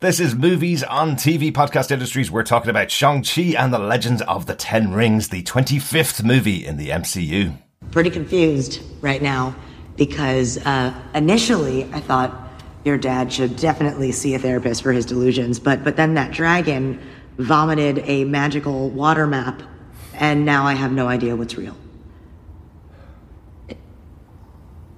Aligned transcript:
This 0.00 0.20
is 0.20 0.34
Movies 0.34 0.82
on 0.82 1.12
TV 1.16 1.50
Podcast 1.50 1.90
Industries. 1.90 2.30
We're 2.30 2.42
talking 2.42 2.68
about 2.68 2.90
Shang-Chi 2.90 3.54
and 3.56 3.72
the 3.72 3.78
Legend 3.78 4.20
of 4.20 4.44
the 4.44 4.54
Ten 4.54 4.92
Rings, 4.92 5.30
the 5.30 5.42
25th 5.42 6.22
movie 6.22 6.66
in 6.66 6.76
the 6.76 6.90
MCU. 6.90 7.56
Pretty 7.92 8.10
confused 8.10 8.82
right 9.00 9.22
now 9.22 9.56
because 9.96 10.58
uh, 10.66 10.92
initially 11.14 11.84
I 11.94 12.00
thought 12.00 12.30
your 12.84 12.98
dad 12.98 13.32
should 13.32 13.56
definitely 13.56 14.12
see 14.12 14.34
a 14.34 14.38
therapist 14.38 14.82
for 14.82 14.92
his 14.92 15.06
delusions, 15.06 15.58
but 15.58 15.82
but 15.82 15.96
then 15.96 16.12
that 16.12 16.30
dragon 16.30 17.00
vomited 17.38 18.00
a 18.00 18.24
magical 18.24 18.90
water 18.90 19.26
map, 19.26 19.62
and 20.12 20.44
now 20.44 20.66
I 20.66 20.74
have 20.74 20.92
no 20.92 21.08
idea 21.08 21.34
what's 21.34 21.56
real. 21.56 21.74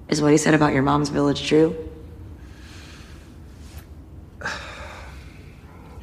Is 0.09 0.21
what 0.21 0.33
he 0.33 0.37
said 0.37 0.55
about 0.55 0.73
your 0.73 0.83
mom's 0.83 1.07
village 1.07 1.47
true? 1.47 1.88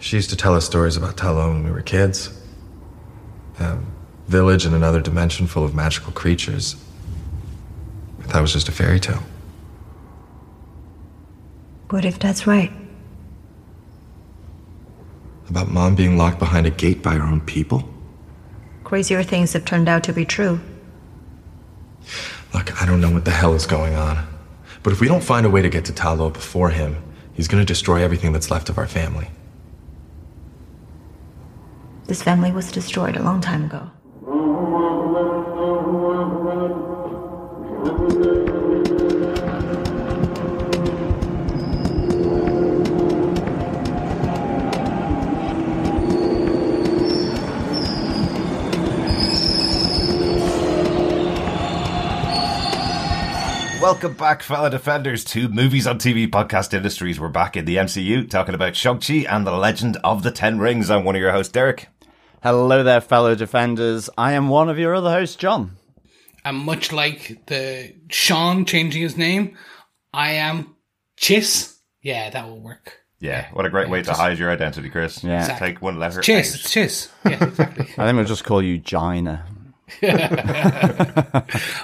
She 0.07 0.15
used 0.15 0.31
to 0.31 0.37
tell 0.37 0.55
us 0.55 0.65
stories 0.65 0.97
about 0.97 1.17
Ta 1.17 1.33
Lo 1.33 1.49
when 1.49 1.65
we 1.65 1.73
were 1.73 1.83
kids. 1.83 2.31
A 3.59 3.77
village 4.29 4.65
in 4.65 4.73
another 4.73 5.01
dimension 5.01 5.49
full 5.49 5.65
of 5.65 5.75
magical 5.75 6.13
creatures. 6.13 6.77
But 8.21 8.29
that 8.29 8.41
was 8.41 8.53
just 8.53 8.69
a 8.69 8.73
fairy 8.73 9.01
tale. 9.01 9.25
What 11.91 12.05
if 12.05 12.21
that's 12.21 12.47
right? 12.47 12.71
About 15.51 15.73
mom 15.73 15.97
being 15.97 16.17
locked 16.17 16.39
behind 16.39 16.69
a 16.69 16.71
gate 16.71 17.03
by 17.03 17.15
her 17.15 17.25
own 17.25 17.41
people? 17.41 17.83
Crazier 18.85 19.25
things 19.25 19.55
have 19.55 19.65
turned 19.65 19.89
out 19.89 20.05
to 20.05 20.13
be 20.13 20.25
true. 20.25 20.61
Look, 22.55 22.81
I 22.81 22.87
don't 22.87 23.01
know 23.01 23.11
what 23.11 23.25
the 23.25 23.33
hell 23.33 23.55
is 23.55 23.67
going 23.67 23.97
on. 23.97 24.25
But 24.85 24.93
if 24.93 25.01
we 25.01 25.09
don't 25.09 25.25
find 25.25 25.45
a 25.45 25.51
way 25.51 25.63
to 25.63 25.69
get 25.69 25.85
to 25.87 25.93
Ta 25.93 26.13
Lo 26.13 26.31
before 26.31 26.71
him, 26.71 27.03
he's 27.35 27.49
gonna 27.49 27.65
destroy 27.65 28.05
everything 28.05 28.31
that's 28.31 28.53
left 28.53 28.69
of 28.69 28.79
our 28.79 28.87
family. 28.87 29.31
This 32.07 32.23
family 32.23 32.53
was 32.53 32.71
destroyed 32.71 33.17
a 33.17 33.23
long 33.23 33.41
time 33.41 33.65
ago. 33.65 33.91
Welcome 53.83 54.15
back, 54.15 54.43
fellow 54.43 54.69
defenders, 54.69 55.25
to 55.25 55.49
Movies 55.49 55.89
on 55.89 55.99
TV 55.99 56.29
Podcast 56.29 56.73
Industries. 56.73 57.19
We're 57.19 57.29
back 57.29 57.57
in 57.57 57.65
the 57.65 57.77
MCU 57.77 58.31
talking 58.31 58.55
about 58.55 58.77
Shang-Chi 58.77 59.27
and 59.29 59.45
the 59.45 59.53
Legend 59.53 59.97
of 60.05 60.23
the 60.23 60.31
Ten 60.31 60.61
Rings. 60.61 60.89
I'm 60.89 61.05
one 61.05 61.17
of 61.17 61.21
your 61.21 61.33
hosts, 61.33 61.53
Derek. 61.53 61.89
Hello 62.43 62.83
there, 62.83 63.01
fellow 63.01 63.35
defenders. 63.35 64.09
I 64.17 64.33
am 64.33 64.49
one 64.49 64.69
of 64.69 64.79
your 64.79 64.95
other 64.95 65.11
hosts, 65.11 65.37
John. 65.37 65.77
And 66.45 66.59
much 66.59 66.93
like 66.93 67.47
the 67.47 67.95
Sean 68.09 68.65
changing 68.65 69.03
his 69.03 69.17
name, 69.17 69.57
I 70.13 70.33
am 70.33 70.77
Chiss. 71.17 71.77
Yeah, 72.03 72.31
that 72.31 72.47
will 72.49 72.61
work. 72.61 73.01
Yeah, 73.19 73.49
what 73.53 73.65
a 73.67 73.71
great 73.71 73.89
way 73.89 74.03
to 74.03 74.13
hide 74.13 74.39
your 74.39 74.51
identity, 74.51 74.91
Chris. 74.91 75.25
Yeah. 75.25 75.41
Exactly. 75.41 75.69
Take 75.69 75.83
one 75.83 75.99
letter 75.99 76.21
Chiss, 76.21 76.51
out. 76.51 76.55
it's 76.55 76.75
Chiss. 76.75 77.09
Yeah, 77.25 77.45
exactly. 77.45 77.87
I 77.99 78.07
think 78.07 78.17
we'll 78.17 78.25
just 78.27 78.45
call 78.45 78.63
you 78.63 78.79
Gina. 78.79 79.45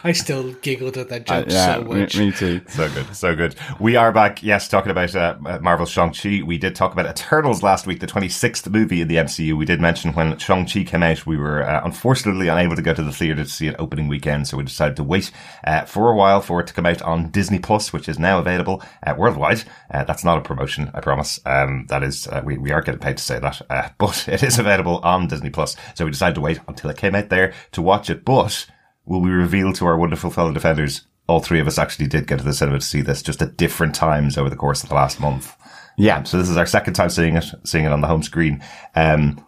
I 0.04 0.12
still 0.12 0.52
giggled 0.54 0.96
at 0.96 1.08
that 1.10 1.30
Uh, 1.30 1.42
joke 1.42 1.50
yeah, 1.50 1.74
so 1.76 1.82
me, 1.84 2.00
much. 2.00 2.16
me 2.18 2.32
too. 2.32 2.60
So 2.68 2.88
good, 2.90 3.14
so 3.14 3.36
good. 3.36 3.54
We 3.78 3.94
are 3.94 4.10
back, 4.10 4.42
yes, 4.42 4.66
talking 4.66 4.90
about 4.90 5.14
uh, 5.14 5.36
Marvel's 5.60 5.90
Shang-Chi. 5.90 6.42
We 6.44 6.58
did 6.58 6.74
talk 6.74 6.92
about 6.92 7.06
Eternals 7.06 7.62
last 7.62 7.86
week, 7.86 8.00
the 8.00 8.08
26th 8.08 8.68
movie 8.72 9.00
in 9.02 9.08
the 9.08 9.16
MCU. 9.16 9.56
We 9.56 9.64
did 9.66 9.80
mention 9.80 10.12
when 10.14 10.36
Shang-Chi 10.38 10.82
came 10.82 11.02
out, 11.04 11.26
we 11.26 11.36
were 11.36 11.62
uh, 11.62 11.80
unfortunately 11.84 12.48
unable 12.48 12.74
to 12.74 12.82
go 12.82 12.92
to 12.92 13.02
the 13.04 13.12
theatre 13.12 13.44
to 13.44 13.48
see 13.48 13.68
it 13.68 13.76
opening 13.78 14.08
weekend, 14.08 14.48
so 14.48 14.56
we 14.56 14.64
decided 14.64 14.96
to 14.96 15.04
wait 15.04 15.30
uh, 15.64 15.84
for 15.84 16.10
a 16.10 16.16
while 16.16 16.40
for 16.40 16.60
it 16.60 16.66
to 16.66 16.74
come 16.74 16.86
out 16.86 17.02
on 17.02 17.30
Disney 17.30 17.60
Plus, 17.60 17.92
which 17.92 18.08
is 18.08 18.18
now 18.18 18.40
available 18.40 18.82
uh, 19.06 19.14
worldwide. 19.16 19.62
Uh, 19.92 20.02
that's 20.04 20.24
not 20.24 20.38
a 20.38 20.42
promotion, 20.42 20.90
I 20.92 21.00
promise. 21.00 21.38
Um, 21.46 21.86
that 21.88 22.02
is, 22.02 22.26
uh, 22.26 22.42
we, 22.44 22.58
we 22.58 22.72
are 22.72 22.82
getting 22.82 23.00
paid 23.00 23.18
to 23.18 23.22
say 23.22 23.38
that, 23.38 23.62
uh, 23.70 23.90
but 23.98 24.26
it 24.28 24.42
is 24.42 24.58
available 24.58 24.98
on 25.04 25.28
Disney 25.28 25.50
Plus, 25.50 25.76
so 25.94 26.04
we 26.04 26.10
decided 26.10 26.34
to 26.34 26.40
wait 26.40 26.58
until 26.66 26.90
it 26.90 26.96
came 26.96 27.14
out 27.14 27.28
there 27.28 27.52
to 27.70 27.80
watch 27.82 27.91
it. 28.10 28.24
But 28.24 28.66
will 29.04 29.20
we 29.20 29.30
reveal 29.30 29.72
to 29.74 29.86
our 29.86 29.96
wonderful 29.96 30.30
fellow 30.30 30.52
defenders 30.52 31.06
all 31.28 31.40
three 31.40 31.60
of 31.60 31.68
us 31.68 31.78
actually 31.78 32.06
did 32.06 32.26
get 32.26 32.38
to 32.38 32.44
the 32.44 32.52
cinema 32.52 32.78
to 32.78 32.84
see 32.84 33.00
this 33.00 33.22
just 33.22 33.42
at 33.42 33.56
different 33.56 33.94
times 33.94 34.36
over 34.36 34.50
the 34.50 34.56
course 34.56 34.82
of 34.82 34.88
the 34.88 34.94
last 34.94 35.20
month. 35.20 35.56
Yeah. 35.96 36.22
So 36.24 36.38
this 36.38 36.48
is 36.48 36.56
our 36.56 36.66
second 36.66 36.94
time 36.94 37.10
seeing 37.10 37.36
it, 37.36 37.44
seeing 37.64 37.84
it 37.84 37.92
on 37.92 38.00
the 38.00 38.06
home 38.06 38.22
screen. 38.22 38.62
Um, 38.94 39.44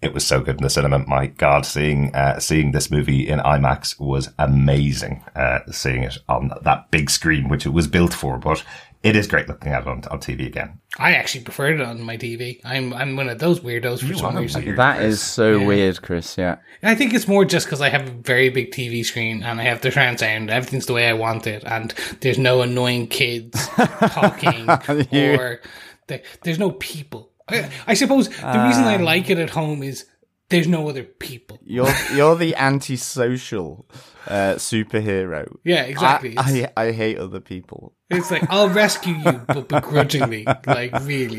it 0.00 0.14
was 0.14 0.24
so 0.24 0.40
good 0.40 0.56
in 0.56 0.62
the 0.62 0.70
cinema. 0.70 1.00
My 1.00 1.26
God, 1.26 1.66
seeing 1.66 2.14
uh, 2.14 2.38
seeing 2.38 2.70
this 2.70 2.90
movie 2.90 3.28
in 3.28 3.40
IMAX 3.40 3.98
was 3.98 4.30
amazing. 4.38 5.24
Uh, 5.34 5.60
seeing 5.72 6.04
it 6.04 6.18
on 6.28 6.52
that 6.62 6.90
big 6.92 7.10
screen, 7.10 7.48
which 7.48 7.66
it 7.66 7.70
was 7.70 7.88
built 7.88 8.14
for, 8.14 8.38
but 8.38 8.62
it 9.02 9.14
is 9.14 9.26
great 9.26 9.48
looking 9.48 9.72
at 9.72 9.82
it 9.82 9.88
on, 9.88 10.02
on 10.10 10.18
TV 10.20 10.46
again. 10.46 10.80
I 10.98 11.12
actually 11.14 11.44
preferred 11.44 11.80
it 11.80 11.86
on 11.86 12.00
my 12.02 12.16
TV. 12.16 12.60
I'm 12.64 12.92
I'm 12.92 13.16
one 13.16 13.28
of 13.28 13.38
those 13.38 13.60
weirdos 13.60 14.06
for 14.06 14.14
some 14.14 14.36
are 14.36 14.40
reason. 14.40 14.74
That 14.76 15.02
is 15.02 15.20
so 15.20 15.58
Yeah. 15.58 15.66
weird, 15.66 16.02
Chris. 16.02 16.36
Yeah. 16.36 16.56
I 16.82 16.94
think 16.94 17.14
it's 17.14 17.28
more 17.28 17.44
just 17.44 17.66
because 17.66 17.80
I 17.80 17.88
have 17.88 18.08
a 18.08 18.10
very 18.10 18.48
big 18.50 18.72
TV 18.72 19.04
screen 19.04 19.42
and 19.42 19.60
I 19.60 19.64
have 19.64 19.80
the 19.80 19.90
surround 19.92 20.18
sound. 20.20 20.50
Everything's 20.50 20.86
the 20.86 20.92
way 20.94 21.08
I 21.08 21.12
want 21.12 21.46
it, 21.46 21.62
and 21.64 21.94
there's 22.20 22.38
no 22.38 22.62
annoying 22.62 23.06
kids 23.08 23.68
talking 24.10 24.68
or 24.68 25.60
the, 26.08 26.22
there's 26.42 26.58
no 26.58 26.72
people. 26.72 27.30
I, 27.48 27.70
I 27.86 27.94
suppose 27.94 28.28
the 28.28 28.34
reason 28.66 28.84
I 28.84 28.96
um, 28.96 29.02
like 29.02 29.30
it 29.30 29.38
at 29.38 29.50
home 29.50 29.82
is 29.82 30.04
there's 30.50 30.68
no 30.68 30.88
other 30.88 31.04
people. 31.04 31.58
You're 31.64 31.88
you're 32.14 32.36
the 32.36 32.54
antisocial 32.56 33.86
uh, 34.26 34.54
superhero. 34.54 35.56
Yeah, 35.64 35.82
exactly. 35.82 36.36
I, 36.36 36.70
I 36.76 36.84
I 36.88 36.92
hate 36.92 37.18
other 37.18 37.40
people. 37.40 37.94
It's 38.10 38.30
like 38.30 38.44
I'll 38.50 38.70
rescue 38.70 39.14
you, 39.14 39.40
but 39.46 39.68
begrudgingly. 39.68 40.46
Like 40.66 40.92
really, 41.02 41.38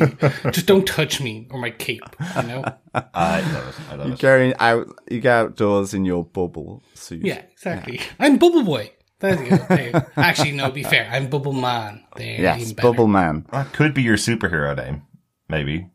just 0.52 0.68
don't 0.68 0.86
touch 0.88 1.20
me 1.20 1.47
or 1.52 1.59
my 1.59 1.72
cape. 1.72 2.03
You 2.36 2.44
know? 2.44 2.64
I 2.94 3.42
love 3.42 3.68
it. 3.68 3.92
I 3.92 3.96
love 3.96 4.08
You 4.08 4.14
it. 4.14 4.20
go 4.20 4.53
out. 4.59 4.88
You 5.09 5.22
go 5.22 5.31
outdoors 5.46 5.94
in 5.94 6.06
your 6.06 6.24
bubble 6.24 6.84
suit. 6.94 7.26
Yeah, 7.26 7.41
exactly. 7.52 8.00
I'm 8.20 8.38
Bubble 8.38 8.64
Boy. 8.64 8.91
There 9.20 9.44
you 9.44 9.50
go. 9.50 9.58
There 9.58 9.86
you 9.88 9.91
go. 9.94 10.02
Actually, 10.16 10.52
no. 10.52 10.70
Be 10.72 10.84
fair, 10.84 11.09
I'm 11.12 11.28
Bubble 11.30 11.53
Man. 11.53 12.03
There, 12.16 12.40
Yes. 12.40 12.72
Bubble 12.74 13.08
Man. 13.08 13.46
That 13.52 13.74
could 13.74 13.94
be 13.94 14.02
your 14.03 14.16
superhero 14.18 14.78
name, 14.78 15.02
maybe. 15.50 15.90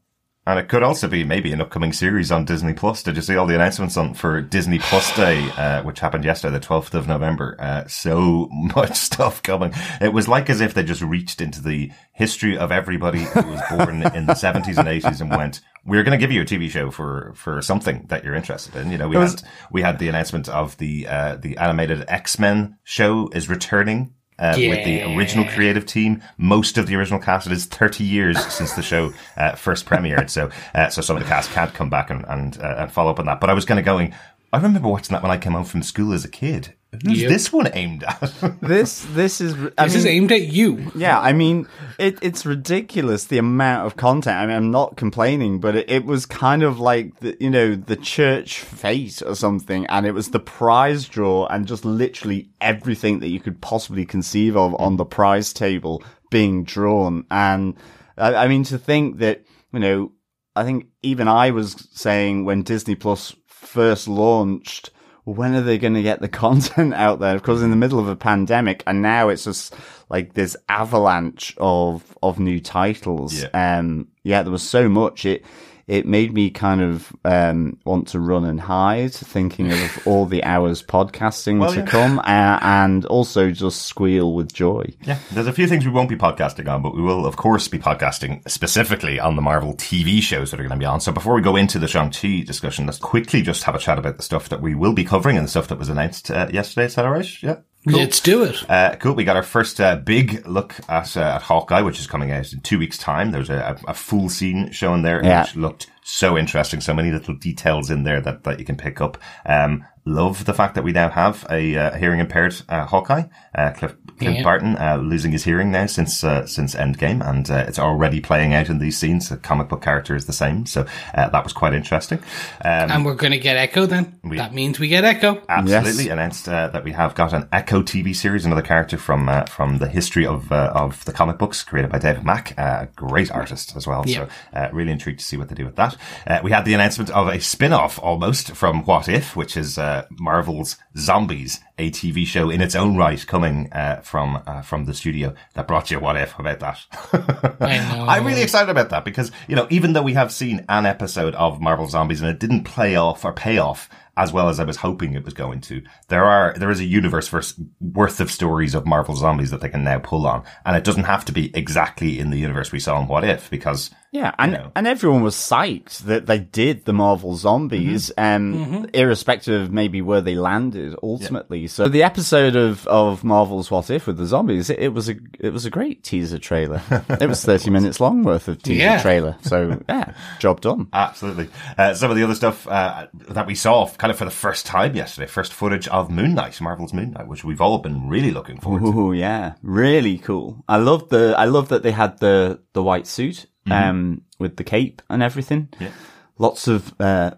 And 0.47 0.59
it 0.59 0.69
could 0.69 0.83
also 0.83 1.09
be 1.09 1.25
maybe 1.25 1.53
an 1.53 1.63
upcoming 1.63 1.95
series 1.95 2.31
on 2.31 2.45
Disney 2.45 2.75
Plus. 2.75 3.03
Did 3.03 3.17
you 3.17 3.23
see 3.23 3.35
all 3.35 3.47
the 3.47 3.55
announcements 3.55 3.97
on 3.97 4.13
for 4.13 4.43
Disney 4.43 4.79
Plus 4.79 5.17
Day, 5.17 5.51
uh, 5.57 5.83
which 5.83 6.01
happened 6.01 6.23
yesterday, 6.25 6.59
the 6.59 6.67
12th 6.67 6.93
of 6.93 7.09
November? 7.09 7.57
Uh, 7.59 7.87
so 7.87 8.49
much 8.53 8.95
stuff 8.95 9.43
coming. 9.43 9.73
It 10.03 10.13
was 10.13 10.29
like 10.29 10.51
as 10.51 10.61
if 10.61 10.75
they 10.75 10.83
just 10.83 11.01
reached 11.01 11.41
into 11.41 11.63
the 11.63 11.91
history 12.13 12.59
of 12.59 12.71
everybody 12.71 13.21
who 13.21 13.41
was 13.43 13.61
born 13.71 14.03
in 14.15 14.27
the 14.27 14.35
70s 14.35 14.77
and 14.77 14.87
80s 14.87 15.23
and 15.23 15.31
went, 15.31 15.63
we're 15.87 16.03
going 16.03 16.19
to 16.19 16.23
give 16.23 16.31
you 16.33 16.43
a 16.43 16.45
TV 16.45 16.69
show 16.69 16.91
for, 16.91 17.33
for 17.35 17.63
something 17.63 18.05
that 18.09 18.23
you're 18.23 18.35
interested 18.35 18.77
in. 18.77 18.91
You 18.93 18.99
know, 18.99 19.09
we 19.09 19.17
was- 19.17 19.41
had, 19.41 19.51
we 19.73 19.81
had 19.81 19.99
the 19.99 20.09
announcement 20.09 20.51
of 20.51 20.77
the, 20.77 21.07
uh, 21.09 21.37
the 21.37 21.57
animated 21.57 22.05
X-Men 22.07 22.77
show 22.85 23.31
is 23.33 23.49
returning. 23.49 24.13
Uh, 24.37 24.55
with 24.57 24.85
the 24.85 25.03
original 25.17 25.45
creative 25.45 25.87
team, 25.87 26.21
most 26.39 26.77
of 26.77 26.89
the 26.89 26.97
original 26.97 27.21
cast. 27.21 27.47
It 27.47 27.53
is 27.53 27.67
30 27.67 28.03
years 28.03 28.45
since 28.53 28.73
the 28.73 28.83
show 28.83 29.13
uh, 29.37 29.55
first 29.55 29.87
premiered, 29.87 30.29
so 30.29 30.51
uh, 30.75 30.89
so 30.89 31.03
some 31.03 31.17
of 31.17 31.23
the 31.23 31.29
cast 31.29 31.51
can't 31.51 31.73
come 31.73 31.89
back 31.89 32.11
and 32.11 32.25
and, 32.29 32.59
uh, 32.61 32.77
and 32.79 32.93
follow 32.93 33.11
up 33.13 33.21
on 33.21 33.27
that. 33.27 33.41
But 33.41 33.51
I 33.51 33.55
was 33.55 33.65
kind 33.65 33.79
of 33.79 33.87
going. 33.87 34.15
I 34.53 34.59
remember 34.59 34.89
watching 34.89 35.15
that 35.15 35.23
when 35.23 35.33
I 35.33 35.39
came 35.39 35.53
home 35.53 35.65
from 35.65 35.83
school 35.83 36.13
as 36.13 36.25
a 36.25 36.29
kid. 36.29 36.75
Who's 37.05 37.23
Yep. 37.23 37.31
this 37.31 37.53
one 37.53 37.69
aimed 37.73 38.05
at? 38.05 38.33
This 38.61 39.07
this 39.13 39.41
is. 39.41 39.55
I 39.79 39.85
This 39.85 39.95
is 39.97 40.07
aimed 40.07 40.33
at 40.33 40.49
you. 40.49 40.91
Yeah, 40.95 41.19
I 41.21 41.33
mean, 41.33 41.67
it, 41.99 42.19
it's 42.23 42.45
ridiculous 42.47 43.25
the 43.25 43.39
amount 43.39 43.87
of 43.87 43.97
content. 43.97 44.37
I 44.37 44.47
mean, 44.47 44.57
I'm 44.57 44.71
not 44.71 44.97
complaining, 44.97 45.61
but 45.61 45.77
it, 45.77 45.91
it 45.91 46.05
was 46.05 46.27
kind 46.27 46.63
of 46.63 46.79
like 46.81 47.21
the, 47.21 47.37
you 47.41 47.51
know, 47.51 47.75
the 47.75 47.97
church 47.97 48.61
fate 48.61 49.23
or 49.25 49.35
something, 49.35 49.87
and 49.87 50.07
it 50.07 50.13
was 50.13 50.31
the 50.31 50.41
prize 50.41 51.07
draw 51.09 51.47
and 51.47 51.67
just 51.67 51.85
literally 51.85 52.51
everything 52.61 53.21
that 53.21 53.29
you 53.29 53.41
could 53.41 53.61
possibly 53.61 54.05
conceive 54.07 54.57
of 54.57 54.75
on 54.81 54.97
the 54.97 55.05
prize 55.05 55.53
table 55.53 56.03
being 56.31 56.65
drawn. 56.65 57.25
And 57.31 57.75
I, 58.17 58.35
I 58.35 58.49
mean, 58.49 58.65
to 58.65 58.79
think 58.79 59.19
that, 59.19 59.45
you 59.73 59.81
know, 59.81 60.13
I 60.57 60.65
think 60.65 60.87
even 61.03 61.29
I 61.29 61.51
was 61.51 61.89
saying 61.93 62.45
when 62.45 62.63
Disney 62.63 62.95
Plus 62.95 63.35
first 63.47 64.07
launched, 64.09 64.91
when 65.25 65.55
are 65.55 65.63
they 65.63 65.79
going 65.79 65.95
to 65.95 66.03
get 66.03 66.21
the 66.21 66.29
content 66.45 66.95
out 66.95 67.19
there? 67.21 67.35
Of 67.35 67.43
course, 67.43 67.63
in 67.63 67.71
the 67.71 67.77
middle 67.77 67.99
of 67.99 68.09
a 68.09 68.17
pandemic, 68.17 68.83
and 68.87 69.03
now 69.03 69.29
it's 69.29 69.45
just 69.45 69.75
like 70.09 70.35
this 70.35 70.57
avalanche 70.69 71.55
of 71.59 72.17
of 72.23 72.39
new 72.39 72.61
titles. 72.61 73.43
Yeah. 73.43 73.79
Um, 73.79 74.09
yeah, 74.23 74.43
there 74.43 74.53
was 74.53 74.63
so 74.63 74.89
much. 74.89 75.25
It 75.25 75.45
it 75.87 76.07
made 76.07 76.33
me 76.33 76.51
kind 76.51 76.81
of 76.81 77.13
um, 77.25 77.79
want 77.85 78.09
to 78.09 78.21
run 78.21 78.45
and 78.45 78.61
hide, 78.61 79.13
thinking 79.13 79.71
of 79.73 79.99
all 80.07 80.27
the 80.27 80.43
hours 80.45 80.83
podcasting 80.83 81.59
Well, 81.59 81.73
to 81.73 81.81
yeah. 81.81 81.87
come, 81.87 82.19
uh, 82.21 82.59
and 82.63 83.05
also 83.07 83.51
just 83.51 83.83
squeal 83.83 84.33
with 84.35 84.53
joy. 84.53 84.87
Yeah, 85.03 85.19
there's 85.33 85.47
a 85.47 85.53
few 85.53 85.67
things 85.67 85.85
we 85.85 85.93
won't 85.93 86.09
be 86.09 86.17
podcasting 86.17 86.69
on, 86.69 86.83
but 86.83 86.95
we 86.95 87.03
will, 87.03 87.27
of 87.27 87.37
course, 87.37 87.69
be 87.69 87.79
podcasting 87.79 88.49
specifically 88.49 89.21
on 89.21 89.37
the 89.37 89.43
Marvel 89.43 89.75
TV 89.75 90.21
shows 90.23 90.51
that 90.51 90.61
are 90.61 90.63
going 90.63 90.79
to 90.79 90.83
be 90.83 90.87
on. 90.87 91.01
So 91.01 91.13
before 91.13 91.35
we 91.35 91.43
go 91.43 91.57
into 91.57 91.79
the 91.79 91.89
Shang-Chi 91.89 92.45
discussion, 92.47 92.87
let's 92.87 92.99
quickly 92.99 93.43
just 93.43 93.65
have 93.65 93.75
a 93.75 93.79
chat 93.79 93.99
about 93.99 94.17
the 94.17 94.23
stuff 94.23 94.49
that 94.49 94.63
we 94.63 94.75
will 94.75 94.93
be 94.95 95.05
covering 95.05 95.37
and 95.37 95.45
the 95.47 95.51
stuff 95.51 95.69
that 95.69 95.79
was 95.79 95.89
announced 95.89 96.31
uh, 96.31 96.49
yesterday. 96.53 96.87
Is 96.87 96.95
that 96.95 97.05
all 97.05 97.13
right? 97.13 97.43
Yeah. 97.43 97.57
Cool. 97.87 97.99
Let's 97.99 98.21
do 98.21 98.45
it. 98.45 98.69
Uh, 98.71 98.97
cool. 98.97 99.15
We 99.15 99.25
got 99.25 99.37
our 99.37 99.43
first 99.43 99.79
uh, 99.79 99.97
big 99.97 100.47
look 100.47 100.75
at, 100.89 101.17
uh, 101.19 101.21
at 101.21 101.43
Hawkeye, 101.43 101.83
which 101.83 101.99
is 102.01 102.07
coming 102.07 102.33
out 102.33 102.51
in 102.53 102.61
two 102.61 102.79
weeks' 102.79 102.97
time. 102.97 103.31
There's 103.31 103.51
a, 103.51 103.79
a, 103.87 103.93
full 103.93 104.31
scene 104.31 104.73
shown 104.73 105.03
there, 105.03 105.23
Yeah. 105.23 105.43
which 105.43 105.57
looked 105.57 105.91
so 106.03 106.39
interesting. 106.39 106.81
So 106.81 106.95
many 106.95 107.11
little 107.11 107.35
details 107.35 107.91
in 107.91 108.05
there 108.05 108.23
that, 108.23 108.45
that 108.45 108.59
you 108.59 108.65
can 108.65 108.77
pick 108.77 109.03
up. 109.03 109.19
Um, 109.45 109.85
love 110.07 110.47
the 110.47 110.55
fact 110.55 110.75
that 110.77 110.85
we 110.85 110.93
now 110.93 111.11
have 111.11 111.47
a 111.51 111.77
uh, 111.77 111.97
hearing 111.97 112.21
impaired 112.21 112.57
uh, 112.71 112.87
Hawkeye, 112.87 113.25
uh, 113.55 113.73
Cliff, 113.73 113.95
Clint 114.19 114.37
Yeah. 114.39 114.43
Barton, 114.43 114.77
uh, 114.77 114.97
losing 114.97 115.33
his 115.33 115.45
hearing 115.45 115.71
now 115.71 115.87
since 115.87 116.23
uh, 116.25 116.47
since 116.47 116.75
Endgame, 116.75 117.27
and 117.29 117.51
uh, 117.51 117.65
it's 117.69 117.79
already 117.79 118.21
playing 118.21 118.55
out 118.55 118.69
in 118.69 118.79
these 118.79 118.97
scenes. 118.97 119.29
The 119.29 119.37
comic 119.37 119.69
book 119.69 119.83
character 119.83 120.15
is 120.15 120.27
the 120.27 120.33
same, 120.33 120.67
so 120.67 120.87
uh, 121.15 121.29
that 121.29 121.43
was 121.45 121.53
quite 121.53 121.75
interesting. 121.75 122.19
Um, 122.65 122.91
and 122.91 123.05
we're 123.05 123.15
going 123.15 123.33
to 123.33 123.39
get 123.39 123.57
Echo 123.57 123.87
then. 123.87 124.19
that 124.25 124.55
means 124.55 124.79
we 124.79 124.89
get 124.89 125.05
Echo. 125.05 125.43
Absolutely 125.49 126.05
Yes. 126.05 126.13
announced 126.13 126.49
uh, 126.49 126.69
that 126.69 126.85
we 126.85 126.93
have 126.93 127.15
got 127.15 127.33
an 127.33 127.49
Echo 127.53 127.83
TV 127.83 128.15
series, 128.15 128.45
another 128.47 128.63
character 128.63 128.97
from 128.99 129.29
uh, 129.29 129.45
from 129.47 129.79
the 129.79 129.89
history 129.89 130.27
of 130.27 130.51
uh, 130.53 130.73
of 130.75 131.05
the 131.05 131.13
comic 131.13 131.39
books, 131.39 131.63
created 131.63 131.91
by 131.91 131.99
David 131.99 132.25
Mack, 132.25 132.59
uh, 132.59 132.81
a 132.83 132.87
great 132.95 133.31
artist 133.31 133.75
as 133.77 133.87
well. 133.87 134.05
Yeah. 134.07 134.27
So 134.27 134.29
uh, 134.59 134.69
really 134.73 134.93
intrigued 134.93 135.19
to 135.21 135.25
see 135.25 135.37
what 135.37 135.49
they 135.49 135.55
do 135.55 135.65
with 135.65 135.77
that. 135.77 135.97
Uh, 136.27 136.41
we 136.43 136.51
had 136.51 136.65
the 136.65 136.75
announcement 136.75 137.11
of 137.11 137.29
a 137.29 137.41
spin-off 137.41 137.99
almost 138.03 138.53
from 138.53 138.85
What 138.85 139.09
If, 139.09 139.35
which 139.37 139.57
is 139.57 139.79
uh, 139.79 140.07
Marvel's 140.11 140.77
Zombies, 140.97 141.61
a 141.79 141.91
TV 141.91 142.25
show 142.27 142.51
in 142.51 142.61
its 142.61 142.75
own 142.75 142.97
right, 142.97 143.25
coming 143.27 143.73
uh, 143.73 144.01
from 144.05 144.43
uh, 144.47 144.63
from 144.63 144.85
the 144.85 144.95
studio 144.95 145.35
that 145.55 145.67
brought 145.67 145.91
you 145.91 145.99
What 145.99 146.17
If. 146.17 146.39
About 146.39 146.61
that? 146.61 147.57
I 147.61 147.79
know. 147.97 148.07
I'm 148.09 148.27
really 148.27 148.43
excited 148.43 148.71
about 148.71 148.91
that 148.91 149.05
because, 149.05 149.33
you 149.49 149.57
know, 149.57 149.67
even 149.71 149.93
though 149.93 150.03
we 150.03 150.15
have 150.15 150.33
seen 150.33 150.65
an 150.69 150.87
episode 150.87 151.35
of 151.35 151.61
Marvel 151.61 151.89
Zombies 151.89 152.21
and 152.21 152.31
it 152.31 152.39
didn't 152.39 152.65
play 152.65 152.97
off 152.97 153.25
or 153.25 153.33
pay 153.33 153.59
off 153.59 153.89
as 154.17 154.33
well 154.33 154.49
as 154.49 154.61
I 154.61 154.65
was 154.65 154.77
hoping 154.77 155.15
it 155.15 155.25
was 155.25 155.35
going 155.35 155.61
to, 155.63 155.83
there 156.09 156.25
are, 156.25 156.55
there 156.57 156.71
is 156.71 156.81
a 156.81 156.85
universe 156.85 157.29
vers- 157.29 157.61
worth 157.81 158.21
of 158.21 158.31
stories 158.31 158.75
of 158.75 158.87
Marvel 158.87 159.17
Zombies 159.17 159.51
that 159.51 159.61
they 159.61 159.69
can 159.69 159.83
now 159.83 159.99
pull 159.99 160.27
on. 160.27 160.45
And 160.65 160.77
it 160.77 160.85
doesn't 160.85 161.05
have 161.05 161.25
to 161.25 161.33
be 161.33 161.55
exactly 161.57 162.19
in 162.19 162.31
the 162.31 162.39
universe 162.39 162.71
we 162.71 162.79
saw 162.79 163.01
in 163.01 163.09
What 163.09 163.25
If 163.25 163.51
because 163.51 163.91
Yeah, 164.15 164.33
and 164.39 164.53
know. 164.53 164.71
and 164.77 164.87
everyone 164.87 165.23
was 165.23 165.35
psyched 165.35 165.99
that 166.05 166.27
they 166.27 166.39
did 166.39 166.85
the 166.85 166.93
Marvel 166.93 167.35
zombies, 167.35 168.13
Mm-hmm. 168.17 168.75
um, 168.77 168.87
irrespective 168.95 169.63
of 169.63 169.73
maybe 169.73 170.01
where 170.03 170.21
they 170.21 170.37
landed 170.37 170.95
ultimately. 171.03 171.67
So 171.67 171.89
the 171.89 172.05
episode 172.05 172.55
of, 172.55 172.87
of 172.87 173.25
Marvel's 173.25 173.73
What 173.73 173.91
If 173.91 174.07
with 174.07 174.17
the 174.17 174.27
zombies, 174.27 174.71
it, 174.71 174.79
it 174.79 174.89
was 174.95 175.09
a 175.09 175.17
it 175.41 175.53
was 175.53 175.67
a 175.67 175.71
great 175.71 176.05
teaser 176.05 176.39
trailer. 176.39 176.81
it 177.21 177.29
was 177.29 177.45
thirty 177.45 177.71
minutes 177.71 177.99
long 177.99 178.23
worth 178.23 178.47
of 178.47 178.63
teaser 178.63 178.83
Yeah. 178.85 179.03
trailer. 179.03 179.37
So 179.43 179.81
yeah, 179.89 180.15
job 180.39 180.61
done. 180.61 180.87
Absolutely. 180.93 181.49
Uh, 181.77 181.95
some 181.95 182.11
of 182.13 182.17
the 182.17 182.23
other 182.23 182.37
stuff 182.37 182.69
uh, 182.69 183.09
that 183.31 183.49
we 183.49 183.57
saw 183.57 183.89
kind 183.99 184.13
of 184.13 184.17
for 184.17 184.25
the 184.27 184.31
first 184.31 184.65
time 184.65 184.95
yesterday, 184.95 185.27
first 185.27 185.53
footage 185.53 185.89
of 185.89 186.09
Moon 186.09 186.35
Knight, 186.35 186.61
Marvel's 186.61 186.93
Moon 186.93 187.11
Knight, 187.11 187.27
which 187.27 187.43
we've 187.43 187.61
all 187.61 187.79
been 187.79 188.09
really 188.09 188.31
looking 188.31 188.61
forward 188.61 188.93
to. 188.93 189.13
Yeah, 189.15 189.55
really 189.63 190.19
cool. 190.19 190.63
I 190.69 190.77
love 190.77 191.09
the 191.09 191.35
I 191.37 191.47
love 191.47 191.69
that 191.71 191.83
they 191.83 191.91
had 191.93 192.21
the 192.21 192.61
the 192.75 192.83
white 192.83 193.09
suit 193.09 193.47
um 193.71 194.23
with 194.39 194.57
the 194.57 194.65
cape 194.65 195.03
and 195.09 195.23
everything. 195.23 195.69
Yeah. 195.81 195.91
Lots 196.39 196.69
of 196.69 196.95
uh 197.01 197.33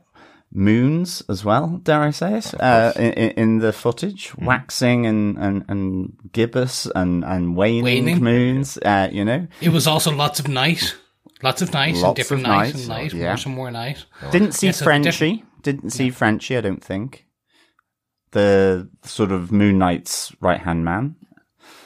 moons 0.52 1.22
as 1.28 1.44
well, 1.44 1.80
dare 1.82 2.00
I 2.02 2.10
say 2.10 2.38
it, 2.38 2.54
uh, 2.60 2.92
in, 2.96 3.12
in 3.12 3.58
the 3.58 3.72
footage, 3.72 4.34
waxing 4.38 5.04
and, 5.04 5.36
and, 5.36 5.64
and 5.68 6.16
gibbous 6.32 6.86
and, 6.94 7.24
and 7.24 7.56
waning, 7.56 7.84
Waning. 7.84 8.22
moons, 8.22 8.78
uh, 8.78 9.08
you 9.12 9.24
know. 9.24 9.46
It 9.60 9.68
was 9.68 9.86
also 9.86 10.14
lots 10.14 10.40
of 10.40 10.48
night. 10.48 10.96
Lots 11.42 11.60
of 11.60 11.72
night 11.74 11.94
and 11.94 12.00
Lots 12.02 12.16
different 12.16 12.44
of 12.44 12.48
night 12.48 12.74
and 12.74 12.88
night. 12.88 13.12
yeah. 13.12 13.26
More 13.26 13.36
some 13.36 13.54
more 13.54 13.70
night. 13.70 14.06
Didn't 14.30 14.52
see 14.52 14.68
Yeah, 14.68 14.72
so 14.72 14.84
Frenchie. 14.84 15.44
Didn't 15.62 15.90
see 15.90 16.08
Frenchie, 16.10 16.56
I 16.56 16.62
don't 16.62 16.82
think. 16.82 17.26
The 18.30 18.88
sort 19.04 19.32
of 19.32 19.52
Moon 19.52 19.76
Knight's 19.78 20.34
right 20.40 20.60
hand 20.60 20.84
man. 20.84 21.16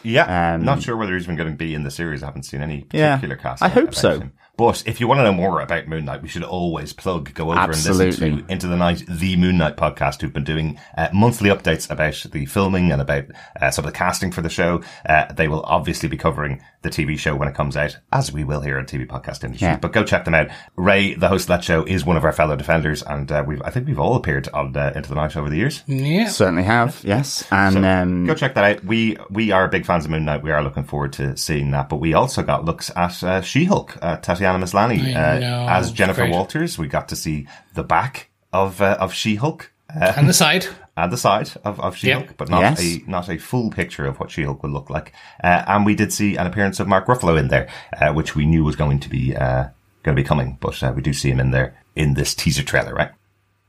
Yeah, 0.03 0.55
Um, 0.55 0.65
not 0.65 0.83
sure 0.83 0.97
whether 0.97 1.15
he's 1.15 1.25
even 1.25 1.37
going 1.37 1.51
to 1.51 1.57
be 1.57 1.75
in 1.75 1.83
the 1.85 1.91
series. 1.91 2.23
I 2.23 2.27
haven't 2.27 2.45
seen 2.45 2.63
any 2.63 2.87
Yeah, 2.93 3.17
particular 3.17 3.37
cast. 3.37 3.63
I 3.63 3.69
hope 3.69 3.95
so. 3.95 4.21
him. 4.21 4.33
But 4.61 4.83
if 4.85 5.01
you 5.01 5.09
want 5.09 5.21
to 5.21 5.25
know 5.25 5.33
more 5.33 5.63
about 5.63 5.89
Moon 5.89 6.05
Knight, 6.05 6.21
we 6.21 6.29
should 6.29 6.43
always 6.43 6.93
plug, 6.93 7.33
go 7.33 7.51
over 7.51 7.59
and 7.61 7.71
listen 7.71 8.45
to 8.45 8.53
Into 8.53 8.67
the 8.67 8.77
Night, 8.77 9.03
the 9.09 9.35
Moon 9.37 9.57
Knight 9.57 9.79
podcast, 9.79 10.21
who've 10.21 10.35
been 10.35 10.45
doing 10.45 10.79
uh, 10.99 11.09
monthly 11.15 11.49
updates 11.49 11.91
about 11.91 12.23
the 12.31 12.45
filming 12.45 12.93
and 12.93 13.01
about 13.01 13.25
uh, 13.59 13.71
some 13.71 13.87
of 13.87 13.91
the 13.91 13.97
casting 13.97 14.31
for 14.31 14.43
the 14.43 14.51
show. 14.51 14.83
Uh, 15.09 15.33
they 15.33 15.49
will 15.49 15.63
obviously 15.63 16.11
be 16.11 16.19
covering 16.19 16.63
the 16.83 16.91
TV 16.91 17.19
show 17.19 17.35
when 17.35 17.49
it 17.49 17.55
comes 17.55 17.75
out, 17.77 17.99
as 18.13 18.33
we 18.33 18.45
will 18.45 18.61
here 18.61 18.79
on 18.79 18.85
TV 18.85 19.07
Podcast 19.07 19.45
Industry. 19.45 19.69
Yeah. 19.69 19.77
But 19.79 19.93
go 19.93 20.05
check 20.05 20.25
them 20.27 20.35
out. 20.35 20.49
Ray, 20.77 21.15
the 21.15 21.29
host 21.29 21.45
of 21.45 21.49
that 21.49 21.65
show, 21.65 21.85
is 21.85 22.05
one 22.05 22.17
of 22.19 22.25
our 22.25 22.33
fellow 22.33 22.57
defenders, 22.57 23.03
and 23.03 23.31
uh, 23.33 23.43
we've 23.47 23.63
I 23.63 23.71
think 23.71 23.87
we've 23.87 23.99
all 23.99 24.17
appeared 24.17 24.49
on 24.51 24.77
uh, 24.77 24.93
Into 24.95 25.09
the 25.09 25.15
Night 25.15 25.37
over 25.37 25.49
the 25.49 25.57
years. 25.57 25.83
Yeah. 25.87 26.29
Certainly 26.29 26.65
have, 26.65 27.01
yes. 27.03 27.47
And 27.51 27.75
So, 27.75 27.85
um, 27.85 28.27
go 28.27 28.35
check 28.35 28.55
that 28.55 28.65
out. 28.65 28.85
We 28.85 29.17
we 29.31 29.53
are 29.53 29.69
big 29.69 29.87
fans 29.87 30.05
of 30.05 30.11
Moon 30.11 30.25
Knight. 30.27 30.43
We 30.43 30.53
are 30.53 30.63
looking 30.63 30.85
forward 30.85 31.15
to 31.15 31.37
seeing 31.37 31.71
that. 31.71 31.89
But 31.89 31.97
we 31.97 32.13
also 32.15 32.43
got 32.43 32.65
looks 32.67 32.91
at 32.97 33.23
uh, 33.23 33.41
She 33.43 33.65
Hulk, 33.65 33.97
uh, 34.03 34.17
Tatiana 34.59 34.65
Maslany 34.65 35.15
uh, 35.15 35.71
as 35.71 35.93
Jennifer 35.93 36.23
Great. 36.23 36.33
Walters. 36.33 36.79
We 36.79 36.89
got 36.89 37.09
to 37.09 37.17
see 37.17 37.47
the 37.75 37.83
back 37.85 38.31
of 38.53 38.81
uh, 38.81 38.97
of 39.01 39.13
She 39.15 39.37
Hulk. 39.37 39.71
Uh, 39.95 40.13
And 40.17 40.29
the 40.29 40.33
side. 40.33 40.67
and 40.97 41.11
the 41.13 41.17
side 41.17 41.51
of, 41.65 41.81
of 41.81 41.97
She-Hulk, 41.97 42.27
Yeah. 42.27 42.33
but 42.37 42.49
not 42.49 42.61
Yes. 42.61 42.81
a 42.85 43.03
not 43.11 43.29
a 43.29 43.39
full 43.39 43.71
picture 43.71 44.07
of 44.07 44.21
what 44.21 44.31
She-Hulk 44.31 44.63
will 44.63 44.71
look 44.71 44.89
like. 44.91 45.13
Uh, 45.43 45.65
and 45.67 45.85
we 45.87 45.95
did 45.97 46.13
see 46.13 46.37
an 46.37 46.47
appearance 46.47 46.79
of 46.79 46.87
Mark 46.87 47.07
Ruffalo 47.07 47.37
in 47.39 47.49
there, 47.49 47.69
uh, 48.01 48.13
which 48.13 48.37
we 48.37 48.47
knew 48.47 48.63
was 48.65 48.77
going 48.77 49.01
to 49.01 49.09
be 49.09 49.35
uh, 49.37 49.65
going 50.05 50.15
to 50.17 50.23
be 50.23 50.27
coming, 50.27 50.59
but 50.61 50.81
uh, 50.83 50.93
we 50.95 51.03
do 51.03 51.13
see 51.13 51.31
him 51.31 51.41
in 51.41 51.51
there 51.51 51.75
in 51.97 52.15
this 52.15 52.35
teaser 52.35 52.63
trailer, 52.63 52.95
right? 52.95 53.11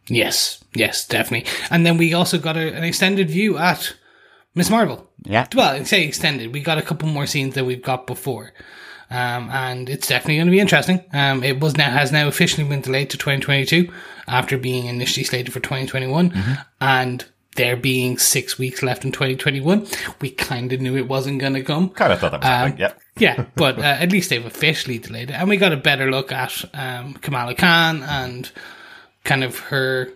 Yes. 0.07 0.63
Yes, 0.75 1.07
definitely. 1.07 1.49
And 1.69 1.85
then 1.85 1.97
we 1.97 2.13
also 2.13 2.37
got 2.37 2.57
a, 2.57 2.73
an 2.73 2.83
extended 2.83 3.29
view 3.29 3.57
at 3.57 3.93
Ms. 4.55 4.69
Marvel. 4.69 5.09
yeah. 5.23 5.47
Well, 5.55 5.83
say 5.85 6.03
extended. 6.05 6.53
We 6.53 6.61
got 6.61 6.77
a 6.77 6.81
couple 6.81 7.07
more 7.09 7.25
scenes 7.25 7.55
than 7.55 7.65
we've 7.65 7.81
got 7.83 8.05
before. 8.07 8.51
Um, 9.11 9.49
and 9.51 9.89
it's 9.89 10.07
definitely 10.07 10.37
going 10.37 10.47
to 10.47 10.51
be 10.51 10.59
interesting. 10.59 11.03
Um, 11.13 11.43
it 11.43 11.59
was 11.59 11.75
now, 11.75 11.89
has 11.91 12.11
now 12.11 12.27
officially 12.27 12.67
been 12.67 12.81
delayed 12.81 13.09
to 13.09 13.17
2022 13.17 13.91
after 14.27 14.57
being 14.57 14.85
initially 14.85 15.25
slated 15.25 15.53
for 15.53 15.59
2021. 15.59 16.33
And 16.79 17.25
there 17.55 17.75
being 17.75 18.17
six 18.17 18.57
weeks 18.57 18.81
left 18.81 19.03
in 19.03 19.11
2021, 19.11 19.85
we 20.21 20.31
kind 20.31 20.71
of 20.71 20.79
knew 20.79 20.95
it 20.95 21.07
wasn't 21.07 21.39
going 21.39 21.53
to 21.53 21.63
come. 21.63 21.89
Kind 21.89 22.13
of 22.13 22.19
thought 22.19 22.31
that 22.31 22.39
was 22.39 22.47
happening. 22.47 22.79
Yeah. 22.79 22.93
Yeah, 23.17 23.45
but 23.55 23.77
uh, 23.77 23.81
at 23.81 24.11
least 24.11 24.29
they've 24.29 24.45
officially 24.45 24.97
delayed 24.97 25.29
it, 25.29 25.33
and 25.33 25.49
we 25.49 25.57
got 25.57 25.73
a 25.73 25.77
better 25.77 26.09
look 26.09 26.31
at 26.31 26.63
um, 26.73 27.13
Kamala 27.15 27.55
Khan 27.55 28.03
and 28.03 28.49
kind 29.25 29.43
of 29.43 29.59
her 29.59 30.13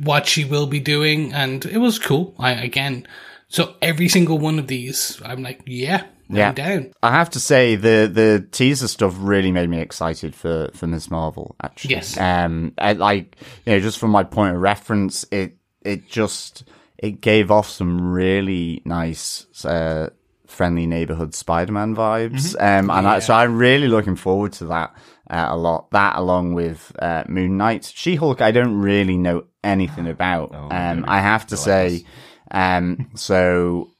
what 0.00 0.26
she 0.26 0.44
will 0.44 0.66
be 0.66 0.80
doing, 0.80 1.32
and 1.32 1.64
it 1.64 1.78
was 1.78 1.98
cool. 1.98 2.34
I 2.38 2.52
again, 2.52 3.06
so 3.48 3.74
every 3.82 4.08
single 4.08 4.38
one 4.38 4.58
of 4.58 4.68
these, 4.68 5.20
I'm 5.24 5.42
like, 5.42 5.62
yeah, 5.66 6.04
Yeah. 6.36 6.48
I'm 6.48 6.54
down. 6.54 6.92
I 7.02 7.12
have 7.12 7.30
to 7.30 7.40
say 7.40 7.76
the 7.76 8.10
the 8.12 8.46
teaser 8.50 8.88
stuff 8.88 9.14
really 9.18 9.52
made 9.52 9.68
me 9.68 9.80
excited 9.80 10.34
for 10.34 10.70
for 10.74 10.86
Ms. 10.86 11.10
Marvel. 11.10 11.54
Actually, 11.62 11.94
Yes. 11.94 12.18
Um, 12.18 12.74
I, 12.78 12.92
like 12.94 13.36
you 13.66 13.72
know, 13.72 13.80
just 13.80 13.98
from 13.98 14.10
my 14.10 14.24
point 14.24 14.54
of 14.54 14.62
reference, 14.62 15.24
it 15.30 15.56
it 15.82 16.08
just 16.08 16.64
it 16.98 17.20
gave 17.20 17.50
off 17.50 17.68
some 17.68 18.12
really 18.12 18.82
nice. 18.84 19.46
Uh, 19.64 20.10
friendly 20.46 20.84
neighborhood 20.86 21.34
spider-man 21.34 21.96
vibes 21.96 22.54
um 22.60 22.90
and 22.90 23.08
I, 23.08 23.20
so 23.20 23.32
i'm 23.32 23.56
really 23.56 23.88
looking 23.88 24.16
forward 24.16 24.52
to 24.54 24.66
that 24.66 24.94
uh, 25.30 25.46
a 25.48 25.56
lot 25.56 25.90
that 25.92 26.16
along 26.16 26.52
with 26.52 26.92
uh 26.98 27.24
moon 27.26 27.56
knight 27.56 27.90
she-hulk 27.94 28.42
i 28.42 28.50
don't 28.50 28.78
really 28.78 29.16
know 29.16 29.44
anything 29.64 30.06
about 30.06 30.54
um 30.54 31.06
i 31.08 31.20
have 31.20 31.46
to 31.46 31.56
say 31.56 32.04
um 32.50 33.08
so 33.14 33.91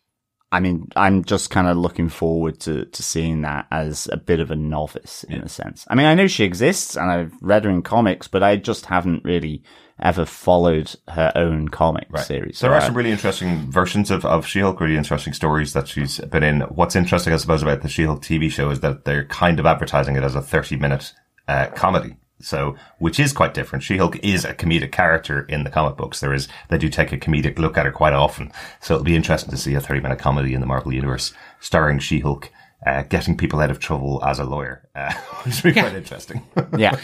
I 0.53 0.61
mean, 0.61 0.89
I'm 0.95 1.25
just 1.25 1.49
kind 1.49 1.67
of 1.67 1.79
looking 1.79 2.11
forward 2.11 2.61
to, 2.61 2.85
to 2.85 3.03
seeing 3.03 3.41
that 3.41 3.67
as 3.71 4.07
a 4.13 4.19
bit 4.19 4.39
of 4.39 4.51
a 4.51 4.57
novice 4.57 5.25
in 5.25 5.41
a 5.41 5.49
sense. 5.49 5.87
I 5.89 5.95
mean, 5.95 6.05
I 6.05 6.15
know 6.15 6.27
she 6.27 6.45
exists 6.45 6.95
and 6.95 7.11
I've 7.11 7.33
read 7.41 7.65
her 7.65 7.71
in 7.71 7.81
comics, 7.81 8.29
but 8.29 8.43
I 8.43 8.57
just 8.57 8.85
haven't 8.85 9.25
really 9.25 9.63
ever 9.99 10.27
followed 10.27 10.95
her 11.09 11.33
own 11.35 11.69
comic 11.69 12.15
series. 12.19 12.59
So 12.59 12.67
there 12.67 12.77
are 12.77 12.83
some 12.83 12.97
really 12.97 13.13
interesting 13.13 13.71
versions 13.71 14.11
of, 14.11 14.27
of 14.27 14.47
She-Hulk, 14.47 14.79
really 14.79 14.97
interesting 14.97 15.33
stories 15.33 15.73
that 15.73 15.89
she's 15.89 16.19
been 16.19 16.43
in. 16.43 16.61
What's 16.63 16.97
interesting, 16.97 17.33
I 17.33 17.37
suppose, 17.37 17.63
about 17.63 17.81
the 17.81 17.89
She-Hulk 17.89 18.23
TV 18.23 18.51
show 18.51 18.69
is 18.71 18.81
that 18.81 19.07
they're 19.07 19.25
kind 19.25 19.59
of 19.59 19.65
advertising 19.65 20.17
it 20.17 20.23
as 20.23 20.35
a 20.35 20.43
30 20.43 20.77
minute 20.77 21.15
uh, 21.49 21.69
comedy. 21.69 22.17
So, 22.43 22.77
which 22.99 23.21
is 23.21 23.33
quite 23.33 23.55
different. 23.55 23.85
She-Hulk 23.85 24.17
is 24.25 24.45
a 24.45 24.55
comedic 24.55 24.93
character 24.93 25.43
in 25.49 25.65
the 25.65 25.71
comic 25.71 25.97
books. 25.97 26.21
There 26.21 26.35
is, 26.35 26.49
they 26.69 26.79
do 26.79 26.89
take 26.89 27.13
a 27.13 27.19
comedic 27.19 27.59
look 27.59 27.79
at 27.79 27.87
her 27.87 27.93
quite 27.93 28.13
often. 28.13 28.53
So 28.81 28.95
it'll 28.95 29.05
be 29.05 29.17
interesting 29.17 29.51
to 29.51 29.57
see 29.57 29.75
a 29.75 29.81
30 29.81 30.01
minute 30.01 30.19
comedy 30.19 30.55
in 30.55 30.61
the 30.61 30.67
Marvel 30.67 30.93
Universe 30.93 31.33
starring 31.61 31.99
She-Hulk, 31.99 32.51
uh, 32.87 33.03
getting 33.03 33.37
people 33.37 33.61
out 33.61 33.71
of 33.71 33.79
trouble 33.79 34.23
as 34.25 34.39
a 34.39 34.45
lawyer, 34.45 34.89
uh, 34.95 35.13
which 35.45 35.63
will 35.63 35.73
be 35.73 35.81
quite 35.81 35.95
interesting. 35.95 36.43
yeah. 36.77 36.99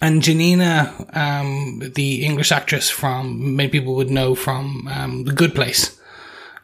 and 0.00 0.22
Jameela, 0.22 1.16
um, 1.16 1.92
the 1.94 2.24
English 2.24 2.52
actress 2.52 2.88
from 2.88 3.56
many 3.56 3.68
people 3.68 3.96
would 3.96 4.10
know 4.10 4.34
from 4.34 4.88
um, 4.88 5.24
The 5.24 5.32
Good 5.32 5.54
Place. 5.54 6.00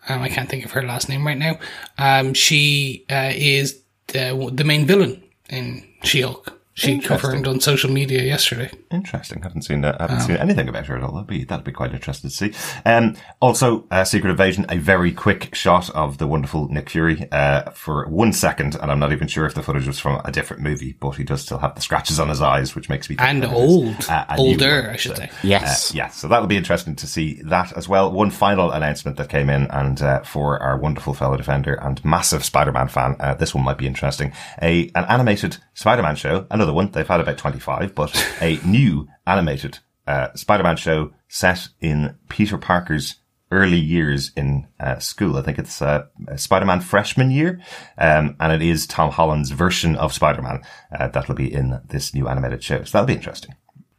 Um, 0.09 0.23
I 0.23 0.29
can't 0.29 0.49
think 0.49 0.65
of 0.65 0.71
her 0.73 0.83
last 0.83 1.09
name 1.09 1.27
right 1.27 1.37
now. 1.37 1.59
Um, 1.99 2.33
she 2.33 3.05
uh, 3.11 3.33
is 3.35 3.81
the, 4.09 4.51
the 4.53 4.65
main 4.65 4.87
villain 4.87 5.23
in 5.49 5.85
She 6.05 6.21
Hulk. 6.21 6.56
She 6.79 6.99
confirmed 6.99 7.49
on 7.49 7.59
social 7.61 7.91
media 7.91 8.23
yesterday. 8.23 8.71
Interesting. 8.91 9.41
Haven't 9.43 9.63
seen 9.63 9.83
uh, 9.83 9.97
haven't 9.99 10.21
seen 10.21 10.37
anything 10.37 10.69
about 10.69 10.87
her 10.87 10.97
at 10.99 11.03
all. 11.03 11.13
That'd 11.13 11.27
be 11.27 11.45
that'd 11.45 11.65
be 11.65 11.73
quite 11.73 11.95
interesting 11.95 12.29
to 12.29 12.37
see. 12.37 12.53
Um, 12.85 13.17
also, 13.41 13.87
uh, 13.91 14.05
Secret 14.05 14.29
Invasion, 14.31 14.67
a 14.69 14.77
very 14.77 15.11
quick 15.11 15.55
shot 15.55 15.89
of 15.91 16.19
the 16.19 16.27
wonderful 16.27 16.69
Nick 16.69 16.91
Fury 16.91 17.27
uh, 17.33 17.71
for 17.71 18.07
one 18.09 18.31
second, 18.35 18.75
and 18.75 18.93
I'm 18.93 18.99
not 18.99 19.13
even 19.13 19.27
sure 19.27 19.47
if 19.47 19.55
the 19.55 19.63
footage 19.63 19.87
was 19.87 19.99
from 19.99 20.21
a 20.27 20.31
different 20.31 20.63
movie, 20.63 20.93
but 21.01 21.13
he 21.13 21.25
does 21.25 21.41
still 21.41 21.59
have 21.59 21.75
the 21.75 21.81
scratches 21.81 22.21
on 22.21 22.29
his 22.29 22.43
eyes, 22.43 22.75
which 22.75 22.91
makes 22.91 23.09
me 23.09 23.17
think 23.17 23.27
And 23.27 23.43
that 23.43 23.51
it 23.53 23.57
is, 23.57 23.59
old. 23.59 24.07
uh, 24.11 24.27
Older, 24.37 24.83
one. 24.83 24.91
I 24.91 24.97
should 24.97 25.17
So, 25.17 25.23
say. 25.23 25.31
Yes. 25.43 25.91
uh, 25.91 25.97
yeah, 25.97 26.09
so 26.09 26.29
that'll 26.29 26.47
be 26.47 26.59
interesting 26.59 26.95
to 26.97 27.07
see 27.07 27.41
that 27.47 27.73
as 27.75 27.89
well. 27.89 28.13
One 28.13 28.31
final 28.31 28.71
announcement 28.71 29.17
that 29.17 29.31
came 29.31 29.49
in, 29.49 29.63
and 29.71 30.03
uh, 30.03 30.21
for 30.25 30.63
our 30.63 30.77
wonderful 30.77 31.15
fellow 31.15 31.39
defender 31.39 31.73
and 31.75 32.05
massive 32.05 32.45
Spider-Man 32.45 32.89
fan, 32.89 33.17
uh, 33.19 33.33
this 33.35 33.55
one 33.55 33.65
might 33.65 33.79
be 33.79 33.87
interesting. 33.87 34.33
A 34.61 34.91
an 34.95 35.07
animated 35.07 35.57
Spider-Man 35.73 36.17
show, 36.17 36.47
another 36.51 36.66
one. 36.73 36.91
They've 36.91 37.07
had 37.07 37.21
about 37.21 37.39
twenty-five, 37.39 37.95
but 37.95 38.15
a 38.41 38.59
new 38.65 39.09
animated 39.27 39.79
uh, 40.07 40.29
Spider-Man 40.35 40.77
show 40.77 41.13
set 41.29 41.69
in 41.81 42.17
Peter 42.29 42.59
Parker's 42.59 43.17
early 43.51 43.79
years 43.79 44.33
in 44.37 44.67
uh, 44.81 44.99
school. 44.99 45.37
I 45.37 45.43
think 45.43 45.59
it's 45.59 45.81
uh, 45.81 46.07
Spider-Man 46.37 46.81
freshman 46.81 47.31
year, 47.31 47.61
um, 47.99 48.37
and 48.41 48.53
it 48.53 48.63
is 48.63 48.87
Tom 48.87 49.11
Holland's 49.11 49.51
version 49.51 49.97
of 49.97 50.13
Spider-Man 50.13 50.63
uh, 50.99 51.09
that'll 51.09 51.35
be 51.35 51.53
in 51.53 51.81
this 51.89 52.15
new 52.15 52.29
animated 52.29 52.63
show. 52.63 52.83
So 52.85 52.99
that'll 52.99 53.07
be 53.07 53.15
interesting. 53.15 53.55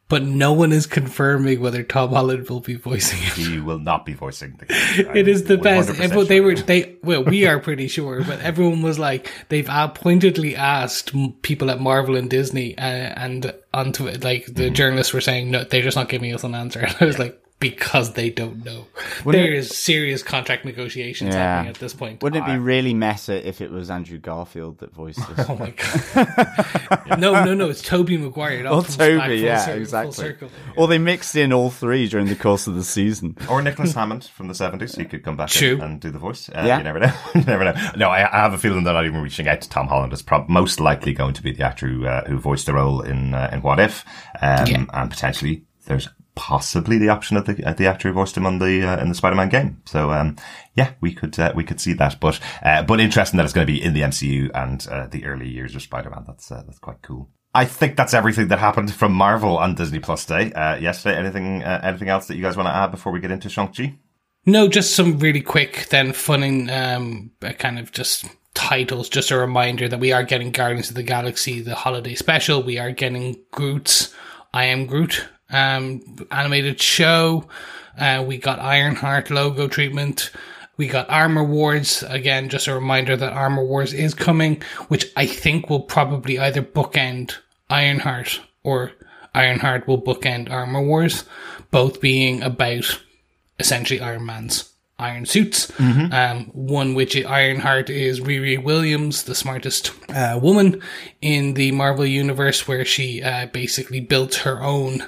But 0.10 0.24
no 0.24 0.54
one 0.54 0.72
is 0.72 0.86
confirming 0.86 1.60
whether 1.60 1.84
Tom 1.84 2.12
Holland 2.12 2.50
will 2.50 2.62
be 2.62 2.76
voicing 2.76 3.20
it. 3.22 3.34
He 3.34 3.60
will 3.60 3.80
not 3.80 4.06
be 4.06 4.14
voicing 4.14 4.56
the 4.58 4.66
character. 4.68 5.18
It 5.18 5.28
is 5.28 5.44
the 5.44 5.58
best. 5.58 5.90
100% 5.90 6.28
they 6.28 6.40
were 6.40 6.56
they 6.56 6.96
well, 7.04 7.24
we 7.24 7.46
are 7.46 7.60
pretty 7.60 7.90
sure, 7.90 8.24
but 8.24 8.40
everyone 8.40 8.82
was 8.82 8.98
like 8.98 9.30
they've 9.50 9.70
pointedly 9.96 10.56
asked 10.56 11.14
people 11.42 11.70
at 11.70 11.82
Marvel 11.82 12.16
and 12.16 12.30
Disney, 12.30 12.78
uh, 12.78 12.82
and 12.82 13.54
onto 13.74 14.08
it, 14.08 14.24
like 14.24 14.46
the 14.46 14.70
journalists 14.70 15.14
were 15.14 15.22
saying 15.22 15.52
no, 15.52 15.66
they're 15.66 15.82
just 15.82 15.98
not 15.98 16.10
giving 16.10 16.34
us 16.34 16.44
an 16.46 16.56
answer. 16.56 16.80
And 16.80 16.96
I 17.02 17.06
was 17.06 17.20
like, 17.20 17.42
because 17.60 18.14
they 18.14 18.30
don't 18.30 18.64
know. 18.64 18.86
there 19.26 19.52
is 19.52 19.70
serious 19.76 20.22
contract 20.22 20.64
negotiations 20.64 21.34
Yeah. 21.34 21.42
happening 21.42 21.70
at 21.72 21.80
this 21.80 21.94
point. 21.94 22.22
Wouldn't 22.22 22.44
it 22.48 22.52
be 22.52 22.58
really 22.60 22.94
meta 22.94 23.48
if 23.48 23.62
it 23.62 23.72
was 23.72 23.90
Andrew 23.90 24.20
Garfield 24.20 24.78
that 24.80 24.94
voiced 24.94 25.20
this? 25.36 25.50
Oh 25.50 25.56
my 25.56 25.72
god! 25.72 27.20
no, 27.20 27.44
no, 27.44 27.54
no! 27.54 27.70
It's 27.70 27.82
Tobey 27.82 28.18
Maguire. 28.18 28.68
Or 28.68 28.84
That 28.84 28.92
Tobey, 29.20 29.38
yeah, 29.40 29.60
circle- 29.66 29.82
exactly. 29.82 30.50
Or 30.76 30.88
they 30.88 30.98
mixed 31.00 31.36
in 31.36 31.52
all 31.52 31.70
three 31.72 32.08
during 32.08 32.28
the 32.28 32.36
course 32.36 32.68
of 32.68 32.76
the 32.76 32.84
season. 32.84 33.36
Or 33.50 33.62
Nicholas 33.62 33.94
Hammond 33.94 34.26
from 34.26 34.48
the 34.50 34.54
70s. 34.54 34.98
He 34.98 35.06
could 35.06 35.24
come 35.24 35.38
back 35.38 35.50
True. 35.50 35.76
in 35.76 35.82
and 35.82 36.00
do 36.02 36.12
the 36.12 36.20
voice. 36.20 36.50
Uh, 36.50 36.64
Yeah. 36.66 36.78
You 36.78 36.84
never 36.84 37.00
know. 37.00 37.14
you 37.34 37.42
never 37.42 37.64
know. 37.64 37.74
No, 37.96 38.10
I, 38.10 38.20
I 38.32 38.42
have 38.42 38.54
a 38.54 38.58
feeling 38.58 38.84
they're 38.84 38.94
not 38.94 39.06
even 39.06 39.22
reaching 39.22 39.48
out 39.48 39.62
to 39.62 39.70
Tom 39.70 39.88
Holland. 39.88 40.14
It's 40.14 40.22
prob- 40.22 40.50
most 40.50 40.80
likely 40.80 41.14
going 41.14 41.34
to 41.34 41.42
be 41.42 41.54
the 41.54 41.64
actor 41.64 41.88
who, 41.88 42.06
uh, 42.06 42.26
who 42.28 42.38
voiced 42.38 42.66
the 42.66 42.74
role 42.74 43.02
in, 43.02 43.34
uh, 43.34 43.50
in 43.52 43.62
What 43.62 43.80
If. 43.80 44.04
Um, 44.42 44.68
Yeah. 44.68 44.86
and 44.94 45.10
potentially 45.10 45.64
there's 45.86 46.10
possibly 46.38 46.98
the 47.00 47.10
option 47.10 47.36
of 47.36 47.46
the, 47.46 47.62
uh, 47.66 47.74
the 47.74 47.88
actor 47.88 48.08
who 48.08 48.14
voiced 48.14 48.38
him 48.38 48.46
on 48.46 48.60
the, 48.60 48.88
uh, 48.88 49.02
in 49.02 49.10
the 49.10 49.16
Spider-Man 49.16 49.50
game. 49.50 49.82
So, 49.86 50.12
um, 50.12 50.38
yeah, 50.76 50.92
we 51.02 51.14
could, 51.14 51.38
uh, 51.40 51.52
we 51.56 51.64
could 51.64 51.82
see 51.82 51.94
that. 51.94 52.20
But, 52.22 52.40
uh, 52.64 52.84
but 52.84 53.00
interesting 53.00 53.38
that 53.38 53.44
it's 53.44 53.54
going 53.54 53.66
to 53.66 53.74
be 53.74 53.84
in 53.84 53.94
the 53.94 54.02
MCU 54.02 54.52
and, 54.54 54.88
uh, 54.90 55.08
the 55.08 55.26
early 55.26 55.50
years 55.50 55.76
of 55.76 55.82
Spider-Man. 55.82 56.26
That's, 56.28 56.52
uh, 56.52 56.62
that's 56.66 56.80
quite 56.80 57.02
cool. 57.02 57.32
I 57.56 57.66
think 57.66 57.98
that's 57.98 58.14
everything 58.14 58.50
that 58.50 58.60
happened 58.60 58.94
from 58.94 59.14
Marvel 59.14 59.58
on 59.58 59.74
Disney 59.74 60.00
Plus 60.00 60.26
Day, 60.26 60.52
yesterday. 60.80 61.18
Anything, 61.18 61.64
anything 61.64 62.08
else 62.08 62.28
that 62.28 62.36
you 62.36 62.44
guys 62.44 62.56
want 62.56 62.68
to 62.68 62.76
add 62.76 62.92
before 62.92 63.12
we 63.12 63.20
get 63.20 63.32
into 63.32 63.50
Shang-Chi? 63.50 63.98
No, 64.46 64.68
just 64.68 64.96
some 64.96 65.18
really 65.18 65.42
quick, 65.42 65.88
then 65.90 66.14
funning, 66.14 66.70
um, 66.70 67.32
uh, 67.42 67.52
kind 67.52 67.80
of 67.80 67.92
just 67.92 68.26
titles. 68.54 69.10
Just 69.10 69.32
a 69.32 69.38
reminder 69.38 69.90
that 69.90 70.00
we 70.00 70.14
are 70.14 70.24
getting 70.24 70.52
Guardians 70.52 70.90
of 70.90 70.96
the 70.96 71.04
Galaxy, 71.04 71.62
the 71.62 71.76
holiday 71.76 72.16
special. 72.16 72.64
We 72.64 72.78
are 72.78 72.92
getting 72.92 73.44
Groot's 73.52 74.14
I 74.54 74.66
Am 74.66 74.86
Groot, 74.86 75.28
um, 75.50 76.28
animated 76.32 76.82
show. 76.82 77.46
Uh, 77.98 78.24
we 78.28 78.38
got 78.38 78.60
Ironheart 78.60 79.30
logo 79.30 79.68
treatment. 79.68 80.32
We 80.78 80.88
got 80.88 81.10
Armor 81.10 81.44
Wars. 81.44 82.04
Again, 82.08 82.50
just 82.50 82.68
a 82.68 82.76
reminder 82.76 83.18
that 83.18 83.34
Armor 83.34 83.66
Wars 83.66 83.94
is 83.94 84.14
coming, 84.14 84.62
which 84.90 85.12
I 85.16 85.26
think 85.26 85.70
will 85.70 85.82
probably 85.82 86.38
either 86.38 86.62
bookend 86.62 87.36
Ironheart 87.70 88.42
or 88.64 88.92
Ironheart 89.34 89.88
will 89.88 90.02
bookend 90.02 90.52
Armor 90.52 90.82
Wars, 90.84 91.24
both 91.72 92.00
being 92.02 92.44
about 92.44 93.02
essentially 93.60 94.00
Iron 94.00 94.26
Man's 94.26 94.72
iron 95.00 95.26
suits. 95.26 95.72
Um, 95.80 96.46
one 96.54 96.96
which 96.96 97.16
Ironheart 97.16 97.90
is 97.90 98.20
Riri 98.20 98.62
Williams, 98.62 99.24
the 99.24 99.36
smartest 99.36 99.92
uh, 100.10 100.40
woman 100.42 100.82
in 101.22 101.54
the 101.54 101.72
Marvel 101.72 102.06
universe, 102.06 102.68
where 102.68 102.84
she 102.86 103.22
uh, 103.22 103.48
basically 103.48 104.00
built 104.00 104.36
her 104.36 104.62
own 104.62 105.06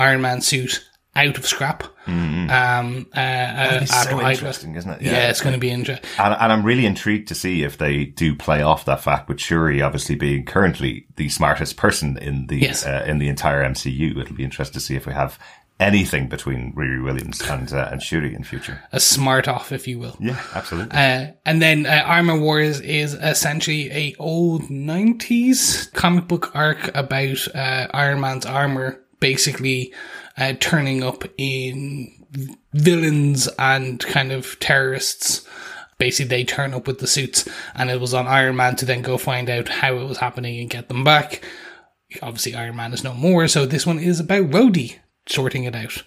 Iron 0.00 0.20
Man 0.22 0.40
suit 0.40 0.84
out 1.16 1.36
of 1.38 1.46
scrap. 1.46 1.84
Um, 2.06 3.06
uh, 3.14 3.18
uh, 3.20 3.84
so 3.84 4.20
interesting, 4.28 4.74
isn't 4.76 4.90
it? 4.90 5.02
Yeah, 5.02 5.12
Yeah. 5.12 5.28
it's 5.30 5.40
going 5.40 5.52
to 5.54 5.58
be 5.60 5.70
interesting. 5.70 6.08
And, 6.18 6.34
and 6.34 6.52
I'm 6.52 6.64
really 6.64 6.86
intrigued 6.86 7.28
to 7.28 7.34
see 7.34 7.62
if 7.62 7.78
they 7.78 8.04
do 8.06 8.34
play 8.34 8.62
off 8.62 8.84
that 8.86 9.00
fact 9.02 9.28
with 9.28 9.40
Shuri 9.40 9.82
obviously 9.82 10.14
being 10.16 10.44
currently 10.44 11.06
the 11.16 11.28
smartest 11.28 11.76
person 11.76 12.16
in 12.18 12.46
the 12.46 12.58
Yes. 12.58 12.86
uh, 12.86 13.04
in 13.06 13.18
the 13.18 13.28
entire 13.28 13.62
MCU. 13.62 14.20
It'll 14.20 14.34
be 14.36 14.44
interesting 14.44 14.74
to 14.74 14.80
see 14.80 14.96
if 14.96 15.06
we 15.06 15.12
have 15.12 15.38
anything 15.78 16.28
between 16.28 16.72
Riri 16.74 17.02
Williams 17.02 17.40
and 17.42 17.72
uh, 17.72 17.88
and 17.90 18.02
Shuri 18.02 18.34
in 18.34 18.44
future. 18.44 18.80
A 18.92 19.00
smart 19.00 19.48
off, 19.48 19.72
if 19.72 19.88
you 19.88 19.98
will. 19.98 20.16
Yeah, 20.20 20.40
absolutely. 20.54 20.92
Uh, 20.96 21.32
and 21.46 21.62
then 21.62 21.86
uh, 21.86 22.02
Armor 22.06 22.38
Wars 22.38 22.80
is 22.80 23.14
essentially 23.14 23.90
a 23.90 24.14
old 24.18 24.62
90s 24.64 25.92
comic 25.92 26.28
book 26.28 26.50
arc 26.54 26.94
about 26.94 27.46
uh, 27.54 27.86
Iron 27.92 28.20
Man's 28.20 28.46
armor 28.46 28.99
basically 29.20 29.92
uh, 30.36 30.54
turning 30.58 31.02
up 31.02 31.24
in 31.38 32.12
villains 32.72 33.48
and 33.58 34.00
kind 34.00 34.32
of 34.32 34.58
terrorists. 34.60 35.46
Basically, 35.98 36.28
they 36.28 36.44
turn 36.44 36.72
up 36.72 36.86
with 36.86 36.98
the 36.98 37.06
suits, 37.06 37.46
and 37.74 37.90
it 37.90 38.00
was 38.00 38.14
on 38.14 38.26
Iron 38.26 38.56
Man 38.56 38.74
to 38.76 38.86
then 38.86 39.02
go 39.02 39.18
find 39.18 39.50
out 39.50 39.68
how 39.68 39.96
it 39.98 40.04
was 40.04 40.18
happening 40.18 40.58
and 40.58 40.70
get 40.70 40.88
them 40.88 41.04
back. 41.04 41.44
Obviously, 42.22 42.54
Iron 42.54 42.76
Man 42.76 42.92
is 42.92 43.04
no 43.04 43.12
more, 43.12 43.46
so 43.48 43.66
this 43.66 43.86
one 43.86 43.98
is 43.98 44.18
about 44.18 44.50
Rhodey 44.50 44.98
sorting 45.26 45.64
it 45.64 45.76
out. 45.76 46.02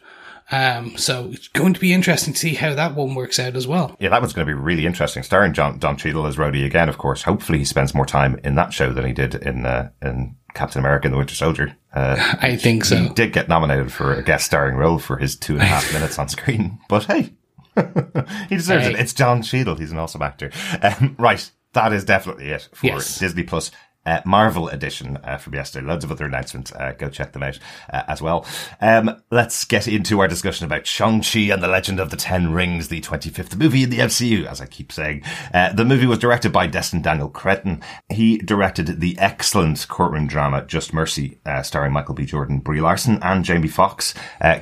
Um, 0.52 0.98
so 0.98 1.30
it's 1.32 1.48
going 1.48 1.74
to 1.74 1.80
be 1.80 1.94
interesting 1.94 2.34
to 2.34 2.40
see 2.40 2.56
how 2.56 2.74
that 2.74 2.96
one 2.96 3.16
works 3.16 3.40
out 3.40 3.56
as 3.56 3.66
well. 3.66 3.96
yeah, 4.00 4.10
that 4.10 4.22
one's 4.22 4.34
going 4.34 4.46
to 4.46 4.54
be 4.54 4.60
really 4.60 4.86
interesting. 4.86 5.24
Starring 5.24 5.54
John 5.54 5.80
Don 5.80 5.96
Cheadle 5.96 6.26
as 6.26 6.36
Rhodey 6.36 6.66
again, 6.66 6.90
of 6.90 6.98
course. 6.98 7.24
Hopefully, 7.24 7.60
he 7.60 7.66
spends 7.66 7.96
more 7.96 8.06
time 8.06 8.40
in 8.44 8.56
that 8.56 8.74
show 8.74 8.92
than 8.92 9.06
he 9.06 9.14
did 9.14 9.36
in 9.36 9.66
uh, 9.66 9.92
in 10.02 10.36
Captain 10.54 10.80
America 10.80 11.08
and 11.08 11.14
the 11.14 11.18
Winter 11.18 11.36
Soldier. 11.36 11.76
Uh, 11.94 12.16
I 12.42 12.56
think 12.56 12.86
so. 12.86 12.96
He 12.98 13.10
did 13.10 13.34
get 13.34 13.48
nominated 13.50 13.92
for 13.92 14.14
a 14.14 14.24
guest 14.24 14.46
starring 14.46 14.76
role 14.76 15.00
for 15.00 15.18
his 15.18 15.36
two 15.36 15.54
and 15.54 15.62
a 15.64 15.66
half 15.66 15.92
minutes 15.94 16.18
on 16.20 16.30
screen, 16.30 16.80
but 16.90 17.06
hey, 17.06 17.34
he 18.50 18.56
deserves 18.56 18.86
Hey. 18.86 18.94
it. 18.94 19.00
It's 19.00 19.14
John 19.14 19.42
Cheadle. 19.42 19.76
He's 19.76 19.92
an 19.92 19.98
awesome 20.00 20.22
actor. 20.22 20.52
Um, 20.82 21.16
right, 21.20 21.50
that 21.74 21.92
is 21.94 22.04
definitely 22.06 22.50
it 22.50 22.68
for 22.74 22.86
Yes. 22.88 23.18
Disney 23.20 23.44
Plus. 23.44 23.72
Uh, 24.06 24.20
Marvel 24.26 24.68
edition 24.68 25.18
uh, 25.24 25.38
from 25.38 25.54
yesterday. 25.54 25.86
Loads 25.86 26.04
of 26.04 26.12
other 26.12 26.26
announcements. 26.26 26.74
Uh, 26.74 26.94
go 26.98 27.10
check 27.10 27.32
them 27.32 27.44
out 27.44 27.58
uh, 27.92 28.04
as 28.08 28.22
well. 28.22 28.46
Um, 28.82 29.22
let's 29.32 29.64
get 29.64 29.88
into 29.88 30.20
our 30.20 30.28
discussion 30.28 30.66
about 30.66 30.86
Shang-Chi 30.86 31.40
and 31.54 31.64
the 31.64 31.70
Legend 31.70 32.02
of 32.02 32.10
the 32.10 32.18
Ten 32.18 32.52
Rings, 32.52 32.90
the 32.90 33.00
25th 33.00 33.56
movie 33.56 33.84
in 33.84 33.90
the 33.90 34.00
MCU, 34.00 34.46
as 34.46 34.60
I 34.60 34.66
keep 34.66 34.92
saying. 34.92 35.24
Uh, 35.54 35.72
the 35.72 35.86
movie 35.86 36.06
was 36.06 36.20
directed 36.20 36.52
by 36.52 36.68
Destin 36.68 37.02
Daniel 37.02 37.30
Cretton. 37.30 37.82
He 38.10 38.40
directed 38.40 39.00
the 39.00 39.18
excellent 39.20 39.88
courtroom 39.88 40.28
drama 40.28 40.66
Just 40.66 40.94
Mercy, 40.94 41.40
uh, 41.46 41.62
starring 41.62 41.94
Michael 41.94 42.16
B. 42.16 42.26
Jordan, 42.26 42.60
Brie 42.60 42.82
Larson, 42.82 43.20
and 43.22 43.46
Jamie 43.46 43.70
Foxx. 43.70 44.14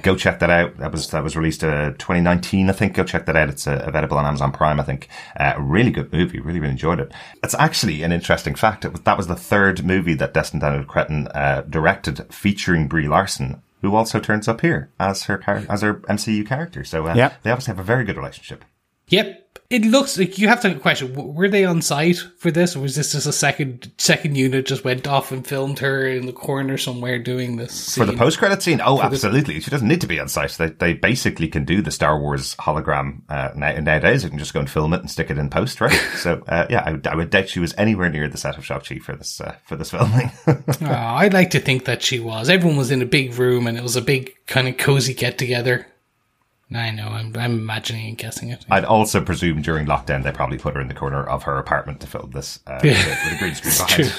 Go 0.04 0.16
check 0.16 0.38
that 0.40 0.52
out. 0.52 0.78
That 0.78 0.92
was 0.92 1.10
that 1.10 1.24
was 1.24 1.36
released 1.36 1.64
uh, 1.64 1.92
2019, 1.98 2.70
I 2.70 2.74
think. 2.74 2.94
Go 2.94 3.04
check 3.04 3.26
that 3.26 3.36
out. 3.36 3.50
It's 3.50 3.66
available 3.66 4.18
on 4.18 4.26
Amazon 4.28 4.52
Prime, 4.52 4.80
I 4.80 4.84
think. 4.84 5.08
Really 5.58 5.90
good 5.90 6.14
movie. 6.14 6.40
Really, 6.40 6.60
really 6.60 6.72
enjoyed 6.72 7.00
it. 7.00 7.12
It's 7.44 7.56
actually 7.56 8.04
an 8.04 8.12
interesting 8.12 8.54
fact. 8.54 8.86
That 9.04 9.18
was 9.18 9.31
the 9.32 9.42
third 9.42 9.84
movie 9.86 10.14
that 10.16 10.34
Destin 10.34 10.60
Daniel 10.60 10.84
Cretton 10.84 11.28
uh, 11.30 11.62
directed 11.70 12.26
featuring 12.34 12.88
Brie 12.88 13.08
Larson. 13.08 13.62
Who 13.82 13.96
also 13.96 14.20
turns 14.20 14.48
up 14.48 14.62
here 14.62 14.92
as 15.00 15.24
her 15.24 15.42
as 15.48 15.82
her 15.82 15.96
MCU 16.08 16.46
character? 16.46 16.84
So 16.84 17.08
uh, 17.08 17.16
Yep. 17.16 17.42
they 17.44 17.50
obviously 17.52 17.72
have 17.72 17.80
a 17.80 17.84
very 17.84 18.04
good 18.04 18.16
relationship. 18.18 18.64
Yep. 19.08 19.50
It 19.72 19.86
looks 19.86 20.18
like 20.18 20.38
you 20.38 20.48
have 20.48 20.62
to 20.62 20.75
question: 20.75 21.13
Were 21.34 21.48
they 21.50 21.66
on 21.66 21.82
site 21.82 22.18
for 22.38 22.51
this, 22.51 22.75
or 22.75 22.82
was 22.82 22.96
this 22.96 23.13
just 23.13 23.25
a 23.25 23.32
second 23.34 23.92
second 23.98 24.36
unit 24.38 24.66
just 24.66 24.84
went 24.84 25.08
off 25.08 25.32
and 25.32 25.46
filmed 25.48 25.80
her 25.80 26.08
in 26.08 26.25
the 26.25 26.34
corner 26.34 26.78
somewhere 26.78 27.18
doing 27.20 27.56
this 27.56 27.96
for 27.96 28.06
the 28.06 28.13
post 28.13 28.38
credit 28.38 28.62
scene? 28.62 28.82
Oh, 28.84 28.98
For 28.98 29.04
absolutely. 29.06 29.60
She 29.62 29.72
doesn't 29.72 29.88
need 29.88 30.01
to 30.01 30.08
be 30.08 30.20
on 30.20 30.28
site. 30.28 30.51
They 30.51 30.68
they 30.70 30.94
basically 30.94 31.48
can 31.48 31.66
do 31.66 31.82
the 31.82 31.92
Star 31.92 32.20
Wars 32.20 32.56
hologram 32.56 33.22
uh, 33.30 33.50
now, 33.56 33.72
nowadays. 33.80 34.24
You 34.24 34.30
can 34.30 34.40
just 34.40 34.54
go 34.54 34.60
and 34.60 34.70
film 34.70 34.94
it 34.94 35.00
and 35.01 35.10
stick 35.10 35.30
it 35.32 35.38
in 35.38 35.50
post, 35.50 35.82
right? 35.82 35.94
so 36.18 36.44
uh, 36.48 36.68
yeah, 36.70 36.84
I, 36.86 36.92
would- 36.92 37.08
I 37.08 37.16
would 37.16 37.30
doubt 37.30 37.50
she 37.50 37.60
was 37.60 37.74
anywhere 37.78 38.10
near 38.10 38.28
the 38.28 38.38
set 38.38 38.58
of 38.58 38.66
Shang 38.66 38.82
Chi 38.82 39.00
for 39.00 39.16
this 39.16 39.40
uh, 39.42 39.56
for 39.66 39.75
this 39.75 39.92
filming. 39.92 40.32
Oh, 40.48 40.63
I'd 40.82 41.34
like 41.34 41.51
to 41.51 41.60
think 41.60 41.86
that 41.86 42.01
she 42.01 42.20
was. 42.20 42.50
Everyone 42.50 42.78
was 42.78 42.92
in 42.92 43.01
a 43.01 43.06
big 43.06 43.34
room, 43.40 43.68
and 43.68 43.78
it 43.78 43.84
was 43.84 43.96
a 43.96 44.01
big 44.01 44.34
kind 44.48 44.68
of 44.68 44.78
cozy 44.78 45.13
get 45.13 45.38
together. 45.38 45.88
I 46.74 46.92
know. 46.92 47.10
I'm 47.10 47.36
I'm 47.36 47.54
imagining 47.54 48.08
and 48.08 48.18
guessing 48.18 48.50
it. 48.50 48.66
I'd 48.72 48.86
also 48.86 49.22
presume 49.22 49.62
during 49.62 49.86
lockdown 49.86 50.24
they 50.24 50.32
probably 50.32 50.58
put 50.58 50.75
her 50.75 50.82
in 50.82 50.88
the 50.88 50.94
corner 50.94 51.24
of 51.24 51.44
her 51.44 51.58
apartment 51.58 52.00
to 52.01 52.08
film 52.08 52.32
this 52.32 52.60
uh, 52.66 52.80
with, 52.82 52.96
a, 52.96 53.10
with 53.10 53.34
a 53.34 53.38
green 53.40 53.56
screen 53.56 54.10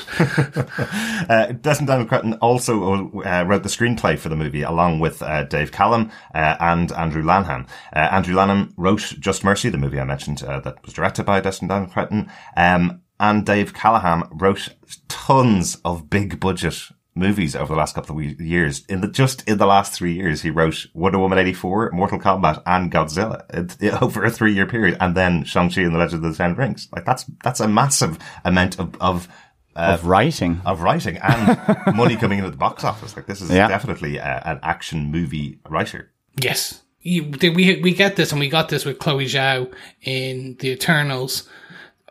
behind. 0.69 1.31
uh, 1.31 1.53
Desmond 1.53 1.89
Daniel 1.89 2.07
Cretton 2.07 2.35
also 2.35 3.23
uh, 3.23 3.45
wrote 3.47 3.63
the 3.63 3.71
screenplay 3.71 4.19
for 4.19 4.29
the 4.29 4.37
movie 4.37 4.63
along 4.63 5.01
with 5.01 5.23
uh, 5.23 5.45
Dave 5.45 5.73
Callum 5.73 6.11
uh, 6.35 6.57
and 6.61 6.93
Andrew 6.93 7.23
Lanham. 7.23 7.67
Uh, 7.95 8.09
Andrew 8.13 8.35
Lanham 8.35 8.75
wrote 8.77 9.15
Just 9.19 9.45
Mercy, 9.45 9.71
the 9.71 9.79
movie 9.79 9.99
I 9.99 10.05
mentioned 10.05 10.43
uh, 10.43 10.61
that 10.61 10.83
was 10.85 10.93
directed 10.93 11.25
by 11.25 11.41
Desmond 11.41 11.71
Daniel 11.71 11.91
Cretton, 11.91 12.31
um, 12.57 13.01
and 13.19 13.47
Dave 13.47 13.73
Callaham 13.73 14.29
wrote 14.33 14.69
tons 15.09 15.77
of 15.85 16.11
big 16.11 16.39
budget 16.39 16.91
movies 17.15 17.55
over 17.55 17.75
the 17.75 17.79
last 17.79 17.95
couple 17.95 18.19
of 18.19 18.41
years. 18.41 18.85
In 18.89 19.01
the 19.03 19.09
just 19.09 19.47
in 19.49 19.59
the 19.59 19.67
last 19.67 19.93
three 19.93 20.15
years, 20.15 20.43
he 20.43 20.51
wrote 20.51 20.87
Wonder 20.95 21.19
Woman 21.19 21.39
eighty 21.39 21.53
four, 21.53 21.91
Mortal 21.93 22.19
Kombat, 22.19 22.63
and 22.67 22.91
Godzilla 22.91 23.45
it- 23.53 23.77
it- 23.81 24.03
over 24.03 24.25
a 24.25 24.31
three 24.31 24.53
year 24.55 24.67
period, 24.67 24.97
and 25.01 25.15
then 25.15 25.45
Shang 25.45 25.71
Chi 25.71 25.83
and 25.83 25.95
the 25.95 25.99
Legend 25.99 26.25
of 26.25 26.31
the 26.33 26.37
Ten 26.37 26.55
Rings. 26.55 26.89
Like 26.93 27.05
that's 27.05 27.25
that's 27.45 27.61
a 27.61 27.69
massive 27.69 28.19
amount 28.45 28.79
of 28.81 28.95
of 29.01 29.29
uh, 29.77 29.97
of 30.01 30.07
writing. 30.07 30.61
of 30.65 30.81
writing 30.83 31.17
and 31.19 31.59
money 31.97 32.17
coming 32.17 32.39
in 32.39 32.45
at 32.45 32.51
the 32.53 32.57
box 32.59 32.85
office. 32.85 33.17
Like 33.17 33.27
this 33.27 33.41
is 33.41 33.51
Yeah. 33.51 33.69
definitely 33.69 34.17
a, 34.19 34.43
an 34.45 34.61
action 34.63 35.11
movie 35.11 35.59
writer. 35.69 36.11
Yes. 36.41 36.83
You, 37.05 37.25
we 37.43 37.81
we 37.83 37.93
get 37.95 38.15
this, 38.17 38.31
and 38.31 38.39
we 38.41 38.49
got 38.49 38.69
this 38.69 38.85
with 38.85 38.99
Chloe 39.01 39.27
Zhao 39.27 39.73
in 40.03 40.57
the 40.61 40.69
Eternals. 40.71 41.49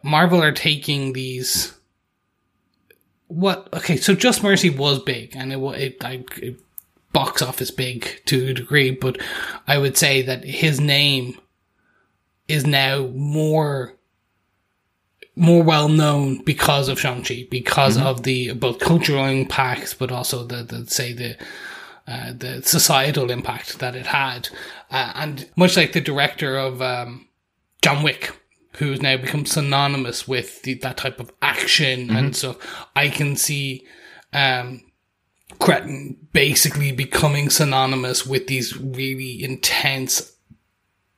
Marvel 0.03 0.43
are 0.43 0.51
taking 0.51 1.13
these. 1.13 1.74
What? 3.31 3.69
Okay, 3.73 3.95
so 3.95 4.13
Just 4.13 4.43
Mercy 4.43 4.69
was 4.69 5.00
big, 5.00 5.38
and 5.38 5.53
it 5.53 5.59
was 5.59 5.77
it, 5.79 6.03
I, 6.03 6.25
it 6.41 6.59
box 7.13 7.41
office 7.41 7.71
big 7.71 8.21
to 8.25 8.50
a 8.50 8.53
degree, 8.53 8.91
but 8.91 9.17
I 9.67 9.77
would 9.77 9.97
say 9.97 10.21
that 10.21 10.43
his 10.43 10.81
name 10.81 11.38
is 12.50 12.65
now 12.65 13.07
more 13.13 13.93
more 15.38 15.63
well 15.63 15.88
known 15.88 16.43
because 16.43 16.89
of 16.89 17.00
Shang 17.00 17.23
Chi, 17.23 17.47
because 17.50 17.97
of 17.97 18.23
the 18.23 18.51
both 18.51 18.79
cultural 18.79 19.25
impacts, 19.25 19.93
but 19.93 20.11
also 20.11 20.45
the, 20.45 20.63
the 20.63 20.85
say 20.88 21.13
the 21.13 21.38
uh, 22.07 22.33
the 22.38 22.61
societal 22.63 23.31
impact 23.31 23.79
that 23.79 23.95
it 23.95 24.07
had, 24.07 24.50
uh, 24.89 25.13
and 25.15 25.50
much 25.55 25.77
like 25.77 25.93
the 25.93 26.01
director 26.01 26.57
of 26.57 26.81
um, 26.81 27.29
John 27.81 28.03
Wick, 28.03 28.40
who's 28.73 29.01
now 29.01 29.17
become 29.17 29.45
synonymous 29.45 30.27
with 30.27 30.63
the, 30.63 30.75
that 30.75 30.97
type 30.97 31.19
of 31.19 31.31
action 31.41 32.09
and 32.09 32.35
stuff, 32.35 32.57
I 32.95 33.09
can 33.09 33.35
see 33.35 33.85
um, 34.33 34.83
Cretton 35.59 36.17
basically 36.31 36.91
becoming 36.91 37.49
synonymous 37.49 38.25
with 38.25 38.47
these 38.47 38.77
really 38.77 39.43
intense, 39.43 40.35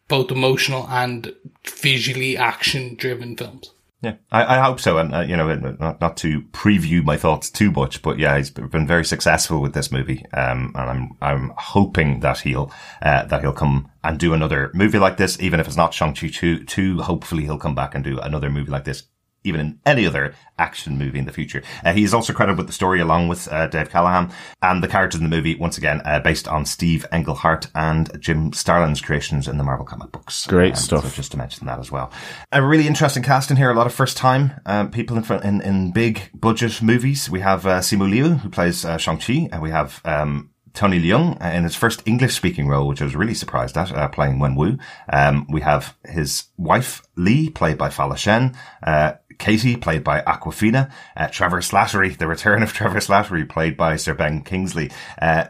both 0.07 0.31
emotional 0.31 0.87
and 0.89 1.33
visually 1.65 2.35
action-driven 2.37 3.37
films. 3.37 3.71
Yeah, 4.03 4.15
I, 4.33 4.57
I 4.57 4.59
hope 4.59 4.81
so. 4.81 4.97
And, 4.97 5.15
uh, 5.15 5.21
you 5.21 5.37
know, 5.37 5.55
not, 5.55 6.01
not 6.01 6.17
to 6.17 6.41
preview 6.51 7.01
my 7.05 7.15
thoughts 7.15 7.49
too 7.49 7.71
much, 7.71 8.01
but 8.01 8.19
yeah, 8.19 8.35
he's 8.35 8.49
been 8.49 8.85
very 8.85 9.05
successful 9.05 9.61
with 9.61 9.73
this 9.73 9.93
movie. 9.93 10.25
Um, 10.33 10.73
and 10.75 10.89
I'm, 10.89 11.17
I'm 11.21 11.53
hoping 11.57 12.19
that 12.19 12.39
he'll, 12.39 12.69
uh, 13.01 13.23
that 13.23 13.39
he'll 13.39 13.53
come 13.53 13.89
and 14.03 14.19
do 14.19 14.33
another 14.33 14.71
movie 14.73 14.99
like 14.99 15.15
this, 15.15 15.39
even 15.39 15.61
if 15.61 15.67
it's 15.67 15.77
not 15.77 15.93
Shang-Chi 15.93 16.27
2, 16.27 16.65
2, 16.65 17.01
hopefully 17.01 17.43
he'll 17.43 17.57
come 17.57 17.75
back 17.75 17.95
and 17.95 18.03
do 18.03 18.19
another 18.19 18.49
movie 18.49 18.71
like 18.71 18.83
this, 18.83 19.03
even 19.43 19.59
in 19.59 19.79
any 19.85 20.05
other 20.05 20.33
action 20.57 20.97
movie 20.97 21.19
in 21.19 21.25
the 21.25 21.31
future. 21.33 21.61
Uh, 21.83 21.93
he 21.93 22.03
is 22.03 22.13
also 22.13 22.31
credited 22.33 22.57
with 22.57 22.67
the 22.67 22.73
story 22.73 22.99
along 23.01 23.27
with, 23.27 23.51
uh, 23.51 23.67
Dave 23.67 23.89
Callaham 23.89 24.29
and 24.61 24.83
the 24.83 24.87
characters 24.87 25.19
in 25.19 25.29
the 25.29 25.35
movie, 25.35 25.55
once 25.55 25.77
again, 25.77 26.01
uh, 26.05 26.19
based 26.19 26.47
on 26.47 26.65
Steve 26.65 27.05
Englehart 27.11 27.67
and 27.75 28.09
Jim 28.21 28.53
Starlin's 28.53 29.01
creations 29.01 29.47
in 29.47 29.57
the 29.57 29.63
Marvel 29.63 29.85
comic 29.85 30.11
books. 30.11 30.45
Great 30.47 30.73
Um, 30.73 30.79
stuff. 30.79 31.03
so 31.03 31.09
just 31.09 31.31
to 31.31 31.37
mention 31.37 31.65
that 31.67 31.79
as 31.79 31.91
well. 31.91 32.11
A 32.51 32.61
really 32.63 32.87
interesting 32.87 33.23
cast 33.23 33.49
in 33.51 33.57
here. 33.57 33.71
A 33.71 33.75
lot 33.75 33.87
of 33.87 33.93
first 33.93 34.15
time 34.17 34.51
um, 34.65 34.91
people 34.91 35.17
in, 35.17 35.23
front, 35.23 35.43
in 35.43 35.61
in 35.61 35.91
big 35.91 36.29
budget 36.33 36.81
movies. 36.81 37.29
We 37.29 37.39
have 37.41 37.65
uh, 37.65 37.79
Simu 37.79 38.09
Liu 38.09 38.35
who 38.35 38.49
plays 38.49 38.85
uh, 38.85 38.97
Shang 38.97 39.17
Chi, 39.17 39.49
and 39.51 39.61
we 39.61 39.71
have 39.71 40.01
um, 40.05 40.49
Tony 40.73 40.99
Leung 40.99 41.39
in 41.53 41.63
his 41.63 41.75
first 41.75 42.01
English 42.07 42.33
speaking 42.35 42.67
role, 42.67 42.87
which 42.87 43.01
I 43.01 43.05
was 43.05 43.15
really 43.15 43.35
surprised 43.35 43.77
at, 43.77 43.91
uh, 43.91 44.07
playing 44.07 44.39
Wen 44.39 44.55
Wu. 44.55 44.77
Um, 45.11 45.45
we 45.49 45.61
have 45.61 45.95
his 46.05 46.45
wife 46.57 47.01
Li, 47.15 47.49
played 47.51 47.77
by 47.77 47.89
Fala 47.89 48.17
Chen. 48.17 48.55
Uh, 48.81 49.13
Katie, 49.43 49.75
played 49.75 50.03
by 50.03 50.21
Awkwafina. 50.21 50.89
Uh, 51.17 51.27
Trevor 51.27 51.59
Slattery, 51.59 52.17
the 52.17 52.27
return 52.27 52.63
of 52.63 52.71
Trevor 52.77 52.99
Slattery, 52.99 53.47
played 53.47 53.75
by 53.75 53.97
Sir 53.97 54.13
Ben 54.13 54.41
Kingsley. 54.41 54.89
Uh, 55.21 55.45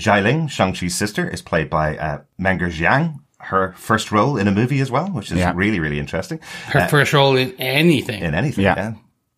Xialing, 0.00 0.48
Shang-Chi's 0.50 0.94
sister, 0.94 1.28
is 1.28 1.42
played 1.42 1.70
by 1.70 1.96
uh, 1.96 2.20
Meng'er 2.38 2.70
Zhang. 2.70 3.20
Her 3.40 3.72
first 3.76 4.12
role 4.12 4.36
in 4.36 4.46
a 4.48 4.52
movie 4.52 4.80
as 4.80 4.90
well, 4.90 5.06
which 5.08 5.30
is 5.32 5.38
Yeah. 5.38 5.52
really, 5.54 5.80
really 5.80 5.98
interesting. 5.98 6.40
Her 6.66 6.86
first 6.88 7.12
role 7.12 7.36
in 7.36 7.52
anything. 7.58 8.22
In 8.22 8.34
anything, 8.34 8.64
Yeah. 8.64 8.74
yeah. 8.76 8.92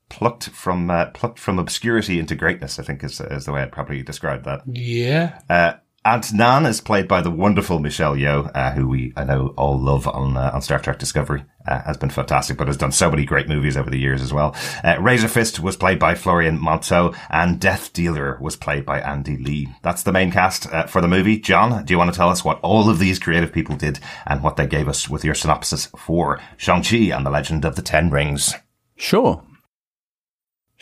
Plucked 0.08 0.48
from 0.48 0.90
uh, 0.90 1.06
plucked 1.14 1.38
from 1.38 1.58
obscurity 1.60 2.18
into 2.18 2.34
greatness, 2.34 2.78
I 2.80 2.82
think 2.82 3.04
is 3.04 3.20
is 3.20 3.44
the 3.44 3.52
way 3.52 3.62
I'd 3.62 3.70
probably 3.70 4.02
describe 4.02 4.42
that. 4.44 4.62
yeah. 4.66 5.38
Uh, 5.48 5.74
Aunt 6.02 6.32
Nan 6.32 6.64
is 6.64 6.80
played 6.80 7.06
by 7.06 7.20
the 7.20 7.30
wonderful 7.30 7.78
Michelle 7.78 8.16
Yeoh, 8.16 8.50
uh, 8.54 8.72
who 8.72 8.88
we 8.88 9.12
I 9.16 9.24
know 9.24 9.52
all 9.58 9.78
love 9.78 10.08
on 10.08 10.34
uh, 10.34 10.50
on 10.54 10.62
Star 10.62 10.78
Trek 10.78 10.98
Discovery. 10.98 11.44
Uh, 11.68 11.82
has 11.82 11.98
been 11.98 12.08
fantastic, 12.08 12.56
but 12.56 12.68
has 12.68 12.78
done 12.78 12.90
so 12.90 13.10
many 13.10 13.26
great 13.26 13.46
movies 13.46 13.76
over 13.76 13.90
the 13.90 13.98
years 13.98 14.22
as 14.22 14.32
well. 14.32 14.56
Uh, 14.82 14.96
Razor 14.98 15.28
Fist 15.28 15.60
was 15.60 15.76
played 15.76 15.98
by 15.98 16.14
Florian 16.14 16.58
Munteanu, 16.58 17.14
and 17.28 17.60
Death 17.60 17.92
Dealer 17.92 18.38
was 18.40 18.56
played 18.56 18.86
by 18.86 18.98
Andy 19.00 19.36
Le. 19.36 19.70
That's 19.82 20.02
the 20.02 20.12
main 20.12 20.30
cast 20.30 20.72
uh, 20.72 20.86
for 20.86 21.02
the 21.02 21.08
movie. 21.08 21.38
John, 21.38 21.84
do 21.84 21.92
you 21.92 21.98
want 21.98 22.10
to 22.10 22.16
tell 22.16 22.30
us 22.30 22.42
what 22.42 22.60
all 22.60 22.88
of 22.88 22.98
these 22.98 23.18
creative 23.18 23.52
people 23.52 23.76
did 23.76 24.00
and 24.26 24.42
what 24.42 24.56
they 24.56 24.66
gave 24.66 24.88
us 24.88 25.10
with 25.10 25.22
your 25.22 25.34
synopsis 25.34 25.86
for 25.98 26.40
Shang 26.56 26.82
Chi 26.82 27.14
and 27.14 27.26
the 27.26 27.30
Legend 27.30 27.66
of 27.66 27.76
the 27.76 27.82
Ten 27.82 28.08
Rings? 28.08 28.54
Sure. 28.96 29.44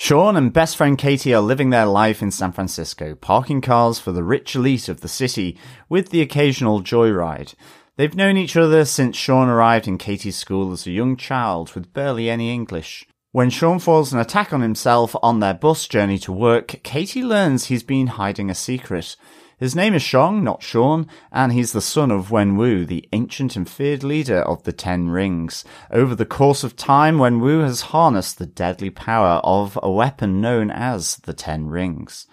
Sean 0.01 0.37
and 0.37 0.53
best 0.53 0.77
friend 0.77 0.97
Katie 0.97 1.35
are 1.35 1.41
living 1.41 1.71
their 1.71 1.85
life 1.85 2.23
in 2.23 2.31
San 2.31 2.53
Francisco, 2.53 3.17
parking 3.17 3.61
cars 3.61 3.99
for 3.99 4.13
the 4.13 4.23
rich 4.23 4.55
elite 4.55 4.89
of 4.89 5.01
the 5.01 5.09
city 5.09 5.59
with 5.89 6.11
the 6.11 6.21
occasional 6.21 6.81
joyride. 6.81 7.53
They've 7.97 8.15
known 8.15 8.37
each 8.37 8.57
other 8.57 8.85
since 8.85 9.17
Sean 9.17 9.49
arrived 9.49 9.89
in 9.89 9.99
Katie's 9.99 10.37
school 10.37 10.71
as 10.71 10.87
a 10.87 10.93
young 10.93 11.17
child 11.17 11.75
with 11.75 11.93
barely 11.93 12.31
any 12.31 12.55
English. 12.55 13.09
When 13.33 13.51
Sean 13.51 13.81
falls 13.81 14.13
an 14.13 14.21
attack 14.21 14.53
on 14.53 14.61
himself 14.61 15.17
on 15.21 15.41
their 15.41 15.53
bus 15.53 15.89
journey 15.89 16.19
to 16.19 16.33
work, 16.33 16.81
Katie 16.85 17.25
learns 17.25 17.65
he's 17.65 17.83
been 17.83 18.07
hiding 18.07 18.51
a 18.51 18.55
secret. 18.55 19.17
His 19.59 19.75
name 19.75 19.93
is 19.93 20.03
Shong, 20.03 20.45
not 20.45 20.63
Sean, 20.63 21.09
and 21.33 21.53
he's 21.53 21.73
the 21.73 21.81
son 21.81 22.13
of 22.13 22.31
Wen 22.31 22.57
Wu, 22.57 22.87
the 22.87 23.09
ancient 23.13 23.57
and 23.57 23.69
feared 23.69 24.05
leader 24.05 24.41
of 24.41 24.63
the 24.63 24.73
Ten 24.73 25.09
Rings. 25.09 25.65
Over 25.91 26.15
the 26.15 26.25
course 26.25 26.63
of 26.63 26.77
time, 26.77 27.19
Wen 27.19 27.41
Wu 27.41 27.63
has 27.63 27.91
harnessed 27.91 28.39
the 28.39 28.47
deadly 28.47 28.89
power 28.89 29.41
of 29.43 29.77
a 29.83 29.91
weapon 29.91 30.41
known 30.41 30.71
as 30.71 31.17
the 31.17 31.33
Ten 31.33 31.67
Rings. 31.67 32.29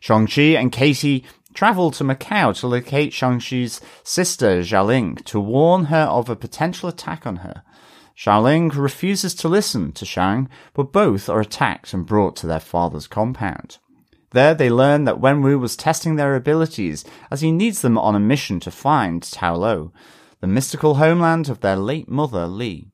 Shang-Chi 0.00 0.56
and 0.56 0.72
Katie 0.72 1.26
travel 1.52 1.90
to 1.90 2.04
Macau 2.04 2.58
to 2.60 2.66
locate 2.66 3.12
Shang-Chi's 3.12 3.82
sister, 4.02 4.62
Xialing, 4.62 5.22
to 5.26 5.38
warn 5.38 5.84
her 5.86 6.04
of 6.04 6.30
a 6.30 6.36
potential 6.36 6.88
attack 6.88 7.26
on 7.26 7.36
her. 7.36 7.62
Xialing 8.16 8.74
refuses 8.74 9.34
to 9.34 9.48
listen 9.48 9.92
to 9.92 10.06
Shang, 10.06 10.48
but 10.72 10.90
both 10.90 11.28
are 11.28 11.40
attacked 11.40 11.92
and 11.92 12.06
brought 12.06 12.34
to 12.36 12.46
their 12.46 12.60
father's 12.60 13.06
compound. 13.06 13.76
There 14.32 14.54
they 14.54 14.70
learn 14.70 15.04
that 15.04 15.20
Wenwu 15.20 15.60
was 15.60 15.76
testing 15.76 16.16
their 16.16 16.34
abilities 16.34 17.04
as 17.30 17.42
he 17.42 17.52
needs 17.52 17.82
them 17.82 17.98
on 17.98 18.14
a 18.14 18.20
mission 18.20 18.60
to 18.60 18.70
find 18.70 19.22
Ta 19.22 19.52
Lo, 19.52 19.92
the 20.40 20.46
mystical 20.46 20.94
homeland 20.94 21.48
of 21.48 21.60
their 21.60 21.76
late 21.76 22.08
mother 22.08 22.46
Li. 22.46 22.88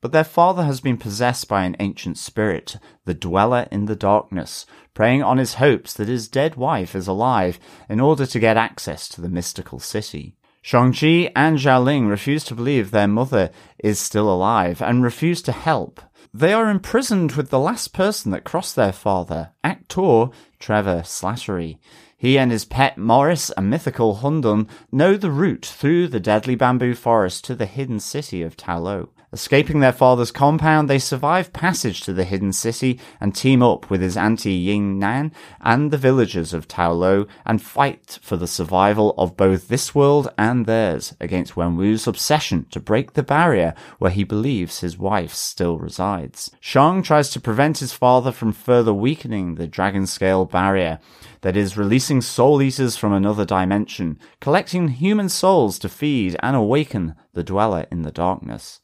But 0.00 0.12
their 0.12 0.24
father 0.24 0.64
has 0.64 0.80
been 0.80 0.96
possessed 0.96 1.48
by 1.48 1.64
an 1.64 1.76
ancient 1.80 2.18
spirit, 2.18 2.76
the 3.04 3.14
Dweller 3.14 3.66
in 3.70 3.86
the 3.86 3.96
Darkness, 3.96 4.64
preying 4.94 5.22
on 5.22 5.38
his 5.38 5.54
hopes 5.54 5.92
that 5.94 6.08
his 6.08 6.28
dead 6.28 6.54
wife 6.54 6.94
is 6.94 7.08
alive 7.08 7.58
in 7.88 8.00
order 8.00 8.24
to 8.24 8.38
get 8.38 8.56
access 8.56 9.08
to 9.10 9.20
the 9.20 9.28
mystical 9.28 9.80
city. 9.80 10.36
Shang-Chi 10.62 11.30
and 11.34 11.58
Xialing 11.58 12.08
refuse 12.08 12.44
to 12.44 12.54
believe 12.54 12.90
their 12.90 13.08
mother 13.08 13.50
is 13.78 13.98
still 13.98 14.32
alive 14.32 14.80
and 14.80 15.02
refuse 15.02 15.42
to 15.42 15.52
help. 15.52 16.00
They 16.34 16.52
are 16.52 16.68
imprisoned 16.68 17.32
with 17.32 17.50
the 17.50 17.58
last 17.58 17.92
person 17.92 18.30
that 18.32 18.44
crossed 18.44 18.76
their 18.76 18.92
father, 18.92 19.50
actor 19.64 20.26
Trevor 20.58 21.02
Slattery. 21.04 21.78
He 22.16 22.38
and 22.38 22.50
his 22.50 22.64
pet 22.64 22.98
Morris, 22.98 23.50
a 23.56 23.62
mythical 23.62 24.16
Hundun, 24.16 24.68
know 24.92 25.16
the 25.16 25.30
route 25.30 25.64
through 25.64 26.08
the 26.08 26.20
deadly 26.20 26.54
bamboo 26.54 26.94
forest 26.94 27.44
to 27.44 27.54
the 27.54 27.66
hidden 27.66 28.00
city 28.00 28.42
of 28.42 28.56
Ta 28.56 28.76
Lo. 28.76 29.10
Escaping 29.30 29.80
their 29.80 29.92
father's 29.92 30.30
compound, 30.30 30.88
they 30.88 30.98
survive 30.98 31.52
passage 31.52 32.00
to 32.00 32.14
the 32.14 32.24
hidden 32.24 32.50
city 32.50 32.98
and 33.20 33.34
team 33.34 33.62
up 33.62 33.90
with 33.90 34.00
his 34.00 34.16
auntie 34.16 34.54
Ying 34.54 34.98
Nan 34.98 35.32
and 35.60 35.90
the 35.90 35.98
villagers 35.98 36.54
of 36.54 36.66
Lo 36.78 37.26
and 37.44 37.60
fight 37.60 38.18
for 38.22 38.38
the 38.38 38.46
survival 38.46 39.14
of 39.18 39.36
both 39.36 39.68
this 39.68 39.94
world 39.94 40.32
and 40.38 40.64
theirs 40.64 41.14
against 41.20 41.56
Wenwu's 41.56 42.06
obsession 42.06 42.64
to 42.70 42.80
break 42.80 43.12
the 43.12 43.22
barrier 43.22 43.74
where 43.98 44.10
he 44.10 44.24
believes 44.24 44.80
his 44.80 44.96
wife 44.96 45.34
still 45.34 45.78
resides. 45.78 46.50
Shang 46.58 47.02
tries 47.02 47.28
to 47.30 47.40
prevent 47.40 47.78
his 47.78 47.92
father 47.92 48.32
from 48.32 48.52
further 48.52 48.94
weakening 48.94 49.56
the 49.56 49.66
dragon 49.66 50.06
scale 50.06 50.46
barrier 50.46 51.00
that 51.42 51.56
is 51.56 51.76
releasing 51.76 52.22
soul 52.22 52.62
eaters 52.62 52.96
from 52.96 53.12
another 53.12 53.44
dimension, 53.44 54.18
collecting 54.40 54.88
human 54.88 55.28
souls 55.28 55.78
to 55.80 55.88
feed 55.90 56.34
and 56.42 56.56
awaken 56.56 57.14
the 57.34 57.44
dweller 57.44 57.86
in 57.90 58.02
the 58.02 58.10
darkness. 58.10 58.80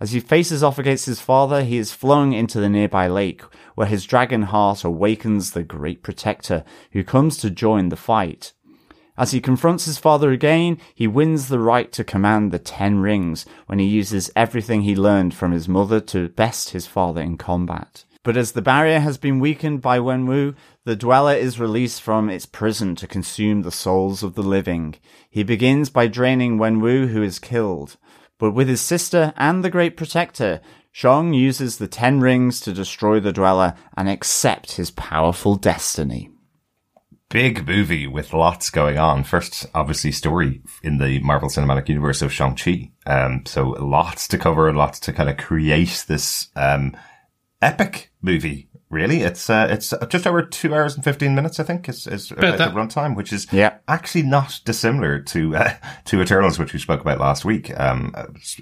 As 0.00 0.12
he 0.12 0.20
faces 0.20 0.62
off 0.62 0.78
against 0.78 1.06
his 1.06 1.20
father, 1.20 1.64
he 1.64 1.76
is 1.76 1.92
flung 1.92 2.32
into 2.32 2.60
the 2.60 2.68
nearby 2.68 3.08
lake, 3.08 3.42
where 3.74 3.88
his 3.88 4.04
dragon 4.04 4.42
heart 4.42 4.84
awakens 4.84 5.50
the 5.50 5.64
great 5.64 6.02
protector, 6.02 6.64
who 6.92 7.02
comes 7.02 7.36
to 7.38 7.50
join 7.50 7.88
the 7.88 7.96
fight. 7.96 8.52
As 9.16 9.32
he 9.32 9.40
confronts 9.40 9.86
his 9.86 9.98
father 9.98 10.30
again, 10.30 10.78
he 10.94 11.08
wins 11.08 11.48
the 11.48 11.58
right 11.58 11.90
to 11.90 12.04
command 12.04 12.52
the 12.52 12.60
Ten 12.60 13.00
Rings 13.00 13.44
when 13.66 13.80
he 13.80 13.86
uses 13.86 14.30
everything 14.36 14.82
he 14.82 14.94
learned 14.94 15.34
from 15.34 15.50
his 15.50 15.68
mother 15.68 15.98
to 16.00 16.28
best 16.28 16.70
his 16.70 16.86
father 16.86 17.20
in 17.20 17.36
combat. 17.36 18.04
But 18.22 18.36
as 18.36 18.52
the 18.52 18.62
barrier 18.62 19.00
has 19.00 19.18
been 19.18 19.40
weakened 19.40 19.82
by 19.82 19.98
Wenwu, 19.98 20.54
the 20.84 20.94
dweller 20.94 21.34
is 21.34 21.58
released 21.58 22.02
from 22.02 22.30
its 22.30 22.46
prison 22.46 22.94
to 22.96 23.08
consume 23.08 23.62
the 23.62 23.72
souls 23.72 24.22
of 24.22 24.34
the 24.34 24.42
living. 24.42 24.94
He 25.28 25.42
begins 25.42 25.90
by 25.90 26.06
draining 26.06 26.58
Wenwu, 26.58 27.08
who 27.08 27.22
is 27.22 27.40
killed. 27.40 27.96
But 28.38 28.52
with 28.52 28.68
his 28.68 28.80
sister 28.80 29.32
and 29.36 29.64
the 29.64 29.70
Great 29.70 29.96
Protector, 29.96 30.60
Shang 30.92 31.32
uses 31.32 31.78
the 31.78 31.88
Ten 31.88 32.20
Rings 32.20 32.60
to 32.60 32.72
destroy 32.72 33.20
the 33.20 33.32
Dweller 33.32 33.74
and 33.96 34.08
accept 34.08 34.72
his 34.72 34.90
powerful 34.92 35.56
destiny. 35.56 36.30
Big 37.28 37.66
movie 37.66 38.06
with 38.06 38.32
lots 38.32 38.70
going 38.70 38.96
on. 38.96 39.22
First, 39.22 39.66
obviously, 39.74 40.12
story 40.12 40.62
in 40.82 40.98
the 40.98 41.20
Marvel 41.20 41.50
Cinematic 41.50 41.88
Universe 41.88 42.22
of 42.22 42.32
Shang-Chi. 42.32 42.92
Um, 43.06 43.42
so 43.44 43.70
lots 43.70 44.26
to 44.28 44.38
cover, 44.38 44.72
lots 44.72 44.98
to 45.00 45.12
kind 45.12 45.28
of 45.28 45.36
create 45.36 46.06
this, 46.08 46.48
um, 46.56 46.96
epic 47.60 48.12
movie 48.22 48.67
really. 48.90 49.22
It's 49.22 49.50
uh, 49.50 49.68
it's 49.70 49.92
just 50.08 50.26
over 50.26 50.42
two 50.42 50.74
hours 50.74 50.94
and 50.94 51.04
fifteen 51.04 51.34
minutes, 51.34 51.60
I 51.60 51.64
think, 51.64 51.88
is 51.88 52.06
is 52.06 52.30
about 52.30 52.58
the 52.58 52.64
runtime, 52.64 53.16
which 53.16 53.32
is 53.32 53.46
yeah. 53.52 53.78
actually 53.86 54.22
not 54.22 54.60
dissimilar 54.64 55.20
to 55.20 55.56
uh, 55.56 55.74
to 56.06 56.20
Eternals, 56.20 56.58
which 56.58 56.72
we 56.72 56.78
spoke 56.78 57.00
about 57.00 57.18
last 57.18 57.44
week. 57.44 57.78
Um, 57.78 58.14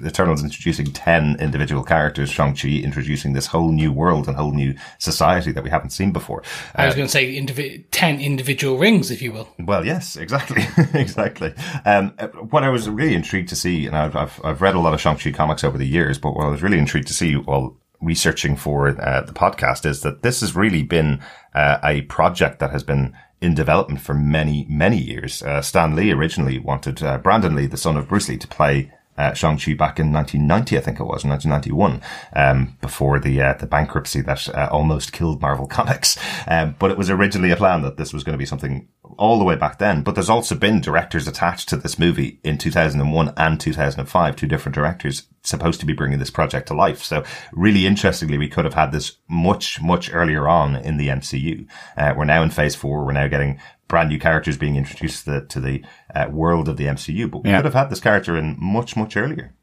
Eternals 0.05 0.43
introducing 0.43 0.87
ten 0.93 1.37
individual 1.41 1.83
characters, 1.83 2.31
Shang 2.31 2.55
Chi 2.55 2.69
introducing 2.69 3.33
this 3.33 3.47
whole 3.47 3.73
new 3.73 3.93
world 3.93 4.29
and 4.29 4.37
whole 4.37 4.53
new 4.53 4.75
society 4.99 5.53
that 5.53 5.65
we 5.65 5.71
haven't 5.71 5.91
seen 5.91 6.13
before. 6.13 6.43
I 6.75 6.87
was 6.87 6.95
uh, 6.95 6.97
going 6.97 7.09
to 7.09 7.13
say 7.13 7.35
indivi- 7.35 7.85
ten 7.91 8.21
individual 8.21 8.79
rings, 8.79 9.11
if 9.11 9.23
you 9.23 9.33
will. 9.33 9.49
Well, 9.59 9.85
yes, 9.85 10.17
exactly, 10.17 10.65
exactly. 11.01 11.55
Um, 11.85 12.11
what 12.51 12.65
I 12.65 12.69
was 12.69 12.89
really 12.89 13.15
intrigued 13.15 13.49
to 13.51 13.57
see, 13.57 13.87
and 13.87 13.97
I've, 13.97 14.17
I've 14.17 14.41
I've 14.45 14.63
read 14.63 14.75
a 14.75 14.81
lot 14.81 14.95
of 14.95 15.01
Shang 15.01 15.17
Chi 15.17 15.31
comics 15.33 15.65
over 15.65 15.79
the 15.79 15.87
years, 15.87 16.19
but 16.19 16.33
what 16.33 16.47
I 16.47 16.49
was 16.49 16.63
really 16.63 16.79
intrigued 16.79 17.09
to 17.09 17.15
see, 17.15 17.37
well 17.37 17.77
researching 18.01 18.57
for 18.57 18.89
uh, 18.89 19.23
the 19.23 19.33
podcast 19.33 19.87
is 19.87 20.03
that 20.03 20.23
this 20.23 20.41
has 20.41 20.55
really 20.55 20.83
been 20.83 21.21
uh, 21.55 21.79
a 21.83 22.03
project 22.03 22.59
that 22.59 22.71
has 22.71 22.83
been 22.83 23.17
in 23.41 23.55
development 23.55 24.01
for 24.01 24.15
many, 24.15 24.67
many 24.69 24.99
years. 24.99 25.43
Uh, 25.43 25.61
Stan 25.61 25.95
Lee 25.95 26.13
originally 26.13 26.59
wanted 26.59 27.03
uh, 27.03 27.19
Brandon 27.19 27.55
Lee, 27.55 27.67
the 27.67 27.77
son 27.77 27.97
of 27.97 28.09
Bruce 28.09 28.29
Lee, 28.29 28.39
to 28.39 28.49
play 28.49 28.93
uh, 29.19 29.33
Shang-Chi 29.33 29.75
back 29.75 29.99
in 29.99 30.13
1990, 30.13 30.79
I 30.79 30.81
think 30.81 31.01
it 31.01 31.05
was, 31.05 31.25
1991, 31.25 32.03
um, 32.35 32.77
before 32.81 33.19
the 33.19 33.41
uh, 33.41 33.55
the 33.55 33.67
bankruptcy 33.67 34.21
that 34.23 34.49
uh, 34.51 34.69
almost 34.71 35.13
killed 35.13 35.41
Marvel 35.41 35.67
Comics. 35.77 36.19
Um, 36.47 36.77
but 36.79 36.91
it 36.91 36.99
was 36.99 37.11
originally 37.11 37.51
a 37.51 37.57
plan 37.57 37.83
that 37.83 37.97
this 37.97 38.13
was 38.13 38.25
going 38.25 38.35
to 38.35 38.39
be 38.39 38.47
something 38.47 38.89
all 39.19 39.39
the 39.39 39.45
way 39.45 39.57
back 39.57 39.79
then. 39.79 40.03
But 40.03 40.15
there's 40.15 40.31
also 40.31 40.55
been 40.55 40.81
directors 40.81 41.27
attached 41.27 41.69
to 41.71 41.77
this 41.77 41.99
movie 41.99 42.41
in 42.43 42.59
2001 42.59 43.33
and 43.37 43.61
2005, 43.61 44.37
two 44.37 44.47
different 44.47 44.75
directors 44.75 45.29
supposed 45.43 45.81
to 45.81 45.87
be 45.87 45.93
bringing 45.93 46.19
this 46.19 46.31
project 46.31 46.69
to 46.69 46.75
life. 46.75 47.03
So 47.03 47.25
really 47.53 47.87
interestingly, 47.87 48.39
we 48.39 48.49
could 48.49 48.65
have 48.65 48.75
had 48.75 48.93
this 48.93 49.17
much, 49.29 49.81
much 49.81 50.13
earlier 50.13 50.49
on 50.49 50.77
in 50.77 50.97
the 50.97 51.09
MCU. 51.09 51.67
Uh, 51.97 52.15
we're 52.17 52.25
now 52.25 52.43
in 52.43 52.51
phase 52.51 52.75
four. 52.75 53.05
We're 53.05 53.13
now 53.13 53.29
getting 53.29 53.61
brand 53.89 54.09
new 54.09 54.19
characters 54.19 54.57
being 54.57 54.77
introduced 54.77 55.25
to 55.25 55.31
the, 55.31 55.41
to 55.47 55.61
the 55.61 55.85
uh, 56.15 56.29
world 56.31 56.69
of 56.69 56.77
the 56.77 56.87
MCU, 56.87 57.31
but 57.31 57.45
we 57.45 57.51
yeah. 57.51 57.59
could 57.59 57.67
have 57.67 57.75
had 57.75 57.91
this 57.91 58.01
character 58.01 58.37
in 58.37 58.57
much, 58.59 58.97
much 58.97 59.17
earlier. 59.17 59.55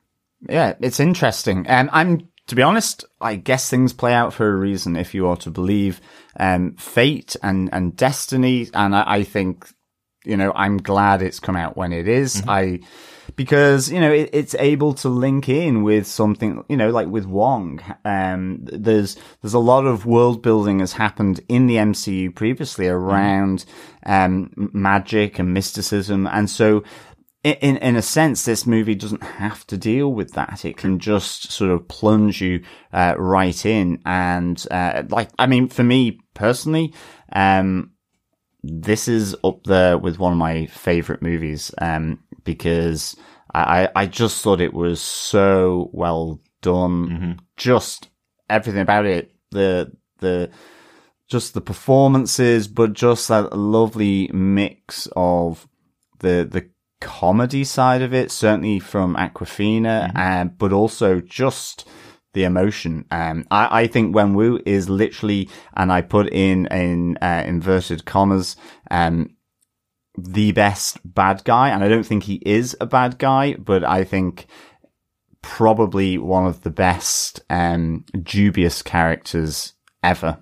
Yeah, 0.48 0.74
it's 0.80 1.00
interesting. 1.00 1.66
And 1.68 1.90
um, 1.90 1.96
I'm, 1.96 2.30
to 2.48 2.56
be 2.56 2.62
honest, 2.62 3.06
I 3.22 3.36
guess 3.36 3.70
things 3.70 3.94
play 3.94 4.14
out 4.14 4.34
for 4.34 4.48
a 4.48 4.56
reason 4.56 4.96
if 4.96 5.14
you 5.14 5.28
are 5.28 5.38
to 5.38 5.50
believe 5.50 6.02
um, 6.38 6.76
fate 6.76 7.36
and, 7.42 7.70
and 7.74 7.96
destiny. 7.96 8.70
And 8.74 8.96
I, 8.96 9.04
I, 9.06 9.24
think, 9.24 9.68
you 10.26 10.38
know, 10.38 10.52
I'm 10.56 10.78
glad 10.78 11.22
it's 11.22 11.40
come 11.40 11.56
out 11.56 11.78
when 11.78 11.94
it 11.94 12.08
is. 12.08 12.42
Mm-hmm. 12.42 12.50
I, 12.50 12.80
because 13.36 13.92
you 13.92 14.00
know 14.00 14.12
it, 14.12 14.30
it's 14.34 14.56
able 14.56 14.94
to 14.96 15.10
link 15.10 15.50
in 15.50 15.84
with 15.84 16.08
something 16.08 16.64
you 16.70 16.78
know 16.78 16.90
like 16.90 17.08
with 17.08 17.26
Wong. 17.26 17.82
Um, 18.06 18.60
there's 18.62 19.18
there's 19.42 19.54
a 19.54 19.60
lot 19.60 19.86
of 19.86 20.06
world 20.06 20.42
building 20.42 20.80
has 20.80 20.94
happened 20.94 21.42
in 21.48 21.68
the 21.68 21.76
MCU 21.76 22.34
previously 22.34 22.88
around 22.88 23.66
um, 24.06 24.52
magic 24.74 25.40
and 25.40 25.54
mysticism, 25.54 26.28
and 26.28 26.50
so 26.50 26.84
in 27.44 27.78
in 27.78 27.96
a 27.96 28.02
sense, 28.02 28.46
this 28.46 28.66
movie 28.66 28.96
doesn't 28.96 29.24
have 29.24 29.68
to 29.68 29.78
deal 29.78 30.14
with 30.14 30.32
that. 30.34 30.64
It 30.64 30.78
can 30.78 31.00
just 31.00 31.52
sort 31.52 31.72
of 31.72 31.88
plunge 31.88 32.42
you 32.42 32.64
uh, 32.94 33.16
right 33.18 33.66
in, 33.66 34.02
and 34.06 34.66
uh, 34.72 35.04
like 35.10 35.30
I 35.38 35.48
mean, 35.48 35.68
for 35.68 35.84
me 35.84 36.20
personally, 36.34 36.94
um, 37.34 37.92
this 38.64 39.08
is 39.08 39.36
up 39.44 39.64
there 39.66 39.98
with 39.98 40.20
one 40.20 40.32
of 40.32 40.38
my 40.38 40.66
favorite 40.68 41.22
movies. 41.22 41.74
Um, 41.80 42.24
because 42.44 43.16
I, 43.54 43.90
I 43.96 44.06
just 44.06 44.42
thought 44.42 44.62
it 44.62 44.74
was 44.74 45.02
so 45.02 45.90
well 45.94 46.42
done. 46.62 47.10
Mm-hmm. 47.10 47.32
Just 47.58 48.10
everything 48.50 48.82
about 48.82 49.06
it, 49.06 49.32
the, 49.52 49.92
the, 50.20 50.50
just 51.30 51.54
the 51.54 51.62
performances, 51.62 52.68
but 52.68 52.94
just 52.94 53.28
that 53.28 53.58
lovely 53.58 54.30
mix 54.34 55.08
of 55.16 55.68
the, 56.20 56.48
the 56.50 56.70
comedy 57.00 57.64
side 57.64 58.02
of 58.02 58.14
it, 58.14 58.32
certainly 58.32 58.80
from 58.80 59.16
Awkwafina, 59.16 60.12
mm-hmm. 60.12 60.18
uh, 60.18 60.46
but 60.46 60.74
also 60.74 61.20
just, 61.20 61.88
the 62.34 62.44
emotion. 62.44 63.06
Um, 63.12 63.46
I, 63.50 63.82
I 63.84 63.88
think 63.88 64.16
Wenwu 64.16 64.62
is 64.66 64.90
literally, 64.90 65.50
and 65.76 65.92
I 65.92 66.02
put 66.02 66.28
in 66.28 66.68
in 66.68 67.18
uh, 67.22 67.44
inverted 67.46 68.06
commas, 68.06 68.56
um, 68.92 69.36
the 70.18 70.52
best 70.52 71.00
bad 71.04 71.44
guy, 71.44 71.70
and 71.70 71.84
I 71.84 71.88
don't 71.88 72.06
think 72.06 72.24
he 72.24 72.42
is 72.46 72.76
a 72.82 72.86
bad 72.86 73.18
guy, 73.18 73.54
but 73.56 73.84
I 73.84 74.04
think 74.04 74.48
probably 75.42 76.18
one 76.18 76.46
of 76.46 76.62
the 76.62 76.70
best 76.70 77.42
um, 77.50 78.06
dubious 78.22 78.82
characters 78.82 79.74
ever 80.02 80.40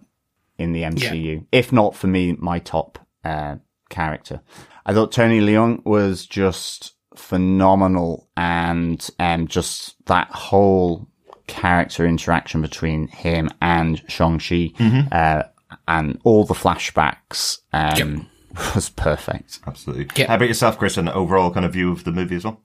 in 0.58 0.73
the 0.73 0.84
MCU. 0.84 1.36
Yeah. 1.36 1.41
If 1.51 1.71
not 1.71 1.95
for 1.95 2.08
me, 2.08 2.34
my 2.34 2.60
top 2.60 2.99
uh, 3.23 3.58
character. 3.89 4.41
I 4.86 4.93
thought 4.93 5.12
Tony 5.12 5.39
Leung 5.39 5.86
was 5.86 6.25
just 6.25 6.93
phenomenal, 7.15 8.30
and 8.36 9.08
um, 9.19 9.47
just 9.47 9.95
that 10.06 10.30
whole 10.32 11.08
character 11.52 12.06
interaction 12.06 12.62
between 12.62 13.08
him 13.08 13.50
and 13.62 14.02
Shang 14.08 14.40
Chi, 14.40 14.72
mm-hmm. 14.78 15.08
uh, 15.12 15.44
and 15.88 16.20
all 16.24 16.46
the 16.46 16.54
flashbacks. 16.54 17.60
Um, 17.74 17.98
yep 17.98 18.26
was 18.76 18.90
perfect. 18.90 19.60
Absolutely. 19.66 20.08
Yeah. 20.16 20.28
How 20.28 20.36
about 20.36 20.48
yourself, 20.48 20.78
Chris, 20.78 20.98
and 20.98 21.10
overall 21.10 21.52
kind 21.52 21.66
of 21.66 21.74
view 21.74 21.92
of 21.92 22.04
the 22.04 22.12
movie 22.12 22.36
as 22.36 22.44
well? 22.44 22.62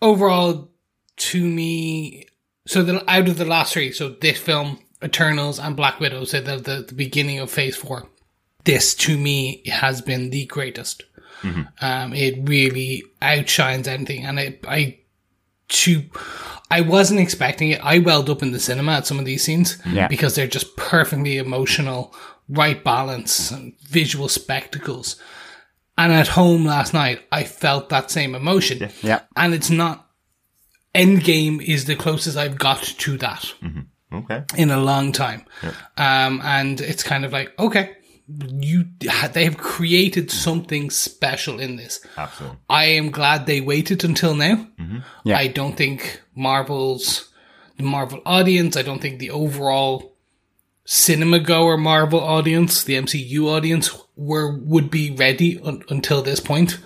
Overall, 0.00 0.70
to 1.16 1.44
me, 1.44 2.26
so 2.66 2.82
the, 2.82 3.10
out 3.10 3.28
of 3.28 3.38
the 3.38 3.44
last 3.44 3.72
three, 3.72 3.92
so 3.92 4.10
this 4.10 4.38
film, 4.38 4.78
Eternals, 5.02 5.58
and 5.58 5.76
Black 5.76 5.98
Widow, 5.98 6.24
so 6.24 6.40
the, 6.40 6.56
the, 6.56 6.84
the 6.88 6.94
beginning 6.94 7.40
of 7.40 7.50
Phase 7.50 7.76
Four, 7.76 8.08
this 8.64 8.94
to 8.96 9.18
me 9.18 9.62
has 9.66 10.00
been 10.00 10.30
the 10.30 10.46
greatest. 10.46 11.04
Mm-hmm. 11.42 11.62
Um, 11.84 12.12
it 12.14 12.48
really 12.48 13.02
outshines 13.20 13.88
anything, 13.88 14.24
and 14.26 14.38
I, 14.38 14.58
I, 14.66 14.98
to, 15.68 16.04
I 16.70 16.80
wasn't 16.80 17.20
expecting 17.20 17.70
it. 17.70 17.80
I 17.82 17.98
welled 17.98 18.30
up 18.30 18.42
in 18.42 18.52
the 18.52 18.60
cinema 18.60 18.92
at 18.92 19.06
some 19.06 19.18
of 19.18 19.24
these 19.24 19.42
scenes 19.42 19.78
yeah. 19.86 20.08
because 20.08 20.34
they're 20.34 20.46
just 20.46 20.76
perfectly 20.76 21.38
emotional 21.38 22.14
right 22.48 22.82
balance 22.82 23.50
and 23.50 23.78
visual 23.80 24.28
spectacles. 24.28 25.16
And 25.96 26.12
at 26.12 26.28
home 26.28 26.64
last 26.64 26.94
night, 26.94 27.22
I 27.32 27.44
felt 27.44 27.88
that 27.88 28.10
same 28.10 28.34
emotion. 28.34 28.78
Yeah. 28.78 28.90
yeah. 29.02 29.20
And 29.36 29.52
it's 29.52 29.70
not, 29.70 30.06
Endgame 30.94 31.62
is 31.62 31.84
the 31.84 31.96
closest 31.96 32.36
I've 32.36 32.58
got 32.58 32.82
to 32.82 33.18
that. 33.18 33.52
Mm-hmm. 33.62 33.80
Okay. 34.10 34.44
In 34.56 34.70
a 34.70 34.80
long 34.80 35.12
time. 35.12 35.44
Yeah. 35.62 35.72
Um, 36.26 36.40
and 36.42 36.80
it's 36.80 37.02
kind 37.02 37.24
of 37.24 37.32
like, 37.32 37.52
okay, 37.58 37.97
you, 38.28 38.84
they 39.32 39.44
have 39.44 39.56
created 39.56 40.30
something 40.30 40.90
special 40.90 41.58
in 41.60 41.76
this. 41.76 42.04
Absolutely. 42.16 42.58
I 42.68 42.84
am 42.84 43.10
glad 43.10 43.46
they 43.46 43.60
waited 43.60 44.04
until 44.04 44.34
now. 44.34 44.66
Mm-hmm. 44.78 44.98
Yeah. 45.24 45.38
I 45.38 45.46
don't 45.46 45.76
think 45.76 46.20
Marvel's 46.34 47.28
the 47.78 47.84
Marvel 47.84 48.20
audience. 48.26 48.76
I 48.76 48.82
don't 48.82 49.00
think 49.00 49.18
the 49.18 49.30
overall 49.30 50.14
cinema 50.84 51.38
goer 51.38 51.76
Marvel 51.76 52.20
audience, 52.20 52.84
the 52.84 52.94
MCU 52.94 53.46
audience, 53.46 53.96
were 54.16 54.58
would 54.58 54.90
be 54.90 55.10
ready 55.12 55.60
un- 55.60 55.84
until 55.88 56.22
this 56.22 56.40
point 56.40 56.78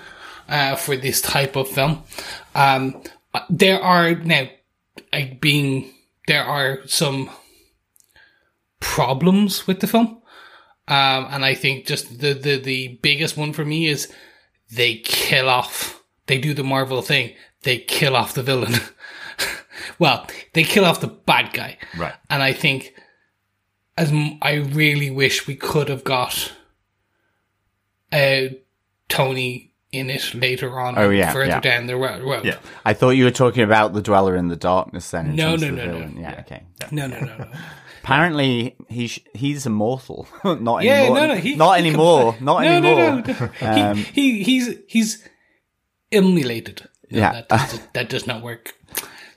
uh, 0.48 0.76
for 0.76 0.96
this 0.96 1.20
type 1.20 1.57
of 1.57 1.68
film. 1.68 2.05
Um, 2.55 3.02
there 3.50 3.81
are 3.81 4.14
now 4.14 4.48
like 5.12 5.40
being 5.40 5.92
there 6.28 6.44
are 6.44 6.87
some 6.87 7.31
problems 8.81 9.66
with 9.66 9.81
the 9.81 9.87
film. 9.87 10.21
Um, 10.88 11.28
and 11.30 11.44
I 11.44 11.54
think 11.54 11.86
just 11.86 12.18
the, 12.20 12.34
the, 12.34 12.58
the 12.58 12.98
biggest 13.02 13.36
one 13.36 13.52
for 13.52 13.64
me 13.64 13.86
is 13.86 14.12
they 14.70 14.96
kill 14.96 15.48
off, 15.48 16.02
they 16.26 16.38
do 16.38 16.54
the 16.54 16.64
Marvel 16.64 17.02
thing. 17.02 17.34
They 17.62 17.78
kill 17.78 18.16
off 18.16 18.34
the 18.34 18.42
villain. 18.42 18.74
well, 19.98 20.26
they 20.54 20.64
kill 20.64 20.84
off 20.84 21.00
the 21.00 21.06
bad 21.06 21.52
guy. 21.52 21.78
Right. 21.96 22.14
And 22.28 22.42
I 22.42 22.52
think 22.52 22.94
as 23.96 24.10
m- 24.10 24.38
I 24.42 24.54
really 24.54 25.10
wish 25.10 25.46
we 25.46 25.54
could 25.54 25.88
have 25.88 26.02
got, 26.02 26.52
uh, 28.10 28.48
Tony 29.08 29.72
in 29.92 30.08
it 30.10 30.34
later 30.34 30.80
on. 30.80 30.98
Oh, 30.98 31.10
yeah, 31.10 31.32
Further 31.32 31.46
yeah. 31.50 31.60
down 31.60 31.86
the 31.86 31.96
road. 31.96 32.24
Well, 32.24 32.44
Yeah. 32.44 32.56
I 32.84 32.94
thought 32.94 33.10
you 33.10 33.24
were 33.24 33.30
talking 33.30 33.62
about 33.62 33.92
the 33.92 34.00
Dweller 34.02 34.34
in 34.36 34.48
the 34.48 34.56
Darkness 34.56 35.10
then. 35.10 35.36
No, 35.36 35.50
no, 35.50 35.56
the 35.58 35.70
no, 35.70 35.84
no. 35.86 35.92
villain. 35.92 36.16
Yeah, 36.18 36.40
okay. 36.40 36.62
No, 36.90 37.06
no, 37.06 37.20
no, 37.20 37.36
no. 37.36 37.46
Apparently, 38.02 38.76
he 38.88 39.06
sh- 39.06 39.20
he's 39.34 39.64
immortal. 39.66 40.26
not 40.44 40.82
Yeah, 40.82 40.94
anymore. 41.02 41.16
no, 41.18 41.26
no, 41.28 41.34
he, 41.36 41.54
not 41.54 41.78
he 41.80 41.86
anymore. 41.86 42.32
comes- 42.32 42.42
not 42.42 42.62
no, 42.62 42.68
anymore. 42.68 42.94
No, 42.96 43.20
no, 43.20 43.50
no. 43.62 43.90
Um, 43.90 43.96
he, 43.96 44.02
he, 44.12 44.42
he's 44.42 44.74
he's 44.88 45.28
emulated. 46.10 46.88
No, 47.10 47.18
Yeah. 47.18 47.32
that, 47.32 47.48
does, 47.48 47.80
that 47.92 48.08
does 48.08 48.26
not 48.26 48.42
work. 48.42 48.74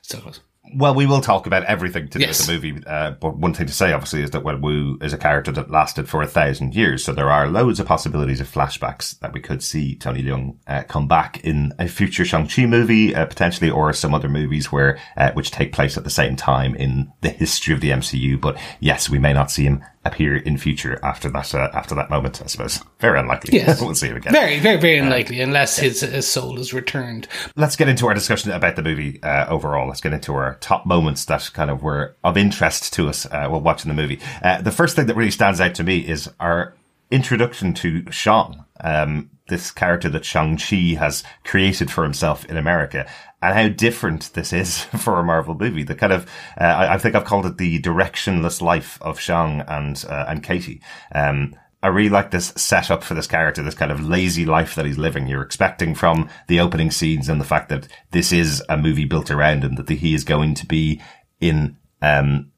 So 0.02 0.18
close. 0.18 0.40
Well, 0.74 0.94
we 0.94 1.06
will 1.06 1.20
talk 1.20 1.46
about 1.46 1.64
everything 1.64 2.08
to 2.08 2.18
do 2.18 2.24
Yes. 2.24 2.46
with 2.48 2.60
the 2.60 2.70
movie. 2.72 2.86
Uh, 2.86 3.12
but 3.12 3.36
one 3.38 3.54
thing 3.54 3.66
to 3.66 3.72
say, 3.72 3.92
obviously, 3.92 4.22
is 4.22 4.30
that 4.32 4.42
well, 4.42 4.58
Wu 4.58 4.98
is 5.00 5.12
a 5.12 5.18
character 5.18 5.52
that 5.52 5.70
lasted 5.70 6.08
for 6.08 6.22
a 6.22 6.26
thousand 6.26 6.74
years. 6.74 7.04
So 7.04 7.12
there 7.12 7.30
are 7.30 7.46
loads 7.48 7.78
of 7.80 7.86
possibilities 7.86 8.40
of 8.40 8.50
flashbacks 8.52 9.18
that 9.20 9.32
we 9.32 9.40
could 9.40 9.62
see 9.62 9.94
Tony 9.96 10.22
Leung 10.22 10.56
uh, 10.66 10.82
come 10.82 11.06
back 11.08 11.40
in 11.44 11.72
a 11.78 11.86
future 11.88 12.24
Shang-Chi 12.24 12.66
movie, 12.66 13.14
uh, 13.14 13.26
potentially, 13.26 13.70
or 13.70 13.92
some 13.92 14.14
other 14.14 14.28
movies 14.28 14.72
where, 14.72 14.98
uh, 15.16 15.32
which 15.32 15.50
take 15.50 15.72
place 15.72 15.96
at 15.96 16.04
the 16.04 16.10
same 16.10 16.36
time 16.36 16.74
in 16.74 17.12
the 17.20 17.30
history 17.30 17.72
of 17.72 17.80
the 17.80 17.90
MCU. 17.90 18.40
But 18.40 18.58
yes, 18.80 19.08
we 19.08 19.18
may 19.18 19.32
not 19.32 19.50
see 19.50 19.64
him 19.64 19.84
appear 20.06 20.36
in 20.36 20.58
future 20.58 20.98
after 21.02 21.28
that, 21.30 21.54
uh, 21.54 21.70
after 21.74 21.94
that 21.94 22.10
moment, 22.10 22.40
I 22.42 22.46
suppose. 22.46 22.82
Very 23.00 23.18
unlikely. 23.18 23.58
Yes. 23.58 23.80
we'll 23.82 23.94
see 23.94 24.08
him 24.08 24.16
again. 24.16 24.32
Very, 24.32 24.58
very, 24.58 24.78
very 24.78 24.98
unlikely 24.98 25.40
unless 25.40 25.78
his, 25.78 26.00
his 26.00 26.26
soul 26.26 26.58
is 26.58 26.72
returned. 26.72 27.28
let's 27.56 27.76
get 27.76 27.88
into 27.88 28.06
our 28.06 28.14
discussion 28.14 28.50
about 28.50 28.76
the 28.76 28.82
movie 28.82 29.22
uh, 29.22 29.46
overall. 29.48 29.88
Let's 29.88 30.00
get 30.00 30.12
into 30.12 30.34
our 30.34 30.54
top 30.56 30.86
moments 30.86 31.24
that 31.26 31.50
kind 31.52 31.70
of 31.70 31.82
were 31.82 32.16
of 32.24 32.36
interest 32.36 32.92
to 32.94 33.08
us 33.08 33.26
uh, 33.26 33.48
while 33.48 33.60
watching 33.60 33.88
the 33.88 34.00
movie. 34.00 34.20
Uh, 34.42 34.62
the 34.62 34.72
first 34.72 34.96
thing 34.96 35.06
that 35.06 35.16
really 35.16 35.30
stands 35.30 35.60
out 35.60 35.74
to 35.76 35.84
me 35.84 35.98
is 35.98 36.30
our 36.40 36.74
introduction 37.10 37.72
to 37.74 38.10
Sean, 38.10 38.64
um, 38.80 39.30
this 39.48 39.70
character 39.70 40.08
that 40.08 40.24
Shang-Chi 40.24 40.96
has 40.98 41.22
created 41.44 41.90
for 41.90 42.02
himself 42.02 42.44
in 42.46 42.56
America, 42.56 43.08
and 43.46 43.54
how 43.54 43.68
different 43.68 44.32
this 44.34 44.52
is 44.52 44.80
for 44.98 45.18
a 45.18 45.24
Marvel 45.24 45.54
movie. 45.54 45.84
The 45.84 45.94
kind 45.94 46.12
of, 46.12 46.28
uh, 46.60 46.64
I, 46.64 46.94
I 46.94 46.98
think 46.98 47.14
I've 47.14 47.24
called 47.24 47.46
it 47.46 47.58
the 47.58 47.80
directionless 47.80 48.60
life 48.60 48.98
of 49.00 49.20
Shang 49.20 49.62
and, 49.68 50.04
uh, 50.08 50.26
and 50.28 50.42
Katie. 50.42 50.82
Um, 51.14 51.54
I 51.82 51.88
really 51.88 52.08
like 52.08 52.32
this 52.32 52.52
setup 52.56 53.04
for 53.04 53.14
this 53.14 53.28
character, 53.28 53.62
this 53.62 53.74
kind 53.74 53.92
of 53.92 54.04
lazy 54.04 54.44
life 54.44 54.74
that 54.74 54.86
he's 54.86 54.98
living. 54.98 55.28
You're 55.28 55.42
expecting 55.42 55.94
from 55.94 56.28
the 56.48 56.58
opening 56.58 56.90
scenes 56.90 57.28
and 57.28 57.40
the 57.40 57.44
fact 57.44 57.68
that 57.68 57.86
this 58.10 58.32
is 58.32 58.62
a 58.68 58.76
movie 58.76 59.04
built 59.04 59.30
around 59.30 59.62
him, 59.62 59.76
that 59.76 59.88
he 59.88 60.14
is 60.14 60.24
going 60.24 60.54
to 60.54 60.66
be 60.66 61.00
in, 61.38 61.76
um, 62.02 62.50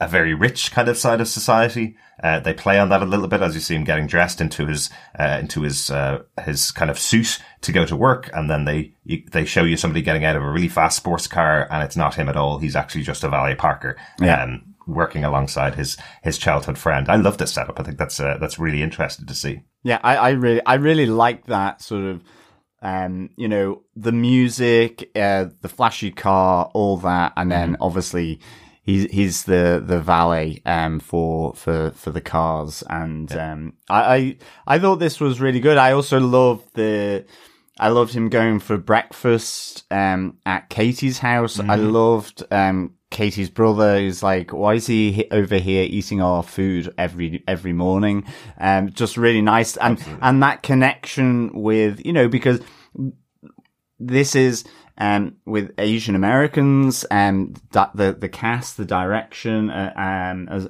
a 0.00 0.08
very 0.08 0.34
rich 0.34 0.72
kind 0.72 0.88
of 0.88 0.98
side 0.98 1.20
of 1.20 1.28
society. 1.28 1.96
Uh, 2.22 2.40
they 2.40 2.52
play 2.52 2.78
on 2.78 2.88
that 2.88 3.02
a 3.02 3.06
little 3.06 3.28
bit 3.28 3.42
as 3.42 3.54
you 3.54 3.60
see 3.60 3.74
him 3.74 3.84
getting 3.84 4.06
dressed 4.06 4.40
into 4.40 4.66
his, 4.66 4.90
uh, 5.18 5.38
into 5.40 5.62
his, 5.62 5.90
uh, 5.90 6.22
his 6.44 6.70
kind 6.70 6.90
of 6.90 6.98
suit 6.98 7.38
to 7.60 7.72
go 7.72 7.84
to 7.84 7.96
work. 7.96 8.30
And 8.32 8.50
then 8.50 8.64
they, 8.64 8.94
you, 9.04 9.22
they 9.32 9.44
show 9.44 9.64
you 9.64 9.76
somebody 9.76 10.02
getting 10.02 10.24
out 10.24 10.36
of 10.36 10.42
a 10.42 10.50
really 10.50 10.68
fast 10.68 10.96
sports 10.96 11.26
car 11.26 11.66
and 11.70 11.82
it's 11.82 11.96
not 11.96 12.14
him 12.14 12.28
at 12.28 12.36
all. 12.36 12.58
He's 12.58 12.76
actually 12.76 13.02
just 13.02 13.24
a 13.24 13.28
valet 13.28 13.54
parker. 13.54 13.96
Yeah. 14.20 14.42
Um, 14.42 14.74
working 14.86 15.24
alongside 15.24 15.74
his, 15.76 15.96
his 16.22 16.36
childhood 16.36 16.76
friend. 16.76 17.08
I 17.08 17.16
love 17.16 17.38
this 17.38 17.52
setup. 17.52 17.80
I 17.80 17.84
think 17.84 17.96
that's, 17.96 18.20
uh, 18.20 18.36
that's 18.38 18.58
really 18.58 18.82
interesting 18.82 19.26
to 19.26 19.34
see. 19.34 19.62
Yeah, 19.82 19.98
I, 20.02 20.16
I 20.16 20.30
really, 20.30 20.60
I 20.66 20.74
really 20.74 21.06
like 21.06 21.46
that 21.46 21.80
sort 21.80 22.04
of, 22.04 22.22
um, 22.82 23.30
you 23.36 23.48
know, 23.48 23.82
the 23.96 24.12
music, 24.12 25.10
uh, 25.16 25.46
the 25.62 25.70
flashy 25.70 26.10
car, 26.10 26.70
all 26.74 26.98
that, 26.98 27.32
and 27.34 27.50
then 27.50 27.78
obviously 27.80 28.40
he's 28.84 29.10
he's 29.10 29.44
the 29.44 29.82
the 29.84 30.00
valet 30.00 30.62
um 30.64 31.00
for 31.00 31.54
for 31.54 31.90
for 31.92 32.10
the 32.10 32.20
cars, 32.20 32.84
and 32.88 33.32
um, 33.36 33.72
I, 33.88 34.14
I 34.14 34.36
I 34.66 34.78
thought 34.78 34.96
this 35.00 35.20
was 35.20 35.40
really 35.40 35.60
good. 35.60 35.76
I 35.78 35.92
also 35.92 36.20
loved 36.20 36.74
the. 36.74 37.24
I 37.76 37.88
loved 37.88 38.14
him 38.14 38.28
going 38.28 38.60
for 38.60 38.78
breakfast 38.78 39.82
um, 39.90 40.38
at 40.46 40.68
Katie's 40.68 41.18
house. 41.18 41.58
I 41.58 41.74
loved 41.74 42.44
um, 42.52 42.94
Katie's 43.10 43.50
brother. 43.50 43.98
He's 43.98 44.22
like, 44.22 44.52
why 44.52 44.74
is 44.74 44.86
he 44.86 45.10
he- 45.10 45.28
over 45.32 45.56
here 45.56 45.84
eating 45.90 46.22
our 46.22 46.44
food 46.44 46.94
every 46.96 47.42
every 47.48 47.72
morning? 47.72 48.26
Um, 48.58 48.92
just 48.92 49.16
really 49.16 49.42
nice, 49.42 49.76
and 49.78 49.98
and 50.22 50.40
that 50.44 50.62
connection 50.62 51.50
with 51.62 52.04
you 52.06 52.12
know 52.12 52.28
because 52.28 52.60
this 53.98 54.34
is 54.36 54.64
um, 54.98 55.36
with 55.44 55.72
Asian 55.78 56.14
Americans 56.14 57.04
and 57.04 57.60
that 57.72 57.90
the 57.94 58.12
the 58.12 58.28
cast, 58.28 58.76
the 58.76 58.84
direction, 58.84 59.70
uh, 59.70 59.92
um, 59.96 60.48
as, 60.48 60.68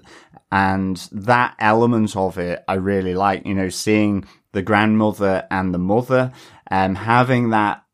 and 0.51 0.97
that 1.13 1.55
element 1.59 2.17
of 2.17 2.39
it, 2.39 2.65
I 2.69 2.75
really 2.75 3.15
like. 3.15 3.45
You 3.47 3.55
know, 3.55 3.69
seeing 3.69 4.25
the 4.53 4.63
grandmother 4.63 5.47
and 5.51 5.75
the 5.75 5.79
mother, 5.79 6.33
um, 6.71 6.95
having 6.95 7.51
that 7.51 7.85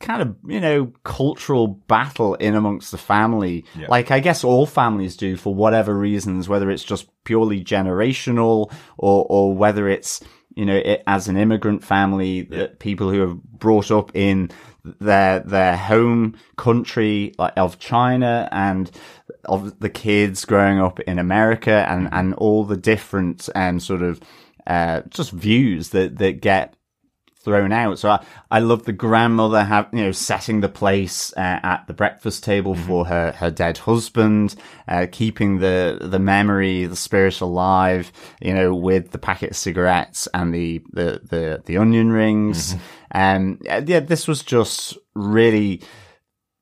kind 0.00 0.22
of 0.22 0.36
you 0.46 0.60
know 0.60 0.92
cultural 1.02 1.66
battle 1.66 2.34
in 2.34 2.54
amongst 2.54 2.92
the 2.92 2.98
family 2.98 3.64
like 3.88 4.12
i 4.12 4.20
guess 4.20 4.44
all 4.44 4.64
families 4.64 5.16
do 5.16 5.36
for 5.36 5.52
whatever 5.52 5.92
reasons 5.92 6.48
whether 6.48 6.70
it's 6.70 6.84
just 6.84 7.08
purely 7.24 7.64
generational 7.64 8.72
or 8.96 9.26
or 9.28 9.52
whether 9.56 9.88
it's 9.88 10.20
you 10.54 10.64
know 10.64 10.76
it, 10.76 11.02
as 11.08 11.26
an 11.26 11.36
immigrant 11.36 11.82
family 11.82 12.42
that 12.42 12.78
people 12.78 13.10
who 13.10 13.20
have 13.20 13.42
brought 13.42 13.90
up 13.90 14.14
in 14.14 14.48
their 15.00 15.40
their 15.40 15.76
home 15.76 16.36
country 16.56 17.34
like 17.38 17.52
of 17.56 17.78
china 17.78 18.48
and 18.52 18.90
of 19.44 19.78
the 19.80 19.88
kids 19.88 20.44
growing 20.44 20.78
up 20.78 21.00
in 21.00 21.18
america 21.18 21.86
and 21.88 22.08
and 22.12 22.34
all 22.34 22.64
the 22.64 22.76
different 22.76 23.48
um 23.54 23.80
sort 23.80 24.02
of 24.02 24.20
uh 24.66 25.02
just 25.10 25.30
views 25.30 25.90
that 25.90 26.18
that 26.18 26.40
get 26.40 26.74
thrown 27.42 27.72
out. 27.72 27.98
So 27.98 28.10
I, 28.10 28.24
I 28.50 28.58
love 28.60 28.84
the 28.84 28.92
grandmother 28.92 29.64
have 29.64 29.88
you 29.92 30.04
know 30.04 30.12
setting 30.12 30.60
the 30.60 30.68
place 30.68 31.32
uh, 31.36 31.60
at 31.62 31.86
the 31.86 31.94
breakfast 31.94 32.44
table 32.44 32.74
for 32.74 33.06
her 33.06 33.32
her 33.32 33.50
dead 33.50 33.78
husband, 33.78 34.54
uh, 34.86 35.06
keeping 35.10 35.58
the 35.58 35.98
the 36.00 36.18
memory, 36.18 36.86
the 36.86 36.96
spirit 36.96 37.40
alive. 37.40 38.12
You 38.40 38.54
know, 38.54 38.74
with 38.74 39.10
the 39.10 39.18
packet 39.18 39.50
of 39.50 39.56
cigarettes 39.56 40.28
and 40.34 40.54
the 40.54 40.82
the 40.92 41.20
the, 41.24 41.62
the 41.64 41.76
onion 41.76 42.10
rings. 42.10 42.74
And 43.10 43.62
yeah, 43.64 44.00
this 44.00 44.28
was 44.28 44.42
just 44.42 44.98
really 45.14 45.82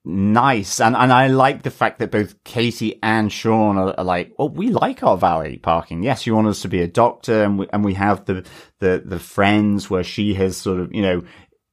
nice 0.09 0.81
and 0.81 0.95
and 0.95 1.13
I 1.13 1.27
like 1.27 1.65
the 1.65 1.71
fact 1.71 1.99
that 1.99 2.13
both 2.13 2.45
Katie 2.45 3.01
and 3.03 3.33
Sean 3.33 3.77
are, 3.77 3.93
are 3.99 4.05
like 4.05 4.33
well 4.39 4.49
we 4.49 4.69
like 4.69 5.03
our 5.03 5.17
valet 5.17 5.57
parking 5.57 6.05
yes 6.05 6.27
you 6.27 6.35
want 6.35 6.47
us 6.47 6.63
to 6.63 6.69
be 6.69 6.81
a 6.81 6.87
doctor 6.87 7.43
and 7.43 7.59
we, 7.59 7.67
and 7.73 7.85
we 7.85 7.95
have 7.95 8.25
the 8.25 8.47
the 8.81 9.03
the 9.05 9.19
friends 9.19 9.91
where 9.91 10.05
she 10.05 10.35
has 10.35 10.57
sort 10.57 10.81
of 10.81 10.93
you 10.95 11.03
know 11.03 11.23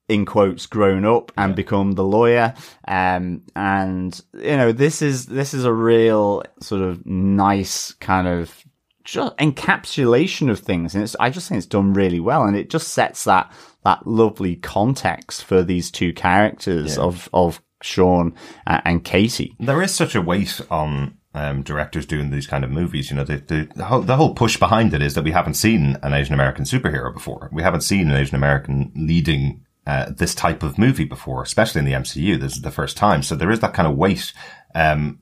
in 0.10 0.26
quotes 0.26 0.66
grown 0.66 1.06
up 1.06 1.32
and 1.38 1.56
become 1.56 1.94
the 1.94 2.04
lawyer. 2.04 2.54
Um 2.88 3.44
and 3.56 4.20
you 4.34 4.58
know 4.58 4.72
this 4.72 5.02
is 5.02 5.28
this 5.28 5.54
is 5.54 5.66
a 5.66 5.74
real 5.74 6.44
sort 6.60 6.82
of 6.82 7.06
nice 7.06 7.94
kind 7.94 8.28
of 8.28 8.63
just 9.04 9.36
encapsulation 9.38 10.50
of 10.50 10.60
things. 10.60 10.94
And 10.94 11.04
it's 11.04 11.16
i 11.20 11.30
just 11.30 11.50
think 11.50 11.58
it's 11.58 11.68
done 11.68 11.94
really 11.94 12.20
well. 12.20 12.44
And 12.44 12.56
it 12.56 12.70
just 12.70 12.89
sets 12.89 13.24
that 13.26 13.52
that 13.84 14.06
lovely 14.08 14.56
context 14.58 15.44
for 15.44 15.63
these 15.63 15.92
two 15.92 16.13
characters 16.13 16.98
of 16.98 17.30
of 17.34 17.62
sean 17.82 18.34
uh, 18.66 18.82
and 18.86 19.04
katie. 19.04 19.56
There 19.60 19.82
is 19.82 19.94
such 19.94 20.16
a 20.16 20.22
weight 20.22 20.60
on 20.70 21.18
um, 21.34 21.63
directors 21.63 22.06
doing 22.06 22.30
these 22.30 22.48
kind 22.48 22.63
of 22.63 22.72
movies. 22.72 23.10
You 23.10 23.17
know, 23.17 23.24
the, 23.24 23.38
the, 23.38 23.69
the, 23.76 23.86
whole, 23.86 24.02
the 24.02 24.15
whole 24.15 24.36
push 24.36 24.58
behind 24.58 24.93
it 24.93 25.02
is 25.02 25.15
that 25.15 25.24
we 25.24 25.32
haven't 25.32 25.56
seen 25.56 25.98
an 26.04 26.13
Asian 26.13 26.34
American 26.34 26.65
superhero 26.65 27.13
before. 27.13 27.50
We 27.52 27.63
haven't 27.63 27.82
seen 27.82 28.10
an 28.10 28.15
Asian 28.15 28.36
American 28.36 28.91
leading 28.96 29.65
uh, 29.86 30.12
this 30.12 30.36
type 30.36 30.63
of 30.63 30.78
movie 30.78 31.06
before, 31.06 31.41
especially 31.41 31.80
in 31.80 31.86
the 31.86 31.93
MCU. 31.93 32.39
This 32.39 32.54
is 32.54 32.62
the 32.62 32.72
first 32.72 32.98
time. 32.98 33.24
So 33.24 33.36
there 33.36 33.52
is 33.52 33.60
that 33.62 33.74
kind 33.74 33.88
of 33.88 33.98
weight 33.98 34.32
um, 34.76 35.19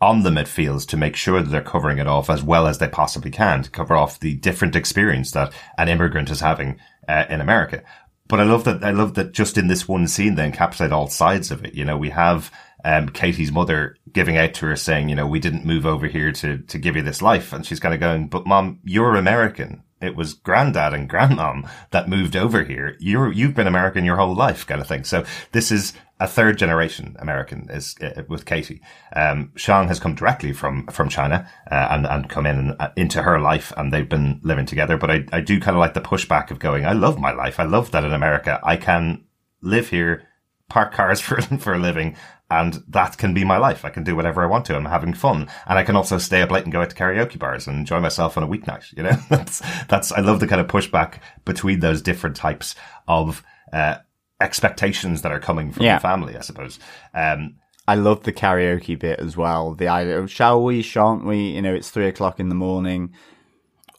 on 0.00 0.24
them, 0.24 0.36
it 0.36 0.48
feels, 0.48 0.84
to 0.86 0.96
make 0.96 1.14
sure 1.14 1.40
that 1.40 1.48
they're 1.48 1.62
covering 1.62 1.98
it 1.98 2.08
off 2.08 2.28
as 2.28 2.42
well 2.42 2.66
as 2.66 2.78
they 2.78 2.88
possibly 2.88 3.30
can 3.30 3.62
to 3.62 3.70
cover 3.70 3.94
off 3.94 4.18
the 4.18 4.34
different 4.34 4.74
experience 4.74 5.30
that 5.30 5.52
an 5.78 5.88
immigrant 5.88 6.28
is 6.28 6.40
having 6.40 6.78
uh, 7.08 7.24
in 7.30 7.40
America. 7.40 7.82
But 8.26 8.40
I 8.40 8.44
love 8.44 8.64
that. 8.64 8.82
I 8.82 8.90
love 8.90 9.14
that 9.14 9.32
just 9.32 9.58
in 9.58 9.68
this 9.68 9.86
one 9.86 10.08
scene, 10.08 10.34
they 10.34 10.50
encapsulate 10.50 10.90
all 10.90 11.08
sides 11.08 11.50
of 11.50 11.64
it. 11.64 11.74
You 11.74 11.84
know, 11.84 11.96
we 11.96 12.10
have 12.10 12.50
um, 12.84 13.08
Katie's 13.08 13.52
mother 13.52 13.96
giving 14.12 14.36
out 14.36 14.54
to 14.54 14.66
her 14.66 14.76
saying, 14.76 15.08
you 15.08 15.14
know, 15.14 15.26
we 15.26 15.38
didn't 15.38 15.64
move 15.64 15.86
over 15.86 16.06
here 16.06 16.32
to, 16.32 16.58
to 16.58 16.78
give 16.78 16.96
you 16.96 17.02
this 17.02 17.22
life. 17.22 17.52
And 17.52 17.64
she's 17.64 17.80
kind 17.80 17.94
of 17.94 18.00
going, 18.00 18.28
but 18.28 18.46
mom, 18.46 18.80
you're 18.84 19.16
American. 19.16 19.82
It 20.00 20.16
was 20.16 20.34
granddad 20.34 20.92
and 20.92 21.08
grandmom 21.08 21.70
that 21.92 22.08
moved 22.08 22.34
over 22.34 22.64
here. 22.64 22.96
You're, 22.98 23.32
you've 23.32 23.54
been 23.54 23.68
American 23.68 24.04
your 24.04 24.16
whole 24.16 24.34
life 24.34 24.66
kind 24.66 24.80
of 24.80 24.88
thing. 24.88 25.04
So 25.04 25.24
this 25.52 25.70
is 25.70 25.92
a 26.18 26.26
third 26.26 26.58
generation 26.58 27.16
American 27.20 27.68
is 27.70 27.96
uh, 28.00 28.22
with 28.28 28.44
Katie. 28.44 28.80
Um, 29.14 29.52
Shang 29.54 29.88
has 29.88 30.00
come 30.00 30.14
directly 30.14 30.52
from, 30.52 30.86
from 30.88 31.08
China, 31.08 31.48
uh, 31.70 31.88
and, 31.90 32.06
and 32.06 32.28
come 32.28 32.46
in 32.46 32.58
and, 32.58 32.76
uh, 32.80 32.90
into 32.96 33.22
her 33.22 33.40
life 33.40 33.72
and 33.76 33.92
they've 33.92 34.08
been 34.08 34.40
living 34.42 34.66
together. 34.66 34.96
But 34.96 35.10
I, 35.10 35.24
I 35.32 35.40
do 35.40 35.60
kind 35.60 35.76
of 35.76 35.80
like 35.80 35.94
the 35.94 36.00
pushback 36.00 36.50
of 36.50 36.58
going, 36.58 36.84
I 36.84 36.92
love 36.92 37.18
my 37.18 37.32
life. 37.32 37.60
I 37.60 37.64
love 37.64 37.92
that 37.92 38.04
in 38.04 38.12
America 38.12 38.60
I 38.64 38.76
can 38.76 39.24
live 39.60 39.88
here, 39.90 40.28
park 40.68 40.92
cars 40.92 41.20
for, 41.26 41.40
for 41.42 41.74
a 41.74 41.78
living 41.78 42.16
and 42.60 42.82
that 42.88 43.16
can 43.18 43.32
be 43.34 43.44
my 43.44 43.56
life. 43.56 43.84
I 43.84 43.90
can 43.90 44.04
do 44.04 44.14
whatever 44.14 44.42
I 44.42 44.46
want 44.46 44.64
to. 44.66 44.76
I'm 44.76 44.84
having 44.84 45.14
fun. 45.14 45.48
And 45.66 45.78
I 45.78 45.82
can 45.84 45.96
also 45.96 46.18
stay 46.18 46.42
up 46.42 46.50
late 46.50 46.64
and 46.64 46.72
go 46.72 46.82
out 46.82 46.90
to 46.90 46.96
karaoke 46.96 47.38
bars 47.38 47.66
and 47.66 47.78
enjoy 47.78 48.00
myself 48.00 48.36
on 48.36 48.42
a 48.42 48.48
weeknight. 48.48 48.96
You 48.96 49.04
know, 49.04 49.16
that's, 49.30 49.62
that's, 49.88 50.12
I 50.12 50.20
love 50.20 50.40
the 50.40 50.46
kind 50.46 50.60
of 50.60 50.66
pushback 50.66 51.14
between 51.44 51.80
those 51.80 52.02
different 52.02 52.36
types 52.36 52.74
of, 53.08 53.42
uh, 53.72 53.96
expectations 54.40 55.22
that 55.22 55.32
are 55.32 55.38
coming 55.40 55.70
from 55.72 55.84
Yeah. 55.84 55.96
the 55.98 56.02
family, 56.02 56.36
I 56.36 56.40
suppose. 56.40 56.78
Um, 57.14 57.56
I 57.88 57.94
love 57.94 58.24
the 58.24 58.32
karaoke 58.32 58.98
bit 58.98 59.18
as 59.20 59.36
well. 59.36 59.74
The 59.74 59.88
idea 59.88 60.18
of 60.18 60.30
shall 60.30 60.62
we, 60.62 60.82
shan't 60.82 61.24
we? 61.24 61.50
You 61.52 61.62
know, 61.62 61.74
it's 61.74 61.90
three 61.90 62.06
o'clock 62.08 62.38
in 62.40 62.48
the 62.48 62.54
morning. 62.54 63.12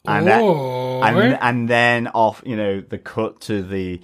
And, 0.06 0.28
that- 0.28 0.42
and 0.44 1.38
and 1.42 1.70
then 1.70 2.08
off, 2.10 2.42
you 2.46 2.56
know, 2.58 2.82
the 2.82 2.98
cut 2.98 3.40
to 3.42 3.62
the 3.64 4.02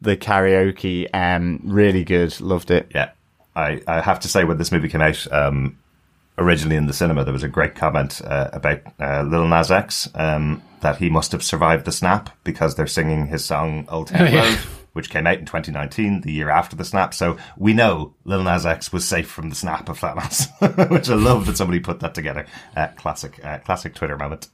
the 0.00 0.16
karaoke. 0.16 1.06
Um, 1.14 1.60
really 1.64 2.04
good. 2.04 2.38
Loved 2.40 2.70
it. 2.70 2.90
yeah, 2.94 3.12
I, 3.54 3.82
I 3.86 4.00
have 4.00 4.20
to 4.20 4.28
say 4.28 4.44
when 4.44 4.58
this 4.58 4.72
movie 4.72 4.88
came 4.88 5.02
out, 5.02 5.30
um, 5.32 5.78
originally 6.38 6.76
in 6.76 6.86
the 6.86 6.92
cinema, 6.92 7.24
there 7.24 7.32
was 7.32 7.42
a 7.42 7.48
great 7.48 7.74
comment 7.74 8.20
uh, 8.24 8.50
about 8.52 8.80
uh, 9.00 9.22
Lil 9.22 9.46
Nas 9.46 9.70
X 9.70 10.08
um, 10.14 10.62
that 10.80 10.96
he 10.96 11.10
must 11.10 11.32
have 11.32 11.42
survived 11.42 11.84
the 11.84 11.92
snap 11.92 12.30
because 12.44 12.74
they're 12.74 12.86
singing 12.86 13.26
his 13.26 13.44
song 13.44 13.86
"Old 13.88 14.08
Town 14.08 14.22
Oh, 14.22 14.24
yeah. 14.30 14.48
Road," 14.48 14.58
which 14.94 15.10
came 15.10 15.26
out 15.26 15.38
in 15.38 15.46
2019, 15.46 16.22
the 16.22 16.32
year 16.32 16.50
after 16.50 16.76
the 16.76 16.84
snap. 16.84 17.14
So 17.14 17.36
we 17.56 17.72
know 17.72 18.14
Lil 18.24 18.42
Nas 18.42 18.66
X 18.66 18.92
was 18.92 19.06
safe 19.06 19.28
from 19.28 19.48
the 19.50 19.54
snap 19.56 19.88
of 19.88 19.98
Thanos, 20.00 20.48
which 20.90 21.08
I 21.10 21.14
love 21.14 21.46
that 21.46 21.56
somebody 21.56 21.80
put 21.80 22.00
that 22.00 22.14
together. 22.14 22.46
Uh, 22.76 22.88
classic, 22.96 23.44
uh, 23.44 23.58
classic 23.58 23.94
Twitter 23.94 24.16
moment. 24.16 24.48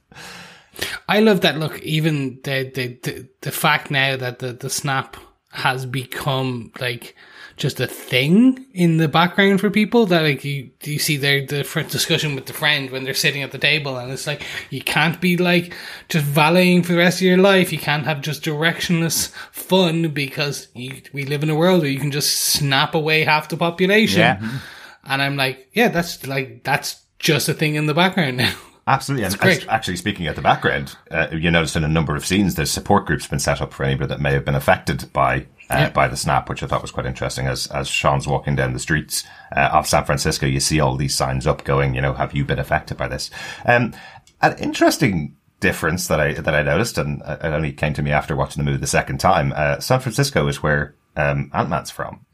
I 1.07 1.19
love 1.19 1.41
that. 1.41 1.57
Look, 1.57 1.79
even 1.81 2.39
the 2.43 2.71
the 2.73 2.99
the, 3.03 3.27
the 3.41 3.51
fact 3.51 3.91
now 3.91 4.15
that 4.17 4.39
the 4.39 4.53
the 4.53 4.69
snap 4.69 5.17
has 5.51 5.85
become 5.85 6.71
like 6.79 7.15
just 7.59 7.79
a 7.79 7.85
thing 7.87 8.65
in 8.73 8.97
the 8.97 9.07
background 9.07 9.59
for 9.59 9.69
people 9.69 10.05
that 10.07 10.23
like 10.23 10.43
you 10.43 10.71
you 10.83 10.97
see 10.97 11.17
their 11.17 11.45
the 11.45 11.61
discussion 11.89 12.33
with 12.33 12.45
the 12.45 12.53
friend 12.53 12.89
when 12.89 13.03
they're 13.03 13.13
sitting 13.13 13.43
at 13.43 13.51
the 13.51 13.57
table 13.57 13.97
and 13.97 14.11
it's 14.11 14.25
like 14.25 14.41
you 14.69 14.81
can't 14.81 15.19
be 15.21 15.37
like 15.37 15.75
just 16.07 16.25
valeting 16.25 16.81
for 16.81 16.93
the 16.93 16.97
rest 16.97 17.19
of 17.19 17.23
your 17.27 17.37
life 17.37 17.71
you 17.71 17.77
can't 17.77 18.05
have 18.05 18.21
just 18.21 18.41
directionless 18.43 19.29
fun 19.51 20.09
because 20.09 20.69
you, 20.73 21.01
we 21.13 21.25
live 21.25 21.43
in 21.43 21.49
a 21.49 21.55
world 21.55 21.81
where 21.81 21.89
you 21.91 21.99
can 21.99 22.11
just 22.11 22.33
snap 22.39 22.95
away 22.95 23.23
half 23.23 23.49
the 23.49 23.57
population 23.57 24.21
Yeah. 24.21 24.59
and 25.03 25.21
I'm 25.21 25.35
like 25.35 25.67
yeah 25.73 25.89
that's 25.89 26.25
like 26.25 26.63
that's 26.63 27.01
just 27.19 27.49
a 27.49 27.53
thing 27.53 27.75
in 27.75 27.85
the 27.85 27.93
background 27.93 28.37
now 28.37 28.53
Absolutely. 28.87 29.25
And 29.25 29.37
great. 29.37 29.67
actually, 29.67 29.97
speaking 29.97 30.25
at 30.25 30.35
the 30.35 30.41
background, 30.41 30.95
uh, 31.11 31.27
you 31.31 31.51
noticed 31.51 31.75
in 31.75 31.83
a 31.83 31.87
number 31.87 32.15
of 32.15 32.25
scenes, 32.25 32.55
there's 32.55 32.71
support 32.71 33.05
groups 33.05 33.27
been 33.27 33.37
set 33.37 33.61
up 33.61 33.71
for 33.71 33.83
anybody 33.83 34.07
that 34.07 34.19
may 34.19 34.31
have 34.33 34.43
been 34.43 34.55
affected 34.55 35.13
by 35.13 35.45
uh, 35.69 35.89
by 35.89 36.07
the 36.07 36.17
snap, 36.17 36.49
which 36.49 36.63
I 36.63 36.67
thought 36.67 36.81
was 36.81 36.91
quite 36.91 37.05
interesting. 37.05 37.47
As 37.47 37.67
as 37.67 37.87
Sean's 37.87 38.27
walking 38.27 38.55
down 38.55 38.73
the 38.73 38.79
streets 38.79 39.23
uh, 39.55 39.69
of 39.73 39.87
San 39.87 40.05
Francisco, 40.05 40.45
you 40.45 40.59
see 40.59 40.79
all 40.79 40.95
these 40.95 41.15
signs 41.15 41.47
up 41.47 41.63
going, 41.63 41.93
you 41.95 42.01
know, 42.01 42.13
have 42.13 42.33
you 42.33 42.45
been 42.45 42.59
affected 42.59 42.97
by 42.97 43.07
this? 43.07 43.29
Um, 43.65 43.93
an 44.41 44.57
interesting 44.57 45.35
difference 45.59 46.07
that 46.07 46.19
I 46.19 46.33
that 46.33 46.55
I 46.55 46.63
noticed, 46.63 46.97
and 46.97 47.21
uh, 47.23 47.37
it 47.43 47.47
only 47.47 47.71
came 47.71 47.93
to 47.93 48.03
me 48.03 48.11
after 48.11 48.35
watching 48.35 48.63
the 48.63 48.69
movie 48.69 48.81
the 48.81 48.87
second 48.87 49.19
time. 49.19 49.53
Uh, 49.55 49.79
San 49.79 49.99
Francisco 49.99 50.47
is 50.47 50.63
where 50.63 50.95
um, 51.15 51.51
Ant 51.53 51.69
Man's 51.69 51.91
from. 51.91 52.25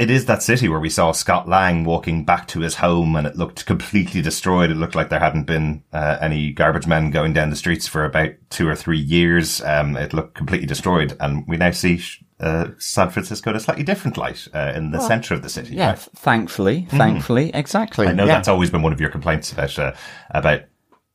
It 0.00 0.10
is 0.10 0.24
that 0.24 0.42
city 0.42 0.66
where 0.66 0.80
we 0.80 0.88
saw 0.88 1.12
Scott 1.12 1.46
Lang 1.46 1.84
walking 1.84 2.24
back 2.24 2.48
to 2.48 2.60
his 2.60 2.76
home 2.76 3.16
and 3.16 3.26
it 3.26 3.36
looked 3.36 3.66
completely 3.66 4.22
destroyed. 4.22 4.70
It 4.70 4.78
looked 4.78 4.94
like 4.94 5.10
there 5.10 5.20
hadn't 5.20 5.44
been 5.44 5.84
uh, 5.92 6.16
any 6.22 6.52
garbage 6.52 6.86
men 6.86 7.10
going 7.10 7.34
down 7.34 7.50
the 7.50 7.56
streets 7.56 7.86
for 7.86 8.06
about 8.06 8.30
two 8.48 8.66
or 8.66 8.74
three 8.74 8.98
years. 8.98 9.60
Um, 9.60 9.98
it 9.98 10.14
looked 10.14 10.34
completely 10.34 10.66
destroyed. 10.66 11.18
And 11.20 11.46
we 11.46 11.58
now 11.58 11.72
see 11.72 12.00
uh, 12.40 12.68
San 12.78 13.10
Francisco 13.10 13.50
in 13.50 13.56
a 13.56 13.60
slightly 13.60 13.84
different 13.84 14.16
light 14.16 14.48
uh, 14.54 14.72
in 14.74 14.90
the 14.90 15.00
center 15.00 15.34
of 15.34 15.42
the 15.42 15.48
city. 15.48 15.74
Yeah. 15.74 15.88
right? 15.90 15.96
th- 15.98 16.08
Thankfully, 16.16 16.86
thankfully, 16.90 17.50
exactly. 17.54 18.06
I 18.06 18.12
know 18.12 18.24
yeah. 18.24 18.34
that's 18.34 18.48
always 18.48 18.70
been 18.70 18.82
one 18.82 18.92
of 18.92 19.00
your 19.00 19.10
complaints 19.10 19.52
about 19.52 19.78
uh, 19.78 19.92
about 20.30 20.62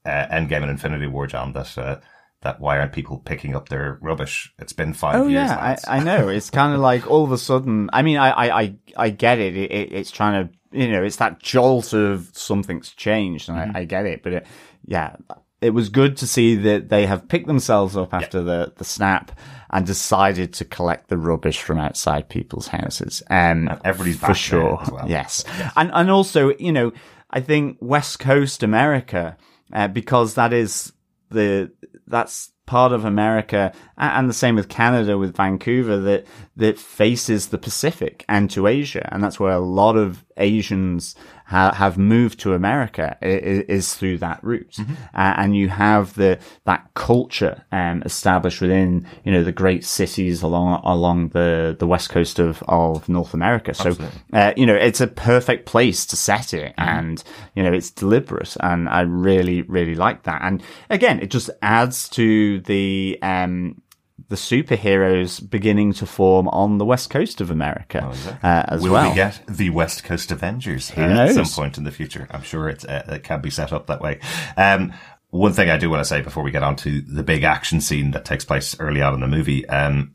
uh, 0.06 0.10
Endgame 0.28 0.62
and 0.62 0.70
Infinity 0.70 1.08
War, 1.08 1.26
John. 1.28 1.54
That 1.54 1.78
uh, 1.78 2.00
that 2.42 2.60
why 2.60 2.78
aren't 2.78 2.94
people 2.94 3.18
picking 3.18 3.56
up 3.56 3.70
their 3.70 3.98
rubbish? 4.02 4.54
It's 4.60 4.74
been 4.74 4.94
five 4.94 5.16
Oh 5.16 5.28
years. 5.28 5.50
yeah, 5.50 5.78
I. 5.88 5.98
I 5.98 6.04
know. 6.04 6.30
It's 6.30 6.50
kind 6.52 6.74
of 6.74 6.80
like 6.80 7.10
all 7.10 7.24
of 7.24 7.32
a 7.32 7.38
sudden. 7.40 7.90
I 7.92 8.04
mean, 8.04 8.18
I, 8.18 8.30
I, 8.30 8.62
I, 8.62 8.76
I 8.98 9.10
get 9.10 9.40
it. 9.40 9.58
It, 9.58 9.72
it. 9.72 9.92
It's 9.94 10.12
trying 10.12 10.48
to, 10.48 10.54
you 10.78 10.92
know, 10.92 11.04
it's 11.04 11.16
that 11.18 11.40
jolt 11.40 11.94
of 11.94 12.30
something's 12.34 12.92
changed, 12.92 13.50
and 13.50 13.58
I, 13.58 13.80
I 13.80 13.86
get 13.86 14.06
it. 14.06 14.22
But 14.22 14.34
it, 14.34 14.48
yeah, 14.86 15.16
it 15.62 15.72
was 15.72 15.90
good 15.90 16.18
to 16.18 16.28
see 16.28 16.56
that 16.56 16.90
they 16.90 17.08
have 17.08 17.28
picked 17.28 17.48
themselves 17.48 17.98
up 17.98 18.14
after 18.14 18.44
the 18.44 18.74
the 18.78 18.86
snap 18.86 19.32
and 19.72 19.86
decided 19.86 20.54
to 20.54 20.66
collect 20.66 21.10
the 21.10 21.18
rubbish 21.18 21.62
from 21.62 21.80
outside 21.80 22.30
people's 22.30 22.68
houses. 22.68 23.24
Um, 23.30 23.38
And 23.68 23.80
everybody's 23.84 24.20
for 24.20 24.34
sure. 24.34 24.80
as 24.82 24.92
well. 24.92 25.10
Yes, 25.10 25.44
and 25.76 25.92
and 25.94 26.10
also, 26.10 26.54
you 26.58 26.72
know, 26.72 26.92
I 27.30 27.42
think 27.42 27.78
West 27.82 28.20
Coast 28.20 28.64
America, 28.64 29.38
uh, 29.74 29.88
because 29.88 30.36
that 30.36 30.54
is 30.54 30.94
the 31.30 31.72
that's 32.08 32.52
part 32.66 32.92
of 32.92 33.06
America, 33.06 33.72
and 33.98 34.28
the 34.30 34.34
same 34.34 34.56
with 34.56 34.70
Canada, 34.70 35.18
with 35.18 35.36
Vancouver, 35.36 36.00
that 36.00 36.26
that 36.56 36.80
faces 36.80 37.48
the 37.48 37.58
Pacific 37.58 38.26
and 38.28 38.50
to 38.52 38.68
Asia, 38.68 39.08
and 39.12 39.24
that's 39.24 39.40
where 39.40 39.54
a 39.54 39.60
lot 39.60 39.96
of 39.96 40.26
Asians 40.38 41.16
ha- 41.46 41.74
have 41.74 41.98
moved 41.98 42.40
to 42.40 42.54
America 42.54 43.18
i- 43.22 43.26
i- 43.26 43.66
is 43.68 43.94
through 43.96 44.18
that 44.20 44.40
route, 44.44 44.78
uh, 45.14 45.34
and 45.38 45.56
you 45.56 45.70
have 45.70 46.14
the 46.16 46.38
that 46.66 46.88
culture 46.94 47.64
um, 47.72 48.02
established 48.06 48.62
within 48.62 49.06
you 49.24 49.32
know 49.32 49.44
the 49.44 49.52
great 49.52 49.84
cities 49.86 50.42
along 50.42 50.82
along 50.84 51.30
the 51.30 51.76
the 51.78 51.88
west 51.88 52.10
coast 52.10 52.40
of 52.40 52.64
of 52.68 53.08
North 53.10 53.34
America. 53.34 53.74
So 53.74 53.90
uh, 54.34 54.54
you 54.58 54.66
know 54.66 54.76
it's 54.76 55.02
a 55.02 55.08
perfect 55.08 55.66
place 55.66 56.06
to 56.08 56.16
set 56.16 56.54
it, 56.54 56.74
and 56.78 57.24
you 57.56 57.64
know 57.64 57.74
it's 57.74 57.92
deliberate, 57.92 58.56
and 58.62 58.90
I 58.90 59.02
really 59.02 59.62
really 59.64 59.96
like 59.96 60.24
that. 60.24 60.42
And 60.44 60.62
again, 60.90 61.20
it 61.20 61.30
just 61.32 61.50
adds 61.62 62.10
to 62.10 62.60
the 62.62 63.18
um 63.22 63.82
the 64.28 64.36
superheroes 64.36 65.48
beginning 65.50 65.94
to 65.94 66.06
form 66.06 66.48
on 66.50 66.78
the 66.78 66.86
west 66.86 67.10
coast 67.10 67.42
of 67.42 67.52
America 67.52 68.12
uh, 68.44 68.64
as 68.68 68.82
Will 68.82 68.94
well. 68.94 69.10
we 69.10 69.16
get 69.16 69.40
the 69.48 69.70
West 69.70 70.04
Coast 70.04 70.32
Avengers 70.32 70.96
knows? 70.98 71.38
at 71.38 71.46
some 71.46 71.64
point 71.64 71.78
in 71.78 71.84
the 71.84 71.92
future? 71.92 72.28
I'm 72.32 72.42
sure 72.42 72.70
it's, 72.70 72.86
uh, 72.86 73.06
it 73.10 73.24
can 73.24 73.42
be 73.42 73.50
set 73.50 73.72
up 73.74 73.88
that 73.88 74.02
way. 74.02 74.20
Um, 74.58 74.94
one 75.30 75.54
thing 75.54 75.70
I 75.70 75.78
do 75.78 75.90
want 75.90 76.02
to 76.02 76.06
say 76.06 76.22
before 76.22 76.44
we 76.44 76.52
get 76.52 76.64
on 76.64 76.76
to 76.78 77.02
the 77.02 77.24
big 77.24 77.44
action 77.44 77.82
scene 77.82 78.12
that 78.12 78.26
takes 78.26 78.46
place 78.46 78.76
early 78.80 79.02
on 79.02 79.14
in 79.14 79.20
the 79.20 79.28
movie, 79.28 79.68
um, 79.70 80.14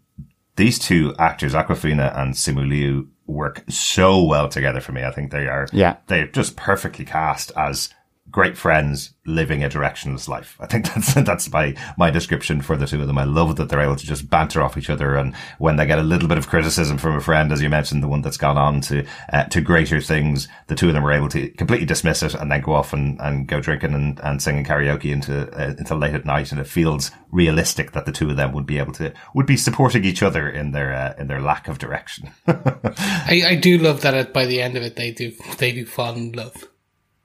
these 0.56 0.78
two 0.78 1.14
actors, 1.18 1.54
Awkwafina 1.54 2.16
and 2.18 2.34
Simu 2.34 2.68
Liu, 2.68 3.08
work 3.26 3.62
so 3.68 4.24
well 4.24 4.48
together 4.48 4.80
for 4.80 4.92
me. 4.92 5.04
I 5.04 5.12
think 5.12 5.30
they 5.30 5.46
are, 5.46 5.68
Yeah. 5.72 5.96
they're 6.08 6.26
just 6.26 6.56
perfectly 6.56 7.04
cast 7.04 7.52
as 7.56 7.90
great 8.30 8.56
friends 8.56 9.14
living 9.26 9.62
a 9.62 9.68
directionless 9.68 10.28
life. 10.28 10.56
I 10.60 10.66
think 10.66 10.86
that's, 10.94 11.14
that's 11.14 11.52
my, 11.52 11.74
my 11.96 12.10
description 12.10 12.62
for 12.62 12.76
the 12.76 12.86
two 12.86 13.00
of 13.00 13.06
them. 13.06 13.18
I 13.18 13.24
love 13.24 13.56
that 13.56 13.68
they're 13.68 13.80
able 13.80 13.96
to 13.96 14.06
just 14.06 14.28
banter 14.28 14.62
off 14.62 14.76
each 14.76 14.90
other. 14.90 15.16
And 15.16 15.34
when 15.58 15.76
they 15.76 15.86
get 15.86 15.98
a 15.98 16.02
little 16.02 16.28
bit 16.28 16.38
of 16.38 16.48
criticism 16.48 16.98
from 16.98 17.16
a 17.16 17.20
friend, 17.20 17.52
as 17.52 17.62
you 17.62 17.68
mentioned, 17.68 18.02
the 18.02 18.08
one 18.08 18.22
that's 18.22 18.36
gone 18.36 18.58
on 18.58 18.80
to, 18.82 19.06
uh, 19.32 19.44
to 19.44 19.60
greater 19.60 20.00
things, 20.00 20.48
the 20.66 20.74
two 20.74 20.88
of 20.88 20.94
them 20.94 21.06
are 21.06 21.12
able 21.12 21.28
to 21.28 21.48
completely 21.50 21.86
dismiss 21.86 22.22
it 22.22 22.34
and 22.34 22.50
then 22.50 22.60
go 22.60 22.72
off 22.72 22.92
and, 22.92 23.20
and 23.20 23.46
go 23.46 23.60
drinking 23.60 23.94
and, 23.94 24.20
and 24.20 24.42
singing 24.42 24.64
karaoke 24.64 25.12
into, 25.12 25.48
uh, 25.52 25.74
until 25.78 25.98
late 25.98 26.14
at 26.14 26.24
night. 26.24 26.52
And 26.52 26.60
it 26.60 26.66
feels 26.66 27.10
realistic 27.30 27.92
that 27.92 28.06
the 28.06 28.12
two 28.12 28.30
of 28.30 28.36
them 28.36 28.52
would 28.52 28.66
be 28.66 28.78
able 28.78 28.92
to, 28.94 29.12
would 29.34 29.46
be 29.46 29.56
supporting 29.56 30.04
each 30.04 30.22
other 30.22 30.48
in 30.48 30.72
their, 30.72 30.92
uh, 30.92 31.14
in 31.18 31.28
their 31.28 31.40
lack 31.40 31.68
of 31.68 31.78
direction. 31.78 32.30
I, 32.46 33.42
I 33.46 33.54
do 33.54 33.78
love 33.78 34.00
that 34.02 34.32
by 34.32 34.46
the 34.46 34.60
end 34.60 34.76
of 34.76 34.82
it 34.82 34.96
they 34.96 35.10
do 35.10 35.32
they 35.58 35.72
do 35.72 35.86
fall 35.86 36.14
in 36.14 36.32
love 36.32 36.69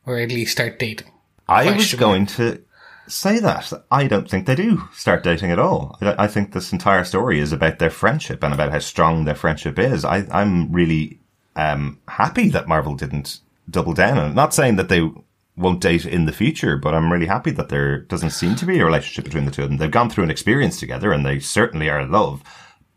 or 0.06 0.18
at 0.18 0.30
least 0.30 0.52
start 0.52 0.80
dating. 0.80 1.12
I 1.48 1.72
was 1.72 1.94
going 1.94 2.26
to 2.28 2.62
say 3.08 3.40
that. 3.40 3.72
I 3.92 4.08
don't 4.08 4.30
think 4.30 4.46
they 4.48 4.56
do 4.56 4.84
start 4.94 5.24
dating 5.24 5.52
at 5.52 5.60
all. 5.60 5.98
I, 6.02 6.24
I 6.24 6.28
think 6.28 6.54
this 6.54 6.72
entire 6.72 7.04
story 7.04 7.40
is 7.40 7.52
about 7.52 7.80
their 7.80 7.90
friendship 7.92 8.44
and 8.44 8.54
about 8.54 8.72
how 8.72 8.80
strong 8.80 9.26
their 9.26 9.36
friendship 9.36 9.78
is. 9.78 10.04
I, 10.04 10.26
I'm 10.32 10.72
really 10.72 11.20
um, 11.56 12.00
happy 12.08 12.50
that 12.50 12.68
Marvel 12.68 12.96
didn't 12.96 13.40
double 13.70 13.94
down 13.94 14.18
on 14.18 14.32
it. 14.32 14.34
Not 14.34 14.54
saying 14.54 14.76
that 14.78 14.90
they 14.90 15.10
won't 15.56 15.82
date 15.82 16.06
in 16.06 16.26
the 16.26 16.34
future, 16.34 16.78
but 16.78 16.94
I'm 16.94 17.12
really 17.14 17.28
happy 17.28 17.52
that 17.52 17.70
there 17.70 18.00
doesn't 18.00 18.32
seem 18.32 18.56
to 18.56 18.66
be 18.66 18.80
a 18.80 18.86
relationship 18.86 19.24
between 19.24 19.46
the 19.46 19.52
two 19.52 19.64
of 19.64 19.70
them. 19.70 19.78
They've 19.78 19.90
gone 19.92 20.10
through 20.10 20.26
an 20.26 20.32
experience 20.32 20.80
together 20.80 21.12
and 21.12 21.26
they 21.26 21.40
certainly 21.40 21.90
are 21.90 22.00
in 22.00 22.12
love. 22.12 22.42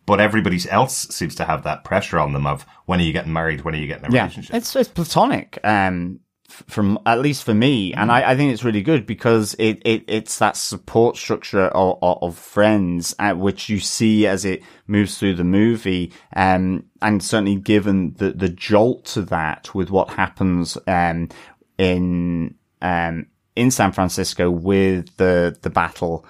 but 0.06 0.20
everybody 0.20 0.59
else 0.70 1.06
seems 1.11 1.34
to 1.34 1.44
have 1.44 1.64
that 1.64 1.84
pressure 1.84 2.18
on 2.18 2.32
them 2.32 2.46
of 2.46 2.64
when 2.86 2.98
are 2.98 3.02
you 3.02 3.12
getting 3.12 3.32
married? 3.32 3.61
When 3.61 3.74
are 3.74 3.78
you 3.78 3.86
getting 3.86 4.06
a 4.06 4.11
yeah, 4.11 4.22
relationship? 4.22 4.54
it's 4.56 4.74
it's 4.74 4.88
platonic. 4.88 5.59
Um, 5.62 6.20
f- 6.22 6.27
from 6.49 6.99
at 7.05 7.20
least 7.20 7.44
for 7.44 7.53
me, 7.55 7.92
and 7.92 8.11
I, 8.11 8.30
I 8.30 8.36
think 8.36 8.53
it's 8.53 8.64
really 8.64 8.82
good 8.82 9.07
because 9.07 9.55
it, 9.59 9.82
it 9.84 10.05
it's 10.09 10.38
that 10.38 10.57
support 10.57 11.16
structure 11.16 11.66
of, 11.66 11.99
of, 12.03 12.18
of 12.22 12.38
friends 12.38 13.14
at 13.18 13.38
which 13.38 13.68
you 13.68 13.78
see 13.78 14.26
as 14.26 14.44
it 14.46 14.62
moves 14.86 15.18
through 15.18 15.34
the 15.34 15.44
movie, 15.44 16.12
um, 16.34 16.84
and 17.03 17.22
certainly 17.22 17.57
given 17.57 18.14
the 18.14 18.32
the 18.32 18.49
jolt 18.49 19.05
to 19.07 19.22
that 19.22 19.74
with 19.74 19.90
what 19.90 20.11
happens 20.11 20.78
um 20.86 21.28
in 21.76 22.55
um 22.80 23.26
in 23.55 23.70
San 23.70 23.92
Francisco 23.92 24.51
with 24.51 25.16
the 25.18 25.57
the 25.62 25.70
battle 25.70 26.24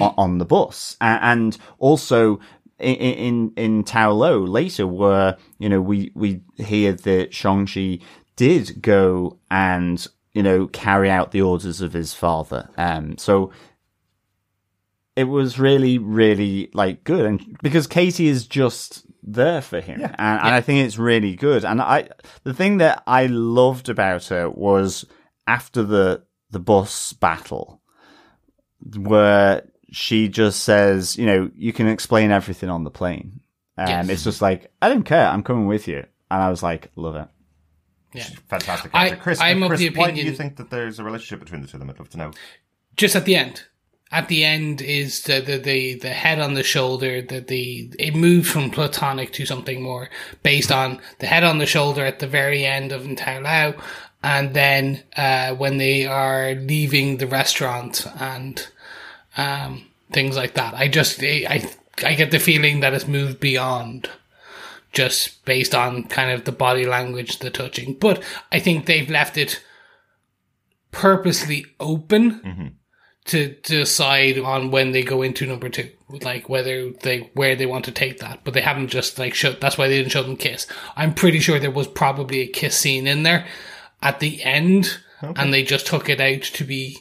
o- 0.00 0.14
on 0.18 0.38
the 0.38 0.44
bus, 0.44 0.96
and 1.00 1.56
also 1.78 2.40
in 2.80 2.96
in 2.96 3.52
in 3.56 3.84
Ta 3.84 4.08
Lo 4.08 4.38
later, 4.40 4.86
where 4.86 5.36
you 5.58 5.68
know 5.68 5.80
we 5.80 6.10
we 6.14 6.40
hear 6.56 6.92
that 6.92 7.32
Shang 7.32 7.66
Chi 7.66 8.00
did 8.40 8.80
go 8.80 9.36
and 9.50 10.06
you 10.32 10.42
know 10.42 10.66
carry 10.66 11.10
out 11.10 11.30
the 11.30 11.42
orders 11.42 11.82
of 11.82 11.92
his 11.92 12.14
father. 12.14 12.70
Um, 12.78 13.18
so 13.18 13.52
it 15.14 15.24
was 15.24 15.58
really 15.58 15.98
really 15.98 16.70
like 16.72 17.04
good, 17.04 17.26
and 17.26 17.58
because 17.62 17.86
Katie 17.86 18.28
is 18.28 18.46
just 18.46 19.04
there 19.22 19.60
for 19.60 19.80
him, 19.80 20.00
and, 20.00 20.14
and 20.18 20.54
I 20.54 20.62
think 20.62 20.86
it's 20.86 20.96
really 20.96 21.36
good. 21.36 21.66
And 21.66 21.82
I 21.82 22.08
the 22.44 22.54
thing 22.54 22.78
that 22.78 23.02
I 23.06 23.26
loved 23.26 23.90
about 23.90 24.24
her 24.28 24.48
was 24.48 25.04
after 25.46 25.82
the 25.82 26.22
the 26.50 26.60
bus 26.60 27.12
battle 27.12 27.82
where 28.96 29.68
she 29.92 30.28
just 30.28 30.62
says, 30.62 31.18
you 31.18 31.26
know, 31.26 31.50
you 31.54 31.74
can 31.74 31.88
explain 31.88 32.30
everything 32.30 32.70
on 32.70 32.84
the 32.84 32.90
plane. 32.90 33.40
Um, 33.76 33.88
Yes. 33.88 34.08
It's 34.08 34.24
just 34.24 34.40
like, 34.40 34.72
I 34.80 34.88
don't 34.88 35.02
care. 35.02 35.26
I'm 35.26 35.42
coming 35.42 35.66
with 35.66 35.86
you. 35.86 36.06
And 36.30 36.42
I 36.42 36.48
was 36.48 36.62
like, 36.62 36.90
love 36.96 37.16
it. 37.16 37.28
Yeah. 38.12 38.26
Fantastic 38.48 38.90
I- 38.94 39.10
Chris, 39.16 39.40
I'm 39.40 39.62
uh, 39.62 39.66
of 39.66 39.70
Chris 39.70 39.80
the 39.80 39.90
why 39.90 40.10
do 40.10 40.20
you 40.20 40.32
think 40.32 40.56
that 40.56 40.70
there's 40.70 40.98
a 40.98 41.04
relationship 41.04 41.40
between 41.40 41.62
the 41.62 41.68
two 41.68 41.76
of 41.76 41.80
them? 41.80 41.90
I'd 41.90 41.98
love 41.98 42.10
to 42.10 42.18
know. 42.18 42.32
just 42.96 43.14
at 43.16 43.24
the 43.24 43.36
end. 43.36 43.62
At 44.12 44.26
the 44.26 44.44
end 44.44 44.82
is 44.82 45.22
the 45.22 45.40
the 45.40 45.56
the, 45.58 45.94
the 45.94 46.08
head 46.10 46.40
on 46.40 46.54
the 46.54 46.64
shoulder. 46.64 47.22
The 47.22 47.40
the 47.40 47.92
it 47.96 48.16
moved 48.16 48.48
from 48.48 48.70
platonic 48.72 49.32
to 49.34 49.46
something 49.46 49.80
more 49.82 50.10
based 50.42 50.72
on 50.72 51.00
the 51.20 51.26
head 51.28 51.44
on 51.44 51.58
the 51.58 51.66
shoulder 51.66 52.04
at 52.04 52.18
the 52.18 52.26
very 52.26 52.66
end 52.66 52.90
of 52.90 53.06
Ta 53.16 53.38
Lo, 53.38 53.80
and 54.24 54.52
then 54.52 55.04
uh, 55.16 55.54
when 55.54 55.78
they 55.78 56.06
are 56.06 56.54
leaving 56.56 57.18
the 57.18 57.28
restaurant 57.28 58.04
and 58.18 58.66
um, 59.36 59.86
things 60.10 60.36
like 60.36 60.54
that. 60.54 60.74
I 60.74 60.88
just 60.88 61.22
I 61.22 61.46
I, 61.48 61.70
I 62.04 62.14
get 62.14 62.32
the 62.32 62.40
feeling 62.40 62.80
that 62.80 62.92
it's 62.92 63.06
moved 63.06 63.38
beyond 63.38 64.10
just 64.92 65.44
based 65.44 65.74
on 65.74 66.04
kind 66.04 66.30
of 66.30 66.44
the 66.44 66.52
body 66.52 66.86
language, 66.86 67.38
the 67.38 67.50
touching. 67.50 67.94
But 67.94 68.22
I 68.50 68.58
think 68.58 68.86
they've 68.86 69.08
left 69.08 69.36
it 69.36 69.62
purposely 70.90 71.66
open 71.78 72.40
to 73.26 73.54
decide 73.62 74.38
on 74.38 74.70
when 74.70 74.90
they 74.92 75.02
go 75.02 75.22
into 75.22 75.46
number 75.46 75.68
two, 75.68 75.90
like 76.22 76.48
whether 76.48 76.90
they 76.90 77.30
where 77.34 77.54
they 77.54 77.66
want 77.66 77.84
to 77.84 77.92
take 77.92 78.18
that. 78.18 78.40
But 78.42 78.54
they 78.54 78.60
haven't 78.60 78.88
just 78.88 79.18
like 79.18 79.34
showed. 79.34 79.60
That's 79.60 79.78
why 79.78 79.88
they 79.88 79.98
didn't 79.98 80.12
show 80.12 80.22
them 80.22 80.36
kiss. 80.36 80.66
I'm 80.96 81.14
pretty 81.14 81.38
sure 81.38 81.58
there 81.58 81.70
was 81.70 81.86
probably 81.86 82.40
a 82.40 82.48
kiss 82.48 82.76
scene 82.76 83.06
in 83.06 83.22
there 83.22 83.46
at 84.02 84.20
the 84.20 84.42
end, 84.42 84.98
and 85.36 85.52
they 85.52 85.62
just 85.62 85.86
took 85.86 86.08
it 86.08 86.20
out 86.20 86.42
to 86.42 86.64
be 86.64 86.98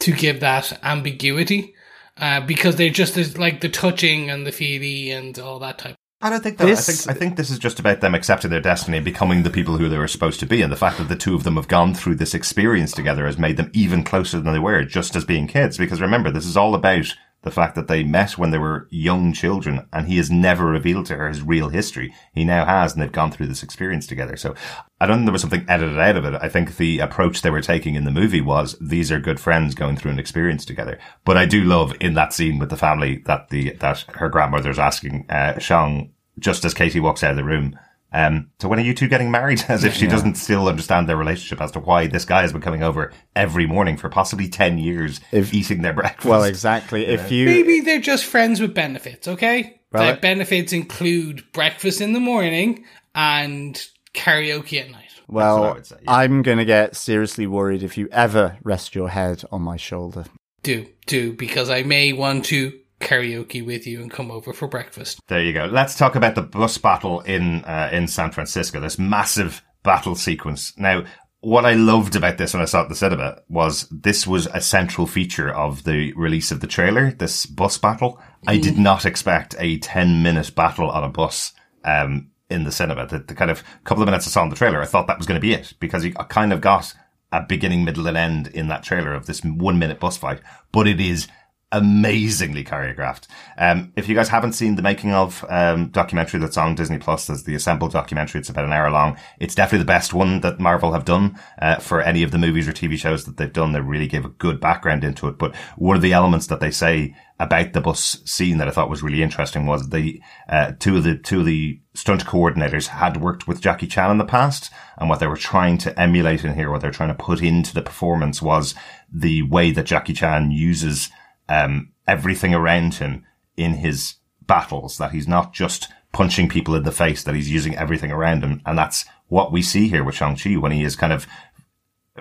to 0.00 0.12
give 0.12 0.40
that 0.40 0.78
ambiguity. 0.84 1.74
Uh, 2.16 2.40
because 2.40 2.76
they're 2.76 2.90
just 2.90 3.38
like 3.38 3.62
the 3.62 3.68
touching 3.68 4.28
and 4.28 4.46
the 4.46 4.52
feely 4.52 5.10
and 5.10 5.38
all 5.38 5.58
that 5.58 5.78
type. 5.78 5.96
I 6.22 6.28
don't 6.28 6.42
think 6.42 6.58
that. 6.58 6.66
This- 6.66 6.88
I 6.88 6.92
think 6.92 7.16
I 7.16 7.18
think 7.18 7.36
this 7.36 7.50
is 7.50 7.58
just 7.58 7.78
about 7.80 8.00
them 8.00 8.14
accepting 8.14 8.50
their 8.50 8.60
destiny 8.60 8.98
and 8.98 9.04
becoming 9.04 9.42
the 9.42 9.50
people 9.50 9.78
who 9.78 9.88
they 9.88 9.96
were 9.98 10.08
supposed 10.08 10.40
to 10.40 10.46
be, 10.46 10.60
and 10.62 10.70
the 10.70 10.76
fact 10.76 10.98
that 10.98 11.08
the 11.08 11.16
two 11.16 11.34
of 11.34 11.44
them 11.44 11.56
have 11.56 11.68
gone 11.68 11.94
through 11.94 12.16
this 12.16 12.34
experience 12.34 12.92
together 12.92 13.26
has 13.26 13.38
made 13.38 13.56
them 13.56 13.70
even 13.72 14.04
closer 14.04 14.38
than 14.40 14.52
they 14.52 14.58
were, 14.58 14.84
just 14.84 15.16
as 15.16 15.24
being 15.24 15.46
kids. 15.46 15.78
Because 15.78 16.00
remember, 16.00 16.30
this 16.30 16.46
is 16.46 16.56
all 16.56 16.74
about 16.74 17.14
the 17.42 17.50
fact 17.50 17.74
that 17.74 17.88
they 17.88 18.02
met 18.02 18.36
when 18.36 18.50
they 18.50 18.58
were 18.58 18.86
young 18.90 19.32
children, 19.32 19.86
and 19.92 20.06
he 20.06 20.18
has 20.18 20.30
never 20.30 20.66
revealed 20.66 21.06
to 21.06 21.16
her 21.16 21.28
his 21.28 21.42
real 21.42 21.70
history. 21.70 22.12
He 22.34 22.44
now 22.44 22.66
has, 22.66 22.92
and 22.92 23.00
they've 23.00 23.10
gone 23.10 23.30
through 23.30 23.46
this 23.46 23.62
experience 23.62 24.06
together. 24.06 24.36
So 24.36 24.54
I 25.00 25.06
don't 25.06 25.18
think 25.18 25.26
there 25.26 25.32
was 25.32 25.40
something 25.40 25.64
edited 25.68 25.98
out 25.98 26.16
of 26.16 26.24
it. 26.26 26.38
I 26.40 26.48
think 26.48 26.76
the 26.76 26.98
approach 26.98 27.40
they 27.40 27.50
were 27.50 27.62
taking 27.62 27.94
in 27.94 28.04
the 28.04 28.10
movie 28.10 28.42
was 28.42 28.76
these 28.80 29.10
are 29.10 29.18
good 29.18 29.40
friends 29.40 29.74
going 29.74 29.96
through 29.96 30.10
an 30.10 30.18
experience 30.18 30.64
together. 30.66 30.98
But 31.24 31.38
I 31.38 31.46
do 31.46 31.64
love 31.64 31.94
in 32.00 32.14
that 32.14 32.34
scene 32.34 32.58
with 32.58 32.68
the 32.68 32.76
family 32.76 33.22
that 33.26 33.48
the 33.48 33.72
that 33.74 34.00
her 34.14 34.28
grandmother's 34.28 34.78
asking 34.78 35.26
uh, 35.30 35.58
Shang 35.58 36.12
just 36.38 36.64
as 36.64 36.74
Katie 36.74 37.00
walks 37.00 37.22
out 37.22 37.32
of 37.32 37.36
the 37.36 37.44
room. 37.44 37.78
Um, 38.12 38.50
so 38.58 38.68
when 38.68 38.78
are 38.78 38.82
you 38.82 38.94
two 38.94 39.08
getting 39.08 39.30
married? 39.30 39.62
As 39.68 39.84
if 39.84 39.94
she 39.94 40.06
doesn't 40.06 40.34
still 40.36 40.68
understand 40.68 41.08
their 41.08 41.16
relationship 41.16 41.60
as 41.60 41.70
to 41.72 41.80
why 41.80 42.06
this 42.06 42.24
guy 42.24 42.42
has 42.42 42.52
been 42.52 42.60
coming 42.60 42.82
over 42.82 43.12
every 43.36 43.66
morning 43.66 43.96
for 43.96 44.08
possibly 44.08 44.48
10 44.48 44.78
years 44.78 45.20
eating 45.32 45.82
their 45.82 45.92
breakfast. 45.92 46.26
Well, 46.26 46.44
exactly. 46.44 47.06
If 47.06 47.30
you, 47.30 47.46
Maybe 47.46 47.80
they're 47.80 48.00
just 48.00 48.24
friends 48.24 48.60
with 48.60 48.74
benefits, 48.74 49.28
okay? 49.28 49.80
Well, 49.92 50.06
the 50.06 50.12
it- 50.14 50.20
benefits 50.20 50.72
include 50.72 51.44
breakfast 51.52 52.00
in 52.00 52.12
the 52.12 52.20
morning 52.20 52.84
and 53.14 53.80
karaoke 54.14 54.80
at 54.80 54.90
night. 54.90 55.10
well, 55.28 55.82
say, 55.82 55.96
yeah. 56.02 56.12
I'm 56.12 56.42
going 56.42 56.58
to 56.58 56.64
get 56.64 56.96
seriously 56.96 57.46
worried 57.46 57.82
if 57.82 57.96
you 57.96 58.08
ever 58.10 58.58
rest 58.64 58.94
your 58.94 59.08
head 59.08 59.44
on 59.52 59.62
my 59.62 59.76
shoulder. 59.76 60.24
Do, 60.62 60.86
do, 61.06 61.32
because 61.32 61.70
I 61.70 61.82
may 61.84 62.12
want 62.12 62.44
to 62.46 62.72
karaoke 63.00 63.64
with 63.64 63.86
you 63.86 64.00
and 64.00 64.10
come 64.10 64.30
over 64.30 64.52
for 64.52 64.68
breakfast. 64.68 65.20
There 65.28 65.42
you 65.42 65.52
go. 65.52 65.66
Let's 65.66 65.96
talk 65.96 66.14
about 66.14 66.34
the 66.34 66.42
bus 66.42 66.78
battle 66.78 67.20
in 67.20 67.64
uh, 67.64 67.90
in 67.92 68.06
San 68.06 68.30
Francisco. 68.30 68.80
This 68.80 68.98
massive 68.98 69.62
battle 69.82 70.14
sequence. 70.14 70.72
Now, 70.78 71.04
what 71.40 71.64
I 71.64 71.72
loved 71.72 72.16
about 72.16 72.36
this 72.38 72.52
when 72.52 72.62
I 72.62 72.66
saw 72.66 72.80
it 72.80 72.84
at 72.84 72.88
the 72.90 72.94
cinema 72.94 73.40
was 73.48 73.88
this 73.90 74.26
was 74.26 74.46
a 74.46 74.60
central 74.60 75.06
feature 75.06 75.50
of 75.50 75.84
the 75.84 76.12
release 76.12 76.52
of 76.52 76.60
the 76.60 76.66
trailer. 76.66 77.12
This 77.12 77.46
bus 77.46 77.78
battle. 77.78 78.20
I 78.46 78.58
did 78.58 78.78
not 78.78 79.06
expect 79.06 79.54
a 79.58 79.78
ten 79.78 80.22
minute 80.22 80.54
battle 80.54 80.90
on 80.90 81.04
a 81.04 81.08
bus. 81.08 81.52
Um, 81.84 82.30
in 82.50 82.64
the 82.64 82.72
cinema, 82.72 83.06
the, 83.06 83.20
the 83.20 83.34
kind 83.34 83.50
of 83.50 83.62
couple 83.84 84.02
of 84.02 84.08
minutes 84.08 84.26
I 84.26 84.30
saw 84.30 84.42
in 84.42 84.50
the 84.50 84.56
trailer, 84.56 84.82
I 84.82 84.86
thought 84.86 85.06
that 85.06 85.18
was 85.18 85.26
going 85.26 85.40
to 85.40 85.40
be 85.40 85.52
it 85.52 85.72
because 85.78 86.04
you 86.04 86.12
kind 86.12 86.52
of 86.52 86.60
got 86.60 86.92
a 87.32 87.42
beginning, 87.42 87.84
middle, 87.84 88.08
and 88.08 88.16
end 88.16 88.48
in 88.48 88.66
that 88.68 88.82
trailer 88.82 89.14
of 89.14 89.26
this 89.26 89.44
one 89.44 89.78
minute 89.78 90.00
bus 90.00 90.16
fight. 90.16 90.40
But 90.72 90.88
it 90.88 91.00
is 91.00 91.28
amazingly 91.72 92.64
choreographed. 92.64 93.26
Um, 93.56 93.92
if 93.96 94.08
you 94.08 94.14
guys 94.14 94.28
haven't 94.28 94.54
seen 94.54 94.74
the 94.74 94.82
making 94.82 95.12
of 95.12 95.44
um, 95.48 95.88
documentary 95.88 96.40
that's 96.40 96.56
on 96.56 96.74
Disney 96.74 96.98
Plus, 96.98 97.26
there's 97.26 97.44
the 97.44 97.54
assembled 97.54 97.92
documentary. 97.92 98.40
It's 98.40 98.48
about 98.48 98.64
an 98.64 98.72
hour 98.72 98.90
long. 98.90 99.16
It's 99.38 99.54
definitely 99.54 99.84
the 99.84 99.92
best 99.92 100.12
one 100.12 100.40
that 100.40 100.58
Marvel 100.58 100.92
have 100.92 101.04
done 101.04 101.38
uh, 101.60 101.76
for 101.76 102.00
any 102.00 102.22
of 102.22 102.32
the 102.32 102.38
movies 102.38 102.66
or 102.66 102.72
TV 102.72 102.96
shows 102.98 103.24
that 103.24 103.36
they've 103.36 103.52
done. 103.52 103.72
They 103.72 103.80
really 103.80 104.08
give 104.08 104.24
a 104.24 104.30
good 104.30 104.60
background 104.60 105.04
into 105.04 105.28
it. 105.28 105.38
But 105.38 105.54
one 105.76 105.96
of 105.96 106.02
the 106.02 106.12
elements 106.12 106.48
that 106.48 106.60
they 106.60 106.72
say 106.72 107.14
about 107.38 107.72
the 107.72 107.80
bus 107.80 108.20
scene 108.24 108.58
that 108.58 108.68
I 108.68 108.70
thought 108.70 108.90
was 108.90 109.02
really 109.02 109.22
interesting 109.22 109.66
was 109.66 109.88
the 109.88 110.20
uh, 110.48 110.72
two 110.78 110.98
of 110.98 111.04
the 111.04 111.16
two 111.16 111.40
of 111.40 111.46
the 111.46 111.80
stunt 111.94 112.26
coordinators 112.26 112.88
had 112.88 113.16
worked 113.16 113.48
with 113.48 113.62
Jackie 113.62 113.86
Chan 113.86 114.10
in 114.10 114.18
the 114.18 114.24
past, 114.24 114.70
and 114.98 115.08
what 115.08 115.20
they 115.20 115.26
were 115.26 115.36
trying 115.36 115.78
to 115.78 115.98
emulate 115.98 116.44
in 116.44 116.54
here, 116.54 116.70
what 116.70 116.82
they're 116.82 116.90
trying 116.90 117.08
to 117.08 117.14
put 117.14 117.42
into 117.42 117.72
the 117.72 117.80
performance 117.80 118.42
was 118.42 118.74
the 119.10 119.42
way 119.42 119.70
that 119.70 119.86
Jackie 119.86 120.12
Chan 120.12 120.50
uses 120.50 121.10
um, 121.50 121.92
everything 122.06 122.54
around 122.54 122.94
him 122.94 123.24
in 123.56 123.74
his 123.74 124.14
battles. 124.46 124.96
That 124.96 125.12
he's 125.12 125.28
not 125.28 125.52
just 125.52 125.88
punching 126.12 126.48
people 126.48 126.74
in 126.74 126.84
the 126.84 126.92
face; 126.92 127.22
that 127.24 127.34
he's 127.34 127.50
using 127.50 127.76
everything 127.76 128.10
around 128.10 128.42
him, 128.42 128.62
and 128.64 128.78
that's 128.78 129.04
what 129.28 129.52
we 129.52 129.62
see 129.62 129.88
here 129.88 130.04
with 130.04 130.14
Shang 130.14 130.36
Chi 130.36 130.56
when 130.56 130.72
he 130.72 130.82
is 130.82 130.96
kind 130.96 131.12
of 131.12 131.26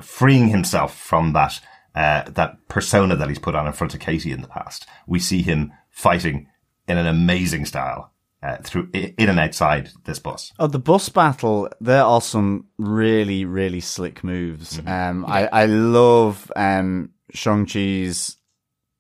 freeing 0.02 0.50
himself 0.50 0.98
from 0.98 1.34
that 1.34 1.60
uh, 1.96 2.24
that 2.30 2.68
persona 2.68 3.16
that 3.16 3.30
he's 3.30 3.40
put 3.40 3.56
on 3.56 3.68
in 3.68 3.74
front 3.74 3.94
of 3.94 4.00
Katie 4.00 4.32
in 4.32 4.42
the 4.42 4.48
past. 4.48 4.86
We 5.08 5.20
see 5.20 5.42
him 5.42 5.72
fighting 5.90 6.48
in 6.88 6.98
an 6.98 7.08
amazing 7.08 7.66
style 7.66 8.14
uh, 8.42 8.58
through 8.64 8.90
in 8.94 9.30
and 9.30 9.40
outside 9.40 9.90
this 10.06 10.20
bus. 10.20 10.54
Oh, 10.60 10.68
the 10.68 10.80
bus 10.80 11.10
battle, 11.10 11.70
there 11.82 12.04
are 12.04 12.22
some 12.22 12.68
really, 12.78 13.46
really 13.46 13.80
slick 13.80 14.24
moves. 14.24 14.80
Um, 14.86 15.26
I, 15.26 15.48
I 15.48 15.66
love, 15.66 16.52
um, 16.56 17.12
Shang-Chi's 17.32 18.38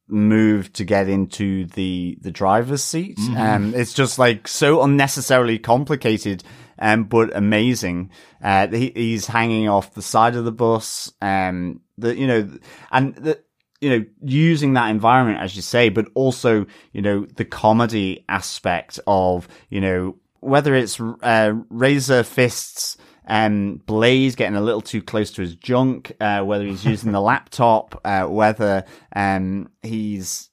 move 0.09 0.73
to 0.73 0.83
get 0.83 1.07
into 1.07 1.65
the, 1.65 2.17
the 2.21 2.31
driver's 2.31 2.83
seat. 2.83 3.19
Um, 3.37 3.73
it's 3.75 3.93
just 3.93 4.19
like 4.19 4.47
so 4.47 4.81
unnecessarily 4.81 5.59
complicated, 5.59 6.43
um, 6.79 7.05
but 7.05 7.35
amazing. 7.35 8.09
Uh, 8.43 8.67
he, 8.67 8.91
he's 8.95 9.27
hanging 9.27 9.69
off 9.69 9.93
the 9.93 10.01
side 10.01 10.35
of 10.35 10.45
the 10.45 10.51
bus. 10.51 11.11
Um, 11.21 11.81
the, 11.97 12.15
you 12.15 12.27
know, 12.27 12.49
and 12.91 13.15
the, 13.15 13.39
you 13.81 13.89
know, 13.89 14.05
using 14.21 14.73
that 14.73 14.89
environment, 14.89 15.39
as 15.39 15.55
you 15.55 15.61
say, 15.61 15.89
but 15.89 16.07
also, 16.13 16.65
you 16.91 17.01
know, 17.01 17.25
the 17.35 17.45
comedy 17.45 18.25
aspect 18.27 18.99
of, 19.07 19.47
you 19.69 19.79
know, 19.79 20.17
whether 20.41 20.73
it's 20.75 20.99
uh, 20.99 21.53
Razor 21.69 22.23
Fists 22.23 22.97
um, 23.29 23.81
Blaze 23.85 24.35
getting 24.35 24.55
a 24.55 24.61
little 24.61 24.81
too 24.81 25.01
close 25.01 25.31
to 25.31 25.41
his 25.41 25.55
junk, 25.55 26.11
uh, 26.19 26.41
whether 26.41 26.65
he's 26.65 26.85
using 26.93 27.11
the 27.11 27.21
laptop, 27.21 28.01
uh, 28.03 28.25
whether 28.25 28.83
um, 29.15 29.69
he's 29.81 30.49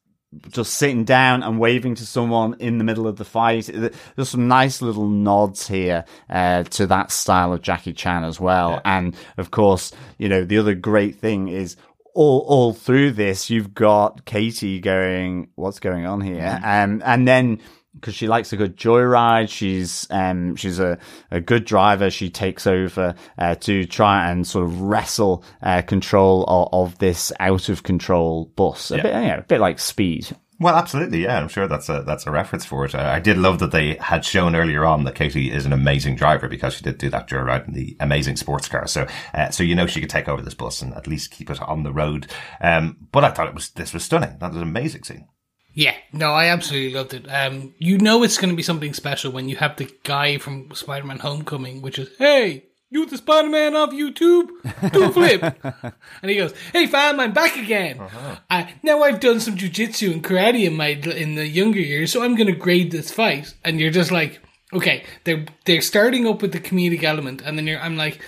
just 0.50 0.74
sitting 0.74 1.04
down 1.04 1.42
and 1.42 1.58
waving 1.58 1.94
to 1.94 2.04
someone 2.04 2.54
in 2.58 2.78
the 2.78 2.84
middle 2.84 3.06
of 3.06 3.16
the 3.16 3.24
fight. 3.24 3.70
There's 3.72 4.28
some 4.28 4.48
nice 4.48 4.82
little 4.82 5.08
nods 5.08 5.68
here 5.68 6.04
uh, 6.28 6.64
to 6.64 6.86
that 6.88 7.10
style 7.10 7.52
of 7.52 7.62
Jackie 7.62 7.94
Chan 7.94 8.24
as 8.24 8.38
well. 8.38 8.72
Yeah. 8.72 8.80
And 8.84 9.16
of 9.38 9.50
course, 9.50 9.92
you 10.18 10.28
know, 10.28 10.44
the 10.44 10.58
other 10.58 10.74
great 10.74 11.16
thing 11.16 11.48
is 11.48 11.76
all 12.16 12.40
all 12.48 12.72
through 12.72 13.12
this, 13.12 13.50
you've 13.50 13.74
got 13.74 14.24
Katie 14.24 14.80
going, 14.80 15.48
"What's 15.54 15.78
going 15.78 16.06
on 16.06 16.22
here?" 16.22 16.40
Mm-hmm. 16.40 16.64
Um, 16.64 17.02
and 17.04 17.28
then 17.28 17.60
because 18.00 18.14
she 18.14 18.28
likes 18.28 18.52
a 18.52 18.56
good 18.56 18.76
joyride. 18.76 19.48
She's 19.48 20.06
um 20.10 20.56
she's 20.56 20.78
a, 20.78 20.98
a 21.30 21.40
good 21.40 21.64
driver. 21.64 22.10
She 22.10 22.30
takes 22.30 22.66
over 22.66 23.14
uh, 23.38 23.54
to 23.56 23.84
try 23.84 24.30
and 24.30 24.46
sort 24.46 24.64
of 24.64 24.80
wrestle 24.80 25.44
uh, 25.62 25.82
control 25.82 26.44
of, 26.46 26.68
of, 26.72 26.98
this 26.98 27.32
out 27.40 27.68
of 27.68 27.82
control 27.82 28.46
bus. 28.56 28.90
A 28.90 28.96
yeah. 28.96 29.02
bit 29.02 29.14
you 29.14 29.28
know, 29.28 29.38
a 29.38 29.42
bit 29.42 29.60
like 29.60 29.78
Speed. 29.78 30.36
Well, 30.58 30.74
absolutely, 30.74 31.24
yeah. 31.24 31.38
I'm 31.38 31.48
sure 31.48 31.68
that's 31.68 31.90
a 31.90 32.02
that's 32.02 32.26
a 32.26 32.30
reference 32.30 32.64
for 32.64 32.86
it. 32.86 32.94
I, 32.94 33.16
I, 33.16 33.20
did 33.20 33.36
love 33.36 33.58
that 33.58 33.72
they 33.72 33.96
had 33.96 34.24
shown 34.24 34.56
earlier 34.56 34.86
on 34.86 35.04
that 35.04 35.14
Katie 35.14 35.50
is 35.50 35.66
an 35.66 35.72
amazing 35.72 36.16
driver 36.16 36.48
because 36.48 36.74
she 36.74 36.82
did 36.82 36.96
do 36.96 37.10
that 37.10 37.28
joyride 37.28 37.68
in 37.68 37.74
the 37.74 37.94
amazing 38.00 38.36
sports 38.36 38.66
car. 38.66 38.86
So, 38.86 39.06
uh, 39.34 39.50
so 39.50 39.62
you 39.62 39.74
know 39.74 39.86
she 39.86 40.00
could 40.00 40.08
take 40.08 40.28
over 40.28 40.40
this 40.40 40.54
bus 40.54 40.80
and 40.80 40.94
at 40.94 41.06
least 41.06 41.30
keep 41.30 41.50
it 41.50 41.60
on 41.60 41.82
the 41.82 41.92
road. 41.92 42.28
Um, 42.62 42.96
but 43.12 43.22
I 43.22 43.30
thought 43.32 43.48
it 43.48 43.54
was 43.54 43.70
this 43.70 43.92
was 43.92 44.04
stunning. 44.04 44.38
That 44.38 44.48
was 44.48 44.56
an 44.56 44.62
amazing 44.62 45.02
scene. 45.02 45.28
Yeah, 45.76 45.94
no, 46.10 46.32
I 46.32 46.46
absolutely 46.46 46.94
loved 46.94 47.12
it. 47.12 47.26
Um, 47.28 47.74
you 47.76 47.98
know 47.98 48.22
it's 48.22 48.38
going 48.38 48.48
to 48.48 48.56
be 48.56 48.62
something 48.62 48.94
special 48.94 49.30
when 49.30 49.50
you 49.50 49.56
have 49.56 49.76
the 49.76 49.94
guy 50.04 50.38
from 50.38 50.70
Spider-Man: 50.72 51.18
Homecoming, 51.18 51.82
which 51.82 51.98
is, 51.98 52.08
"Hey, 52.16 52.64
you 52.88 53.04
the 53.04 53.18
Spider-Man 53.18 53.76
of 53.76 53.90
YouTube? 53.90 54.48
Do 54.90 55.04
a 55.04 55.12
flip." 55.12 55.42
and 56.22 56.30
he 56.30 56.36
goes, 56.36 56.54
"Hey, 56.72 56.86
fam, 56.86 57.20
I'm 57.20 57.34
back 57.34 57.58
again. 57.58 58.00
Uh-huh. 58.00 58.36
Uh, 58.48 58.64
now 58.82 59.02
I've 59.02 59.20
done 59.20 59.38
some 59.38 59.54
jujitsu 59.54 60.14
and 60.14 60.24
karate 60.24 60.64
in 60.64 60.76
my 60.76 60.88
in 60.88 61.34
the 61.34 61.46
younger 61.46 61.80
years, 61.80 62.10
so 62.10 62.24
I'm 62.24 62.36
going 62.36 62.52
to 62.52 62.58
grade 62.58 62.90
this 62.90 63.12
fight." 63.12 63.52
And 63.62 63.78
you're 63.78 63.90
just 63.90 64.10
like, 64.10 64.40
"Okay, 64.72 65.04
they're 65.24 65.44
they're 65.66 65.82
starting 65.82 66.26
up 66.26 66.40
with 66.40 66.52
the 66.52 66.60
comedic 66.60 67.02
element, 67.02 67.42
and 67.44 67.58
then 67.58 67.66
you're, 67.66 67.80
I'm 67.80 67.98
like, 67.98 68.18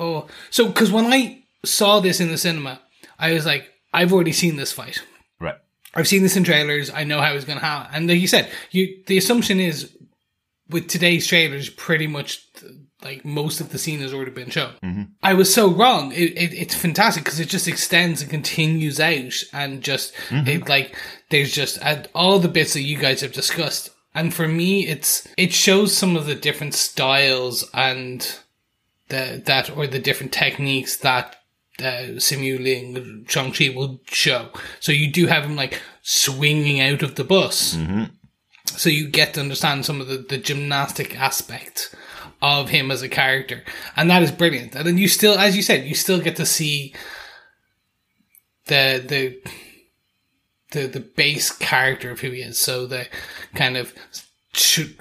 oh, 0.00 0.26
so 0.50 0.66
because 0.66 0.90
when 0.90 1.06
I 1.12 1.44
saw 1.64 2.00
this 2.00 2.18
in 2.18 2.26
the 2.26 2.38
cinema, 2.38 2.80
I 3.20 3.34
was 3.34 3.46
like, 3.46 3.72
I've 3.94 4.12
already 4.12 4.32
seen 4.32 4.56
this 4.56 4.72
fight." 4.72 5.00
I've 5.94 6.08
seen 6.08 6.22
this 6.22 6.36
in 6.36 6.44
trailers. 6.44 6.90
I 6.90 7.04
know 7.04 7.20
how 7.20 7.32
it's 7.32 7.44
going 7.44 7.58
to 7.58 7.64
happen. 7.64 7.94
And 7.94 8.08
like 8.08 8.20
you 8.20 8.28
said, 8.28 8.50
you 8.70 9.02
the 9.06 9.18
assumption 9.18 9.60
is 9.60 9.96
with 10.68 10.88
today's 10.88 11.26
trailers, 11.26 11.70
pretty 11.70 12.06
much 12.06 12.46
like 13.02 13.24
most 13.24 13.60
of 13.60 13.70
the 13.70 13.78
scene 13.78 14.00
has 14.00 14.12
already 14.12 14.32
been 14.32 14.50
shown. 14.50 14.74
Mm-hmm. 14.82 15.02
I 15.22 15.34
was 15.34 15.52
so 15.52 15.70
wrong. 15.70 16.12
It, 16.12 16.36
it, 16.36 16.54
it's 16.54 16.74
fantastic 16.74 17.24
because 17.24 17.40
it 17.40 17.48
just 17.48 17.68
extends 17.68 18.22
and 18.22 18.30
continues 18.30 19.00
out, 19.00 19.42
and 19.52 19.82
just 19.82 20.14
mm-hmm. 20.28 20.48
it 20.48 20.68
like 20.68 20.96
there's 21.30 21.52
just 21.52 21.84
uh, 21.84 22.04
all 22.14 22.38
the 22.38 22.48
bits 22.48 22.74
that 22.74 22.82
you 22.82 22.98
guys 22.98 23.20
have 23.20 23.32
discussed. 23.32 23.90
And 24.14 24.34
for 24.34 24.48
me, 24.48 24.86
it's 24.86 25.28
it 25.36 25.52
shows 25.52 25.96
some 25.96 26.16
of 26.16 26.26
the 26.26 26.34
different 26.34 26.74
styles 26.74 27.68
and 27.72 28.38
the 29.08 29.42
that 29.46 29.70
or 29.70 29.86
the 29.86 30.00
different 30.00 30.32
techniques 30.32 30.96
that 30.98 31.36
uh, 31.80 32.16
Simu 32.16 32.58
Liu 32.58 33.24
Shang-Chi 33.28 33.70
will 33.74 34.00
show. 34.06 34.50
So 34.80 34.92
you 34.92 35.10
do 35.10 35.26
have 35.26 35.44
him 35.44 35.56
like 35.56 35.80
swinging 36.02 36.80
out 36.80 37.02
of 37.02 37.14
the 37.14 37.24
bus. 37.24 37.74
Mm-hmm. 37.74 38.04
So 38.66 38.90
you 38.90 39.08
get 39.08 39.34
to 39.34 39.40
understand 39.40 39.84
some 39.86 40.00
of 40.00 40.08
the, 40.08 40.18
the 40.18 40.38
gymnastic 40.38 41.18
aspect 41.18 41.94
of 42.42 42.68
him 42.68 42.90
as 42.90 43.02
a 43.02 43.08
character. 43.08 43.62
And 43.96 44.10
that 44.10 44.22
is 44.22 44.30
brilliant. 44.30 44.74
And 44.74 44.86
then 44.86 44.98
you 44.98 45.08
still, 45.08 45.38
as 45.38 45.56
you 45.56 45.62
said, 45.62 45.86
you 45.86 45.94
still 45.94 46.20
get 46.20 46.36
to 46.36 46.46
see 46.46 46.94
the, 48.66 49.02
the, 49.06 49.40
the, 50.72 50.86
the 50.86 51.00
base 51.00 51.50
character 51.50 52.10
of 52.10 52.20
who 52.20 52.30
he 52.30 52.42
is. 52.42 52.60
So 52.60 52.86
the 52.86 53.08
kind 53.54 53.76
of 53.76 53.94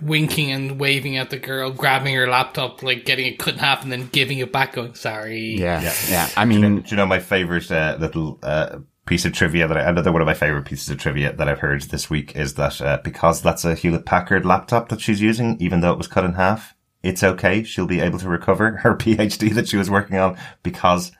winking 0.01 0.51
and 0.51 0.79
waving 0.79 1.17
at 1.17 1.29
the 1.29 1.37
girl, 1.37 1.71
grabbing 1.71 2.15
her 2.15 2.27
laptop, 2.27 2.83
like 2.83 3.05
getting 3.05 3.25
it 3.25 3.39
cut 3.39 3.53
in 3.53 3.59
half, 3.59 3.83
and 3.83 3.91
then 3.91 4.07
giving 4.11 4.39
it 4.39 4.51
back, 4.51 4.73
going 4.73 4.93
"Sorry." 4.93 5.55
Yeah, 5.55 5.81
yeah. 5.81 5.93
yeah. 6.09 6.29
I 6.35 6.45
mean, 6.45 6.61
do 6.61 6.67
you 6.67 6.73
know, 6.73 6.81
do 6.81 6.89
you 6.89 6.97
know 6.97 7.05
my 7.05 7.19
favorite 7.19 7.71
uh, 7.71 7.97
little 7.99 8.39
uh, 8.43 8.79
piece 9.07 9.25
of 9.25 9.33
trivia 9.33 9.67
that 9.67 9.77
I, 9.77 9.89
another 9.89 10.11
one 10.11 10.21
of 10.21 10.25
my 10.25 10.33
favorite 10.33 10.65
pieces 10.65 10.89
of 10.89 10.99
trivia 10.99 11.33
that 11.33 11.49
I've 11.49 11.59
heard 11.59 11.81
this 11.83 12.09
week 12.09 12.35
is 12.35 12.53
that 12.55 12.79
uh, 12.81 12.99
because 13.03 13.41
that's 13.41 13.65
a 13.65 13.73
Hewlett 13.73 14.05
Packard 14.05 14.45
laptop 14.45 14.89
that 14.89 15.01
she's 15.01 15.21
using, 15.21 15.57
even 15.59 15.81
though 15.81 15.91
it 15.91 15.97
was 15.97 16.07
cut 16.07 16.25
in 16.25 16.33
half, 16.33 16.75
it's 17.01 17.23
okay. 17.23 17.63
She'll 17.63 17.87
be 17.87 18.01
able 18.01 18.19
to 18.19 18.29
recover 18.29 18.77
her 18.77 18.95
PhD 18.97 19.53
that 19.55 19.67
she 19.67 19.77
was 19.77 19.89
working 19.89 20.17
on 20.17 20.37
because 20.61 21.11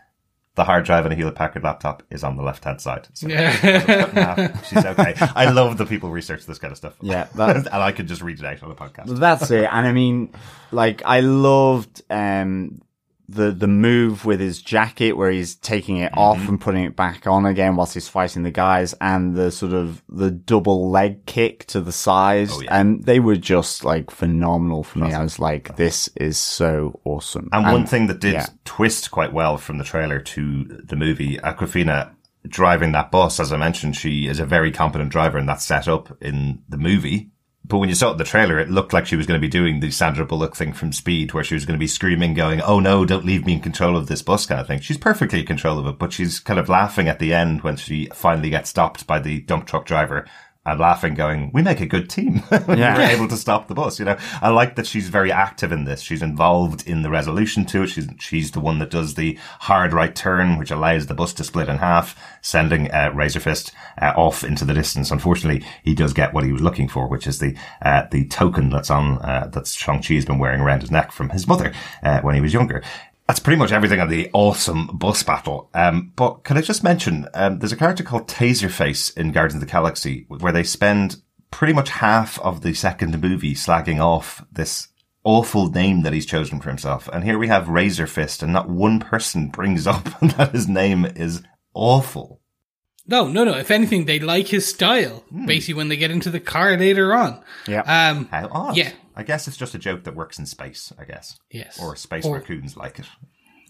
the 0.57 0.63
hard 0.63 0.85
drive 0.85 1.05
in 1.05 1.11
a 1.11 1.15
Hewlett 1.15 1.35
Packard 1.35 1.63
laptop 1.63 2.01
is 2.09 2.23
on 2.23 2.35
the 2.35 2.41
left 2.41 2.63
hand 2.63 2.81
side. 2.81 3.07
So 3.13 3.27
yeah. 3.27 4.59
she's 4.63 4.83
okay. 4.83 5.13
I 5.35 5.51
love 5.51 5.77
that 5.77 5.87
people 5.87 6.09
research 6.09 6.47
this 6.47 6.57
kind 6.57 6.71
of 6.71 6.77
stuff. 6.77 6.95
Yeah. 6.99 7.27
and 7.37 7.67
I 7.69 7.91
could 7.91 8.07
just 8.07 8.23
read 8.23 8.39
it 8.39 8.45
out 8.45 8.63
on 8.63 8.69
the 8.69 8.75
podcast. 8.75 9.19
That's 9.19 9.51
it. 9.51 9.69
And 9.71 9.87
I 9.87 9.91
mean, 9.91 10.33
like, 10.71 11.03
I 11.05 11.19
loved, 11.19 12.01
um, 12.09 12.81
the 13.29 13.51
the 13.51 13.67
move 13.67 14.25
with 14.25 14.39
his 14.39 14.61
jacket 14.61 15.13
where 15.13 15.29
he's 15.29 15.55
taking 15.55 15.97
it 15.97 16.11
mm-hmm. 16.11 16.19
off 16.19 16.47
and 16.47 16.61
putting 16.61 16.85
it 16.85 16.95
back 16.95 17.27
on 17.27 17.45
again 17.45 17.75
whilst 17.75 17.93
he's 17.93 18.07
fighting 18.07 18.43
the 18.43 18.51
guys 18.51 18.93
and 19.01 19.35
the 19.35 19.51
sort 19.51 19.73
of 19.73 20.01
the 20.07 20.31
double 20.31 20.89
leg 20.89 21.25
kick 21.25 21.65
to 21.65 21.81
the 21.81 21.91
sides 21.91 22.51
oh, 22.53 22.61
yeah. 22.61 22.79
and 22.79 23.03
they 23.03 23.19
were 23.19 23.35
just 23.35 23.83
like 23.83 24.11
phenomenal 24.11 24.83
for 24.83 24.99
me. 24.99 25.13
I 25.13 25.21
was 25.21 25.39
like, 25.39 25.75
this 25.75 26.09
is 26.15 26.37
so 26.37 26.99
awesome. 27.03 27.49
And, 27.51 27.65
and 27.65 27.73
one 27.73 27.85
thing 27.85 28.07
that 28.07 28.19
did 28.19 28.33
yeah. 28.33 28.47
twist 28.63 29.11
quite 29.11 29.33
well 29.33 29.57
from 29.57 29.77
the 29.77 29.83
trailer 29.83 30.19
to 30.19 30.63
the 30.63 30.95
movie, 30.95 31.37
Awkwafina 31.37 32.13
driving 32.47 32.93
that 32.93 33.11
bus, 33.11 33.41
as 33.41 33.51
I 33.51 33.57
mentioned, 33.57 33.97
she 33.97 34.27
is 34.27 34.39
a 34.39 34.45
very 34.45 34.71
competent 34.71 35.11
driver 35.11 35.37
and 35.37 35.49
that's 35.49 35.65
set 35.65 35.87
up 35.87 36.17
in 36.21 36.63
the 36.69 36.77
movie 36.77 37.31
but 37.67 37.79
when 37.79 37.89
you 37.89 37.95
saw 37.95 38.13
the 38.13 38.23
trailer, 38.23 38.59
it 38.59 38.69
looked 38.69 38.93
like 38.93 39.05
she 39.05 39.15
was 39.15 39.25
going 39.25 39.39
to 39.39 39.45
be 39.45 39.49
doing 39.49 39.79
the 39.79 39.91
Sandra 39.91 40.25
Bullock 40.25 40.55
thing 40.55 40.73
from 40.73 40.93
Speed, 40.93 41.33
where 41.33 41.43
she 41.43 41.53
was 41.53 41.65
going 41.65 41.77
to 41.77 41.83
be 41.83 41.87
screaming, 41.87 42.33
going, 42.33 42.61
"Oh 42.61 42.79
no, 42.79 43.05
don't 43.05 43.25
leave 43.25 43.45
me 43.45 43.53
in 43.53 43.59
control 43.59 43.97
of 43.97 44.07
this 44.07 44.21
bus," 44.21 44.45
kind 44.45 44.61
of 44.61 44.67
thing. 44.67 44.79
She's 44.79 44.97
perfectly 44.97 45.41
in 45.41 45.45
control 45.45 45.79
of 45.79 45.87
it, 45.87 45.99
but 45.99 46.13
she's 46.13 46.39
kind 46.39 46.59
of 46.59 46.69
laughing 46.69 47.07
at 47.07 47.19
the 47.19 47.33
end 47.33 47.61
when 47.61 47.75
she 47.75 48.07
finally 48.13 48.49
gets 48.49 48.69
stopped 48.69 49.05
by 49.05 49.19
the 49.19 49.41
dump 49.41 49.67
truck 49.67 49.85
driver 49.85 50.25
and 50.67 50.79
laughing, 50.79 51.13
going, 51.15 51.49
"We 51.53 51.63
make 51.63 51.79
a 51.79 51.85
good 51.85 52.09
team. 52.09 52.43
yeah. 52.51 52.97
We're 52.97 53.01
able 53.15 53.27
to 53.29 53.37
stop 53.37 53.67
the 53.67 53.73
bus." 53.73 53.97
You 53.97 54.05
know, 54.05 54.17
I 54.41 54.49
like 54.49 54.75
that 54.75 54.85
she's 54.85 55.09
very 55.09 55.31
active 55.31 55.71
in 55.71 55.85
this. 55.85 56.01
She's 56.01 56.21
involved 56.21 56.87
in 56.87 57.01
the 57.01 57.09
resolution 57.09 57.65
to 57.67 57.83
it. 57.83 57.87
She's 57.87 58.07
she's 58.19 58.51
the 58.51 58.59
one 58.59 58.79
that 58.79 58.91
does 58.91 59.15
the 59.15 59.39
hard 59.61 59.93
right 59.93 60.13
turn, 60.13 60.57
which 60.57 60.69
allows 60.69 61.07
the 61.07 61.13
bus 61.13 61.33
to 61.35 61.43
split 61.43 61.69
in 61.69 61.77
half, 61.77 62.19
sending 62.41 62.91
uh, 62.91 63.11
Razor 63.13 63.39
Fist 63.39 63.71
uh, 64.01 64.13
off 64.17 64.43
into 64.43 64.65
the 64.65 64.73
distance. 64.73 65.09
Unfortunately, 65.09 65.65
he 65.83 65.95
does 65.95 66.13
get 66.13 66.33
what 66.33 66.43
he 66.43 66.51
was 66.51 66.61
looking 66.61 66.89
for, 66.89 67.07
which 67.07 67.25
is 67.25 67.39
the 67.39 67.55
uh, 67.81 68.03
the 68.11 68.27
token 68.27 68.69
that's 68.69 68.91
on 68.91 69.19
uh, 69.19 69.49
that 69.53 69.67
Shang 69.67 70.03
Chi 70.03 70.15
has 70.15 70.25
been 70.25 70.37
wearing 70.37 70.61
around 70.61 70.81
his 70.81 70.91
neck 70.91 71.13
from 71.13 71.29
his 71.29 71.47
mother 71.47 71.73
uh, 72.03 72.19
when 72.21 72.35
he 72.35 72.41
was 72.41 72.53
younger 72.53 72.83
that's 73.27 73.39
pretty 73.39 73.59
much 73.59 73.73
everything 73.73 73.99
on 73.99 74.07
the 74.07 74.29
awesome 74.33 74.87
bus 74.87 75.21
battle. 75.21 75.69
Um, 75.73 76.13
but 76.15 76.45
can 76.45 76.57
I 76.57 76.61
just 76.61 76.83
mention, 76.83 77.27
um, 77.33 77.59
there's 77.59 77.73
a 77.73 77.77
character 77.77 78.03
called 78.03 78.27
Taserface 78.27 79.15
in 79.17 79.33
Guardians 79.33 79.61
of 79.61 79.67
the 79.67 79.71
Galaxy 79.71 80.25
where 80.29 80.53
they 80.53 80.63
spend 80.63 81.17
pretty 81.51 81.73
much 81.73 81.89
half 81.89 82.39
of 82.39 82.61
the 82.61 82.73
second 82.73 83.21
movie 83.21 83.53
slagging 83.53 83.99
off 83.99 84.45
this 84.51 84.87
awful 85.25 85.69
name 85.69 86.03
that 86.03 86.13
he's 86.13 86.25
chosen 86.25 86.61
for 86.61 86.69
himself. 86.69 87.09
And 87.11 87.23
here 87.23 87.37
we 87.37 87.49
have 87.49 87.67
Razor 87.67 88.07
Fist 88.07 88.41
and 88.41 88.53
not 88.53 88.69
one 88.69 88.99
person 89.01 89.49
brings 89.49 89.85
up 89.87 90.05
that 90.21 90.51
his 90.53 90.69
name 90.69 91.05
is 91.05 91.43
awful. 91.73 92.36
No, 93.07 93.27
no, 93.27 93.43
no. 93.43 93.53
If 93.57 93.71
anything, 93.71 94.05
they 94.05 94.19
like 94.19 94.47
his 94.47 94.67
style. 94.67 95.23
Hmm. 95.29 95.45
Basically, 95.45 95.75
when 95.75 95.87
they 95.87 95.97
get 95.97 96.11
into 96.11 96.29
the 96.29 96.39
car 96.39 96.77
later 96.77 97.13
on. 97.13 97.41
Yeah. 97.67 97.81
Um, 97.81 98.27
How 98.29 98.49
odd. 98.51 98.77
Yeah. 98.77 98.91
I 99.15 99.23
guess 99.23 99.47
it's 99.47 99.57
just 99.57 99.73
a 99.73 99.79
joke 99.79 100.03
that 100.03 100.15
works 100.15 100.37
in 100.37 100.45
space. 100.45 100.91
I 100.99 101.05
guess. 101.05 101.39
Yes. 101.49 101.79
Or 101.81 101.95
space 101.95 102.25
or, 102.25 102.35
raccoons 102.35 102.75
like 102.75 102.99
it. 102.99 103.05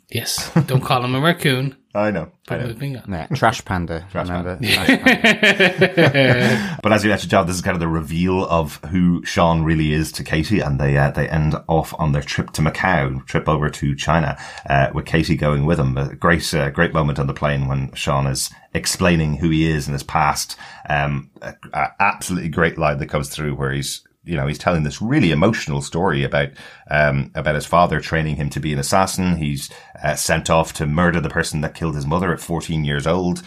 Yes. 0.09 0.49
Don't 0.67 0.81
call 0.81 1.03
him 1.03 1.15
a 1.15 1.19
raccoon. 1.19 1.75
I 1.97 2.11
know. 2.11 2.31
I 2.47 2.57
know. 2.57 2.75
Yeah, 2.79 3.27
trash 3.27 3.65
panda. 3.65 4.07
Trash 4.11 4.29
remember? 4.29 4.57
Panda. 4.57 4.73
Trash 4.85 5.01
panda. 5.01 6.79
but 6.83 6.93
as 6.93 7.03
you 7.03 7.09
mentioned, 7.09 7.31
John, 7.31 7.47
this 7.47 7.55
is 7.55 7.61
kind 7.61 7.75
of 7.75 7.79
the 7.81 7.87
reveal 7.87 8.45
of 8.45 8.75
who 8.85 9.25
Sean 9.25 9.63
really 9.63 9.91
is 9.93 10.11
to 10.13 10.23
Katie, 10.23 10.59
and 10.59 10.79
they 10.79 10.95
uh, 10.95 11.09
they 11.11 11.27
end 11.27 11.55
off 11.67 11.93
on 11.97 12.11
their 12.11 12.21
trip 12.21 12.51
to 12.51 12.61
Macau, 12.61 13.25
trip 13.25 13.49
over 13.49 13.69
to 13.69 13.95
China, 13.95 14.37
uh, 14.69 14.91
with 14.93 15.05
Katie 15.05 15.35
going 15.35 15.65
with 15.65 15.77
them. 15.79 15.97
A 15.97 16.15
great 16.15 16.53
uh, 16.53 16.69
great 16.69 16.93
moment 16.93 17.19
on 17.19 17.27
the 17.27 17.33
plane 17.33 17.67
when 17.67 17.91
Sean 17.93 18.27
is 18.27 18.51
explaining 18.75 19.37
who 19.37 19.49
he 19.49 19.69
is 19.69 19.87
and 19.87 19.93
his 19.93 20.03
past. 20.03 20.55
Um, 20.87 21.31
a, 21.41 21.55
a 21.73 21.87
absolutely 21.99 22.49
great 22.49 22.77
line 22.77 22.99
that 22.99 23.07
comes 23.09 23.29
through 23.29 23.55
where 23.55 23.71
he's 23.71 24.06
you 24.27 24.35
know, 24.35 24.47
he's 24.47 24.57
telling 24.57 24.83
this 24.83 25.01
really 25.01 25.31
emotional 25.31 25.81
story 25.81 26.23
about, 26.23 26.49
um, 26.91 27.31
about 27.33 27.55
his 27.55 27.65
father 27.65 27.99
training 27.99 28.35
him 28.35 28.49
to 28.51 28.59
be 28.59 28.73
an 28.73 28.79
assassin. 28.79 29.37
He's 29.37 29.69
uh, 30.03 30.15
sent 30.15 30.49
off 30.49 30.73
to 30.73 30.85
murder 30.85 31.21
the 31.21 31.29
person 31.29 31.61
that 31.61 31.75
killed 31.75 31.95
his 31.95 32.05
mother 32.05 32.33
at 32.33 32.39
14 32.39 32.83
years 32.83 33.07
old. 33.07 33.41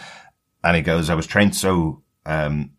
And 0.63 0.75
he 0.75 0.81
goes, 0.81 1.09
I 1.09 1.15
was 1.15 1.27
trained 1.27 1.55
so, 1.55 2.03
um, 2.25 2.71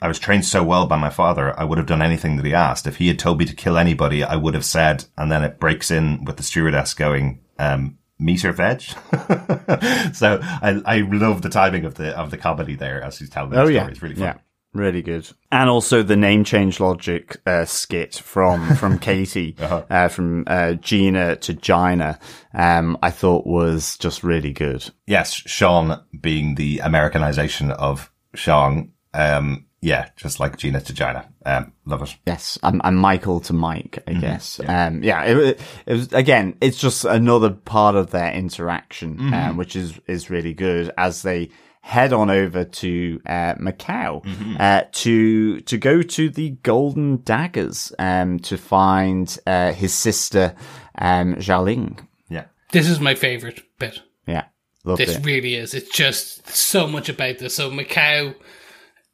I 0.00 0.08
was 0.08 0.18
trained 0.18 0.44
so 0.44 0.62
well 0.62 0.86
by 0.86 0.96
my 0.96 1.10
father, 1.10 1.58
I 1.58 1.64
would 1.64 1.78
have 1.78 1.86
done 1.86 2.02
anything 2.02 2.36
that 2.36 2.46
he 2.46 2.54
asked. 2.54 2.86
If 2.86 2.96
he 2.96 3.08
had 3.08 3.18
told 3.18 3.38
me 3.38 3.44
to 3.44 3.54
kill 3.54 3.76
anybody, 3.76 4.24
I 4.24 4.36
would 4.36 4.54
have 4.54 4.64
said, 4.64 5.04
and 5.16 5.30
then 5.30 5.44
it 5.44 5.60
breaks 5.60 5.90
in 5.90 6.24
with 6.24 6.36
the 6.36 6.42
stewardess 6.42 6.94
going, 6.94 7.40
um, 7.58 7.98
meat 8.18 8.44
or 8.44 8.52
veg. 8.52 8.80
so 10.14 10.38
I, 10.42 10.80
I 10.84 10.98
love 11.00 11.42
the 11.42 11.48
timing 11.50 11.84
of 11.84 11.94
the, 11.94 12.16
of 12.16 12.30
the 12.30 12.38
comedy 12.38 12.76
there 12.76 13.02
as 13.02 13.18
he's 13.18 13.30
telling 13.30 13.50
the 13.50 13.56
oh, 13.58 13.64
story. 13.64 13.74
Yeah. 13.74 13.88
It's 13.88 14.02
really 14.02 14.14
fun. 14.14 14.24
Yeah. 14.24 14.38
Really 14.72 15.02
good. 15.02 15.28
And 15.50 15.68
also 15.68 16.02
the 16.02 16.16
name 16.16 16.44
change 16.44 16.78
logic 16.78 17.38
uh, 17.44 17.64
skit 17.64 18.14
from 18.14 18.76
from 18.76 18.98
Katie, 19.00 19.56
uh 19.58 20.06
from 20.08 20.44
uh, 20.46 20.74
Gina 20.74 21.36
to 21.36 21.54
Gina, 21.54 22.20
um, 22.54 22.96
I 23.02 23.10
thought 23.10 23.46
was 23.46 23.98
just 23.98 24.22
really 24.22 24.52
good. 24.52 24.88
Yes, 25.06 25.32
Sean 25.32 26.00
being 26.20 26.54
the 26.54 26.78
Americanization 26.78 27.72
of 27.72 28.12
Sean. 28.34 28.92
Um, 29.12 29.66
yeah, 29.82 30.10
just 30.14 30.38
like 30.38 30.58
Gina 30.58 30.80
to 30.82 30.92
Gina. 30.92 31.28
Um, 31.44 31.72
love 31.86 32.02
it. 32.02 32.16
Yes, 32.26 32.58
and, 32.62 32.80
and 32.84 32.96
Michael 32.96 33.40
to 33.40 33.52
Mike, 33.52 34.02
I 34.06 34.12
guess. 34.12 34.60
Yeah. 34.62 34.86
Um, 34.86 35.02
yeah, 35.02 35.24
it, 35.24 35.60
it, 35.86 35.92
was 35.92 36.12
again. 36.12 36.56
It's 36.60 36.78
just 36.78 37.04
another 37.04 37.50
part 37.50 37.96
of 37.96 38.10
their 38.10 38.32
interaction, 38.32 39.34
um, 39.34 39.56
which 39.56 39.74
is 39.74 39.98
is 40.06 40.30
really 40.30 40.54
good 40.54 40.92
as 40.96 41.22
they 41.22 41.50
head 41.90 42.12
on 42.12 42.30
over 42.30 42.64
to 42.64 43.20
uh, 43.26 43.54
Macau 43.56 44.22
uh, 44.60 44.84
to 44.92 45.60
to 45.60 45.76
go 45.78 46.02
to 46.02 46.30
the 46.30 46.50
Golden 46.62 47.16
Daggers 47.24 47.92
um, 47.98 48.38
to 48.40 48.56
find 48.56 49.36
uh, 49.46 49.72
his 49.72 49.92
sister 49.92 50.54
um, 50.96 51.34
Xialing. 51.36 51.98
Yeah. 52.28 52.44
This 52.70 52.88
is 52.88 53.00
my 53.00 53.14
favorite 53.16 53.62
bit. 53.78 54.00
Yeah, 54.26 54.44
loved 54.84 55.00
This 55.00 55.16
it. 55.16 55.26
really 55.26 55.56
is. 55.56 55.74
It's 55.74 55.90
just 55.90 56.46
so 56.48 56.86
much 56.86 57.08
about 57.08 57.38
this. 57.38 57.56
So 57.56 57.70
Macau 57.70 58.34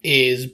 is 0.03 0.49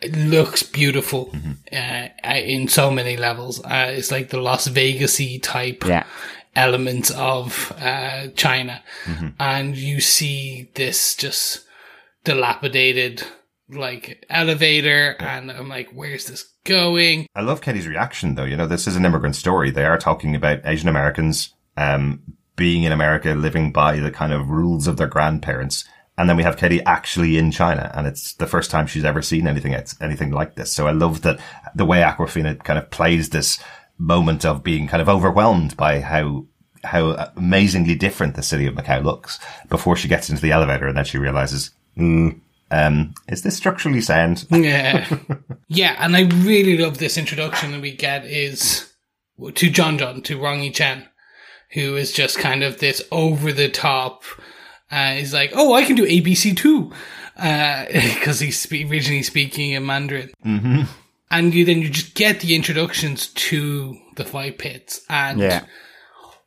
it 0.00 0.16
looks 0.16 0.62
beautiful 0.62 1.30
uh, 1.70 2.08
in 2.26 2.68
so 2.68 2.90
many 2.90 3.18
levels. 3.18 3.62
Uh, 3.62 3.92
it's 3.94 4.10
like 4.10 4.30
the 4.30 4.40
Las 4.40 4.66
Vegasy 4.66 5.42
type 5.42 5.84
Yeah. 5.86 6.04
Elements 6.56 7.10
of 7.10 7.72
uh, 7.80 8.28
China, 8.36 8.82
and 9.40 9.76
you 9.76 10.00
see 10.00 10.70
this 10.74 11.16
just 11.16 11.64
dilapidated 12.22 13.24
like 13.68 14.24
elevator, 14.28 15.16
and 15.18 15.50
I'm 15.50 15.68
like, 15.68 15.90
where's 15.92 16.26
this 16.26 16.48
going? 16.64 17.26
I 17.34 17.42
love 17.42 17.60
Katie's 17.60 17.88
reaction 17.88 18.34
though. 18.34 18.44
You 18.44 18.56
know, 18.56 18.66
this 18.66 18.86
is 18.86 18.96
an 18.96 19.04
immigrant 19.04 19.36
story. 19.36 19.70
They 19.70 19.84
are 19.84 19.98
talking 19.98 20.34
about 20.34 20.60
Asian 20.64 20.88
Americans, 20.88 21.54
um, 21.76 22.22
being 22.56 22.84
in 22.84 22.92
America, 22.92 23.30
living 23.34 23.72
by 23.72 23.98
the 23.98 24.10
kind 24.10 24.32
of 24.32 24.48
rules 24.48 24.86
of 24.86 24.96
their 24.96 25.06
grandparents. 25.06 25.84
And 26.16 26.28
then 26.28 26.36
we 26.36 26.44
have 26.44 26.56
Katie 26.56 26.82
actually 26.84 27.38
in 27.38 27.50
China 27.50 27.90
and 27.92 28.06
it's 28.06 28.34
the 28.34 28.46
first 28.46 28.70
time 28.70 28.86
she's 28.86 29.04
ever 29.04 29.20
seen 29.20 29.48
anything, 29.48 29.74
anything 30.00 30.30
like 30.30 30.54
this. 30.54 30.72
So 30.72 30.86
I 30.86 30.92
love 30.92 31.22
that 31.22 31.40
the 31.74 31.84
way 31.84 32.02
Awkwafina 32.02 32.62
kind 32.62 32.78
of 32.78 32.90
plays 32.90 33.30
this 33.30 33.58
moment 33.98 34.44
of 34.44 34.62
being 34.62 34.88
kind 34.88 35.00
of 35.00 35.08
overwhelmed 35.08 35.76
by 35.76 36.00
how 36.00 36.46
how 36.84 37.32
amazingly 37.36 37.94
different 37.94 38.34
the 38.34 38.42
city 38.42 38.66
of 38.66 38.74
Macau 38.74 39.02
looks 39.02 39.38
before 39.68 39.96
she 39.96 40.08
gets 40.08 40.28
into 40.28 40.42
the 40.42 40.52
elevator 40.52 40.86
and 40.86 40.96
then 40.96 41.04
she 41.04 41.16
realizes, 41.16 41.70
mm, 41.96 42.38
um, 42.70 43.14
is 43.28 43.42
this 43.42 43.56
structurally 43.56 44.00
sound? 44.00 44.46
Yeah, 44.50 45.06
yeah, 45.68 45.96
and 45.98 46.16
I 46.16 46.22
really 46.22 46.76
love 46.78 46.98
this 46.98 47.16
introduction 47.16 47.72
that 47.72 47.80
we 47.80 47.92
get 47.92 48.26
is 48.26 48.92
to 49.54 49.70
John 49.70 49.98
John 49.98 50.22
to 50.22 50.38
Wang 50.40 50.62
Yi 50.62 50.70
Chen, 50.70 51.08
who 51.72 51.96
is 51.96 52.12
just 52.12 52.38
kind 52.38 52.62
of 52.62 52.80
this 52.80 53.02
over 53.10 53.52
the 53.52 53.68
top. 53.68 54.24
Uh, 54.90 55.14
he's 55.14 55.34
like, 55.34 55.52
oh, 55.54 55.72
I 55.72 55.84
can 55.84 55.96
do 55.96 56.06
ABC 56.06 56.56
too, 56.56 56.92
because 57.36 58.40
he's 58.40 58.60
spe- 58.60 58.90
originally 58.90 59.22
speaking 59.22 59.72
in 59.72 59.86
Mandarin. 59.86 60.30
Mm-hmm. 60.44 60.82
And 61.34 61.52
you 61.52 61.64
then 61.64 61.82
you 61.82 61.90
just 61.90 62.14
get 62.14 62.40
the 62.40 62.54
introductions 62.54 63.26
to 63.26 63.98
the 64.14 64.24
fight 64.24 64.56
pits, 64.58 65.00
and 65.08 65.40
Yeah. 65.40 65.64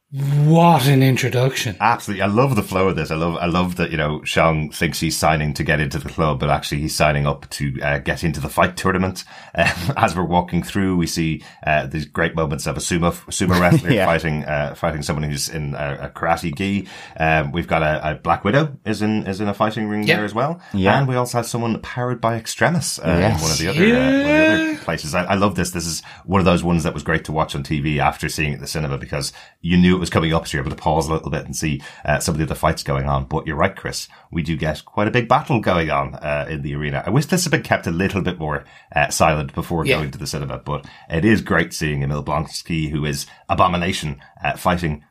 What 0.10 0.88
an 0.88 1.04
introduction! 1.04 1.76
Absolutely. 1.82 2.22
I 2.22 2.28
love 2.28 2.56
the 2.56 2.64
flow 2.64 2.88
of 2.88 2.96
this. 2.96 3.12
I 3.12 3.16
love, 3.16 3.36
I 3.36 3.46
love 3.48 3.76
that, 3.76 3.92
you 3.92 3.98
know, 3.98 4.24
Shang 4.24 4.72
thinks 4.72 5.02
he's 5.02 5.18
signing 5.18 5.54
to 5.56 5.66
get 5.66 5.82
into 5.82 6.00
the 6.00 6.08
club, 6.08 6.40
but 6.40 6.50
actually 6.50 6.80
he's 6.80 6.96
signing 6.96 7.28
up 7.28 7.50
to 7.50 7.78
uh, 7.82 7.98
get 8.00 8.24
into 8.24 8.40
the 8.40 8.48
fight 8.50 8.78
tournament. 8.78 9.24
Um, 9.58 9.94
as 9.98 10.16
we're 10.16 10.24
walking 10.24 10.62
through, 10.62 10.98
we 10.98 11.08
see, 11.08 11.44
uh, 11.66 11.88
these 11.88 12.06
great 12.06 12.36
moments 12.36 12.68
of 12.68 12.78
a 12.78 12.80
sumo, 12.80 13.12
sumo 13.32 13.60
wrestler 13.60 13.90
Yeah. 13.90 14.06
fighting, 14.06 14.46
uh, 14.46 14.76
fighting 14.76 15.02
someone 15.02 15.24
who's 15.24 15.50
in 15.50 15.74
a, 15.74 15.98
a 16.02 16.10
karate 16.12 16.56
gi. 16.56 16.88
Um, 17.20 17.52
we've 17.52 17.66
got 17.66 17.82
a, 17.82 18.12
a 18.12 18.16
Black 18.16 18.44
Widow 18.44 18.78
is 18.86 19.02
in, 19.02 19.26
is 19.26 19.42
in 19.42 19.48
a 19.48 19.56
fighting 19.56 19.90
ring 19.90 20.04
Yeah. 20.04 20.18
there 20.18 20.26
as 20.26 20.36
well. 20.36 20.62
Yeah. 20.76 21.00
And 21.00 21.08
we 21.08 21.16
also 21.16 21.40
have 21.40 21.48
someone 21.48 21.82
powered 21.82 22.22
by 22.22 22.36
Extremis, 22.36 23.00
uh, 23.00 23.06
Yes. 23.20 23.38
in 23.38 23.42
one 23.42 23.52
of 23.52 23.58
the 23.58 23.68
other, 23.68 23.96
uh, 23.98 24.00
one 24.00 24.14
of 24.14 24.26
the 24.60 24.68
other 24.74 24.78
places. 24.84 25.16
I, 25.16 25.24
I 25.24 25.34
love 25.34 25.56
this. 25.56 25.72
This 25.72 25.88
is 25.88 26.04
one 26.26 26.40
of 26.40 26.46
those 26.46 26.64
ones 26.64 26.84
that 26.84 26.94
was 26.94 27.02
great 27.02 27.26
to 27.26 27.32
watch 27.32 27.56
on 27.56 27.64
TV 27.64 27.98
after 27.98 28.30
seeing 28.30 28.52
it 28.52 28.56
at 28.56 28.60
the 28.62 28.68
cinema 28.68 29.00
because 29.00 29.34
you 29.62 29.76
knew 29.76 29.97
it 29.98 30.00
was 30.00 30.10
coming 30.10 30.34
up, 30.34 30.48
so 30.48 30.58
you're 30.58 30.66
able 30.66 30.76
to 30.76 30.82
pause 30.82 31.08
a 31.10 31.14
little 31.14 31.30
bit 31.30 31.46
and 31.46 31.56
see 31.56 31.82
uh, 32.06 32.20
some 32.20 32.34
of 32.36 32.40
the 32.40 32.46
other 32.46 32.56
fights 32.56 32.84
going 32.84 33.08
on. 33.10 33.26
But 33.26 33.46
you're 33.46 33.56
right, 33.58 33.76
Chris. 33.76 34.08
We 34.32 34.44
do 34.44 34.56
get 34.56 34.86
quite 34.86 35.08
a 35.08 35.12
big 35.12 35.28
battle 35.28 35.60
going 35.60 35.90
on 35.92 36.16
uh, 36.16 36.46
in 36.50 36.62
the 36.62 36.76
arena. 36.76 37.04
I 37.06 37.10
wish 37.10 37.26
this 37.26 37.44
had 37.44 37.52
been 37.52 37.64
kept 37.64 37.88
a 37.88 37.92
little 37.92 38.22
bit 38.22 38.40
more 38.40 38.64
uh, 38.96 39.10
silent 39.10 39.54
before 39.54 39.86
Yeah. 39.86 39.98
going 39.98 40.12
to 40.12 40.18
the 40.18 40.28
cinema, 40.28 40.60
but 40.60 40.86
it 41.10 41.26
is 41.26 41.42
great 41.42 41.74
seeing 41.74 42.02
Emil 42.04 42.24
Blonsky, 42.24 42.90
who 42.92 43.04
is 43.06 43.26
Abomination, 43.50 44.22
uh, 44.44 44.56
fighting 44.56 45.04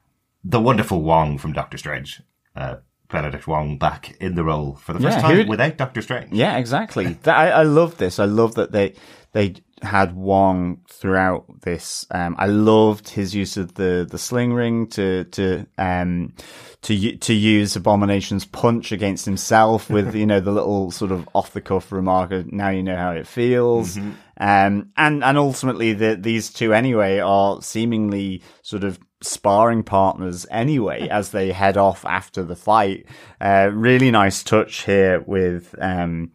the 0.45 0.61
wonderful 0.61 1.03
Wong 1.03 1.39
from 1.39 1.53
Doctor 1.53 1.77
Strange. 1.77 2.23
Uh, 2.55 2.77
Benedict 3.09 3.47
Wong 3.47 3.79
back 3.79 4.17
in 4.21 4.35
the 4.35 4.43
role 4.43 4.75
for 4.77 4.93
the 4.93 4.99
first 5.01 5.17
Yeah, 5.19 5.23
time 5.23 5.47
without 5.49 5.77
Doctor 5.77 6.03
Strange. 6.03 6.33
Yeah, 6.33 6.57
exactly. 6.57 7.17
I, 7.25 7.51
I 7.51 7.63
love 7.63 7.99
this. 7.99 8.19
I 8.19 8.25
love 8.25 8.55
that 8.57 8.73
they 8.73 8.95
they 9.33 9.55
had 9.87 10.15
Wong 10.15 10.83
throughout 10.91 11.63
this. 11.63 12.05
Um, 12.11 12.37
I 12.39 12.47
loved 12.47 13.09
his 13.09 13.35
use 13.35 13.57
of 13.57 13.75
the 13.75 14.07
the 14.09 14.19
sling 14.19 14.53
ring 14.53 14.87
to 14.89 15.25
to 15.25 15.67
um 15.79 16.35
to 16.83 17.17
to 17.17 17.33
use 17.35 17.75
Abomination's 17.77 18.45
punch 18.45 18.93
against 18.93 19.25
himself 19.25 19.89
with 19.97 20.15
you 20.15 20.27
know 20.27 20.41
the 20.41 20.53
little 20.53 20.91
sort 20.91 21.13
of 21.13 21.29
off 21.35 21.53
the 21.53 21.61
cuff 21.63 21.91
remark 21.91 22.33
of 22.33 22.53
now 22.53 22.69
you 22.69 22.83
know 22.83 22.97
how 22.97 23.13
it 23.13 23.27
feels. 23.27 23.97
Um, 24.39 24.91
and 24.99 25.25
and 25.25 25.39
ultimately 25.39 25.95
the, 25.95 26.15
these 26.21 26.53
two 26.53 26.75
anyway 26.75 27.19
are 27.21 27.63
seemingly 27.63 28.43
sort 28.63 28.85
of 28.85 28.99
sparring 29.23 29.83
partners 29.83 30.45
anyway 30.51 31.09
as 31.11 31.31
they 31.31 31.51
head 31.53 31.77
off 31.79 32.05
after 32.05 32.43
the 32.45 32.57
fight. 32.57 33.07
Uh, 33.41 33.71
really 33.73 34.11
nice 34.11 34.43
touch 34.43 34.85
here 34.85 35.23
with 35.27 35.75
um 35.81 36.33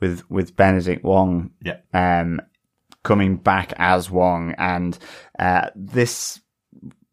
with 0.00 0.28
with 0.30 0.56
Benedict 0.56 1.04
Wong 1.04 1.50
Yeah. 1.62 1.76
um 1.92 2.40
coming 3.02 3.36
back 3.36 3.72
as 3.78 4.10
Wong 4.10 4.54
and 4.58 4.98
uh 5.38 5.68
this 5.74 6.40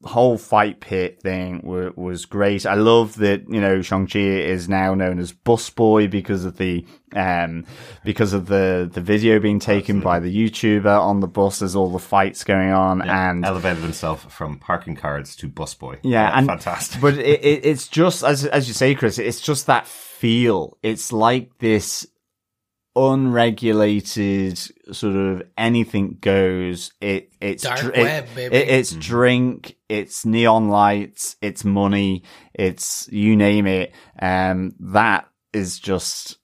whole 0.06 0.38
fight 0.38 0.80
pit 0.80 1.22
thing 1.22 1.60
w- 1.60 1.92
was 1.98 2.26
great. 2.26 2.66
I 2.66 2.76
love 2.76 3.18
that, 3.18 3.42
you 3.50 3.60
know, 3.60 3.82
Shang-Chi 3.82 4.18
is 4.18 4.70
now 4.70 4.94
known 4.94 5.20
as 5.20 5.34
Busboy 5.34 6.10
because 6.10 6.46
of 6.46 6.56
the, 6.56 6.86
um, 7.14 7.66
because 8.06 8.32
of 8.32 8.46
the, 8.46 8.90
the 8.90 9.02
video 9.02 9.42
being 9.42 9.60
taken 9.60 10.00
by 10.00 10.22
the 10.22 10.34
YouTuber 10.34 10.86
on 10.86 11.20
the 11.20 11.28
bus 11.28 11.62
as 11.62 11.76
all 11.76 11.90
the 11.92 12.00
fights 12.00 12.46
going 12.46 12.72
on 12.72 13.02
and 13.02 13.44
elevated 13.44 13.84
himself 13.84 14.32
from 14.32 14.58
parking 14.58 14.96
cards 14.96 15.36
to 15.36 15.50
busboy. 15.50 16.00
yeah, 16.02 16.30
Uh, 16.30 16.38
and 16.38 16.48
fantastic. 16.48 17.02
But 17.02 17.16
it, 17.18 17.44
it, 17.44 17.66
it's 17.66 17.90
just 17.90 18.24
as 18.24 18.46
as 18.46 18.70
you 18.70 18.74
say, 18.74 18.96
Chris. 18.96 19.20
It's 19.20 19.42
just 19.42 19.66
that 19.68 19.86
feel. 19.86 20.78
It's 20.82 21.12
like 21.12 21.58
this 21.60 22.08
unregulated 22.96 24.58
sort 24.92 25.16
of 25.16 25.44
anything 25.58 26.18
goes. 26.22 26.92
It 27.02 27.32
it's 27.42 27.64
Dark 27.64 27.80
dr- 27.80 27.96
it- 27.96 28.02
web, 28.04 28.28
baby. 28.36 28.56
it- 28.56 28.70
it's 28.70 28.92
drink. 28.92 29.76
It's 29.88 30.26
neon 30.26 30.70
lights. 30.70 31.36
It's 31.42 31.64
money. 31.66 32.24
It's 32.54 33.08
you 33.12 33.36
name 33.36 33.68
it. 33.68 33.94
Um, 34.22 34.74
that 34.80 35.28
is 35.54 35.80
just 35.80 36.38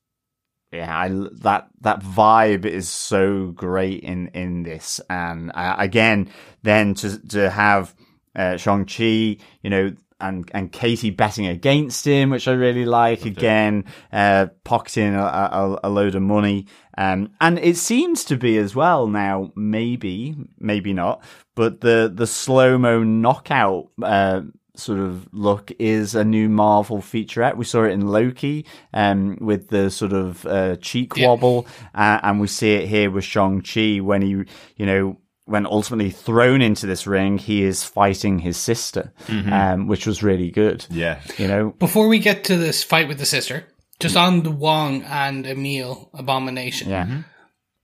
yeah, 0.72 0.98
I, 0.98 1.10
that 1.42 1.68
that 1.82 2.02
vibe 2.02 2.66
is 2.66 2.90
so 2.90 3.52
great 3.52 4.02
in 4.04 4.28
in 4.30 4.64
this, 4.64 5.00
and 5.10 5.52
uh, 5.56 5.76
again, 5.78 6.30
then 6.64 6.94
to 6.96 7.20
to 7.30 7.50
have 7.50 7.96
uh, 8.36 8.58
Shang 8.58 8.86
Chi, 8.86 9.38
you 9.62 9.70
know, 9.70 9.94
and 10.28 10.50
and 10.54 10.72
Katie 10.72 11.10
betting 11.10 11.48
against 11.48 12.06
him, 12.06 12.30
which 12.30 12.48
I 12.48 12.54
really 12.54 12.86
like. 12.86 13.26
again, 13.26 13.86
uh, 14.12 14.48
pocketing 14.64 15.16
a, 15.16 15.20
a, 15.24 15.80
a 15.84 15.90
load 15.90 16.16
of 16.16 16.22
money, 16.22 16.66
um, 16.98 17.32
and 17.40 17.60
it 17.60 17.78
seems 17.78 18.24
to 18.26 18.38
be 18.38 18.58
as 18.58 18.76
well 18.76 19.08
now. 19.08 19.52
Maybe, 19.56 20.36
maybe 20.60 20.94
not, 20.94 21.24
but 21.56 21.82
the 21.82 22.12
the 22.14 22.28
slow 22.28 22.78
mo 22.78 23.04
knockout. 23.04 23.90
Uh, 24.02 24.42
sort 24.78 25.00
of 25.00 25.26
look 25.32 25.72
is 25.80 26.16
a 26.16 26.26
new 26.26 26.50
Marvel 26.50 26.98
featurette. 26.98 27.56
We 27.56 27.64
saw 27.64 27.86
it 27.86 27.92
in 27.94 28.08
Loki, 28.08 28.66
um, 28.94 29.38
with 29.40 29.70
the 29.70 29.90
sort 29.90 30.12
of 30.12 30.46
uh, 30.46 30.76
cheek 30.82 31.16
Yeah. 31.16 31.28
wobble, 31.30 31.66
uh, 31.94 32.20
and 32.22 32.42
we 32.42 32.48
see 32.48 32.74
it 32.74 32.90
here 32.90 33.10
with 33.10 33.24
Shang 33.24 33.62
Chi 33.62 34.00
when 34.02 34.22
he, 34.22 34.30
you 34.76 34.86
know, 34.86 35.16
when 35.46 35.66
ultimately 35.66 36.10
thrown 36.10 36.62
into 36.62 36.86
this 36.88 37.06
ring, 37.08 37.38
he 37.38 37.64
is 37.64 37.84
fighting 37.84 38.40
his 38.40 38.58
sister, 38.58 39.14
um, 39.30 39.88
which 39.88 40.06
was 40.08 40.24
really 40.24 40.50
good. 40.52 40.86
yeah. 40.90 41.22
You 41.38 41.48
know, 41.48 41.70
Before 41.78 42.08
we 42.08 42.20
get 42.20 42.44
to 42.46 42.58
this 42.58 42.84
fight 42.84 43.08
with 43.08 43.20
the 43.20 43.26
sister, 43.26 43.66
just 44.00 44.18
on 44.18 44.44
the 44.44 44.52
Wong 44.52 45.04
and 45.04 45.46
Emil 45.46 46.10
abomination. 46.14 46.90
yeah, 46.90 47.22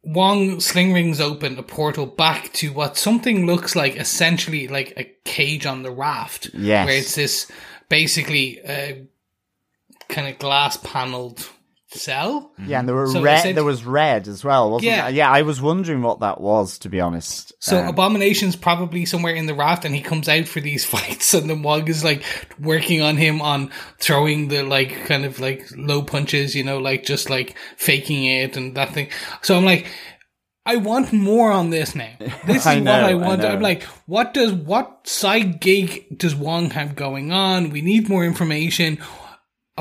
Wong 0.03 0.59
sling 0.59 0.91
rings 0.93 1.21
open 1.21 1.57
a 1.59 1.63
portal 1.63 2.07
back 2.07 2.51
to 2.53 2.73
what 2.73 2.97
something 2.97 3.45
looks 3.45 3.75
like 3.75 3.95
essentially 3.95 4.67
like 4.67 4.93
a 4.97 5.03
cage 5.25 5.67
on 5.67 5.83
the 5.83 5.91
raft. 5.91 6.49
Yes. 6.55 6.87
Where 6.87 6.97
it's 6.97 7.13
this 7.15 7.51
basically 7.87 8.59
uh, 8.65 8.93
kind 10.09 10.27
of 10.27 10.39
glass 10.39 10.77
paneled 10.77 11.47
cell. 11.93 12.51
Yeah, 12.65 12.79
and 12.79 12.87
there 12.87 12.95
were 12.95 13.07
So 13.07 13.21
red. 13.21 13.55
There 13.55 13.63
was 13.63 13.83
red 13.83 14.27
as 14.27 14.43
well, 14.43 14.71
wasn't 14.71 14.91
Yeah. 14.91 15.03
there? 15.03 15.11
Yeah, 15.11 15.29
I 15.29 15.41
was 15.41 15.61
wondering 15.61 16.01
what 16.01 16.21
that 16.21 16.39
was, 16.39 16.77
to 16.79 16.89
be 16.89 16.99
honest. 17.01 17.53
So 17.59 17.77
Um, 17.79 17.87
Abomination's 17.87 18.55
probably 18.55 19.05
somewhere 19.05 19.33
in 19.35 19.45
the 19.45 19.53
raft, 19.53 19.83
and 19.85 19.93
he 19.95 20.01
comes 20.01 20.29
out 20.29 20.47
for 20.47 20.59
these 20.61 20.85
fights, 20.93 21.33
and 21.33 21.49
then 21.49 21.61
Wong 21.63 21.87
is 21.87 22.03
like 22.03 22.23
working 22.59 23.01
on 23.01 23.17
him 23.17 23.41
on 23.41 23.71
throwing 23.99 24.47
the 24.47 24.63
like 24.63 25.05
kind 25.05 25.25
of 25.25 25.39
like 25.39 25.65
low 25.75 26.01
punches, 26.01 26.55
you 26.55 26.63
know, 26.63 26.77
like 26.79 27.03
just 27.03 27.29
like 27.29 27.55
faking 27.77 28.23
it 28.25 28.55
and 28.57 28.75
that 28.75 28.93
thing. 28.93 29.09
So 29.41 29.57
I'm 29.57 29.65
like, 29.65 29.87
I 30.63 30.75
want 30.75 31.11
more 31.11 31.51
on 31.51 31.71
this 31.71 31.95
now. 31.95 32.11
This 32.45 32.57
is 32.57 32.67
I 32.67 32.79
know, 32.79 32.91
what 32.91 33.03
I 33.03 33.09
I 33.09 33.13
want. 33.15 33.41
know. 33.41 33.47
I'm 33.49 33.61
like, 33.61 33.83
what 34.05 34.33
does 34.33 34.53
what 34.53 35.07
side 35.07 35.59
gig 35.59 36.05
does 36.17 36.35
Wong 36.35 36.69
have 36.69 36.95
going 36.95 37.31
on? 37.31 37.71
We 37.71 37.81
need 37.81 38.07
more 38.07 38.23
information. 38.23 38.99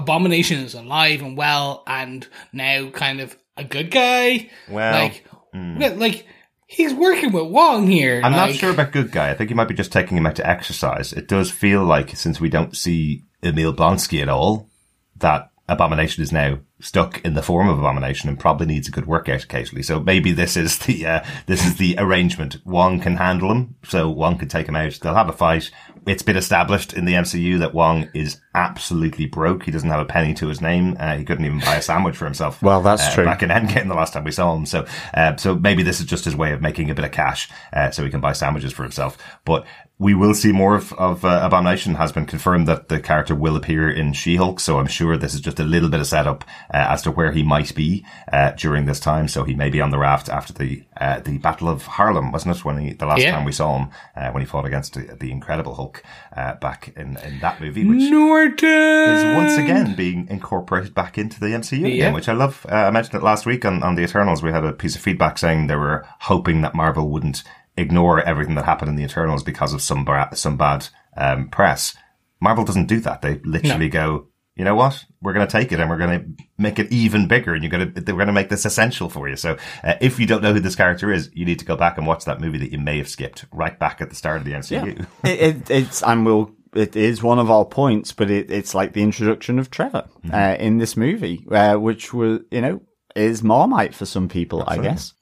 Abomination 0.01 0.61
is 0.61 0.75
alive 0.75 1.23
and 1.23 1.37
well, 1.37 1.83
and 1.87 2.27
now 2.53 2.91
kind 2.91 3.21
of 3.21 3.37
a 3.57 3.65
good 3.65 3.91
guy. 3.91 4.51
Well, 4.69 4.93
like, 4.93 5.25
yeah, 5.53 5.95
like 5.97 6.27
he's 6.67 6.95
working 6.95 7.33
with 7.33 7.49
Wong 7.49 7.87
here. 7.87 8.21
I'm 8.25 8.33
not 8.33 8.55
sure 8.55 8.71
about 8.71 8.93
good 8.93 9.13
guy. 9.13 9.31
I 9.31 9.35
think 9.35 9.51
he 9.51 9.55
might 9.55 9.69
be 9.69 9.75
just 9.75 9.93
taking 9.93 10.17
him 10.17 10.27
out 10.27 10.37
to 10.37 10.49
exercise. 10.49 11.13
It 11.13 11.29
does 11.29 11.51
feel 11.51 11.85
like, 11.85 12.17
since 12.17 12.41
we 12.41 12.49
don't 12.49 12.77
see 12.77 13.25
Emil 13.43 13.75
Blonsky 13.75 14.23
at 14.23 14.29
all, 14.29 14.71
that 15.17 15.51
Abomination 15.69 16.23
is 16.23 16.33
now 16.33 16.59
stuck 16.81 17.25
in 17.25 17.35
the 17.35 17.43
form 17.43 17.69
of 17.69 17.79
Abomination 17.79 18.29
and 18.29 18.41
probably 18.41 18.67
needs 18.67 18.89
a 18.89 18.91
good 18.91 19.07
workout 19.07 19.45
occasionally. 19.45 19.85
So 19.85 20.01
maybe 20.01 20.33
this 20.33 20.57
is 20.57 20.79
the 20.79 21.07
uh, 21.07 21.25
this 21.47 21.65
is 21.65 21.77
the 21.77 21.95
arrangement. 21.97 22.57
Wong 22.65 22.99
can 22.99 23.17
handle 23.17 23.53
him, 23.53 23.77
so 23.85 24.11
Wong 24.11 24.37
can 24.37 24.49
take 24.49 24.67
him 24.67 24.75
out. 24.75 24.99
They'll 25.01 25.15
have 25.15 25.29
a 25.29 25.33
fight. 25.33 25.71
It's 26.07 26.23
been 26.23 26.37
established 26.37 26.93
in 26.93 27.05
the 27.05 27.13
MCU 27.13 27.59
that 27.59 27.75
Wong 27.75 28.09
is 28.15 28.41
absolutely 28.55 29.27
broke. 29.27 29.65
He 29.65 29.71
doesn't 29.71 29.89
have 29.89 30.01
a 30.01 30.05
penny 30.05 30.35
to 30.35 30.49
his 30.49 30.61
name. 30.61 30.97
Uh, 30.99 31.17
he 31.17 31.25
couldn't 31.25 31.45
even 31.45 31.61
buy 31.61 31.77
a 31.77 31.83
sandwich 31.83 32.17
for 32.17 32.25
himself. 32.25 32.63
Well, 32.71 32.83
that's 32.83 33.03
uh, 33.03 33.15
true. 33.15 33.25
Back 33.25 33.43
in 33.43 33.49
Endgame, 33.49 33.89
the 33.89 33.95
last 33.95 34.13
time 34.13 34.23
we 34.23 34.31
saw 34.31 34.55
him. 34.55 34.65
So, 34.65 34.87
uh, 35.15 35.37
so 35.37 35.57
maybe 35.57 35.83
this 35.83 35.99
is 35.99 36.07
just 36.07 36.25
his 36.25 36.37
way 36.37 36.53
of 36.53 36.63
making 36.63 36.89
a 36.91 36.95
bit 36.95 37.05
of 37.05 37.11
cash, 37.11 37.49
uh, 37.73 37.91
so 37.91 38.05
he 38.05 38.11
can 38.11 38.21
buy 38.21 38.33
sandwiches 38.33 38.73
for 38.73 38.85
himself. 38.85 39.19
But 39.45 39.67
we 40.01 40.15
will 40.15 40.33
see 40.33 40.51
more 40.51 40.75
of, 40.75 40.93
of 40.95 41.25
uh, 41.27 41.41
Abomination. 41.45 41.95
Has 41.97 42.11
been 42.11 42.25
confirmed 42.25 42.67
that 42.67 42.89
the 42.89 42.99
character 43.01 43.35
will 43.35 43.55
appear 43.55 43.91
in 43.91 44.15
She-Hulk. 44.15 44.59
So 44.59 44.79
I'm 44.79 44.87
sure 44.87 45.17
this 45.19 45.35
is 45.35 45.43
just 45.43 45.61
a 45.61 45.65
little 45.65 45.91
bit 45.91 46.01
of 46.01 46.07
setup 46.07 46.43
uh, 46.73 46.87
as 46.95 47.03
to 47.03 47.11
where 47.11 47.33
he 47.33 47.43
might 47.43 47.75
be 47.75 48.05
uh, 48.33 48.53
during 48.53 48.87
this 48.87 48.99
time. 48.99 49.29
So 49.29 49.45
he 49.45 49.55
may 49.55 49.69
be 49.69 49.81
on 49.83 49.91
the 49.91 49.99
raft 49.99 50.31
after 50.31 50.53
the 50.55 50.83
uh, 50.99 51.21
the 51.21 51.37
Battle 51.39 51.69
of 51.69 51.85
Harlem, 51.85 52.33
wasn't 52.33 52.57
it? 52.57 52.65
When 52.65 52.79
he 52.79 52.95
the 52.95 53.05
last 53.07 53.21
Yeah. 53.21 53.33
time 53.33 53.45
we 53.45 53.53
saw 53.53 53.79
him 53.79 53.91
uh, 54.17 54.31
when 54.31 54.41
he 54.41 54.47
fought 54.47 54.65
against 54.65 54.95
the, 54.95 55.17
the 55.21 55.31
Incredible 55.31 55.75
Hulk 55.75 56.03
uh, 56.35 56.55
back 56.55 56.93
in 56.97 57.19
in 57.19 57.39
that 57.41 57.61
movie, 57.61 57.85
which 57.85 58.11
Norton 58.11 58.69
is 58.69 59.37
once 59.37 59.57
again 59.59 59.95
being 59.95 60.27
incorporated 60.31 60.95
back 60.95 61.19
into 61.19 61.39
the 61.41 61.49
MCU 61.49 61.81
Yeah. 61.83 61.87
again, 61.89 62.15
which 62.15 62.29
I 62.29 62.33
love. 62.33 62.65
Uh, 62.71 62.75
I 62.75 62.91
mentioned 62.91 63.17
it 63.17 63.23
last 63.25 63.45
week 63.45 63.65
on, 63.67 63.83
on 63.83 63.97
the 63.97 64.03
Eternals. 64.03 64.43
We 64.43 64.51
had 64.51 64.65
a 64.65 64.73
piece 64.73 64.97
of 64.97 65.03
feedback 65.03 65.37
saying 65.37 65.67
they 65.67 65.77
were 65.77 66.07
hoping 66.21 66.63
that 66.63 66.75
Marvel 66.75 67.09
wouldn't 67.11 67.43
ignore 67.81 68.20
everything 68.20 68.55
that 68.55 68.64
happened 68.64 68.91
in 68.91 68.97
the 68.97 69.05
Eternals 69.05 69.43
because 69.43 69.72
of 69.72 69.83
some 69.83 70.05
bra- 70.05 70.31
some 70.33 70.57
bad 70.57 70.89
um, 71.16 71.49
press. 71.49 71.97
Marvel 72.41 72.64
doesn't 72.64 72.87
do 72.87 73.01
that. 73.01 73.22
They 73.22 73.39
literally 73.45 73.89
go, 73.89 74.28
you 74.57 74.64
know 74.64 74.74
what? 74.74 75.05
We're 75.22 75.33
going 75.33 75.47
to 75.47 75.51
take 75.51 75.72
it 75.72 75.81
and 75.81 75.89
we're 75.89 75.99
going 75.99 76.20
to 76.20 76.45
make 76.59 76.78
it 76.78 76.93
even 76.93 77.28
bigger, 77.28 77.55
and 77.55 77.62
you're 77.62 77.70
going 77.70 77.93
to 77.93 78.12
we're 78.12 78.18
going 78.18 78.26
to 78.26 78.33
make 78.33 78.49
this 78.49 78.64
essential 78.64 79.09
for 79.09 79.28
you. 79.28 79.37
So, 79.37 79.57
uh, 79.85 79.95
if 80.01 80.18
you 80.18 80.26
don't 80.26 80.43
know 80.43 80.53
who 80.53 80.61
this 80.61 80.76
character 80.76 81.12
is, 81.12 81.31
you 81.33 81.45
need 81.45 81.59
to 81.61 81.64
go 81.64 81.76
back 81.76 81.99
and 81.99 82.07
watch 82.07 82.24
that 82.24 82.41
movie 82.41 82.59
that 82.59 82.72
you 82.72 82.78
may 82.78 82.99
have 82.99 83.09
skipped 83.09 83.47
right 83.53 83.78
back 83.78 84.01
at 84.01 84.11
the 84.11 84.16
start 84.16 84.39
of 84.39 84.45
the 84.45 84.53
MCU. 84.53 85.07
it, 85.24 85.41
it, 85.41 85.70
it's 85.70 86.03
and 86.03 86.26
we'll 86.26 86.53
it 86.74 86.95
is 86.95 87.22
one 87.22 87.39
of 87.39 87.51
our 87.51 87.64
points, 87.64 88.12
but 88.12 88.31
it, 88.31 88.51
it's 88.51 88.74
like 88.74 88.93
the 88.93 89.03
introduction 89.03 89.59
of 89.59 89.70
Trevor 89.70 90.09
uh, 90.33 90.57
in 90.59 90.78
this 90.78 90.97
movie, 90.97 91.45
uh, 91.51 91.76
which 91.76 92.12
was 92.12 92.41
you 92.51 92.61
know 92.61 92.81
is 93.17 93.43
Marmite 93.43 93.95
for 93.95 94.07
some 94.07 94.29
people, 94.29 94.65
I 94.67 94.79
guess. 94.79 95.15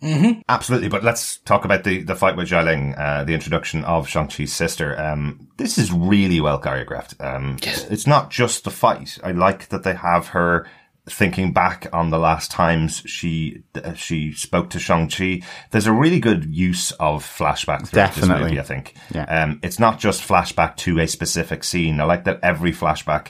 Absolutely, 0.49 0.89
but 0.89 1.05
let's 1.05 1.39
talk 1.39 1.65
about 1.65 1.85
the, 1.85 2.03
the 2.03 2.15
fight 2.15 2.37
with 2.37 2.49
Xialing, 2.49 2.99
uh, 2.99 3.25
the 3.25 3.35
introduction 3.35 3.85
of 3.85 4.09
Shang-Chi's 4.09 4.53
sister. 4.53 4.99
Um, 5.01 5.49
this 5.57 5.79
is 5.79 5.93
really 5.93 6.41
well 6.41 6.61
choreographed. 6.61 7.21
Um, 7.21 7.57
yes. 7.63 7.85
it's 7.91 8.07
not 8.07 8.31
just 8.31 8.65
the 8.65 8.71
fight. 8.71 9.19
I 9.23 9.33
like 9.33 9.69
that 9.69 9.83
they 9.83 9.95
have 9.95 10.29
her 10.29 10.67
thinking 11.07 11.53
back 11.53 11.87
on 11.93 12.11
the 12.11 12.19
last 12.19 12.51
times 12.51 13.03
she, 13.07 13.63
uh, 13.83 13.95
she 13.95 14.33
spoke 14.33 14.71
to 14.71 14.79
Shang-Chi. 14.79 15.41
There's 15.71 15.87
a 15.87 15.93
really 15.93 16.21
good 16.21 16.45
use 16.45 16.93
of 16.93 17.25
flashback 17.25 17.89
throughout 17.89 18.15
this 18.15 18.17
Definitely. 18.17 18.45
movie, 18.45 18.61
I 18.61 18.65
think. 18.65 18.95
Yeah. 19.15 19.25
Um, 19.25 19.61
it's 19.63 19.79
not 19.79 19.99
just 19.99 20.27
flashback 20.27 20.77
to 20.79 20.99
a 21.01 21.09
specific 21.09 21.65
scene. 21.65 22.01
I 22.01 22.05
like 22.05 22.25
that 22.25 22.41
every 22.43 22.73
flashback 22.73 23.29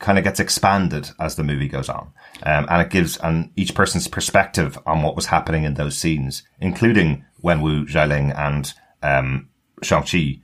kind 0.00 0.18
of 0.18 0.24
gets 0.24 0.40
expanded 0.40 1.10
as 1.20 1.36
the 1.36 1.44
movie 1.44 1.68
goes 1.68 1.88
on. 1.88 2.12
Um, 2.42 2.66
and 2.68 2.82
it 2.82 2.90
gives 2.90 3.16
an, 3.18 3.52
each 3.54 3.74
person's 3.74 4.08
perspective 4.08 4.78
on 4.86 5.02
what 5.02 5.14
was 5.14 5.26
happening 5.26 5.64
in 5.64 5.74
those 5.74 5.96
scenes, 5.96 6.42
including 6.58 7.24
when 7.40 7.60
Wu 7.60 7.84
Xialing 7.86 8.36
and, 8.36 8.72
um, 9.02 9.48
Shang-Chi 9.82 10.40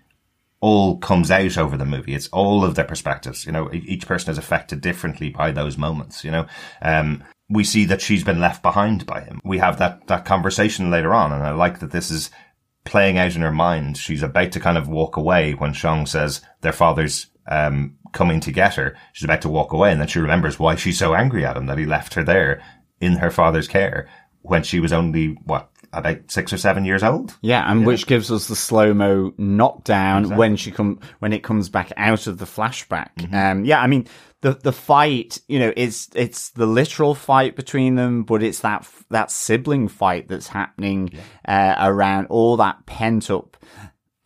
all 0.61 0.99
comes 0.99 1.31
out 1.31 1.59
over 1.59 1.77
the 1.77 1.85
movie. 1.85 2.15
It's 2.15 2.29
all 2.29 2.65
of 2.65 2.75
their 2.75 2.85
perspectives. 2.85 3.45
You 3.45 3.53
know, 3.53 3.71
each 3.73 4.07
person 4.07 4.31
is 4.31 4.39
affected 4.39 4.81
differently 4.81 5.31
by 5.31 5.53
those 5.53 5.77
moments, 5.77 6.25
you 6.25 6.31
know. 6.31 6.47
Um, 6.81 7.25
we 7.49 7.63
see 7.63 7.85
that 7.87 8.01
she's 8.01 8.25
been 8.25 8.41
left 8.41 8.63
behind 8.63 9.07
by 9.07 9.21
him. 9.21 9.41
We 9.45 9.59
have 9.59 9.79
that, 9.79 10.07
that 10.07 10.25
conversation 10.25 10.91
later 10.91 11.15
on. 11.15 11.33
And 11.33 11.43
I 11.43 11.51
like 11.51 11.81
that 11.81 11.93
this 11.93 12.11
is 12.11 12.31
playing 12.85 13.19
out 13.19 13.37
in 13.37 13.43
her 13.43 13.53
mind. 13.53 13.99
She's 13.99 14.23
about 14.23 14.53
to 14.53 14.61
kind 14.61 14.79
of 14.79 14.89
walk 14.89 15.17
away 15.17 15.53
when 15.53 15.73
Shang 15.73 16.07
says 16.07 16.41
their 16.63 16.73
father's, 16.73 17.27
um, 17.49 17.96
coming 18.13 18.41
to 18.41 18.53
get 18.53 18.75
her. 18.75 18.97
She's 19.13 19.25
about 19.25 19.43
to 19.43 19.49
walk 19.49 19.73
away 19.73 19.93
and 19.93 20.01
then 20.01 20.09
she 20.09 20.19
remembers 20.19 20.59
why 20.59 20.75
she's 20.75 20.99
so 20.99 21.15
angry 21.15 21.45
at 21.45 21.57
him 21.57 21.67
that 21.67 21.79
he 21.79 21.87
left 21.87 22.15
her 22.15 22.25
there 22.25 22.63
in 23.01 23.17
her 23.17 23.31
father's 23.31 23.69
care 23.69 24.09
when 24.43 24.63
she 24.63 24.81
was 24.81 24.93
only, 24.93 25.39
what, 25.45 25.71
about 25.93 26.31
six 26.31 26.53
or 26.53 26.59
seven 26.59 26.85
years 26.85 27.03
old? 27.03 27.37
Yeah, 27.41 27.71
and 27.71 27.87
which 27.87 28.07
gives 28.07 28.31
us 28.31 28.49
the 28.49 28.57
slow 28.57 28.95
mo 28.95 29.33
knockdown 29.39 30.37
when 30.37 30.57
she 30.57 30.71
come 30.71 31.01
when 31.21 31.33
it 31.33 31.43
comes 31.43 31.69
back 31.69 31.93
out 31.97 32.27
of 32.27 32.39
the 32.39 32.45
flashback. 32.45 33.33
Um, 33.33 33.65
yeah, 33.65 33.81
I 33.81 33.87
mean 33.87 34.07
the 34.43 34.53
the 34.53 34.73
fight, 34.73 35.41
you 35.49 35.59
know, 35.59 35.73
it's 35.77 36.09
it's 36.15 36.51
the 36.51 36.67
literal 36.67 37.15
fight 37.15 37.57
between 37.57 37.95
them, 37.95 38.25
but 38.25 38.43
it's 38.43 38.61
that 38.61 38.87
that 39.11 39.31
sibling 39.31 39.89
fight 39.89 40.29
that's 40.29 40.49
happening 40.49 41.11
uh, 41.47 41.75
around 41.79 42.27
all 42.27 42.57
that 42.59 42.85
pent 42.87 43.31
up 43.31 43.56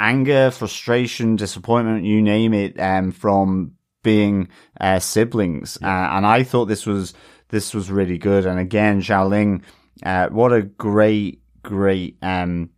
anger, 0.00 0.50
frustration, 0.50 1.36
disappointment, 1.36 2.04
you 2.04 2.22
name 2.22 2.54
it, 2.54 2.80
um, 2.80 3.12
from 3.12 3.72
being 4.02 4.48
uh, 4.80 4.98
siblings. 4.98 5.78
Uh, 5.82 5.86
and 5.86 6.26
I 6.26 6.42
thought 6.42 6.66
this 6.66 6.86
was 6.86 7.14
this 7.50 7.74
was 7.74 7.90
really 7.90 8.18
good. 8.18 8.46
And 8.46 8.58
again, 8.58 9.02
Xialing, 9.02 9.62
uh, 10.02 10.28
what 10.28 10.52
a 10.52 10.62
great, 10.62 11.42
great 11.62 12.16
um, 12.22 12.70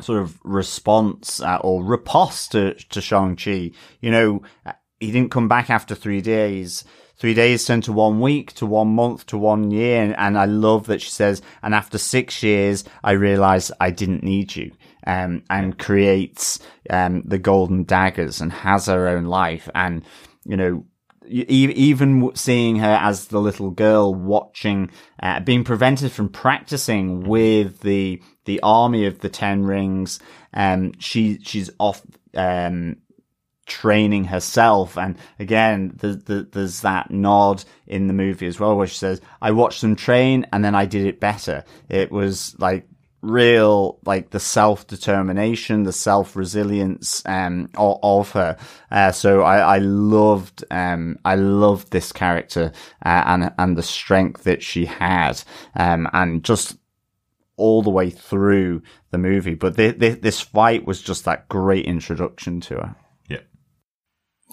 sort 0.00 0.20
of 0.20 0.38
response 0.44 1.40
uh, 1.40 1.58
or 1.62 1.82
riposte 1.82 2.52
to, 2.52 2.74
to 2.74 3.00
Shang 3.00 3.36
Chi. 3.36 3.72
You 4.00 4.10
know, 4.10 4.42
he 5.00 5.10
didn't 5.10 5.32
come 5.32 5.48
back 5.48 5.70
after 5.70 5.94
three 5.94 6.20
days. 6.20 6.84
Three 7.16 7.34
days 7.34 7.64
turned 7.64 7.84
to 7.84 7.92
one 7.92 8.20
week, 8.20 8.52
to 8.54 8.66
one 8.66 8.88
month, 8.88 9.26
to 9.26 9.38
one 9.38 9.70
year. 9.70 10.02
And, 10.02 10.16
and 10.18 10.36
I 10.36 10.44
love 10.44 10.86
that 10.86 11.00
she 11.00 11.10
says, 11.10 11.40
and 11.62 11.74
after 11.74 11.96
six 11.96 12.42
years, 12.42 12.84
I 13.04 13.12
realized 13.12 13.72
I 13.80 13.90
didn't 13.90 14.22
need 14.22 14.56
you. 14.56 14.72
Um, 15.04 15.42
and 15.50 15.76
creates, 15.78 16.60
um, 16.88 17.22
the 17.24 17.38
golden 17.38 17.82
daggers 17.84 18.40
and 18.40 18.52
has 18.52 18.86
her 18.86 19.08
own 19.08 19.24
life. 19.24 19.68
And, 19.74 20.04
you 20.44 20.56
know, 20.56 20.86
even 21.26 22.30
seeing 22.34 22.76
her 22.76 22.98
as 23.00 23.26
the 23.26 23.40
little 23.40 23.70
girl 23.70 24.14
watching, 24.14 24.90
uh, 25.22 25.40
being 25.40 25.64
prevented 25.64 26.12
from 26.12 26.28
practicing 26.28 27.24
with 27.24 27.80
the, 27.80 28.22
the 28.44 28.60
army 28.62 29.06
of 29.06 29.20
the 29.20 29.28
Ten 29.28 29.64
Rings, 29.64 30.20
um, 30.54 30.92
she, 30.98 31.38
she's 31.42 31.70
off, 31.78 32.02
um, 32.34 32.96
training 33.66 34.24
herself. 34.24 34.98
And 34.98 35.16
again, 35.38 35.92
the, 35.96 36.14
the, 36.14 36.48
there's 36.52 36.80
that 36.82 37.10
nod 37.10 37.64
in 37.86 38.06
the 38.06 38.12
movie 38.12 38.46
as 38.46 38.60
well, 38.60 38.76
where 38.76 38.86
she 38.86 38.98
says, 38.98 39.20
I 39.40 39.52
watched 39.52 39.80
them 39.80 39.96
train 39.96 40.46
and 40.52 40.64
then 40.64 40.74
I 40.74 40.86
did 40.86 41.06
it 41.06 41.20
better. 41.20 41.64
It 41.88 42.10
was 42.10 42.54
like, 42.58 42.86
real 43.22 44.00
like 44.04 44.30
the 44.30 44.40
self 44.40 44.86
determination, 44.86 45.84
the 45.84 45.92
self 45.92 46.36
resilience 46.36 47.22
um 47.24 47.70
of, 47.76 47.98
of 48.02 48.30
her. 48.32 48.56
Uh, 48.90 49.12
so 49.12 49.42
I, 49.42 49.76
I 49.76 49.78
loved 49.78 50.64
um 50.70 51.18
I 51.24 51.36
loved 51.36 51.92
this 51.92 52.12
character 52.12 52.72
uh, 53.04 53.22
and 53.26 53.52
and 53.56 53.78
the 53.78 53.82
strength 53.82 54.42
that 54.44 54.62
she 54.62 54.84
had 54.86 55.42
um 55.76 56.08
and 56.12 56.44
just 56.44 56.76
all 57.56 57.82
the 57.82 57.90
way 57.90 58.10
through 58.10 58.82
the 59.10 59.18
movie. 59.18 59.54
But 59.54 59.76
th- 59.76 59.98
th- 60.00 60.20
this 60.20 60.40
fight 60.40 60.84
was 60.84 61.00
just 61.00 61.24
that 61.24 61.48
great 61.48 61.84
introduction 61.84 62.60
to 62.62 62.74
her. 62.74 62.96
Yeah. 63.28 63.40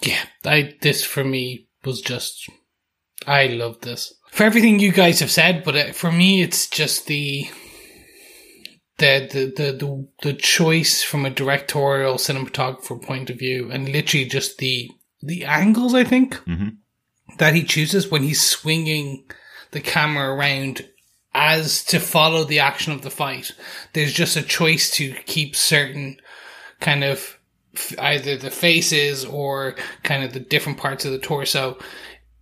Yeah, 0.02 0.24
I 0.44 0.74
this 0.80 1.04
for 1.04 1.24
me 1.24 1.68
was 1.84 2.00
just 2.00 2.48
I 3.26 3.48
love 3.48 3.80
this 3.80 4.14
for 4.30 4.44
everything 4.44 4.78
you 4.78 4.92
guys 4.92 5.18
have 5.18 5.30
said, 5.30 5.64
but 5.64 5.74
uh, 5.76 5.92
for 5.92 6.12
me 6.12 6.40
it's 6.40 6.68
just 6.68 7.06
the 7.06 7.50
the 9.00 9.28
the 9.32 9.44
the 9.56 9.72
the, 9.72 10.08
the 10.22 10.32
choice 10.34 11.02
from 11.02 11.24
a 11.26 11.30
directorial 11.30 12.14
cinematographer 12.14 13.00
point 13.02 13.30
of 13.30 13.38
view, 13.38 13.70
and 13.72 13.88
literally 13.88 14.26
just 14.26 14.58
the 14.58 14.90
the 15.22 15.44
angles 15.44 15.94
I 15.94 16.04
think 16.04 16.34
Mhm. 16.46 16.76
that 17.38 17.54
he 17.54 17.64
chooses 17.64 18.08
when 18.10 18.22
he's 18.22 18.40
swinging 18.42 19.24
the 19.72 19.80
camera 19.80 20.32
around 20.34 20.86
as 21.34 21.84
to 21.84 22.00
follow 22.00 22.44
the 22.44 22.58
action 22.58 22.92
of 22.92 23.02
the 23.02 23.10
fight. 23.10 23.52
There's 23.92 24.12
just 24.12 24.36
a 24.36 24.42
choice 24.42 24.90
to 24.96 25.12
keep 25.26 25.54
certain 25.56 26.16
kind 26.80 27.04
of 27.04 27.36
either 27.98 28.36
the 28.36 28.50
faces 28.50 29.24
or 29.24 29.76
kind 30.02 30.24
of 30.24 30.32
the 30.32 30.40
different 30.40 30.78
parts 30.78 31.04
of 31.04 31.12
the 31.12 31.18
torso 31.18 31.78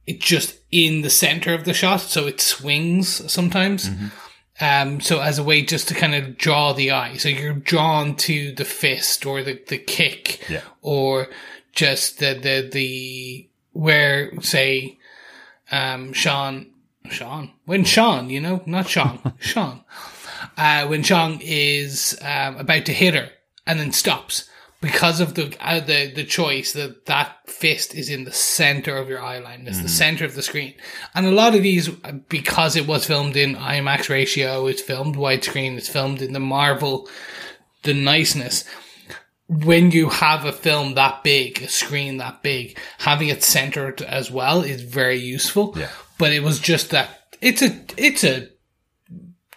it 0.07 0.21
just 0.23 0.55
in 0.71 1.03
the 1.03 1.11
center 1.11 1.53
of 1.53 1.65
the 1.65 1.75
shot, 1.75 2.01
so 2.01 2.27
it 2.27 2.41
swings 2.41 3.31
sometimes. 3.31 3.91
Um, 4.61 5.01
so 5.01 5.21
as 5.21 5.39
a 5.39 5.45
way 5.45 5.63
just 5.63 5.87
to 5.89 5.95
kind 5.95 6.15
of 6.17 6.37
draw 6.37 6.73
the 6.73 6.91
eye. 6.91 7.17
So 7.17 7.29
you're 7.29 7.53
drawn 7.53 8.17
to 8.17 8.53
the 8.53 8.65
fist 8.65 9.25
or 9.25 9.43
the, 9.43 9.61
the 9.69 9.79
kick 9.79 10.41
Yeah. 10.51 10.63
or 10.83 11.29
just 11.73 12.19
the, 12.19 12.35
the, 12.35 12.69
the, 12.73 13.49
where 13.73 14.33
say, 14.41 14.99
um, 15.71 16.13
Sean, 16.13 16.67
Sean, 17.09 17.53
when 17.67 17.85
Sean, 17.85 18.31
you 18.31 18.41
know, 18.41 18.63
not 18.67 18.89
Sean, 18.89 19.33
Sean, 19.39 19.85
uh, 20.57 20.87
when 20.87 21.05
Sean 21.05 21.39
is, 21.41 22.19
um, 22.23 22.57
about 22.57 22.85
to 22.87 22.93
hit 22.93 23.15
her 23.15 23.31
and 23.67 23.79
then 23.79 23.93
stops 23.93 24.49
because 24.81 25.21
of 25.21 25.35
the, 25.35 25.57
uh, 25.61 25.81
the, 25.81 26.13
the 26.15 26.25
choice 26.25 26.73
that 26.73 27.07
that 27.07 27.49
fist 27.49 27.95
is 27.95 28.09
in 28.09 28.25
the 28.25 28.33
center 28.33 28.97
of 28.97 29.09
your 29.09 29.21
eye 29.21 29.39
line. 29.39 29.67
It's 29.67 29.83
the 29.83 29.89
center 29.89 30.25
of 30.25 30.35
the 30.35 30.43
screen. 30.43 30.75
And 31.15 31.27
a 31.27 31.33
lot 31.33 31.55
of 31.55 31.63
these, 31.63 31.89
because 32.29 32.77
it 32.77 32.87
was 32.87 33.05
filmed 33.05 33.37
in 33.37 33.57
IMAX 33.57 34.09
ratio, 34.09 34.67
it's 34.67 34.83
filmed 34.83 35.17
widescreen, 35.17 35.77
it's 35.77 35.89
filmed 35.89 36.23
in 36.23 36.33
the 36.33 36.41
Marvel, 36.41 37.09
the 37.83 37.95
niceness 37.95 38.65
when 39.49 39.91
you 39.91 40.11
have 40.11 40.45
a 40.45 40.53
film 40.53 40.95
that 40.95 41.25
big, 41.25 41.63
a 41.63 41.69
screen 41.69 42.19
that 42.19 42.43
big, 42.43 42.79
having 42.99 43.29
it 43.29 43.43
centered 43.43 44.03
as 44.03 44.31
well 44.31 44.61
is 44.61 44.83
very 44.83 45.17
useful. 45.17 45.73
Yeah. 45.77 45.91
But 46.19 46.33
it 46.33 46.43
was 46.43 46.59
just 46.59 46.91
that 46.91 47.35
it's 47.41 47.63
a 47.63 47.81
it's 47.97 48.25
a 48.25 48.49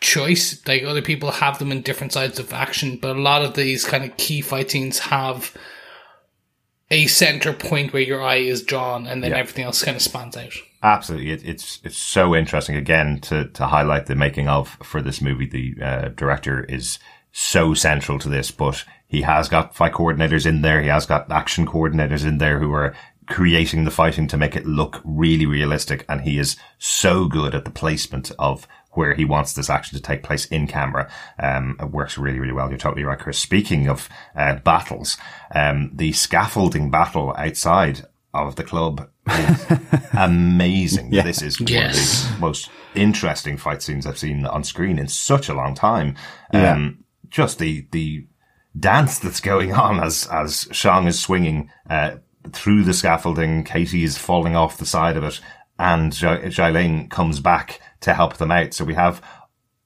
choice. 0.02 0.66
Like 0.68 0.84
other 0.84 1.02
people 1.02 1.32
have 1.32 1.60
them 1.60 1.72
in 1.72 1.82
different 1.82 2.12
sides 2.12 2.40
of 2.40 2.52
action, 2.52 2.98
but 3.02 3.16
a 3.16 3.22
lot 3.22 3.44
of 3.44 3.54
these 3.54 3.86
kind 3.86 4.04
of 4.04 4.18
key 4.18 4.42
fight 4.42 4.72
scenes 4.72 5.00
have 5.00 5.56
a 6.90 7.08
center 7.08 7.54
point 7.54 7.94
where 7.94 8.02
your 8.02 8.22
eye 8.22 8.38
is 8.38 8.62
drawn, 8.64 9.08
and 9.08 9.24
then 9.24 9.32
Yeah. 9.32 9.38
everything 9.38 9.64
else 9.64 9.84
kind 9.84 9.96
of 9.96 10.04
spans 10.04 10.36
out. 10.36 10.54
Absolutely, 10.84 11.32
it, 11.32 11.46
it's 11.46 11.80
it's 11.84 11.98
so 11.98 12.36
interesting 12.36 12.76
again 12.76 13.20
to 13.22 13.46
to 13.50 13.68
highlight 13.68 14.08
the 14.08 14.16
making 14.16 14.50
of 14.50 14.78
for 14.84 15.02
this 15.02 15.22
movie. 15.22 15.46
The 15.46 15.76
uh, 15.82 16.08
director 16.10 16.66
is 16.66 17.00
so 17.32 17.74
central 17.74 18.20
to 18.20 18.28
this, 18.28 18.52
but 18.52 18.84
he 19.08 19.22
has 19.22 19.48
got 19.48 19.76
fight 19.76 19.94
coordinators 19.94 20.46
in 20.46 20.64
there. 20.64 20.82
He 20.82 20.90
has 20.90 21.06
got 21.06 21.32
action 21.32 21.66
coordinators 21.66 22.26
in 22.26 22.40
there 22.40 22.60
who 22.60 22.74
are 22.74 22.94
creating 23.28 23.86
the 23.86 23.92
fighting 23.92 24.28
to 24.28 24.38
make 24.38 24.56
it 24.58 24.66
look 24.66 25.00
really 25.06 25.46
realistic. 25.46 26.04
And 26.10 26.22
he 26.22 26.38
is 26.38 26.58
so 26.80 27.28
good 27.28 27.56
at 27.56 27.64
the 27.64 27.72
placement 27.72 28.32
of 28.38 28.68
where 28.94 29.14
he 29.14 29.26
wants 29.26 29.54
this 29.54 29.70
action 29.70 29.98
to 29.98 30.04
take 30.04 30.24
place 30.24 30.46
in 30.46 30.68
camera. 30.68 31.10
Um, 31.40 31.78
it 31.80 31.92
works 31.92 32.18
really, 32.18 32.40
really 32.40 32.54
well. 32.54 32.70
You're 32.70 32.78
totally 32.78 33.04
right, 33.04 33.20
Chris. 33.20 33.40
Speaking 33.40 33.88
of 33.88 34.10
uh, 34.36 34.56
battles, 34.56 35.18
um, 35.54 35.92
the 35.94 36.12
scaffolding 36.12 36.92
battle 36.92 37.34
outside 37.38 38.06
of 38.34 38.56
the 38.56 38.64
club 38.64 39.10
is 39.30 39.66
amazing. 40.14 41.10
This 41.10 41.42
is 41.42 41.60
one 41.60 41.86
of 41.86 41.94
the 41.94 42.36
most 42.40 42.70
interesting 42.96 43.58
fight 43.58 43.82
scenes 43.82 44.06
I've 44.06 44.18
seen 44.18 44.46
on 44.46 44.64
screen 44.64 45.00
in 45.00 45.08
such 45.08 45.50
a 45.50 45.54
long 45.54 45.76
time. 45.76 46.16
Um, 46.54 47.04
just 47.30 47.60
the, 47.60 47.88
the 47.92 48.26
dance 48.78 49.20
that's 49.20 49.40
going 49.40 49.74
on 49.74 50.00
as, 50.02 50.28
as 50.32 50.68
Shang 50.72 51.08
is 51.08 51.20
swinging, 51.20 51.70
uh, 51.90 52.18
through 52.54 52.84
the 52.84 52.94
scaffolding. 52.94 53.64
Katie 53.64 54.04
is 54.04 54.18
falling 54.18 54.56
off 54.56 54.78
the 54.78 54.86
side 54.86 55.16
of 55.16 55.24
it 55.24 55.40
and 55.82 56.12
Xialing 56.12 57.10
comes 57.10 57.40
back 57.40 57.82
to 58.02 58.14
help 58.14 58.38
them 58.38 58.52
out. 58.52 58.74
So 58.74 58.86
we 58.86 58.94
have 58.96 59.22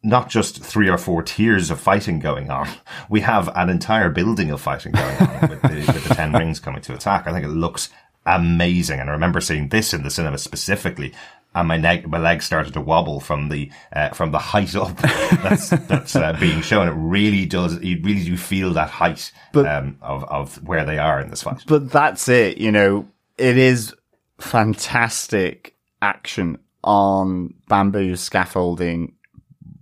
not 0.06 0.30
just 0.30 0.64
three 0.64 0.88
or 0.88 0.98
four 0.98 1.24
tiers 1.24 1.72
of 1.72 1.80
fighting 1.80 2.20
going 2.20 2.50
on. 2.50 2.68
We 3.10 3.22
have 3.22 3.50
an 3.56 3.70
entire 3.70 4.10
building 4.10 4.50
of 4.50 4.62
fighting 4.62 4.94
going 4.94 5.18
on 5.18 5.50
with 5.50 5.62
the, 5.62 5.92
with 5.94 6.08
the 6.08 6.16
Ten 6.16 6.34
Rings 6.34 6.60
coming 6.60 6.82
to 6.82 6.94
attack. 6.94 7.28
I 7.28 7.32
think 7.32 7.46
it 7.46 7.50
looks 7.50 7.90
amazing. 8.26 9.00
And 9.00 9.10
I 9.10 9.14
remember 9.14 9.40
seeing 9.42 9.70
this 9.70 9.94
in 9.94 10.02
the 10.02 10.10
cinema 10.10 10.40
specifically. 10.40 11.14
And 11.54 11.68
my 11.68 11.78
leg, 11.78 12.08
my 12.08 12.18
legs 12.18 12.46
started 12.46 12.74
to 12.74 12.82
wobble 12.82 13.20
from 13.20 13.50
the, 13.50 13.72
uh, 13.94 14.10
from 14.10 14.32
the 14.32 14.40
height 14.40 14.76
up 14.76 14.98
that's, 15.44 15.70
that's, 15.70 16.16
uh, 16.16 16.34
being 16.40 16.62
shown. 16.62 16.88
It 16.88 16.96
really 16.98 17.46
does, 17.46 17.80
you 17.82 18.02
really 18.02 18.24
do 18.24 18.38
feel 18.38 18.74
that 18.74 18.90
height, 18.90 19.32
um, 19.54 19.98
of, 20.02 20.24
of 20.26 20.64
where 20.68 20.84
they 20.84 20.98
are 20.98 21.22
in 21.22 21.30
this 21.30 21.44
fight. 21.44 21.64
But 21.68 21.92
that's 21.92 22.28
it, 22.28 22.58
you 22.58 22.72
know, 22.72 23.08
it 23.38 23.58
is 23.58 23.94
fantastic 24.40 25.76
action 26.02 26.58
on 26.86 27.54
bamboo 27.68 28.16
scaffolding. 28.16 29.16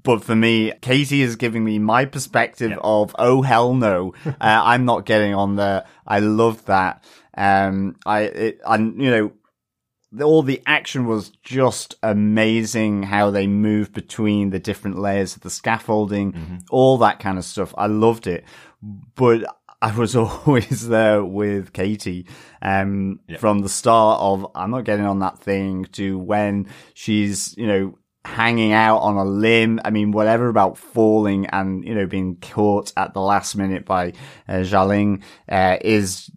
But 0.04 0.24
for 0.24 0.36
me, 0.36 0.74
Katie 0.82 1.22
is 1.22 1.36
giving 1.36 1.64
me 1.64 1.80
my 1.80 2.06
perspective 2.06 2.78
of, 2.84 3.16
oh 3.20 3.42
hell 3.42 3.74
no, 3.74 4.14
uh, 4.26 4.32
I'm 4.40 4.86
not 4.86 5.06
getting 5.06 5.34
on 5.36 5.56
there. 5.56 5.86
I 6.08 6.20
love 6.20 6.66
that. 6.66 7.04
Um, 7.38 7.96
I, 8.06 8.22
it, 8.22 8.60
and 8.66 9.02
you 9.02 9.10
know, 9.12 9.32
the- 10.12 10.26
all 10.26 10.44
the 10.44 10.62
action 10.66 11.08
was 11.08 11.30
just 11.44 11.96
amazing 12.04 13.04
how 13.04 13.32
they 13.32 13.48
moved 13.48 13.94
between 13.94 14.50
the 14.50 14.60
different 14.60 14.98
layers 15.00 15.36
of 15.36 15.42
the 15.42 15.50
scaffolding, 15.50 16.64
all 16.70 16.98
that 17.00 17.20
kind 17.20 17.38
of 17.38 17.46
stuff. 17.46 17.74
I 17.78 17.88
loved 17.88 18.28
it. 18.28 18.44
But 19.16 19.46
I 19.84 19.94
was 19.96 20.16
always 20.16 20.88
there 20.88 21.24
with 21.26 21.74
Katie, 21.74 22.26
um, 22.62 23.20
from 23.38 23.60
the 23.60 23.70
start 23.70 24.22
of, 24.22 24.48
I'm 24.56 24.72
not 24.72 24.86
getting 24.86 25.06
on 25.06 25.20
that 25.20 25.40
thing 25.40 25.86
to 25.92 26.18
when 26.18 26.68
she's, 26.94 27.56
you 27.58 27.68
know, 27.68 27.98
hanging 28.24 28.72
out 28.72 29.00
on 29.00 29.18
a 29.18 29.26
limb. 29.26 29.82
I 29.84 29.90
mean, 29.90 30.12
whatever 30.12 30.48
about 30.48 30.78
falling 30.78 31.48
and, 31.48 31.84
you 31.84 31.94
know, 31.94 32.06
being 32.08 32.38
caught 32.38 32.94
at 32.96 33.14
the 33.14 33.20
last 33.20 33.56
minute 33.58 33.86
by, 33.86 34.14
uh, 34.48 34.64
Xialing, 34.64 35.22
uh, 35.50 35.78
is 35.82 36.32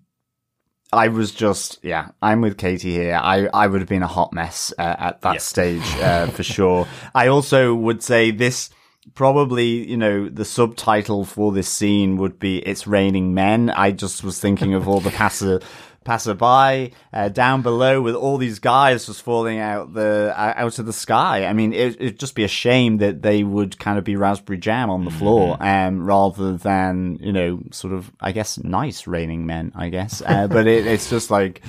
I 0.93 1.09
was 1.09 1.31
just, 1.31 1.79
yeah, 1.85 2.09
I'm 2.21 2.41
with 2.41 2.57
Katie 2.57 2.93
here. 2.93 3.15
I, 3.15 3.47
I 3.55 3.69
would 3.69 3.81
have 3.81 3.89
been 3.89 4.03
a 4.03 4.09
hot 4.09 4.33
mess 4.33 4.73
uh, 4.79 4.97
at 4.99 5.21
that 5.23 5.35
Yeah. 5.35 5.39
stage 5.39 5.87
uh, 6.01 6.27
for 6.29 6.43
sure. 6.43 6.89
I 7.15 7.29
also 7.29 7.75
would 7.75 8.03
say 8.03 8.33
this 8.33 8.71
probably, 9.15 9.89
you 9.89 9.97
know, 9.97 10.29
the 10.29 10.45
subtitle 10.45 11.25
for 11.25 11.53
this 11.53 11.69
scene 11.69 12.17
would 12.17 12.39
be 12.39 12.59
"It's 12.59 12.87
Raining 12.87 13.35
Men." 13.35 13.71
I 13.71 13.93
just 13.93 14.25
was 14.25 14.39
thinking 14.39 14.75
of 14.75 14.89
all 14.89 15.01
the 15.01 15.11
passer 15.23 15.61
passerby 16.07 16.93
uh, 17.13 17.29
down 17.29 17.63
below 17.63 18.01
with 18.01 18.15
all 18.15 18.39
these 18.39 18.61
guys 18.61 19.07
just 19.07 19.23
falling 19.23 19.59
out 19.59 19.93
the 19.93 20.33
uh, 20.35 20.55
out 20.57 20.79
of 20.79 20.87
the 20.87 20.93
sky. 20.93 21.45
I 21.45 21.53
mean, 21.53 21.75
it, 21.75 22.01
it'd 22.01 22.21
just 22.21 22.35
be 22.35 22.45
a 22.45 22.49
shame 22.49 22.99
that 22.99 23.21
they 23.21 23.43
would 23.43 23.79
kind 23.79 23.99
of 23.99 24.05
be 24.05 24.17
raspberry 24.17 24.59
jam 24.59 24.89
on 24.89 25.05
the 25.05 25.11
floor, 25.11 25.57
um, 25.61 26.07
rather 26.07 26.57
than 26.57 27.19
you 27.21 27.33
know, 27.33 27.61
sort 27.73 27.93
of, 27.93 28.11
I 28.21 28.33
guess, 28.33 28.57
nice 28.59 29.07
raining 29.07 29.45
men. 29.45 29.73
I 29.75 29.91
guess, 29.91 30.23
uh, 30.25 30.47
but 30.47 30.67
it, 30.67 30.87
it's 30.87 31.11
just 31.11 31.31
like. 31.31 31.63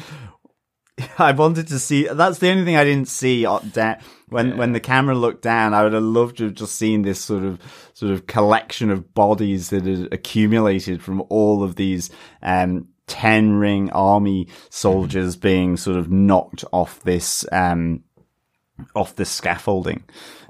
I 1.18 1.32
wanted 1.32 1.68
to 1.68 1.80
see. 1.80 2.08
That's 2.08 2.40
the 2.40 2.50
only 2.50 2.66
thing 2.66 2.76
I 2.76 2.84
didn't 2.84 3.08
see 3.08 3.44
da- 3.44 4.00
when 4.30 4.58
when 4.58 4.74
the 4.74 4.80
camera 4.80 5.16
looked 5.16 5.44
down. 5.44 5.74
I 5.74 5.84
would 5.84 5.94
have 5.94 6.04
loved 6.04 6.38
to 6.38 6.46
have 6.46 6.56
just 6.56 6.76
seen 6.76 7.04
this 7.04 7.20
sort 7.20 7.44
of 7.44 7.60
sort 7.94 8.12
of 8.12 8.28
collection 8.28 8.90
of 8.90 9.14
bodies 9.14 9.70
that 9.70 9.86
had 9.86 10.12
accumulated 10.12 11.02
from 11.02 11.24
all 11.30 11.64
of 11.64 11.76
these 11.76 12.10
um, 12.42 12.88
ten 13.06 13.54
ring 13.54 13.92
army 13.92 14.48
soldiers 14.70 15.36
being 15.36 15.78
sort 15.78 15.98
of 15.98 16.12
knocked 16.12 16.66
off 16.72 17.02
this 17.04 17.46
um, 17.52 18.04
off 18.96 19.16
this 19.16 19.30
scaffolding. 19.30 20.04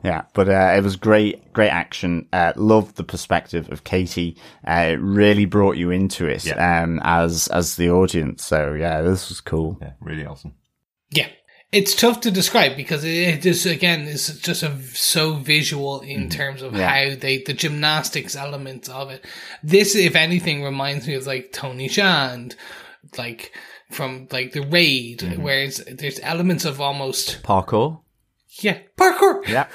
Yeah, 0.03 0.23
but 0.33 0.47
uh, 0.47 0.73
it 0.77 0.83
was 0.83 0.95
great, 0.95 1.51
great 1.53 1.69
action. 1.71 2.27
Uh, 2.31 2.53
loved 2.55 2.95
the 2.95 3.03
perspective 3.03 3.71
of 3.71 3.83
Katie. 3.83 4.37
Uh, 4.67 4.89
it 4.91 4.99
really 5.01 5.45
brought 5.45 5.75
you 5.77 5.89
into 5.91 6.27
it 6.27 6.45
Yeah. 6.45 6.83
um, 6.83 6.99
as 7.03 7.47
as 7.47 7.75
the 7.77 7.89
audience. 7.89 8.45
So 8.45 8.73
yeah, 8.73 9.01
this 9.01 9.29
was 9.29 9.41
cool. 9.41 9.77
Yeah, 9.81 9.93
really 9.99 10.25
awesome. 10.25 10.53
Yeah. 11.09 11.27
It's 11.73 11.95
tough 11.95 12.21
to 12.21 12.31
describe 12.31 12.77
because 12.77 13.03
it 13.03 13.45
is 13.45 13.65
again 13.65 14.01
is 14.03 14.39
just 14.39 14.63
a, 14.63 14.77
so 14.93 15.33
visual 15.33 15.99
in 15.99 16.29
terms 16.29 16.61
of 16.61 16.73
Yeah. 16.75 16.87
how 16.87 17.15
they 17.19 17.41
the 17.43 17.53
gymnastics 17.53 18.35
elements 18.37 18.87
of 18.87 19.09
it. 19.09 19.25
This, 19.63 19.93
if 19.95 20.15
anything, 20.15 20.63
reminds 20.63 21.07
me 21.07 21.15
of 21.15 21.27
like 21.27 21.51
Tony 21.51 21.89
Shand, 21.89 22.55
like 23.17 23.51
from 23.91 24.27
like 24.31 24.53
the 24.53 24.61
raid, 24.61 25.37
whereas 25.39 25.83
there's 25.91 26.19
elements 26.21 26.63
of 26.65 26.79
almost 26.79 27.41
Parkour. 27.43 27.99
Yeah 28.61 28.79
parkour 28.97 29.45
Yeah. 29.47 29.67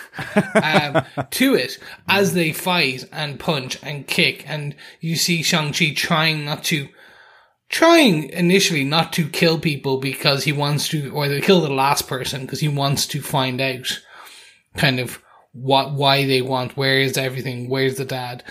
um, 1.15 1.27
to 1.31 1.55
it 1.55 1.79
as 2.09 2.35
they 2.35 2.53
fight 2.53 3.05
and 3.13 3.39
punch 3.39 3.79
and 3.83 4.07
kick, 4.07 4.45
and 4.49 4.75
you 5.01 5.17
see 5.17 5.43
Shang 5.43 5.73
Chi 5.73 5.93
trying 5.95 6.45
not 6.45 6.65
to, 6.65 6.89
trying 7.69 8.29
initially 8.31 8.85
not 8.85 9.13
to 9.15 9.29
kill 9.29 9.59
people 9.59 9.99
because 9.99 10.45
he 10.45 10.53
wants 10.53 10.89
to, 10.89 11.11
or 11.11 11.29
they 11.29 11.41
kill 11.41 11.61
the 11.61 11.71
last 11.71 12.09
person 12.09 12.43
because 12.43 12.61
he 12.61 12.69
wants 12.69 13.07
to 13.09 13.23
find 13.23 13.61
out, 13.61 14.01
kind 14.77 15.01
of 15.01 15.23
what 15.53 15.93
why 15.93 16.27
they 16.27 16.43
want, 16.43 16.77
where 16.77 16.99
is 16.99 17.17
everything, 17.17 17.69
where's 17.69 17.97
the 17.97 18.05
dad, 18.05 18.43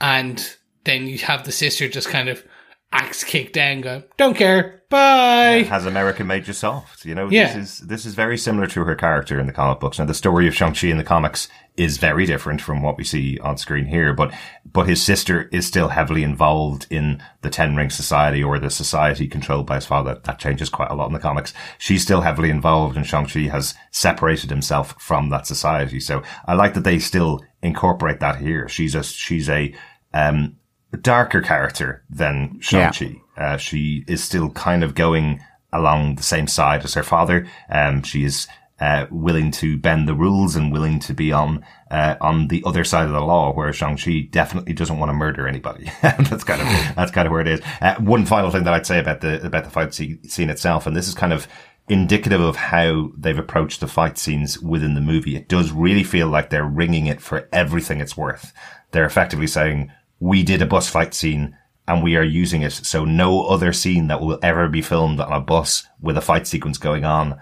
and 0.00 0.56
then 0.84 1.06
you 1.06 1.18
have 1.18 1.44
the 1.44 1.52
sister 1.52 1.88
just 1.88 2.08
kind 2.08 2.28
of 2.28 2.44
axe 2.92 3.24
kicked 3.24 3.52
down, 3.54 3.80
going, 3.80 4.04
"Don't 4.16 4.36
care, 4.36 4.82
bye." 4.88 5.66
Has 5.68 5.84
America 5.86 6.24
made 6.24 6.46
you 6.46 6.52
soft? 6.52 7.04
You 7.04 7.14
know, 7.14 7.28
Yeah. 7.30 7.46
this 7.52 7.56
is 7.80 7.86
this 7.88 8.06
is 8.06 8.14
very 8.14 8.38
similar 8.38 8.66
to 8.68 8.84
her 8.84 8.94
character 8.94 9.38
in 9.40 9.46
the 9.46 9.52
comic 9.52 9.80
books. 9.80 9.98
Now, 9.98 10.04
the 10.06 10.14
story 10.14 10.46
of 10.48 10.54
Shang 10.54 10.74
Chi 10.74 10.88
in 10.88 10.96
the 10.98 11.04
comics 11.04 11.48
is 11.76 11.98
very 11.98 12.24
different 12.24 12.62
from 12.62 12.80
what 12.82 12.96
we 12.96 13.04
see 13.04 13.38
on 13.40 13.58
screen 13.58 13.86
here, 13.86 14.14
but 14.14 14.32
but 14.70 14.88
his 14.88 15.02
sister 15.02 15.48
is 15.52 15.66
still 15.66 15.88
heavily 15.88 16.22
involved 16.22 16.86
in 16.90 17.20
the 17.42 17.50
Ten 17.50 17.76
Ring 17.76 17.90
Society 17.90 18.42
or 18.42 18.58
the 18.58 18.70
society 18.70 19.26
controlled 19.28 19.66
by 19.66 19.74
his 19.76 19.86
father. 19.86 20.18
That 20.24 20.38
changes 20.38 20.68
quite 20.70 20.90
a 20.90 20.94
lot 20.94 21.06
in 21.08 21.12
the 21.12 21.18
comics. 21.18 21.52
She's 21.78 22.02
still 22.02 22.22
heavily 22.22 22.50
involved, 22.50 22.96
and 22.96 23.06
Shang 23.06 23.26
Chi 23.26 23.40
has 23.40 23.74
separated 23.90 24.48
himself 24.50 24.94
from 24.98 25.28
that 25.30 25.46
society. 25.46 26.00
So 26.00 26.22
I 26.46 26.54
like 26.54 26.74
that 26.74 26.84
they 26.84 26.98
still 26.98 27.42
incorporate 27.62 28.20
that 28.20 28.36
here. 28.36 28.68
She's 28.68 28.94
a 28.94 29.02
she's 29.02 29.48
a 29.50 29.74
um, 30.14 30.56
darker 30.96 31.40
character 31.40 32.02
than 32.10 32.58
Shang-Chi. 32.60 33.20
Uh, 33.36 33.56
she 33.56 34.04
is 34.06 34.22
still 34.22 34.50
kind 34.50 34.82
of 34.82 34.94
going 34.94 35.40
along 35.72 36.16
the 36.16 36.22
same 36.22 36.46
side 36.46 36.84
as 36.84 36.94
her 36.94 37.02
father. 37.02 37.46
Um, 37.68 38.02
she 38.02 38.24
is, 38.24 38.48
uh, 38.78 39.06
willing 39.10 39.50
to 39.50 39.78
bend 39.78 40.06
the 40.06 40.14
rules 40.14 40.54
and 40.54 40.70
willing 40.70 40.98
to 41.00 41.14
be 41.14 41.32
on, 41.32 41.64
uh, 41.90 42.16
on 42.20 42.48
the 42.48 42.62
other 42.66 42.84
side 42.84 43.06
of 43.06 43.12
the 43.12 43.20
law, 43.20 43.52
where 43.52 43.72
Shang-Chi 43.72 44.28
definitely 44.30 44.74
doesn't 44.74 44.98
want 44.98 45.08
to 45.08 45.14
murder 45.14 45.48
anybody. 45.48 45.90
that's 46.02 46.44
kind 46.44 46.60
of, 46.60 46.68
that's 46.96 47.10
kind 47.10 47.26
of 47.26 47.32
where 47.32 47.40
it 47.40 47.48
is. 47.48 47.60
Uh, 47.80 47.96
one 47.96 48.26
final 48.26 48.50
thing 48.50 48.64
that 48.64 48.74
I'd 48.74 48.86
say 48.86 48.98
about 48.98 49.20
the, 49.20 49.44
about 49.44 49.64
the 49.64 49.70
fight 49.70 49.94
scene 49.94 50.22
scene 50.28 50.50
itself, 50.50 50.86
and 50.86 50.96
this 50.96 51.08
is 51.08 51.14
kind 51.14 51.32
of, 51.32 51.46
indicative 51.88 52.40
of 52.40 52.56
how 52.56 53.10
they've 53.16 53.38
approached 53.38 53.80
the 53.80 53.86
fight 53.86 54.18
scenes 54.18 54.60
within 54.60 54.94
the 54.94 55.00
movie. 55.00 55.36
It 55.36 55.48
does 55.48 55.72
really 55.72 56.02
feel 56.02 56.28
like 56.28 56.50
they're 56.50 56.64
wringing 56.64 57.06
it 57.06 57.20
for 57.20 57.48
everything 57.52 58.00
it's 58.00 58.16
worth. 58.16 58.52
They're 58.90 59.04
effectively 59.04 59.46
saying, 59.46 59.92
we 60.20 60.42
did 60.42 60.62
a 60.62 60.66
bus 60.66 60.88
fight 60.88 61.14
scene 61.14 61.56
and 61.88 62.02
we 62.02 62.16
are 62.16 62.24
using 62.24 62.62
it. 62.62 62.72
So 62.72 63.04
no 63.04 63.46
other 63.46 63.72
scene 63.72 64.08
that 64.08 64.20
will 64.20 64.38
ever 64.42 64.68
be 64.68 64.82
filmed 64.82 65.20
on 65.20 65.32
a 65.32 65.40
bus 65.40 65.86
with 66.00 66.16
a 66.16 66.22
fight 66.22 66.46
sequence 66.46 66.78
going 66.78 67.04
on 67.04 67.40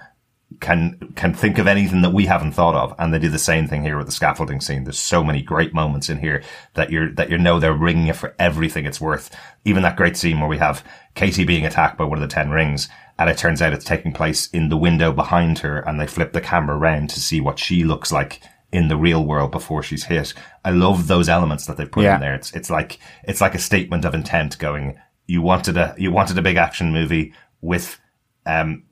can 0.60 1.12
can 1.16 1.34
think 1.34 1.58
of 1.58 1.66
anything 1.66 2.02
that 2.02 2.12
we 2.12 2.26
haven't 2.26 2.52
thought 2.52 2.74
of. 2.74 2.94
And 2.98 3.12
they 3.12 3.18
do 3.18 3.28
the 3.28 3.38
same 3.38 3.66
thing 3.66 3.82
here 3.82 3.96
with 3.96 4.06
the 4.06 4.12
scaffolding 4.12 4.60
scene. 4.60 4.84
There's 4.84 4.98
so 4.98 5.24
many 5.24 5.42
great 5.42 5.74
moments 5.74 6.08
in 6.08 6.18
here 6.18 6.42
that 6.74 6.90
you're 6.90 7.12
that 7.14 7.30
you 7.30 7.38
know 7.38 7.58
they're 7.58 7.72
wringing 7.72 8.08
it 8.08 8.16
for 8.16 8.34
everything 8.38 8.84
it's 8.86 9.00
worth. 9.00 9.34
Even 9.64 9.82
that 9.82 9.96
great 9.96 10.16
scene 10.16 10.38
where 10.40 10.48
we 10.48 10.58
have 10.58 10.84
Katie 11.14 11.44
being 11.44 11.66
attacked 11.66 11.98
by 11.98 12.04
one 12.04 12.22
of 12.22 12.28
the 12.28 12.32
ten 12.32 12.50
rings, 12.50 12.88
and 13.18 13.28
it 13.28 13.38
turns 13.38 13.62
out 13.62 13.72
it's 13.72 13.84
taking 13.84 14.12
place 14.12 14.48
in 14.48 14.68
the 14.68 14.76
window 14.76 15.12
behind 15.12 15.60
her, 15.60 15.80
and 15.80 15.98
they 15.98 16.06
flip 16.06 16.32
the 16.32 16.40
camera 16.40 16.76
around 16.76 17.10
to 17.10 17.20
see 17.20 17.40
what 17.40 17.58
she 17.58 17.84
looks 17.84 18.12
like 18.12 18.40
in 18.74 18.88
the 18.88 18.96
real 18.96 19.24
world 19.24 19.50
before 19.52 19.82
she's 19.82 20.04
hit. 20.04 20.34
I 20.64 20.70
love 20.70 21.06
those 21.06 21.28
elements 21.28 21.66
that 21.66 21.76
they 21.76 21.86
put 21.86 22.04
Yeah. 22.04 22.16
in 22.16 22.20
there. 22.20 22.34
It's 22.34 22.52
it's 22.52 22.70
like 22.70 22.98
it's 23.22 23.40
like 23.40 23.54
a 23.54 23.58
statement 23.58 24.04
of 24.04 24.14
intent 24.14 24.58
going, 24.58 24.98
you 25.26 25.40
wanted 25.42 25.76
a 25.76 25.94
you 25.96 26.10
wanted 26.12 26.36
a 26.38 26.42
big 26.42 26.56
action 26.56 26.92
movie 26.92 27.32
with 27.60 27.98
um 28.46 28.82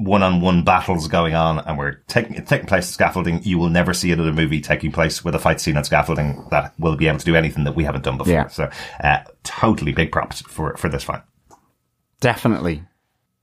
one-on-one 0.00 0.62
battles 0.62 1.08
going 1.08 1.34
on 1.34 1.58
and 1.58 1.76
we're 1.76 1.94
taking 2.06 2.44
taking 2.44 2.68
place 2.68 2.84
at 2.88 2.94
scaffolding 2.94 3.42
you 3.42 3.58
will 3.58 3.68
never 3.68 3.92
see 3.92 4.12
another 4.12 4.32
movie 4.32 4.60
taking 4.60 4.92
place 4.92 5.24
with 5.24 5.34
a 5.34 5.40
fight 5.40 5.60
scene 5.60 5.76
on 5.76 5.82
scaffolding 5.82 6.46
that 6.52 6.72
will 6.78 6.94
be 6.96 7.08
able 7.08 7.18
to 7.18 7.24
do 7.24 7.34
anything 7.34 7.64
that 7.64 7.74
we 7.74 7.82
haven't 7.82 8.04
done 8.04 8.16
before 8.16 8.32
Yeah. 8.32 8.46
so 8.46 8.70
uh, 9.02 9.18
totally 9.42 9.90
big 9.92 10.12
props 10.12 10.40
for 10.42 10.76
for 10.76 10.88
this 10.88 11.02
fight 11.02 11.22
Definitely. 12.20 12.84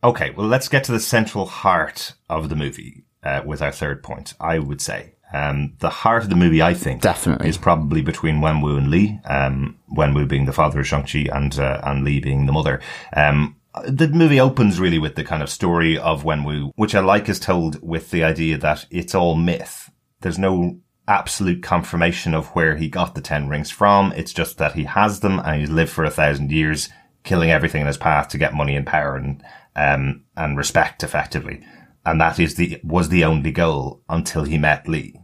okay 0.01 0.29
well 0.29 0.47
let's 0.47 0.69
get 0.69 0.85
to 0.85 0.93
the 0.93 0.99
central 1.01 1.45
heart 1.45 2.13
of 2.29 2.47
the 2.47 2.55
movie 2.55 3.03
uh, 3.21 3.41
with 3.45 3.61
our 3.61 3.73
third 3.73 4.01
point 4.01 4.33
i 4.39 4.57
would 4.57 4.79
say 4.79 5.14
um, 5.33 5.73
the 5.79 5.89
heart 5.89 6.23
of 6.23 6.29
the 6.29 6.35
movie, 6.35 6.61
I 6.61 6.73
think, 6.73 7.01
Definitely. 7.01 7.49
is 7.49 7.57
probably 7.57 8.01
between 8.01 8.41
Wenwu 8.41 8.77
and 8.77 8.89
Li. 8.89 9.19
Um, 9.25 9.77
Wenwu 9.95 10.27
being 10.27 10.45
the 10.45 10.53
father 10.53 10.79
of 10.79 10.87
Shang-Chi 10.87 11.27
and, 11.31 11.57
uh, 11.59 11.81
and 11.83 12.03
Li 12.03 12.19
being 12.19 12.45
the 12.45 12.51
mother. 12.53 12.79
Um, 13.15 13.57
the 13.87 14.07
movie 14.07 14.39
opens 14.39 14.79
really 14.79 14.99
with 14.99 15.15
the 15.15 15.23
kind 15.23 15.43
of 15.43 15.49
story 15.49 15.97
of 15.97 16.23
Wenwu, 16.23 16.71
which 16.75 16.95
I 16.95 17.01
like 17.01 17.27
is 17.27 17.39
told 17.39 17.81
with 17.81 18.11
the 18.11 18.23
idea 18.23 18.57
that 18.59 18.85
it's 18.89 19.13
all 19.13 19.35
myth. 19.35 19.91
There's 20.21 20.39
no 20.39 20.79
absolute 21.07 21.61
confirmation 21.61 22.33
of 22.33 22.47
where 22.49 22.77
he 22.77 22.87
got 22.87 23.15
the 23.15 23.21
ten 23.21 23.49
rings 23.49 23.69
from. 23.69 24.11
It's 24.13 24.33
just 24.33 24.57
that 24.57 24.73
he 24.73 24.85
has 24.85 25.19
them 25.19 25.39
and 25.39 25.59
he's 25.59 25.69
lived 25.69 25.91
for 25.91 26.05
a 26.05 26.09
thousand 26.09 26.51
years, 26.51 26.89
killing 27.23 27.51
everything 27.51 27.81
in 27.81 27.87
his 27.87 27.97
path 27.97 28.29
to 28.29 28.37
get 28.37 28.53
money 28.53 28.75
and 28.75 28.87
power 28.87 29.15
and, 29.17 29.43
um, 29.75 30.23
and 30.37 30.57
respect 30.57 31.03
effectively. 31.03 31.61
And 32.05 32.21
that 32.21 32.39
is 32.39 32.55
the, 32.55 32.79
was 32.83 33.09
the 33.09 33.23
only 33.25 33.51
goal 33.51 34.03
until 34.07 34.43
he 34.43 34.57
met 34.57 34.87
Li. 34.87 35.19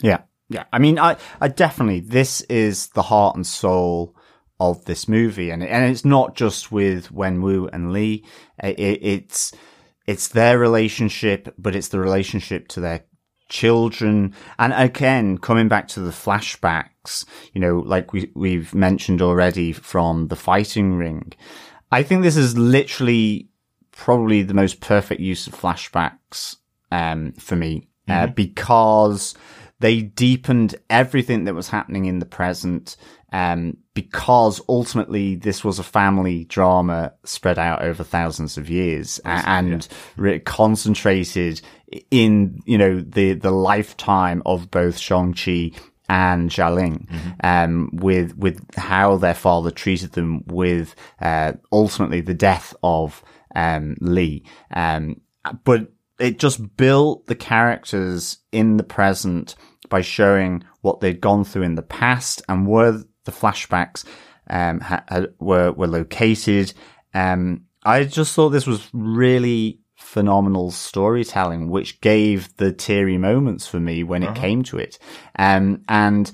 Yeah. 0.00 0.22
Yeah. 0.48 0.64
I 0.72 0.78
mean, 0.78 0.98
I, 0.98 1.16
I 1.40 1.48
definitely, 1.48 2.00
this 2.00 2.40
is 2.42 2.88
the 2.88 3.02
heart 3.02 3.36
and 3.36 3.46
soul 3.46 4.16
of 4.60 4.84
this 4.84 5.08
movie. 5.08 5.50
And, 5.50 5.62
and 5.62 5.90
it's 5.90 6.04
not 6.04 6.34
just 6.34 6.70
with 6.70 7.10
Wenwu 7.10 7.68
and 7.72 7.92
Li. 7.92 8.24
It, 8.62 8.78
it's, 8.78 9.52
it's 10.06 10.28
their 10.28 10.58
relationship, 10.58 11.54
but 11.58 11.76
it's 11.76 11.88
the 11.88 12.00
relationship 12.00 12.68
to 12.68 12.80
their 12.80 13.04
children. 13.48 14.34
And 14.58 14.72
again, 14.72 15.38
coming 15.38 15.68
back 15.68 15.88
to 15.88 16.00
the 16.00 16.10
flashbacks, 16.10 17.26
you 17.52 17.60
know, 17.60 17.78
like 17.78 18.12
we, 18.12 18.30
we've 18.34 18.74
mentioned 18.74 19.22
already 19.22 19.72
from 19.72 20.28
the 20.28 20.36
fighting 20.36 20.94
ring. 20.94 21.32
I 21.90 22.02
think 22.02 22.22
this 22.22 22.36
is 22.36 22.56
literally 22.56 23.50
probably 23.92 24.42
the 24.42 24.54
most 24.54 24.80
perfect 24.80 25.20
use 25.20 25.46
of 25.46 25.54
flashbacks, 25.54 26.56
um, 26.90 27.32
for 27.32 27.56
me, 27.56 27.88
uh, 28.08 28.26
because 28.26 29.34
they 29.78 30.02
deepened 30.02 30.74
everything 30.90 31.44
that 31.44 31.54
was 31.54 31.68
happening 31.68 32.06
in 32.06 32.18
the 32.18 32.26
present. 32.26 32.96
Um, 33.34 33.78
because 33.94 34.60
ultimately 34.68 35.36
this 35.36 35.64
was 35.64 35.78
a 35.78 35.82
family 35.82 36.44
drama 36.44 37.14
spread 37.24 37.58
out 37.58 37.82
over 37.82 38.04
thousands 38.04 38.58
of 38.58 38.68
years 38.68 39.20
and 39.24 39.88
re- 40.16 40.38
concentrated 40.38 41.62
in, 42.10 42.60
you 42.66 42.76
know, 42.76 43.00
the, 43.00 43.32
the 43.32 43.50
lifetime 43.50 44.42
of 44.44 44.70
both 44.70 44.98
Shang-Chi 44.98 45.72
and 46.10 46.50
Xialing, 46.50 47.06
um, 47.42 47.88
with, 47.94 48.36
with 48.36 48.62
how 48.76 49.16
their 49.16 49.34
father 49.34 49.70
treated 49.70 50.12
them 50.12 50.44
with, 50.46 50.94
uh, 51.20 51.52
ultimately 51.70 52.20
the 52.20 52.34
death 52.34 52.74
of, 52.82 53.22
um, 53.54 53.96
Li. 54.00 54.44
Um, 54.72 55.20
but 55.64 55.92
it 56.18 56.38
just 56.38 56.76
built 56.76 57.26
the 57.26 57.34
characters 57.34 58.38
in 58.52 58.76
the 58.76 58.84
present 58.84 59.56
by 59.88 60.00
showing 60.00 60.64
what 60.80 61.00
they'd 61.00 61.20
gone 61.20 61.44
through 61.44 61.62
in 61.62 61.74
the 61.74 61.82
past 61.82 62.42
and 62.48 62.66
where 62.66 62.92
the 63.24 63.32
flashbacks 63.32 64.04
um, 64.48 64.80
ha- 64.80 65.04
were 65.38 65.72
were 65.72 65.86
located. 65.86 66.72
Um, 67.14 67.64
I 67.84 68.04
just 68.04 68.34
thought 68.34 68.50
this 68.50 68.66
was 68.66 68.88
really 68.92 69.80
phenomenal 69.96 70.70
storytelling, 70.70 71.70
which 71.70 72.00
gave 72.00 72.54
the 72.56 72.72
teary 72.72 73.18
moments 73.18 73.66
for 73.66 73.80
me 73.80 74.02
when 74.02 74.22
it 74.22 74.34
came 74.34 74.62
to 74.64 74.78
it. 74.78 74.98
Um, 75.38 75.82
and 75.88 76.30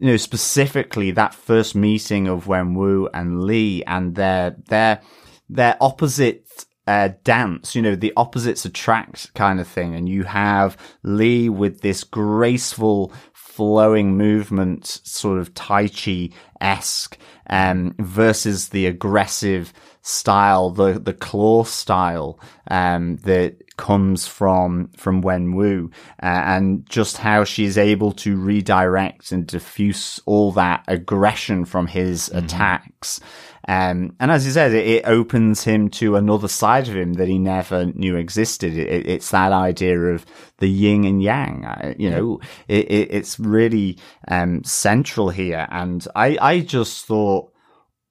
you 0.00 0.08
know, 0.08 0.16
specifically 0.16 1.10
that 1.12 1.34
first 1.34 1.74
meeting 1.74 2.28
of 2.28 2.46
Wenwu 2.46 3.08
and 3.12 3.42
Li 3.42 3.84
and 3.86 4.14
their 4.14 4.56
their 4.68 5.00
their 5.48 5.76
opposite 5.80 6.66
uh, 6.88 7.10
dance, 7.22 7.74
you 7.74 7.82
know, 7.82 7.94
the 7.94 8.14
opposites 8.16 8.64
attract 8.64 9.34
kind 9.34 9.60
of 9.60 9.68
thing. 9.68 9.94
And 9.94 10.08
you 10.08 10.24
have 10.24 10.76
Li 11.02 11.50
with 11.50 11.82
this 11.82 12.02
graceful, 12.02 13.12
flowing 13.34 14.16
movement, 14.16 14.86
sort 14.86 15.38
of 15.38 15.52
Tai 15.52 15.88
Chi 15.88 16.30
esque, 16.62 17.18
um, 17.50 17.94
versus 17.98 18.70
the 18.70 18.86
aggressive 18.86 19.74
style, 20.00 20.70
the, 20.70 20.98
the 20.98 21.12
claw 21.12 21.64
style, 21.64 22.40
um, 22.70 23.16
that 23.18 23.76
comes 23.76 24.26
from, 24.26 24.88
from 24.96 25.22
Wenwu, 25.22 25.92
uh, 26.22 26.26
and 26.26 26.88
just 26.88 27.18
how 27.18 27.44
she 27.44 27.64
is 27.64 27.76
able 27.76 28.12
to 28.12 28.36
redirect 28.36 29.30
and 29.30 29.46
diffuse 29.46 30.20
all 30.24 30.52
that 30.52 30.84
aggression 30.88 31.66
from 31.66 31.86
his 31.86 32.30
attacks. 32.30 33.20
Um, 33.68 34.16
and 34.18 34.30
as 34.30 34.46
he 34.46 34.50
said, 34.50 34.72
it, 34.72 34.86
it 34.86 35.04
opens 35.06 35.62
him 35.62 35.90
to 35.90 36.16
another 36.16 36.48
side 36.48 36.88
of 36.88 36.96
him 36.96 37.12
that 37.14 37.28
he 37.28 37.38
never 37.38 37.84
knew 37.84 38.16
existed. 38.16 38.76
It, 38.76 39.06
it's 39.06 39.30
that 39.30 39.52
idea 39.52 40.00
of 40.00 40.24
the 40.56 40.68
yin 40.68 41.04
and 41.04 41.22
yang. 41.22 41.94
You 41.98 42.10
know, 42.10 42.40
it, 42.66 42.90
it, 42.90 43.08
it's 43.10 43.38
really 43.38 43.98
um, 44.26 44.64
central 44.64 45.28
here, 45.28 45.68
and 45.70 46.06
I, 46.16 46.38
I 46.40 46.60
just 46.60 47.04
thought 47.04 47.52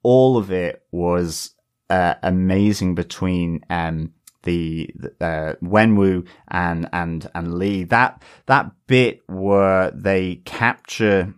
all 0.03 0.37
of 0.37 0.51
it 0.51 0.83
was 0.91 1.55
uh, 1.89 2.13
amazing 2.21 2.93
between 2.93 3.65
um, 3.71 4.13
the 4.43 4.91
uh, 5.19 5.53
Wenwu 5.63 6.27
and 6.49 6.87
and 6.93 7.29
and 7.33 7.55
Li. 7.55 7.83
That 7.85 8.21
that 8.45 8.71
bit 8.85 9.21
where 9.27 9.89
they 9.89 10.35
capture 10.45 11.33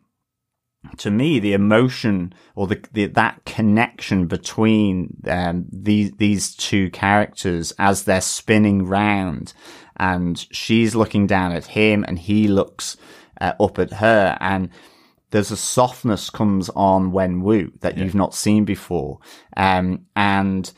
to 0.98 1.12
me 1.12 1.40
the 1.40 1.54
emotion 1.54 2.34
or 2.56 2.68
the, 2.68 2.82
the 2.94 3.06
that 3.08 3.44
connection 3.46 4.28
between 4.28 5.18
um, 5.28 5.66
these 5.72 6.12
these 6.14 6.56
two 6.56 6.90
characters 6.92 7.74
as 7.78 8.06
they're 8.06 8.22
spinning 8.22 8.86
round 8.86 9.54
and 9.98 10.48
she's 10.52 10.96
looking 10.96 11.28
down 11.28 11.52
at 11.52 11.66
him 11.68 12.06
and 12.08 12.20
he 12.20 12.48
looks 12.48 12.96
uh, 13.42 13.54
up 13.60 13.78
at 13.78 13.94
her 13.94 14.38
and 14.40 14.70
there's 15.32 15.52
a 15.52 15.58
softness 15.58 16.30
comes 16.30 16.70
on 16.70 17.12
Wenwu 17.12 17.80
that 17.82 17.98
you've 17.98 18.16
not 18.16 18.34
seen 18.34 18.66
before. 18.66 19.20
Um, 19.56 20.06
and 20.16 20.72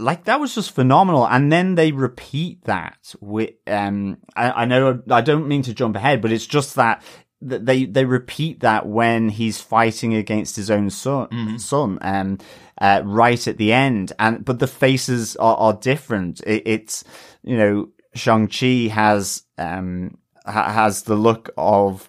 like 0.00 0.24
that 0.24 0.40
was 0.40 0.54
just 0.54 0.72
phenomenal. 0.72 1.26
And 1.26 1.52
then 1.52 1.74
they 1.74 1.92
repeat 1.92 2.64
that 2.64 3.14
with, 3.20 3.50
um, 3.66 4.18
I, 4.34 4.50
I 4.50 4.64
know 4.64 5.02
I 5.10 5.20
don't 5.20 5.48
mean 5.48 5.62
to 5.62 5.74
jump 5.74 5.96
ahead, 5.96 6.22
but 6.22 6.32
it's 6.32 6.46
just 6.46 6.74
that 6.76 7.02
th- 7.02 7.24
they, 7.40 7.84
they 7.84 8.04
repeat 8.04 8.60
that 8.60 8.86
when 8.86 9.28
he's 9.28 9.60
fighting 9.60 10.14
against 10.14 10.56
his 10.56 10.70
own 10.70 10.90
son, 10.90 11.58
son, 11.58 11.98
um, 12.02 12.38
uh, 12.80 13.02
right 13.04 13.46
at 13.46 13.58
the 13.58 13.72
end. 13.72 14.12
And, 14.18 14.44
but 14.44 14.58
the 14.58 14.66
faces 14.66 15.36
are, 15.36 15.56
are 15.56 15.72
different. 15.74 16.40
It, 16.46 16.62
it's, 16.66 17.04
you 17.44 17.56
know, 17.56 17.88
Shang-Chi 18.14 18.88
has, 18.92 19.42
um, 19.56 20.18
ha- 20.44 20.72
has 20.72 21.02
the 21.04 21.14
look 21.14 21.50
of, 21.56 22.08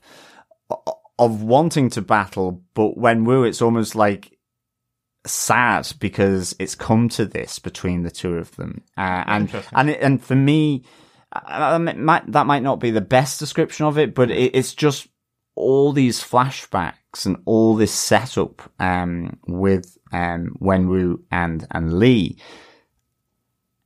of 1.19 1.43
wanting 1.43 1.89
to 1.91 2.01
battle, 2.01 2.63
but 2.73 2.97
Wenwu, 2.97 3.47
it's 3.47 3.61
almost 3.61 3.93
like 3.95 4.35
sad 5.27 5.91
because 5.99 6.55
it's 6.59 6.75
come 6.75 7.09
to 7.09 7.25
this 7.25 7.59
between 7.59 8.03
the 8.03 8.09
two 8.11 8.35
of 8.37 8.55
them. 8.55 8.81
Uh, 8.97 9.23
and, 9.27 9.49
and, 9.73 9.89
it- 9.89 10.01
and 10.01 10.23
for 10.23 10.35
me, 10.35 10.83
uh, 11.33 11.77
that 11.77 11.97
might, 11.97 12.31
that 12.31 12.47
might 12.47 12.63
not 12.63 12.79
be 12.79 12.89
the 12.89 13.01
best 13.01 13.37
description 13.37 13.85
of 13.85 13.97
it, 13.99 14.15
but 14.15 14.31
it, 14.31 14.55
it's 14.55 14.73
just 14.73 15.07
all 15.59 15.91
these 15.93 16.23
flashbacks 16.23 17.25
and 17.25 17.37
all 17.45 17.75
this 17.75 17.93
setup, 17.93 18.61
um, 18.79 19.37
with, 19.47 19.97
um, 20.11 20.55
Wenwu 20.61 21.21
and, 21.31 21.67
and 21.71 21.99
Li 21.99 22.37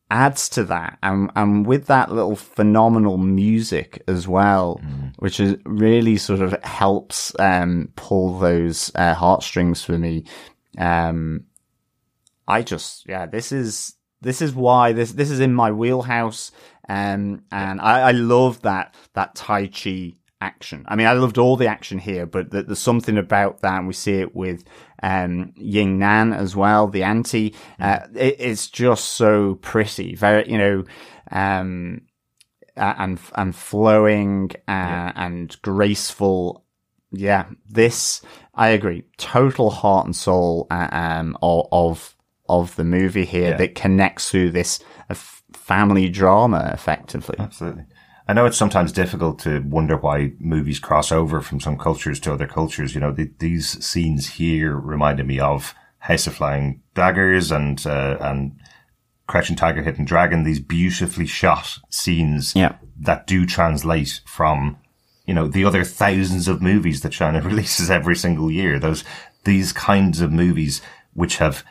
adds 0.10 0.48
to 0.50 0.64
that. 0.66 1.00
And, 1.02 1.32
and 1.36 1.66
with 1.66 1.88
that 1.88 2.12
little 2.12 2.36
phenomenal 2.36 3.18
music 3.18 4.04
as 4.08 4.28
well, 4.28 4.80
which 5.18 5.40
is 5.40 5.58
really 5.66 6.18
sort 6.18 6.42
of 6.42 6.52
helps, 6.64 7.34
um, 7.40 7.92
pull 7.96 8.38
those, 8.38 8.92
uh, 8.96 9.16
heartstrings 9.16 9.84
for 9.84 9.98
me. 9.98 10.26
Um, 10.78 11.46
I 12.48 12.62
just, 12.62 13.08
yeah, 13.10 13.26
this 13.26 13.52
is, 13.52 13.96
this 14.22 14.42
is 14.42 14.54
why 14.54 14.94
this, 14.94 15.14
this 15.14 15.32
is 15.32 15.40
in 15.40 15.54
my 15.54 15.72
wheelhouse. 15.72 16.52
Um, 16.88 17.44
and 17.52 17.82
I, 17.82 18.10
I 18.10 18.12
love 18.12 18.62
that, 18.62 18.94
that 19.14 19.36
Tai 19.36 19.68
Chi 19.68 20.14
action. 20.44 20.86
I 20.88 20.96
mean, 20.96 21.08
I 21.08 21.14
loved 21.14 21.38
all 21.38 21.56
the 21.58 21.68
action 21.68 21.98
here, 22.00 22.26
but 22.26 22.52
th- 22.52 22.66
there's 22.66 22.80
something 22.80 23.18
about 23.18 23.62
that. 23.62 23.78
And 23.80 23.88
we 23.88 23.94
see 23.94 24.16
it 24.16 24.36
with, 24.36 24.64
um, 25.02 25.54
Ying 25.56 25.98
Nan 26.00 26.34
as 26.34 26.56
well, 26.56 26.88
the 26.88 27.04
anti, 27.04 27.56
uh, 27.80 28.00
it, 28.14 28.36
it's 28.40 28.68
just 28.68 29.06
so 29.06 29.56
pretty, 29.56 30.16
very, 30.16 30.50
you 30.52 30.58
know, 30.58 30.84
um, 31.32 32.02
and, 32.76 33.20
and 33.36 33.56
flowing, 33.56 34.52
uh, 34.68 35.12
and 35.16 35.56
graceful. 35.62 36.66
Yeah, 37.12 37.46
this, 37.70 38.22
I 38.54 38.70
agree. 38.70 39.04
Total 39.18 39.70
heart 39.70 40.06
and 40.06 40.16
soul, 40.16 40.68
uh, 40.72 40.90
um, 40.92 41.38
of, 41.42 42.16
of, 42.50 42.76
the 42.76 42.84
movie 42.84 43.26
here 43.26 43.52
Yeah. 43.52 43.58
that 43.58 43.76
connects 43.76 44.30
through 44.30 44.52
this 44.52 44.80
uh, 45.10 45.12
f- 45.12 45.44
family 45.54 46.10
drama 46.10 46.72
effectively. 46.74 47.36
Absolutely. 47.40 47.86
I 48.28 48.34
know 48.34 48.46
it's 48.46 48.58
sometimes 48.58 48.92
difficult 48.92 49.40
to 49.40 49.60
wonder 49.60 49.98
why 49.98 50.34
movies 50.40 50.80
cross 50.80 51.12
over 51.12 51.42
from 51.42 51.60
some 51.60 51.78
cultures 51.78 52.20
to 52.22 52.34
other 52.34 52.48
cultures. 52.48 52.96
You 52.96 53.02
know, 53.02 53.12
the, 53.12 53.32
these 53.40 53.84
scenes 53.86 54.36
here 54.36 54.76
reminded 54.78 55.28
me 55.28 55.40
of 55.40 55.76
House 56.00 56.28
of 56.28 56.36
Flying 56.36 56.82
Daggers 56.96 57.52
and, 57.52 57.86
uh, 57.86 58.18
and 58.22 58.58
Crouching 59.28 59.56
Tiger, 59.56 59.84
Hidden 59.84 60.06
Dragon, 60.06 60.44
these 60.44 60.60
beautifully 60.60 61.26
shot 61.26 61.80
scenes 61.90 62.54
Yeah. 62.56 62.76
that 63.00 63.28
do 63.28 63.46
translate 63.46 64.22
from, 64.26 64.78
you 65.26 65.34
know, 65.34 65.48
the 65.48 65.66
other 65.66 65.84
thousands 65.84 66.48
of 66.48 66.62
movies 66.62 67.02
that 67.02 67.12
China 67.12 67.42
releases 67.44 67.90
every 67.90 68.16
single 68.16 68.50
year. 68.50 68.80
Those, 68.80 69.04
these 69.44 69.74
kinds 69.74 70.22
of 70.22 70.32
movies 70.32 70.82
which 71.14 71.38
have 71.38 71.64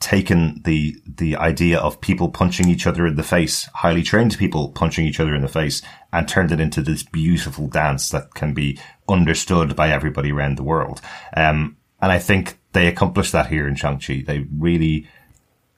taken 0.00 0.62
the, 0.64 0.96
the 1.06 1.36
idea 1.36 1.78
of 1.78 2.00
people 2.00 2.28
punching 2.28 2.68
each 2.68 2.86
other 2.86 3.06
in 3.06 3.16
the 3.16 3.22
face, 3.22 3.64
highly 3.74 4.02
trained 4.02 4.38
people 4.38 4.70
punching 4.70 5.04
each 5.06 5.20
other 5.20 5.34
in 5.34 5.42
the 5.42 5.48
face 5.48 5.82
and 6.12 6.28
turned 6.28 6.52
it 6.52 6.60
into 6.60 6.82
this 6.82 7.02
beautiful 7.02 7.66
dance 7.66 8.08
that 8.10 8.34
can 8.34 8.54
be 8.54 8.78
understood 9.08 9.74
by 9.74 9.90
everybody 9.90 10.30
around 10.30 10.56
the 10.56 10.62
world. 10.62 11.00
Um, 11.36 11.76
and 12.00 12.12
I 12.12 12.18
think 12.18 12.58
they 12.72 12.86
accomplished 12.86 13.32
that 13.32 13.48
here 13.48 13.66
in 13.66 13.74
Shang-Chi. 13.74 14.22
They 14.26 14.46
really, 14.56 15.08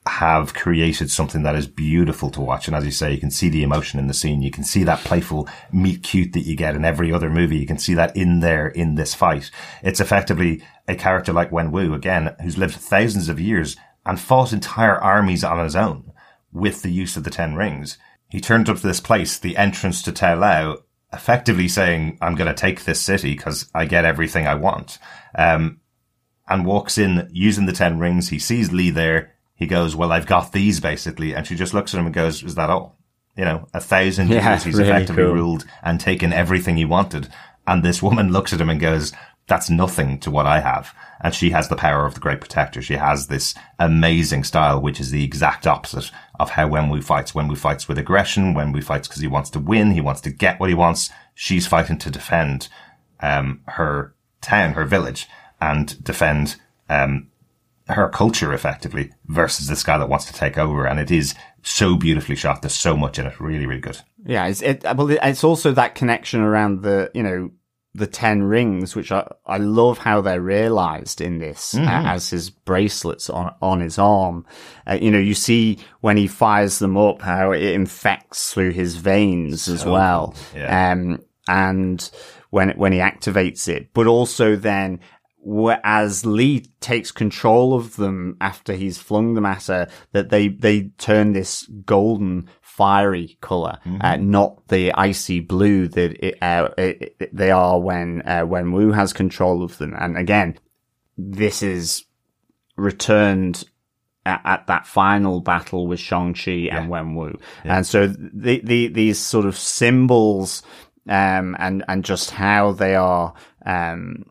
have 0.06 0.54
created 0.54 1.10
something 1.10 1.42
that 1.42 1.54
is 1.54 1.66
beautiful 1.66 2.30
to 2.30 2.40
watch. 2.40 2.66
And 2.66 2.76
as 2.76 2.84
you 2.84 2.90
say, 2.90 3.12
you 3.12 3.20
can 3.20 3.30
see 3.30 3.48
the 3.48 3.62
emotion 3.62 4.00
in 4.00 4.06
the 4.06 4.14
scene. 4.14 4.40
You 4.40 4.50
can 4.50 4.64
see 4.64 4.82
that 4.84 5.00
playful 5.00 5.48
meet 5.72 6.02
cute 6.02 6.32
that 6.32 6.40
you 6.40 6.56
get 6.56 6.74
in 6.74 6.84
every 6.84 7.12
other 7.12 7.28
movie. 7.28 7.58
You 7.58 7.66
can 7.66 7.78
see 7.78 7.94
that 7.94 8.16
in 8.16 8.40
there 8.40 8.68
in 8.68 8.94
this 8.94 9.14
fight. 9.14 9.50
It's 9.82 10.00
effectively 10.00 10.62
a 10.88 10.94
character 10.94 11.32
like 11.32 11.50
Wenwu, 11.50 11.94
again, 11.94 12.34
who's 12.42 12.56
lived 12.56 12.76
thousands 12.76 13.28
of 13.28 13.38
years 13.38 13.76
and 14.04 14.18
fought 14.20 14.52
entire 14.52 14.96
armies 14.98 15.44
on 15.44 15.62
his 15.62 15.76
own 15.76 16.12
with 16.52 16.82
the 16.82 16.90
use 16.90 17.16
of 17.16 17.24
the 17.24 17.30
Ten 17.30 17.54
Rings. 17.54 17.98
He 18.28 18.40
turned 18.40 18.68
up 18.68 18.78
to 18.78 18.86
this 18.86 19.00
place, 19.00 19.38
the 19.38 19.56
entrance 19.56 20.02
to 20.02 20.12
Ta 20.12 20.34
Lo, 20.34 20.82
effectively 21.12 21.68
saying, 21.68 22.18
I'm 22.20 22.34
going 22.36 22.48
to 22.48 22.54
take 22.54 22.84
this 22.84 23.00
city 23.00 23.34
because 23.36 23.68
I 23.74 23.84
get 23.84 24.04
everything 24.04 24.46
I 24.46 24.54
want. 24.54 24.98
Um, 25.36 25.80
and 26.48 26.66
walks 26.66 26.98
in 26.98 27.28
using 27.32 27.66
the 27.66 27.72
Ten 27.72 27.98
Rings. 27.98 28.28
He 28.28 28.38
sees 28.38 28.72
Li 28.72 28.90
there. 28.90 29.34
He 29.54 29.66
goes, 29.66 29.94
well, 29.94 30.10
I've 30.12 30.26
got 30.26 30.52
these 30.52 30.80
basically. 30.80 31.34
And 31.34 31.46
she 31.46 31.54
just 31.54 31.74
looks 31.74 31.94
at 31.94 32.00
him 32.00 32.06
and 32.06 32.14
goes, 32.14 32.42
is 32.42 32.54
that 32.56 32.70
all? 32.70 32.96
You 33.36 33.44
know, 33.44 33.68
a 33.72 33.80
thousand 33.80 34.28
Yeah, 34.28 34.50
years 34.50 34.64
he's 34.64 34.74
really 34.76 34.90
effectively 34.90 35.22
cool. 35.22 35.32
ruled 35.34 35.64
and 35.82 36.00
taken 36.00 36.32
everything 36.32 36.76
he 36.76 36.84
wanted. 36.84 37.28
And 37.66 37.84
this 37.84 38.02
woman 38.02 38.32
looks 38.32 38.52
at 38.52 38.60
him 38.60 38.70
and 38.70 38.80
goes, 38.80 39.12
that's 39.50 39.68
nothing 39.68 40.18
to 40.20 40.30
what 40.30 40.46
I 40.46 40.60
have. 40.60 40.94
And 41.20 41.34
she 41.34 41.50
has 41.50 41.68
the 41.68 41.76
power 41.76 42.06
of 42.06 42.14
the 42.14 42.20
great 42.20 42.40
protector. 42.40 42.80
She 42.80 42.94
has 42.94 43.26
this 43.26 43.54
amazing 43.80 44.44
style, 44.44 44.80
which 44.80 45.00
is 45.00 45.10
the 45.10 45.24
exact 45.24 45.66
opposite 45.66 46.10
of 46.38 46.50
how 46.50 46.68
Wenwu 46.68 47.02
fights. 47.02 47.32
Wenwu 47.32 47.58
fights 47.58 47.88
with 47.88 47.98
aggression. 47.98 48.54
Wenwu 48.54 48.82
fights 48.82 49.08
because 49.08 49.20
he 49.20 49.26
wants 49.26 49.50
to 49.50 49.58
win. 49.58 49.90
He 49.90 50.00
wants 50.00 50.20
to 50.22 50.30
get 50.30 50.60
what 50.60 50.70
he 50.70 50.74
wants. 50.74 51.10
She's 51.34 51.66
fighting 51.66 51.98
to 51.98 52.10
defend, 52.10 52.68
um, 53.18 53.62
her 53.66 54.14
town, 54.40 54.74
her 54.74 54.84
village 54.84 55.26
and 55.60 56.02
defend, 56.02 56.56
um, 56.88 57.28
her 57.88 58.08
culture 58.08 58.54
effectively 58.54 59.10
versus 59.26 59.66
this 59.66 59.82
guy 59.82 59.98
that 59.98 60.08
wants 60.08 60.26
to 60.26 60.32
take 60.32 60.56
over. 60.56 60.86
And 60.86 61.00
it 61.00 61.10
is 61.10 61.34
so 61.62 61.96
beautifully 61.96 62.36
shot. 62.36 62.62
There's 62.62 62.72
so 62.72 62.96
much 62.96 63.18
in 63.18 63.26
it. 63.26 63.40
Really, 63.40 63.66
really 63.66 63.80
good. 63.80 63.98
Yeah, 64.24 64.46
it's 64.46 64.62
it, 64.62 64.84
well, 64.84 65.10
it's 65.10 65.42
also 65.42 65.72
that 65.72 65.96
connection 65.96 66.40
around 66.40 66.82
the 66.82 67.10
you 67.14 67.22
know 67.24 67.50
the 67.94 68.06
ten 68.06 68.42
rings, 68.42 68.94
which 68.94 69.10
I 69.10 69.28
I 69.46 69.56
love 69.58 69.98
how 69.98 70.20
they're 70.20 70.40
realized 70.40 71.20
in 71.20 71.38
this 71.38 71.74
uh, 71.74 71.80
as 71.82 72.30
his 72.30 72.50
bracelets 72.50 73.28
on 73.28 73.54
on 73.60 73.80
his 73.80 73.98
arm. 73.98 74.46
Uh, 74.86 74.98
you 75.00 75.10
know, 75.10 75.18
you 75.18 75.34
see 75.34 75.78
when 76.00 76.16
he 76.16 76.26
fires 76.26 76.78
them 76.78 76.96
up 76.96 77.22
how 77.22 77.52
it 77.52 77.62
infects 77.62 78.52
through 78.52 78.70
his 78.70 78.96
veins 78.96 79.68
as 79.68 79.84
well. 79.84 80.34
Yeah. 80.54 80.92
Um, 80.92 81.20
and 81.48 82.10
when 82.50 82.70
when 82.70 82.92
he 82.92 82.98
activates 82.98 83.68
it, 83.68 83.92
but 83.92 84.06
also 84.06 84.56
then. 84.56 85.00
As 85.82 86.26
Li 86.26 86.66
takes 86.80 87.10
control 87.10 87.72
of 87.72 87.96
them 87.96 88.36
after 88.42 88.74
he's 88.74 88.98
flung 88.98 89.32
them 89.32 89.46
at 89.46 89.68
her, 89.68 89.88
that 90.12 90.28
they, 90.28 90.48
they 90.48 90.90
turn 90.98 91.32
this 91.32 91.66
golden 91.86 92.46
fiery 92.80 93.36
color, 93.40 93.78
uh, 94.00 94.16
not 94.16 94.50
the 94.68 94.92
icy 94.94 95.40
blue 95.40 95.86
that 95.88 96.10
it, 96.26 96.34
uh, 96.42 96.68
it, 96.78 97.14
it- 97.20 97.36
they 97.36 97.50
are 97.50 97.78
when, 97.88 98.22
uh, 98.24 98.44
Wenwu 98.52 98.94
has 98.94 99.12
control 99.12 99.62
of 99.62 99.76
them. 99.78 99.92
And 99.98 100.16
again, 100.16 100.58
this 101.18 101.62
is 101.62 102.04
returned 102.76 103.64
at, 104.24 104.40
at 104.44 104.66
that 104.66 104.86
final 104.86 105.40
battle 105.40 105.86
with 105.86 106.00
Shang-Chi 106.00 106.68
and 106.72 106.90
Wenwu. 106.90 107.38
And 107.64 107.86
so 107.86 108.06
the, 108.06 108.60
the, 108.64 108.88
these 108.88 109.18
sort 109.18 109.46
of 109.46 109.56
symbols, 109.56 110.62
um, 111.08 111.56
and, 111.58 111.84
and 111.88 112.04
just 112.04 112.30
how 112.30 112.72
they 112.72 112.94
are, 112.94 113.34
um, 113.66 114.24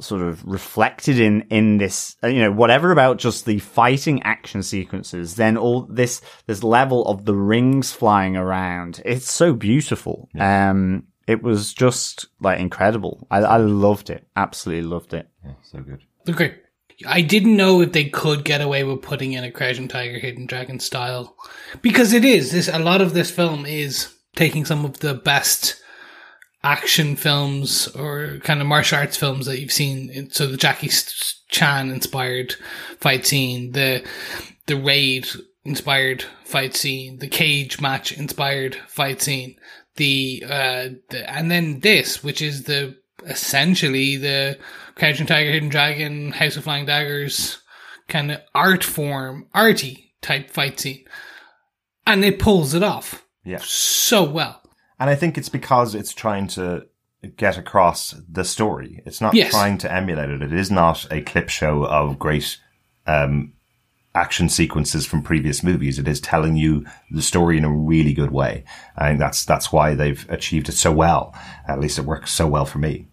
sort 0.00 0.22
of 0.22 0.44
reflected 0.44 1.18
in 1.18 1.42
in 1.50 1.78
this 1.78 2.16
uh, 2.22 2.26
you 2.26 2.40
know 2.40 2.52
whatever 2.52 2.90
about 2.90 3.16
just 3.16 3.46
the 3.46 3.58
fighting 3.58 4.22
action 4.24 4.62
sequences 4.62 5.36
then 5.36 5.56
all 5.56 5.86
this 5.86 6.20
this 6.46 6.62
level 6.62 7.06
of 7.06 7.24
the 7.24 7.34
rings 7.34 7.92
flying 7.92 8.36
around 8.36 9.00
it's 9.06 9.32
so 9.32 9.54
beautiful 9.54 10.28
um 10.38 11.02
it 11.26 11.42
was 11.42 11.72
just 11.72 12.26
like 12.40 12.60
incredible 12.60 13.26
i 13.30 13.38
i 13.38 13.56
loved 13.56 14.10
it 14.10 14.26
absolutely 14.36 14.86
loved 14.86 15.14
it 15.14 15.28
Yeah, 15.44 15.52
so 15.62 15.78
good. 15.80 16.02
Okay. 16.28 16.56
I 17.06 17.20
didn't 17.20 17.56
know 17.58 17.82
if 17.82 17.92
they 17.92 18.06
could 18.08 18.42
get 18.42 18.62
away 18.62 18.82
with 18.82 19.02
putting 19.02 19.34
in 19.34 19.44
a 19.44 19.50
Crouching 19.52 19.86
Tiger, 19.86 20.18
Hidden 20.18 20.46
Dragon 20.46 20.80
style, 20.80 21.36
because 21.82 22.14
it 22.14 22.24
is 22.24 22.52
this. 22.52 22.68
A 22.68 22.78
lot 22.78 23.02
of 23.02 23.12
this 23.12 23.30
film 23.30 23.66
is 23.66 24.14
taking 24.34 24.64
some 24.64 24.82
of 24.86 25.00
the 25.00 25.12
best 25.12 25.76
action 26.66 27.14
films 27.14 27.86
or 27.88 28.38
kind 28.42 28.60
of 28.60 28.66
martial 28.66 28.98
arts 28.98 29.16
films 29.16 29.46
that 29.46 29.60
you've 29.60 29.70
seen. 29.72 30.28
So 30.30 30.46
the 30.48 30.56
Jackie 30.56 30.90
Chan 31.48 31.90
inspired 31.90 32.54
fight 32.98 33.24
scene, 33.24 33.72
the 33.72 34.04
the 34.66 34.76
raid 34.76 35.28
inspired 35.64 36.24
fight 36.44 36.74
scene, 36.74 37.18
the 37.20 37.28
cage 37.28 37.80
match 37.80 38.10
inspired 38.12 38.74
fight 38.88 39.22
scene, 39.22 39.56
the 39.94 40.42
uh, 40.44 40.88
the, 41.10 41.24
and 41.28 41.50
then 41.50 41.80
this, 41.80 42.24
which 42.24 42.42
is 42.42 42.64
the 42.64 42.96
essentially 43.24 44.16
the 44.16 44.58
Crouching 44.96 45.26
Tiger, 45.26 45.52
Hidden 45.52 45.68
Dragon, 45.68 46.32
House 46.32 46.56
of 46.56 46.64
Flying 46.64 46.86
Daggers 46.86 47.58
kind 48.08 48.32
of 48.32 48.40
art 48.54 48.82
form, 48.82 49.46
arty 49.54 50.14
type 50.20 50.50
fight 50.50 50.80
scene. 50.80 51.04
And 52.06 52.24
it 52.24 52.38
pulls 52.38 52.72
it 52.74 52.82
off 52.82 53.24
Yeah. 53.44 53.58
so 53.62 54.24
well. 54.24 54.62
And 54.98 55.10
I 55.10 55.14
think 55.14 55.36
it's 55.36 55.48
because 55.48 55.94
it's 55.94 56.14
trying 56.14 56.46
to 56.48 56.86
get 57.36 57.58
across 57.58 58.14
the 58.30 58.44
story. 58.44 59.02
It's 59.04 59.20
not 59.20 59.34
Yes. 59.34 59.50
trying 59.50 59.78
to 59.78 59.92
emulate 59.92 60.30
it. 60.30 60.42
It 60.42 60.52
is 60.52 60.70
not 60.70 61.06
a 61.10 61.22
clip 61.22 61.48
show 61.48 61.84
of 61.84 62.18
great 62.18 62.58
um, 63.06 63.52
action 64.14 64.48
sequences 64.48 65.06
from 65.06 65.22
previous 65.22 65.62
movies. 65.62 65.98
It 65.98 66.08
is 66.08 66.20
telling 66.20 66.56
you 66.56 66.86
the 67.10 67.22
story 67.22 67.58
in 67.58 67.64
a 67.64 67.70
really 67.72 68.12
good 68.14 68.30
way. 68.30 68.64
I 68.96 69.08
think 69.08 69.18
that's 69.18 69.44
that's 69.44 69.70
why 69.72 69.94
they've 69.94 70.24
achieved 70.30 70.68
it 70.68 70.72
so 70.76 70.92
well. 70.92 71.34
At 71.68 71.80
least 71.80 71.98
it 71.98 72.04
works 72.06 72.32
so 72.32 72.46
well 72.46 72.64
for 72.64 72.78
me. 72.78 73.06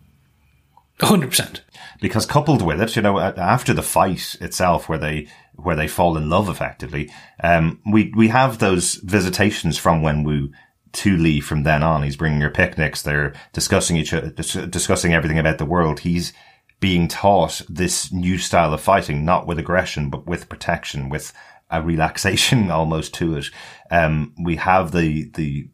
100%. 1.00 1.62
because 2.02 2.26
coupled 2.26 2.62
with 2.62 2.80
it, 2.82 2.96
you 2.96 3.02
know, 3.02 3.20
after 3.20 3.74
the 3.74 3.82
fight 3.82 4.36
itself, 4.40 4.88
where 4.88 4.98
they 5.00 5.28
where 5.56 5.76
they 5.76 5.88
fall 5.88 6.18
in 6.18 6.30
love 6.30 6.50
effectively, 6.50 7.12
um, 7.44 7.80
we 7.92 8.12
we 8.16 8.28
have 8.30 8.60
those 8.60 8.96
visitations 8.96 9.78
from 9.78 10.02
Wenwu 10.02 10.52
to 10.94 11.18
Li 11.18 11.40
from 11.42 11.64
then 11.64 11.84
on. 11.84 12.04
He's 12.04 12.16
bringing 12.16 12.42
her 12.42 12.50
picnics. 12.50 13.02
They're 13.02 13.34
discussing 13.52 13.98
each 13.98 14.14
other, 14.14 14.30
discussing 14.30 15.14
everything 15.14 15.40
about 15.40 15.58
the 15.58 15.66
world. 15.66 16.02
He's 16.02 16.34
being 16.80 17.08
taught 17.08 17.62
this 17.70 18.12
new 18.12 18.38
style 18.38 18.74
of 18.74 18.82
fighting, 18.82 19.26
not 19.26 19.48
with 19.48 19.60
aggression, 19.60 20.10
but 20.10 20.28
with 20.28 20.50
protection, 20.50 21.10
with 21.10 21.34
a 21.70 21.82
relaxation 21.82 22.70
almost 22.72 23.14
to 23.16 23.38
it. 23.38 23.46
Um, 23.92 24.34
we 24.42 24.58
have 24.58 24.92
the 24.92 25.30
the 25.32 25.70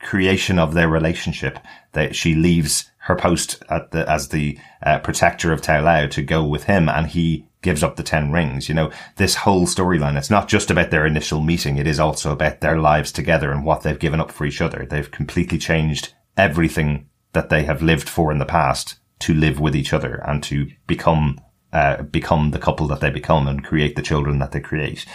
creation 0.00 0.58
of 0.58 0.74
their 0.74 0.88
relationship 0.88 1.58
that 1.92 2.14
she 2.14 2.34
leaves 2.34 2.90
her 2.98 3.16
post 3.16 3.62
at 3.70 3.90
the, 3.92 4.08
as 4.10 4.28
the 4.28 4.58
uh, 4.84 4.98
protector 4.98 5.52
of 5.52 5.62
Ta 5.62 5.78
Lo 5.78 6.06
to 6.08 6.22
go 6.22 6.44
with 6.44 6.64
him 6.64 6.88
and 6.88 7.06
he 7.06 7.45
gives 7.62 7.82
up 7.82 7.96
the 7.96 8.02
10 8.02 8.32
rings. 8.32 8.68
You 8.68 8.74
know, 8.74 8.90
this 9.16 9.34
whole 9.34 9.66
storyline, 9.66 10.16
it's 10.16 10.30
not 10.30 10.48
just 10.48 10.70
about 10.70 10.90
their 10.90 11.06
initial 11.06 11.40
meeting. 11.40 11.76
It 11.76 11.86
is 11.86 11.98
also 11.98 12.32
about 12.32 12.60
their 12.60 12.78
lives 12.78 13.12
together 13.12 13.50
and 13.50 13.64
what 13.64 13.82
they've 13.82 13.98
given 13.98 14.20
up 14.20 14.30
for 14.30 14.46
each 14.46 14.60
other. 14.60 14.86
They've 14.88 15.10
completely 15.10 15.58
changed 15.58 16.14
everything 16.36 17.08
that 17.32 17.48
they 17.48 17.64
have 17.64 17.82
lived 17.82 18.08
for 18.08 18.30
in 18.30 18.38
the 18.38 18.44
past 18.44 18.98
to 19.20 19.34
live 19.34 19.58
with 19.58 19.74
each 19.74 19.92
other 19.92 20.22
and 20.26 20.42
to 20.44 20.70
become, 20.86 21.40
uh, 21.72 22.02
become 22.02 22.50
the 22.50 22.58
couple 22.58 22.86
that 22.88 23.00
they 23.00 23.10
become 23.10 23.48
and 23.48 23.64
create 23.64 23.96
the 23.96 24.02
children 24.02 24.38
that 24.38 24.52
they 24.52 24.60
create. 24.60 25.06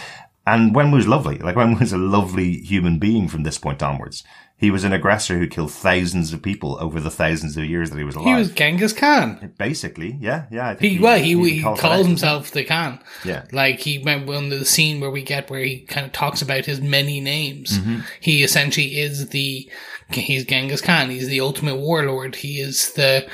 And 0.45 0.73
Wen 0.73 0.91
was 0.91 1.07
lovely. 1.07 1.37
Like 1.37 1.55
Wen 1.55 1.77
was 1.79 1.93
a 1.93 1.97
lovely 1.97 2.57
human 2.57 2.97
being 2.97 3.27
from 3.27 3.43
this 3.43 3.57
point 3.57 3.83
onwards. 3.83 4.23
He 4.61 4.69
was 4.69 4.83
an 4.83 4.93
aggressor 4.93 5.39
who 5.39 5.47
killed 5.47 5.71
thousands 5.71 6.33
of 6.33 6.43
people 6.43 6.77
over 6.79 6.99
the 6.99 7.09
thousands 7.09 7.57
of 7.57 7.65
years 7.65 7.89
that 7.89 7.97
he 7.97 8.03
was 8.03 8.13
alive. 8.13 8.27
He 8.27 8.33
was 8.35 8.51
Genghis 8.51 8.93
Khan. 8.93 9.55
basically, 9.57 10.19
yeah, 10.21 10.45
yeah. 10.51 10.69
I 10.69 10.75
think 10.75 10.93
He, 10.93 10.99
well, 10.99 11.17
he, 11.17 11.33
he, 11.49 11.63
calls 11.63 12.05
himself 12.05 12.51
the 12.51 12.63
Khan. 12.63 12.99
Yeah. 13.25 13.45
Like 13.51 13.79
he 13.79 13.97
went 13.97 14.29
on 14.29 14.49
the 14.49 14.63
scene 14.63 14.99
where 15.01 15.09
we 15.09 15.23
get 15.23 15.49
where 15.49 15.61
he 15.61 15.79
kind 15.79 16.05
of 16.05 16.11
talks 16.11 16.43
about 16.43 16.65
his 16.65 16.79
many 16.79 17.19
names. 17.19 17.79
Mm-hmm. 17.79 18.01
He 18.19 18.43
essentially 18.43 18.99
is 18.99 19.29
the, 19.29 19.67
he's 20.11 20.45
Genghis 20.45 20.81
Khan. 20.81 21.09
He's 21.09 21.27
the 21.27 21.41
ultimate 21.41 21.77
warlord. 21.77 22.35
He 22.35 22.59
is 22.59 22.93
the, 22.93 23.27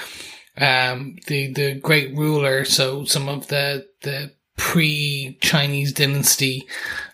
um, 0.56 1.18
the, 1.28 1.52
the 1.52 1.76
great 1.76 2.16
ruler. 2.16 2.64
So 2.64 3.04
some 3.04 3.28
of 3.28 3.48
the, 3.48 3.86
the 4.04 4.32
pre-Chinese 4.56 5.92
dynasty, 5.92 6.66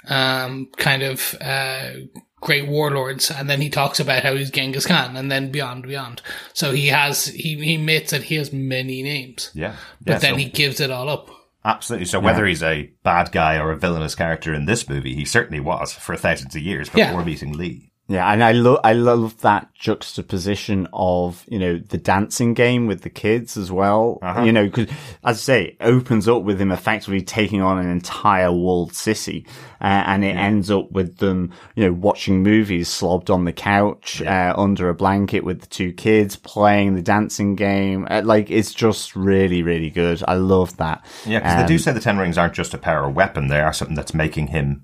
um, 0.08 0.68
kind 0.78 1.02
of, 1.02 1.36
uh, 1.42 1.94
great 2.44 2.68
warlords. 2.68 3.32
And 3.32 3.50
then 3.50 3.62
he 3.62 3.70
talks 3.70 4.00
about 4.00 4.24
how 4.24 4.36
he's 4.36 4.52
Genghis 4.52 4.86
Khan 4.86 5.16
and 5.16 5.32
then 5.32 5.52
beyond, 5.52 5.84
beyond. 5.88 6.22
So 6.54 6.72
he 6.72 6.88
has, 6.88 7.26
he, 7.26 7.56
he 7.64 7.76
admits 7.76 8.12
that 8.12 8.24
he 8.24 8.36
has 8.36 8.52
many 8.54 9.02
names. 9.02 9.50
Yeah, 9.54 9.76
But 10.02 10.14
yeah, 10.14 10.18
then 10.20 10.34
so- 10.34 10.38
he 10.38 10.46
gives 10.46 10.80
it 10.80 10.92
all 10.92 11.10
up. 11.10 11.30
absolutely. 11.66 12.06
So 12.06 12.20
whether 12.20 12.46
he's 12.46 12.62
a 12.64 12.92
bad 13.04 13.32
guy 13.32 13.58
or 13.58 13.72
a 13.72 13.78
villainous 13.78 14.16
character 14.16 14.54
in 14.54 14.66
this 14.66 14.90
movie, 14.90 15.16
he 15.16 15.26
certainly 15.26 15.60
was 15.62 15.94
for 15.94 16.16
thousands 16.18 16.56
of 16.56 16.62
years 16.62 16.90
before 16.90 17.02
Yeah. 17.20 17.24
meeting 17.24 17.54
Li. 17.54 17.90
Yeah, 18.14 18.32
and 18.32 18.44
I 18.44 18.52
love 18.52 18.80
I 18.84 18.94
love 18.94 19.42
that 19.42 19.74
juxtaposition 19.74 20.88
of 20.94 21.44
you 21.48 21.58
know 21.58 21.80
the 21.80 21.98
dancing 21.98 22.54
game 22.54 22.86
with 22.86 23.02
the 23.02 23.10
kids 23.10 23.58
as 23.58 23.72
well. 23.72 24.20
Uh-huh. 24.22 24.44
You 24.44 24.52
know, 24.52 24.66
because 24.66 24.90
as 25.24 25.38
I 25.38 25.42
say, 25.42 25.64
it 25.64 25.78
opens 25.80 26.28
up 26.28 26.44
with 26.44 26.62
him 26.62 26.72
effectively 26.72 27.24
taking 27.24 27.62
on 27.62 27.80
an 27.80 27.90
entire 27.90 28.52
walled 28.52 28.94
city, 28.94 29.48
uh, 29.82 30.04
and 30.06 30.24
it 30.24 30.36
ends 30.36 30.70
up 30.70 30.92
with 30.92 31.18
them 31.18 31.52
you 31.76 31.86
know 31.86 31.94
watching 31.94 32.44
movies 32.44 32.88
slobbed 32.88 33.32
on 33.32 33.46
the 33.46 33.54
couch 33.54 34.22
uh, 34.22 34.54
under 34.56 34.90
a 34.90 34.94
blanket 34.94 35.44
with 35.44 35.62
the 35.62 35.68
two 35.68 35.92
kids 35.92 36.36
playing 36.36 36.94
the 36.94 37.02
dancing 37.02 37.56
game. 37.56 38.08
Uh, 38.12 38.22
like 38.24 38.52
it's 38.52 38.76
just 38.76 39.16
really 39.16 39.64
really 39.64 39.90
good. 39.90 40.22
I 40.28 40.36
love 40.36 40.78
that. 40.78 41.04
Yeah, 41.26 41.40
because 41.40 41.56
they 41.64 41.68
do 41.68 41.74
Um, 41.74 41.80
say 41.80 41.92
the 41.94 42.00
Ten 42.00 42.20
Rings 42.20 42.38
aren't 42.38 42.54
just 42.54 42.76
a 42.76 42.78
power 42.78 43.10
weapon; 43.10 43.48
they 43.48 43.62
are 43.62 43.74
something 43.74 43.96
that's 43.96 44.14
making 44.14 44.48
him 44.48 44.84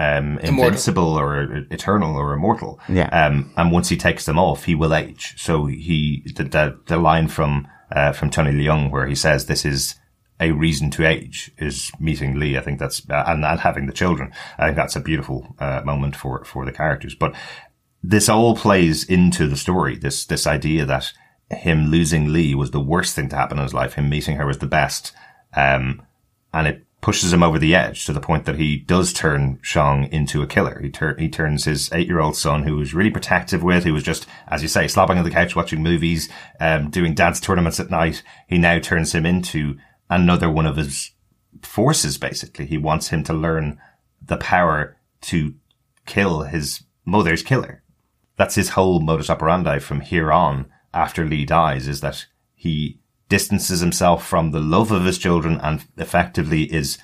um, 0.00 0.38
invincible 0.38 1.18
or 1.18 1.42
eternal 1.70 2.16
or 2.16 2.32
immortal. 2.32 2.80
Yeah. 2.88 3.08
Um, 3.08 3.52
and 3.56 3.70
once 3.70 3.90
he 3.90 3.96
takes 3.96 4.24
them 4.24 4.38
off, 4.38 4.64
he 4.64 4.74
will 4.74 4.94
age. 4.94 5.34
So 5.36 5.66
he 5.66 6.24
the 6.34 6.44
the, 6.44 6.80
the 6.86 6.96
line 6.96 7.28
from 7.28 7.68
uh, 7.94 8.12
from 8.12 8.30
Tony 8.30 8.52
Leung 8.52 8.90
where 8.90 9.06
he 9.06 9.14
says 9.14 9.46
this 9.46 9.64
is 9.64 9.96
a 10.40 10.52
reason 10.52 10.90
to 10.92 11.06
age 11.06 11.52
is 11.58 11.92
meeting 12.00 12.38
Li. 12.38 12.56
I 12.56 12.62
think 12.62 12.78
that's 12.78 13.02
uh, 13.10 13.24
and 13.26 13.44
and 13.44 13.60
having 13.60 13.86
the 13.86 13.92
children. 13.92 14.32
I 14.58 14.66
think 14.66 14.76
that's 14.76 14.96
a 14.96 15.00
beautiful 15.00 15.54
uh, 15.58 15.82
moment 15.84 16.16
for 16.16 16.44
for 16.44 16.64
the 16.64 16.72
characters. 16.72 17.14
But 17.14 17.34
this 18.02 18.30
all 18.30 18.56
plays 18.56 19.04
into 19.04 19.46
the 19.48 19.56
story. 19.56 19.98
This 19.98 20.24
this 20.24 20.46
idea 20.46 20.86
that 20.86 21.12
him 21.50 21.88
losing 21.88 22.32
Li 22.32 22.54
was 22.54 22.70
the 22.70 22.80
worst 22.80 23.14
thing 23.14 23.28
to 23.28 23.36
happen 23.36 23.58
in 23.58 23.64
his 23.64 23.74
life. 23.74 23.94
Him 23.94 24.08
meeting 24.08 24.36
her 24.36 24.46
was 24.46 24.58
the 24.58 24.66
best. 24.66 25.12
Um, 25.54 26.02
and 26.54 26.68
it 26.68 26.86
pushes 27.00 27.32
him 27.32 27.42
over 27.42 27.58
the 27.58 27.74
edge 27.74 28.04
to 28.04 28.12
the 28.12 28.20
point 28.20 28.44
that 28.44 28.56
he 28.56 28.76
does 28.76 29.12
turn 29.12 29.58
Shang 29.62 30.04
into 30.12 30.42
a 30.42 30.46
killer. 30.46 30.80
He, 30.82 30.90
tur- 30.90 31.16
he 31.18 31.28
turns 31.28 31.64
his 31.64 31.90
eight-year-old 31.92 32.36
son, 32.36 32.64
who 32.64 32.76
was 32.76 32.92
really 32.92 33.10
protective 33.10 33.62
with, 33.62 33.84
who 33.84 33.94
was 33.94 34.02
just, 34.02 34.26
as 34.48 34.62
you 34.62 34.68
say, 34.68 34.84
slobbing 34.84 35.16
on 35.16 35.24
the 35.24 35.30
couch 35.30 35.56
watching 35.56 35.82
movies, 35.82 36.28
um, 36.60 36.90
doing 36.90 37.14
dance 37.14 37.40
tournaments 37.40 37.80
at 37.80 37.90
night. 37.90 38.22
He 38.48 38.58
now 38.58 38.78
turns 38.78 39.14
him 39.14 39.24
into 39.24 39.78
another 40.10 40.50
one 40.50 40.66
of 40.66 40.76
his 40.76 41.12
forces, 41.62 42.18
basically. 42.18 42.66
He 42.66 42.76
wants 42.76 43.08
him 43.08 43.24
to 43.24 43.32
learn 43.32 43.80
the 44.22 44.36
power 44.36 44.96
to 45.22 45.54
kill 46.04 46.42
his 46.42 46.82
mother's 47.04 47.42
killer. 47.42 47.82
That's 48.36 48.54
his 48.54 48.70
whole 48.70 49.00
modus 49.00 49.30
operandi 49.30 49.78
from 49.78 50.00
here 50.00 50.30
on 50.30 50.66
after 50.92 51.24
Li 51.24 51.44
dies 51.44 51.88
is 51.88 52.00
that 52.00 52.26
he 52.54 52.99
distances 53.30 53.80
himself 53.80 54.26
from 54.26 54.50
the 54.50 54.60
love 54.60 54.90
of 54.90 55.06
his 55.06 55.16
children 55.16 55.58
and 55.62 55.86
effectively 55.96 56.64
is 56.64 56.98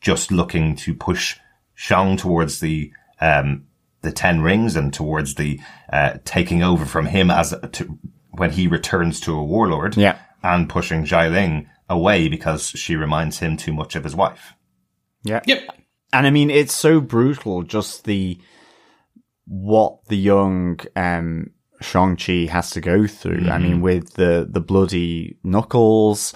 just 0.00 0.30
looking 0.30 0.76
to 0.76 0.94
push 0.94 1.36
Shang 1.74 2.16
towards 2.16 2.60
the, 2.60 2.92
um, 3.20 3.64
the 4.02 4.12
Ten 4.12 4.42
Rings 4.42 4.76
and 4.76 4.94
towards 4.94 5.34
the, 5.34 5.58
uh, 5.92 6.18
taking 6.24 6.62
over 6.62 6.84
from 6.84 7.06
him 7.06 7.30
as, 7.30 7.54
to, 7.72 7.98
when 8.30 8.50
he 8.50 8.68
returns 8.68 9.18
to 9.20 9.34
a 9.34 9.42
warlord. 9.42 9.96
Yeah. 9.96 10.18
And 10.42 10.68
pushing 10.68 11.04
Xialing 11.04 11.66
away 11.88 12.28
because 12.28 12.68
she 12.68 12.94
reminds 12.94 13.38
him 13.38 13.56
too 13.56 13.72
much 13.72 13.96
of 13.96 14.04
his 14.04 14.14
wife. 14.14 14.54
Yeah. 15.24 15.40
Yep. 15.46 15.62
And 16.12 16.26
I 16.26 16.30
mean, 16.30 16.50
it's 16.50 16.74
so 16.74 17.00
brutal, 17.00 17.62
just 17.62 18.04
the, 18.04 18.38
what 19.46 20.04
the 20.06 20.16
young, 20.16 20.80
um, 20.94 21.52
Shang-Chi 21.80 22.46
has 22.50 22.70
to 22.70 22.80
go 22.80 23.06
through. 23.06 23.48
I 23.48 23.58
mean, 23.58 23.80
with 23.80 24.14
the, 24.14 24.46
the 24.48 24.60
bloody 24.60 25.38
knuckles, 25.42 26.34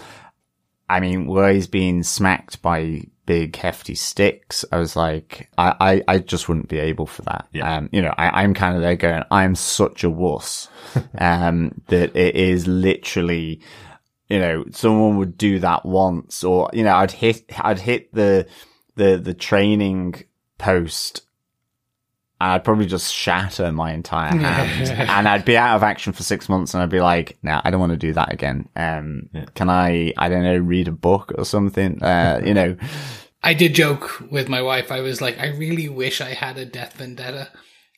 I 0.89 1.01
mean, 1.01 1.27
where 1.27 1.53
he's 1.53 1.67
being 1.67 2.03
smacked 2.03 2.63
by 2.63 3.03
big 3.27 3.57
hefty 3.57 3.95
sticks, 3.95 4.65
I 4.71 4.79
was 4.79 4.97
like, 4.97 5.51
I, 5.57 5.75
I, 5.81 6.15
I 6.15 6.19
just 6.19 6.49
wouldn't 6.49 6.69
be 6.69 6.79
able 6.79 7.07
for 7.07 7.23
that. 7.23 7.49
Yeah. 7.53 7.77
Um, 7.77 7.89
you 7.93 8.03
know, 8.03 8.15
I, 8.17 8.43
I'm 8.43 8.55
kind 8.55 8.77
of 8.77 8.83
there 8.83 8.97
going, 8.97 9.23
I'm 9.31 9.55
such 9.55 10.05
a 10.05 10.11
wuss, 10.11 10.69
um, 11.19 11.81
that 11.89 12.17
it 12.17 12.37
is 12.37 12.67
literally, 12.67 13.61
you 14.29 14.39
know, 14.39 14.65
someone 14.73 15.17
would 15.19 15.39
do 15.39 15.59
that 15.61 15.85
once 15.85 16.45
or, 16.45 16.71
you 16.73 16.85
know, 16.85 16.95
I'd 16.95 17.13
hit, 17.13 17.45
I'd 17.59 17.81
hit 17.81 18.13
the, 18.13 18.47
the, 18.97 19.17
the 19.17 19.35
training 19.35 20.25
post 20.59 21.23
I'd 22.53 22.65
probably 22.65 22.87
just 22.87 23.13
shatter 23.13 23.73
my 23.73 23.93
entire 23.93 24.37
hand 24.37 24.89
and 25.11 25.29
I'd 25.29 25.45
be 25.45 25.57
out 25.57 25.77
of 25.77 25.83
action 25.83 26.13
for 26.13 26.23
six 26.23 26.49
months 26.49 26.75
and 26.75 26.83
I'd 26.83 26.91
be 26.91 27.01
like, 27.01 27.39
nah, 27.43 27.61
I 27.65 27.71
don't 27.71 27.81
want 27.81 27.93
to 27.93 27.99
do 27.99 28.13
that 28.13 28.33
again. 28.33 28.69
Um, 28.77 29.31
can 29.55 29.71
I, 29.71 30.13
I 30.19 30.29
don't 30.29 30.43
know, 30.43 30.59
read 30.59 30.89
a 30.89 30.93
book 30.93 31.33
or 31.37 31.45
something? 31.45 32.03
Uh, 32.03 32.41
you 32.45 32.55
know, 32.55 32.77
I 33.43 33.55
did 33.55 33.75
joke 33.75 34.23
with 34.31 34.49
my 34.49 34.63
wife. 34.63 34.93
I 34.93 35.01
was 35.01 35.21
like, 35.21 35.39
I 35.39 35.49
really 35.49 35.89
wish 35.89 36.21
I 36.21 36.31
had 36.31 36.59
a 36.59 36.65
death 36.65 36.95
vendetta 36.95 37.49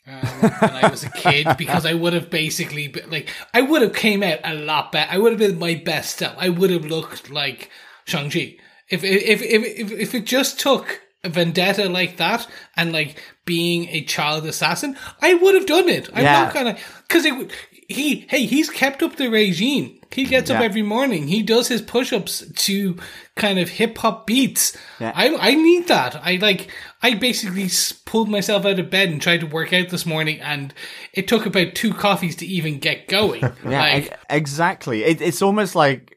um, 0.07 0.21
when 0.21 0.71
I 0.85 0.89
was 0.91 1.05
a 1.05 1.11
kid 1.11 1.49
because 1.59 1.85
I 1.85 1.95
would 1.95 2.13
have 2.13 2.31
basically 2.31 2.89
been, 2.89 3.11
like 3.11 3.31
I 3.53 3.63
would 3.63 3.83
have 3.83 3.95
came 3.95 4.23
out 4.23 4.39
a 4.45 4.55
lot 4.55 4.93
better. 4.93 5.11
I 5.13 5.19
would 5.19 5.33
have 5.33 5.39
been 5.41 5.59
my 5.59 5.75
best 5.75 6.19
self. 6.19 6.37
I 6.39 6.49
would 6.49 6.71
have 6.71 6.85
looked 6.85 7.31
like 7.31 7.71
Shang 8.05 8.31
Chi 8.31 8.57
if 8.89 9.03
if 9.03 9.43
if 9.43 9.65
if 9.65 9.93
if 9.93 10.15
it 10.15 10.27
just 10.27 10.61
took 10.61 10.87
a 10.89 11.06
vendetta 11.25 11.89
like 11.89 12.19
that 12.19 12.47
and 12.77 12.93
like 12.93 13.23
being 13.45 13.89
a 13.89 14.03
child 14.05 14.45
assassin, 14.47 14.97
I 15.21 15.35
would 15.35 15.55
have 15.55 15.67
done 15.67 15.89
it. 15.89 16.09
I'm 16.15 16.23
Yeah. 16.25 16.45
not 16.45 16.55
gonna 16.55 16.77
because 17.09 17.25
it. 17.25 17.51
he 17.89 18.27
hey 18.29 18.47
he's 18.47 18.71
kept 18.71 19.03
up 19.03 19.17
the 19.17 19.29
regime. 19.29 20.01
He 20.13 20.25
gets 20.25 20.51
up 20.51 20.63
every 20.63 20.83
morning. 20.83 21.27
He 21.29 21.43
does 21.43 21.69
his 21.69 21.83
push-ups 21.83 22.45
to 22.55 22.97
kind 23.35 23.59
of 23.59 23.69
hip 23.69 23.99
hop 23.99 24.27
beats. 24.27 24.77
Yeah. 25.01 25.13
I 25.15 25.35
I 25.37 25.55
need 25.55 25.89
that. 25.89 26.17
I 26.25 26.37
like 26.37 26.71
I 27.03 27.15
basically 27.15 27.69
pulled 28.07 28.29
myself 28.29 28.65
out 28.65 28.79
of 28.79 28.89
bed 28.89 29.11
and 29.11 29.21
tried 29.21 29.41
to 29.41 29.47
work 29.47 29.73
out 29.73 29.89
this 29.91 30.07
morning, 30.07 30.41
and 30.41 30.73
it 31.13 31.29
took 31.29 31.45
about 31.45 31.75
two 31.75 31.93
coffees 31.93 32.37
to 32.37 32.47
even 32.47 32.79
get 32.79 33.09
going. 33.09 33.43
Yeah, 33.65 33.81
like, 33.81 34.19
exactly. 34.31 35.05
It, 35.05 35.21
it's 35.21 35.43
almost 35.43 35.75
like, 35.75 36.16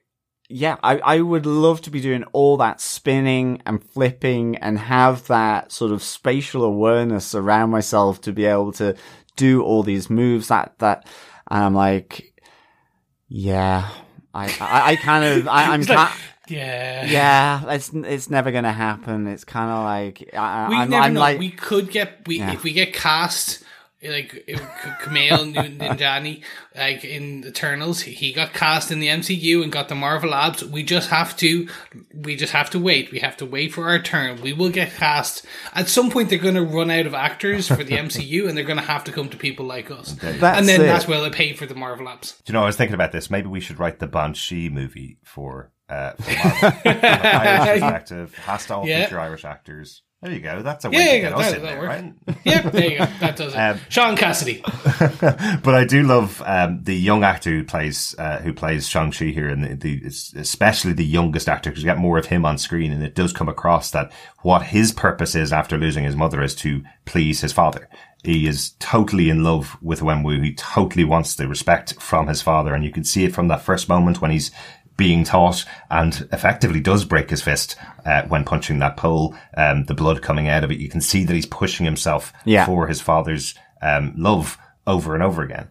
yeah, 0.52 0.78
I, 0.84 0.98
I 0.98 1.22
would 1.22 1.46
love 1.46 1.82
to 1.84 1.92
be 1.92 2.02
doing 2.02 2.24
all 2.34 2.58
that 2.58 2.82
spinning 2.82 3.62
and 3.68 3.84
flipping 3.84 4.56
and 4.58 4.80
have 4.80 5.28
that 5.28 5.72
sort 5.72 5.92
of 5.92 6.02
spatial 6.02 6.64
awareness 6.64 7.36
around 7.36 7.70
myself 7.70 8.20
to 8.22 8.34
be 8.34 8.46
able 8.46 8.72
to 8.74 8.96
do 9.36 9.62
all 9.62 9.84
these 9.84 10.10
moves 10.10 10.48
that, 10.48 10.74
that, 10.80 11.08
and 11.52 11.64
I'm 11.64 11.76
like, 11.76 12.34
yeah, 13.28 13.90
I, 14.34 14.46
I, 14.60 14.92
I 14.92 14.96
kind 14.96 15.24
of, 15.24 15.48
I, 15.48 15.66
I'm, 15.74 15.82
like, 15.84 16.12
yeah. 16.48 17.06
yeah, 17.06 17.72
it's, 17.74 17.92
it's 17.94 18.30
never 18.30 18.52
going 18.52 18.64
to 18.64 18.72
happen. 18.72 19.28
It's 19.28 19.44
kind 19.44 19.70
of 19.70 19.84
like, 19.84 20.34
I, 20.34 20.68
we 20.70 20.76
I'm, 20.78 20.90
never 20.90 21.04
I'm 21.04 21.14
know. 21.14 21.20
like, 21.20 21.40
we 21.40 21.52
could 21.52 21.92
get 21.92 22.28
we 22.28 22.40
Yeah. 22.40 22.54
if 22.54 22.64
we 22.64 22.74
get 22.74 22.92
cast 22.94 23.64
like 24.02 24.46
Kumail 25.02 25.54
Nanjiani 25.54 26.42
like 26.76 27.04
in 27.04 27.46
Eternals. 27.46 28.02
He 28.02 28.32
got 28.34 28.54
cast 28.54 28.92
in 28.92 29.00
the 29.00 29.08
MCU 29.08 29.62
and 29.62 29.72
got 29.72 29.90
the 29.90 29.96
Marvel 29.96 30.30
Labs. 30.30 30.64
We 30.64 30.84
just 30.84 31.10
have 31.10 31.36
to 31.38 31.68
we 32.14 32.36
just 32.36 32.54
have 32.54 32.70
to 32.72 32.80
wait. 32.80 33.12
We 33.12 33.20
have 33.20 33.36
to 33.38 33.46
wait 33.46 33.74
for 33.74 33.88
our 33.90 34.00
turn. 34.00 34.42
We 34.42 34.54
will 34.54 34.70
get 34.70 34.92
cast 34.94 35.46
at 35.74 35.90
some 35.90 36.10
point. 36.10 36.30
They're 36.30 36.40
going 36.40 36.56
to 36.56 36.64
run 36.64 36.90
out 36.92 37.06
of 37.06 37.14
actors 37.14 37.68
for 37.68 37.84
the 37.84 37.96
MCU, 37.98 38.48
and 38.48 38.56
they're 38.58 38.64
going 38.64 38.80
to 38.80 38.84
have 38.86 39.04
to 39.06 39.12
come 39.12 39.30
to 39.30 39.38
people 39.38 39.66
like 39.66 39.92
us. 39.92 40.14
That's 40.14 40.58
and 40.58 40.68
then 40.68 40.82
it. 40.82 40.86
that's 40.86 41.08
where 41.08 41.22
they 41.22 41.30
pay 41.30 41.54
for 41.54 41.66
the 41.66 41.76
Marvel 41.76 42.06
Labs. 42.06 42.34
Do 42.46 42.52
you 42.52 42.54
know, 42.54 42.64
I 42.64 42.66
was 42.68 42.78
thinking 42.78 42.94
about 42.96 43.12
this. 43.12 43.30
Maybe 43.30 43.48
we 43.48 43.60
should 43.60 43.80
write 43.80 44.00
the 44.00 44.08
Banshee 44.08 44.70
movie 44.70 45.18
for, 45.24 45.72
uh. 45.90 46.12
From 46.14 46.34
Irish 46.86 47.70
perspective. 47.82 48.36
Has 48.36 48.66
to 48.68 48.76
all 48.76 48.88
Yeah. 48.88 49.04
feature 49.06 49.20
Irish 49.20 49.44
actors. 49.46 50.04
There 50.22 50.34
you 50.34 50.41
go. 50.41 50.62
That's 50.62 50.84
a 50.84 50.90
way 50.90 50.98
Yeah, 50.98 51.06
to 51.06 51.12
yeah, 51.12 51.22
get 51.22 51.34
us 51.34 51.46
that, 51.46 51.58
in 51.58 51.64
that 51.64 51.80
there, 51.80 51.88
right? 51.88 52.14
Yep, 52.44 52.72
there 52.74 52.91
you 52.91 52.98
go. 52.98 53.06
That 53.22 53.36
does 53.38 53.54
it. 53.54 53.58
Um, 53.60 53.80
Sean 53.88 54.18
Cassidy. 54.18 54.62
but 55.64 55.76
I 55.76 55.86
do 55.86 56.04
love 56.04 56.41
um, 56.46 56.84
the 56.84 56.96
young 56.96 57.24
actor 57.24 57.52
who 57.52 57.64
plays 57.64 58.16
uh, 58.20 58.40
who 58.40 58.54
plays 58.54 58.88
Shang 58.88 59.12
Chi 59.12 59.26
here, 59.26 59.48
and 59.48 59.64
the, 59.64 59.76
the 59.76 60.02
especially 60.40 60.91
the 60.91 61.06
youngest 61.06 61.48
actor 61.48 61.70
because 61.70 61.84
you 61.84 61.90
get 61.90 61.98
more 61.98 62.18
of 62.18 62.26
him 62.26 62.46
on 62.46 62.58
screen, 62.58 62.91
and 62.91 63.02
it 63.02 63.16
does 63.16 63.32
come 63.32 63.48
across 63.48 63.91
that 63.91 64.12
what 64.41 64.64
his 64.64 64.91
purpose 64.91 65.36
is 65.36 65.54
after 65.54 65.78
losing 65.78 66.04
his 66.04 66.16
mother 66.18 66.44
is 66.44 66.54
to 66.56 66.84
please 67.06 67.40
his 67.40 67.54
father. 67.54 67.88
He 68.24 68.48
is 68.48 68.72
totally 68.80 69.30
in 69.30 69.44
love 69.46 69.78
with 69.82 70.02
Wenwu. 70.02 70.44
He 70.44 70.54
totally 70.54 71.06
wants 71.06 71.36
the 71.36 71.48
respect 71.48 72.02
from 72.02 72.28
his 72.28 72.41
father, 72.41 72.74
and 72.76 72.84
you 72.84 72.91
can 72.91 73.06
see 73.06 73.24
it 73.24 73.34
from 73.34 73.48
that 73.48 73.62
first 73.62 73.88
moment 73.88 74.22
when 74.22 74.32
he's 74.32 74.52
being 75.00 75.24
taught 75.24 75.66
and 75.90 76.28
effectively 76.32 76.80
does 76.82 77.06
break 77.06 77.30
his 77.32 77.42
fist 77.42 77.76
uh, 78.06 78.22
when 78.28 78.44
punching 78.44 78.78
that 78.80 78.98
pole. 78.98 79.34
Um, 79.58 79.86
the 79.86 79.96
blood 79.96 80.22
coming 80.22 80.48
out 80.48 80.64
of 80.64 80.72
it, 80.72 80.80
you 80.80 80.90
can 80.90 81.02
see 81.02 81.24
that 81.24 81.34
he's 81.34 81.46
pushing 81.48 81.86
himself 81.86 82.32
Yeah. 82.46 82.66
for 82.66 82.86
his 82.88 83.02
father's 83.02 83.56
um, 83.82 84.14
love 84.18 84.58
over 84.86 85.14
and 85.16 85.24
over 85.24 85.42
again. 85.42 85.70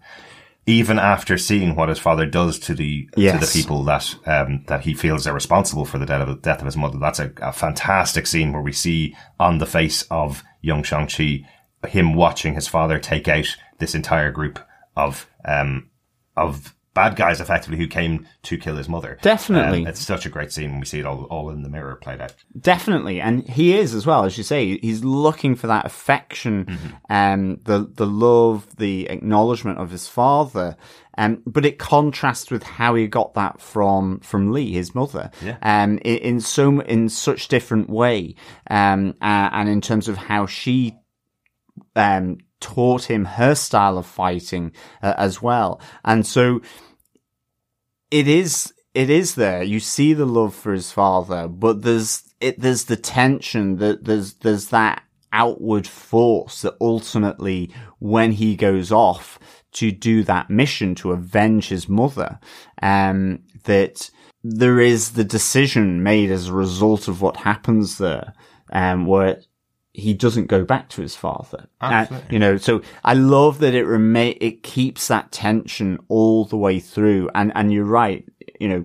Even 0.66 0.98
after 0.98 1.38
seeing 1.38 1.74
what 1.76 1.88
his 1.88 1.98
father 1.98 2.26
does 2.26 2.58
to 2.60 2.74
the 2.74 3.08
to 3.32 3.38
the 3.38 3.50
people 3.52 3.84
that 3.84 4.14
um, 4.26 4.64
that 4.66 4.82
he 4.82 4.92
feels 4.94 5.26
are 5.26 5.32
responsible 5.32 5.84
for 5.86 5.98
the 5.98 6.04
death 6.06 6.28
of, 6.28 6.42
death 6.42 6.58
of 6.60 6.66
his 6.66 6.76
mother, 6.76 6.98
that's 6.98 7.18
a, 7.20 7.30
a 7.40 7.52
fantastic 7.52 8.26
scene 8.26 8.52
where 8.52 8.60
we 8.62 8.72
see 8.72 9.14
on 9.38 9.58
the 9.58 9.66
face 9.66 10.02
of 10.10 10.42
young 10.60 10.82
Shang 10.82 11.06
Chi 11.06 11.46
him 11.88 12.12
watching 12.14 12.54
his 12.54 12.66
father 12.68 12.98
take 12.98 13.28
out 13.28 13.46
this 13.78 13.94
entire 13.94 14.30
group 14.32 14.58
of 14.96 15.26
um, 15.44 15.88
of 16.36 16.74
bad 16.98 17.16
guys, 17.16 17.40
effectively 17.40 17.78
who 17.78 17.86
came 17.86 18.26
to 18.42 18.58
kill 18.58 18.76
his 18.76 18.88
mother. 18.88 19.18
Definitely. 19.22 19.80
Um, 19.82 19.86
it's 19.88 20.00
such 20.14 20.26
a 20.26 20.28
great 20.28 20.50
scene 20.52 20.70
when 20.70 20.80
we 20.80 20.86
see 20.86 21.00
it 21.00 21.06
all 21.06 21.24
all 21.24 21.50
in 21.50 21.62
the 21.62 21.68
mirror 21.68 21.96
played 21.96 22.20
out. 22.20 22.34
Definitely, 22.58 23.20
and 23.20 23.46
he 23.48 23.76
is 23.78 23.94
as 23.94 24.04
well, 24.06 24.24
as 24.24 24.36
you 24.38 24.44
say. 24.44 24.78
He's 24.78 25.04
looking 25.04 25.54
for 25.54 25.66
that 25.68 25.84
affection, 25.86 26.78
um, 27.08 27.58
the 27.64 27.78
the 27.94 28.06
love, 28.06 28.76
the 28.76 29.08
acknowledgement 29.08 29.78
of 29.78 29.90
his 29.90 30.08
father. 30.08 30.76
Um, 31.20 31.42
but 31.46 31.64
it 31.66 31.78
contrasts 31.80 32.48
with 32.50 32.62
how 32.62 32.94
he 32.94 33.08
got 33.08 33.34
that 33.34 33.60
from 33.60 34.20
from 34.20 34.52
Li, 34.52 34.72
his 34.72 34.94
mother, 34.94 35.30
Yeah. 35.44 35.56
um, 35.62 35.98
in, 35.98 36.18
in 36.18 36.40
so 36.40 36.80
in 36.80 37.08
such 37.08 37.48
different 37.48 37.90
way, 37.90 38.36
um, 38.70 39.14
uh, 39.20 39.48
and 39.52 39.68
in 39.68 39.80
terms 39.80 40.06
of 40.08 40.16
how 40.16 40.46
she 40.46 40.94
um, 41.96 42.38
taught 42.60 43.04
him 43.10 43.24
her 43.24 43.54
style 43.54 43.98
of 43.98 44.06
fighting 44.06 44.72
uh, 45.02 45.14
as 45.16 45.42
well. 45.42 45.80
And 46.04 46.26
so 46.26 46.60
it 48.10 48.28
is 48.28 48.72
it 48.94 49.10
is 49.10 49.34
there. 49.34 49.62
You 49.62 49.80
see 49.80 50.12
the 50.12 50.26
love 50.26 50.54
for 50.54 50.72
his 50.72 50.90
father, 50.92 51.48
but 51.48 51.82
there's 51.82 52.22
it 52.40 52.60
there's 52.60 52.84
the 52.84 52.96
tension 52.96 53.76
that 53.76 54.04
there's 54.04 54.34
there's 54.34 54.68
that 54.68 55.02
outward 55.32 55.86
force 55.86 56.62
that 56.62 56.74
ultimately 56.80 57.72
when 57.98 58.32
he 58.32 58.56
goes 58.56 58.90
off 58.90 59.38
to 59.70 59.92
do 59.92 60.22
that 60.24 60.48
mission 60.48 60.94
to 60.94 61.12
avenge 61.12 61.68
his 61.68 61.88
mother, 61.88 62.40
um, 62.80 63.40
that 63.64 64.10
there 64.42 64.80
is 64.80 65.12
the 65.12 65.24
decision 65.24 66.02
made 66.02 66.30
as 66.30 66.48
a 66.48 66.54
result 66.54 67.08
of 67.08 67.20
what 67.20 67.36
happens 67.36 67.98
there, 67.98 68.32
um, 68.72 69.04
where 69.04 69.42
he 69.98 70.14
doesn't 70.14 70.46
go 70.46 70.64
back 70.64 70.88
to 70.90 71.02
his 71.02 71.16
father. 71.16 71.68
Uh, 71.80 71.90
Absolutely. 71.92 72.28
you 72.30 72.38
know, 72.38 72.56
so 72.56 72.82
I 73.04 73.14
love 73.14 73.58
that 73.58 73.74
it 73.74 73.84
remain, 73.84 74.38
it 74.40 74.62
keeps 74.62 75.08
that 75.08 75.32
tension 75.32 75.98
all 76.08 76.44
the 76.44 76.56
way 76.56 76.78
through. 76.78 77.30
And, 77.34 77.52
and 77.54 77.72
you're 77.72 77.84
right, 77.84 78.24
you 78.60 78.68
know, 78.68 78.84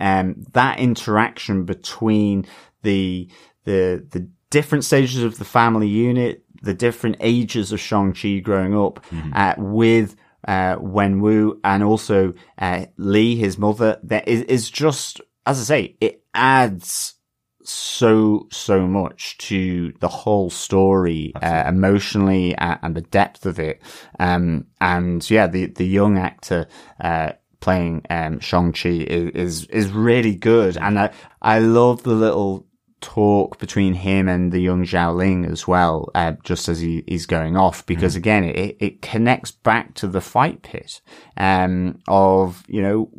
um, 0.00 0.44
that 0.52 0.78
interaction 0.78 1.64
between 1.64 2.46
the, 2.82 3.28
the, 3.64 4.06
the 4.10 4.28
different 4.48 4.84
stages 4.84 5.22
of 5.22 5.38
the 5.38 5.44
family 5.44 5.88
unit, 5.88 6.44
the 6.62 6.74
different 6.74 7.16
ages 7.20 7.70
of 7.70 7.80
Shang-Chi 7.80 8.38
growing 8.38 8.74
up, 8.76 9.04
uh, 9.34 9.54
with, 9.58 10.16
uh, 10.48 10.76
Wenwu 10.76 11.58
and 11.62 11.82
also, 11.82 12.32
uh, 12.58 12.86
Li, 12.96 13.36
his 13.36 13.58
mother, 13.58 13.98
that 14.04 14.26
is, 14.28 14.42
is 14.42 14.70
just, 14.70 15.20
as 15.46 15.60
I 15.60 15.64
say, 15.64 15.96
it 16.00 16.24
adds 16.32 17.13
so 17.64 18.46
so 18.50 18.86
much 18.86 19.38
to 19.38 19.92
the 20.00 20.08
whole 20.08 20.50
story 20.50 21.32
uh, 21.42 21.64
emotionally 21.66 22.54
uh, 22.56 22.76
and 22.82 22.94
the 22.94 23.00
depth 23.00 23.46
of 23.46 23.58
it. 23.58 23.80
Um 24.18 24.66
and 24.80 25.28
yeah 25.30 25.46
the 25.46 25.66
the 25.66 25.86
young 25.86 26.18
actor 26.18 26.66
uh 27.00 27.32
playing 27.60 28.02
um 28.10 28.40
Shang-Chi 28.40 28.90
is 28.90 29.30
is, 29.34 29.64
is 29.66 29.90
really 29.90 30.34
good. 30.34 30.76
And 30.76 30.98
I 30.98 31.10
I 31.40 31.60
love 31.60 32.02
the 32.02 32.14
little 32.14 32.66
talk 33.00 33.58
between 33.58 33.92
him 33.92 34.28
and 34.28 34.50
the 34.50 34.60
young 34.60 34.82
Xialing 34.82 35.50
as 35.50 35.68
well, 35.68 36.08
uh, 36.14 36.32
just 36.42 36.70
as 36.70 36.80
he, 36.80 37.04
he's 37.06 37.26
going 37.26 37.54
off, 37.54 37.84
because 37.84 38.16
again, 38.16 38.44
it, 38.44 38.78
it 38.80 39.02
connects 39.02 39.50
back 39.50 39.92
to 39.96 40.06
the 40.06 40.22
fight 40.22 40.62
pit, 40.62 41.02
um, 41.36 41.98
of, 42.08 42.64
you 42.66 42.80
know, 42.80 43.10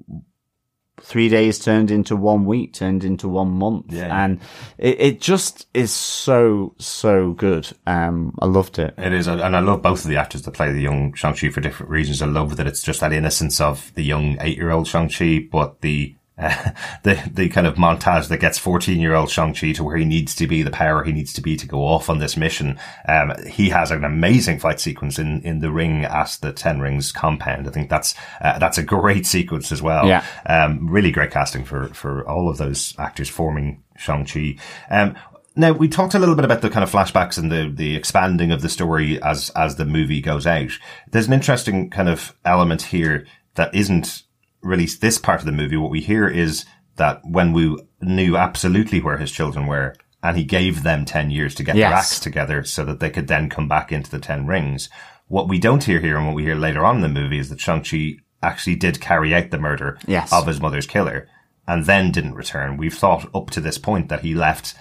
three 1.06 1.30
days 1.30 1.60
turned 1.60 1.92
into 1.92 2.16
one 2.16 2.46
week, 2.46 2.74
turned 2.74 3.04
into 3.04 3.30
one 3.30 3.52
month. 3.52 3.86
Yeah. 3.90 4.26
And 4.26 4.40
it, 4.80 5.00
it 5.00 5.22
just 5.22 5.68
is 5.74 5.92
so, 5.92 6.74
so 6.80 7.34
good. 7.34 7.72
Um, 7.86 8.34
I 8.40 8.48
loved 8.48 8.80
it. 8.80 8.96
It 8.98 9.14
is, 9.14 9.28
and 9.28 9.56
I 9.56 9.60
love 9.60 9.84
both 9.84 10.04
of 10.04 10.10
the 10.10 10.18
actors 10.18 10.42
that 10.42 10.56
play 10.56 10.72
the 10.72 10.82
young 10.82 11.14
Shang-Chi 11.14 11.50
for 11.50 11.62
different 11.62 11.92
reasons. 11.92 12.24
I 12.24 12.26
love 12.26 12.58
that 12.58 12.66
it's 12.66 12.82
just 12.82 13.02
that 13.02 13.14
innocence 13.14 13.62
of 13.62 13.94
the 13.94 14.04
young 14.04 14.38
eight-year-old 14.42 14.88
Shang-Chi, 14.88 15.48
but 15.52 15.82
the, 15.82 16.16
uh, 16.38 16.72
the, 17.04 17.22
the 17.32 17.50
kind 17.50 17.68
of 17.68 17.76
montage 17.76 18.28
that 18.28 18.40
gets 18.40 18.60
14-year-old 18.60 19.30
Shang-Chi 19.30 19.74
to 19.74 19.84
where 19.84 19.98
he 19.98 20.06
needs 20.06 20.36
to 20.36 20.48
be, 20.48 20.64
the 20.64 20.72
power 20.72 21.04
he 21.04 21.12
needs 21.12 21.34
to 21.34 21.42
be 21.42 21.56
to 21.58 21.68
go 21.68 21.80
off 21.80 22.10
on 22.10 22.20
this 22.20 22.38
mission. 22.38 22.80
Um, 23.08 23.34
he 23.48 23.70
has 23.70 23.92
an 23.92 24.04
amazing 24.04 24.60
fight 24.60 24.80
sequence 24.80 25.20
in, 25.20 25.42
in 25.42 25.60
the 25.60 25.72
ring 25.72 26.06
at 26.06 26.38
the 26.42 26.52
Ten 26.52 26.80
Rings 26.80 27.12
compound. 27.12 27.68
I 27.68 27.72
think 27.72 27.90
that's, 27.90 28.16
uh, 28.42 28.60
that's 28.60 28.78
a 28.78 28.84
great 28.84 29.26
sequence 29.26 29.72
as 29.72 29.82
well. 29.82 30.08
Yeah. 30.08 30.26
Um, 30.46 30.90
really 30.90 31.12
great 31.12 31.32
casting 31.32 31.64
for, 31.64 31.88
for 31.94 32.28
all 32.28 32.50
of 32.50 32.58
those 32.58 32.94
actors 32.98 33.30
forming 33.30 33.84
Shang-Chi. 33.98 34.58
Um, 34.90 35.16
now 35.56 35.72
we 35.72 35.88
talked 35.88 36.16
a 36.16 36.20
little 36.20 36.36
bit 36.36 36.44
about 36.44 36.62
the 36.62 36.70
kind 36.70 36.84
of 36.84 36.92
flashbacks 36.92 37.38
and 37.38 37.50
the, 37.52 37.72
the 37.74 37.96
expanding 37.96 38.52
of 38.52 38.62
the 38.62 38.70
story 38.70 39.22
as, 39.22 39.52
as 39.52 39.78
the 39.78 39.86
movie 39.86 40.20
goes 40.20 40.46
out. 40.46 40.72
There's 41.10 41.28
an 41.28 41.34
interesting 41.34 41.90
kind 41.90 42.10
of 42.10 42.36
element 42.44 42.82
here 42.82 43.26
that 43.56 43.74
isn't 43.74 44.24
really 44.66 44.86
this 44.86 45.18
part 45.18 45.40
of 45.40 45.46
the 45.46 45.52
movie. 45.52 45.78
What 45.78 45.92
we 45.92 46.02
hear 46.02 46.28
is 46.28 46.66
that 46.98 47.22
when 47.24 47.54
Wenwu 47.54 47.88
knew 48.02 48.36
absolutely 48.38 49.00
where 49.02 49.18
his 49.18 49.32
children 49.32 49.68
were 49.68 49.96
and 50.24 50.38
he 50.38 50.44
gave 50.44 50.84
them 50.84 51.06
10 51.06 51.30
years 51.30 51.54
to 51.56 51.64
get 51.64 51.76
their 51.76 51.94
acts 51.94 52.20
together 52.20 52.64
so 52.64 52.84
that 52.86 53.00
they 53.00 53.10
could 53.10 53.28
then 53.28 53.50
come 53.50 53.68
back 53.68 53.92
into 53.92 54.10
the 54.10 54.20
10 54.20 54.48
rings. 54.48 54.90
What 55.28 55.48
we 55.48 55.60
don't 55.60 55.84
hear 55.84 56.00
here 56.00 56.18
and 56.18 56.26
what 56.26 56.36
we 56.36 56.44
hear 56.44 56.56
later 56.56 56.84
on 56.86 56.98
in 56.98 57.02
the 57.02 57.10
movie 57.10 57.38
is 57.40 57.50
that 57.50 57.60
Shang-Chi 57.60 58.18
actually 58.42 58.76
did 58.76 59.00
carry 59.02 59.34
out 59.36 59.52
the 59.52 59.58
murder 59.60 59.98
Yes. 60.08 60.32
of 60.34 60.48
his 60.48 60.62
mother's 60.62 60.88
killer 60.88 61.28
and 61.68 61.86
then 61.86 62.12
didn't 62.12 62.36
return. 62.36 62.78
We've 62.78 62.94
thought 62.94 63.30
up 63.36 63.50
to 63.52 63.62
this 63.62 63.78
point 63.78 64.10
that 64.10 64.22
he 64.22 64.34
left 64.36 64.76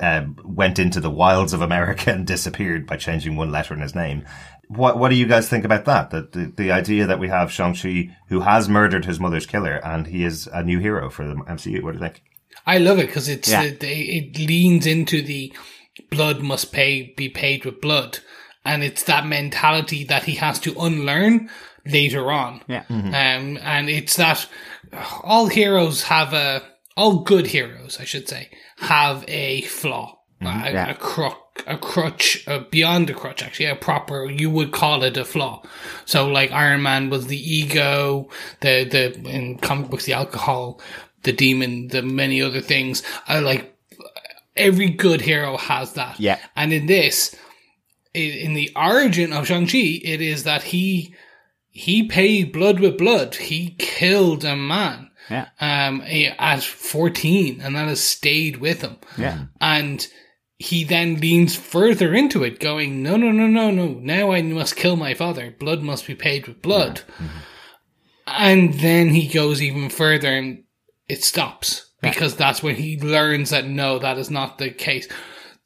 um, 0.00 0.36
went 0.44 0.78
into 0.78 1.00
the 1.00 1.10
wilds 1.10 1.52
of 1.52 1.60
America 1.60 2.10
and 2.12 2.26
disappeared 2.26 2.86
by 2.86 2.96
changing 2.96 3.36
one 3.36 3.50
letter 3.52 3.74
in 3.74 3.80
his 3.80 3.94
name. 3.94 4.24
What 4.70 4.98
What 4.98 5.08
do 5.10 5.16
you 5.16 5.26
guys 5.26 5.48
think 5.48 5.64
about 5.64 5.84
that? 5.86 6.10
That 6.10 6.32
the, 6.32 6.52
the 6.56 6.70
idea 6.70 7.06
that 7.06 7.18
we 7.18 7.28
have 7.28 7.50
Shang 7.50 7.74
Chi 7.74 8.16
who 8.28 8.40
has 8.40 8.68
murdered 8.68 9.04
his 9.04 9.18
mother's 9.18 9.46
killer 9.46 9.80
and 9.84 10.06
he 10.06 10.24
is 10.24 10.46
a 10.52 10.62
new 10.62 10.78
hero 10.78 11.10
for 11.10 11.26
the 11.26 11.34
MCU. 11.34 11.82
What 11.82 11.92
do 11.92 11.98
you 11.98 12.04
think? 12.04 12.22
I 12.66 12.78
love 12.78 12.98
it 12.98 13.06
because 13.06 13.28
it's 13.28 13.48
Yeah. 13.50 13.62
it, 13.62 13.82
it 13.82 14.38
leans 14.38 14.86
into 14.86 15.22
the 15.22 15.52
blood 16.10 16.40
must 16.40 16.72
pay 16.72 17.12
be 17.16 17.28
paid 17.28 17.64
with 17.64 17.80
blood, 17.80 18.18
and 18.64 18.82
it's 18.84 19.02
that 19.04 19.26
mentality 19.26 20.04
that 20.04 20.24
he 20.24 20.36
has 20.36 20.58
to 20.60 20.74
unlearn 20.78 21.50
later 21.84 22.30
on. 22.30 22.62
Yeah. 22.68 22.84
Um, 22.88 23.58
and 23.62 23.88
it's 23.90 24.16
that 24.16 24.46
all 25.24 25.46
heroes 25.48 26.04
have 26.04 26.32
a 26.32 26.62
all 26.96 27.20
good 27.22 27.46
heroes, 27.48 27.98
I 28.00 28.04
should 28.04 28.28
say, 28.28 28.50
have 28.78 29.24
a 29.26 29.62
flaw, 29.62 30.18
a, 30.40 30.44
Yeah. 30.44 30.90
a 30.90 30.94
crutch, 30.94 31.34
a 31.66 31.76
crutch, 31.76 32.46
uh, 32.48 32.60
beyond 32.70 33.10
a 33.10 33.14
crutch, 33.14 33.42
actually, 33.42 33.66
a 33.66 33.76
proper. 33.76 34.30
You 34.30 34.50
would 34.50 34.72
call 34.72 35.02
it 35.02 35.16
a 35.16 35.24
flaw. 35.24 35.62
So, 36.06 36.26
like 36.28 36.50
Iron 36.52 36.82
Man 36.82 37.10
was 37.10 37.26
the 37.26 37.36
ego, 37.38 38.28
the 38.60 38.84
the 38.84 39.28
in 39.28 39.58
comic 39.58 39.90
books 39.90 40.04
the 40.04 40.14
alcohol, 40.14 40.80
the 41.22 41.32
demon, 41.32 41.88
the 41.88 42.02
many 42.02 42.40
other 42.40 42.60
things. 42.60 43.02
I 43.28 43.40
like 43.40 43.76
every 44.56 44.90
good 44.90 45.20
hero 45.22 45.56
has 45.56 45.92
that. 45.94 46.18
Yeah. 46.18 46.38
And 46.56 46.72
in 46.72 46.86
this, 46.86 47.34
in 48.14 48.54
the 48.54 48.70
origin 48.76 49.32
of 49.32 49.46
Shang 49.46 49.66
Chi, 49.66 50.00
it 50.02 50.20
is 50.20 50.44
that 50.44 50.62
he 50.64 51.14
he 51.70 52.08
paid 52.08 52.52
blood 52.52 52.80
with 52.80 52.98
blood. 52.98 53.34
He 53.36 53.76
killed 53.78 54.44
a 54.44 54.56
man 54.56 55.10
Yeah. 55.30 55.46
um, 55.60 56.02
at 56.02 56.62
14 56.64 57.60
and 57.60 57.76
that 57.76 57.86
has 57.88 58.02
stayed 58.02 58.56
with 58.56 58.80
him. 58.82 58.96
Yeah. 59.16 59.44
And 59.60 60.04
he 60.60 60.84
then 60.84 61.16
leans 61.16 61.56
further 61.56 62.14
into 62.14 62.44
it 62.44 62.60
going, 62.60 63.02
no, 63.02 63.16
no, 63.16 63.32
no, 63.32 63.46
no, 63.46 63.70
no. 63.70 63.94
Now 63.94 64.32
I 64.32 64.42
must 64.42 64.76
kill 64.76 64.94
my 64.94 65.14
father. 65.14 65.56
Blood 65.58 65.80
must 65.80 66.06
be 66.06 66.14
paid 66.14 66.46
with 66.46 66.60
blood. 66.60 67.00
Mm-hmm. 67.16 67.38
And 68.26 68.74
then 68.74 69.08
he 69.08 69.26
goes 69.26 69.62
even 69.62 69.88
further 69.88 70.28
and 70.28 70.64
it 71.08 71.24
stops 71.24 71.90
because 72.02 72.36
that's 72.36 72.62
when 72.62 72.76
he 72.76 73.00
learns 73.00 73.50
that 73.50 73.66
no, 73.66 73.98
that 74.00 74.18
is 74.18 74.30
not 74.30 74.58
the 74.58 74.70
case. 74.70 75.08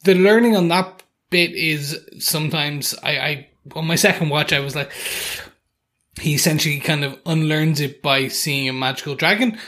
The 0.05 0.15
learning 0.15 0.57
on 0.57 0.69
that 0.69 1.03
bit 1.29 1.51
is 1.51 1.99
sometimes 2.21 2.95
I, 3.03 3.19
I 3.19 3.49
on 3.75 3.89
my 3.89 3.97
second 3.97 4.29
watch 4.29 4.53
I 4.53 4.61
was 4.61 4.77
like 4.77 4.93
he 6.21 6.35
essentially 6.35 6.79
kind 6.79 7.03
of 7.03 7.21
unlearns 7.25 7.81
it 7.81 8.01
by 8.01 8.29
seeing 8.29 8.69
a 8.69 8.73
magical 8.73 9.17
dragon. 9.17 9.59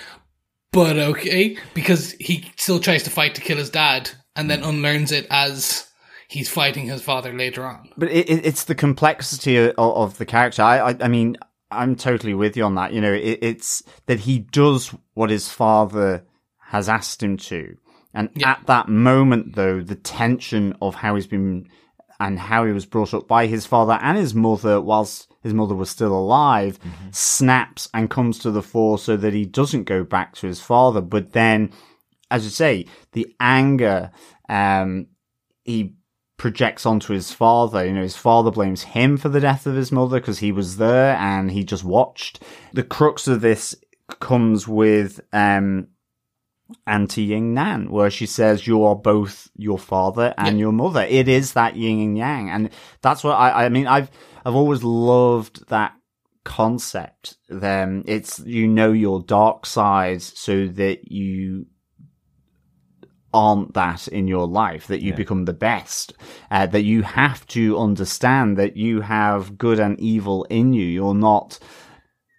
But 0.71 0.97
okay, 0.97 1.59
because 1.75 2.13
he 2.13 2.49
still 2.55 2.79
tries 2.79 3.03
to 3.03 3.11
fight 3.11 3.35
to 3.35 3.41
kill 3.41 3.59
his 3.59 3.71
dad 3.71 4.11
and 4.37 4.51
then 4.51 4.63
unlearns 4.63 5.13
it 5.13 5.27
as 5.31 5.89
he's 6.29 6.49
fighting 6.49 6.87
his 6.87 7.03
father 7.03 7.33
later 7.33 7.65
on. 7.65 7.89
But 7.97 8.11
it, 8.11 8.29
it, 8.29 8.47
it's 8.47 8.65
the 8.65 8.75
complexity 8.75 9.57
of, 9.57 9.75
of 9.79 10.19
the 10.19 10.27
character. 10.27 10.63
I, 10.63 10.91
I, 10.91 10.97
I 11.01 11.09
mean, 11.09 11.37
I'm 11.71 11.97
totally 11.97 12.35
with 12.35 12.57
you 12.57 12.65
on 12.65 12.75
that. 12.77 12.93
You 12.93 13.01
know, 13.01 13.13
it, 13.13 13.39
it's 13.43 13.83
that 14.07 14.21
he 14.21 14.41
does 14.41 14.95
what 15.15 15.31
his 15.31 15.49
father 15.49 16.25
has 16.59 16.89
asked 16.89 17.23
him 17.23 17.37
to. 17.37 17.77
And 18.15 18.31
Yeah. 18.35 18.53
at 18.53 18.67
that 18.67 18.89
moment, 18.89 19.57
though, 19.57 19.81
the 19.81 19.95
tension 19.95 20.77
of 20.81 20.95
how 20.97 21.15
he's 21.15 21.27
been 21.27 21.69
and 22.19 22.39
how 22.39 22.65
he 22.65 22.73
was 22.73 22.87
brought 22.87 23.13
up 23.13 23.29
by 23.29 23.47
his 23.47 23.67
father 23.67 23.99
and 24.01 24.17
his 24.17 24.35
mother 24.35 24.81
whilst 24.81 25.31
his 25.43 25.53
mother 25.53 25.75
was 25.75 25.91
still 25.91 26.17
alive 26.17 26.79
mm-hmm. 26.81 27.09
snaps 27.11 27.91
and 27.93 28.09
comes 28.09 28.39
to 28.39 28.51
the 28.51 28.63
fore 28.63 28.99
so 28.99 29.19
that 29.19 29.35
he 29.35 29.45
doesn't 29.45 29.85
go 29.85 30.03
back 30.03 30.35
to 30.35 30.47
his 30.47 30.61
father. 30.61 31.03
But 31.03 31.33
then, 31.33 31.71
as 32.31 32.45
you 32.45 32.51
say, 32.51 32.87
the 33.13 33.35
anger, 33.41 34.11
um, 34.49 35.09
he 35.65 35.95
projects 36.37 36.87
onto 36.87 37.13
his 37.13 37.33
father. 37.33 37.85
You 37.85 37.93
know, 37.93 38.03
his 38.03 38.17
father 38.17 38.51
blames 38.51 38.83
him 38.83 39.17
for 39.17 39.29
the 39.29 39.41
death 39.41 39.67
of 39.67 39.75
his 39.75 39.93
mother 39.93 40.21
because 40.21 40.39
he 40.39 40.53
was 40.53 40.77
there 40.77 41.17
and 41.17 41.51
he 41.51 41.65
just 41.65 41.85
watched. 41.85 42.43
The 42.73 42.83
crux 42.83 43.27
of 43.27 43.41
this 43.41 43.75
comes 44.21 44.69
with, 44.69 45.21
um, 45.33 45.89
anti 46.87 47.23
Ying 47.23 47.55
Nan, 47.55 47.91
where 47.91 48.11
she 48.11 48.27
says 48.27 48.67
you 48.67 48.85
are 48.85 48.97
both 48.97 49.49
your 49.57 49.79
father 49.79 50.35
and 50.37 50.59
your 50.59 50.73
mother. 50.73 51.03
It 51.03 51.29
is 51.29 51.53
that 51.53 51.77
yin 51.77 52.01
and 52.01 52.19
yang, 52.19 52.51
and 52.51 52.71
that's 53.03 53.23
what 53.23 53.35
I. 53.35 53.67
I 53.67 53.69
mean, 53.69 53.87
I've 53.87 54.11
I've 54.45 54.55
always 54.55 54.83
loved 54.83 55.69
that 55.69 55.95
concept. 56.45 57.37
Then 57.49 58.05
it's 58.07 58.39
you 58.41 58.69
know 58.69 58.93
your 58.93 59.23
dark 59.23 59.67
side 59.67 60.23
so 60.23 60.67
that 60.67 61.11
you 61.11 61.67
aren't 63.37 63.75
that 63.75 64.09
in 64.09 64.27
your 64.27 64.47
life 64.47 64.87
that 64.87 65.03
you 65.03 65.13
become 65.13 65.45
the 65.45 65.53
best 65.53 66.15
uh, 66.51 66.65
that 66.65 66.85
you 66.85 67.03
have 67.03 67.47
to 67.47 67.79
understand 67.79 68.57
that 68.57 68.79
you 68.79 69.03
have 69.03 69.59
good 69.59 69.79
and 69.79 70.01
evil 70.01 70.45
in 70.49 70.73
you. 70.73 70.87
You're 70.87 71.15
not 71.15 71.59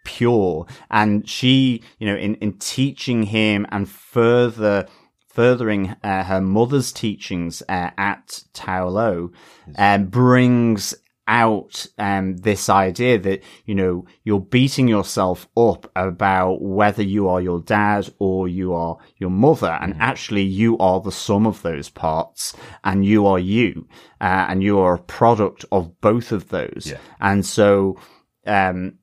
pure. 0.03 0.65
And 0.89 1.29
she 1.29 1.83
you 1.99 2.07
know 2.07 2.17
in 2.17 2.33
in 2.35 2.53
teaching 2.53 3.23
him 3.23 3.67
and 3.69 3.87
further 3.87 4.87
furthering 5.27 5.95
uh, 6.03 6.23
her 6.23 6.41
mother's 6.41 6.91
teachings 6.91 7.61
uh, 7.69 7.91
at 7.95 8.43
Ta 8.53 8.83
Lo 8.85 9.31
um, 9.77 10.05
brings 10.07 10.95
out 11.27 11.85
um, 11.97 12.37
this 12.37 12.69
idea 12.69 13.17
that 13.19 13.43
you 13.65 13.75
know 13.75 14.05
you're 14.23 14.39
beating 14.39 14.87
yourself 14.87 15.47
up 15.57 15.91
about 15.95 16.61
whether 16.61 17.03
you 17.03 17.27
are 17.27 17.41
your 17.41 17.59
dad 17.61 18.09
or 18.19 18.47
you 18.47 18.73
are 18.73 18.97
your 19.17 19.29
mother 19.29 19.77
and 19.81 19.95
actually 19.99 20.43
you 20.43 20.77
are 20.77 21.01
the 21.01 21.11
sum 21.11 21.45
of 21.45 21.61
those 21.61 21.89
parts 21.89 22.55
and 22.83 23.05
you 23.05 23.25
are 23.25 23.39
you 23.39 23.87
uh, 24.21 24.45
and 24.49 24.63
you 24.63 24.79
are 24.79 24.95
a 24.95 24.99
product 24.99 25.65
of 25.71 25.99
both 26.01 26.31
of 26.31 26.49
those 26.49 26.87
Yeah. 26.91 26.97
and 27.19 27.45
so 27.45 27.99
um 28.45 28.97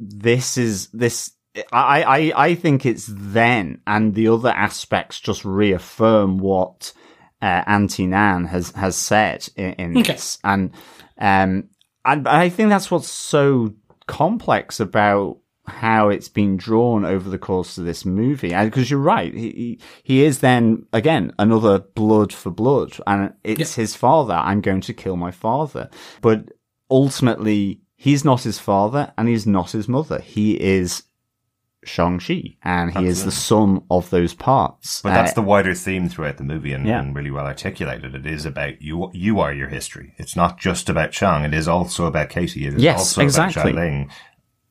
this 0.00 0.58
is 0.58 0.88
this 0.88 1.32
I, 1.72 2.02
I 2.02 2.32
I 2.48 2.54
think 2.54 2.84
it's 2.84 3.06
then 3.08 3.80
and 3.86 4.14
the 4.14 4.28
other 4.28 4.50
aspects 4.50 5.18
just 5.20 5.44
reaffirm 5.44 6.38
what 6.38 6.92
uh, 7.40 7.62
Auntie 7.66 8.06
Nan 8.06 8.46
has 8.46 8.72
has 8.72 8.96
said 8.96 9.48
in, 9.56 9.72
in 9.74 9.98
Okay. 9.98 10.12
this 10.14 10.38
and 10.42 10.72
um 11.18 11.68
and 12.04 12.26
I 12.26 12.48
think 12.48 12.70
that's 12.70 12.90
what's 12.90 13.08
so 13.08 13.74
complex 14.06 14.80
about 14.80 15.38
how 15.66 16.08
it's 16.08 16.28
been 16.28 16.56
drawn 16.56 17.04
over 17.04 17.28
the 17.28 17.38
course 17.38 17.78
of 17.78 17.84
this 17.84 18.04
movie. 18.04 18.54
Because 18.54 18.90
you're 18.90 19.00
right 19.00 19.34
he, 19.34 19.50
he 19.50 19.80
he 20.02 20.24
is 20.24 20.38
then 20.38 20.86
again 20.92 21.32
another 21.38 21.80
blood 21.80 22.32
for 22.32 22.50
blood. 22.50 22.96
And 23.06 23.34
it's 23.44 23.74
his 23.74 23.94
father. 23.94 24.34
I'm 24.34 24.60
going 24.60 24.80
to 24.82 24.94
kill 24.94 25.16
my 25.16 25.30
father. 25.30 25.90
But 26.20 26.50
ultimately 26.90 27.82
he's 27.96 28.24
not 28.24 28.44
his 28.44 28.58
father 28.58 29.12
and 29.18 29.28
he's 29.28 29.46
not 29.46 29.72
his 29.72 29.88
mother. 29.88 30.20
He 30.20 30.54
is 30.54 31.02
Shang-Chi 31.84 32.56
and 32.64 32.96
he 32.96 33.06
is 33.06 33.24
the 33.24 33.30
sum 33.30 33.84
of 33.90 34.10
those 34.10 34.34
parts. 34.34 35.00
But 35.02 35.10
that's 35.10 35.32
Uh, 35.32 35.36
the 35.36 35.42
wider 35.42 35.74
theme 35.74 36.08
throughout 36.08 36.36
the 36.36 36.44
movie 36.44 36.72
and, 36.72 36.86
Yeah. 36.86 37.00
and 37.00 37.14
really 37.14 37.30
well 37.30 37.46
articulated. 37.46 38.14
It 38.14 38.26
is 38.26 38.44
about 38.44 38.82
you. 38.82 39.10
You 39.14 39.40
are 39.40 39.52
your 39.52 39.68
history. 39.68 40.12
It's 40.18 40.36
not 40.36 40.58
just 40.58 40.88
about 40.88 41.14
Shang. 41.14 41.44
It 41.44 41.54
is 41.54 41.68
also 41.68 42.06
about 42.06 42.30
Katie. 42.30 42.66
It 42.66 42.74
is 42.74 42.82
Yes, 42.82 42.98
also 42.98 43.22
exactly. 43.22 43.72
about 43.72 43.74
Xialing. 43.82 44.10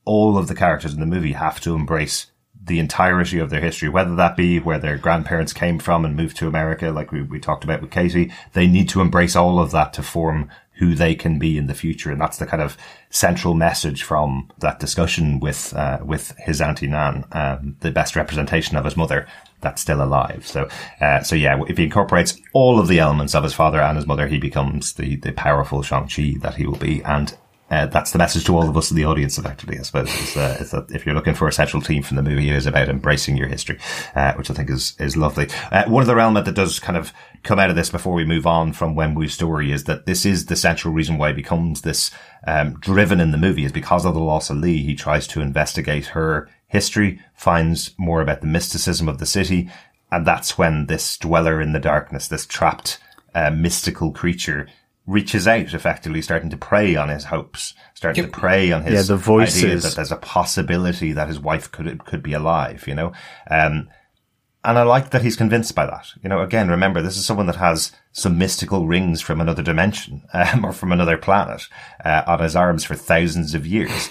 All 0.06 0.38
of 0.38 0.48
the 0.48 0.56
characters 0.56 0.94
in 0.94 1.00
the 1.00 1.06
movie 1.06 1.34
have 1.34 1.60
to 1.62 1.76
embrace 1.76 2.28
the 2.62 2.80
entirety 2.80 3.40
of 3.40 3.50
their 3.50 3.62
history, 3.62 3.88
whether 3.88 4.14
that 4.16 4.36
be 4.36 4.60
where 4.60 4.80
their 4.80 4.98
grandparents 4.98 5.54
came 5.54 5.80
from 5.80 6.04
and 6.04 6.18
moved 6.18 6.36
to 6.36 6.48
America, 6.48 6.90
like 6.92 7.14
we, 7.14 7.22
we 7.22 7.40
talked 7.40 7.64
about 7.64 7.82
with 7.82 7.92
Katie. 7.92 8.30
They 8.52 8.68
need 8.68 8.90
to 8.90 9.00
embrace 9.00 9.38
all 9.38 9.60
of 9.60 9.72
that 9.72 9.94
to 9.94 10.04
form 10.04 10.50
who 10.80 10.96
they 10.96 11.16
can 11.16 11.40
be 11.40 11.58
in 11.58 11.68
the 11.68 11.74
future. 11.74 12.12
And 12.12 12.22
that's 12.22 12.38
the 12.38 12.46
kind 12.46 12.62
of 12.62 12.78
central 13.10 13.54
message 13.54 14.04
from 14.04 14.50
that 14.60 14.80
discussion 14.80 15.40
with, 15.40 15.74
uh, 15.76 16.00
with 16.04 16.36
his 16.38 16.62
auntie 16.62 16.88
Nan, 16.88 17.26
um, 17.32 17.76
the 17.80 17.92
best 17.92 18.16
representation 18.16 18.78
of 18.78 18.86
his 18.86 18.98
mother 18.98 19.28
that's 19.62 19.82
still 19.82 20.04
alive. 20.04 20.46
So, 20.46 20.70
uh, 21.02 21.24
so 21.24 21.36
yeah, 21.36 21.60
if 21.68 21.78
he 21.78 21.86
incorporates 21.86 22.40
all 22.54 22.80
of 22.80 22.88
the 22.88 23.00
elements 23.00 23.34
of 23.34 23.44
his 23.44 23.54
father 23.54 23.82
and 23.82 23.98
his 23.98 24.06
mother, 24.06 24.28
he 24.28 24.38
becomes 24.38 24.94
the, 24.94 25.16
the 25.16 25.32
powerful 25.32 25.82
Shang-Chi 25.82 26.36
that 26.42 26.56
he 26.56 26.68
will 26.68 26.78
be. 26.78 27.02
And, 27.04 27.36
uh, 27.70 27.86
that's 27.88 28.12
the 28.12 28.18
message 28.18 28.46
to 28.46 28.56
all 28.56 28.70
of 28.70 28.78
us 28.78 28.92
in 28.92 28.98
the 28.98 29.04
audience, 29.04 29.38
effectively, 29.38 29.78
I 29.78 29.82
suppose, 29.82 30.08
is, 30.08 30.38
uh, 30.38 30.58
is 30.62 30.72
that 30.72 30.90
if 30.92 31.06
you're 31.06 31.16
looking 31.16 31.34
for 31.34 31.50
a 31.50 31.52
central 31.54 31.82
theme 31.82 32.02
from 32.02 32.16
the 32.16 32.24
movie, 32.24 32.50
it 32.50 32.56
is 32.56 32.66
about 32.66 32.88
embracing 32.88 33.36
your 33.36 33.48
history, 33.48 33.78
uh, 34.16 34.34
which 34.36 34.50
I 34.50 34.54
think 34.54 34.70
is, 34.70 34.96
is 35.00 35.18
lovely. 35.18 35.50
Uh, 35.70 35.84
one 35.86 36.04
other 36.04 36.18
element 36.18 36.46
that 36.46 36.56
does 36.56 36.80
kind 36.80 36.98
of 36.98 37.12
come 37.44 37.60
out 37.60 37.70
of 37.70 37.76
this 37.76 37.90
before 37.90 38.14
we 38.14 38.26
move 38.26 38.46
on 38.48 38.74
from 38.74 38.96
Wenwu's 38.96 39.34
story 39.34 39.72
is 39.72 39.86
that 39.86 40.06
this 40.06 40.26
is 40.26 40.46
the 40.48 40.56
central 40.56 40.94
reason 40.94 41.18
why 41.18 41.30
he 41.30 41.34
becomes 41.34 41.82
this, 41.82 42.12
um, 42.46 42.80
driven 42.80 43.20
in 43.20 43.32
the 43.32 43.38
movie 43.38 43.66
is 43.66 43.72
because 43.72 44.06
of 44.06 44.14
the 44.14 44.20
loss 44.20 44.50
of 44.50 44.58
Li. 44.58 44.84
He 44.84 44.96
tries 44.96 45.28
to 45.28 45.42
investigate 45.42 46.08
her 46.08 46.50
history, 46.68 47.20
finds 47.34 47.92
more 47.98 48.22
about 48.22 48.42
the 48.42 48.48
mysticism 48.48 49.08
of 49.08 49.20
the 49.20 49.26
city, 49.26 49.70
and 50.12 50.26
that's 50.26 50.58
when 50.58 50.88
this 50.88 51.18
dweller 51.18 51.62
in 51.62 51.74
the 51.74 51.80
darkness, 51.80 52.28
this 52.28 52.46
trapped, 52.46 53.00
uh, 53.36 53.52
mystical 53.52 54.12
creature 54.12 54.68
reaches 55.06 55.48
out, 55.48 55.74
effectively 55.74 56.22
starting 56.22 56.50
to 56.50 56.58
prey 56.58 56.96
on 56.98 57.08
his 57.08 57.26
hopes, 57.26 57.74
starting 57.94 58.26
Yep. 58.26 58.34
to 58.34 58.40
prey 58.40 58.72
on 58.74 58.84
his 58.84 58.94
Yeah, 58.94 59.02
the 59.04 59.14
idea 59.14 59.18
voices. 59.26 59.84
that 59.84 59.96
there's 59.96 60.12
a 60.12 60.18
possibility 60.18 61.14
that 61.14 61.30
his 61.30 61.40
wife 61.40 61.72
could 61.72 62.04
could 62.06 62.22
be 62.22 62.34
alive, 62.34 62.86
you 62.88 62.96
know. 62.96 63.14
Um, 63.50 63.88
and 64.68 64.78
I 64.78 64.84
like 64.84 65.12
that 65.12 65.22
he's 65.22 65.38
convinced 65.38 65.74
by 65.76 65.86
that. 65.86 66.10
You 66.22 66.28
know, 66.28 66.42
again, 66.42 66.68
remember, 66.68 67.02
this 67.02 67.16
is 67.16 67.26
someone 67.26 67.46
that 67.46 67.56
has 67.56 67.94
some 68.12 68.38
mystical 68.38 68.86
rings 68.86 69.22
from 69.22 69.40
another 69.40 69.64
dimension, 69.64 70.24
um, 70.34 70.66
or 70.66 70.74
from 70.74 70.92
another 70.92 71.18
planet, 71.18 71.64
uh, 72.04 72.24
on 72.28 72.42
his 72.42 72.54
arms 72.54 72.84
for 72.84 72.94
thousands 72.94 73.54
of 73.54 73.66
years. 73.66 74.10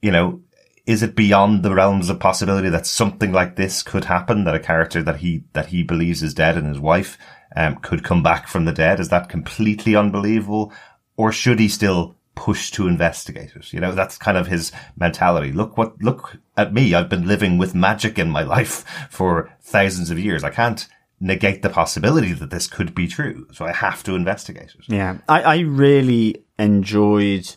You 0.00 0.10
know, 0.10 0.40
is 0.86 1.02
it 1.02 1.14
beyond 1.14 1.62
the 1.62 1.74
realms 1.74 2.08
of 2.08 2.20
possibility 2.20 2.70
that 2.70 2.86
something 2.86 3.32
like 3.32 3.56
this 3.56 3.82
could 3.82 4.06
happen? 4.06 4.44
That 4.44 4.54
a 4.54 4.60
character 4.60 5.02
that 5.02 5.18
he, 5.18 5.44
that 5.52 5.66
he 5.66 5.82
believes 5.82 6.22
is 6.22 6.32
dead 6.32 6.56
and 6.56 6.66
his 6.66 6.80
wife, 6.80 7.18
um, 7.54 7.76
could 7.76 8.02
come 8.02 8.22
back 8.22 8.48
from 8.48 8.64
the 8.64 8.72
dead? 8.72 9.00
Is 9.00 9.10
that 9.10 9.28
completely 9.28 9.94
unbelievable? 9.94 10.72
Or 11.18 11.32
should 11.32 11.60
he 11.60 11.68
still 11.68 12.16
push 12.38 12.70
to 12.72 12.86
investigate 12.86 13.52
it? 13.56 13.72
You 13.72 13.80
know, 13.80 13.92
that's 13.92 14.16
kind 14.16 14.36
of 14.38 14.46
his 14.46 14.70
mentality. 14.96 15.50
Look 15.52 15.76
what, 15.76 16.00
look 16.02 16.36
at 16.56 16.72
me. 16.72 16.94
I've 16.94 17.08
been 17.08 17.26
living 17.26 17.58
with 17.58 17.74
magic 17.74 18.18
in 18.18 18.30
my 18.30 18.42
life 18.42 18.84
for 19.10 19.50
thousands 19.60 20.10
of 20.10 20.18
years. 20.18 20.44
I 20.44 20.50
can't 20.50 20.86
negate 21.20 21.62
the 21.62 21.70
possibility 21.70 22.32
that 22.32 22.50
this 22.50 22.66
could 22.68 22.94
be 22.94 23.08
true. 23.08 23.46
So 23.52 23.64
I 23.64 23.72
have 23.72 24.02
to 24.04 24.14
investigate 24.14 24.74
it. 24.78 24.84
Yeah. 24.88 25.18
I, 25.28 25.42
I 25.42 25.58
really 25.60 26.44
enjoyed, 26.58 27.54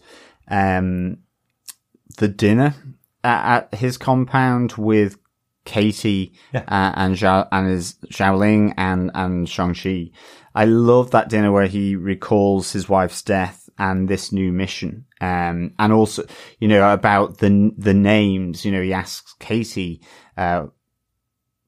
um, 0.47 1.17
the 2.17 2.27
dinner 2.27 2.75
at, 3.23 3.71
at 3.71 3.75
his 3.79 3.97
compound 3.97 4.73
with 4.73 5.17
Katie 5.63 6.33
Yeah. 6.53 6.63
uh, 6.67 6.91
and 6.95 7.15
Zhao, 7.15 7.47
and 7.51 7.67
his 7.69 7.93
Xialing 8.11 8.73
and 8.77 9.11
and 9.13 9.47
Shang-Chi. 9.47 10.09
I 10.55 10.65
love 10.65 11.11
that 11.11 11.29
dinner 11.29 11.51
where 11.51 11.67
he 11.67 11.95
recalls 11.95 12.73
his 12.73 12.89
wife's 12.89 13.21
death 13.21 13.60
and 13.81 14.07
this 14.07 14.31
new 14.31 14.51
mission. 14.53 15.05
Um, 15.19 15.73
and 15.79 15.91
also, 15.91 16.23
you 16.59 16.67
know, 16.67 16.93
about 16.93 17.39
the 17.39 17.71
the 17.77 17.95
names. 17.95 18.63
You 18.63 18.71
know, 18.71 18.81
he 18.81 18.93
asks 18.93 19.33
Katie, 19.39 20.01
uh, 20.37 20.67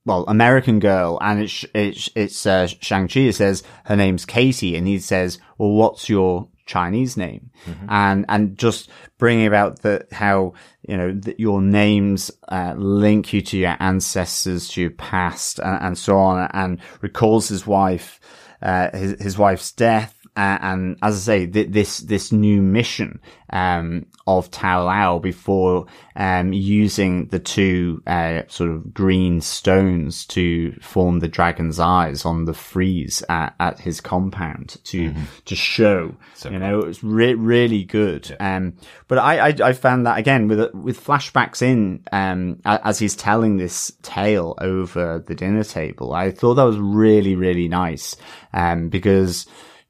well, 0.05 0.23
American 0.27 0.79
girl, 0.79 1.17
and 1.21 1.41
it's 1.41 1.65
it's 1.73 2.09
it's 2.15 2.45
uh, 2.45 2.67
Shang 2.67 3.07
Chi. 3.07 3.21
It 3.21 3.33
says 3.33 3.63
her 3.85 3.95
name's 3.95 4.25
Katie, 4.25 4.75
and 4.75 4.87
he 4.87 4.99
says, 4.99 5.39
"Well, 5.57 5.71
what's 5.71 6.07
your 6.07 6.49
Chinese 6.67 7.17
name?" 7.17 7.49
And 7.89 8.25
and 8.29 8.57
just 8.57 8.89
bringing 9.17 9.47
about 9.47 9.81
the 9.81 10.05
how 10.11 10.53
you 10.87 10.97
know 10.97 11.13
that 11.13 11.39
your 11.39 11.61
names 11.61 12.29
uh, 12.47 12.75
link 12.77 13.33
you 13.33 13.41
to 13.41 13.57
your 13.57 13.75
ancestors, 13.79 14.67
to 14.69 14.81
your 14.81 14.91
past, 14.91 15.59
and, 15.59 15.81
and 15.81 15.97
so 15.97 16.17
on, 16.17 16.47
and 16.53 16.79
recalls 17.01 17.47
his 17.47 17.65
wife, 17.65 18.19
uh, 18.61 18.95
his 18.95 19.19
his 19.19 19.37
wife's 19.37 19.71
death. 19.71 20.19
Uh, 20.35 20.57
and 20.61 20.97
as 21.01 21.15
I 21.15 21.19
say, 21.19 21.45
th- 21.45 21.69
this 21.69 21.99
this 21.99 22.31
new 22.31 22.61
mission 22.61 23.19
um, 23.51 24.07
of 24.25 24.49
Ta 24.49 24.81
Lo 24.81 25.19
before 25.19 25.85
um, 26.15 26.53
using 26.53 27.27
the 27.27 27.37
two 27.37 28.01
uh, 28.07 28.41
sort 28.47 28.71
of 28.71 28.93
green 28.95 29.41
stones 29.41 30.25
to 30.27 30.71
form 30.81 31.19
the 31.19 31.27
dragon's 31.27 31.79
eyes 31.79 32.25
on 32.25 32.45
the 32.45 32.53
frieze 32.55 33.23
at, 33.29 33.53
at 33.59 33.79
his 33.79 34.01
compound 34.01 34.77
to 34.85 35.09
to 35.45 35.55
show. 35.55 36.15
you 36.49 36.57
know, 36.59 36.79
it 36.79 36.87
was 36.87 37.03
re- 37.03 37.35
really 37.35 37.83
good. 37.83 38.35
Um, 38.39 38.73
but 39.07 39.19
I, 39.19 39.49
I 39.49 39.55
I 39.63 39.73
found 39.73 40.07
that 40.07 40.17
again 40.17 40.47
with 40.47 40.73
with 40.73 41.03
flashbacks 41.03 41.61
in 41.61 42.01
um, 42.11 42.59
as 42.65 42.97
he's 42.97 43.15
telling 43.15 43.57
this 43.57 43.91
tale 44.01 44.55
over 44.59 45.19
the 45.19 45.35
dinner 45.35 45.63
table. 45.63 46.13
I 46.13 46.31
thought 46.31 46.55
that 46.55 46.63
was 46.63 46.79
really 46.79 47.35
really 47.35 47.67
nice 47.67 48.15
um, 48.51 48.89
because 48.89 49.45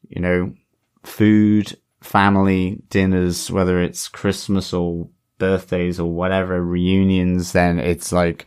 you 0.10 0.22
know, 0.22 0.54
food, 1.04 1.78
family, 2.02 2.82
dinners, 2.90 3.50
whether 3.52 3.82
it's 3.82 4.08
Christmas 4.08 4.74
or 4.74 5.10
birthdays 5.38 6.00
or 6.00 6.12
whatever, 6.12 6.62
reunions, 6.64 7.52
then 7.52 7.80
it's 7.80 8.12
like, 8.12 8.46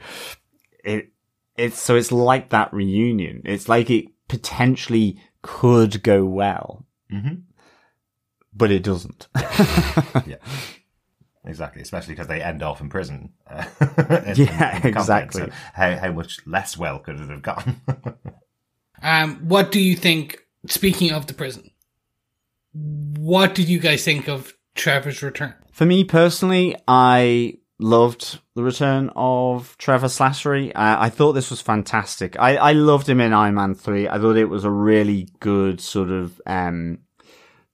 it, 0.84 1.10
it's, 1.56 1.80
so 1.80 1.96
it's 1.96 2.12
like 2.12 2.50
that 2.50 2.72
reunion. 2.72 3.42
It's 3.44 3.68
like 3.68 3.90
it 3.90 4.06
potentially 4.28 5.20
could 5.42 6.02
go 6.02 6.24
well, 6.24 6.84
Mm-hmm. 7.12 7.34
but 8.52 8.70
it 8.72 8.82
doesn't. 8.82 9.28
yeah. 10.26 10.36
Exactly, 11.44 11.80
especially 11.82 12.14
because 12.14 12.26
they 12.26 12.42
end 12.42 12.60
off 12.64 12.80
in 12.80 12.88
prison. 12.88 13.32
uh, 13.48 13.64
in- 14.26 14.34
Yeah, 14.36 14.78
in 14.80 14.86
exactly. 14.88 15.42
So 15.42 15.50
how 15.74 15.96
how 15.96 16.10
much 16.10 16.40
less 16.44 16.76
well 16.76 16.98
could 16.98 17.20
it 17.20 17.30
have 17.30 17.42
gone? 17.42 17.80
Um, 19.02 19.36
what 19.48 19.70
do 19.70 19.78
you 19.80 19.94
think? 19.94 20.38
Speaking 20.68 21.12
of 21.12 21.26
the 21.26 21.34
prison, 21.34 21.70
what 22.72 23.54
did 23.54 23.68
you 23.68 23.78
guys 23.78 24.04
think 24.04 24.28
of 24.28 24.54
Trevor's 24.74 25.22
return? 25.22 25.54
For 25.72 25.86
me 25.86 26.04
personally, 26.04 26.76
I 26.86 27.58
loved 27.78 28.40
the 28.54 28.62
return 28.62 29.10
of 29.14 29.76
Trevor 29.78 30.06
Slattery. 30.06 30.72
I, 30.74 31.06
I 31.06 31.10
thought 31.10 31.32
this 31.32 31.50
was 31.50 31.60
fantastic. 31.60 32.38
I, 32.38 32.56
I 32.56 32.72
loved 32.72 33.08
him 33.08 33.20
in 33.20 33.32
Iron 33.32 33.54
Man 33.54 33.74
3. 33.74 34.08
I 34.08 34.18
thought 34.18 34.36
it 34.36 34.46
was 34.46 34.64
a 34.64 34.70
really 34.70 35.28
good 35.40 35.80
sort 35.80 36.10
of, 36.10 36.40
um, 36.46 36.98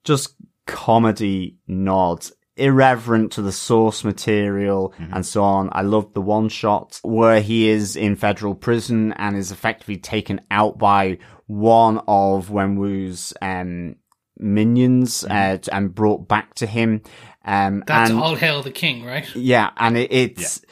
just 0.04 0.34
comedy 0.66 1.56
nod. 1.66 2.26
Irreverent 2.56 3.32
to 3.32 3.42
the 3.42 3.52
source 3.52 4.04
material 4.04 4.92
and 4.98 5.24
so 5.24 5.42
on. 5.42 5.70
I 5.72 5.82
loved 5.82 6.12
the 6.14 6.20
one 6.20 6.48
shot 6.48 7.00
where 7.02 7.40
he 7.40 7.68
is 7.68 7.96
in 7.96 8.16
federal 8.16 8.54
prison 8.54 9.12
and 9.14 9.36
is 9.36 9.50
effectively 9.52 9.96
taken 9.96 10.40
out 10.50 10.78
by 10.78 11.18
one 11.46 11.98
of 12.06 12.48
Wenwu's, 12.50 13.32
um, 13.40 13.96
minions, 14.38 15.24
uh, 15.24 15.58
and 15.70 15.94
brought 15.94 16.28
back 16.28 16.54
to 16.56 16.66
him. 16.66 17.02
Um, 17.44 17.84
That's 17.86 18.10
and- 18.10 18.20
all 18.20 18.34
hail 18.34 18.62
the 18.62 18.70
king, 18.70 19.04
right? 19.04 19.34
yeah, 19.34 19.70
and 19.76 19.96
it, 19.96 20.12
it's 20.12 20.62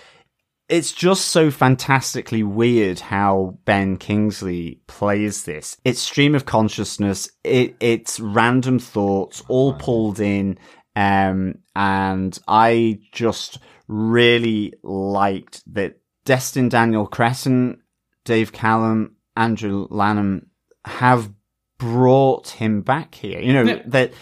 it's 0.68 0.92
just 0.92 1.28
so 1.28 1.50
fantastically 1.50 2.44
weird 2.44 3.00
how 3.00 3.58
Ben 3.64 3.96
Kingsley 3.96 4.80
plays 4.86 5.42
this. 5.44 5.76
It's 5.84 5.98
stream 5.98 6.34
of 6.36 6.46
consciousness. 6.46 7.28
It 7.42 7.74
it's 7.80 8.20
random 8.20 8.78
thoughts 8.78 9.42
all 9.48 9.74
pulled 9.74 10.20
in, 10.20 10.58
um, 10.96 11.56
and 11.74 12.38
I 12.48 13.00
just 13.12 13.58
really 13.88 14.74
liked 14.82 15.62
that. 15.74 15.96
Destin 16.26 16.68
Daniel 16.68 17.06
Cretton, 17.06 17.80
Dave 18.24 18.52
Callaham, 18.52 19.16
Andrew 19.36 19.86
Lanham 19.90 20.50
have 20.84 21.32
brought 21.78 22.48
him 22.50 22.82
back 22.82 23.14
here. 23.14 23.40
You 23.40 23.52
know 23.54 23.62
Yeah. 23.62 23.82
that 23.86 24.12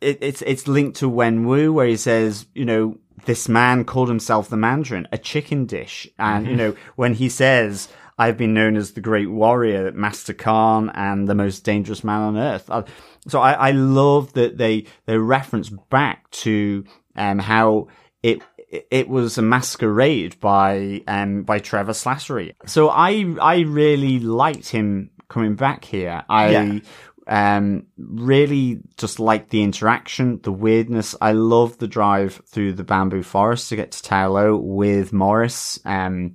it, 0.00 0.18
it's 0.20 0.42
it's 0.42 0.68
linked 0.68 0.98
to 0.98 1.10
Wenwu, 1.10 1.72
where 1.72 1.88
he 1.88 1.96
says, 1.96 2.46
you 2.54 2.64
know, 2.64 2.98
this 3.26 3.48
man 3.48 3.84
called 3.84 4.08
himself 4.08 4.48
the 4.48 4.56
Mandarin, 4.56 5.08
a 5.10 5.18
chicken 5.18 5.66
dish, 5.66 6.06
and 6.18 6.46
you 6.46 6.54
know, 6.56 6.76
when 6.94 7.14
he 7.14 7.28
says, 7.28 7.88
"I've 8.18 8.36
been 8.36 8.54
known 8.54 8.76
as 8.76 8.92
the 8.92 9.00
Great 9.00 9.30
Warrior, 9.30 9.92
Master 9.92 10.32
Khan, 10.34 10.90
and 10.94 11.26
the 11.28 11.34
most 11.34 11.64
dangerous 11.64 12.04
man 12.04 12.20
on 12.22 12.36
earth," 12.36 12.68
Uh, 12.70 12.82
so 13.26 13.40
I, 13.40 13.52
I 13.52 13.70
love 13.72 14.32
that 14.34 14.58
they 14.58 14.84
they 15.06 15.18
reference 15.18 15.68
back 15.90 16.30
to 16.42 16.84
um 17.16 17.38
how 17.38 17.88
it 18.22 18.42
it 18.90 19.08
was 19.08 19.38
a 19.38 19.42
masquerade 19.42 20.38
by 20.40 21.02
um 21.06 21.42
by 21.42 21.58
Trevor 21.58 21.92
Slattery. 21.92 22.54
So 22.66 22.88
I 22.88 23.34
I 23.40 23.60
really 23.60 24.18
liked 24.20 24.68
him 24.68 25.10
coming 25.28 25.54
back 25.54 25.84
here. 25.84 26.22
I 26.28 26.50
Yeah. 26.50 26.78
um 27.26 27.86
really 27.96 28.80
just 28.96 29.18
like 29.20 29.48
the 29.50 29.62
interaction, 29.62 30.40
the 30.42 30.52
weirdness. 30.52 31.14
I 31.20 31.32
love 31.32 31.78
the 31.78 31.86
drive 31.88 32.42
through 32.46 32.74
the 32.74 32.84
bamboo 32.84 33.22
forest 33.22 33.68
to 33.70 33.76
get 33.76 33.92
to 33.92 34.02
Ta 34.02 34.26
Lo 34.26 34.56
with 34.56 35.12
Morris. 35.12 35.78
Um 35.84 36.34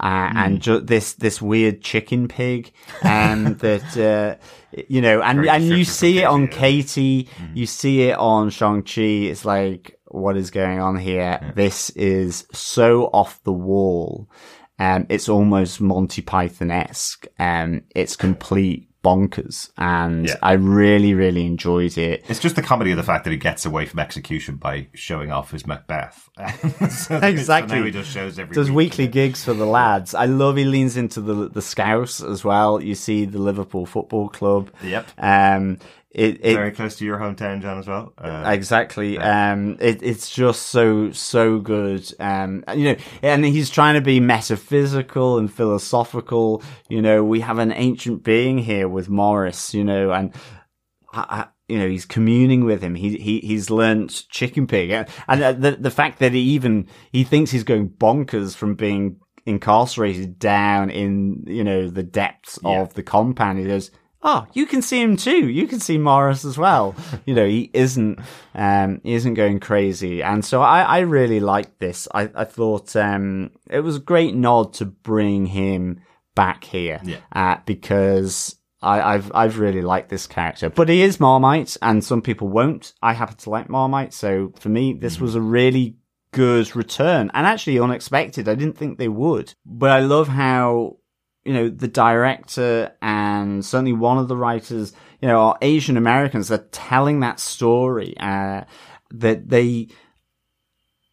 uh, 0.00 0.30
and 0.34 0.60
ju- 0.60 0.80
this 0.80 1.14
this 1.14 1.40
weird 1.40 1.82
chicken 1.82 2.28
pig, 2.28 2.72
and 3.02 3.58
that 3.60 3.96
uh, 3.96 4.42
you 4.88 5.00
know, 5.00 5.22
and 5.22 5.38
Very 5.38 5.48
and 5.48 5.64
you 5.64 5.84
see 5.84 6.18
it 6.18 6.24
on 6.24 6.48
Katie, 6.48 7.28
you 7.54 7.66
see 7.66 8.02
it 8.02 8.18
on 8.18 8.50
Shang 8.50 8.82
Chi. 8.82 9.00
It's 9.00 9.44
like, 9.44 9.98
what 10.06 10.36
is 10.36 10.50
going 10.50 10.80
on 10.80 10.96
here? 10.96 11.52
This 11.54 11.90
is 11.90 12.46
so 12.52 13.04
off 13.12 13.42
the 13.44 13.52
wall. 13.52 14.28
Um, 14.78 15.06
it's 15.08 15.28
almost 15.28 15.80
Monty 15.80 16.20
Python 16.20 16.70
esque. 16.70 17.26
Um, 17.38 17.84
it's 17.94 18.14
complete 18.14 18.85
bonkers, 19.06 19.70
and 19.78 20.26
Yeah. 20.26 20.34
I 20.42 20.52
really, 20.52 21.14
really 21.14 21.46
enjoyed 21.46 21.96
it. 21.96 22.24
It's 22.28 22.40
just 22.40 22.56
the 22.56 22.62
comedy 22.62 22.90
of 22.90 22.96
the 22.96 23.02
fact 23.02 23.24
that 23.24 23.30
he 23.30 23.36
gets 23.36 23.64
away 23.64 23.86
from 23.86 24.00
execution 24.00 24.56
by 24.56 24.88
showing 24.94 25.30
off 25.30 25.52
his 25.52 25.66
Macbeth. 25.66 26.28
So- 26.90 27.16
Exactly. 27.22 27.78
So 27.78 27.84
he 27.84 27.90
just 27.92 28.10
shows 28.10 28.38
every 28.38 28.54
Does 28.54 28.68
week. 28.70 28.92
weekly 28.92 29.06
gigs 29.08 29.44
for 29.44 29.54
the 29.54 29.66
lads. 29.66 30.14
I 30.14 30.26
love 30.26 30.56
he 30.56 30.64
leans 30.64 30.96
into 30.96 31.20
the 31.20 31.48
the 31.48 31.62
Scouse 31.62 32.20
as 32.22 32.44
well. 32.44 32.82
You 32.82 32.94
see 32.94 33.24
the 33.24 33.38
Liverpool 33.38 33.86
Football 33.86 34.28
Club. 34.28 34.70
Yep. 34.82 35.06
Um, 35.18 35.78
it, 36.16 36.40
it 36.42 36.54
Very 36.54 36.72
close 36.72 36.96
to 36.96 37.04
your 37.04 37.18
hometown, 37.18 37.60
John, 37.60 37.78
as 37.78 37.86
well. 37.86 38.14
Uh, 38.16 38.44
Exactly. 38.46 39.18
Um, 39.18 39.76
it, 39.80 40.02
it's 40.02 40.30
just 40.30 40.62
so, 40.62 41.10
so 41.12 41.58
good. 41.58 42.10
Um, 42.18 42.64
you 42.74 42.84
know, 42.84 42.96
and 43.22 43.44
he's 43.44 43.68
trying 43.68 43.96
to 43.96 44.00
be 44.00 44.18
metaphysical 44.18 45.36
and 45.36 45.52
philosophical. 45.52 46.62
You 46.88 47.02
know, 47.02 47.22
we 47.22 47.40
have 47.40 47.58
an 47.58 47.70
ancient 47.70 48.24
being 48.24 48.56
here 48.56 48.88
with 48.88 49.10
Morris, 49.10 49.74
you 49.74 49.84
know, 49.84 50.10
and, 50.10 50.34
I, 51.12 51.20
I, 51.20 51.46
you 51.68 51.78
know, 51.78 51.88
he's 51.88 52.06
communing 52.06 52.64
with 52.64 52.80
him. 52.80 52.94
He, 52.94 53.18
he, 53.18 53.40
he's 53.40 53.68
learnt 53.68 54.24
chicken 54.30 54.66
pig. 54.66 54.90
And 55.28 55.42
uh, 55.42 55.52
the, 55.52 55.72
the 55.72 55.90
fact 55.90 56.20
that 56.20 56.32
he 56.32 56.40
even, 56.40 56.86
he 57.12 57.24
thinks 57.24 57.50
he's 57.50 57.64
going 57.64 57.90
bonkers 57.90 58.56
from 58.56 58.74
being 58.74 59.20
incarcerated 59.44 60.38
down 60.38 60.88
in, 60.88 61.44
you 61.46 61.62
know, 61.62 61.90
the 61.90 62.02
depths 62.02 62.58
of 62.64 62.94
the 62.94 63.02
compound. 63.02 63.58
He 63.58 63.66
goes, 63.66 63.90
Oh, 64.28 64.44
you 64.54 64.66
can 64.66 64.82
see 64.82 65.00
him 65.00 65.16
too. 65.16 65.48
You 65.48 65.68
can 65.68 65.78
see 65.78 65.98
Morris 65.98 66.44
as 66.44 66.58
well. 66.58 66.96
you 67.26 67.34
know, 67.34 67.46
he 67.46 67.70
isn't, 67.72 68.18
um, 68.56 69.00
he 69.04 69.14
isn't 69.14 69.34
going 69.34 69.60
crazy. 69.60 70.20
And 70.20 70.44
so 70.44 70.62
I, 70.62 70.82
I 70.82 70.98
really 71.00 71.38
liked 71.38 71.78
this. 71.78 72.08
I, 72.12 72.28
I 72.34 72.44
thought, 72.44 72.96
um, 72.96 73.52
it 73.70 73.80
was 73.80 73.96
a 73.96 74.00
great 74.00 74.34
nod 74.34 74.74
to 74.74 74.84
bring 74.84 75.46
him 75.46 76.00
back 76.34 76.64
here. 76.64 77.00
Yeah. 77.04 77.18
Uh, 77.32 77.58
because 77.66 78.56
I, 78.82 79.14
I've 79.14 79.32
I've 79.34 79.58
really 79.58 79.80
liked 79.80 80.08
this 80.08 80.26
character, 80.26 80.70
but 80.70 80.88
he 80.88 81.02
is 81.02 81.18
Marmite, 81.18 81.76
and 81.80 82.04
some 82.04 82.20
people 82.20 82.48
won't. 82.48 82.92
I 83.02 83.14
happen 83.14 83.36
to 83.36 83.50
like 83.50 83.68
Marmite, 83.68 84.12
so 84.12 84.52
for 84.58 84.68
me, 84.68 84.92
this 84.92 85.18
was 85.18 85.34
a 85.34 85.40
really 85.40 85.96
good 86.32 86.76
return, 86.76 87.30
and 87.32 87.46
actually 87.46 87.78
unexpected. 87.78 88.48
I 88.48 88.54
didn't 88.54 88.76
think 88.76 88.98
they 88.98 89.08
would, 89.08 89.54
but 89.64 89.90
I 89.90 90.00
love 90.00 90.28
how 90.28 90.98
you 91.46 91.52
know 91.52 91.68
the 91.68 91.88
director 91.88 92.92
and 93.00 93.64
certainly 93.64 93.92
one 93.92 94.18
of 94.18 94.28
the 94.28 94.36
writers, 94.36 94.92
you 95.22 95.28
know, 95.28 95.38
are 95.38 95.58
Asian 95.62 95.96
Americans. 95.96 96.48
They're 96.48 96.66
telling 96.72 97.20
that 97.20 97.40
story 97.40 98.16
uh, 98.18 98.62
that 99.10 99.48
they 99.48 99.88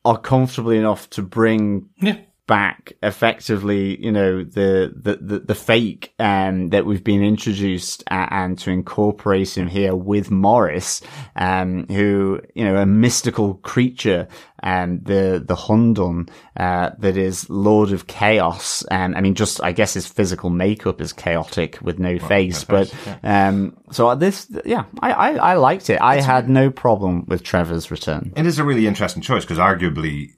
are 0.03 0.17
comfortable 0.17 0.71
enough 0.71 1.09
to 1.11 1.21
bring 1.21 1.89
Yeah. 1.97 2.17
Back 2.53 2.93
effectively, 3.01 3.99
you 3.99 4.11
know, 4.11 4.43
the, 4.43 4.93
the, 4.95 5.15
the, 5.15 5.39
the 5.39 5.55
fake, 5.55 6.13
um, 6.19 6.69
that 6.69 6.85
we've 6.85 7.03
been 7.03 7.23
introduced 7.23 8.03
uh, 8.11 8.27
and 8.29 8.59
to 8.59 8.69
incorporate 8.69 9.57
him 9.57 9.67
here 9.67 9.95
with 9.95 10.29
Morris, 10.29 11.01
um, 11.35 11.87
who, 11.87 12.39
you 12.53 12.63
know, 12.63 12.75
a 12.75 12.85
mystical 12.85 13.55
creature, 13.55 14.27
um, 14.61 14.99
the, 15.01 15.43
the 15.43 15.55
Hundun, 15.55 16.29
uh, 16.55 16.91
that 16.99 17.17
is 17.17 17.49
Lord 17.49 17.91
of 17.91 18.05
Chaos. 18.05 18.83
Um, 18.91 19.15
I 19.15 19.21
mean, 19.21 19.33
just, 19.33 19.59
I 19.63 19.71
guess 19.71 19.95
his 19.95 20.05
physical 20.05 20.51
makeup 20.51 21.01
is 21.01 21.11
chaotic 21.11 21.79
with 21.81 21.97
no 21.97 22.19
face, 22.19 22.63
but, 22.63 22.93
um, 23.23 23.75
so 23.89 24.13
this, 24.13 24.47
yeah, 24.63 24.83
I, 25.01 25.11
I, 25.11 25.29
I 25.37 25.53
liked 25.55 25.89
it. 25.89 25.99
I 25.99 26.21
had 26.21 26.47
no 26.49 26.69
problem 26.69 27.25
with 27.27 27.41
Trevor's 27.41 27.89
return. 27.89 28.31
It 28.35 28.45
is 28.45 28.59
a 28.59 28.63
really 28.63 28.85
interesting 28.85 29.23
choice 29.23 29.43
because 29.43 29.57
arguably 29.57 30.35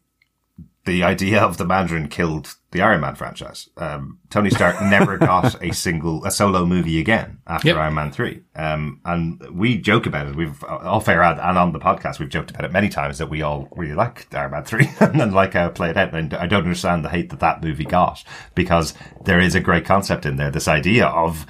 the 0.85 1.03
idea 1.03 1.41
of 1.41 1.57
the 1.57 1.65
Mandarin 1.65 2.07
killed 2.09 2.55
the 2.71 2.81
Iron 2.81 3.01
Man 3.01 3.15
franchise. 3.15 3.69
Um, 3.77 4.19
Tony 4.29 4.49
Stark 4.51 4.79
never 4.81 5.17
got 5.17 5.61
a 5.63 5.73
single, 5.73 6.23
a 6.25 6.31
solo 6.31 6.65
movie 6.65 6.99
again 6.99 7.39
after 7.47 7.69
Yep. 7.69 7.77
Iron 7.77 7.93
Man 7.95 8.11
3. 8.11 8.41
Um, 8.55 9.01
and 9.03 9.41
we 9.51 9.77
joke 9.77 10.05
about 10.05 10.27
it. 10.27 10.35
We've, 10.35 10.63
off 10.63 11.07
air 11.09 11.23
and 11.23 11.39
and 11.39 11.57
on 11.57 11.71
the 11.73 11.79
podcast, 11.79 12.19
we've 12.19 12.29
joked 12.29 12.51
about 12.51 12.65
it 12.65 12.71
many 12.71 12.89
times 12.89 13.17
that 13.17 13.29
we 13.29 13.41
all 13.41 13.67
really 13.75 13.95
like 13.95 14.33
Iron 14.35 14.51
Man 14.51 14.63
3 14.63 14.87
and 14.99 15.33
like 15.33 15.53
how 15.53 15.67
it 15.67 15.75
played 15.75 15.97
out. 15.97 16.13
And 16.13 16.33
I 16.33 16.45
don't 16.47 16.63
understand 16.63 17.03
the 17.03 17.09
hate 17.09 17.29
that 17.31 17.39
that 17.39 17.63
movie 17.63 17.85
got 17.85 18.23
because 18.53 18.93
there 19.23 19.39
is 19.39 19.55
a 19.55 19.59
great 19.61 19.85
concept 19.85 20.25
in 20.25 20.35
there. 20.35 20.51
This 20.51 20.67
idea 20.67 21.07
of 21.07 21.45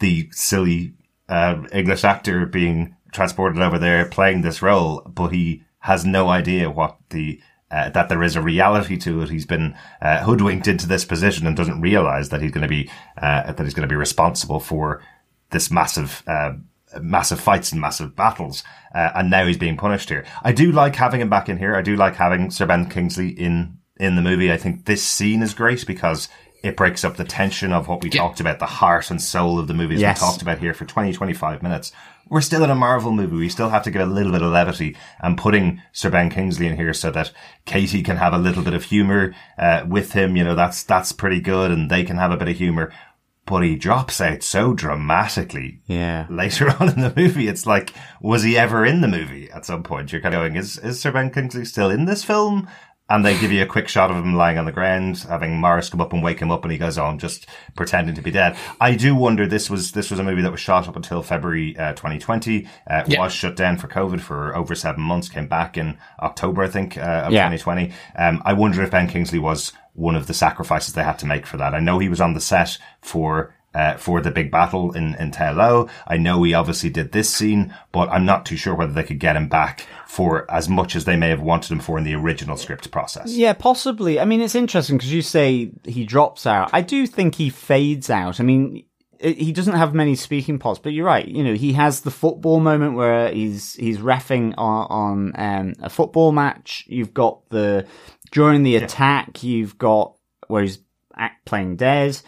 the 0.00 0.28
silly 0.32 0.94
uh, 1.28 1.62
English 1.72 2.02
actor 2.02 2.46
being 2.46 2.96
transported 3.12 3.62
over 3.62 3.78
there 3.78 4.06
playing 4.06 4.40
this 4.40 4.62
role, 4.62 5.02
but 5.06 5.28
he 5.28 5.62
has 5.80 6.04
no 6.04 6.28
idea 6.28 6.70
what 6.70 6.96
the 7.10 7.40
uh, 7.72 7.88
that 7.90 8.08
there 8.08 8.22
is 8.22 8.36
a 8.36 8.42
reality 8.42 8.96
to 8.98 9.22
it. 9.22 9.30
He's 9.30 9.46
been 9.46 9.74
uh, 10.00 10.22
hoodwinked 10.22 10.68
into 10.68 10.86
this 10.86 11.04
position 11.04 11.46
and 11.46 11.56
doesn't 11.56 11.80
realize 11.80 12.28
that 12.28 12.42
he's 12.42 12.52
going 12.52 12.62
to 12.62 12.68
be 12.68 12.90
uh, 13.16 13.52
that 13.52 13.64
he's 13.64 13.74
going 13.74 13.88
to 13.88 13.92
be 13.92 13.96
responsible 13.96 14.60
for 14.60 15.02
this 15.50 15.70
massive. 15.70 16.22
Uh, 16.26 16.52
massive 17.00 17.40
fights 17.40 17.72
and 17.72 17.80
massive 17.80 18.14
battles, 18.14 18.62
uh, 18.94 19.08
and 19.14 19.30
now 19.30 19.46
he's 19.46 19.56
being 19.56 19.78
punished 19.78 20.10
here. 20.10 20.26
I 20.42 20.52
do 20.52 20.70
like 20.70 20.94
having 20.94 21.22
him 21.22 21.30
back 21.30 21.48
in 21.48 21.56
here. 21.56 21.74
I 21.74 21.80
do 21.80 21.96
like 21.96 22.16
having 22.16 22.50
Sir 22.50 22.66
Ben 22.66 22.90
Kingsley 22.90 23.30
in 23.30 23.78
in 23.96 24.14
the 24.14 24.20
movie. 24.20 24.52
I 24.52 24.58
think 24.58 24.84
this 24.84 25.02
scene 25.02 25.40
is 25.40 25.54
great 25.54 25.86
because 25.86 26.28
it 26.62 26.76
breaks 26.76 27.02
up 27.02 27.16
the 27.16 27.24
tension 27.24 27.72
of 27.72 27.88
what 27.88 28.02
we 28.02 28.10
talked 28.10 28.40
about, 28.40 28.58
the 28.58 28.66
heart 28.66 29.10
and 29.10 29.22
soul 29.22 29.58
of 29.58 29.68
the 29.68 29.74
movie 29.74 29.96
Yes. 29.96 30.20
we 30.20 30.26
talked 30.26 30.42
about 30.42 30.58
here 30.58 30.74
for 30.74 30.84
20, 30.84 31.12
25 31.12 31.62
minutes. 31.62 31.92
We're 32.32 32.40
still 32.40 32.64
in 32.64 32.70
a 32.70 32.74
Marvel 32.74 33.12
movie. 33.12 33.36
We 33.36 33.50
still 33.50 33.68
have 33.68 33.82
to 33.82 33.90
give 33.90 34.00
a 34.00 34.06
little 34.10 34.32
bit 34.32 34.40
of 34.40 34.50
levity 34.52 34.96
and 35.20 35.36
putting 35.36 35.82
Sir 35.92 36.08
Ben 36.08 36.30
Kingsley 36.30 36.66
in 36.66 36.76
here 36.76 36.94
so 36.94 37.10
that 37.10 37.30
Katie 37.66 38.02
can 38.02 38.16
have 38.16 38.32
a 38.32 38.38
little 38.38 38.62
bit 38.64 38.72
of 38.72 38.84
humor, 38.84 39.34
uh, 39.58 39.84
with 39.86 40.12
him. 40.14 40.34
You 40.34 40.44
know, 40.44 40.54
that's, 40.54 40.82
that's 40.82 41.12
pretty 41.12 41.42
good 41.42 41.70
and 41.70 41.90
they 41.90 42.04
can 42.04 42.16
have 42.16 42.30
a 42.32 42.38
bit 42.38 42.48
of 42.48 42.56
humor. 42.56 42.90
But 43.44 43.64
he 43.64 43.76
drops 43.76 44.18
out 44.22 44.42
so 44.42 44.72
dramatically 44.72 45.80
Yeah. 45.86 46.26
later 46.30 46.70
on 46.80 46.88
in 46.88 47.00
the 47.02 47.12
movie. 47.14 47.48
It's 47.48 47.66
like, 47.66 47.92
was 48.22 48.44
he 48.44 48.56
ever 48.56 48.82
in 48.86 49.02
the 49.02 49.08
movie 49.08 49.50
at 49.50 49.66
some 49.66 49.82
point? 49.82 50.10
You're 50.10 50.22
kind 50.22 50.34
of 50.34 50.40
going, 50.40 50.56
is, 50.56 50.78
is 50.78 51.00
Sir 51.00 51.12
Ben 51.12 51.30
Kingsley 51.30 51.66
still 51.66 51.90
in 51.90 52.06
this 52.06 52.24
film? 52.24 52.66
And 53.12 53.26
they 53.26 53.38
give 53.38 53.52
you 53.52 53.62
a 53.62 53.66
quick 53.66 53.88
shot 53.88 54.10
of 54.10 54.16
him 54.16 54.34
lying 54.34 54.56
on 54.56 54.64
the 54.64 54.72
ground, 54.72 55.18
having 55.28 55.60
Morris 55.60 55.90
come 55.90 56.00
up 56.00 56.14
and 56.14 56.22
wake 56.22 56.38
him 56.40 56.50
up, 56.50 56.62
and 56.64 56.72
he 56.72 56.78
goes 56.78 56.96
on 56.96 57.18
just 57.18 57.46
pretending 57.76 58.14
to 58.14 58.22
be 58.22 58.30
dead. 58.30 58.56
I 58.80 58.94
do 58.94 59.14
wonder 59.14 59.46
this 59.46 59.68
was 59.68 59.92
this 59.92 60.10
was 60.10 60.18
a 60.18 60.22
movie 60.24 60.40
that 60.40 60.50
was 60.50 60.60
shot 60.60 60.88
up 60.88 60.96
until 60.96 61.22
February 61.22 61.76
uh, 61.78 61.92
2020. 61.92 62.66
Uh, 62.88 63.04
Yeah. 63.06 63.20
Was 63.20 63.32
shut 63.34 63.54
down 63.54 63.76
for 63.76 63.86
COVID 63.86 64.20
for 64.20 64.56
over 64.56 64.74
seven 64.74 65.02
months. 65.02 65.28
Came 65.28 65.46
back 65.46 65.76
in 65.76 65.98
October, 66.20 66.62
I 66.62 66.68
think, 66.68 66.96
uh, 66.96 67.24
of 67.26 67.32
Yeah. 67.32 67.50
2020. 67.50 67.92
Um, 68.16 68.40
I 68.46 68.54
wonder 68.54 68.82
if 68.82 68.90
Ben 68.90 69.08
Kingsley 69.08 69.38
was 69.38 69.72
one 69.92 70.16
of 70.16 70.26
the 70.26 70.32
sacrifices 70.34 70.94
they 70.94 71.04
had 71.04 71.18
to 71.18 71.26
make 71.26 71.44
for 71.46 71.58
that. 71.58 71.74
I 71.74 71.80
know 71.80 71.98
he 71.98 72.08
was 72.08 72.20
on 72.20 72.32
the 72.32 72.40
set 72.40 72.78
for 73.02 73.54
uh, 73.74 73.96
for 73.96 74.20
the 74.20 74.30
big 74.30 74.50
battle 74.50 74.92
in, 74.92 75.14
in 75.16 75.30
Ta 75.30 75.50
Lo. 75.50 75.88
I 76.06 76.16
know 76.16 76.42
he 76.42 76.54
obviously 76.54 76.90
did 76.90 77.12
this 77.12 77.28
scene, 77.34 77.74
but 77.92 78.08
I'm 78.10 78.24
not 78.24 78.44
too 78.46 78.56
sure 78.56 78.74
whether 78.74 78.92
they 78.92 79.02
could 79.02 79.18
get 79.18 79.36
him 79.36 79.48
back 79.48 79.86
for 80.06 80.50
as 80.50 80.68
much 80.68 80.94
as 80.94 81.04
they 81.06 81.16
may 81.16 81.28
have 81.30 81.40
wanted 81.40 81.72
him 81.72 81.80
for 81.80 81.96
in 81.98 82.04
the 82.04 82.14
original 82.14 82.56
script 82.56 82.90
process. 82.90 83.32
Yeah, 83.32 83.54
possibly. 83.54 84.20
I 84.20 84.24
mean, 84.26 84.40
it's 84.42 84.54
interesting 84.54 84.98
because 84.98 85.12
you 85.12 85.22
say 85.22 85.72
he 85.84 86.04
drops 86.04 86.46
out. 86.46 86.70
I 86.72 86.82
do 86.82 87.06
think 87.06 87.36
he 87.36 87.48
fades 87.48 88.10
out. 88.10 88.38
I 88.40 88.42
mean, 88.42 88.84
it- 89.18 89.38
he 89.38 89.52
doesn't 89.52 89.76
have 89.76 89.94
many 89.94 90.16
speaking 90.16 90.58
parts, 90.58 90.78
but 90.80 90.92
you're 90.92 91.06
right. 91.06 91.26
You 91.26 91.42
know, 91.44 91.54
he 91.54 91.72
has 91.74 92.00
the 92.02 92.10
football 92.10 92.60
moment 92.60 92.94
where 92.96 93.32
he's 93.32 93.74
he's 93.74 93.98
refing 93.98 94.52
on, 94.58 94.86
on 94.90 95.32
um, 95.36 95.74
a 95.80 95.88
football 95.88 96.32
match. 96.32 96.84
You've 96.88 97.14
got 97.14 97.48
the 97.50 97.86
during 98.32 98.64
the 98.64 98.76
attack. 98.76 99.42
You've 99.42 99.78
got 99.78 100.16
where 100.48 100.62
he's 100.62 100.78
act 101.16 101.44
playing 101.44 101.76
dead. 101.76 102.20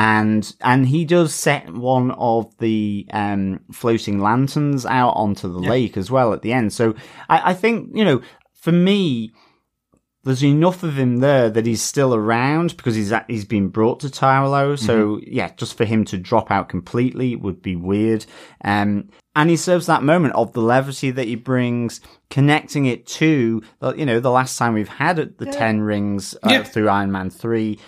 And 0.00 0.54
and 0.60 0.86
he 0.86 1.04
does 1.04 1.34
set 1.34 1.68
one 1.74 2.12
of 2.12 2.56
the 2.58 3.06
um, 3.12 3.60
floating 3.72 4.20
lanterns 4.20 4.86
out 4.86 5.14
onto 5.16 5.48
the 5.52 5.58
lake 5.58 5.96
as 5.96 6.08
well 6.08 6.32
at 6.32 6.42
the 6.42 6.52
end. 6.52 6.72
So 6.72 6.94
I, 7.28 7.50
I 7.50 7.54
think 7.54 7.90
you 7.94 8.04
know, 8.04 8.22
for 8.54 8.70
me, 8.70 9.32
there's 10.22 10.44
enough 10.44 10.82
of 10.84 10.96
him 10.98 11.16
there 11.18 11.48
that 11.50 11.66
he's 11.66 11.82
still 11.82 12.14
around 12.14 12.76
because 12.76 12.94
he's 12.94 13.10
at, 13.12 13.24
he's 13.28 13.44
been 13.44 13.68
brought 13.68 13.98
to 14.00 14.10
Ta 14.10 14.46
Lo. 14.46 14.76
So 14.76 15.20
yeah, 15.26 15.50
just 15.56 15.76
for 15.76 15.84
him 15.84 16.04
to 16.06 16.16
drop 16.18 16.50
out 16.50 16.68
completely 16.68 17.34
would 17.34 17.60
be 17.60 17.74
weird. 17.76 18.24
Um, 18.64 19.08
and 19.34 19.48
he 19.50 19.56
serves 19.56 19.86
that 19.86 20.02
moment 20.02 20.34
of 20.34 20.52
the 20.52 20.60
levity 20.60 21.10
that 21.12 21.26
he 21.26 21.36
brings, 21.36 22.00
connecting 22.28 22.86
it 22.86 23.06
to 23.06 23.62
you 23.96 24.04
know 24.06 24.20
the 24.20 24.30
last 24.30 24.58
time 24.58 24.74
we've 24.74 24.88
had 24.88 25.16
the 25.38 25.46
Ten 25.46 25.80
Rings 25.80 26.34
uh, 26.44 26.50
Yeah. 26.50 26.62
through 26.64 26.88
Iron 26.88 27.10
Man 27.12 27.30
three, 27.30 27.78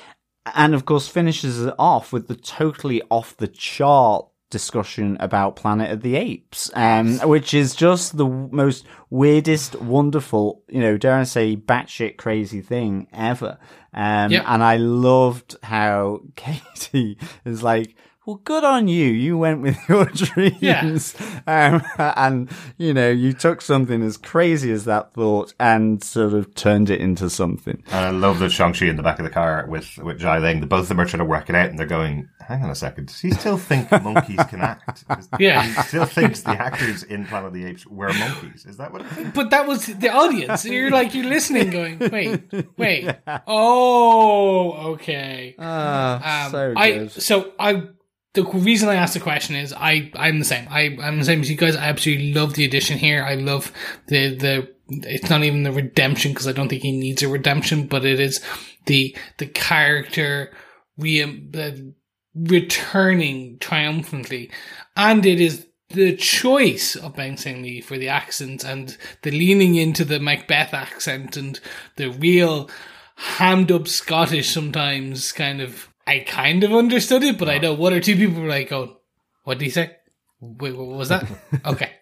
and 0.54 0.74
of 0.74 0.84
course 0.84 1.08
finishes 1.08 1.64
it 1.64 1.74
off 1.78 2.12
with 2.12 2.28
the 2.28 2.34
totally 2.34 3.02
off 3.10 3.36
the 3.36 3.48
chart 3.48 4.26
discussion 4.50 5.16
about 5.20 5.54
Planet 5.54 5.92
of 5.92 6.02
the 6.02 6.16
Apes, 6.16 6.70
um, 6.74 7.18
which 7.20 7.54
is 7.54 7.74
just 7.76 8.16
the 8.16 8.26
most 8.26 8.84
weirdest, 9.08 9.76
wonderful, 9.80 10.62
you 10.68 10.80
know, 10.80 10.96
dare 10.96 11.14
I 11.18 11.22
say, 11.22 11.54
batshit 11.56 12.16
crazy 12.16 12.60
thing 12.60 13.06
ever. 13.12 13.58
Um, 13.94 14.32
Yep. 14.32 14.44
and 14.48 14.62
I 14.62 14.76
loved 14.76 15.56
how 15.62 16.20
Katie 16.36 17.16
is 17.44 17.62
like, 17.62 17.94
well, 18.30 18.40
good 18.44 18.62
on 18.62 18.86
you. 18.86 19.06
You 19.06 19.36
went 19.36 19.60
with 19.60 19.76
your 19.88 20.04
dreams. 20.04 21.16
Um, 21.48 21.82
and, 21.98 22.48
you 22.78 22.94
know, 22.94 23.10
you 23.10 23.32
took 23.32 23.60
something 23.60 24.02
as 24.02 24.16
crazy 24.16 24.70
as 24.70 24.84
that 24.84 25.14
thought 25.14 25.52
and 25.58 26.02
sort 26.02 26.34
of 26.34 26.54
turned 26.54 26.90
it 26.90 27.00
into 27.00 27.28
something. 27.28 27.82
And 27.86 28.04
I 28.06 28.10
love 28.10 28.38
that 28.38 28.50
Shang-Chi 28.50 28.86
in 28.86 28.96
the 28.96 29.02
back 29.02 29.18
of 29.18 29.24
the 29.24 29.30
car 29.30 29.66
with, 29.68 29.98
with 29.98 30.20
Xialing. 30.20 30.60
The 30.60 30.66
both 30.66 30.82
of 30.82 30.88
them 30.88 31.00
are 31.00 31.06
trying 31.06 31.18
to 31.18 31.24
work 31.24 31.48
it 31.48 31.56
out 31.56 31.70
and 31.70 31.78
they're 31.78 31.86
going, 31.86 32.28
hang 32.46 32.62
on 32.62 32.70
a 32.70 32.74
second, 32.74 33.06
does 33.06 33.20
he 33.20 33.32
still 33.32 33.58
think 33.58 33.90
monkeys 34.02 34.40
can 34.48 34.60
act? 34.60 35.04
Yeah. 35.40 35.62
He 35.62 35.82
still 35.82 36.04
thinks 36.04 36.42
the 36.42 36.50
actors 36.50 37.02
in 37.02 37.26
Planet 37.26 37.48
of 37.48 37.54
the 37.54 37.64
Apes 37.64 37.86
were 37.86 38.12
monkeys. 38.12 38.64
Is 38.64 38.76
that 38.76 38.92
what 38.92 39.02
it 39.02 39.18
is? 39.18 39.32
But 39.32 39.50
that 39.50 39.66
was 39.66 39.86
the 39.86 40.08
audience. 40.08 40.64
You're 40.64 40.90
like 40.90 41.14
you're 41.14 41.26
listening, 41.26 41.70
going, 41.70 41.98
wait, 41.98 42.42
wait, 42.76 43.16
oh, 43.46 44.92
okay. 44.92 45.54
Um, 45.58 46.50
so 46.50 46.74
I 46.76 47.06
so 47.08 47.52
I 47.58 47.88
the 48.34 48.44
reason 48.44 48.88
I 48.88 48.94
asked 48.94 49.14
the 49.14 49.20
question 49.20 49.56
is 49.56 49.72
I 49.72 50.10
I'm 50.14 50.38
the 50.38 50.44
same. 50.44 50.68
I 50.70 50.96
I'm 51.02 51.18
the 51.18 51.24
same 51.24 51.40
as 51.40 51.50
you 51.50 51.56
guys. 51.56 51.76
I 51.76 51.88
absolutely 51.88 52.32
love 52.32 52.54
the 52.54 52.64
addition 52.64 52.98
here. 52.98 53.24
I 53.24 53.34
love 53.34 53.72
the 54.06 54.36
the. 54.36 54.74
It's 54.88 55.30
not 55.30 55.44
even 55.44 55.62
the 55.62 55.72
redemption 55.72 56.32
because 56.32 56.48
I 56.48 56.52
don't 56.52 56.68
think 56.68 56.82
he 56.82 56.92
needs 56.92 57.22
a 57.22 57.28
redemption, 57.28 57.86
but 57.86 58.04
it 58.04 58.20
is 58.20 58.44
the 58.86 59.16
the 59.38 59.46
character 59.46 60.52
re 60.96 61.22
the 61.22 61.94
returning 62.34 63.58
triumphantly, 63.58 64.50
and 64.96 65.26
it 65.26 65.40
is 65.40 65.66
the 65.90 66.14
choice 66.16 66.94
of 66.94 67.16
Ben 67.16 67.36
Lee 67.44 67.80
for 67.80 67.98
the 67.98 68.08
accent 68.08 68.62
and 68.64 68.96
the 69.22 69.32
leaning 69.32 69.74
into 69.74 70.04
the 70.04 70.20
Macbeth 70.20 70.72
accent 70.72 71.36
and 71.36 71.58
the 71.96 72.10
real 72.10 72.70
hammed 73.16 73.72
up 73.72 73.88
Scottish 73.88 74.50
sometimes 74.50 75.32
kind 75.32 75.60
of 75.60 75.89
I 76.10 76.20
kind 76.20 76.64
of 76.64 76.72
understood 76.72 77.22
it, 77.22 77.38
but 77.38 77.48
I 77.48 77.58
know 77.58 77.74
one 77.74 77.92
or 77.92 78.00
two 78.00 78.16
people 78.16 78.42
were 78.42 78.48
like 78.48 78.72
"Oh, 78.72 78.96
What 79.44 79.58
did 79.58 79.64
he 79.64 79.70
say? 79.70 79.96
Wait, 80.40 80.76
what 80.76 80.86
was 80.88 81.08
that? 81.10 81.24
okay. 81.66 81.92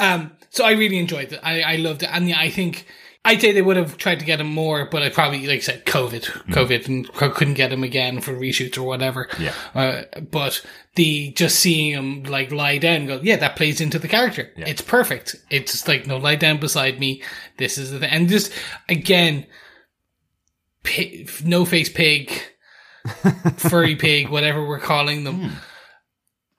Um 0.00 0.32
so 0.50 0.64
I 0.64 0.72
really 0.72 0.98
enjoyed 0.98 1.32
it. 1.32 1.40
I, 1.42 1.62
I 1.62 1.76
loved 1.76 2.02
it. 2.02 2.08
And 2.12 2.28
yeah, 2.28 2.40
I 2.40 2.50
think 2.50 2.86
I'd 3.26 3.40
say 3.40 3.50
they 3.52 3.60
would 3.60 3.76
have 3.76 3.98
tried 3.98 4.20
to 4.20 4.24
get 4.24 4.40
him 4.40 4.46
more, 4.46 4.88
but 4.88 5.02
I 5.02 5.08
probably, 5.10 5.40
like 5.48 5.56
I 5.56 5.60
said, 5.60 5.84
COVID, 5.84 6.22
COVID, 6.54 6.86
and 6.86 7.06
c- 7.06 7.28
couldn't 7.30 7.54
get 7.54 7.72
him 7.72 7.82
again 7.82 8.20
for 8.20 8.32
reshoots 8.32 8.78
or 8.78 8.84
whatever. 8.84 9.28
Yeah. 9.38 9.52
Uh, 9.74 10.02
but 10.30 10.64
the 10.94 11.32
just 11.32 11.58
seeing 11.58 11.92
him 11.92 12.22
like 12.22 12.52
lie 12.52 12.78
down, 12.78 12.96
and 12.96 13.08
go, 13.08 13.20
yeah, 13.22 13.34
that 13.36 13.56
plays 13.56 13.80
into 13.80 13.98
the 13.98 14.06
character. 14.06 14.52
It's 14.56 14.80
perfect. 14.80 15.34
It's 15.50 15.72
just 15.72 15.88
like, 15.88 16.06
no, 16.06 16.18
lie 16.18 16.36
down 16.36 16.58
beside 16.60 17.00
me. 17.00 17.22
This 17.58 17.78
is 17.78 17.90
the 17.90 17.98
thing. 17.98 18.10
And 18.10 18.28
just 18.28 18.52
again, 18.88 19.44
pi- 20.84 21.26
no 21.44 21.64
face 21.64 21.88
pig, 21.88 22.30
furry 23.56 23.96
pig, 23.96 24.28
whatever 24.28 24.66
we're 24.66 24.80
calling 24.80 25.24
them. 25.24 25.50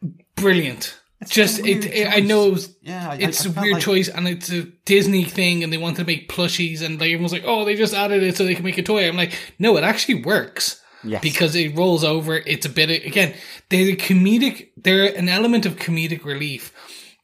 Hmm. 0.02 0.10
Brilliant. 0.36 0.98
just 1.28 1.60
a 1.60 1.64
weird 1.64 1.86
it, 1.86 2.08
I 2.08 2.20
know 2.20 2.46
it 2.48 2.54
was, 2.54 2.76
Yeah, 2.82 3.10
I- 3.10 3.14
I- 3.14 3.18
it's 3.18 3.46
I 3.46 3.50
a 3.50 3.54
felt 3.54 3.64
weird 3.64 3.74
like- 3.76 3.84
choice, 3.84 4.08
and 4.08 4.28
it's 4.28 4.52
a 4.52 4.64
Disney 4.86 5.24
thing, 5.24 5.64
and 5.64 5.74
they 5.74 5.78
wanted 5.78 5.98
to 5.98 6.06
make 6.06 6.30
plushies, 6.30 6.82
and 6.82 7.00
like 7.00 7.12
everyone's 7.12 7.34
like, 7.34 7.44
"Oh, 7.46 7.66
they 7.66 7.76
just 7.76 7.94
added 7.94 8.22
it 8.22 8.38
so 8.38 8.46
they 8.46 8.56
can 8.56 8.64
make 8.66 8.78
a 8.78 8.84
toy." 8.84 9.08
I'm 9.08 9.18
like, 9.18 9.34
no, 9.58 9.78
it 9.78 9.84
actually 9.84 10.24
works. 10.24 10.82
Yes. 11.04 11.22
Because 11.22 11.56
it 11.56 11.76
rolls 11.78 12.04
over. 12.04 12.36
It's 12.38 12.66
a 12.66 12.70
bit 12.70 12.90
of, 12.90 13.06
again, 13.06 13.36
they're 13.70 13.94
a 13.94 13.96
comedic, 13.96 14.70
they're 14.76 15.16
an 15.16 15.30
element 15.30 15.66
of 15.66 15.76
comedic 15.76 16.26
relief 16.26 16.74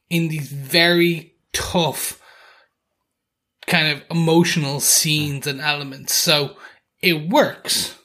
in 0.08 0.28
these 0.28 0.48
very 0.48 1.34
tough 1.52 2.20
kind 3.66 3.88
of 3.88 4.02
emotional 4.10 4.74
hmm. 4.74 4.80
scenes 4.80 5.46
and 5.46 5.60
elements. 5.60 6.14
So 6.14 6.56
it 7.02 7.28
works. 7.28 7.96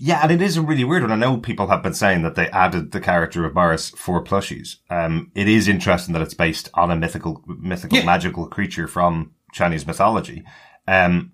Yeah, 0.00 0.20
and 0.22 0.30
it 0.30 0.40
is 0.40 0.56
a 0.56 0.62
really 0.62 0.84
weird 0.84 1.02
one. 1.02 1.10
I 1.10 1.16
know 1.16 1.38
people 1.38 1.66
have 1.68 1.82
been 1.82 1.92
saying 1.94 2.22
that 2.22 2.36
they 2.36 2.48
added 2.50 2.92
the 2.92 3.00
character 3.00 3.44
of 3.44 3.54
Morris 3.54 3.90
for 3.90 4.22
plushies. 4.22 4.76
Um, 4.88 5.32
it 5.34 5.48
is 5.48 5.66
interesting 5.66 6.12
that 6.12 6.22
it's 6.22 6.34
based 6.34 6.70
on 6.74 6.90
a 6.92 6.96
mythical, 6.96 7.42
mythical, 7.46 7.98
Yeah. 7.98 8.04
magical 8.04 8.46
creature 8.46 8.86
from 8.86 9.32
Chinese 9.52 9.86
mythology. 9.88 10.44
Um, 10.86 11.32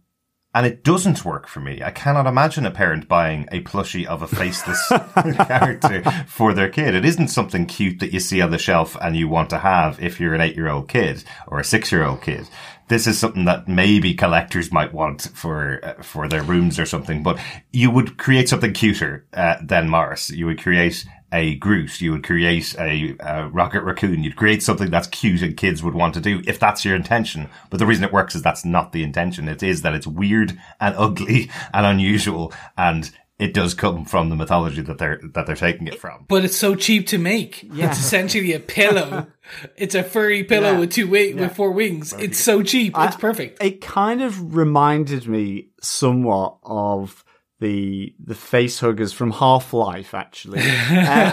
and 0.55 0.65
it 0.67 0.85
doesn't 0.85 1.25
work 1.25 1.49
for 1.49 1.59
me. 1.61 1.83
I 1.83 1.91
cannot 1.91 2.27
imagine 2.29 2.65
a 2.65 2.71
parent 2.71 3.09
buying 3.09 3.49
a 3.51 3.61
plushie 3.63 4.07
of 4.07 4.23
a 4.23 4.29
faceless 4.29 4.81
character 5.47 6.03
for 6.27 6.55
their 6.55 6.69
kid. 6.69 6.95
It 6.95 7.05
isn't 7.05 7.29
something 7.29 7.67
cute 7.67 7.99
that 8.01 8.13
you 8.13 8.21
see 8.21 8.41
on 8.41 8.51
the 8.51 8.59
shelf 8.59 8.97
and 9.03 9.17
you 9.17 9.29
want 9.29 9.51
to 9.51 9.59
have 9.59 10.01
if 10.03 10.21
you're 10.21 10.33
an 10.35 10.41
eight 10.41 10.55
year 10.57 10.69
old 10.69 10.89
kid 10.89 11.25
or 11.49 11.59
a 11.59 11.65
six 11.65 11.91
year 11.91 12.05
old 12.05 12.23
kid. 12.23 12.49
This 12.89 13.07
is 13.07 13.19
something 13.19 13.45
that 13.47 13.69
maybe 13.69 14.15
collectors 14.15 14.71
might 14.71 14.93
want 14.93 15.31
for 15.35 15.81
uh, 15.83 16.03
for 16.03 16.29
their 16.29 16.43
rooms 16.43 16.79
or 16.79 16.87
something. 16.87 17.23
But 17.23 17.39
you 17.73 17.91
would 17.91 18.19
create 18.19 18.49
something 18.49 18.73
cuter 18.73 19.27
uh, 19.33 19.57
than 19.63 19.89
Morris. 19.89 20.31
You 20.31 20.47
would 20.47 20.63
create 20.63 21.05
a 21.35 21.57
Groot. 21.57 22.01
You 22.01 22.13
would 22.13 22.25
create 22.25 22.75
a, 22.79 23.17
uh 23.19 23.49
Rocket 23.49 23.83
Raccoon. 23.83 24.23
You'd 24.23 24.37
create 24.37 24.63
something 24.63 24.89
that's 24.89 25.09
cute 25.09 25.43
and 25.43 25.57
kids 25.57 25.83
would 25.83 25.95
want 25.95 26.15
to 26.15 26.21
do 26.21 26.43
if 26.47 26.61
that's 26.61 26.85
your 26.85 26.95
intention. 26.95 27.49
But 27.71 27.79
the 27.79 27.87
reason 27.87 28.05
it 28.05 28.13
works 28.13 28.37
is 28.37 28.43
that's 28.43 28.65
not 28.65 28.93
the 28.93 29.03
intention. 29.03 29.49
It 29.49 29.63
is 29.63 29.83
that 29.83 29.95
it's 29.95 30.07
weird 30.07 30.59
and 30.81 30.95
ugly 30.97 31.51
and 31.75 31.85
unusual 31.85 32.53
and 32.79 33.11
it 33.39 33.53
does 33.53 33.75
come 33.75 34.05
from 34.05 34.29
the 34.29 34.37
mythology 34.37 34.81
that 34.83 34.99
they're, 34.99 35.21
that 35.35 35.47
they're 35.47 35.57
taking 35.57 35.87
it 35.89 35.99
from. 36.01 36.25
But 36.29 36.45
it's 36.45 36.57
so 36.57 36.75
cheap 36.75 37.07
to 37.09 37.19
make. 37.19 37.69
It's 37.75 37.99
essentially 37.99 38.53
a 38.53 38.61
pillow. 38.61 39.27
it's 39.77 39.95
a 39.95 40.03
furry 40.03 40.45
pillow 40.45 40.73
Yeah. 40.73 40.79
with 40.79 40.93
two 40.93 41.07
wi- 41.07 41.35
with 41.35 41.55
four 41.57 41.73
wings. 41.73 42.13
It's 42.15 42.39
so 42.39 42.63
cheap. 42.63 42.95
it's 42.97 43.17
perfect. 43.17 43.63
It 43.63 43.81
kind 43.81 44.23
of 44.23 44.55
reminded 44.55 45.27
me 45.27 45.69
somewhat 45.81 46.59
of 46.63 47.25
the 47.61 48.15
the 48.23 48.35
face 48.35 48.81
huggers 48.81 49.13
from 49.13 49.31
Half 49.31 49.73
Life. 49.73 50.13
Actually, 50.15 50.61
uh, 50.61 50.65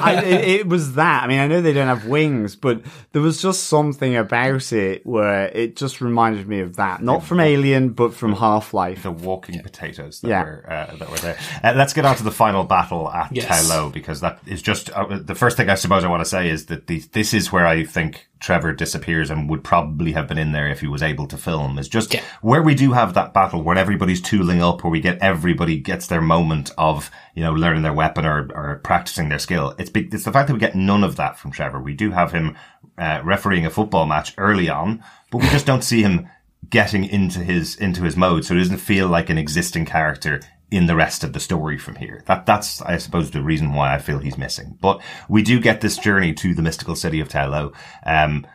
I, 0.02 0.22
it, 0.24 0.44
it 0.62 0.68
was 0.68 0.94
that. 0.96 1.24
I 1.24 1.28
mean, 1.28 1.40
I 1.40 1.48
know 1.48 1.62
they 1.62 1.74
don't 1.74 1.88
have 1.88 2.06
wings, 2.06 2.56
but 2.56 2.82
there 3.12 3.22
was 3.22 3.42
just 3.42 3.66
something 3.66 4.16
about 4.16 4.72
it 4.72 5.06
where 5.06 5.48
it 5.48 5.76
just 5.76 6.00
reminded 6.00 6.48
me 6.48 6.60
of 6.60 6.76
that. 6.76 7.02
Not 7.02 7.24
from 7.24 7.40
Alien, 7.40 7.90
but 7.90 8.14
from 8.14 8.34
Half 8.34 8.74
Life. 8.74 9.04
the 9.04 9.12
walking 9.12 9.60
potatoes 9.62 10.22
that 10.22 10.28
Yeah. 10.30 10.44
were 10.44 10.66
uh, 10.72 10.96
that 10.98 11.10
were 11.10 11.18
there. 11.18 11.38
Uh, 11.64 11.74
let's 11.76 11.94
get 11.94 12.06
on 12.06 12.16
to 12.18 12.24
the 12.24 12.32
final 12.32 12.64
battle 12.64 13.10
at 13.10 13.32
Yes. 13.36 13.68
Tai 13.68 13.90
because 13.90 14.22
that 14.22 14.40
is 14.46 14.62
just 14.62 14.90
uh, 14.92 15.18
the 15.22 15.36
first 15.36 15.58
thing 15.58 15.70
I 15.70 15.76
suppose 15.76 16.04
I 16.04 16.08
want 16.08 16.22
to 16.22 16.30
say 16.30 16.50
is 16.50 16.68
that 16.68 16.88
the, 16.88 17.00
this 17.14 17.34
is 17.34 17.52
where 17.52 17.66
I 17.66 17.84
think 17.84 18.28
Trevor 18.42 18.74
disappears 18.74 19.30
and 19.30 19.50
would 19.50 19.64
probably 19.64 20.12
have 20.14 20.28
been 20.28 20.38
in 20.40 20.52
there 20.52 20.68
if 20.68 20.82
he 20.82 20.88
was 20.88 21.02
able 21.04 21.28
to 21.28 21.38
film. 21.38 21.78
Is 21.78 21.88
just 21.88 22.14
Yeah. 22.14 22.22
where 22.42 22.62
we 22.62 22.76
do 22.76 22.92
have 22.92 23.14
that 23.14 23.34
battle 23.34 23.62
where 23.64 23.78
everybody's 23.78 24.20
tooling 24.22 24.62
up, 24.62 24.84
where 24.84 24.92
we 24.92 25.00
get 25.00 25.20
everybody 25.20 25.78
gets 25.78 26.08
their 26.08 26.22
moment 26.22 26.72
of 26.78 27.10
you 27.36 27.44
know 27.44 27.54
learning 27.54 27.84
their 27.84 27.94
weapon 27.94 28.26
or, 28.26 28.50
or 28.54 28.82
practicing 28.84 29.30
their 29.30 29.40
skill. 29.40 29.76
It's 29.78 29.90
big, 29.90 30.14
it's 30.14 30.24
the 30.26 30.32
fact 30.32 30.48
that 30.48 30.54
we 30.54 30.60
get 30.60 30.76
none 30.76 31.04
of 31.04 31.16
that 31.16 31.38
from 31.38 31.52
Trevor. 31.52 31.80
We 31.80 31.94
do 31.94 32.12
have 32.12 32.32
him 32.32 32.58
uh, 32.98 33.22
refereeing 33.24 33.66
a 33.66 33.70
football 33.70 34.06
match 34.06 34.34
early 34.38 34.70
on, 34.70 35.04
but 35.32 35.42
we 35.42 35.48
just 35.50 35.66
don't 35.66 35.84
see 35.84 36.02
him 36.02 36.28
getting 36.70 37.04
into 37.06 37.40
his 37.40 37.76
into 37.76 38.04
his 38.04 38.18
mode, 38.18 38.44
so 38.44 38.56
it 38.56 38.58
doesn't 38.58 38.78
feel 38.78 39.08
like 39.08 39.30
an 39.30 39.38
existing 39.38 39.86
character 39.86 40.42
in 40.72 40.86
the 40.86 40.96
rest 40.96 41.24
of 41.24 41.34
the 41.34 41.40
story 41.40 41.78
from 41.78 41.96
here. 41.98 42.24
That 42.26 42.46
that's 42.46 42.82
I 42.82 42.98
suppose 42.98 43.30
the 43.30 43.44
reason 43.44 43.74
why 43.74 43.94
I 43.94 44.00
feel 44.00 44.20
he's 44.20 44.38
missing. 44.38 44.78
But 44.82 45.02
we 45.30 45.44
do 45.44 45.60
get 45.60 45.82
this 45.82 45.98
journey 45.98 46.34
to 46.36 46.56
the 46.56 46.62
mystical 46.62 46.96
city 46.96 47.20
of 47.20 47.30
Ta 47.30 47.46
Lo. 47.46 47.74
Um 48.06 48.48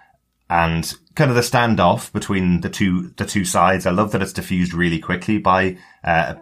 and 0.48 0.94
kind 1.14 1.30
of 1.30 1.34
the 1.34 1.42
standoff 1.42 2.12
between 2.12 2.62
the 2.62 2.70
two 2.70 3.10
the 3.16 3.26
two 3.26 3.44
sides. 3.44 3.86
I 3.86 3.90
love 3.90 4.12
that 4.12 4.22
it's 4.22 4.32
diffused 4.32 4.72
really 4.72 4.98
quickly 4.98 5.38
by 5.38 5.76
uh 6.02 6.36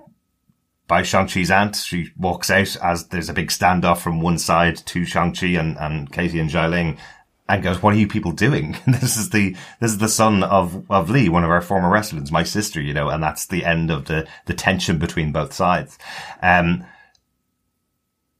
by 0.86 1.02
Shang-Chi's 1.02 1.50
aunt. 1.50 1.76
She 1.76 2.10
walks 2.16 2.50
out 2.50 2.76
as 2.82 3.08
there's 3.08 3.30
a 3.30 3.34
big 3.34 3.48
standoff 3.48 3.98
from 3.98 4.20
one 4.20 4.38
side 4.38 4.76
to 4.76 5.04
Shang-Chi 5.06 5.46
and, 5.46 5.78
and 5.78 6.12
Katie 6.12 6.38
and 6.38 6.50
Xialing 6.50 6.98
and 7.48 7.62
goes, 7.62 7.82
what 7.82 7.94
are 7.94 7.98
you 7.98 8.08
people 8.08 8.32
doing? 8.32 8.76
this 8.86 9.16
is 9.16 9.30
the, 9.30 9.54
this 9.80 9.92
is 9.92 9.98
the 9.98 10.08
son 10.08 10.42
of, 10.42 10.90
of 10.90 11.10
Li, 11.10 11.28
one 11.28 11.44
of 11.44 11.50
our 11.50 11.60
former 11.60 11.90
wrestlers, 11.90 12.32
my 12.32 12.42
sister, 12.42 12.80
you 12.80 12.94
know, 12.94 13.08
and 13.08 13.22
that's 13.22 13.46
the 13.46 13.64
end 13.64 13.90
of 13.90 14.06
the, 14.06 14.26
the 14.46 14.54
tension 14.54 14.98
between 14.98 15.32
both 15.32 15.52
sides. 15.52 15.98
Um, 16.42 16.86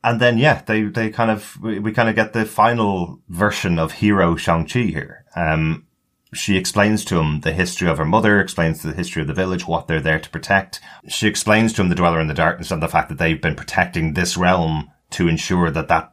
and 0.03 0.21
then, 0.21 0.39
yeah, 0.39 0.63
they, 0.67 0.83
they 0.83 1.11
kind 1.11 1.31
of, 1.31 1.59
we, 1.61 1.79
we 1.79 1.93
kind 1.93 2.09
of 2.09 2.15
get 2.15 2.33
the 2.33 2.45
final 2.45 3.21
version 3.29 3.79
of 3.79 3.93
hero 3.93 4.37
Shang-Chi 4.37 4.81
here. 4.81 5.25
Um, 5.37 5.87
she 6.33 6.57
explains 6.57 7.05
to 7.07 7.19
him 7.19 7.41
the 7.41 7.53
history 7.53 7.89
of 7.89 7.99
her 7.99 8.05
mother, 8.05 8.41
explains 8.41 8.83
the 8.83 8.93
history 8.93 9.23
of 9.23 9.29
the 9.29 9.35
village, 9.35 9.67
what 9.67 9.87
they're 9.87 10.01
there 10.01 10.19
to 10.19 10.31
protect. 10.31 10.81
She 11.09 11.29
explains 11.29 11.73
to 11.75 11.83
him 11.83 11.89
the 11.89 11.95
Dweller 11.95 12.21
in 12.21 12.29
the 12.29 12.35
Darkness 12.35 12.71
and 12.71 12.83
the 12.83 12.89
fact 12.89 13.09
that 13.09 13.19
they've 13.19 13.41
been 13.41 13.55
protecting 13.55 14.15
this 14.15 14.37
realm 14.37 14.91
to 15.11 15.29
ensure 15.29 15.71
that 15.71 15.89
that 15.89 16.13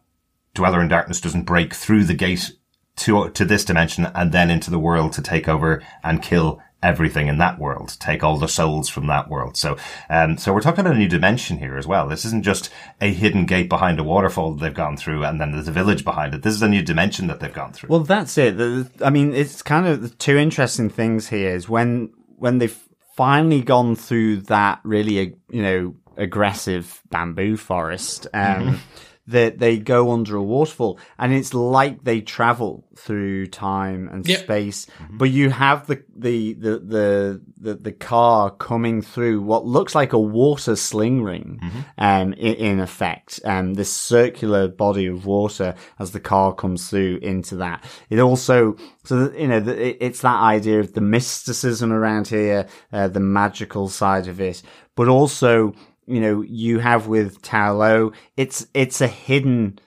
Dweller 0.53 0.81
in 0.81 0.89
Darkness 0.89 1.21
doesn't 1.21 1.43
break 1.43 1.73
through 1.73 2.03
the 2.03 2.13
gate 2.13 2.51
to, 2.97 3.29
to 3.29 3.45
this 3.45 3.65
dimension 3.65 4.05
and 4.13 4.31
then 4.31 4.49
into 4.49 4.69
the 4.69 4.79
world 4.79 5.13
to 5.13 5.21
take 5.21 5.47
over 5.47 5.81
and 6.03 6.21
kill 6.21 6.61
everything 6.83 7.27
in 7.27 7.37
that 7.37 7.59
world, 7.59 7.95
take 7.99 8.23
all 8.23 8.37
the 8.37 8.47
souls 8.47 8.89
from 8.89 9.07
that 9.07 9.29
world. 9.29 9.55
So, 9.55 9.77
um, 10.09 10.37
so 10.37 10.51
we're 10.51 10.61
talking 10.61 10.81
about 10.81 10.95
a 10.95 10.99
new 10.99 11.07
dimension 11.07 11.57
here 11.57 11.77
as 11.77 11.85
well. 11.85 12.07
This 12.07 12.25
isn't 12.25 12.43
just 12.43 12.71
a 12.99 13.13
hidden 13.13 13.45
gate 13.45 13.69
behind 13.69 13.99
a 13.99 14.03
waterfall 14.03 14.53
that 14.53 14.61
they've 14.63 14.73
gone 14.73 14.97
through 14.97 15.23
and 15.23 15.39
then 15.39 15.51
there's 15.51 15.67
a 15.67 15.71
village 15.71 16.03
behind 16.03 16.33
it. 16.33 16.41
This 16.41 16.55
is 16.55 16.61
a 16.61 16.67
new 16.67 16.81
dimension 16.81 17.27
that 17.27 17.39
they've 17.39 17.53
gone 17.53 17.71
through. 17.71 17.89
Well, 17.89 18.03
that's 18.03 18.37
it. 18.37 18.87
I 19.03 19.09
mean, 19.09 19.33
it's 19.33 19.61
kind 19.61 19.85
of 19.87 20.01
the 20.01 20.09
two 20.09 20.37
interesting 20.37 20.89
things 20.89 21.29
here 21.29 21.53
is 21.53 21.69
when 21.69 22.11
when 22.37 22.57
they've 22.57 22.77
finally 23.15 23.61
gone 23.61 23.95
through 23.95 24.37
that 24.37 24.79
really, 24.83 25.35
you 25.49 25.61
know, 25.61 25.95
aggressive 26.17 27.01
bamboo 27.09 27.57
forest. 27.57 28.27
Um, 28.33 28.79
That 29.27 29.59
they 29.59 29.77
go 29.77 30.11
under 30.11 30.35
a 30.35 30.43
waterfall, 30.43 30.99
and 31.17 31.31
it's 31.31 31.53
like 31.53 32.03
they 32.03 32.21
travel 32.21 32.83
through 32.97 33.47
time 33.47 34.09
and 34.11 34.27
Yep. 34.27 34.39
space. 34.39 34.87
But 35.11 35.29
you 35.29 35.51
have 35.51 35.85
the, 35.87 36.03
the 36.15 36.53
the 36.53 36.79
the 36.79 37.41
the 37.57 37.73
the 37.75 37.91
car 37.91 38.49
coming 38.49 39.01
through 39.03 39.41
what 39.41 39.65
looks 39.65 39.93
like 39.93 40.11
a 40.11 40.19
water 40.19 40.75
sling 40.75 41.21
ring, 41.23 41.59
um, 41.99 42.33
in, 42.33 42.55
in 42.55 42.79
effect, 42.79 43.39
um, 43.45 43.75
this 43.75 43.93
circular 43.93 44.67
body 44.67 45.05
of 45.05 45.25
water 45.25 45.75
as 45.99 46.11
the 46.11 46.19
car 46.19 46.53
comes 46.53 46.89
through 46.89 47.17
into 47.21 47.55
that. 47.57 47.83
It 48.09 48.19
also, 48.19 48.75
so 49.03 49.27
that, 49.27 49.39
you 49.39 49.47
know, 49.47 49.59
the, 49.59 50.03
it's 50.03 50.21
that 50.21 50.41
idea 50.41 50.79
of 50.79 50.93
the 50.93 51.01
mysticism 51.01 51.91
around 51.93 52.27
here, 52.27 52.67
uh, 52.91 53.07
the 53.07 53.19
magical 53.19 53.87
side 53.87 54.27
of 54.27 54.41
it, 54.41 54.63
but 54.95 55.07
also, 55.07 55.73
you 56.11 56.21
know, 56.21 56.41
you 56.41 56.79
have 56.79 57.07
with 57.07 57.41
Ta 57.41 57.71
Lo 57.71 58.11
it's, 58.37 58.67
it's 58.73 59.01
a 59.01 59.07
hidden 59.07 59.79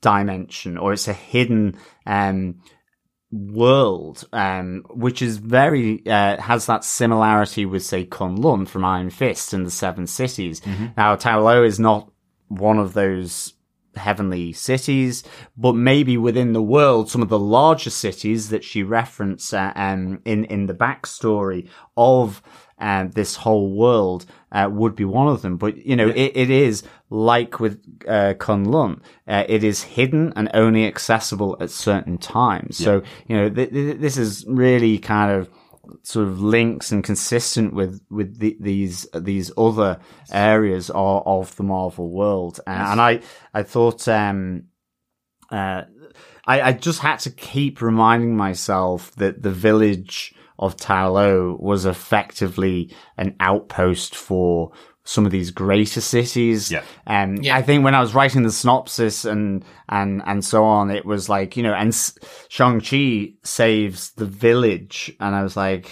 dimension 0.00 0.76
or 0.76 0.92
it's 0.92 1.08
a 1.08 1.12
hidden, 1.12 1.76
um, 2.06 2.60
world, 3.32 4.28
um, 4.32 4.84
which 4.90 5.22
is 5.22 5.38
very, 5.38 6.06
uh, 6.06 6.40
has 6.40 6.66
that 6.66 6.84
similarity 6.84 7.64
with, 7.64 7.82
say, 7.82 8.04
Kunlun 8.04 8.68
from 8.68 8.84
Iron 8.84 9.10
Fist 9.10 9.54
and 9.54 9.64
the 9.64 9.70
Seven 9.70 10.06
Cities. 10.06 10.60
Now, 10.96 11.16
Ta 11.16 11.38
Lo 11.38 11.64
is 11.64 11.80
not 11.80 12.10
one 12.48 12.78
of 12.78 12.92
those 12.92 13.54
heavenly 13.96 14.52
cities, 14.52 15.22
but 15.56 15.74
maybe 15.74 16.16
within 16.16 16.52
the 16.52 16.62
world, 16.62 17.10
some 17.10 17.22
of 17.22 17.28
the 17.28 17.38
larger 17.38 17.90
cities 17.90 18.50
that 18.50 18.64
she 18.64 18.82
referenced 18.82 19.52
uh, 19.52 19.72
um, 19.76 20.20
in 20.24 20.44
in 20.46 20.66
the 20.66 20.74
backstory 20.74 21.68
of 21.96 22.42
uh, 22.82 23.06
this 23.10 23.36
whole 23.36 23.70
world 23.70 24.26
uh, 24.50 24.68
would 24.70 24.96
be 24.96 25.04
one 25.04 25.28
of 25.28 25.40
them. 25.40 25.56
But 25.56 25.86
you 25.86 25.96
know, 25.96 26.08
it, 26.08 26.32
it 26.34 26.50
is 26.50 26.82
like 27.08 27.60
with 27.60 27.80
uh, 28.08 28.34
Kunlun, 28.34 29.00
uh, 29.28 29.44
it 29.48 29.62
is 29.62 29.82
hidden 29.84 30.32
and 30.34 30.50
only 30.52 30.84
accessible 30.86 31.56
at 31.60 31.70
certain 31.70 32.18
times. 32.18 32.76
So 32.76 33.02
you 33.28 33.36
know, 33.36 33.48
th- 33.48 33.70
th- 33.70 33.98
this 33.98 34.16
is 34.16 34.44
really 34.48 34.98
kind 34.98 35.30
of 35.30 35.48
sort 36.02 36.26
of 36.26 36.40
links 36.40 36.90
and 36.90 37.04
consistent 37.04 37.72
with 37.72 38.02
with 38.10 38.38
the, 38.38 38.56
these 38.58 39.06
these 39.14 39.52
other 39.56 40.00
areas 40.32 40.90
of, 40.90 41.22
of 41.24 41.56
the 41.56 41.62
Marvel 41.62 42.10
world, 42.10 42.60
and, 42.66 42.82
and 42.82 43.00
I 43.00 43.20
I 43.54 43.62
thought 43.62 44.08
um 44.08 44.64
uh 45.50 45.82
I, 46.44 46.60
I 46.60 46.72
just 46.72 46.98
had 46.98 47.20
to 47.20 47.30
keep 47.30 47.80
reminding 47.80 48.36
myself 48.36 49.12
that 49.16 49.42
the 49.42 49.52
village 49.52 50.34
of 50.62 50.76
Ta 50.76 51.08
Lo 51.08 51.56
was 51.60 51.84
effectively 51.86 52.94
an 53.18 53.36
outpost 53.40 54.14
for 54.16 54.72
some 55.04 55.26
of 55.26 55.32
these 55.32 55.50
greater 55.50 56.00
cities. 56.00 56.70
Yeah. 56.70 56.82
Um, 57.08 57.36
Yeah. 57.36 57.56
I 57.56 57.62
think 57.62 57.82
when 57.84 57.94
I 57.94 58.00
was 58.00 58.14
writing 58.14 58.44
the 58.44 58.52
synopsis 58.52 59.24
and, 59.24 59.64
and, 59.88 60.22
and 60.24 60.44
so 60.44 60.62
on, 60.64 60.90
it 60.90 61.04
was 61.04 61.28
like, 61.28 61.56
you 61.56 61.62
know, 61.64 61.74
and 61.74 61.88
S- 61.88 62.16
Shang-Chi 62.48 63.32
saves 63.42 64.12
the 64.12 64.26
village. 64.26 65.12
And 65.18 65.34
I 65.34 65.42
was 65.42 65.56
like, 65.56 65.90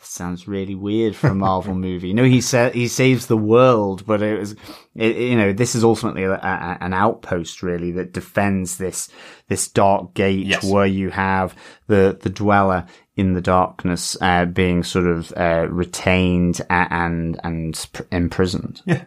sounds 0.00 0.46
really 0.48 0.74
weird 0.74 1.14
for 1.16 1.28
a 1.28 1.34
Marvel 1.34 1.74
movie. 1.88 2.08
You 2.08 2.14
know, 2.14 2.24
he 2.24 2.40
said 2.40 2.74
he 2.74 2.88
saves 2.88 3.26
the 3.26 3.36
world, 3.36 4.04
but 4.06 4.20
it 4.22 4.38
was, 4.38 4.54
it, 4.94 5.16
you 5.16 5.36
know, 5.36 5.52
this 5.52 5.74
is 5.74 5.84
ultimately 5.84 6.24
a, 6.24 6.32
a, 6.34 6.78
an 6.80 6.92
outpost 6.92 7.62
really 7.62 7.92
that 7.92 8.12
defends 8.12 8.78
this, 8.78 9.08
this 9.48 9.68
dark 9.68 10.12
gate 10.14 10.46
Yes. 10.46 10.64
where 10.64 10.86
you 10.86 11.10
have 11.10 11.54
the, 11.86 12.18
the 12.20 12.30
dweller 12.30 12.86
in 13.16 13.34
the 13.34 13.40
darkness, 13.40 14.16
uh, 14.20 14.44
being 14.44 14.82
sort 14.82 15.06
of, 15.06 15.32
uh, 15.36 15.66
retained 15.70 16.60
and, 16.68 17.38
and 17.44 17.88
pr- 17.92 18.02
imprisoned. 18.10 18.82
Yeah. 18.86 19.04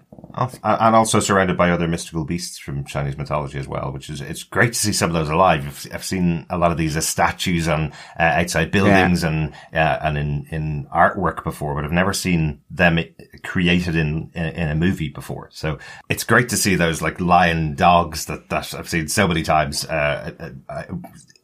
And 0.64 0.96
also 0.96 1.20
surrounded 1.20 1.58
by 1.58 1.72
other 1.72 1.88
mystical 1.88 2.24
beasts 2.24 2.60
from 2.60 2.86
Chinese 2.86 3.18
mythology 3.18 3.58
as 3.58 3.68
well, 3.68 3.92
which 3.92 4.08
is, 4.10 4.22
it's 4.22 4.44
great 4.44 4.74
to 4.74 4.80
see 4.80 4.94
some 4.94 5.10
of 5.10 5.16
those 5.16 5.30
alive. 5.30 5.88
I've, 5.92 6.04
seen 6.04 6.46
a 6.50 6.60
lot 6.60 6.72
of 6.72 6.78
these 6.78 6.96
as 6.96 7.08
statues 7.08 7.68
on 7.68 7.92
uh, 8.20 8.24
outside 8.24 8.70
buildings 8.70 9.24
and, 9.24 9.54
uh, 9.74 9.98
and 10.02 10.18
in, 10.18 10.48
in 10.52 10.88
artwork 10.94 11.44
before, 11.44 11.74
but 11.74 11.86
I've 11.86 11.92
never 11.92 12.14
seen 12.14 12.62
them 12.70 13.00
created 13.44 13.96
in, 13.96 14.30
in, 14.36 14.46
in 14.46 14.70
a 14.70 14.76
movie 14.76 15.10
before. 15.10 15.50
So 15.52 15.80
it's 16.08 16.24
great 16.24 16.50
to 16.50 16.58
see 16.58 16.76
those 16.76 17.02
like 17.02 17.20
lion 17.20 17.74
dogs 17.74 18.26
that, 18.26 18.50
that 18.50 18.76
I've 18.76 18.90
seen 18.90 19.08
so 19.08 19.28
many 19.28 19.42
times, 19.42 19.86
uh, 19.86 20.34
uh, 20.40 20.50
uh, 20.70 20.84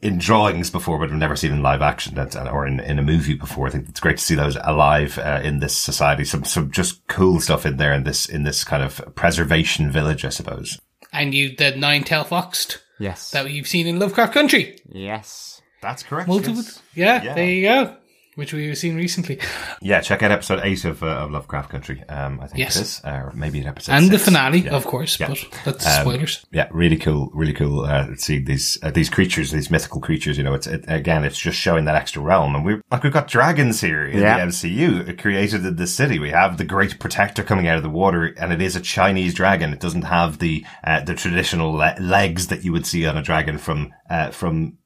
in 0.03 0.19
drawings 0.19 0.69
before, 0.69 0.99
but 0.99 1.09
I've 1.09 1.15
never 1.15 1.35
seen 1.35 1.51
in 1.51 1.63
live 1.63 1.81
action 1.81 2.15
that, 2.15 2.35
or 2.53 2.67
in, 2.67 2.79
in 2.79 2.99
a 2.99 3.03
movie 3.03 3.33
before. 3.33 3.67
I 3.67 3.71
think 3.71 3.89
it's 3.89 3.99
great 3.99 4.17
to 4.17 4.23
see 4.23 4.35
those 4.35 4.57
alive 4.63 5.17
uh, 5.17 5.41
in 5.43 5.59
this 5.59 5.75
society. 5.75 6.23
Some 6.23 6.43
some 6.45 6.71
just 6.71 7.05
cool 7.07 7.39
stuff 7.41 7.65
in 7.65 7.77
there 7.77 7.93
in 7.93 8.03
this 8.03 8.27
in 8.29 8.43
this 8.43 8.63
kind 8.63 8.83
of 8.83 9.01
preservation 9.15 9.91
village, 9.91 10.23
I 10.23 10.29
suppose. 10.29 10.79
And 11.11 11.33
you, 11.33 11.55
the 11.55 11.75
nine 11.75 12.03
tail 12.03 12.23
foxed 12.23 12.79
Yes. 12.99 13.31
that 13.31 13.49
you've 13.51 13.67
seen 13.67 13.87
in 13.87 13.99
Lovecraft 13.99 14.33
Country. 14.33 14.77
yes. 14.89 15.61
That's 15.81 16.01
correct. 16.03 16.29
Multiple, 16.29 16.63
yeah, 16.95 17.21
Yeah. 17.21 17.33
there 17.35 17.49
you 17.49 17.61
go. 17.63 17.97
Which 18.35 18.51
we've 18.51 18.75
seen 18.75 18.95
recently. 18.95 19.37
Yeah, 19.79 20.01
check 20.01 20.23
out 20.23 20.31
episode 20.31 20.61
eight 20.63 20.85
of, 20.85 21.03
uh, 21.03 21.05
of 21.05 21.29
Lovecraft 21.29 21.69
Country. 21.69 22.03
Um, 22.09 22.39
I 22.41 22.47
think 22.47 22.57
Yes. 22.57 22.77
it 22.77 22.81
is, 22.81 23.01
or 23.05 23.31
maybe 23.35 23.59
an 23.59 23.67
episode 23.67 23.91
and 23.93 24.09
the 24.09 24.17
finale, 24.17 24.61
Yeah. 24.61 24.71
of 24.71 24.85
course, 24.85 25.19
Yeah. 25.19 25.27
but 25.27 25.45
that's 25.65 25.85
Um, 25.85 26.01
spoilers. 26.01 26.43
Yeah, 26.51 26.67
really 26.71 26.97
cool, 26.97 27.29
really 27.35 27.53
cool. 27.53 27.81
Uh, 27.85 28.07
to 28.07 28.17
see 28.17 28.39
these 28.39 28.79
uh, 28.81 28.89
these 28.89 29.09
creatures, 29.09 29.51
these 29.51 29.69
mythical 29.69 30.01
creatures. 30.01 30.37
You 30.39 30.43
know, 30.45 30.55
it's 30.55 30.65
it, 30.65 30.83
again, 30.87 31.23
it's 31.23 31.37
just 31.37 31.59
showing 31.59 31.85
that 31.85 31.95
extra 31.95 32.23
realm, 32.23 32.55
and 32.55 32.65
we 32.65 32.81
like 32.89 33.03
we've 33.03 33.13
got 33.13 33.27
dragons 33.27 33.81
here 33.81 34.03
in 34.07 34.19
Yeah. 34.19 34.37
the 34.37 34.41
MCU 34.47 35.13
created 35.17 35.63
in 35.63 35.75
the 35.75 35.85
city. 35.85 36.17
We 36.17 36.31
have 36.31 36.57
the 36.57 36.63
Great 36.65 36.97
Protector 36.97 37.43
coming 37.43 37.67
out 37.67 37.77
of 37.77 37.83
the 37.83 37.89
water, 37.89 38.33
and 38.39 38.51
it 38.51 38.63
is 38.63 38.75
a 38.75 38.81
Chinese 38.81 39.35
dragon. 39.35 39.73
It 39.73 39.79
doesn't 39.79 40.05
have 40.05 40.39
the 40.39 40.65
uh, 40.83 41.01
the 41.01 41.13
traditional 41.13 41.71
le- 41.73 41.95
legs 41.99 42.47
that 42.47 42.63
you 42.65 42.71
would 42.71 42.87
see 42.87 43.05
on 43.05 43.15
a 43.15 43.21
dragon 43.21 43.59
from 43.59 43.93
uh, 44.09 44.31
from. 44.31 44.77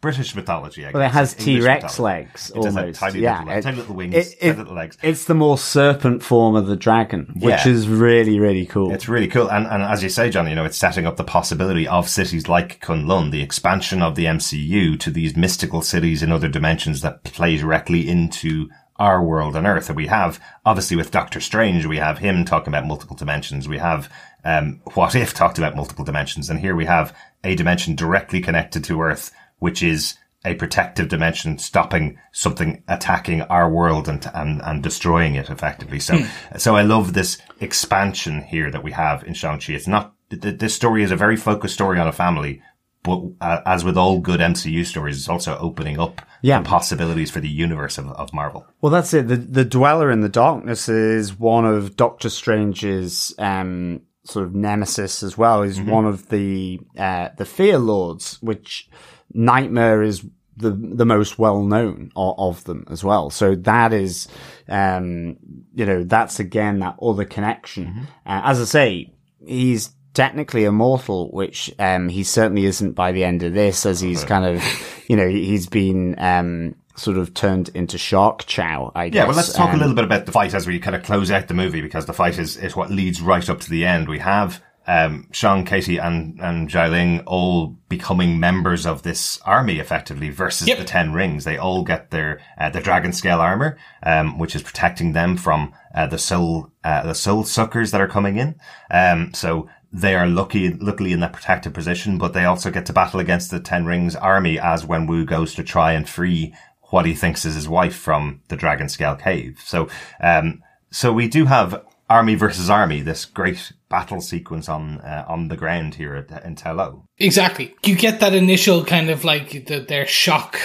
British 0.00 0.34
mythology, 0.36 0.82
I 0.84 0.88
guess. 0.88 0.94
Well, 0.94 1.02
it 1.02 1.10
has 1.12 1.34
T 1.34 1.60
Rex 1.60 1.98
legs 1.98 2.50
It 2.50 2.54
does 2.62 2.74
have 2.74 2.76
almost. 2.84 3.00
tiny 3.00 3.18
yeah, 3.20 3.42
little, 3.44 3.62
tiny 3.62 3.76
little 3.78 3.94
wings, 3.96 4.14
it- 4.14 4.40
tiny 4.40 4.52
little 4.56 4.74
legs. 4.74 4.96
It's 5.02 5.24
the 5.24 5.34
more 5.34 5.58
serpent 5.58 6.22
form 6.22 6.54
of 6.54 6.66
the 6.66 6.76
dragon, 6.76 7.32
which 7.34 7.66
Yeah. 7.66 7.68
is 7.68 7.88
really, 7.88 8.38
really 8.38 8.64
cool. 8.66 8.92
It's 8.94 9.08
really 9.08 9.26
cool. 9.26 9.50
And, 9.50 9.66
and 9.66 9.82
as 9.82 10.02
you 10.02 10.08
say, 10.08 10.30
John, 10.30 10.48
you 10.48 10.54
know, 10.54 10.64
it's 10.64 10.76
setting 10.78 11.04
up 11.06 11.16
the 11.16 11.24
possibility 11.24 11.88
of 11.88 12.08
cities 12.08 12.48
like 12.48 12.80
Kunlun, 12.80 13.32
the 13.32 13.42
expansion 13.42 14.00
of 14.02 14.14
the 14.14 14.26
MCU 14.26 14.96
to 15.00 15.10
these 15.10 15.36
mystical 15.36 15.82
cities 15.82 16.22
in 16.22 16.30
other 16.30 16.48
dimensions 16.48 17.00
that 17.02 17.24
play 17.24 17.56
directly 17.56 18.08
into 18.08 18.68
our 19.00 19.22
world 19.22 19.56
on 19.56 19.66
Earth. 19.66 19.88
And 19.88 19.96
we 19.96 20.06
have, 20.08 20.40
obviously 20.64 20.96
with 20.96 21.10
Doctor 21.10 21.40
Strange, 21.40 21.86
we 21.86 21.98
have 21.98 22.18
him 22.18 22.44
talking 22.44 22.68
about 22.72 22.86
multiple 22.86 23.14
dimensions. 23.16 23.68
We 23.68 23.78
have, 23.78 24.08
um, 24.44 24.80
What 24.94 25.14
If 25.14 25.34
talked 25.34 25.58
about 25.58 25.76
multiple 25.76 26.04
dimensions. 26.04 26.50
And 26.50 26.58
here 26.60 26.74
we 26.74 26.84
have 26.86 27.12
a 27.44 27.54
dimension 27.54 27.94
directly 27.94 28.40
connected 28.40 28.82
to 28.84 29.00
Earth, 29.00 29.30
which 29.58 29.82
is 29.82 30.16
a 30.44 30.54
protective 30.54 31.08
dimension 31.08 31.58
stopping 31.58 32.16
something 32.32 32.82
attacking 32.86 33.42
our 33.42 33.68
world 33.70 34.08
and, 34.08 34.24
and, 34.34 34.62
and 34.62 34.82
destroying 34.82 35.34
it 35.34 35.50
effectively. 35.50 35.98
So, 35.98 36.20
so 36.56 36.76
I 36.76 36.82
love 36.82 37.12
this 37.12 37.38
expansion 37.60 38.42
here 38.42 38.70
that 38.70 38.84
we 38.84 38.92
have 38.92 39.24
in 39.24 39.34
Shang-Chi. 39.34 39.72
It's 39.72 39.88
not, 39.88 40.14
th- 40.30 40.40
th- 40.42 40.58
this 40.58 40.74
story 40.76 41.02
is 41.02 41.10
a 41.10 41.16
very 41.16 41.36
focused 41.36 41.74
story 41.74 41.98
on 41.98 42.06
a 42.06 42.12
family, 42.12 42.62
but 43.02 43.20
uh, 43.40 43.60
as 43.66 43.84
with 43.84 43.96
all 43.98 44.20
good 44.20 44.38
MCU 44.40 44.86
stories, 44.86 45.16
it's 45.18 45.28
also 45.28 45.58
opening 45.58 45.98
up 45.98 46.22
Yeah. 46.40 46.62
the 46.62 46.68
possibilities 46.68 47.30
for 47.32 47.40
the 47.40 47.48
universe 47.48 47.98
of, 47.98 48.08
of 48.12 48.32
Marvel. 48.32 48.64
Well, 48.80 48.90
that's 48.92 49.12
it. 49.14 49.26
The, 49.26 49.36
the 49.36 49.64
Dweller 49.64 50.10
in 50.10 50.20
the 50.20 50.28
Darkness 50.28 50.88
is 50.88 51.36
one 51.38 51.64
of 51.64 51.96
Doctor 51.96 52.30
Strange's 52.30 53.34
um, 53.38 54.02
sort 54.24 54.46
of 54.46 54.54
nemesis 54.54 55.22
as 55.24 55.36
well. 55.36 55.62
Is 55.62 55.80
one 55.80 56.06
of 56.06 56.28
the 56.28 56.80
uh, 56.96 57.30
the 57.36 57.44
Fear 57.44 57.78
Lords, 57.78 58.40
which 58.42 58.88
Nightmare 59.32 60.02
is 60.02 60.24
the 60.56 60.70
the 60.70 61.06
most 61.06 61.38
well 61.38 61.62
known 61.62 62.10
of, 62.16 62.34
of 62.38 62.64
them 62.64 62.84
as 62.90 63.04
well. 63.04 63.30
So 63.30 63.54
that 63.54 63.92
is, 63.92 64.26
um, 64.68 65.36
you 65.74 65.86
know, 65.86 66.04
that's 66.04 66.40
again 66.40 66.80
that 66.80 66.96
other 67.00 67.24
connection. 67.24 68.08
Uh, 68.26 68.42
as 68.44 68.60
I 68.60 68.64
say, 68.64 69.12
he's 69.46 69.90
technically 70.14 70.64
immortal, 70.64 71.30
which 71.30 71.72
um, 71.78 72.08
he 72.08 72.24
certainly 72.24 72.64
isn't 72.64 72.92
by 72.92 73.12
the 73.12 73.22
end 73.22 73.44
of 73.44 73.54
this, 73.54 73.86
as 73.86 74.00
he's 74.00 74.24
kind 74.24 74.44
of, 74.44 74.64
you 75.08 75.16
know, 75.16 75.28
he's 75.28 75.68
been 75.68 76.18
um, 76.18 76.74
sort 76.96 77.18
of 77.18 77.34
turned 77.34 77.68
into 77.74 77.96
Shark 77.98 78.44
Chow. 78.46 78.90
I 78.96 79.10
guess. 79.10 79.16
Yeah, 79.20 79.26
well, 79.26 79.36
let's 79.36 79.52
talk 79.52 79.68
Um, 79.70 79.76
a 79.76 79.78
little 79.78 79.94
bit 79.94 80.04
about 80.04 80.26
the 80.26 80.32
fight 80.32 80.54
as 80.54 80.66
we 80.66 80.80
kind 80.80 80.96
of 80.96 81.04
close 81.04 81.30
out 81.30 81.46
the 81.46 81.54
movie 81.54 81.82
because 81.82 82.06
the 82.06 82.12
fight 82.14 82.36
is, 82.36 82.56
is 82.56 82.74
what 82.74 82.90
leads 82.90 83.20
right 83.20 83.48
up 83.48 83.60
to 83.60 83.70
the 83.70 83.84
end. 83.84 84.08
We 84.08 84.18
have 84.18 84.60
um, 84.88 85.28
Sean, 85.32 85.64
Katie, 85.64 85.98
and 85.98 86.40
and 86.40 86.68
Xialing 86.68 87.22
all 87.26 87.76
becoming 87.88 88.40
members 88.40 88.86
of 88.86 89.02
this 89.02 89.38
army 89.44 89.78
effectively 89.78 90.30
versus 90.30 90.66
Yep. 90.66 90.78
the 90.78 90.84
Ten 90.84 91.12
Rings. 91.12 91.44
They 91.44 91.58
all 91.58 91.84
get 91.84 92.10
their 92.10 92.40
uh, 92.58 92.70
their 92.70 92.82
dragon 92.82 93.12
scale 93.12 93.40
armor, 93.40 93.76
um, 94.02 94.38
which 94.38 94.56
is 94.56 94.62
protecting 94.62 95.12
them 95.12 95.36
from 95.36 95.74
uh, 95.94 96.06
the 96.06 96.18
soul 96.18 96.72
uh, 96.82 97.02
the 97.02 97.14
soul 97.14 97.44
suckers 97.44 97.90
that 97.90 98.00
are 98.00 98.08
coming 98.08 98.36
in. 98.36 98.56
Um, 98.90 99.32
so. 99.34 99.68
They 99.90 100.14
are 100.16 100.26
lucky, 100.26 100.74
luckily 100.74 101.14
in 101.14 101.20
that 101.20 101.32
protected 101.32 101.72
position, 101.72 102.18
but 102.18 102.34
they 102.34 102.44
also 102.44 102.70
get 102.70 102.84
to 102.84 102.92
battle 102.92 103.20
against 103.20 103.50
the 103.50 103.58
Ten 103.58 103.86
Rings 103.86 104.14
army 104.14 104.58
as 104.58 104.84
Wenwu 104.84 105.24
goes 105.24 105.54
to 105.54 105.64
try 105.64 105.92
and 105.92 106.06
free 106.06 106.52
what 106.90 107.06
he 107.06 107.14
thinks 107.14 107.46
is 107.46 107.54
his 107.54 107.70
wife 107.70 107.96
from 107.96 108.42
the 108.48 108.56
Dragon 108.56 108.90
Scale 108.90 109.16
Cave. 109.16 109.62
So, 109.64 109.88
um, 110.20 110.62
so 110.90 111.10
we 111.10 111.26
do 111.26 111.46
have 111.46 111.82
army 112.08 112.34
versus 112.34 112.70
army, 112.70 113.00
this 113.00 113.24
great 113.24 113.72
battle 113.88 114.20
sequence 114.20 114.68
on 114.68 114.98
uh, 115.00 115.24
on 115.28 115.48
the 115.48 115.56
ground 115.56 115.94
here 115.94 116.14
at, 116.14 116.44
in 116.44 116.54
Ta 116.54 116.72
Lo. 116.72 117.04
Exactly. 117.18 117.74
You 117.84 117.96
get 117.96 118.20
that 118.20 118.34
initial 118.34 118.84
kind 118.84 119.10
of 119.10 119.24
like 119.24 119.66
the, 119.66 119.80
their 119.80 120.06
shock 120.06 120.58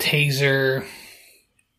taser 0.00 0.84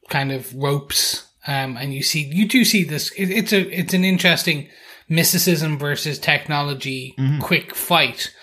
kind 0.10 0.32
of 0.32 0.54
ropes, 0.56 1.28
um, 1.48 1.78
and 1.78 1.94
you 1.94 2.04
see 2.04 2.24
you 2.24 2.48
do 2.48 2.64
see 2.66 2.84
this. 2.84 3.12
It, 3.12 3.30
it's 3.30 3.54
a 3.54 3.62
it's 3.78 3.94
an 3.94 4.04
interesting 4.04 4.70
mysticism 5.08 5.78
versus 5.78 6.20
technology 6.20 7.16
quick 7.42 7.76
fight, 7.76 8.34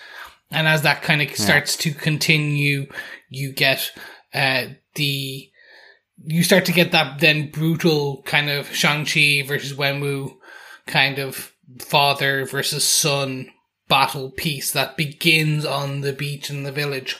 and 0.51 0.67
as 0.67 0.81
that 0.83 1.01
kind 1.01 1.21
of 1.21 1.35
starts 1.35 1.77
to 1.77 1.91
continue, 1.91 2.87
you 3.29 3.51
get 3.51 3.91
uh, 4.33 4.65
the 4.95 5.49
you 6.25 6.43
start 6.43 6.65
to 6.65 6.71
get 6.71 6.91
that 6.91 7.19
then 7.19 7.51
brutal 7.51 8.23
kind 8.23 8.49
of 8.49 8.73
Shang 8.73 9.05
Chi 9.05 9.43
versus 9.47 9.73
Wenwu 9.77 10.36
kind 10.87 11.19
of 11.19 11.53
father 11.79 12.45
versus 12.45 12.83
son 12.83 13.49
battle 13.87 14.31
piece 14.31 14.71
that 14.71 14.97
begins 14.97 15.65
on 15.65 16.01
the 16.01 16.13
beach 16.13 16.49
in 16.49 16.63
the 16.63 16.71
village 16.71 17.15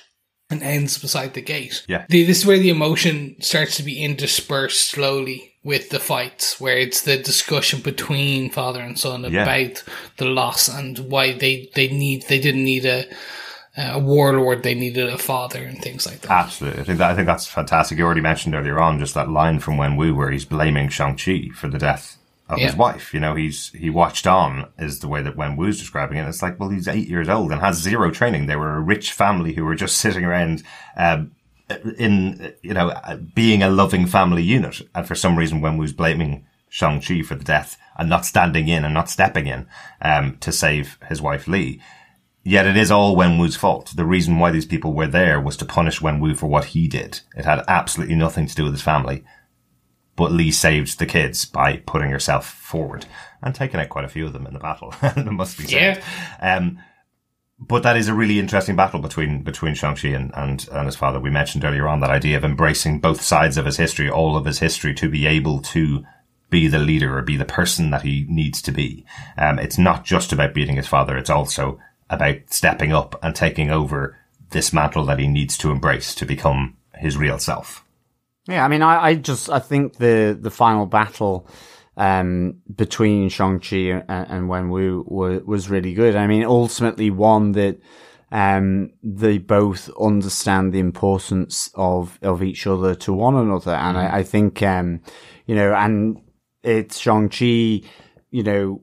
and 0.49 0.63
ends 0.63 0.97
beside 0.97 1.33
the 1.33 1.41
gate. 1.41 1.83
Yeah. 1.87 2.05
The, 2.09 2.23
this 2.23 2.39
is 2.39 2.45
where 2.45 2.57
the 2.57 2.69
emotion 2.69 3.35
starts 3.41 3.75
to 3.77 3.83
be 3.83 4.01
interspersed 4.03 4.89
slowly 4.89 5.53
with 5.63 5.89
the 5.89 5.99
fights, 5.99 6.61
where 6.61 6.77
it's 6.77 7.01
the 7.01 7.17
discussion 7.17 7.81
between 7.81 8.49
father 8.49 8.79
and 8.79 8.97
son 8.97 9.25
Yeah. 9.29 9.43
about 9.43 9.83
the 10.17 10.25
loss 10.25 10.69
and 10.69 10.97
why 10.99 11.33
they, 11.33 11.69
they 11.75 11.89
need 11.89 12.23
they 12.29 12.39
didn't 12.39 12.63
need 12.63 12.85
a 12.85 13.05
a 13.79 13.99
warlord, 13.99 14.63
they 14.63 14.73
needed 14.73 15.07
a 15.07 15.19
father 15.19 15.61
and 15.63 15.79
things 15.83 16.07
like 16.07 16.21
that. 16.21 16.31
Absolutely. 16.31 16.81
I 16.81 16.83
think 16.83 16.97
that, 16.97 17.11
I 17.11 17.15
think 17.15 17.27
that's 17.27 17.45
fantastic. 17.45 17.99
You 17.99 18.05
already 18.05 18.21
mentioned 18.21 18.55
earlier 18.55 18.79
on 18.79 18.97
just 18.97 19.13
that 19.13 19.29
line 19.29 19.59
from 19.59 19.75
Wenwu 19.77 20.15
where 20.15 20.31
he's 20.31 20.45
blaming 20.45 20.89
Shang-Chi 20.89 21.49
for 21.53 21.67
the 21.67 21.77
death 21.77 22.17
of 22.49 22.59
his 22.59 22.75
wife. 22.75 23.13
You 23.13 23.19
know, 23.19 23.35
he's, 23.35 23.71
he 23.71 23.89
watched 23.89 24.25
on 24.25 24.69
is 24.77 24.99
the 24.99 25.07
way 25.07 25.21
that 25.21 25.35
Wenwu's 25.35 25.79
describing 25.79 26.17
it. 26.17 26.27
It's 26.27 26.41
like, 26.41 26.59
well, 26.59 26.69
he's 26.69 26.87
eight 26.87 27.07
years 27.07 27.29
old 27.29 27.51
and 27.51 27.61
has 27.61 27.77
zero 27.77 28.11
training. 28.11 28.45
They 28.45 28.55
were 28.55 28.75
a 28.75 28.81
rich 28.81 29.11
family 29.11 29.53
who 29.53 29.65
were 29.65 29.75
just 29.75 29.97
sitting 30.01 30.23
around, 30.23 30.63
um, 30.95 31.31
in, 31.97 32.53
you 32.61 32.73
know, 32.73 32.93
being 33.35 33.61
a 33.61 33.69
loving 33.69 34.07
family 34.07 34.43
unit. 34.43 34.81
And 34.95 35.05
for 35.05 35.15
some 35.15 35.37
reason, 35.37 35.61
Wenwu's 35.61 35.93
blaming 35.93 36.45
Shang-Chi 36.69 37.23
for 37.23 37.35
the 37.35 37.43
death 37.43 37.77
and 37.97 38.09
not 38.09 38.25
standing 38.25 38.67
in 38.67 38.85
and 38.85 38.93
not 38.93 39.09
stepping 39.09 39.47
in, 39.47 39.67
um, 40.01 40.37
to 40.37 40.51
save 40.51 40.97
his 41.09 41.21
wife 41.21 41.47
Li. 41.47 41.81
Yet 42.43 42.65
it 42.65 42.77
is 42.77 42.91
all 42.91 43.17
Wenwu's 43.17 43.57
fault. 43.57 43.91
The 43.93 44.05
reason 44.05 44.39
why 44.39 44.51
these 44.51 44.65
people 44.65 44.93
were 44.93 45.07
there 45.07 45.41
was 45.41 45.57
to 45.57 45.65
punish 45.65 45.99
Wenwu 45.99 46.37
for 46.37 46.47
what 46.47 46.65
he 46.65 46.87
did. 46.87 47.19
It 47.35 47.43
had 47.43 47.61
absolutely 47.67 48.15
nothing 48.15 48.47
to 48.47 48.55
do 48.55 48.63
with 48.63 48.71
his 48.71 48.81
family. 48.81 49.25
But 50.17 50.33
Li 50.33 50.51
saved 50.51 50.99
the 50.99 51.05
kids 51.05 51.45
by 51.45 51.77
putting 51.77 52.11
herself 52.11 52.45
forward 52.45 53.05
and 53.41 53.55
taking 53.55 53.79
out 53.79 53.87
quite 53.87 54.03
a 54.03 54.09
few 54.09 54.25
of 54.25 54.33
them 54.33 54.45
in 54.45 54.53
the 54.53 54.59
battle. 54.59 54.93
it 55.01 55.31
must 55.31 55.57
be 55.57 55.65
said. 55.65 56.03
Um, 56.41 56.79
but 57.59 57.83
that 57.83 57.97
is 57.97 58.07
a 58.07 58.13
really 58.13 58.39
interesting 58.39 58.75
battle 58.75 58.99
between 58.99 59.41
between 59.43 59.73
Shang-Chi 59.73 60.09
and, 60.09 60.31
and, 60.35 60.67
and 60.71 60.85
his 60.85 60.95
father. 60.95 61.19
We 61.19 61.29
mentioned 61.29 61.63
earlier 61.63 61.87
on 61.87 62.01
that 62.01 62.09
idea 62.09 62.37
of 62.37 62.43
embracing 62.43 62.99
both 62.99 63.21
sides 63.21 63.57
of 63.57 63.65
his 63.65 63.77
history, 63.77 64.09
all 64.09 64.35
of 64.35 64.45
his 64.45 64.59
history, 64.59 64.93
to 64.95 65.09
be 65.09 65.25
able 65.25 65.61
to 65.61 66.03
be 66.49 66.67
the 66.67 66.79
leader 66.79 67.17
or 67.17 67.21
be 67.21 67.37
the 67.37 67.45
person 67.45 67.89
that 67.91 68.03
he 68.03 68.25
needs 68.29 68.61
to 68.63 68.71
be. 68.71 69.05
Um, 69.37 69.59
it's 69.59 69.77
not 69.77 70.05
just 70.05 70.31
about 70.31 70.53
beating 70.53 70.75
his 70.77 70.87
father. 70.87 71.17
It's 71.17 71.29
also 71.29 71.79
about 72.09 72.37
stepping 72.47 72.93
up 72.93 73.19
and 73.23 73.35
taking 73.35 73.69
over 73.69 74.17
this 74.51 74.71
mantle 74.71 75.05
that 75.05 75.19
he 75.19 75.27
needs 75.27 75.57
to 75.57 75.71
embrace 75.71 76.15
to 76.15 76.25
become 76.25 76.77
his 76.95 77.17
real 77.17 77.37
self. 77.37 77.83
Yeah, 78.47 78.63
I 78.63 78.67
mean, 78.69 78.81
I, 78.81 79.07
I 79.07 79.15
just 79.15 79.49
I 79.49 79.59
think 79.59 79.97
the 79.97 80.37
the 80.39 80.51
final 80.51 80.85
battle 80.85 81.47
um, 81.97 82.61
between 82.73 83.27
Shang 83.29 83.59
Chi 83.59 83.75
and, 83.77 84.03
and 84.07 84.49
Wenwu 84.49 85.03
was, 85.45 85.69
really 85.69 85.93
good. 85.93 86.15
I 86.15 86.27
mean, 86.27 86.45
ultimately 86.45 87.09
one 87.09 87.53
that 87.53 87.81
um, 88.31 88.91
they 89.03 89.39
both 89.39 89.89
understand 89.99 90.71
the 90.71 90.79
importance 90.79 91.71
of 91.75 92.19
of 92.21 92.41
each 92.41 92.67
other 92.67 92.95
to 92.95 93.13
one 93.13 93.35
another, 93.35 93.73
and 93.73 93.97
I, 93.97 94.17
I 94.19 94.23
think 94.23 94.61
um, 94.63 95.01
you 95.45 95.55
know, 95.55 95.73
and 95.73 96.21
it's 96.63 96.99
Shang 96.99 97.29
Chi, 97.29 97.81
you 98.31 98.43
know, 98.43 98.81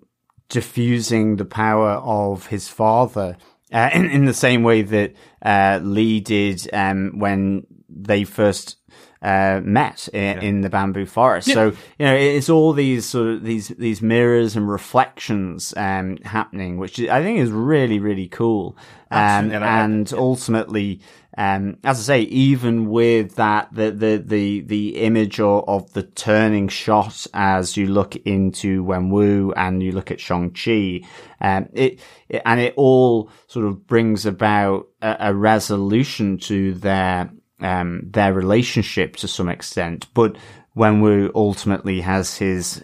diffusing 0.48 1.36
the 1.36 1.44
power 1.44 1.92
of 1.92 2.46
his 2.46 2.68
father. 2.68 3.36
Uh, 3.72 3.90
in, 3.92 4.08
in 4.08 4.24
the 4.24 4.34
same 4.34 4.62
way 4.62 4.82
that 4.82 5.12
uh, 5.42 5.80
Li 5.82 6.20
did 6.20 6.68
um, 6.72 7.18
when 7.18 7.66
they 7.88 8.22
first 8.22 8.76
uh, 9.24 9.62
met 9.64 10.06
in, 10.12 10.38
in 10.40 10.60
the 10.60 10.68
bamboo 10.68 11.06
forest. 11.06 11.50
So 11.50 11.68
you 11.98 12.06
know, 12.06 12.14
it's 12.14 12.50
all 12.50 12.74
these 12.74 13.06
sort 13.06 13.28
of 13.28 13.42
these 13.42 13.68
these 13.68 14.02
mirrors 14.02 14.54
and 14.54 14.68
reflections 14.68 15.72
um, 15.78 16.18
happening, 16.18 16.76
which 16.76 17.00
I 17.00 17.22
think 17.22 17.38
is 17.38 17.50
really 17.50 17.98
really 17.98 18.28
cool. 18.28 18.76
Um, 19.10 19.52
and 19.52 19.64
and 19.64 20.12
ultimately, 20.12 21.00
um, 21.38 21.78
as 21.84 22.00
I 22.00 22.02
say, 22.02 22.20
even 22.22 22.90
with 22.90 23.36
that, 23.36 23.68
the 23.72 23.90
the 23.92 24.16
the 24.18 24.60
the 24.60 24.96
image 24.98 25.40
of, 25.40 25.64
of 25.68 25.92
the 25.94 26.02
turning 26.02 26.68
shot 26.68 27.26
as 27.32 27.76
you 27.76 27.86
look 27.86 28.16
into 28.16 28.84
Wenwu 28.84 29.54
and 29.56 29.82
you 29.82 29.92
look 29.92 30.10
at 30.10 30.20
Shang 30.20 30.50
Chi, 30.50 31.00
um, 31.40 31.68
it, 31.72 31.98
it 32.28 32.42
and 32.44 32.60
it 32.60 32.74
all 32.76 33.30
sort 33.46 33.64
of 33.66 33.86
brings 33.86 34.26
about 34.26 34.88
a, 35.00 35.16
a 35.20 35.34
resolution 35.34 36.36
to 36.38 36.74
their 36.74 37.30
um, 37.60 38.02
their 38.04 38.32
relationship 38.32 39.16
to 39.16 39.28
some 39.28 39.48
extent. 39.48 40.06
But 40.14 40.36
Wenwu 40.76 41.30
ultimately 41.34 42.00
has 42.00 42.36
his 42.38 42.82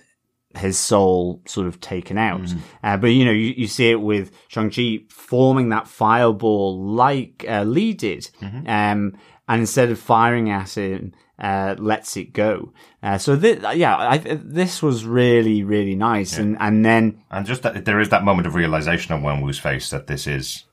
his 0.57 0.77
soul 0.79 1.41
sort 1.47 1.69
of 1.69 1.81
taken 1.81 2.19
out. 2.19 2.53
Uh, 2.83 2.97
but 2.97 3.09
you 3.09 3.25
know, 3.25 3.31
you, 3.31 3.55
you 3.57 3.67
see 3.69 3.91
it 3.91 4.01
with 4.01 4.33
Shang-Chi 4.49 5.05
forming 5.09 5.69
that 5.69 5.87
fireball 5.87 6.83
like 6.85 7.45
uh, 7.49 7.63
Li 7.63 7.95
did. 7.95 8.29
Um, 8.67 9.17
and 9.49 9.61
instead 9.61 9.91
of 9.91 9.99
firing 9.99 10.51
at 10.51 10.77
him, 10.77 11.13
uh, 11.39 11.77
lets 11.79 12.17
it 12.17 12.33
go. 12.33 12.73
Uh, 13.03 13.17
so 13.17 13.39
th- 13.39 13.61
yeah, 13.75 13.97
I, 13.97 14.19
this 14.19 14.83
was 14.83 15.05
really, 15.05 15.63
really 15.63 15.95
nice. 15.95 16.37
And, 16.37 16.57
and 16.61 16.85
then, 16.85 17.23
And 17.31 17.47
just 17.47 17.63
that 17.63 17.85
there 17.85 18.01
is 18.01 18.09
that 18.11 18.25
moment 18.25 18.47
of 18.47 18.55
realization 18.57 19.15
on 19.15 19.23
Wenwu's 19.23 19.59
face 19.59 19.91
that 19.91 20.07
this 20.09 20.27
is 20.27 20.65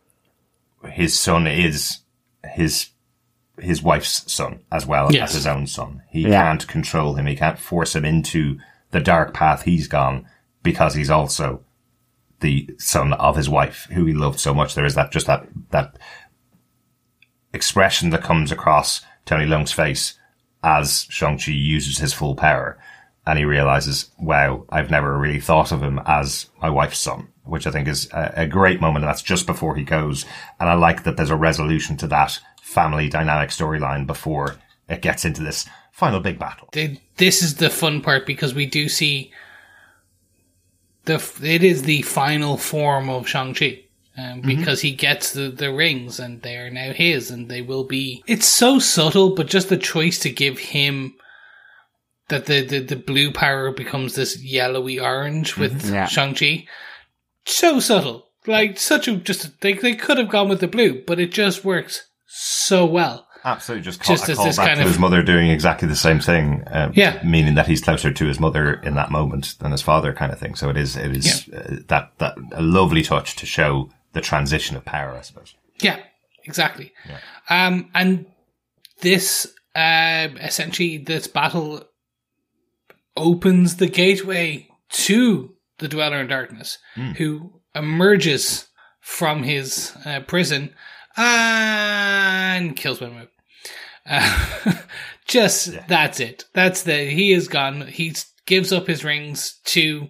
his 0.91 1.17
son 1.17 1.47
is 1.47 1.99
his 2.43 2.89
his 3.59 3.81
wife's 3.81 4.31
son 4.31 4.59
as 4.71 4.85
well 4.85 5.11
Yes. 5.11 5.29
as 5.29 5.35
his 5.35 5.47
own 5.47 5.67
son. 5.67 6.01
He 6.09 6.21
Yeah. 6.21 6.43
can't 6.43 6.67
control 6.67 7.15
him. 7.15 7.25
He 7.25 7.35
can't 7.35 7.57
force 7.59 7.95
him 7.95 8.05
into 8.05 8.59
the 8.91 8.99
dark 8.99 9.34
path 9.34 9.63
he's 9.63 9.88
gone 9.88 10.25
because 10.63 10.93
he's 10.95 11.09
also 11.09 11.61
the 12.39 12.69
son 12.77 13.13
of 13.13 13.35
his 13.35 13.49
wife 13.49 13.88
who 13.91 14.05
he 14.05 14.13
loved 14.13 14.39
so 14.39 14.53
much. 14.53 14.75
There 14.75 14.85
is 14.85 14.95
that 14.95 15.11
just 15.11 15.25
that 15.27 15.47
that 15.71 15.97
expression 17.53 18.09
that 18.11 18.23
comes 18.23 18.51
across 18.51 19.01
Tony 19.25 19.45
Leung's 19.45 19.71
face 19.71 20.13
as 20.63 21.05
Shang-Chi 21.09 21.51
uses 21.51 21.97
his 21.97 22.13
full 22.13 22.35
power 22.35 22.77
and 23.25 23.38
he 23.39 23.45
realizes, 23.45 24.09
wow, 24.19 24.65
I've 24.69 24.89
never 24.91 25.17
really 25.17 25.39
thought 25.39 25.71
of 25.71 25.81
him 25.84 25.99
as 26.05 26.49
my 26.61 26.69
wife's 26.69 26.99
son, 26.99 27.27
which 27.43 27.67
I 27.67 27.71
think 27.71 27.88
is 27.88 28.07
a, 28.13 28.34
a 28.38 28.47
great 28.47 28.79
moment. 28.79 29.03
And 29.03 29.09
that's 29.09 29.21
just 29.21 29.45
before 29.45 29.75
he 29.75 29.84
goes. 29.84 30.25
And 30.59 30.69
I 30.69 30.75
like 30.75 31.03
that 31.03 31.17
there's 31.17 31.29
a 31.29 31.35
resolution 31.35 31.97
to 31.97 32.07
that 32.07 32.39
family 32.68 33.07
dynamic 33.07 33.49
storyline 33.49 34.06
before 34.06 34.57
it 34.89 35.02
gets 35.02 35.23
into 35.23 35.41
this 35.41 35.68
final 35.94 36.19
big 36.19 36.38
battle. 36.38 36.68
this 37.15 37.41
is 37.41 37.56
the 37.56 37.69
fun 37.69 38.02
part 38.02 38.26
because 38.26 38.53
we 38.53 38.65
do 38.65 38.89
see 38.89 39.31
the 41.06 41.15
it 41.41 41.64
is 41.64 41.84
the 41.84 42.02
final 42.02 42.57
form 42.57 43.10
of 43.10 43.27
Shang 43.27 43.53
Chi. 43.53 43.84
Um, 44.19 44.41
because 44.41 44.81
he 44.81 44.94
gets 44.94 45.34
the, 45.34 45.49
the 45.49 45.72
rings 45.72 46.19
and 46.19 46.41
they 46.41 46.56
are 46.57 46.72
now 46.72 46.91
his 46.91 47.30
and 47.30 47.49
they 47.49 47.61
will 47.61 47.84
be. 47.84 48.23
It's 48.26 48.48
so 48.48 48.80
subtle, 48.80 49.35
but 49.35 49.45
just 49.45 49.69
the 49.69 49.77
choice 49.77 50.18
to 50.19 50.31
give 50.31 50.57
him 50.57 51.14
that 52.30 52.48
the, 52.48 52.65
the, 52.65 52.80
the 52.80 52.95
blue 52.95 53.31
power 53.31 53.72
becomes 53.72 54.15
this 54.15 54.41
yellowy 54.44 54.99
orange 54.99 55.56
with 55.56 55.91
Yeah. 55.91 56.07
Shang-Chi. 56.07 56.65
So 57.45 57.80
subtle. 57.80 58.26
Like, 58.48 58.80
such 58.80 59.07
a, 59.07 59.18
just, 59.18 59.61
they, 59.61 59.73
they 59.73 59.94
could 59.94 60.18
have 60.18 60.30
gone 60.30 60.49
with 60.49 60.61
the 60.61 60.68
blue, 60.68 61.03
but 61.06 61.19
it 61.19 61.31
just 61.31 61.64
works 61.64 62.07
so 62.27 62.85
well. 62.85 63.25
Absolutely, 63.45 63.83
just 63.83 64.01
call, 64.01 64.15
Just 64.15 64.27
a 64.27 64.31
as 64.31 64.37
call 64.37 64.45
this 64.47 64.57
back 64.57 64.67
kind 64.67 64.77
to 64.79 64.83
of- 64.83 64.89
his 64.89 64.99
mother 64.99 65.23
doing 65.23 65.49
exactly 65.49 65.87
the 65.87 65.95
same 65.95 66.19
thing. 66.19 66.63
Um, 66.67 66.91
Yeah. 66.93 67.21
meaning 67.23 67.55
that 67.55 67.67
he's 67.67 67.81
closer 67.81 68.11
to 68.11 68.25
his 68.25 68.39
mother 68.39 68.73
in 68.73 68.95
that 68.95 69.09
moment 69.11 69.55
than 69.59 69.71
his 69.71 69.81
father, 69.81 70.11
kind 70.13 70.31
of 70.33 70.39
thing. 70.39 70.55
So 70.55 70.69
it 70.69 70.75
is, 70.77 70.97
it 70.97 71.15
is 71.15 71.47
uh, 71.49 71.77
that 71.87 72.11
that 72.17 72.35
a 72.51 72.61
lovely 72.61 73.03
touch 73.03 73.35
to 73.37 73.45
show 73.45 73.89
the 74.13 74.21
transition 74.21 74.75
of 74.75 74.83
power, 74.83 75.15
I 75.15 75.21
suppose. 75.21 75.53
Yeah, 75.81 75.97
exactly. 76.43 76.91
Um, 77.49 77.89
and 77.93 78.25
this, 79.01 79.47
uh, 79.75 80.27
essentially, 80.41 80.97
this 80.97 81.27
battle 81.27 81.83
opens 83.15 83.77
the 83.77 83.87
gateway 83.87 84.67
to 84.89 85.53
the 85.79 85.87
Dweller 85.87 86.19
in 86.21 86.27
Darkness, 86.27 86.77
who 87.17 87.61
emerges 87.75 88.67
from 88.99 89.43
his 89.43 89.93
uh, 90.05 90.19
prison 90.21 90.73
and 91.18 92.76
kills 92.76 92.99
Wenwu. 92.99 93.27
Uh, 94.10 94.73
just 95.26 95.76
that's 95.89 96.22
it. 96.22 96.45
That's 96.53 96.84
the 96.84 97.10
he 97.10 97.34
is 97.34 97.49
gone. 97.49 97.88
He 97.88 98.15
gives 98.45 98.72
up 98.72 98.88
his 98.88 99.03
rings 99.03 99.60
to 99.65 100.07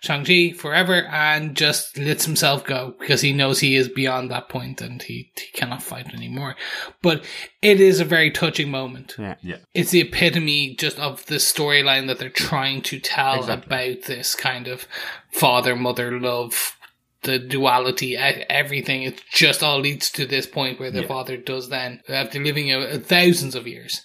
Shang-Chi 0.00 0.52
forever 0.56 1.04
and 1.06 1.56
just 1.56 1.96
lets 1.96 2.24
himself 2.24 2.64
go 2.64 2.94
because 2.98 3.20
he 3.20 3.32
knows 3.32 3.60
he 3.60 3.76
is 3.76 3.88
beyond 3.88 4.32
that 4.32 4.48
point 4.48 4.80
and 4.80 5.00
he, 5.00 5.30
he 5.36 5.46
cannot 5.52 5.82
fight 5.82 6.12
anymore. 6.12 6.56
But 7.02 7.24
it 7.62 7.80
is 7.80 8.00
a 8.00 8.04
very 8.04 8.30
touching 8.32 8.70
moment. 8.70 9.14
yeah. 9.18 9.36
Yeah. 9.42 9.58
It's 9.74 9.92
the 9.92 10.00
epitome 10.00 10.74
just 10.74 10.98
of 10.98 11.24
the 11.26 11.36
storyline 11.36 12.08
that 12.08 12.18
they're 12.18 12.28
trying 12.30 12.82
to 12.82 12.98
tell 12.98 13.48
about 13.48 14.02
this 14.06 14.34
kind 14.34 14.66
of 14.66 14.86
father 15.30 15.76
mother 15.76 16.18
love, 16.18 16.76
the 17.22 17.38
duality, 17.38 18.16
everything. 18.16 19.02
It 19.02 19.22
just 19.32 19.62
all 19.62 19.80
leads 19.80 20.10
to 20.12 20.26
this 20.26 20.46
point 20.46 20.78
where 20.78 20.90
the 20.90 21.02
father 21.02 21.36
does 21.36 21.68
then, 21.68 22.00
after 22.08 22.42
living 22.42 22.72
a, 22.72 22.98
thousands 22.98 23.54
of 23.54 23.66
years, 23.66 24.02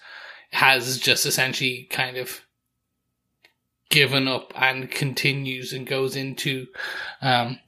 has 0.51 0.97
just 0.97 1.25
essentially 1.25 1.87
kind 1.89 2.17
of 2.17 2.41
given 3.89 4.27
up 4.27 4.53
and 4.55 4.89
continues 4.89 5.73
and 5.73 5.85
goes 5.85 6.15
into 6.15 6.67
um, 7.21 7.59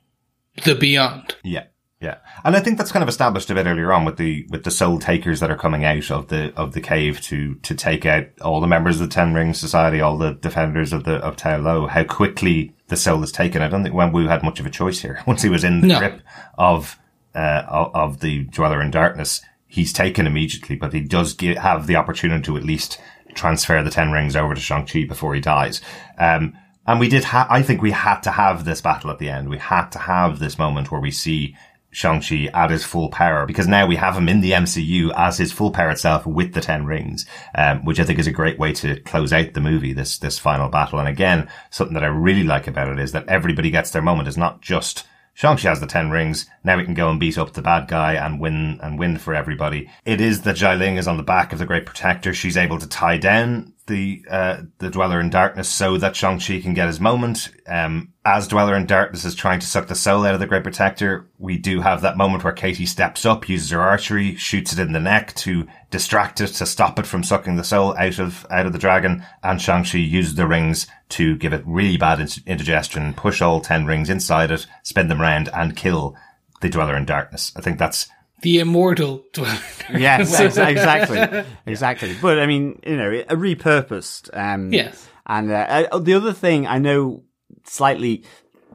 the 0.63 0.75
beyond. 0.75 1.35
Yeah. 1.43 1.65
Yeah, 2.03 2.17
and 2.43 2.53
I 2.55 2.59
think 2.59 2.77
that's 2.77 2.91
kind 2.91 3.01
of 3.01 3.07
established 3.07 3.49
a 3.49 3.55
bit 3.55 3.65
earlier 3.65 3.93
on 3.93 4.03
with 4.03 4.17
the 4.17 4.45
with 4.49 4.65
the 4.65 4.71
soul 4.71 4.99
takers 4.99 5.39
that 5.39 5.49
are 5.49 5.55
coming 5.57 5.85
out 5.85 6.11
of 6.11 6.27
the 6.27 6.53
of 6.57 6.73
the 6.73 6.81
cave 6.81 7.21
to 7.21 7.55
to 7.55 7.73
take 7.73 8.05
out 8.05 8.25
all 8.41 8.59
the 8.59 8.67
members 8.67 8.99
of 8.99 9.07
the 9.07 9.13
Ten 9.13 9.33
Ring 9.33 9.53
Society, 9.53 10.01
all 10.01 10.17
the 10.17 10.33
defenders 10.33 10.91
of 10.91 11.05
the 11.05 11.15
of 11.17 11.37
Tai 11.37 11.55
Lo. 11.57 11.87
How 11.87 12.03
quickly 12.03 12.75
the 12.89 12.97
soul 12.97 13.23
is 13.23 13.31
taken. 13.31 13.61
I 13.61 13.69
don't 13.69 13.83
think 13.83 13.95
Wenwu 13.95 14.27
had 14.27 14.43
much 14.43 14.59
of 14.59 14.65
a 14.65 14.69
choice 14.69 14.99
here. 14.99 15.23
Once 15.27 15.41
he 15.43 15.49
was 15.49 15.63
in 15.63 15.79
the 15.79 15.87
No. 15.87 15.99
grip 15.99 16.21
of 16.57 16.99
uh, 17.33 17.63
of, 17.93 18.19
the 18.19 18.43
Dweller 18.43 18.81
in 18.81 18.91
Darkness, 18.91 19.41
he's 19.65 19.93
taken 19.93 20.27
immediately. 20.27 20.75
But 20.75 20.91
he 20.93 20.99
does 20.99 21.35
have 21.57 21.87
the 21.87 21.95
opportunity 21.95 22.43
to 22.43 22.57
at 22.57 22.63
least 22.65 22.99
transfer 23.33 23.81
the 23.81 23.89
Ten 23.89 24.11
Rings 24.11 24.35
over 24.35 24.53
to 24.53 24.61
Shang 24.61 24.85
Chi 24.85 25.05
before 25.05 25.33
he 25.33 25.41
dies. 25.41 25.81
Um, 26.19 26.53
and 26.85 26.99
we 26.99 27.07
did. 27.07 27.23
Ha- 27.23 27.47
I 27.49 27.61
think 27.61 27.81
we 27.81 27.91
had 27.91 28.19
to 28.23 28.31
have 28.31 28.65
this 28.65 28.81
battle 28.81 29.09
at 29.09 29.17
the 29.19 29.29
end. 29.29 29.49
We 29.49 29.57
had 29.57 29.87
to 29.91 29.99
have 29.99 30.39
this 30.39 30.59
moment 30.59 30.91
where 30.91 30.99
we 31.01 31.11
see 31.11 31.55
Shang-Chi 31.93 32.49
at 32.53 32.71
his 32.71 32.83
full 32.83 33.09
power 33.09 33.45
because 33.45 33.67
now 33.67 33.85
we 33.85 33.95
have 33.95 34.17
him 34.17 34.27
in 34.27 34.41
the 34.41 34.51
MCU 34.51 35.13
as 35.15 35.37
his 35.37 35.51
full 35.51 35.71
power 35.71 35.91
itself 35.91 36.25
with 36.25 36.53
the 36.53 36.61
Ten 36.61 36.85
Rings, 36.85 37.25
um, 37.55 37.85
which 37.85 37.99
I 37.99 38.03
think 38.03 38.19
is 38.19 38.27
a 38.27 38.31
great 38.31 38.59
way 38.59 38.73
to 38.73 38.99
close 39.01 39.31
out 39.31 39.53
the 39.53 39.61
movie, 39.61 39.93
this, 39.93 40.17
this 40.17 40.39
final 40.39 40.69
battle. 40.69 40.99
And 40.99 41.07
again, 41.07 41.49
something 41.69 41.93
that 41.93 42.03
I 42.03 42.07
really 42.07 42.43
like 42.43 42.67
about 42.67 42.89
it 42.89 42.99
is 42.99 43.11
that 43.13 43.27
everybody 43.27 43.71
gets 43.71 43.91
their 43.91 44.01
moment. 44.01 44.27
It's 44.27 44.37
not 44.37 44.61
just 44.61 45.05
Shang-Chi 45.35 45.67
has 45.67 45.79
the 45.79 45.87
Ten 45.87 46.11
Rings. 46.11 46.47
Now 46.63 46.77
we 46.77 46.85
can 46.85 46.93
go 46.93 47.09
and 47.09 47.19
beat 47.19 47.37
up 47.37 47.53
the 47.53 47.61
bad 47.61 47.87
guy 47.87 48.13
and 48.13 48.39
win, 48.39 48.79
and 48.83 48.99
win 48.99 49.17
for 49.17 49.33
everybody. 49.33 49.89
It 50.05 50.21
is 50.21 50.41
that 50.41 50.57
Xialing 50.57 50.97
is 50.97 51.07
on 51.07 51.17
the 51.17 51.23
back 51.23 51.51
of 51.51 51.59
the 51.59 51.65
Great 51.65 51.85
Protector. 51.85 52.33
She's 52.33 52.57
able 52.57 52.77
to 52.77 52.87
tie 52.87 53.17
down 53.17 53.72
the, 53.87 54.23
uh, 54.29 54.61
the 54.79 54.89
Dweller 54.89 55.19
in 55.19 55.29
Darkness 55.29 55.69
so 55.69 55.97
that 55.97 56.15
Shang-Chi 56.15 56.61
can 56.61 56.73
get 56.73 56.87
his 56.87 56.99
moment. 56.99 57.49
Um, 57.67 58.13
as 58.25 58.47
Dweller 58.47 58.75
in 58.75 58.85
Darkness 58.85 59.25
is 59.25 59.35
trying 59.35 59.59
to 59.59 59.67
suck 59.67 59.87
the 59.87 59.95
soul 59.95 60.25
out 60.25 60.33
of 60.33 60.39
the 60.39 60.47
Great 60.47 60.63
Protector, 60.63 61.27
we 61.37 61.57
do 61.57 61.81
have 61.81 62.01
that 62.01 62.17
moment 62.17 62.43
where 62.43 62.53
Katie 62.53 62.85
steps 62.85 63.25
up, 63.25 63.49
uses 63.49 63.71
her 63.71 63.81
archery, 63.81 64.35
shoots 64.35 64.73
it 64.73 64.79
in 64.79 64.93
the 64.93 64.99
neck 64.99 65.33
to 65.35 65.67
distract 65.89 66.39
it, 66.39 66.47
to 66.47 66.65
stop 66.65 66.97
it 66.99 67.07
from 67.07 67.23
sucking 67.23 67.55
the 67.55 67.63
soul 67.63 67.95
out 67.97 68.19
of, 68.19 68.45
out 68.49 68.65
of 68.65 68.73
the 68.73 68.79
dragon. 68.79 69.25
And 69.43 69.61
Shang-Chi 69.61 69.97
uses 69.97 70.35
the 70.35 70.47
rings 70.47 70.87
to 71.09 71.35
give 71.35 71.53
it 71.53 71.63
really 71.65 71.97
bad 71.97 72.19
indigestion, 72.45 73.13
push 73.13 73.41
all 73.41 73.61
10 73.61 73.85
rings 73.85 74.09
inside 74.09 74.51
it, 74.51 74.65
spin 74.83 75.07
them 75.07 75.21
round 75.21 75.49
and 75.53 75.75
kill 75.75 76.15
the 76.61 76.69
Dweller 76.69 76.95
in 76.95 77.05
Darkness. 77.05 77.51
I 77.55 77.61
think 77.61 77.77
that's, 77.77 78.07
The 78.43 78.59
immortal 78.59 79.23
dweller. 79.33 79.57
Yes, 79.97 80.33
ex- 80.39 80.57
exactly, 80.57 81.43
exactly. 81.65 82.15
But 82.21 82.39
I 82.39 82.45
mean, 82.45 82.79
you 82.85 82.95
know, 82.97 83.09
a 83.11 83.35
repurposed. 83.35 84.29
Um, 84.37 84.71
Yes. 84.71 85.07
And 85.25 85.49
uh, 85.51 85.87
uh, 85.91 85.99
the 85.99 86.13
other 86.13 86.33
thing 86.33 86.67
I 86.67 86.77
know 86.79 87.23
slightly 87.63 88.25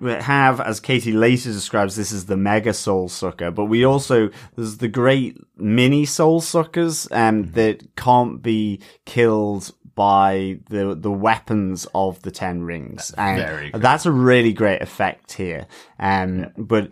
have, 0.01 0.61
as 0.61 0.81
Katie 0.81 1.13
later 1.13 1.53
describes, 1.53 1.95
this 1.97 2.11
is 2.13 2.27
the 2.27 2.37
mega 2.37 2.73
soul 2.73 3.09
sucker, 3.09 3.51
but 3.51 3.67
we 3.67 3.85
also 3.85 4.31
there's 4.57 4.79
the 4.79 4.89
great 4.89 5.37
mini 5.57 6.07
soul 6.07 6.41
suckers 6.41 7.07
um, 7.11 7.53
that 7.53 7.95
can't 7.97 8.41
be 8.43 8.81
killed 9.05 9.73
by 9.95 10.59
the 10.71 10.95
the 10.95 11.11
weapons 11.11 11.87
of 11.95 12.23
the 12.23 12.31
ten 12.31 12.63
rings, 12.63 13.13
and 13.19 13.41
that's 13.75 14.07
a 14.07 14.13
really 14.13 14.53
great 14.53 14.81
effect 14.81 15.33
here. 15.33 15.67
Um, 15.99 16.53
but 16.57 16.91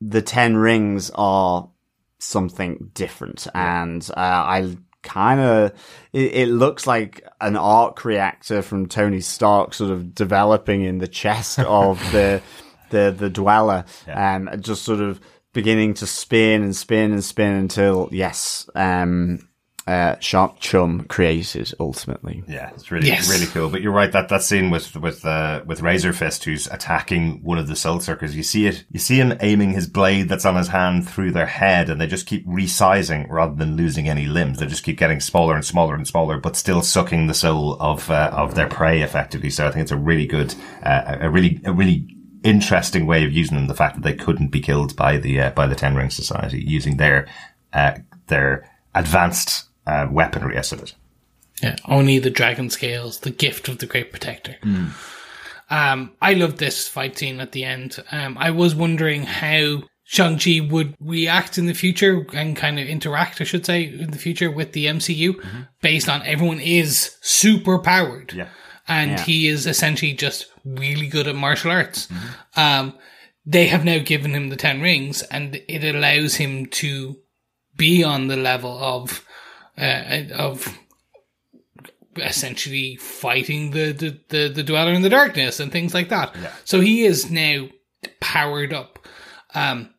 the 0.00 0.22
ten 0.22 0.56
rings 0.56 1.10
are 1.14 1.68
something 2.22 2.90
different, 2.94 3.46
and 3.54 4.08
uh, 4.16 4.20
I 4.20 4.76
kind 5.02 5.40
of 5.40 5.72
it, 6.12 6.34
it 6.34 6.48
looks 6.48 6.86
like 6.86 7.26
an 7.40 7.56
arc 7.56 8.04
reactor 8.04 8.62
from 8.62 8.86
Tony 8.86 9.20
Stark, 9.20 9.74
sort 9.74 9.90
of 9.90 10.14
developing 10.14 10.82
in 10.82 10.98
the 10.98 11.08
chest 11.08 11.58
of 11.58 11.98
the 12.12 12.42
the 12.90 13.14
the 13.16 13.30
dweller, 13.30 13.84
um, 14.08 14.48
just 14.60 14.82
sort 14.82 15.00
of 15.00 15.20
beginning 15.52 15.94
to 15.94 16.06
spin 16.06 16.62
and 16.62 16.74
spin 16.74 17.12
and 17.12 17.24
spin 17.24 17.54
until 17.54 18.08
yes, 18.12 18.68
um, 18.74 19.48
uh, 19.86 20.16
Shark 20.20 20.60
Chum 20.60 21.04
created 21.08 21.72
ultimately. 21.80 22.44
Yeah, 22.46 22.70
it's 22.70 22.90
really 22.92 23.08
Yes. 23.08 23.28
really 23.28 23.46
cool. 23.46 23.68
But 23.68 23.80
you're 23.82 23.92
right 23.92 24.12
that 24.12 24.28
that 24.28 24.42
scene 24.42 24.70
with 24.70 24.94
with 24.96 25.24
uh, 25.24 25.62
with 25.66 25.80
Razor 25.82 26.12
Fist, 26.12 26.44
who's 26.44 26.66
attacking 26.68 27.42
one 27.42 27.58
of 27.58 27.66
the 27.66 27.74
Soul 27.74 27.98
Suckers, 28.00 28.36
you 28.36 28.42
see 28.44 28.66
it. 28.66 28.84
You 28.92 29.00
see 29.00 29.16
him 29.16 29.36
aiming 29.40 29.72
his 29.72 29.88
blade 29.88 30.28
that's 30.28 30.44
on 30.44 30.54
his 30.56 30.68
hand 30.68 31.08
through 31.08 31.32
their 31.32 31.46
head, 31.46 31.90
and 31.90 32.00
they 32.00 32.06
just 32.06 32.26
keep 32.26 32.46
resizing 32.46 33.28
rather 33.28 33.54
than 33.56 33.76
losing 33.76 34.08
any 34.08 34.26
limbs. 34.26 34.58
They 34.58 34.66
just 34.66 34.84
keep 34.84 34.98
getting 34.98 35.18
smaller 35.20 35.54
and 35.56 35.64
smaller 35.64 35.94
and 35.96 36.06
smaller, 36.06 36.38
but 36.38 36.56
still 36.56 36.82
sucking 36.82 37.26
the 37.26 37.34
soul 37.34 37.76
of 37.80 38.08
uh, 38.10 38.30
of 38.32 38.54
their 38.54 38.68
prey 38.68 39.02
effectively. 39.02 39.50
So 39.50 39.66
I 39.66 39.72
think 39.72 39.82
it's 39.82 39.90
a 39.92 39.96
really 39.96 40.26
good, 40.26 40.54
uh, 40.84 41.16
a 41.20 41.28
really 41.30 41.60
a 41.64 41.72
really 41.72 42.06
interesting 42.44 43.06
way 43.06 43.24
of 43.24 43.32
using 43.32 43.56
them. 43.56 43.66
The 43.66 43.74
fact 43.74 43.96
that 43.96 44.02
they 44.02 44.14
couldn't 44.14 44.48
be 44.52 44.60
killed 44.60 44.94
by 44.94 45.16
the 45.16 45.40
uh, 45.40 45.50
by 45.50 45.66
the 45.66 45.74
Ten 45.74 45.96
Ring 45.96 46.10
Society 46.10 46.62
using 46.64 46.98
their 46.98 47.26
uh, 47.72 47.94
their 48.28 48.68
advanced 48.94 49.68
uh, 49.86 50.08
weaponry, 50.10 50.58
I 50.58 50.62
suppose. 50.62 50.94
Yeah, 51.62 51.76
only 51.86 52.18
the 52.18 52.30
dragon 52.30 52.70
scales, 52.70 53.20
the 53.20 53.30
gift 53.30 53.68
of 53.68 53.78
the 53.78 53.86
great 53.86 54.10
protector. 54.10 54.56
Um, 55.70 56.12
I 56.20 56.34
love 56.34 56.58
this 56.58 56.88
fight 56.88 57.16
scene 57.16 57.40
at 57.40 57.52
the 57.52 57.64
end. 57.64 58.02
Um, 58.10 58.36
I 58.38 58.50
was 58.50 58.74
wondering 58.74 59.24
how 59.24 59.82
Shang-Chi 60.04 60.68
would 60.70 60.94
react 61.00 61.56
in 61.56 61.66
the 61.66 61.72
future 61.72 62.26
and 62.34 62.56
kind 62.56 62.78
of 62.78 62.86
interact, 62.86 63.40
I 63.40 63.44
should 63.44 63.64
say, 63.64 63.84
in 63.84 64.10
the 64.10 64.18
future 64.18 64.50
with 64.50 64.72
the 64.72 64.86
MCU 64.86 65.66
based 65.80 66.08
on 66.08 66.22
everyone 66.26 66.60
is 66.60 67.16
super 67.22 67.78
powered. 67.78 68.34
Yeah. 68.34 68.48
And 68.88 69.20
he 69.20 69.46
is 69.46 69.66
essentially 69.66 70.12
just 70.12 70.46
really 70.64 71.06
good 71.06 71.28
at 71.28 71.36
martial 71.36 71.70
arts. 71.70 72.08
Um, 72.56 72.98
they 73.46 73.68
have 73.68 73.84
now 73.84 73.98
given 73.98 74.34
him 74.34 74.50
the 74.50 74.56
10 74.56 74.82
rings 74.82 75.22
and 75.22 75.62
it 75.68 75.82
allows 75.82 76.34
him 76.34 76.66
to 76.66 77.16
be 77.76 78.04
on 78.04 78.26
the 78.26 78.36
level 78.36 78.76
of, 78.78 79.24
uh, 79.78 80.22
of 80.34 80.78
essentially 82.16 82.96
fighting 82.96 83.70
the, 83.70 83.92
the, 83.92 84.20
the, 84.28 84.48
the 84.48 84.62
dweller 84.62 84.92
in 84.92 85.02
the 85.02 85.08
darkness 85.08 85.60
and 85.60 85.72
things 85.72 85.94
like 85.94 86.10
that. 86.10 86.34
So 86.64 86.80
he 86.80 87.04
is 87.04 87.30
now 87.30 87.68
powered 88.20 88.72
up. 88.72 88.98
Um, 89.54 89.94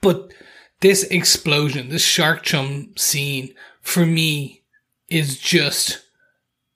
but 0.00 0.32
this 0.80 1.04
explosion, 1.04 1.88
this 1.88 2.04
shark 2.04 2.42
chum 2.42 2.92
scene 2.96 3.54
for 3.80 4.06
me 4.06 4.62
is 5.08 5.38
just 5.38 6.02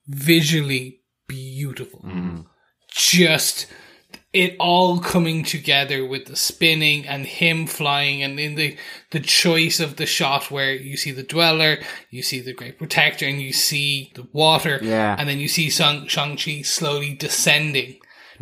visually 0.06 1.00
beautiful. 1.26 2.04
Just 2.88 3.66
it 4.32 4.56
all 4.59 4.98
coming 4.98 5.44
together 5.44 6.06
with 6.06 6.24
the 6.24 6.36
spinning 6.36 7.06
and 7.06 7.26
him 7.26 7.66
flying 7.66 8.22
and 8.22 8.40
in 8.40 8.54
the 8.54 8.76
the 9.10 9.20
choice 9.20 9.78
of 9.78 9.96
the 9.96 10.06
shot 10.06 10.50
where 10.50 10.72
you 10.74 10.96
see 10.96 11.10
the 11.10 11.22
dweller, 11.22 11.76
you 12.10 12.22
see 12.22 12.40
the 12.40 12.54
great 12.54 12.78
protector, 12.78 13.26
and 13.26 13.42
you 13.42 13.52
see 13.52 14.10
the 14.14 14.26
water, 14.32 14.78
Yeah. 14.82 15.14
and 15.18 15.28
then 15.28 15.38
you 15.38 15.48
see 15.48 15.68
Shang 15.68 16.06
Chi 16.36 16.62
slowly 16.62 17.12
descending, 17.14 17.96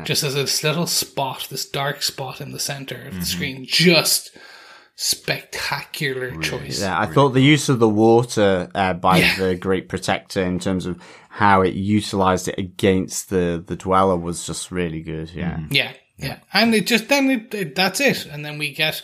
just 0.05 0.23
as 0.23 0.35
this 0.35 0.62
little 0.62 0.87
spot, 0.87 1.49
this 1.51 1.67
dark 1.69 2.03
spot 2.03 2.41
in 2.41 2.53
the 2.53 2.61
center 2.61 3.07
of 3.09 3.15
the 3.19 3.27
screen, 3.27 3.67
just 3.67 4.31
spectacular 4.95 6.37
choice. 6.41 6.81
Yeah, 6.81 6.99
I 6.99 7.07
thought 7.07 7.31
the 7.31 7.41
use 7.43 7.69
of 7.69 7.79
the 7.79 7.89
water 7.89 8.69
uh, 8.75 8.93
by 8.95 9.19
Yeah. 9.19 9.37
the 9.39 9.55
Great 9.55 9.89
Protector 9.89 10.43
in 10.43 10.59
terms 10.59 10.87
of 10.87 11.01
how 11.32 11.62
it 11.62 11.74
utilized 11.74 12.48
it 12.48 12.59
against 12.59 13.31
the 13.31 13.62
the 13.65 13.77
Dweller 13.77 14.16
was 14.16 14.44
just 14.44 14.73
really 14.73 15.01
good. 15.01 15.31
Yeah, 15.31 15.61
Yeah, 15.70 15.93
yeah, 16.16 16.39
and 16.52 16.74
it 16.74 16.89
just 16.89 17.09
then 17.09 17.31
it, 17.31 17.55
it, 17.55 17.74
that's 17.77 18.01
it, 18.01 18.27
and 18.27 18.44
then 18.44 18.59
we 18.59 18.74
get 18.74 19.02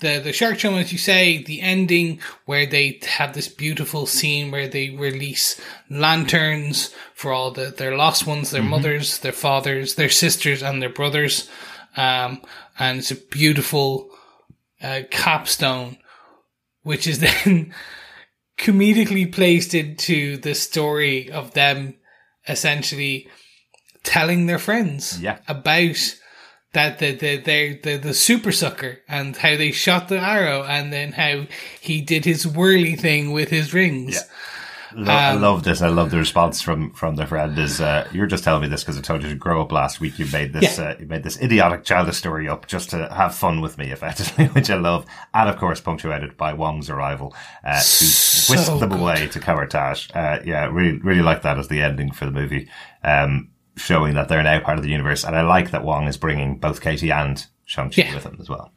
the 0.00 0.18
the 0.18 0.32
shark 0.32 0.58
chum, 0.58 0.74
as 0.74 0.90
you 0.90 0.98
say, 0.98 1.40
the 1.40 1.60
ending 1.60 2.18
where 2.46 2.66
they 2.66 2.98
have 3.06 3.32
this 3.32 3.46
beautiful 3.46 4.06
scene 4.06 4.50
where 4.50 4.66
they 4.66 4.90
release 4.90 5.60
lanterns 5.88 6.92
for 7.14 7.32
all 7.32 7.52
the 7.52 7.66
their 7.66 7.96
lost 7.96 8.26
ones, 8.26 8.50
their 8.50 8.62
mothers, 8.62 9.20
their 9.20 9.32
fathers, 9.32 9.94
their 9.94 10.10
sisters, 10.10 10.64
and 10.64 10.82
their 10.82 10.90
brothers, 10.90 11.48
um, 11.96 12.42
and 12.76 12.98
it's 12.98 13.12
a 13.12 13.16
beautiful 13.16 14.10
uh, 14.82 15.02
capstone, 15.12 15.96
which 16.82 17.06
is 17.06 17.20
then 17.44 17.72
comedically 18.58 19.30
placed 19.32 19.74
into 19.74 20.36
the 20.36 20.54
story 20.54 21.30
of 21.30 21.54
them 21.54 21.94
essentially 22.48 23.28
telling 24.02 24.46
their 24.46 24.58
friends 24.58 25.20
Yeah. 25.20 25.38
about 25.48 25.96
that 26.72 26.98
the 26.98 27.12
the 27.14 27.36
the 27.38 27.78
the, 27.82 27.96
the 27.96 28.14
super 28.14 28.52
sucker 28.52 28.98
and 29.08 29.36
how 29.36 29.56
they 29.56 29.72
shot 29.72 30.08
the 30.08 30.18
arrow 30.18 30.62
and 30.64 30.92
then 30.92 31.12
how 31.12 31.46
he 31.80 32.00
did 32.00 32.24
his 32.24 32.46
whirly 32.46 32.94
thing 32.96 33.32
with 33.32 33.48
his 33.50 33.72
rings. 33.72 34.14
Yeah. 34.14 34.20
Lo- 34.94 35.12
I 35.12 35.32
love 35.32 35.64
this. 35.64 35.82
I 35.82 35.88
love 35.88 36.10
the 36.10 36.18
response 36.18 36.62
from 36.62 36.92
from 36.92 37.16
the 37.16 37.26
friend. 37.26 37.58
Is 37.58 37.80
uh, 37.80 38.08
you're 38.12 38.26
just 38.26 38.44
telling 38.44 38.62
me 38.62 38.68
this 38.68 38.82
because 38.82 38.98
I 38.98 39.02
told 39.02 39.22
you 39.22 39.28
to 39.28 39.34
grow 39.34 39.60
up 39.62 39.70
last 39.72 40.00
week. 40.00 40.18
You 40.18 40.26
made 40.32 40.52
this. 40.52 40.78
Uh, 40.78 40.96
you 40.98 41.06
made 41.06 41.22
this 41.22 41.40
idiotic 41.40 41.84
childish 41.84 42.16
story 42.16 42.48
up 42.48 42.66
just 42.66 42.90
to 42.90 43.08
have 43.12 43.34
fun 43.34 43.60
with 43.60 43.76
me, 43.78 43.90
effectively, 43.92 44.46
which 44.46 44.70
I 44.70 44.76
love. 44.76 45.04
And 45.34 45.48
of 45.48 45.56
course, 45.58 45.80
punctuated 45.80 46.36
by 46.36 46.52
Wong's 46.54 46.88
arrival, 46.90 47.34
uh, 47.64 47.74
to 47.74 47.80
So 47.82 48.52
whisk 48.54 48.66
them 48.80 48.88
good. 48.90 49.00
away 49.00 49.28
to 49.28 49.40
Kamar-Taj. 49.40 50.10
Uh, 50.14 50.38
yeah, 50.44 50.66
really, 50.66 50.98
really 50.98 51.22
like 51.22 51.42
that 51.42 51.58
as 51.58 51.68
the 51.68 51.82
ending 51.82 52.12
for 52.12 52.24
the 52.24 52.30
movie, 52.32 52.68
um, 53.04 53.50
showing 53.76 54.14
that 54.14 54.28
they're 54.28 54.42
now 54.42 54.60
part 54.60 54.78
of 54.78 54.84
the 54.84 54.90
universe. 54.90 55.24
And 55.24 55.36
I 55.36 55.42
like 55.42 55.70
that 55.72 55.84
Wong 55.84 56.06
is 56.08 56.16
bringing 56.16 56.58
both 56.58 56.80
Katie 56.80 57.10
and 57.12 57.44
Shang 57.64 57.90
Chi 57.90 58.02
Yeah. 58.02 58.14
with 58.14 58.24
him 58.24 58.38
as 58.40 58.48
well. 58.48 58.72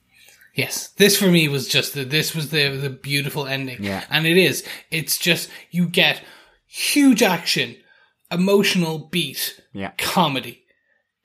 Yes, 0.53 0.89
this 0.97 1.17
for 1.17 1.27
me 1.27 1.47
was 1.47 1.67
just 1.67 1.93
the, 1.93 2.03
this 2.03 2.35
was 2.35 2.49
the 2.49 2.69
the 2.77 2.89
beautiful 2.89 3.47
ending, 3.47 3.81
Yeah. 3.83 4.03
and 4.09 4.25
it 4.27 4.37
is. 4.37 4.63
It's 4.89 5.17
just 5.17 5.49
you 5.71 5.87
get 5.87 6.21
huge 6.67 7.21
action, 7.23 7.75
emotional 8.29 8.99
beat, 9.11 9.61
Yeah. 9.73 9.91
comedy, 9.97 10.63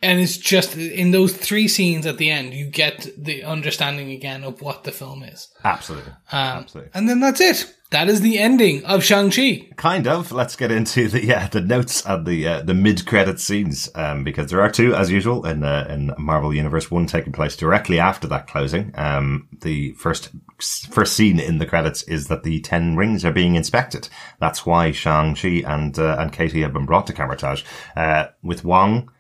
and 0.02 0.20
it's 0.20 0.36
just 0.36 0.76
in 0.76 1.10
those 1.10 1.36
three 1.36 1.68
scenes 1.68 2.06
at 2.06 2.18
the 2.18 2.30
end 2.30 2.54
you 2.54 2.66
get 2.70 3.08
the 3.16 3.42
understanding 3.44 4.10
again 4.12 4.44
of 4.44 4.60
what 4.62 4.84
the 4.84 4.92
film 4.92 5.22
is, 5.22 5.48
Absolutely. 5.64 6.12
um, 6.32 6.58
Absolutely. 6.62 6.90
and 6.94 7.08
then 7.08 7.20
that's 7.20 7.40
it. 7.40 7.74
That 7.96 8.10
is 8.10 8.20
the 8.20 8.38
ending 8.38 8.84
of 8.84 9.02
Shang 9.02 9.30
Chi. 9.30 9.68
Kind 9.76 10.06
of. 10.06 10.30
Let's 10.30 10.54
get 10.54 10.70
into 10.70 11.08
the 11.08 11.24
yeah 11.24 11.48
the 11.48 11.62
notes 11.62 12.04
and 12.04 12.26
the 12.26 12.46
uh, 12.46 12.60
the 12.60 12.74
mid 12.74 13.06
credit 13.06 13.40
scenes 13.40 13.88
um, 13.94 14.22
because 14.22 14.50
there 14.50 14.60
are 14.60 14.70
two 14.70 14.94
as 14.94 15.10
usual 15.10 15.46
in 15.46 15.64
uh, 15.64 15.86
in 15.88 16.12
Marvel 16.18 16.52
Universe. 16.52 16.90
One 16.90 17.06
taking 17.06 17.32
place 17.32 17.56
directly 17.56 17.98
after 17.98 18.28
that 18.28 18.48
closing. 18.48 18.92
Um, 18.96 19.48
the 19.62 19.92
first 19.92 20.28
first 20.60 21.14
scene 21.14 21.40
in 21.40 21.56
the 21.56 21.64
credits 21.64 22.02
is 22.02 22.28
that 22.28 22.42
the 22.42 22.60
Ten 22.60 22.96
Rings 22.96 23.24
are 23.24 23.32
being 23.32 23.54
inspected. 23.54 24.10
That's 24.40 24.66
why 24.66 24.90
Shang 24.90 25.34
Chi 25.34 25.62
and 25.66 25.98
uh, 25.98 26.16
and 26.18 26.30
Katie 26.30 26.60
have 26.60 26.74
been 26.74 26.84
brought 26.84 27.06
to 27.06 27.14
Kamar-Taj 27.14 27.64
uh, 27.96 28.26
with 28.42 28.62
Wong. 28.62 29.10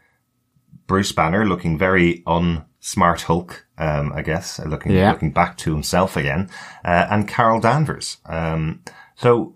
Bruce 0.86 1.12
Banner 1.12 1.46
looking 1.46 1.78
very 1.78 2.22
unsmart 2.86 3.22
Hulk, 3.22 3.66
um, 3.78 4.12
I 4.14 4.22
guess, 4.22 4.60
uh, 4.60 4.64
looking 4.64 4.92
Yeah. 4.92 5.12
looking 5.12 5.32
back 5.32 5.56
to 5.58 5.72
himself 5.72 6.16
again, 6.16 6.48
uh, 6.84 7.06
and 7.10 7.28
Carol 7.28 7.60
Danvers. 7.60 8.18
Um, 8.26 8.80
so 9.16 9.54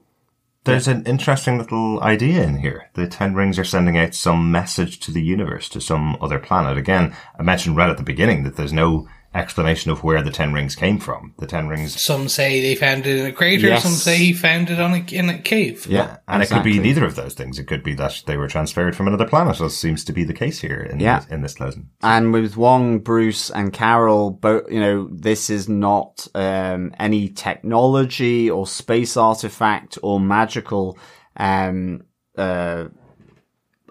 there's 0.65 0.89
an 0.89 1.05
interesting 1.05 1.59
little 1.59 2.03
idea 2.03 2.43
in 2.43 2.59
here. 2.59 2.91
The 2.95 3.07
Ten 3.07 3.35
Rings 3.35 3.59
are 3.59 3.65
sending 3.65 3.97
out 3.97 4.15
some 4.15 4.51
message 4.51 5.01
to 5.01 5.13
the 5.13 5.23
universe, 5.23 5.69
to 5.71 5.81
some 5.81 6.17
other 6.21 6.39
planet. 6.39 6.77
Again, 6.77 7.15
I 7.39 7.43
mentioned 7.43 7.77
right 7.77 7.89
at 7.91 7.97
the 7.97 8.03
beginning 8.03 8.45
that 8.45 8.57
there's 8.57 8.73
no 8.73 9.09
explanation 9.33 9.91
of 9.93 10.03
where 10.03 10.23
the 10.23 10.31
Ten 10.31 10.53
Rings 10.53 10.75
came 10.75 10.99
from. 10.99 11.35
The 11.39 11.47
Ten 11.47 11.69
Rings 11.69 12.01
Some 12.01 12.29
say 12.29 12.61
they 12.61 12.75
found 12.75 13.07
it 13.07 13.17
in 13.17 13.27
a 13.27 13.33
crater. 13.33 13.69
Yes. 13.69 13.83
Some 13.83 13.93
say 13.93 14.17
he 14.17 14.33
found 14.33 14.71
it 14.71 14.81
on 14.81 14.93
a, 14.93 15.05
in 15.13 15.29
a 15.29 15.39
cave. 15.39 15.87
Yeah, 15.87 16.17
and 16.27 16.43
it 16.43 16.49
could 16.51 16.65
be 16.65 16.79
neither 16.81 17.05
of 17.05 17.15
those 17.15 17.35
things. 17.35 17.59
It 17.59 17.65
could 17.69 17.85
be 17.85 17.95
that 17.95 18.25
they 18.27 18.37
were 18.37 18.49
transferred 18.49 18.97
from 18.97 19.07
another 19.07 19.29
planet, 19.29 19.61
as 19.61 19.77
seems 19.77 20.05
to 20.05 20.13
be 20.13 20.25
the 20.25 20.35
case 20.35 20.61
here 20.61 20.83
in, 20.83 20.99
Yeah. 20.99 21.21
this, 21.21 21.29
in 21.29 21.43
this 21.43 21.55
closing. 21.55 21.91
And 22.03 22.33
with 22.33 22.57
Wong, 22.57 22.99
Bruce, 22.99 23.51
and 23.51 23.73
Carol, 23.73 24.31
both 24.31 24.71
you 24.71 24.81
know, 24.81 25.09
this 25.13 25.49
is 25.49 25.69
not 25.69 26.27
um, 26.35 26.93
any 26.99 27.29
technology 27.29 28.51
or 28.51 28.67
space 28.67 29.17
artifact 29.17 29.97
or 30.03 30.19
magical 30.19 30.99
um, 31.37 32.03
uh, 32.37 32.89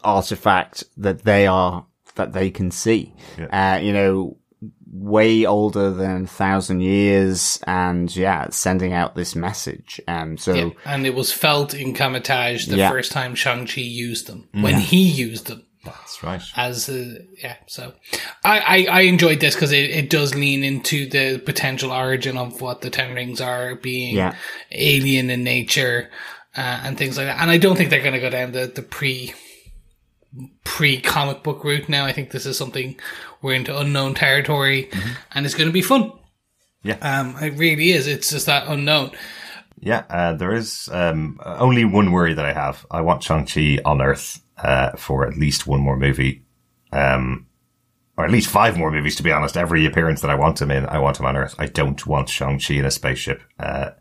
artifact 0.04 0.84
that 0.98 1.24
they 1.24 1.48
are 1.48 1.86
that 2.16 2.34
they 2.34 2.52
can 2.52 2.72
see. 2.72 3.14
Uh, 3.52 3.80
you 3.82 3.94
know, 3.94 4.38
way 4.92 5.46
older 5.46 5.92
than 5.92 6.24
a 6.24 6.28
thousand 6.28 6.82
years, 6.82 7.60
and 7.68 8.16
yeah, 8.16 8.50
sending 8.50 8.94
out 8.94 9.16
this 9.16 9.36
message. 9.36 10.02
Um, 10.08 10.38
so 10.38 10.54
Yeah, 10.54 10.70
and 10.86 11.06
it 11.06 11.14
was 11.14 11.32
felt 11.32 11.74
in 11.74 11.94
Kamar-Taj 11.94 12.66
the 12.68 12.78
Yeah. 12.78 12.90
first 12.90 13.12
time 13.12 13.36
Shang-Chi 13.36 13.82
used 13.82 14.28
them, 14.28 14.50
when 14.52 14.76
he 14.76 15.04
used 15.08 15.48
them. 15.48 15.64
That's 15.86 16.22
right. 16.24 16.42
As 16.58 16.90
uh, 16.90 17.20
yeah, 17.42 17.56
so 17.68 17.94
I, 18.44 18.60
I, 18.60 18.98
I 18.98 19.02
enjoyed 19.02 19.40
this 19.40 19.56
because 19.56 19.72
it, 19.72 19.90
it 19.92 20.10
does 20.10 20.36
lean 20.36 20.64
into 20.64 21.08
the 21.10 21.40
potential 21.40 21.92
origin 21.92 22.38
of 22.38 22.60
what 22.60 22.82
the 22.82 22.90
Ten 22.90 23.16
Rings 23.16 23.40
are, 23.40 23.76
being 23.76 24.16
Yeah. 24.18 24.36
alien 24.72 25.30
in 25.30 25.44
nature 25.44 26.10
uh, 26.58 26.82
and 26.84 26.98
things 26.98 27.16
like 27.16 27.28
that. 27.28 27.42
And 27.42 27.50
I 27.50 27.58
don't 27.58 27.78
think 27.78 27.92
they're 27.92 28.02
going 28.02 28.14
to 28.14 28.20
go 28.20 28.30
down 28.30 28.52
the, 28.52 28.66
the 28.68 28.82
pre 28.82 29.34
pre 30.64 31.00
comic 31.02 31.44
book 31.44 31.64
route 31.64 31.90
now. 31.90 32.06
I 32.06 32.12
think 32.12 32.32
this 32.32 32.46
is 32.46 32.58
something 32.58 33.00
we're 33.42 33.54
into 33.54 33.78
unknown 33.78 34.16
territory, 34.16 34.90
and 35.34 35.46
it's 35.46 35.56
going 35.56 35.70
to 35.70 35.74
be 35.74 35.82
fun. 35.82 36.12
Yeah. 36.84 36.98
um, 37.02 37.36
it 37.44 37.58
really 37.58 37.92
is. 37.92 38.08
It's 38.08 38.30
just 38.30 38.46
that 38.46 38.68
unknown. 38.68 39.12
Yeah, 39.82 40.04
uh, 40.10 40.34
there 40.34 40.54
is 40.54 40.90
um, 40.92 41.40
only 41.44 41.86
one 41.86 42.12
worry 42.12 42.34
that 42.34 42.46
I 42.46 42.54
have. 42.54 42.86
I 42.92 43.02
want 43.02 43.24
Shang-Chi 43.24 43.80
on 43.86 44.02
Earth 44.02 44.42
uh, 44.58 44.92
for 44.92 45.26
at 45.26 45.38
least 45.38 45.68
one 45.68 45.80
more 45.80 45.98
movie. 45.98 46.44
Um, 46.92 47.48
or 48.18 48.26
at 48.26 48.32
least 48.32 48.50
five 48.50 48.78
more 48.78 48.92
movies, 48.92 49.16
to 49.16 49.24
be 49.24 49.32
honest. 49.32 49.56
Every 49.56 49.86
appearance 49.86 50.20
that 50.22 50.30
I 50.30 50.36
want 50.36 50.62
him 50.62 50.72
in, 50.72 50.86
I 50.86 51.00
want 51.00 51.20
him 51.20 51.26
on 51.26 51.38
Earth. 51.38 51.56
I 51.58 51.68
don't 51.68 52.06
want 52.06 52.28
Shang-Chi 52.28 52.74
in 52.74 52.84
a 52.84 52.92
spaceship. 52.92 53.42
Uh, 53.58 53.92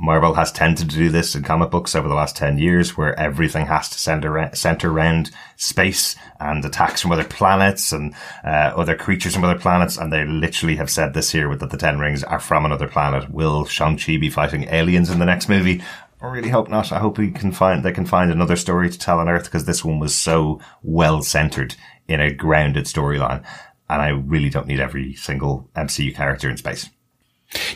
Marvel 0.00 0.34
has 0.34 0.52
tended 0.52 0.88
to 0.88 0.96
do 0.96 1.08
this 1.08 1.34
in 1.34 1.42
comic 1.42 1.70
books 1.70 1.96
over 1.96 2.06
the 2.06 2.14
last 2.14 2.36
10 2.36 2.58
years 2.58 2.96
where 2.96 3.18
everything 3.18 3.66
has 3.66 3.88
to 3.88 3.98
center, 3.98 4.48
center 4.54 4.92
around 4.92 5.32
space 5.56 6.14
and 6.38 6.64
attacks 6.64 7.02
from 7.02 7.10
other 7.10 7.24
planets 7.24 7.90
and 7.90 8.14
uh, 8.44 8.72
other 8.76 8.94
creatures 8.94 9.34
from 9.34 9.42
other 9.42 9.58
planets. 9.58 9.96
And 9.96 10.12
they 10.12 10.24
literally 10.24 10.76
have 10.76 10.88
said 10.88 11.14
this 11.14 11.32
here 11.32 11.48
with 11.48 11.58
that 11.60 11.70
the 11.70 11.76
Ten 11.76 11.98
Rings 11.98 12.22
are 12.22 12.38
from 12.38 12.64
another 12.64 12.86
planet. 12.86 13.28
Will 13.30 13.64
Shang-Chi 13.64 14.18
be 14.18 14.30
fighting 14.30 14.64
aliens 14.68 15.10
in 15.10 15.18
the 15.18 15.26
next 15.26 15.48
movie? 15.48 15.82
I 16.20 16.26
really 16.26 16.50
hope 16.50 16.68
not. 16.68 16.92
I 16.92 17.00
hope 17.00 17.18
we 17.18 17.32
can 17.32 17.50
find, 17.50 17.84
they 17.84 17.92
can 17.92 18.06
find 18.06 18.30
another 18.30 18.56
story 18.56 18.90
to 18.90 18.98
tell 18.98 19.18
on 19.18 19.28
Earth 19.28 19.44
because 19.44 19.64
this 19.64 19.84
one 19.84 19.98
was 19.98 20.14
so 20.14 20.60
well 20.82 21.22
centered 21.22 21.74
in 22.06 22.20
a 22.20 22.32
grounded 22.32 22.84
storyline. 22.84 23.44
And 23.90 24.00
I 24.00 24.08
really 24.10 24.50
don't 24.50 24.66
need 24.68 24.80
every 24.80 25.14
single 25.14 25.68
MCU 25.74 26.14
character 26.14 26.48
in 26.48 26.56
space. 26.56 26.88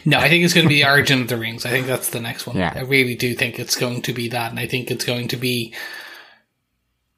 No, 0.04 0.18
I 0.18 0.28
think 0.28 0.44
it's 0.44 0.54
going 0.54 0.64
to 0.64 0.68
be 0.68 0.82
the 0.82 0.88
origin 0.88 1.22
of 1.22 1.28
the 1.28 1.36
rings. 1.36 1.64
I 1.64 1.70
think 1.70 1.86
that's 1.86 2.10
the 2.10 2.20
next 2.20 2.46
one. 2.46 2.56
Yeah. 2.56 2.72
I 2.74 2.80
really 2.80 3.14
do 3.14 3.34
think 3.34 3.58
it's 3.58 3.76
going 3.76 4.02
to 4.02 4.12
be 4.12 4.28
that, 4.28 4.50
and 4.50 4.60
I 4.60 4.66
think 4.66 4.90
it's 4.90 5.04
going 5.04 5.28
to 5.28 5.36
be 5.36 5.74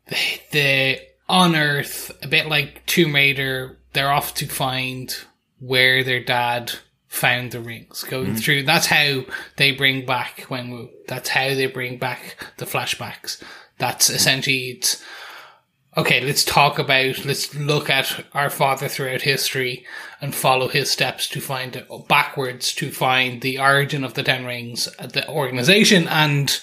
the, 0.06 0.16
the 0.52 1.00
on 1.28 1.56
Earth, 1.56 2.10
a 2.22 2.28
bit 2.28 2.46
like 2.46 2.84
Tomb 2.86 3.14
Raider. 3.14 3.78
They're 3.92 4.12
off 4.12 4.34
to 4.34 4.46
find 4.46 5.14
where 5.60 6.04
their 6.04 6.22
dad 6.22 6.72
found 7.08 7.52
the 7.52 7.60
rings. 7.60 8.02
Going 8.04 8.26
mm-hmm. 8.26 8.36
through 8.36 8.62
that's 8.64 8.86
how 8.86 9.22
they 9.56 9.70
bring 9.70 10.04
back 10.04 10.44
when 10.48 10.90
that's 11.06 11.28
how 11.28 11.48
they 11.48 11.66
bring 11.66 11.98
back 11.98 12.52
the 12.58 12.66
flashbacks. 12.66 13.42
That's 13.78 14.10
essentially 14.10 14.70
it's 14.70 15.02
okay, 15.96 16.20
let's 16.20 16.44
talk 16.44 16.78
about, 16.78 17.24
let's 17.24 17.54
look 17.54 17.88
at 17.88 18.24
our 18.32 18.50
father 18.50 18.88
throughout 18.88 19.22
history 19.22 19.84
and 20.20 20.34
follow 20.34 20.68
his 20.68 20.90
steps 20.90 21.28
to 21.28 21.40
find 21.40 21.84
backwards 22.08 22.74
to 22.74 22.90
find 22.90 23.40
the 23.40 23.58
origin 23.58 24.04
of 24.04 24.14
the 24.14 24.22
Ten 24.22 24.44
Rings, 24.44 24.88
the 24.96 25.28
organization, 25.28 26.08
and 26.08 26.60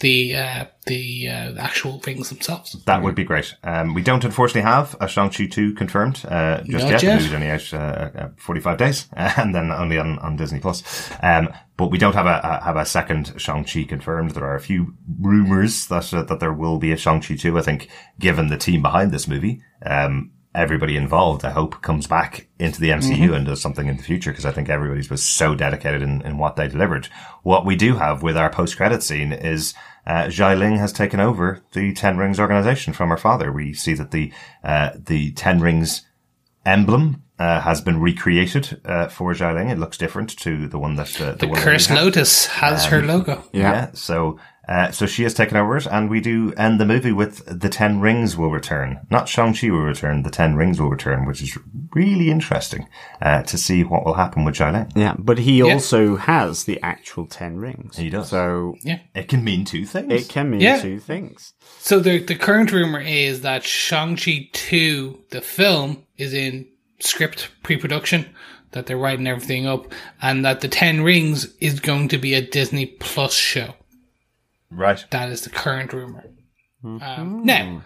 the 0.00 0.36
uh, 0.36 0.64
the 0.86 1.28
uh, 1.28 1.54
actual 1.58 2.00
rings 2.06 2.30
themselves. 2.30 2.72
That 2.84 3.02
would 3.02 3.14
be 3.14 3.24
great. 3.24 3.54
Um, 3.62 3.94
we 3.94 4.02
don't 4.02 4.24
unfortunately 4.24 4.62
have 4.62 4.96
a 5.00 5.06
Shang-Chi 5.06 5.46
2 5.46 5.74
confirmed, 5.74 6.24
uh, 6.26 6.62
just 6.62 6.84
Not 6.84 6.90
yet. 6.90 7.02
yet. 7.02 7.14
Movie's 7.16 7.34
only 7.34 7.50
out, 7.50 7.74
uh, 7.74 8.10
uh, 8.18 8.28
45 8.38 8.78
days, 8.78 9.08
and 9.12 9.54
then 9.54 9.70
only 9.70 9.98
on, 9.98 10.18
on 10.20 10.36
Disney 10.36 10.60
Plus. 10.60 11.10
Um, 11.22 11.50
but 11.76 11.90
we 11.90 11.98
don't 11.98 12.14
have 12.14 12.26
a, 12.26 12.40
a 12.42 12.64
have 12.64 12.76
a 12.76 12.86
second 12.86 13.34
Shang-Chi 13.36 13.84
confirmed. 13.84 14.32
There 14.32 14.44
are 14.44 14.56
a 14.56 14.60
few 14.60 14.94
rumors 15.20 15.86
that, 15.88 16.12
uh, 16.12 16.22
that 16.24 16.40
there 16.40 16.52
will 16.52 16.78
be 16.78 16.92
a 16.92 16.96
Shang-Chi 16.96 17.36
2. 17.36 17.58
I 17.58 17.62
think, 17.62 17.88
given 18.18 18.48
the 18.48 18.56
team 18.56 18.82
behind 18.82 19.12
this 19.12 19.28
movie, 19.28 19.62
um, 19.84 20.32
everybody 20.54 20.96
involved, 20.96 21.44
I 21.44 21.50
hope, 21.50 21.82
comes 21.82 22.06
back 22.06 22.48
into 22.58 22.80
the 22.80 22.90
MCU 22.90 23.34
and 23.34 23.46
does 23.46 23.60
something 23.60 23.86
in 23.86 23.96
the 23.96 24.02
future 24.02 24.30
because 24.30 24.46
I 24.46 24.50
think 24.52 24.68
everybody's 24.68 25.10
was 25.10 25.24
so 25.24 25.54
dedicated 25.54 26.02
in, 26.02 26.22
in 26.22 26.38
what 26.38 26.56
they 26.56 26.66
delivered. 26.66 27.08
What 27.42 27.64
we 27.64 27.76
do 27.76 27.94
have 27.96 28.22
with 28.22 28.36
our 28.36 28.50
post-credit 28.50 29.02
scene 29.02 29.32
is 29.32 29.74
uh, 30.08 30.24
Xialing 30.24 30.78
has 30.78 30.92
taken 30.92 31.20
over 31.20 31.62
the 31.72 31.92
Ten 31.92 32.16
Rings 32.16 32.40
organization 32.40 32.92
from 32.94 33.10
her 33.10 33.16
father. 33.18 33.52
We 33.52 33.74
see 33.74 33.94
that 33.94 34.10
the 34.10 34.32
uh, 34.64 34.90
the 34.96 35.32
Ten 35.32 35.60
Rings 35.60 36.06
emblem 36.64 37.22
uh, 37.38 37.60
has 37.60 37.80
been 37.80 38.00
recreated 38.00 38.80
uh, 38.84 39.08
for 39.08 39.32
Xialing. 39.34 39.70
It 39.70 39.78
looks 39.78 39.98
different 39.98 40.30
to 40.38 40.66
the 40.66 40.78
one 40.78 40.96
that 40.96 41.20
uh, 41.20 41.32
the, 41.32 41.38
The 41.38 41.46
one 41.46 41.54
that 41.54 41.66
we 41.66 41.72
Cursed 41.72 41.88
have. 41.90 41.98
Lotus 41.98 42.46
has 42.46 42.86
her 42.86 43.02
logo. 43.02 43.44
Yeah. 43.52 43.90
So, 43.92 44.40
uh, 44.68 44.90
so 44.90 45.06
she 45.06 45.22
has 45.22 45.32
taken 45.34 45.56
over 45.56 45.76
it, 45.76 45.86
and 45.86 46.10
we 46.10 46.20
do 46.20 46.52
end 46.56 46.78
the 46.78 46.84
movie 46.86 47.12
with 47.12 47.42
the 47.46 47.68
Ten 47.68 48.00
Rings 48.00 48.36
will 48.36 48.50
return. 48.50 49.00
Not 49.10 49.28
Shang 49.28 49.54
Chi 49.54 49.70
will 49.70 49.80
return. 49.84 50.22
The 50.22 50.30
Ten 50.30 50.56
Rings 50.56 50.80
will 50.80 50.90
return, 50.90 51.24
which 51.26 51.42
is 51.42 51.56
really 51.94 52.30
interesting 52.30 52.86
uh, 53.22 53.42
to 53.44 53.56
see 53.56 53.82
what 53.82 54.04
will 54.04 54.14
happen 54.14 54.44
with 54.44 54.54
Xialing. 54.56 54.90
Yeah, 54.94 55.14
but 55.18 55.38
he 55.38 55.62
also 55.62 56.16
has 56.16 56.64
the 56.64 56.80
actual 56.82 57.26
ten 57.26 57.56
rings. 57.56 57.96
He 57.96 58.10
does. 58.10 58.28
So 58.28 58.74
Yeah. 58.82 58.98
It 59.14 59.28
can 59.28 59.42
mean 59.42 59.64
two 59.64 59.84
things. 59.86 60.12
it 60.12 60.28
can 60.28 60.50
mean 60.50 60.60
Yeah. 60.60 60.80
two 60.80 60.98
things. 60.98 61.54
So 61.78 61.98
the 62.00 62.18
the 62.18 62.34
current 62.34 62.70
rumor 62.72 63.00
is 63.00 63.40
that 63.42 63.64
Shang-Chi 63.64 64.50
2, 64.52 65.24
the 65.30 65.40
film, 65.40 66.04
is 66.16 66.34
in 66.34 66.66
script 67.00 67.48
pre-production, 67.62 68.26
that 68.72 68.86
they're 68.86 68.98
writing 68.98 69.26
everything 69.26 69.66
up, 69.66 69.92
and 70.20 70.44
that 70.44 70.60
the 70.60 70.68
Ten 70.68 71.02
Rings 71.02 71.54
is 71.60 71.80
going 71.80 72.08
to 72.08 72.18
be 72.18 72.34
a 72.34 72.42
Disney 72.42 72.86
Plus 72.86 73.32
show. 73.34 73.74
Right. 74.70 75.04
That 75.10 75.28
is 75.30 75.42
the 75.42 75.50
current 75.50 75.92
rumor. 75.92 76.24
Um, 76.84 77.42
now, 77.44 77.82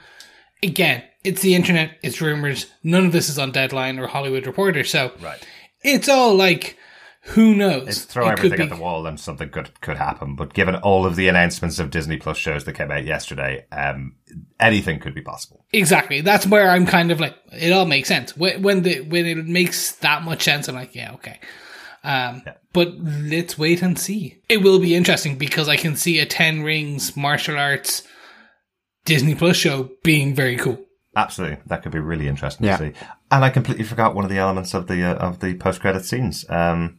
again, 0.62 1.02
it's 1.24 1.40
the 1.42 1.54
internet, 1.54 1.98
it's 2.02 2.20
rumors. 2.20 2.66
None 2.82 3.06
of 3.06 3.12
this 3.12 3.28
is 3.28 3.38
on 3.38 3.52
Deadline 3.52 3.98
or 3.98 4.06
Hollywood 4.06 4.46
Reporter, 4.46 4.84
so 4.84 5.12
Right. 5.20 5.42
it's 5.82 6.08
all 6.08 6.34
like, 6.34 6.76
who 7.26 7.54
knows? 7.54 7.88
It's 7.88 8.00
throw 8.04 8.28
It 8.28 8.36
could 8.36 8.46
everything 8.52 8.70
at 8.72 8.76
the 8.76 8.82
wall 8.82 9.06
and 9.06 9.18
something 9.18 9.48
good 9.48 9.80
could 9.80 9.96
happen. 9.96 10.34
But 10.34 10.54
given 10.54 10.74
all 10.74 11.06
of 11.06 11.14
the 11.14 11.28
announcements 11.28 11.78
of 11.78 11.90
Disney 11.90 12.16
Plus 12.16 12.36
shows 12.36 12.64
that 12.64 12.72
came 12.72 12.90
out 12.90 13.04
yesterday, 13.04 13.64
um, 13.70 14.16
anything 14.58 14.98
could 14.98 15.14
be 15.14 15.22
possible. 15.22 15.64
Exactly. 15.72 16.20
That's 16.20 16.46
where 16.48 16.68
I'm 16.68 16.84
kind 16.84 17.12
of 17.12 17.20
like, 17.20 17.36
it 17.52 17.70
all 17.72 17.86
makes 17.86 18.08
sense. 18.08 18.36
When 18.36 18.60
when 18.62 18.82
the 18.82 19.02
when 19.02 19.24
it 19.24 19.46
makes 19.46 19.92
that 19.96 20.22
much 20.22 20.42
sense, 20.42 20.66
I'm 20.68 20.74
like, 20.74 20.96
yeah, 20.96 21.12
okay. 21.14 21.38
Um, 22.04 22.42
but 22.72 22.94
let's 22.98 23.56
wait 23.56 23.82
and 23.82 23.98
see. 23.98 24.40
It 24.48 24.58
will 24.62 24.78
be 24.80 24.94
interesting 24.94 25.36
because 25.38 25.68
I 25.68 25.76
can 25.76 25.94
see 25.96 26.18
a 26.18 26.26
Ten 26.26 26.62
Rings 26.62 27.16
martial 27.16 27.56
arts 27.58 28.02
Disney 29.04 29.34
Plus 29.34 29.56
show 29.56 29.90
being 30.02 30.34
very 30.34 30.56
cool. 30.56 30.78
Absolutely, 31.14 31.58
that 31.66 31.82
could 31.82 31.92
be 31.92 31.98
really 31.98 32.26
interesting 32.26 32.66
Yeah. 32.66 32.76
to 32.78 32.92
see. 32.92 32.98
And 33.30 33.44
I 33.44 33.50
completely 33.50 33.84
forgot 33.84 34.14
one 34.14 34.24
of 34.24 34.30
the 34.30 34.38
elements 34.38 34.74
of 34.74 34.86
the 34.86 35.02
uh, 35.04 35.14
of 35.14 35.40
the 35.40 35.54
post 35.54 35.80
credit 35.80 36.04
scenes. 36.04 36.44
Um, 36.48 36.98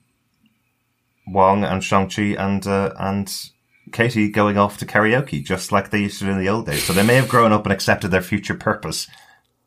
Wong 1.27 1.63
and 1.63 1.84
Shang 1.84 2.09
Chi 2.09 2.35
and 2.38 2.65
uh, 2.67 2.93
and 2.99 3.31
Katie 3.91 4.30
going 4.30 4.57
off 4.57 4.77
to 4.77 4.85
karaoke, 4.85 5.43
just 5.43 5.71
like 5.71 5.89
they 5.89 6.01
used 6.01 6.19
to 6.19 6.25
do 6.25 6.31
in 6.31 6.39
the 6.39 6.49
old 6.49 6.65
days. 6.65 6.84
So 6.84 6.93
they 6.93 7.05
may 7.05 7.15
have 7.15 7.30
grown 7.30 7.51
up 7.51 7.65
and 7.65 7.73
accepted 7.73 8.09
their 8.11 8.21
future 8.21 8.55
purpose, 8.55 9.07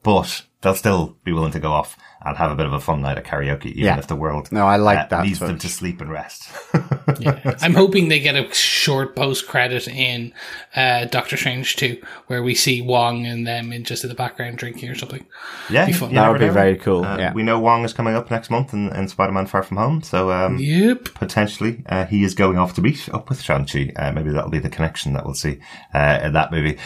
but 0.03 0.45
they'll 0.63 0.75
still 0.75 1.17
be 1.25 1.33
willing 1.33 1.53
to 1.53 1.61
go 1.61 1.71
off 1.71 1.97
and 2.25 2.37
have 2.39 2.51
a 2.51 2.57
bit 2.57 2.67
of 2.67 2.73
a 2.73 2.81
fun 2.81 3.03
night 3.03 3.19
at 3.19 3.25
karaoke, 3.25 3.67
even 3.67 3.85
Yeah. 3.85 3.99
if 3.99 4.07
the 4.09 4.17
world 4.17 4.51
No, 4.51 4.67
I 4.67 4.77
like 4.77 4.99
uh, 4.99 5.07
that 5.11 5.25
needs 5.27 5.39
them 5.39 5.59
to 5.59 5.69
sleep 5.69 6.01
and 6.01 6.11
rest. 6.11 6.49
I'm 7.63 7.75
hoping 7.75 8.09
they 8.09 8.19
get 8.21 8.35
a 8.37 8.53
short 8.53 9.15
post 9.15 9.47
credit 9.47 9.87
in 9.87 10.33
uh, 10.75 11.05
Doctor 11.05 11.37
Strange 11.37 11.77
2, 11.77 12.01
where 12.27 12.43
we 12.43 12.55
see 12.55 12.83
Wong 12.83 13.27
and 13.27 13.47
them 13.47 13.73
in 13.73 13.85
just 13.85 14.03
in 14.03 14.09
the 14.09 14.15
background 14.17 14.59
drinking 14.59 14.89
or 14.89 14.95
something. 14.95 15.25
yeah, 15.71 15.87
Be 15.87 15.93
That 15.93 16.11
never 16.13 16.33
would 16.33 16.41
be 16.41 16.49
very 16.49 16.77
cool, 16.77 17.05
Uh, 17.05 17.19
yeah. 17.19 17.33
We 17.33 17.43
know 17.43 17.61
Wong 17.61 17.85
is 17.85 17.93
coming 17.93 18.15
up 18.15 18.31
next 18.31 18.51
month 18.51 18.73
in, 18.73 18.89
in 18.95 19.09
Spider-Man 19.09 19.47
Far 19.47 19.63
From 19.63 19.77
Home, 19.77 20.03
so 20.03 20.31
um, 20.33 20.59
Yep. 20.59 21.15
potentially 21.15 21.85
uh, 21.87 22.07
he 22.07 22.25
is 22.25 22.35
going 22.35 22.59
off 22.59 22.75
to 22.75 22.83
meet 22.83 23.09
up 23.13 23.29
with 23.29 23.41
Shang-Chi. 23.41 23.93
Uh, 23.95 24.13
maybe 24.13 24.31
that'll 24.31 24.51
be 24.51 24.59
the 24.59 24.71
connection 24.71 25.13
that 25.13 25.25
we'll 25.25 25.35
see 25.35 25.59
uh, 25.95 26.21
in 26.25 26.33
that 26.33 26.51
movie. 26.51 26.79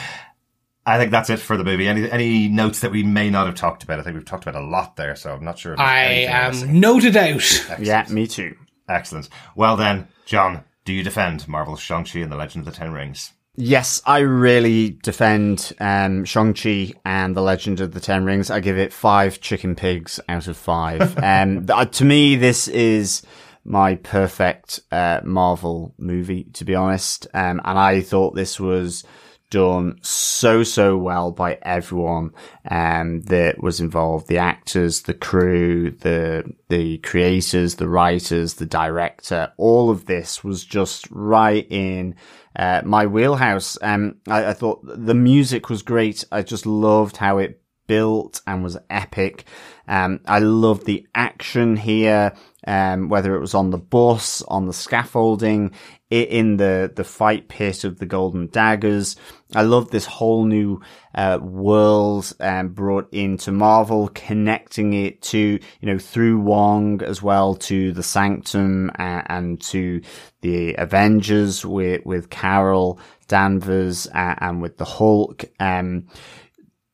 I 0.91 0.99
think 0.99 1.13
that's 1.13 1.31
it 1.31 1.39
for 1.39 1.57
the 1.57 1.65
movie. 1.65 1.87
Any 1.89 2.11
any 2.11 2.49
notes 2.49 2.81
that 2.81 2.91
we 2.91 3.03
may 3.03 3.31
not 3.31 3.47
have 3.47 3.55
talked 3.55 3.83
about? 3.85 4.01
I 4.01 4.03
think 4.03 4.15
we've 4.17 4.25
talked 4.25 4.47
about 4.47 4.61
a 4.61 4.65
lot 4.65 4.97
there, 4.97 5.15
so 5.15 5.33
I'm 5.33 5.45
not 5.45 5.59
sure. 5.59 5.75
If 5.75 5.81
I 5.81 6.03
am 6.03 6.51
missing. 6.51 6.81
noted 6.81 7.17
out. 7.17 7.79
Yeah, 7.79 8.07
me 8.11 8.27
too. 8.27 8.57
Excellent. 8.89 9.29
Well 9.55 9.77
then, 9.77 10.09
John, 10.27 10.65
do 10.85 10.93
you 10.93 11.05
defend 11.05 11.47
Marvel's 11.47 11.81
Shang-Chi 11.81 12.19
and 12.19 12.33
the 12.33 12.37
Legend 12.37 12.67
of 12.67 12.73
the 12.73 12.79
Ten 12.79 12.93
Rings? 12.93 13.33
Yes, 13.57 14.03
I 14.05 14.21
really 14.21 14.99
defend 15.03 15.73
um, 15.79 16.25
Shang-Chi 16.25 16.95
and 17.05 17.37
The 17.37 17.43
Legend 17.43 17.81
of 17.81 17.93
the 17.93 18.01
Ten 18.01 18.25
Rings. 18.25 18.51
I 18.51 18.61
give 18.61 18.79
it 18.79 18.93
five 18.93 19.41
chicken 19.41 19.77
pigs 19.77 20.19
out 20.29 20.49
of 20.49 20.57
five. 20.57 21.17
um, 21.23 21.67
uh, 21.69 21.85
to 21.85 22.05
me, 22.05 22.37
this 22.37 22.69
is 22.69 23.23
my 23.65 23.97
perfect 23.97 24.81
uh, 24.91 25.21
Marvel 25.25 25.95
movie, 25.99 26.45
to 26.55 26.65
be 26.65 26.75
honest. 26.75 27.27
Um, 27.35 27.61
and 27.65 27.79
I 27.79 28.01
thought 28.01 28.35
this 28.35 28.59
was 28.59 29.05
done 29.51 29.99
so 30.03 30.63
so 30.63 30.97
well 30.97 31.33
by 31.33 31.59
everyone 31.63 32.33
um 32.71 33.21
that 33.23 33.63
was 33.63 33.81
involved. 33.81 34.29
The 34.29 34.39
actors 34.39 35.03
the 35.03 35.15
crew 35.15 35.91
the 35.91 36.55
the 36.69 36.99
creators 36.99 37.75
the 37.75 37.89
writers 37.89 38.55
the 38.55 38.67
director 38.67 39.53
all 39.57 39.91
of 39.91 40.07
this 40.07 40.43
was 40.43 40.65
just 40.65 41.09
right 41.11 41.67
in 41.71 42.15
uh, 42.57 42.83
my 42.85 43.07
wheelhouse. 43.07 43.77
Um 43.83 44.17
I, 44.29 44.47
I 44.47 44.53
thought 44.53 44.81
the 44.85 45.15
music 45.15 45.69
was 45.69 45.83
great. 45.83 46.25
I 46.33 46.43
just 46.43 46.67
loved 46.67 47.17
how 47.19 47.39
it 47.39 47.61
built 47.87 48.41
and 48.47 48.63
was 48.63 48.79
epic. 48.89 49.45
Um 49.89 50.21
i 50.27 50.39
loved 50.39 50.87
the 50.87 51.07
action 51.15 51.77
here 51.77 52.33
um, 52.67 53.09
whether 53.09 53.35
it 53.35 53.41
was 53.41 53.55
on 53.55 53.71
the 53.71 53.79
bus, 53.79 54.43
on 54.43 54.67
the 54.67 54.73
scaffolding, 54.73 55.73
in 56.11 56.57
the, 56.57 56.93
the 56.95 57.05
fight 57.05 57.49
pit 57.49 57.85
of 57.85 57.99
the 57.99 58.07
golden 58.07 58.49
daggers. 58.49 59.17
I 59.55 59.63
love 59.63 59.91
this 59.91 60.07
whole 60.07 60.45
new, 60.45 60.81
uh, 61.15 61.39
world, 61.41 62.33
um, 62.41 62.71
brought 62.71 63.13
into 63.13 63.53
Marvel, 63.53 64.09
connecting 64.09 64.93
it 64.93 65.23
to, 65.23 65.39
you 65.39 65.61
know, 65.83 65.99
through 65.99 66.41
Wong 66.41 67.03
as 67.03 67.23
well 67.23 67.55
to 67.57 67.93
the 67.93 68.03
Sanctum 68.03 68.91
and, 68.97 69.27
and 69.29 69.61
to 69.63 70.03
the 70.41 70.75
Avengers 70.75 71.65
with, 71.65 72.05
with 72.05 72.31
Carol 72.31 72.99
Danvers 73.29 74.07
and, 74.07 74.39
and 74.41 74.63
with 74.63 74.77
the 74.79 74.85
Hulk. 74.85 75.45
Um, 75.61 76.07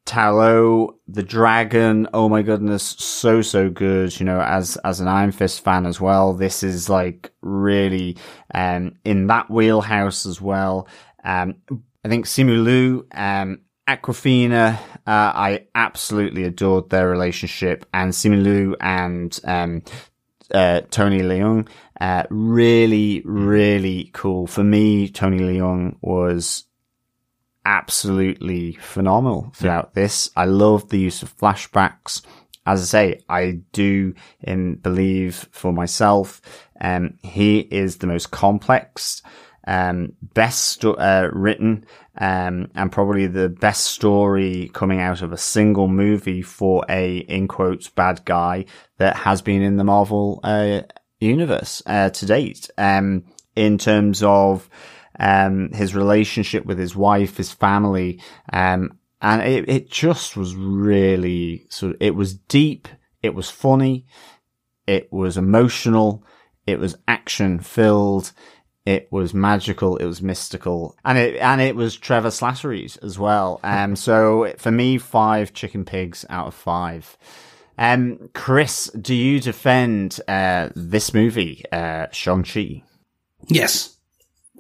Ta 0.07 0.31
Lo, 0.31 0.97
the 1.09 1.23
dragon. 1.23 2.09
Oh 2.15 2.29
my 2.29 2.43
goodness, 2.43 2.83
so 2.85 3.43
so 3.43 3.69
good. 3.69 4.19
You 4.19 4.25
know, 4.25 4.41
as 4.41 4.77
as 4.79 5.01
an 5.01 5.09
Iron 5.09 5.33
Fist 5.33 5.63
fan 5.63 5.85
as 5.85 6.01
well, 6.01 6.33
this 6.33 6.63
is 6.63 6.89
like 6.89 7.33
really 7.43 8.17
um 8.55 8.95
in 9.05 9.27
that 9.27 9.51
wheelhouse 9.51 10.25
as 10.25 10.41
well. 10.41 10.89
Um, 11.25 11.57
I 12.05 12.09
think 12.09 12.27
Simu 12.27 12.63
Liu, 12.63 13.07
um, 13.13 13.63
Awkwafina, 13.89 14.75
uh, 14.77 14.79
I 15.07 15.67
absolutely 15.75 16.45
adored 16.45 16.89
their 16.89 17.09
relationship, 17.09 17.85
and 17.93 18.13
Simu 18.13 18.43
Liu 18.43 18.77
and 18.81 19.39
um 19.45 19.83
uh, 20.55 20.83
Tony 20.91 21.23
Leung, 21.23 21.69
uh, 22.01 22.23
really, 22.31 23.23
really 23.25 24.11
cool. 24.13 24.47
For 24.47 24.63
me, 24.63 25.09
Tony 25.09 25.41
Leung 25.41 25.97
was 26.01 26.66
absolutely 27.67 28.73
phenomenal 28.75 29.51
throughout 29.53 29.93
this. 29.93 30.31
I 30.37 30.45
love 30.45 30.89
the 30.89 31.01
use 31.01 31.23
of 31.23 31.37
flashbacks. 31.37 32.23
As 32.65 32.81
I 32.81 32.85
say, 32.85 33.21
I 33.29 33.61
do 33.73 34.15
um, 34.47 34.77
believe 34.77 35.49
for 35.51 35.73
myself, 35.73 36.41
um, 36.81 37.19
he 37.23 37.59
is 37.59 37.97
the 37.97 38.07
most 38.07 38.31
complex, 38.31 39.21
um, 39.67 40.13
best 40.23 40.85
uh, 40.85 41.29
written, 41.33 41.87
um, 42.19 42.71
and 42.75 42.93
probably 42.93 43.27
the 43.27 43.49
best 43.49 43.87
story 43.87 44.71
coming 44.73 45.01
out 45.01 45.23
of 45.23 45.33
a 45.33 45.37
single 45.37 45.89
movie 45.89 46.43
for 46.43 46.85
a, 46.89 47.19
in 47.19 47.49
quotes, 47.49 47.89
bad 47.89 48.25
guy 48.25 48.65
that 48.99 49.17
has 49.17 49.43
been 49.43 49.63
in 49.63 49.77
the 49.77 49.85
Marvel, 49.85 50.39
uh, 50.45 50.83
universe, 51.19 51.83
uh, 51.87 52.11
to 52.11 52.27
date. 52.27 52.71
Um, 52.79 53.25
in 53.57 53.79
terms 53.79 54.23
of, 54.23 54.69
um, 55.19 55.71
his 55.73 55.95
relationship 55.95 56.65
with 56.65 56.79
his 56.79 56.97
wife, 56.97 57.37
his 57.37 57.53
family, 57.53 58.21
um, 58.53 58.99
and 59.21 59.43
it, 59.43 59.69
it 59.69 59.91
just 59.91 60.37
was 60.37 60.55
really 60.55 61.67
sort 61.71 61.95
of, 61.95 61.99
it 62.01 62.15
was 62.15 62.35
deep, 62.35 62.89
it 63.23 63.35
was 63.35 63.51
funny, 63.51 64.07
it 64.87 65.13
was 65.13 65.37
emotional, 65.37 66.23
it 66.67 66.79
was 66.79 66.97
action 67.09 67.59
filled, 67.59 68.33
it 68.85 69.11
was 69.11 69.35
magical, 69.35 69.97
it 69.97 70.05
was 70.05 70.23
mystical, 70.23 70.97
and 71.05 71.19
it 71.19 71.37
and 71.37 71.61
it 71.61 71.75
was 71.75 71.97
Trevor 71.97 72.31
Slattery's 72.31 72.97
as 72.99 73.19
well. 73.19 73.61
Um, 73.65 73.97
so 73.97 74.53
for 74.59 74.71
me, 74.71 74.99
five 74.99 75.53
chicken 75.53 75.85
pigs 75.85 76.25
out 76.31 76.47
of 76.47 76.55
five. 76.55 77.17
Um, 77.79 78.31
Chris, 78.33 78.87
do 78.91 79.15
you 79.15 79.41
defend 79.41 80.21
uh 80.29 80.71
this 80.75 81.13
movie, 81.13 81.65
uh, 81.73 82.07
Shang 82.13 82.45
Chi? 82.45 82.85
Yes, 83.49 83.96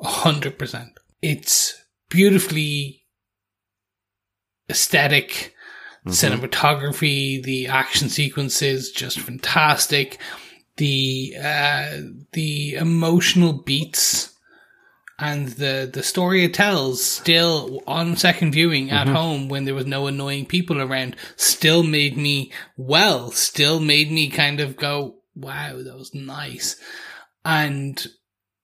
hundred 0.00 0.58
percent. 0.58 0.98
It's 1.22 1.74
beautifully 2.08 3.04
aesthetic, 4.68 5.54
cinematography, 6.06 7.42
the 7.42 7.68
action 7.68 8.08
sequences 8.08 8.90
just 8.90 9.18
fantastic. 9.18 10.18
The 10.76 11.34
uh, 11.42 12.00
the 12.32 12.74
emotional 12.74 13.54
beats 13.54 14.36
and 15.18 15.48
the 15.48 15.88
the 15.92 16.02
story 16.02 16.44
it 16.44 16.52
tells 16.52 17.02
still 17.02 17.82
on 17.86 18.16
second 18.16 18.52
viewing 18.52 18.90
at 18.90 19.08
home 19.08 19.48
when 19.48 19.64
there 19.64 19.74
was 19.74 19.86
no 19.86 20.06
annoying 20.06 20.44
people 20.44 20.80
around 20.80 21.16
still 21.36 21.82
made 21.82 22.16
me 22.16 22.52
well 22.76 23.30
still 23.30 23.80
made 23.80 24.10
me 24.10 24.28
kind 24.28 24.60
of 24.60 24.76
go 24.76 25.16
wow 25.34 25.82
that 25.82 25.96
was 25.96 26.14
nice 26.14 26.76
and 27.44 28.06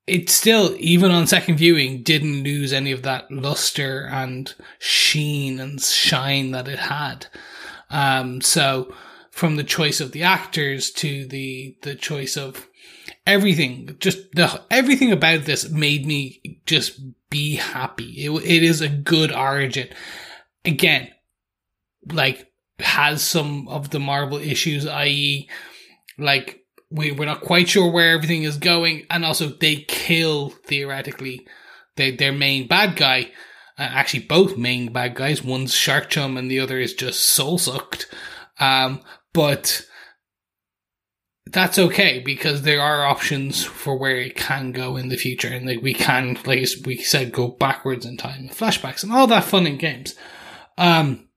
it 0.06 0.28
still, 0.30 0.74
even 0.78 1.10
on 1.10 1.26
second 1.26 1.56
viewing, 1.56 2.02
didn't 2.02 2.42
lose 2.42 2.72
any 2.72 2.92
of 2.92 3.02
that 3.02 3.30
luster 3.30 4.08
and 4.10 4.52
sheen 4.78 5.60
and 5.60 5.80
shine 5.80 6.50
that 6.50 6.68
it 6.68 6.78
had. 6.78 7.26
Um, 7.90 8.40
so 8.40 8.92
from 9.30 9.56
the 9.56 9.64
choice 9.64 10.00
of 10.00 10.12
the 10.12 10.24
actors 10.24 10.90
to 10.90 11.26
the, 11.26 11.76
the 11.82 11.94
choice 11.94 12.36
of 12.36 12.66
everything, 13.26 13.96
just 14.00 14.32
the, 14.32 14.60
everything 14.70 15.12
about 15.12 15.44
this 15.44 15.70
made 15.70 16.04
me 16.04 16.60
just 16.66 17.00
be 17.30 17.56
happy. 17.56 18.24
It, 18.24 18.30
it 18.30 18.62
is 18.62 18.80
a 18.80 18.88
good 18.88 19.32
origin. 19.32 19.88
Again, 20.64 21.10
like, 22.10 22.48
has 22.80 23.22
some 23.22 23.68
of 23.68 23.90
the 23.90 24.00
Marvel 24.00 24.38
issues, 24.38 24.86
i.e., 24.86 25.48
like, 26.18 26.61
we, 26.92 27.10
we're 27.10 27.24
not 27.24 27.40
quite 27.40 27.68
sure 27.68 27.90
where 27.90 28.14
everything 28.14 28.42
is 28.42 28.58
going, 28.58 29.06
and 29.10 29.24
also 29.24 29.48
they 29.48 29.76
kill 29.76 30.50
theoretically 30.50 31.46
their 31.96 32.12
their 32.12 32.32
main 32.32 32.68
bad 32.68 32.96
guy. 32.96 33.30
Uh, 33.78 33.88
actually, 33.90 34.24
both 34.24 34.58
main 34.58 34.92
bad 34.92 35.14
guys. 35.14 35.42
One's 35.42 35.74
Shark 35.74 36.10
Chum, 36.10 36.36
and 36.36 36.50
the 36.50 36.60
other 36.60 36.78
is 36.78 36.94
just 36.94 37.22
soul 37.22 37.58
sucked. 37.58 38.06
Um, 38.60 39.00
but 39.32 39.82
that's 41.46 41.78
okay 41.78 42.20
because 42.20 42.62
there 42.62 42.80
are 42.80 43.04
options 43.04 43.64
for 43.64 43.98
where 43.98 44.16
it 44.16 44.36
can 44.36 44.72
go 44.72 44.96
in 44.96 45.08
the 45.08 45.16
future, 45.16 45.48
and 45.48 45.66
like 45.66 45.82
we 45.82 45.94
can, 45.94 46.38
like 46.44 46.68
we 46.84 46.96
said, 46.98 47.32
go 47.32 47.48
backwards 47.48 48.04
in 48.04 48.18
time, 48.18 48.48
flashbacks, 48.50 49.02
and 49.02 49.12
all 49.12 49.26
that 49.26 49.44
fun 49.44 49.66
in 49.66 49.78
games. 49.78 50.14
Um, 50.76 51.28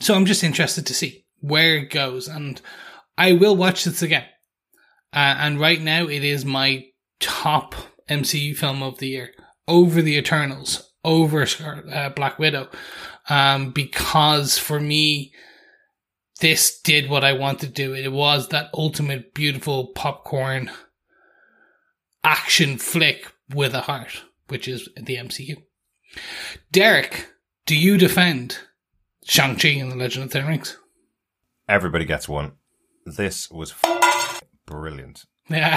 so 0.00 0.14
I'm 0.14 0.26
just 0.26 0.44
interested 0.44 0.86
to 0.86 0.94
see 0.94 1.24
where 1.40 1.76
it 1.76 1.90
goes, 1.90 2.26
and 2.26 2.60
I 3.16 3.32
will 3.32 3.56
watch 3.56 3.84
this 3.84 4.02
again. 4.02 4.24
Uh, 5.14 5.36
and 5.38 5.60
right 5.60 5.80
now, 5.80 6.08
it 6.08 6.24
is 6.24 6.44
my 6.44 6.84
top 7.20 7.74
MCU 8.10 8.56
film 8.56 8.82
of 8.82 8.98
the 8.98 9.08
year 9.08 9.30
over 9.68 10.02
the 10.02 10.16
Eternals, 10.16 10.92
over 11.04 11.46
uh, 11.92 12.10
Black 12.10 12.38
Widow. 12.38 12.68
Um, 13.28 13.70
because 13.70 14.58
for 14.58 14.80
me, 14.80 15.32
this 16.40 16.80
did 16.80 17.08
what 17.08 17.24
I 17.24 17.32
wanted 17.32 17.68
to 17.68 17.72
do. 17.72 17.94
It 17.94 18.12
was 18.12 18.48
that 18.48 18.70
ultimate 18.74 19.34
beautiful 19.34 19.88
popcorn 19.94 20.70
action 22.24 22.78
flick 22.78 23.32
with 23.54 23.72
a 23.72 23.82
heart, 23.82 24.24
which 24.48 24.66
is 24.66 24.88
the 24.96 25.16
MCU. 25.16 25.62
Derek, 26.72 27.28
do 27.66 27.76
you 27.76 27.96
defend 27.96 28.58
Shang-Chi 29.24 29.68
and 29.68 29.92
the 29.92 29.96
Legend 29.96 30.24
of 30.24 30.30
the 30.32 30.42
Rings? 30.42 30.76
Everybody 31.68 32.04
gets 32.04 32.28
one. 32.28 32.52
This 33.06 33.50
was 33.50 33.70
brilliant. 34.66 35.24
Yeah. 35.50 35.74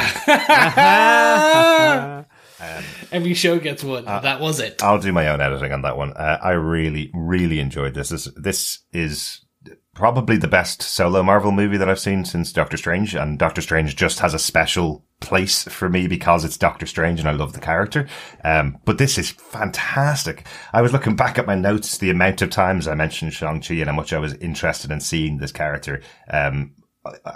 um, 2.59 2.83
Every 3.11 3.33
show 3.33 3.59
gets 3.59 3.83
one. 3.83 4.07
Uh, 4.07 4.19
that 4.21 4.39
was 4.39 4.59
it. 4.59 4.81
I'll 4.81 4.99
do 4.99 5.11
my 5.11 5.27
own 5.27 5.41
editing 5.41 5.73
on 5.73 5.81
that 5.83 5.97
one. 5.97 6.13
Uh, 6.13 6.37
I 6.41 6.51
really, 6.51 7.11
really 7.13 7.59
enjoyed 7.59 7.93
this. 7.93 8.09
This, 8.09 8.29
this 8.37 8.79
is 8.91 9.45
probably 9.93 10.37
the 10.37 10.47
best 10.47 10.81
solo 10.81 11.23
Marvel 11.23 11.51
movie 11.51 11.77
that 11.77 11.89
I've 11.89 11.99
seen 11.99 12.23
since 12.23 12.51
Doctor 12.51 12.77
Strange, 12.77 13.15
and 13.15 13.39
Doctor 13.39 13.61
Strange 13.61 13.95
just 13.95 14.19
has 14.19 14.33
a 14.33 14.39
special 14.39 15.03
place 15.19 15.63
for 15.63 15.89
me 15.89 16.07
because 16.07 16.45
it's 16.45 16.57
Doctor 16.57 16.85
Strange 16.85 17.19
and 17.19 17.27
I 17.27 17.31
love 17.31 17.53
the 17.53 17.59
character. 17.59 18.07
Um, 18.43 18.77
but 18.85 18.99
this 18.99 19.17
is 19.17 19.31
fantastic. 19.31 20.45
I 20.71 20.83
was 20.83 20.93
looking 20.93 21.15
back 21.15 21.39
at 21.39 21.47
my 21.47 21.55
notes, 21.55 21.97
the 21.97 22.11
amount 22.11 22.43
of 22.43 22.51
times 22.51 22.87
I 22.87 22.93
mentioned 22.93 23.33
Shang-Chi 23.33 23.75
and 23.75 23.89
how 23.89 23.95
much 23.95 24.13
I 24.13 24.19
was 24.19 24.35
interested 24.35 24.91
in 24.91 24.99
seeing 24.99 25.37
this 25.37 25.51
character. 25.51 26.01
Um, 26.31 26.75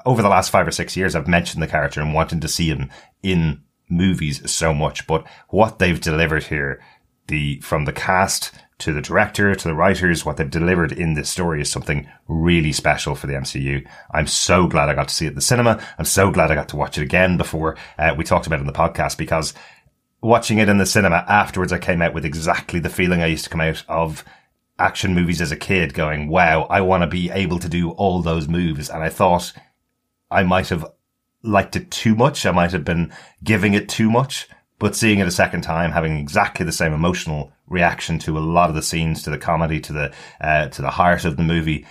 over 0.06 0.22
the 0.22 0.30
last 0.30 0.50
five 0.50 0.68
or 0.68 0.72
six 0.72 0.96
years, 0.96 1.16
I've 1.16 1.28
mentioned 1.28 1.62
the 1.62 1.68
character 1.68 2.02
and 2.02 2.14
wanting 2.14 2.40
to 2.42 2.48
see 2.48 2.68
him 2.68 2.90
in 3.24 3.62
movies 3.90 4.50
so 4.50 4.74
much, 4.74 5.06
but 5.08 5.26
what 5.50 5.80
they've 5.80 6.00
delivered 6.00 6.44
here, 6.44 6.82
the, 7.28 7.60
from 7.60 7.86
the 7.86 7.94
cast 7.94 8.52
to 8.80 8.94
the 8.94 9.02
director, 9.02 9.54
to 9.54 9.68
the 9.68 9.76
writers, 9.76 10.26
what 10.26 10.38
they've 10.38 10.50
delivered 10.50 10.92
in 10.92 11.14
this 11.14 11.30
story 11.30 11.62
is 11.62 11.72
something 11.72 12.10
really 12.28 12.72
special 12.72 13.16
for 13.16 13.28
the 13.28 13.34
MCU. 13.34 13.86
I'm 14.12 14.28
so 14.28 14.68
glad 14.68 14.90
I 14.90 14.96
got 14.96 15.08
to 15.10 15.14
see 15.14 15.26
it 15.26 15.30
in 15.30 15.36
the 15.36 15.42
cinema. 15.42 15.82
I'm 16.00 16.06
so 16.06 16.32
glad 16.32 16.52
I 16.52 16.56
got 16.56 16.70
to 16.70 16.78
watch 16.78 16.98
it 16.98 17.04
again 17.04 17.38
before 17.38 17.78
uh, 18.00 18.16
we 18.18 18.24
talked 18.24 18.48
about 18.48 18.60
it 18.60 18.62
in 18.62 18.68
the 18.68 18.74
podcast 18.74 19.18
because 19.18 19.54
watching 20.22 20.58
it 20.58 20.70
in 20.70 20.78
the 20.78 20.86
cinema 20.86 21.26
afterwards, 21.28 21.72
I 21.72 21.80
came 21.80 22.02
out 22.02 22.14
with 22.14 22.26
exactly 22.26 22.80
the 22.80 22.90
feeling 22.90 23.22
I 23.22 23.28
used 23.28 23.44
to 23.44 23.50
come 23.50 23.62
out 23.62 23.84
of 23.88 24.24
action 24.82 25.14
movies 25.14 25.42
as 25.42 25.52
a 25.52 25.58
kid 25.58 25.94
going, 25.94 26.28
wow, 26.28 26.64
I 26.64 26.82
want 26.82 27.04
to 27.04 27.08
be 27.08 27.30
able 27.30 27.60
to 27.60 27.70
do 27.70 27.92
all 27.92 28.22
those 28.22 28.48
moves. 28.48 28.90
And 28.90 29.04
I 29.04 29.10
thought 29.10 29.54
I 30.30 30.44
might 30.44 30.70
have 30.70 30.86
liked 31.44 31.76
it 31.76 31.92
too 31.92 32.16
much. 32.16 32.46
I 32.46 32.52
might 32.52 32.72
have 32.72 32.84
been 32.84 33.14
giving 33.44 33.74
it 33.74 33.88
too 33.88 34.10
much, 34.10 34.48
but 34.80 34.96
seeing 34.96 35.20
it 35.20 35.28
a 35.28 35.32
second 35.32 35.62
time, 35.62 35.92
having 35.92 36.18
exactly 36.18 36.66
the 36.66 36.72
same 36.72 36.94
emotional 36.94 37.52
reaction 37.68 38.20
to 38.20 38.38
a 38.38 38.40
lot 38.40 38.70
of 38.70 38.76
the 38.76 38.82
scenes, 38.82 39.24
to 39.24 39.30
the 39.30 39.38
comedy, 39.38 39.80
to 39.80 39.94
the 39.94 40.14
uh, 40.42 40.68
to 40.68 40.82
the 40.82 40.90
heart 40.90 41.26
of 41.26 41.38
the 41.38 41.44
movie, 41.44 41.86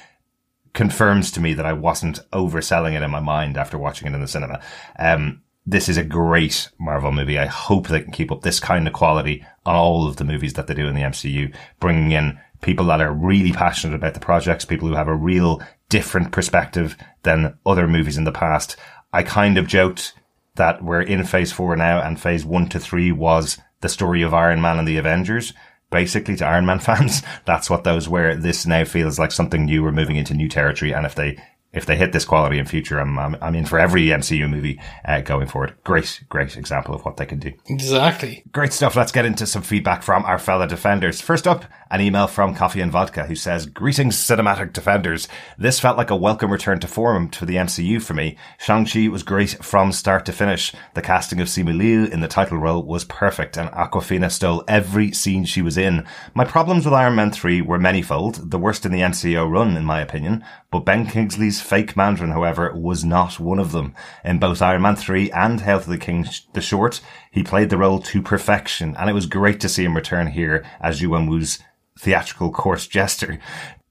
confirms 0.74 1.30
to 1.32 1.40
me 1.40 1.54
that 1.54 1.66
I 1.66 1.72
wasn't 1.72 2.20
overselling 2.32 2.94
it 2.94 3.02
in 3.02 3.10
my 3.10 3.20
mind 3.20 3.56
after 3.56 3.78
watching 3.78 4.08
it 4.08 4.14
in 4.14 4.20
the 4.20 4.28
cinema. 4.28 4.60
Um, 4.98 5.42
this 5.66 5.88
is 5.88 5.96
a 5.96 6.04
great 6.04 6.68
Marvel 6.78 7.12
movie. 7.12 7.38
I 7.38 7.46
hope 7.46 7.88
they 7.88 8.00
can 8.00 8.12
keep 8.12 8.32
up 8.32 8.42
this 8.42 8.60
kind 8.60 8.86
of 8.86 8.94
quality 8.94 9.44
on 9.64 9.76
all 9.76 10.08
of 10.08 10.16
the 10.16 10.24
movies 10.24 10.54
that 10.54 10.66
they 10.66 10.74
do 10.74 10.88
in 10.88 10.94
the 10.94 11.02
MCU, 11.02 11.54
bringing 11.78 12.12
in 12.12 12.40
people 12.60 12.86
that 12.86 13.00
are 13.00 13.12
really 13.12 13.52
passionate 13.52 13.94
about 13.94 14.14
the 14.14 14.20
projects, 14.20 14.64
people 14.64 14.88
who 14.88 14.94
have 14.94 15.08
a 15.08 15.14
real 15.14 15.62
different 15.88 16.32
perspective 16.32 16.96
than 17.22 17.58
other 17.66 17.86
movies 17.88 18.18
in 18.18 18.24
the 18.24 18.32
past. 18.32 18.76
I 19.12 19.22
kind 19.22 19.58
of 19.58 19.66
joked 19.66 20.14
that 20.56 20.82
we're 20.82 21.02
in 21.02 21.24
phase 21.24 21.52
four 21.52 21.76
now 21.76 22.00
and 22.00 22.20
phase 22.20 22.44
one 22.44 22.68
to 22.68 22.78
three 22.78 23.12
was 23.12 23.58
the 23.80 23.88
story 23.88 24.22
of 24.22 24.34
Iron 24.34 24.60
Man 24.60 24.78
and 24.78 24.86
the 24.86 24.98
Avengers 24.98 25.52
basically 25.90 26.36
to 26.36 26.46
Iron 26.46 26.66
Man 26.66 26.78
fans. 26.80 27.22
That's 27.44 27.68
what 27.68 27.84
those 27.84 28.08
were. 28.08 28.36
This 28.36 28.66
now 28.66 28.84
feels 28.84 29.18
like 29.18 29.32
something 29.32 29.64
new. 29.64 29.82
We're 29.82 29.92
moving 29.92 30.16
into 30.16 30.34
new 30.34 30.48
territory. 30.48 30.92
And 30.92 31.04
if 31.04 31.14
they 31.14 31.38
if 31.72 31.86
they 31.86 31.96
hit 31.96 32.12
this 32.12 32.24
quality 32.24 32.58
in 32.58 32.66
future, 32.66 32.98
I'm, 32.98 33.16
I'm, 33.16 33.36
I'm 33.40 33.54
in 33.54 33.64
for 33.64 33.78
every 33.78 34.06
MCU 34.06 34.50
movie 34.50 34.80
uh, 35.04 35.20
going 35.20 35.46
forward. 35.46 35.76
Great, 35.84 36.24
great 36.28 36.56
example 36.56 36.96
of 36.96 37.04
what 37.04 37.16
they 37.16 37.26
can 37.26 37.38
do. 37.38 37.52
Exactly. 37.68 38.42
Great 38.50 38.72
stuff. 38.72 38.96
Let's 38.96 39.12
get 39.12 39.24
into 39.24 39.46
some 39.46 39.62
feedback 39.62 40.02
from 40.02 40.24
our 40.24 40.38
fellow 40.40 40.66
defenders. 40.66 41.20
First 41.20 41.46
up, 41.46 41.64
an 41.90 42.00
email 42.00 42.26
from 42.26 42.54
Coffee 42.54 42.80
and 42.80 42.92
Vodka 42.92 43.24
who 43.24 43.34
says, 43.34 43.66
Greetings, 43.66 44.16
cinematic 44.16 44.72
defenders. 44.72 45.28
This 45.58 45.80
felt 45.80 45.96
like 45.96 46.10
a 46.10 46.16
welcome 46.16 46.52
return 46.52 46.78
to 46.80 46.86
form 46.86 47.28
to 47.30 47.44
the 47.44 47.56
MCU 47.56 48.00
for 48.00 48.14
me. 48.14 48.36
Shang-Chi 48.58 49.08
was 49.08 49.22
great 49.22 49.62
from 49.62 49.92
start 49.92 50.24
to 50.26 50.32
finish. 50.32 50.72
The 50.94 51.02
casting 51.02 51.40
of 51.40 51.48
Simu 51.48 51.76
Liu 51.76 52.04
in 52.04 52.20
the 52.20 52.28
title 52.28 52.58
role 52.58 52.82
was 52.82 53.04
perfect 53.04 53.56
and 53.56 53.70
Awkwafina 53.70 54.30
stole 54.30 54.64
every 54.68 55.12
scene 55.12 55.44
she 55.44 55.62
was 55.62 55.76
in. 55.76 56.06
My 56.34 56.44
problems 56.44 56.84
with 56.84 56.94
Iron 56.94 57.16
Man 57.16 57.32
3 57.32 57.62
were 57.62 57.78
manyfold, 57.78 58.50
the 58.50 58.58
worst 58.58 58.86
in 58.86 58.92
the 58.92 59.00
MCU 59.00 59.50
run 59.50 59.76
in 59.76 59.84
my 59.84 60.00
opinion, 60.00 60.44
but 60.70 60.84
Ben 60.84 61.06
Kingsley's 61.06 61.60
fake 61.60 61.96
Mandarin, 61.96 62.30
however, 62.30 62.72
was 62.74 63.04
not 63.04 63.40
one 63.40 63.58
of 63.58 63.72
them. 63.72 63.94
In 64.24 64.38
both 64.38 64.62
Iron 64.62 64.82
Man 64.82 64.96
3 64.96 65.30
and 65.32 65.60
Hail 65.60 65.80
to 65.80 65.90
the 65.90 65.98
King 65.98 66.26
the 66.52 66.60
short, 66.60 67.00
he 67.30 67.42
played 67.42 67.70
the 67.70 67.78
role 67.78 68.00
to 68.00 68.22
perfection, 68.22 68.96
and 68.96 69.10
it 69.10 69.14
was 69.14 69.26
great 69.26 69.60
to 69.60 69.68
see 69.68 69.84
him 69.84 69.96
return 69.96 70.28
here 70.28 70.64
as 70.80 71.00
Wenwu's 71.00 71.58
theatrical 72.00 72.50
coarse 72.50 72.86
jester. 72.86 73.38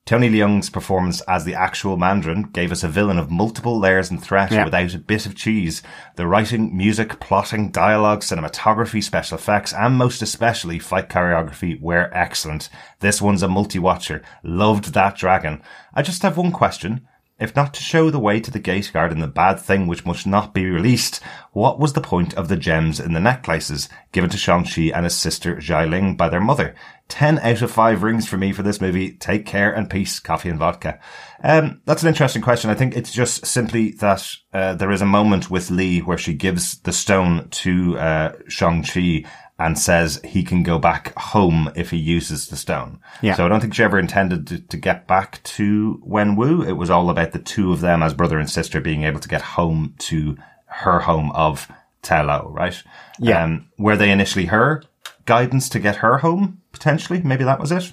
Tony 0.06 0.28
Leung's 0.28 0.72
performance 0.72 1.22
as 1.28 1.46
the 1.46 1.54
actual 1.54 1.96
Mandarin 1.96 2.50
gave 2.52 2.72
us 2.72 2.84
a 2.84 2.88
villain 2.88 3.20
of 3.20 3.30
multiple 3.30 3.78
layers 3.78 4.10
and 4.10 4.20
threat 4.20 4.52
yeah. 4.52 4.66
without 4.66 4.96
a 4.96 4.98
bit 4.98 5.28
of 5.28 5.36
cheese. 5.36 5.84
The 6.16 6.26
writing, 6.26 6.76
music, 6.76 7.20
plotting, 7.20 7.70
dialogue, 7.70 8.22
cinematography, 8.22 9.04
special 9.04 9.38
effects, 9.38 9.72
and 9.72 9.94
most 9.96 10.24
especially 10.24 10.80
fight 10.80 11.10
choreography 11.10 11.80
were 11.80 12.10
excellent. 12.12 12.70
This 13.02 13.22
one's 13.22 13.44
a 13.44 13.48
multi-watcher. 13.48 14.24
Loved 14.42 14.96
that 14.96 15.16
dragon. 15.16 15.62
I 15.94 16.02
just 16.02 16.24
have 16.24 16.38
one 16.38 16.52
question. 16.52 17.08
If 17.40 17.56
not 17.56 17.74
to 17.76 17.82
show 17.82 18.10
the 18.10 18.20
way 18.20 18.40
to 18.40 18.52
the 18.52 18.60
gate 18.60 18.92
guard 18.94 19.12
and 19.12 19.22
the 19.22 19.28
bad 19.28 19.60
thing 19.60 19.88
which 19.88 20.06
must 20.06 20.28
not 20.28 20.54
be 20.54 20.66
released, 20.66 21.22
what 21.54 21.80
was 21.80 21.94
the 21.94 22.02
point 22.02 22.34
of 22.34 22.50
the 22.50 22.58
gems 22.58 23.00
in 23.00 23.14
the 23.14 23.20
necklaces 23.20 23.88
given 24.12 24.30
to 24.32 24.38
Shang-Chi 24.38 24.92
and 24.94 25.06
his 25.06 25.16
sister 25.16 25.56
Xialing 25.56 26.18
by 26.18 26.28
their 26.28 26.42
mother? 26.42 26.76
10 27.08 27.40
out 27.40 27.62
of 27.62 27.72
5 27.72 28.04
rings 28.04 28.28
for 28.28 28.38
me 28.38 28.52
for 28.52 28.62
this 28.62 28.82
movie. 28.82 29.14
Take 29.14 29.46
care 29.46 29.72
and 29.72 29.90
peace, 29.90 30.20
coffee 30.20 30.50
and 30.50 30.60
vodka. 30.60 31.00
Um, 31.44 31.82
that's 31.86 32.04
an 32.04 32.10
interesting 32.10 32.42
question. 32.42 32.70
I 32.70 32.76
think 32.76 32.96
it's 32.96 33.12
just 33.12 33.46
simply 33.46 33.92
that 33.94 34.30
uh, 34.54 34.76
there 34.76 34.92
is 34.92 35.02
a 35.02 35.08
moment 35.08 35.50
with 35.50 35.72
Li 35.72 36.00
where 36.00 36.18
she 36.18 36.34
gives 36.34 36.80
the 36.80 36.94
stone 36.94 37.48
to 37.50 37.98
uh, 37.98 38.34
Shang-Chi 38.48 39.24
and 39.60 39.78
says 39.78 40.22
he 40.24 40.42
can 40.42 40.64
go 40.64 40.80
back 40.80 41.14
home 41.18 41.70
if 41.76 41.92
he 41.92 41.98
uses 41.98 42.48
the 42.48 42.56
stone. 42.56 43.00
Yeah. 43.22 43.36
So 43.36 43.46
I 43.46 43.50
don't 43.50 43.60
think 43.60 43.74
she 43.74 43.84
ever 43.84 44.00
intended 44.00 44.48
to, 44.48 44.60
to 44.60 44.78
get 44.78 45.06
back 45.06 45.44
to 45.44 46.02
Wenwu. 46.08 46.68
It 46.68 46.74
was 46.74 46.90
all 46.90 47.10
about 47.10 47.34
the 47.34 47.40
two 47.40 47.74
of 47.74 47.82
them 47.82 48.02
as 48.02 48.14
brother 48.14 48.40
and 48.40 48.50
sister 48.50 48.80
being 48.80 49.04
able 49.04 49.20
to 49.20 49.28
get 49.28 49.42
home 49.42 49.96
to 50.00 50.38
her 50.66 51.02
home 51.02 51.32
of 51.32 51.70
Ta 52.02 52.22
Lo, 52.22 52.50
right? 52.54 52.82
Yeah. 53.20 53.44
Um, 53.44 53.68
were 53.78 53.98
they 53.98 54.12
initially 54.12 54.46
her 54.46 54.84
guidance 55.26 55.68
to 55.70 55.80
get 55.80 55.98
her 55.98 56.20
home? 56.20 56.62
Potentially. 56.72 57.22
Maybe 57.22 57.44
that 57.44 57.60
was 57.60 57.74
it. 57.74 57.92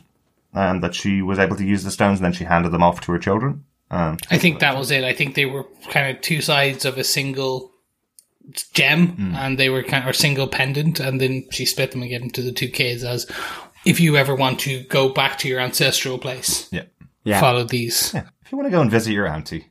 Um, 0.55 0.81
that 0.81 0.95
she 0.95 1.21
was 1.21 1.39
able 1.39 1.57
to 1.57 1.67
use 1.67 1.83
the 1.83 1.91
stones 1.91 2.21
and 2.21 2.25
then 2.25 2.33
she 2.33 2.45
handed 2.45 2.71
them 2.71 2.83
off 2.83 3.01
to 3.03 3.13
her 3.13 3.19
children. 3.19 3.65
Um, 3.91 4.19
I 4.31 4.39
think 4.39 4.61
that 4.61 4.77
was 4.77 4.91
it. 4.91 5.05
I 5.05 5.13
think 5.13 5.35
they 5.35 5.47
were 5.47 5.65
kind 5.91 6.15
of 6.15 6.23
two 6.23 6.41
sides 6.41 6.85
of 6.85 6.97
a 6.97 7.05
single 7.05 7.73
gem 8.73 9.17
mm. 9.17 9.35
and 9.35 9.59
they 9.59 9.69
were 9.69 9.83
kind 9.83 10.05
of 10.05 10.11
a 10.11 10.15
single 10.15 10.47
pendant 10.47 11.01
and 11.01 11.21
then 11.21 11.47
she 11.51 11.65
split 11.65 11.91
them 11.91 12.03
and 12.03 12.11
gave 12.11 12.21
them 12.21 12.31
to 12.31 12.43
the 12.43 12.53
two 12.53 12.69
kids 12.69 13.05
as 13.05 13.27
if 13.85 14.01
you 14.01 14.17
ever 14.17 14.35
want 14.35 14.61
to 14.61 14.83
go 14.85 15.09
back 15.09 15.39
to 15.39 15.49
your 15.49 15.61
ancestral 15.61 16.19
place 16.19 16.69
yeah 16.73 16.85
yeah 17.25 17.41
follow 17.41 17.65
these 17.65 18.13
yeah. 18.15 18.29
if 18.45 18.53
you 18.53 18.59
want 18.59 18.67
to 18.67 18.71
go 18.71 18.81
and 18.81 18.91
visit 18.91 19.13
your 19.13 19.27
auntie 19.27 19.67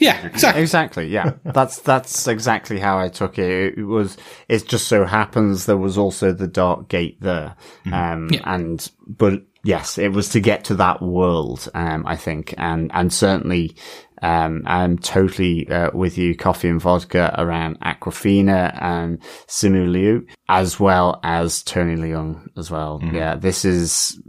yeah, 0.00 0.26
exactly. 0.26 0.62
Exactly. 0.62 1.08
Yeah, 1.08 1.34
that's 1.44 1.80
that's 1.80 2.26
exactly 2.26 2.80
how 2.80 2.98
I 2.98 3.08
took 3.08 3.38
it. 3.38 3.78
It 3.78 3.84
was. 3.84 4.16
It 4.48 4.66
just 4.66 4.88
so 4.88 5.04
happens 5.04 5.66
there 5.66 5.76
was 5.76 5.98
also 5.98 6.32
the 6.32 6.48
dark 6.48 6.88
gate 6.88 7.20
there, 7.20 7.54
mm 7.84 7.92
um, 7.92 8.30
yeah. 8.32 8.40
and 8.46 8.90
but 9.06 9.42
yes, 9.62 9.98
it 9.98 10.12
was 10.12 10.30
to 10.30 10.40
get 10.40 10.64
to 10.64 10.74
that 10.76 11.02
world. 11.02 11.68
Um, 11.74 12.06
I 12.06 12.16
think, 12.16 12.54
and 12.56 12.90
and 12.94 13.12
certainly, 13.12 13.76
um, 14.22 14.62
I'm 14.66 14.98
totally 14.98 15.68
uh, 15.68 15.90
with 15.94 16.18
you, 16.18 16.36
coffee 16.36 16.68
and 16.68 16.80
vodka 16.80 17.34
around 17.38 17.80
Awkwafina 17.80 18.76
and 18.80 19.20
Simu 19.46 19.90
Liu, 19.90 20.26
as 20.48 20.78
well 20.78 21.20
as 21.22 21.62
Tony 21.62 21.96
Leung 21.96 22.48
as 22.56 22.70
well. 22.70 23.00
Mm-hmm. 23.00 23.16
Yeah, 23.16 23.36
this 23.36 23.64
is 23.64 24.20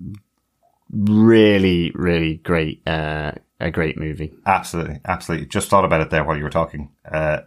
really, 0.91 1.91
really 1.93 2.35
great, 2.35 2.88
uh, 2.88 3.34
a 3.59 3.72
great 3.72 3.97
movie. 3.97 4.34
Absolutely, 4.45 4.99
absolutely. 5.05 5.47
Just 5.47 5.69
thought 5.69 5.85
about 5.85 6.01
it 6.01 6.09
there 6.09 6.23
while 6.23 6.38
you 6.38 6.43
were 6.43 6.49
talking. 6.49 6.91
Uh, 7.09 7.41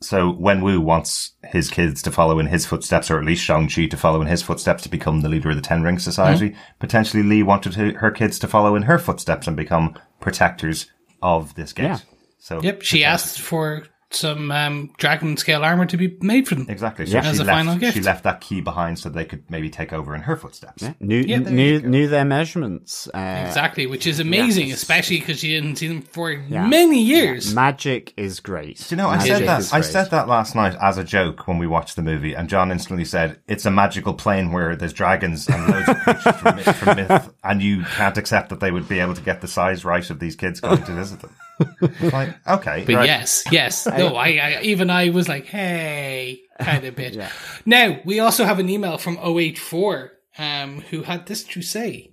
so 0.00 0.34
Wenwu 0.34 0.78
wants 0.78 1.32
his 1.42 1.70
kids 1.70 2.02
to 2.02 2.10
follow 2.10 2.38
in 2.38 2.46
his 2.46 2.66
footsteps, 2.66 3.10
or 3.10 3.18
at 3.18 3.24
least 3.24 3.42
Shang-Chi 3.42 3.86
to 3.86 3.96
follow 3.96 4.20
in 4.20 4.26
his 4.26 4.42
footsteps 4.42 4.82
to 4.82 4.90
become 4.90 5.22
the 5.22 5.28
leader 5.28 5.48
of 5.48 5.56
the 5.56 5.62
Ten 5.62 5.82
Ring 5.82 5.98
Society. 5.98 6.50
Mm-hmm. 6.50 6.60
Potentially 6.78 7.22
Li 7.22 7.42
wanted 7.42 7.74
her 7.74 8.10
kids 8.10 8.38
to 8.40 8.48
follow 8.48 8.76
in 8.76 8.82
her 8.82 8.98
footsteps 8.98 9.46
and 9.46 9.56
become 9.56 9.98
protectors 10.20 10.90
of 11.22 11.54
this 11.54 11.72
gate. 11.72 11.84
Yeah. 11.84 11.98
So 12.38 12.60
yep, 12.62 12.82
she 12.82 13.04
asked 13.04 13.40
for 13.40 13.84
some 14.16 14.50
um, 14.50 14.90
dragon 14.98 15.36
scale 15.36 15.62
armor 15.62 15.86
to 15.86 15.96
be 15.96 16.16
made 16.20 16.48
for 16.48 16.54
them. 16.54 16.66
Exactly. 16.68 17.06
So 17.06 17.12
Yeah. 17.16 17.22
she 17.22 17.28
As 17.28 17.38
a 17.40 17.44
left, 17.44 17.56
final 17.58 17.76
gift. 17.76 17.94
she 17.96 18.02
left 18.02 18.24
that 18.24 18.40
key 18.40 18.60
behind 18.60 18.98
so 18.98 19.08
they 19.08 19.24
could 19.24 19.42
maybe 19.50 19.68
take 19.70 19.92
over 19.92 20.14
in 20.14 20.22
her 20.22 20.36
footsteps. 20.36 20.82
Knew, 21.00 21.20
Yeah, 21.20 21.38
knew, 21.38 21.80
knew 21.80 22.08
their 22.08 22.24
measurements. 22.24 23.08
Uh, 23.14 23.44
Exactly, 23.46 23.86
which 23.86 24.06
is 24.06 24.18
amazing, 24.20 24.68
Yes. 24.68 24.78
especially 24.78 25.18
because 25.20 25.40
she 25.40 25.48
didn't 25.50 25.76
see 25.76 25.88
them 25.88 26.02
for 26.02 26.36
many 26.48 27.02
years. 27.02 27.54
Magic 27.54 28.12
is 28.16 28.40
great. 28.40 28.78
Do 28.88 28.94
you 28.94 28.96
know, 28.96 29.08
I 29.08 29.18
said 29.18 29.46
that 29.46 29.72
I 29.72 29.80
said 29.80 30.10
that 30.10 30.28
last 30.28 30.54
night 30.54 30.76
as 30.80 30.98
a 30.98 31.04
joke 31.04 31.46
when 31.46 31.58
we 31.58 31.66
watched 31.66 31.96
the 31.96 32.02
movie, 32.02 32.34
and 32.34 32.48
John 32.48 32.70
instantly 32.72 33.04
said, 33.04 33.38
"It's 33.46 33.66
a 33.66 33.70
magical 33.70 34.14
plane 34.14 34.52
where 34.52 34.74
there's 34.76 34.92
dragons 34.92 35.48
and 35.48 35.66
loads 35.68 35.88
of 35.88 35.98
creatures 36.00 36.36
from, 36.36 36.56
myth, 36.56 36.76
from 36.76 36.96
myth, 36.96 37.30
and 37.44 37.62
you 37.62 37.84
can't 37.96 38.16
accept 38.16 38.48
that 38.50 38.60
they 38.60 38.70
would 38.70 38.88
be 38.88 38.98
able 39.00 39.14
to 39.14 39.22
get 39.22 39.40
the 39.40 39.48
size 39.48 39.84
right 39.84 40.08
of 40.10 40.18
these 40.20 40.36
kids 40.36 40.60
going 40.60 40.82
to 40.82 40.92
visit 40.92 41.20
them." 41.20 41.30
It's 41.80 42.00
like, 42.12 42.34
okay, 42.46 42.84
But 42.86 42.94
right. 42.96 43.06
yes, 43.06 43.44
yes. 43.50 43.86
No, 43.98 44.16
I, 44.16 44.28
I 44.28 44.60
even 44.62 44.90
I 44.90 45.10
was 45.10 45.28
like, 45.28 45.46
hey, 45.46 46.42
kind 46.60 46.84
of 46.84 46.94
bit. 46.96 47.18
Now, 47.64 48.00
we 48.04 48.20
also 48.20 48.44
have 48.44 48.58
an 48.58 48.68
email 48.68 48.98
from 48.98 49.18
084 49.18 50.12
um, 50.38 50.80
who 50.90 51.02
had 51.02 51.26
this 51.26 51.44
to 51.44 51.62
say. 51.62 52.12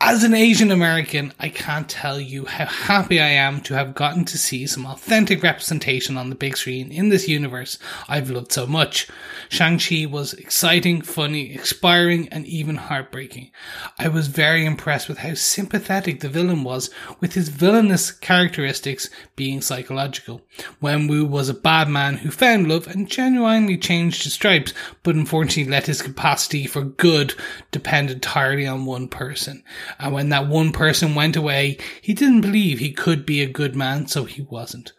As 0.00 0.22
an 0.22 0.32
Asian 0.32 0.70
American, 0.70 1.32
I 1.40 1.48
can't 1.48 1.88
tell 1.88 2.20
you 2.20 2.44
how 2.44 2.66
happy 2.66 3.20
I 3.20 3.30
am 3.30 3.60
to 3.62 3.74
have 3.74 3.96
gotten 3.96 4.24
to 4.26 4.38
see 4.38 4.64
some 4.64 4.86
authentic 4.86 5.42
representation 5.42 6.16
on 6.16 6.30
the 6.30 6.36
big 6.36 6.56
screen 6.56 6.92
in 6.92 7.08
this 7.08 7.26
universe 7.26 7.80
I've 8.08 8.30
loved 8.30 8.52
so 8.52 8.64
much. 8.64 9.08
Shang-Chi 9.48 10.06
was 10.06 10.34
exciting, 10.34 11.02
funny, 11.02 11.52
inspiring, 11.52 12.28
and 12.28 12.46
even 12.46 12.76
heartbreaking. 12.76 13.50
I 13.98 14.06
was 14.06 14.28
very 14.28 14.64
impressed 14.64 15.08
with 15.08 15.18
how 15.18 15.34
sympathetic 15.34 16.20
the 16.20 16.28
villain 16.28 16.62
was, 16.62 16.90
with 17.18 17.32
his 17.32 17.48
villainous 17.48 18.12
characteristics 18.12 19.10
being 19.34 19.60
psychological. 19.60 20.42
Wenwu 20.80 21.28
was 21.28 21.48
a 21.48 21.54
bad 21.54 21.88
man 21.88 22.18
who 22.18 22.30
found 22.30 22.68
love 22.68 22.86
and 22.86 23.10
genuinely 23.10 23.76
changed 23.76 24.22
his 24.22 24.34
stripes, 24.34 24.72
but 25.02 25.16
unfortunately 25.16 25.72
let 25.72 25.86
his 25.86 26.02
capacity 26.02 26.66
for 26.66 26.82
good 26.82 27.34
depend 27.72 28.12
entirely 28.12 28.64
on 28.64 28.86
one 28.86 29.08
person. 29.08 29.64
And 29.98 30.12
when 30.12 30.28
that 30.30 30.48
one 30.48 30.72
person 30.72 31.14
went 31.14 31.36
away, 31.36 31.78
he 32.02 32.14
didn't 32.14 32.40
believe 32.42 32.78
he 32.78 32.92
could 32.92 33.26
be 33.26 33.42
a 33.42 33.48
good 33.48 33.74
man, 33.76 34.06
so 34.06 34.24
he 34.24 34.42
wasn't. 34.42 34.92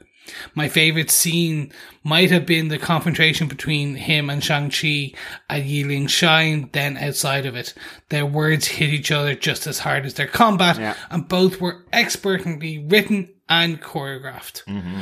My 0.53 0.69
favorite 0.69 1.09
scene 1.09 1.71
might 2.03 2.29
have 2.29 2.45
been 2.45 2.67
the 2.67 2.77
confrontation 2.77 3.47
between 3.47 3.95
him 3.95 4.29
and 4.29 4.43
Shang-Chi 4.43 5.13
at 5.49 5.63
Yiling 5.63 6.07
Shine, 6.07 6.69
then 6.71 6.97
outside 6.97 7.47
of 7.47 7.55
it. 7.55 7.73
Their 8.09 8.27
words 8.27 8.67
hit 8.67 8.91
each 8.91 9.11
other 9.11 9.33
just 9.33 9.65
as 9.65 9.79
hard 9.79 10.05
as 10.05 10.13
their 10.13 10.27
combat, 10.27 10.97
and 11.09 11.27
both 11.27 11.59
were 11.59 11.83
expertly 11.91 12.77
written 12.77 13.33
and 13.47 13.81
choreographed. 13.81 14.63
Mm-hmm. 14.65 15.01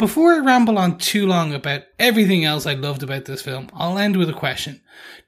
Before 0.00 0.32
I 0.32 0.38
ramble 0.38 0.78
on 0.78 0.96
too 0.96 1.26
long 1.26 1.52
about 1.52 1.82
everything 1.98 2.42
else 2.42 2.64
I 2.64 2.72
loved 2.72 3.02
about 3.02 3.26
this 3.26 3.42
film, 3.42 3.68
I'll 3.74 3.98
end 3.98 4.16
with 4.16 4.30
a 4.30 4.32
question. 4.32 4.80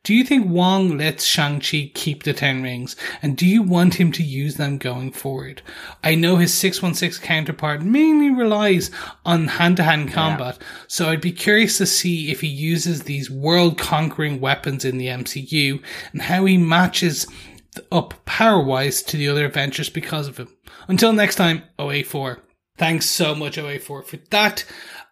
Do 0.03 0.15
you 0.15 0.24
think 0.24 0.49
Wong 0.49 0.97
lets 0.97 1.27
Shang-Chi 1.27 1.90
keep 1.93 2.23
the 2.23 2.32
Ten 2.32 2.62
Rings, 2.62 2.97
and 3.20 3.36
do 3.36 3.47
you 3.47 3.62
want 3.62 4.01
him 4.01 4.12
to 4.12 4.23
use 4.23 4.55
them 4.55 4.78
going 4.78 5.12
forward? 5.12 5.61
I 6.03 6.15
know 6.15 6.36
his 6.36 6.55
616 6.55 7.23
counterpart 7.23 7.82
mainly 7.82 8.31
relies 8.31 8.90
on 9.27 9.47
hand-to-hand 9.47 10.11
combat, 10.11 10.57
so 10.89 11.11
I'd 11.11 11.20
be 11.20 11.32
curious 11.32 11.77
to 11.77 11.85
see 11.85 12.31
if 12.31 12.40
he 12.40 12.49
uses 12.49 13.03
these 13.03 13.31
world-conquering 13.31 14.40
weapons 14.40 14.86
in 14.86 14.97
the 14.97 15.09
MCU, 15.09 15.82
and 16.12 16.23
how 16.23 16.47
he 16.47 16.57
matches 16.57 17.27
up 17.93 18.24
power-wise 18.24 19.03
to 19.03 19.19
the 19.19 19.28
other 19.28 19.44
Avengers 19.44 19.90
because 19.90 20.28
of 20.28 20.39
him. 20.39 20.49
Until 20.89 21.12
next 21.12 21.35
time, 21.35 21.62
084. 21.78 22.39
Thanks 22.82 23.09
so 23.09 23.36
much, 23.36 23.59
084, 23.59 24.02
for 24.02 24.16
that. 24.30 24.64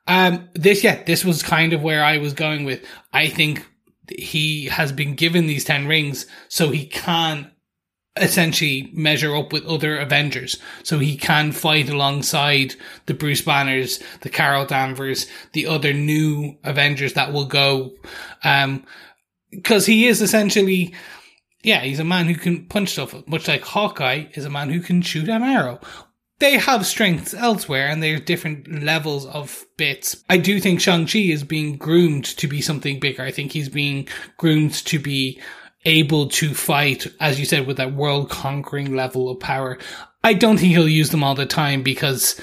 Um, 0.08 0.48
this, 0.54 0.82
yeah, 0.82 1.04
this 1.04 1.24
was 1.24 1.40
kind 1.40 1.72
of 1.72 1.84
where 1.84 2.02
I 2.02 2.18
was 2.18 2.32
going 2.32 2.64
with. 2.64 2.84
I 3.12 3.28
think 3.28 3.64
he 4.08 4.64
has 4.64 4.90
been 4.90 5.14
given 5.14 5.46
these 5.46 5.64
10 5.66 5.86
rings 5.86 6.26
so 6.48 6.70
he 6.70 6.84
can 6.84 7.48
essentially 8.16 8.90
measure 8.92 9.36
up 9.36 9.52
with 9.52 9.64
other 9.66 9.96
Avengers. 9.98 10.58
So 10.82 10.98
he 10.98 11.16
can 11.16 11.52
fight 11.52 11.88
alongside 11.88 12.74
the 13.06 13.14
Bruce 13.14 13.42
Banners, 13.42 14.00
the 14.22 14.30
Carol 14.30 14.66
Danvers, 14.66 15.28
the 15.52 15.68
other 15.68 15.92
new 15.92 16.58
Avengers 16.64 17.12
that 17.12 17.32
will 17.32 17.46
go, 17.46 17.92
um, 18.42 18.84
cause 19.62 19.86
he 19.86 20.08
is 20.08 20.20
essentially, 20.20 20.92
yeah, 21.62 21.82
he's 21.82 22.00
a 22.00 22.04
man 22.04 22.26
who 22.26 22.34
can 22.34 22.66
punch 22.66 22.88
stuff, 22.88 23.14
much 23.28 23.46
like 23.46 23.62
Hawkeye 23.62 24.24
is 24.34 24.44
a 24.44 24.50
man 24.50 24.70
who 24.70 24.80
can 24.80 25.02
shoot 25.02 25.28
an 25.28 25.44
arrow. 25.44 25.78
They 26.40 26.56
have 26.56 26.86
strengths 26.86 27.34
elsewhere 27.34 27.88
and 27.88 28.02
there's 28.02 28.22
different 28.22 28.82
levels 28.82 29.26
of 29.26 29.64
bits. 29.76 30.24
I 30.28 30.38
do 30.38 30.58
think 30.58 30.80
Shang-Chi 30.80 31.18
is 31.18 31.44
being 31.44 31.76
groomed 31.76 32.24
to 32.24 32.48
be 32.48 32.60
something 32.60 32.98
bigger. 32.98 33.22
I 33.22 33.30
think 33.30 33.52
he's 33.52 33.68
being 33.68 34.08
groomed 34.38 34.72
to 34.86 34.98
be 34.98 35.40
able 35.84 36.28
to 36.28 36.54
fight, 36.54 37.06
as 37.20 37.38
you 37.38 37.46
said, 37.46 37.66
with 37.66 37.76
that 37.76 37.94
world 37.94 38.30
conquering 38.30 38.96
level 38.96 39.28
of 39.28 39.38
power. 39.40 39.78
I 40.24 40.34
don't 40.34 40.58
think 40.58 40.72
he'll 40.72 40.88
use 40.88 41.10
them 41.10 41.24
all 41.24 41.34
the 41.34 41.46
time 41.46 41.82
because 41.82 42.40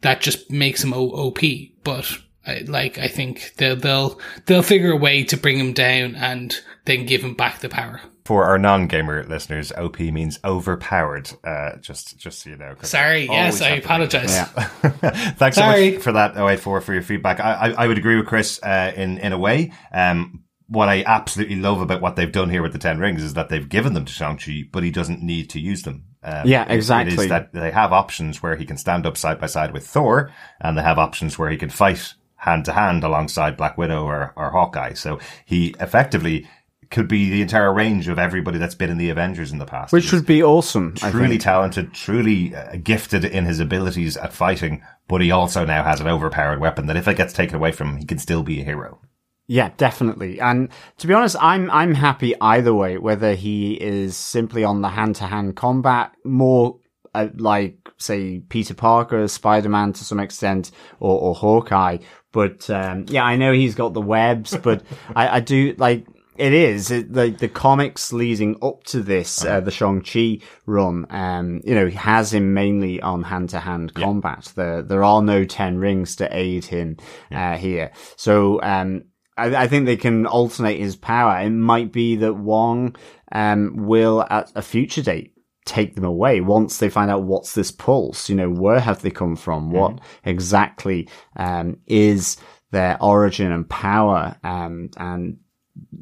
that 0.00 0.20
just 0.20 0.50
makes 0.50 0.82
him 0.82 0.92
OP. 0.94 1.38
But 1.84 2.18
I, 2.46 2.64
like, 2.66 2.98
I 2.98 3.08
think 3.08 3.54
they'll, 3.56 3.76
they'll, 3.76 4.20
they'll 4.46 4.62
figure 4.62 4.92
a 4.92 4.96
way 4.96 5.24
to 5.24 5.36
bring 5.36 5.58
him 5.58 5.72
down 5.72 6.14
and 6.14 6.56
then 6.84 7.06
give 7.06 7.22
him 7.22 7.34
back 7.34 7.60
the 7.60 7.68
power. 7.68 8.00
For 8.30 8.44
our 8.44 8.58
non-gamer 8.60 9.24
listeners, 9.24 9.72
OP 9.72 9.98
means 9.98 10.38
overpowered. 10.44 11.28
Uh, 11.42 11.78
just, 11.78 12.16
just 12.16 12.38
so 12.40 12.50
you 12.50 12.56
know. 12.56 12.76
Sorry. 12.82 13.26
Yes, 13.26 13.60
I 13.60 13.70
have 13.70 13.82
to 13.82 13.88
bring 13.88 14.02
it 14.02 14.14
apologize. 14.14 14.32
Yeah. 14.32 14.44
Thanks 15.32 15.56
Sorry. 15.56 15.88
so 15.88 15.94
much 15.94 16.02
for 16.04 16.12
that 16.12 16.36
084 16.36 16.80
for 16.80 16.92
your 16.92 17.02
feedback. 17.02 17.40
I, 17.40 17.54
I, 17.54 17.70
I 17.70 17.86
would 17.88 17.98
agree 17.98 18.16
with 18.16 18.26
Chris 18.26 18.62
uh, 18.62 18.92
in 18.94 19.18
in 19.18 19.32
a 19.32 19.38
way. 19.38 19.72
Um, 19.92 20.44
what 20.68 20.88
I 20.88 21.02
absolutely 21.04 21.56
love 21.56 21.80
about 21.80 22.00
what 22.00 22.14
they've 22.14 22.30
done 22.30 22.50
here 22.50 22.62
with 22.62 22.72
the 22.72 22.78
Ten 22.78 23.00
Rings 23.00 23.24
is 23.24 23.34
that 23.34 23.48
they've 23.48 23.68
given 23.68 23.94
them 23.94 24.04
to 24.04 24.12
Shang 24.12 24.36
Chi, 24.38 24.62
but 24.70 24.84
he 24.84 24.92
doesn't 24.92 25.20
need 25.24 25.50
to 25.50 25.58
use 25.58 25.82
them. 25.82 26.04
Um, 26.22 26.46
Yeah, 26.46 26.62
it- 26.66 26.70
It 26.70 26.74
exactly. 26.76 27.14
is 27.24 27.28
that 27.30 27.52
they 27.52 27.72
have 27.72 27.92
options 27.92 28.40
where 28.44 28.54
he 28.54 28.64
can 28.64 28.76
stand 28.76 29.06
up 29.06 29.16
side 29.16 29.40
by 29.40 29.46
side 29.48 29.72
with 29.72 29.84
Thor, 29.88 30.30
and 30.60 30.78
they 30.78 30.82
have 30.82 31.00
options 31.00 31.36
where 31.36 31.50
he 31.50 31.56
can 31.56 31.70
fight 31.70 32.14
hand 32.36 32.64
to 32.66 32.72
hand 32.72 33.02
alongside 33.02 33.56
Black 33.56 33.76
Widow 33.76 34.04
or, 34.04 34.32
or 34.36 34.50
Hawkeye. 34.52 34.92
So 34.94 35.18
he 35.44 35.74
effectively 35.80 36.48
could 36.90 37.06
be 37.06 37.30
the 37.30 37.40
entire 37.42 37.72
range 37.72 38.08
of 38.08 38.18
everybody 38.18 38.58
that's 38.58 38.74
been 38.74 38.90
in 38.90 38.98
the 38.98 39.10
Avengers 39.10 39.52
in 39.52 39.58
the 39.58 39.66
past. 39.66 39.92
Which 39.92 40.04
He's- 40.04 40.14
would 40.14 40.26
be 40.26 40.42
awesome. 40.42 40.94
Truly 40.96 41.38
talented, 41.38 41.92
truly 41.94 42.54
uh, 42.54 42.76
gifted 42.82 43.24
in 43.24 43.44
his 43.44 43.60
abilities 43.60 44.16
at 44.16 44.32
fighting, 44.32 44.82
but 45.08 45.20
he 45.20 45.30
also 45.30 45.64
now 45.64 45.84
has 45.84 46.00
an 46.00 46.08
overpowered 46.08 46.60
weapon 46.60 46.86
that 46.86 46.96
if 46.96 47.06
it 47.06 47.16
gets 47.16 47.32
taken 47.32 47.54
away 47.56 47.72
from 47.72 47.90
him, 47.90 47.96
he 47.98 48.04
can 48.04 48.18
still 48.18 48.42
be 48.42 48.60
a 48.60 48.64
hero. 48.64 49.00
Yeah, 49.46 49.70
definitely. 49.76 50.40
And 50.40 50.68
to 50.98 51.06
be 51.08 51.14
honest, 51.14 51.34
I'm 51.40 51.70
I'm 51.72 51.94
happy 51.94 52.34
either 52.40 52.72
way. 52.72 52.98
Whether 52.98 53.34
he 53.34 53.74
is 53.74 54.16
simply 54.16 54.62
on 54.62 54.80
the 54.80 54.88
hand 54.90 55.16
to 55.16 55.24
hand 55.26 55.56
combat, 55.56 56.12
more 56.24 56.78
uh, 57.14 57.28
like 57.36 57.88
say 57.96 58.38
Peter 58.48 58.74
Parker, 58.74 59.26
Spider 59.26 59.68
Man 59.68 59.92
to 59.92 60.04
some 60.04 60.20
extent, 60.20 60.70
or, 61.00 61.18
or 61.20 61.34
Hawkeye. 61.34 61.98
But 62.30 62.70
um, 62.70 63.06
yeah, 63.08 63.24
I 63.24 63.34
know 63.34 63.52
he's 63.52 63.74
got 63.74 63.92
the 63.92 64.00
webs, 64.00 64.56
but 64.56 64.84
I, 65.16 65.38
I 65.38 65.40
do 65.40 65.74
like. 65.78 66.06
It 66.40 66.54
is 66.54 66.90
it, 66.90 67.12
the 67.12 67.28
the 67.28 67.48
comics 67.48 68.14
leading 68.14 68.56
up 68.62 68.84
to 68.84 69.02
this, 69.02 69.44
uh, 69.44 69.60
the 69.60 69.70
Shang 69.70 70.00
Chi 70.00 70.38
run. 70.64 71.06
Um, 71.10 71.60
you 71.64 71.74
know, 71.74 71.86
he 71.86 71.96
has 71.96 72.32
him 72.32 72.54
mainly 72.54 72.98
on 73.02 73.24
hand 73.24 73.50
to 73.50 73.60
hand 73.60 73.92
combat. 73.92 74.50
There 74.54 74.80
there 74.80 75.04
are 75.04 75.20
no 75.20 75.44
ten 75.44 75.76
rings 75.76 76.16
to 76.16 76.34
aid 76.34 76.64
him 76.64 76.96
uh, 77.30 77.58
here. 77.58 77.92
So 78.16 78.58
um, 78.62 79.04
I, 79.36 79.54
I 79.54 79.68
think 79.68 79.84
they 79.84 79.98
can 79.98 80.24
alternate 80.24 80.78
his 80.78 80.96
power. 80.96 81.38
It 81.40 81.50
might 81.50 81.92
be 81.92 82.16
that 82.16 82.32
Wong 82.32 82.96
um, 83.32 83.74
will 83.76 84.24
at 84.30 84.50
a 84.54 84.62
future 84.62 85.02
date 85.02 85.34
take 85.66 85.94
them 85.94 86.04
away 86.04 86.40
once 86.40 86.78
they 86.78 86.88
find 86.88 87.10
out 87.10 87.24
what's 87.24 87.54
this 87.54 87.70
pulse. 87.70 88.30
You 88.30 88.36
know, 88.36 88.48
where 88.48 88.80
have 88.80 89.02
they 89.02 89.10
come 89.10 89.36
from? 89.36 89.72
What 89.72 90.00
exactly 90.24 91.06
um, 91.36 91.76
is 91.86 92.38
their 92.70 92.96
origin 93.02 93.52
and 93.52 93.68
power? 93.68 94.36
Um, 94.42 94.88
and 94.96 95.36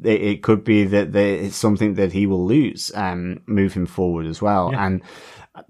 it, 0.03 0.21
it 0.21 0.43
could 0.43 0.63
be 0.63 0.83
that 0.85 1.11
they, 1.11 1.35
it's 1.39 1.55
something 1.55 1.95
that 1.95 2.11
he 2.11 2.25
will 2.25 2.45
lose 2.45 2.91
um, 2.95 3.41
moving 3.45 3.85
forward 3.85 4.25
as 4.25 4.41
well. 4.41 4.73
And 4.75 5.01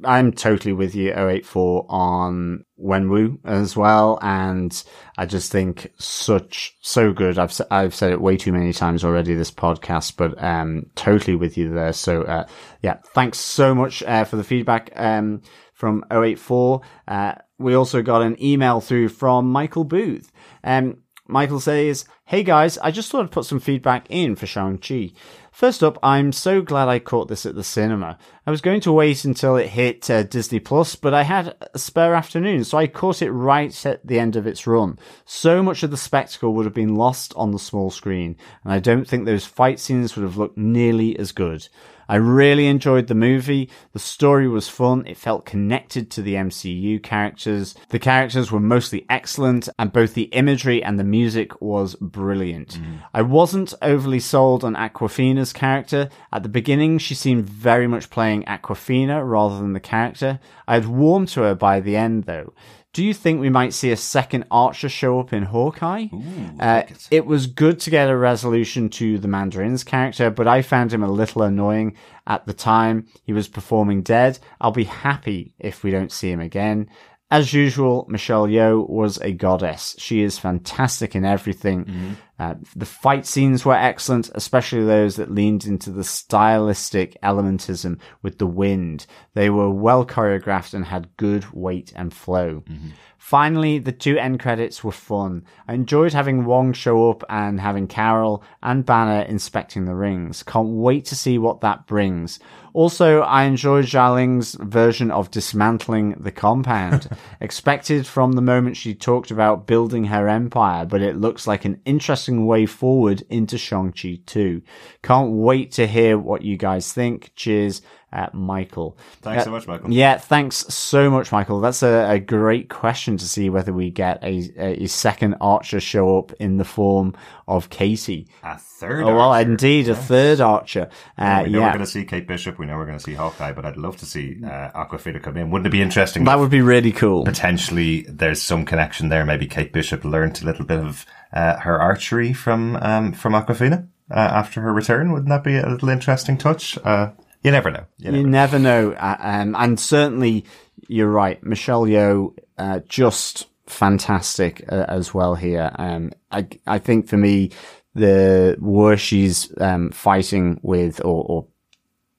I'm 0.03 0.31
totally 0.31 0.73
with 0.73 0.93
you, 0.93 1.13
084, 1.13 1.85
on 1.89 2.65
Wenwu 2.79 3.39
as 3.45 3.75
well. 3.75 4.19
And 4.21 4.83
I 5.17 5.25
just 5.25 5.51
think 5.51 5.91
such, 5.97 6.75
so 6.81 7.11
good. 7.11 7.39
I've, 7.39 7.59
I've 7.71 7.95
said 7.95 8.11
it 8.11 8.21
way 8.21 8.37
too 8.37 8.51
many 8.51 8.73
times 8.73 9.03
already, 9.03 9.33
this 9.33 9.51
podcast, 9.51 10.15
but, 10.17 10.41
um, 10.43 10.85
totally 10.95 11.35
with 11.35 11.57
you 11.57 11.69
there. 11.69 11.93
So, 11.93 12.23
uh, 12.23 12.45
yeah, 12.81 12.97
thanks 13.13 13.39
so 13.39 13.73
much, 13.73 14.03
uh, 14.03 14.25
for 14.25 14.35
the 14.35 14.43
feedback, 14.43 14.91
um, 14.95 15.41
from 15.73 16.03
084. 16.11 16.81
Uh, 17.07 17.33
we 17.57 17.73
also 17.73 18.01
got 18.01 18.21
an 18.21 18.41
email 18.43 18.81
through 18.81 19.09
from 19.09 19.51
Michael 19.51 19.85
Booth. 19.85 20.31
Um, 20.63 20.97
Michael 21.29 21.59
says, 21.59 22.05
Hey 22.25 22.43
guys, 22.43 22.77
I 22.79 22.89
just 22.89 23.11
thought 23.11 23.25
I'd 23.25 23.31
put 23.31 23.45
some 23.45 23.59
feedback 23.59 24.07
in 24.09 24.35
for 24.35 24.47
Shang-Chi. 24.47 25.11
First 25.51 25.83
up, 25.83 25.99
I'm 26.01 26.31
so 26.31 26.61
glad 26.61 26.87
I 26.87 26.97
caught 26.99 27.27
this 27.27 27.45
at 27.45 27.53
the 27.53 27.63
cinema. 27.63 28.17
I 28.47 28.51
was 28.51 28.61
going 28.61 28.81
to 28.81 28.91
wait 28.91 29.25
until 29.25 29.55
it 29.55 29.67
hit 29.67 30.09
uh, 30.09 30.23
Disney 30.23 30.59
Plus, 30.59 30.95
but 30.95 31.13
I 31.13 31.23
had 31.23 31.55
a 31.73 31.77
spare 31.77 32.15
afternoon, 32.15 32.63
so 32.63 32.77
I 32.77 32.87
caught 32.87 33.21
it 33.21 33.31
right 33.31 33.85
at 33.85 34.05
the 34.05 34.19
end 34.19 34.35
of 34.35 34.47
its 34.47 34.65
run. 34.65 34.97
So 35.25 35.61
much 35.61 35.83
of 35.83 35.91
the 35.91 35.97
spectacle 35.97 36.53
would 36.55 36.65
have 36.65 36.73
been 36.73 36.95
lost 36.95 37.33
on 37.35 37.51
the 37.51 37.59
small 37.59 37.91
screen, 37.91 38.35
and 38.63 38.73
I 38.73 38.79
don't 38.79 39.07
think 39.07 39.25
those 39.25 39.45
fight 39.45 39.79
scenes 39.79 40.15
would 40.15 40.23
have 40.23 40.37
looked 40.37 40.57
nearly 40.57 41.17
as 41.19 41.31
good. 41.31 41.67
I 42.09 42.15
really 42.15 42.65
enjoyed 42.65 43.05
the 43.07 43.15
movie. 43.15 43.69
The 43.93 43.99
story 43.99 44.47
was 44.47 44.67
fun. 44.67 45.05
It 45.05 45.15
felt 45.15 45.45
connected 45.45 46.09
to 46.11 46.23
the 46.23 46.33
MCU 46.33 47.01
characters. 47.03 47.75
The 47.89 47.99
characters 47.99 48.51
were 48.51 48.59
mostly 48.59 49.05
excellent 49.09 49.69
and 49.77 49.93
both 49.93 50.15
the 50.15 50.23
imagery 50.23 50.83
and 50.83 50.99
the 50.99 51.03
music 51.03 51.61
was 51.61 51.95
brilliant. 52.01 52.79
Mm. 52.79 53.03
I 53.13 53.21
wasn't 53.21 53.75
overly 53.83 54.19
sold 54.19 54.63
on 54.63 54.73
Awkwafina's 54.73 55.53
character. 55.53 56.09
At 56.33 56.41
the 56.41 56.49
beginning, 56.49 56.97
she 56.97 57.13
seemed 57.13 57.47
very 57.47 57.85
much 57.85 58.09
playing 58.09 58.43
Awkwafina 58.45 59.21
rather 59.23 59.59
than 59.59 59.73
the 59.73 59.79
character. 59.79 60.39
I 60.67 60.73
had 60.73 60.87
warmed 60.87 61.27
to 61.29 61.41
her 61.43 61.53
by 61.53 61.79
the 61.79 61.95
end 61.95 62.23
though. 62.23 62.53
Do 62.91 63.03
you 63.03 63.13
think 63.13 63.39
we 63.39 63.49
might 63.49 63.73
see 63.73 63.91
a 63.91 63.97
second 63.97 64.45
Archer 64.49 64.89
show 64.89 65.19
up 65.19 65.31
in 65.31 65.43
Hawkeye? 65.43 66.07
Ooh, 66.11 66.59
uh, 66.59 66.83
it. 66.87 67.07
it 67.11 67.25
was 67.25 67.45
good 67.45 67.79
to 67.81 67.91
get 67.91 68.09
a 68.09 68.17
resolution 68.17 68.89
to 68.89 69.19
the 69.19 69.27
Mandarin's 69.27 69.83
character, 69.83 70.31
but 70.31 70.47
I 70.47 70.63
found 70.63 70.91
him 70.91 71.03
a 71.03 71.11
little 71.11 71.43
annoying 71.43 71.95
at 72.25 72.47
the 72.47 72.53
time. 72.53 73.07
He 73.23 73.31
was 73.31 73.47
performing 73.47 74.01
dead. 74.01 74.39
I'll 74.59 74.71
be 74.71 74.85
happy 74.85 75.53
if 75.59 75.83
we 75.83 75.91
don't 75.91 76.11
see 76.11 76.31
him 76.31 76.39
again. 76.39 76.89
As 77.31 77.53
usual, 77.53 78.07
Michelle 78.09 78.47
Yeoh 78.47 78.89
was 78.89 79.19
a 79.19 79.31
goddess. 79.31 79.95
She 79.99 80.23
is 80.23 80.39
fantastic 80.39 81.15
in 81.15 81.25
everything. 81.25 81.85
Mm-hmm. 81.85 82.13
Uh, 82.39 82.55
the 82.75 82.85
fight 82.85 83.27
scenes 83.27 83.63
were 83.63 83.75
excellent, 83.75 84.31
especially 84.33 84.83
those 84.83 85.17
that 85.17 85.29
leaned 85.29 85.65
into 85.65 85.91
the 85.91 86.03
stylistic 86.03 87.21
elementism 87.21 87.99
with 88.23 88.39
the 88.39 88.47
wind. 88.47 89.05
They 89.35 89.49
were 89.51 89.69
well 89.69 90.05
choreographed 90.05 90.73
and 90.73 90.85
had 90.85 91.15
good 91.17 91.51
weight 91.51 91.93
and 91.95 92.11
flow. 92.11 92.63
Mm-hmm. 92.67 92.89
Finally, 93.19 93.77
the 93.77 93.91
two 93.91 94.17
end 94.17 94.39
credits 94.39 94.83
were 94.83 94.91
fun. 94.91 95.43
I 95.67 95.73
enjoyed 95.73 96.13
having 96.13 96.45
Wong 96.45 96.71
show 96.71 97.11
up 97.11 97.23
and 97.29 97.59
having 97.59 97.85
Carol 97.85 98.43
and 98.63 98.85
Banner 98.85 99.21
inspecting 99.21 99.85
the 99.85 99.93
rings. 99.93 100.41
Can't 100.41 100.69
wait 100.69 101.05
to 101.05 101.15
see 101.15 101.37
what 101.37 101.61
that 101.61 101.85
brings. 101.85 102.39
Also, 102.79 103.19
I 103.23 103.43
enjoyed 103.43 103.87
Xialing's 103.87 104.53
version 104.53 105.11
of 105.11 105.29
dismantling 105.31 106.11
the 106.17 106.31
compound. 106.31 107.09
Expected 107.41 108.07
from 108.07 108.31
the 108.31 108.41
moment 108.41 108.77
she 108.77 108.95
talked 108.95 109.31
about 109.31 109.67
building 109.67 110.05
her 110.05 110.29
empire, 110.29 110.85
but 110.85 111.01
it 111.01 111.17
looks 111.17 111.45
like 111.45 111.65
an 111.65 111.81
interesting 111.83 112.45
way 112.45 112.65
forward 112.65 113.21
into 113.29 113.57
Shang-Chi 113.57 114.21
2. 114.25 114.61
Can't 115.03 115.31
wait 115.31 115.73
to 115.73 115.87
hear 115.87 116.17
what 116.17 116.43
you 116.43 116.55
guys 116.55 116.93
think. 116.93 117.33
Cheers 117.35 117.81
uh, 118.11 118.27
Michael. 118.33 118.97
Thanks 119.21 119.41
uh, 119.41 119.45
so 119.45 119.51
much, 119.51 119.67
Michael. 119.67 119.91
Yeah, 119.91 120.17
thanks 120.17 120.57
so 120.73 121.09
much, 121.09 121.31
Michael. 121.31 121.59
That's 121.59 121.83
a, 121.83 122.11
a 122.11 122.19
great 122.19 122.69
question 122.69 123.17
to 123.17 123.25
see 123.27 123.49
whether 123.49 123.71
we 123.71 123.91
get 123.91 124.23
a, 124.23 124.83
a, 124.83 124.87
second 124.87 125.35
Archer 125.41 125.79
show 125.79 126.17
up 126.17 126.31
in 126.39 126.57
the 126.57 126.65
form 126.65 127.13
of 127.47 127.69
Katie. 127.69 128.27
A 128.43 128.57
third. 128.57 129.03
Oh 129.03 129.15
well, 129.15 129.33
indeed, 129.33 129.87
yes. 129.87 129.97
a 129.97 130.01
third 130.01 130.41
Archer. 130.41 130.89
Uh, 131.17 131.43
we 131.45 131.51
know 131.51 131.59
yeah. 131.59 131.65
we're 131.65 131.73
going 131.73 131.85
to 131.85 131.87
see 131.87 132.05
Kate 132.05 132.27
Bishop. 132.27 132.57
We 132.57 132.65
know 132.69 132.77
we're 132.77 132.85
going 132.85 132.97
to 132.97 133.03
see 133.03 133.13
Hawkeye, 133.13 133.51
but 133.51 133.65
I'd 133.65 133.77
love 133.77 133.97
to 133.97 134.05
see 134.05 134.41
uh, 134.43 134.71
Awkwafina 134.71 135.21
come 135.21 135.37
in. 135.37 135.51
Wouldn't 135.51 135.67
it 135.67 135.71
be 135.71 135.81
interesting? 135.81 136.23
That 136.23 136.39
would 136.39 136.49
be 136.49 136.61
really 136.61 136.91
cool. 136.91 137.25
Potentially, 137.25 138.01
there's 138.03 138.41
some 138.41 138.65
connection 138.65 139.09
there. 139.09 139.25
Maybe 139.25 139.47
Kate 139.47 139.73
Bishop 139.73 140.03
learned 140.05 140.41
a 140.41 140.45
little 140.45 140.65
bit 140.65 140.79
of 140.79 141.05
uh, 141.33 141.57
her 141.57 141.79
archery 141.79 142.33
from 142.33 142.75
um, 142.77 143.13
from 143.13 143.33
Awkwafina. 143.33 143.87
Uh, 144.11 144.15
after 144.17 144.61
her 144.61 144.73
return, 144.73 145.11
wouldn't 145.11 145.29
that 145.29 145.43
be 145.43 145.55
a 145.55 145.69
little 145.69 145.89
interesting 145.89 146.37
touch? 146.37 146.77
Uh, 146.83 147.11
you 147.43 147.51
never 147.51 147.69
know. 147.69 147.85
You 147.97 148.11
never, 148.11 148.17
you 148.17 148.27
never 148.27 148.59
know. 148.59 148.91
Uh, 148.93 149.17
um, 149.19 149.55
and 149.55 149.79
certainly, 149.79 150.45
you're 150.87 151.09
right. 151.09 151.41
Michelle 151.43 151.83
Yeoh, 151.83 152.35
uh, 152.57 152.79
just 152.87 153.47
fantastic 153.67 154.65
uh, 154.71 154.85
as 154.87 155.13
well 155.13 155.35
here. 155.35 155.71
Um, 155.75 156.11
I, 156.31 156.47
I 156.65 156.79
think 156.79 157.07
for 157.07 157.17
me, 157.17 157.51
the 157.95 158.55
where 158.59 158.97
she's 158.97 159.53
um, 159.59 159.91
fighting 159.91 160.59
with 160.63 160.99
or, 161.01 161.25
or, 161.27 161.47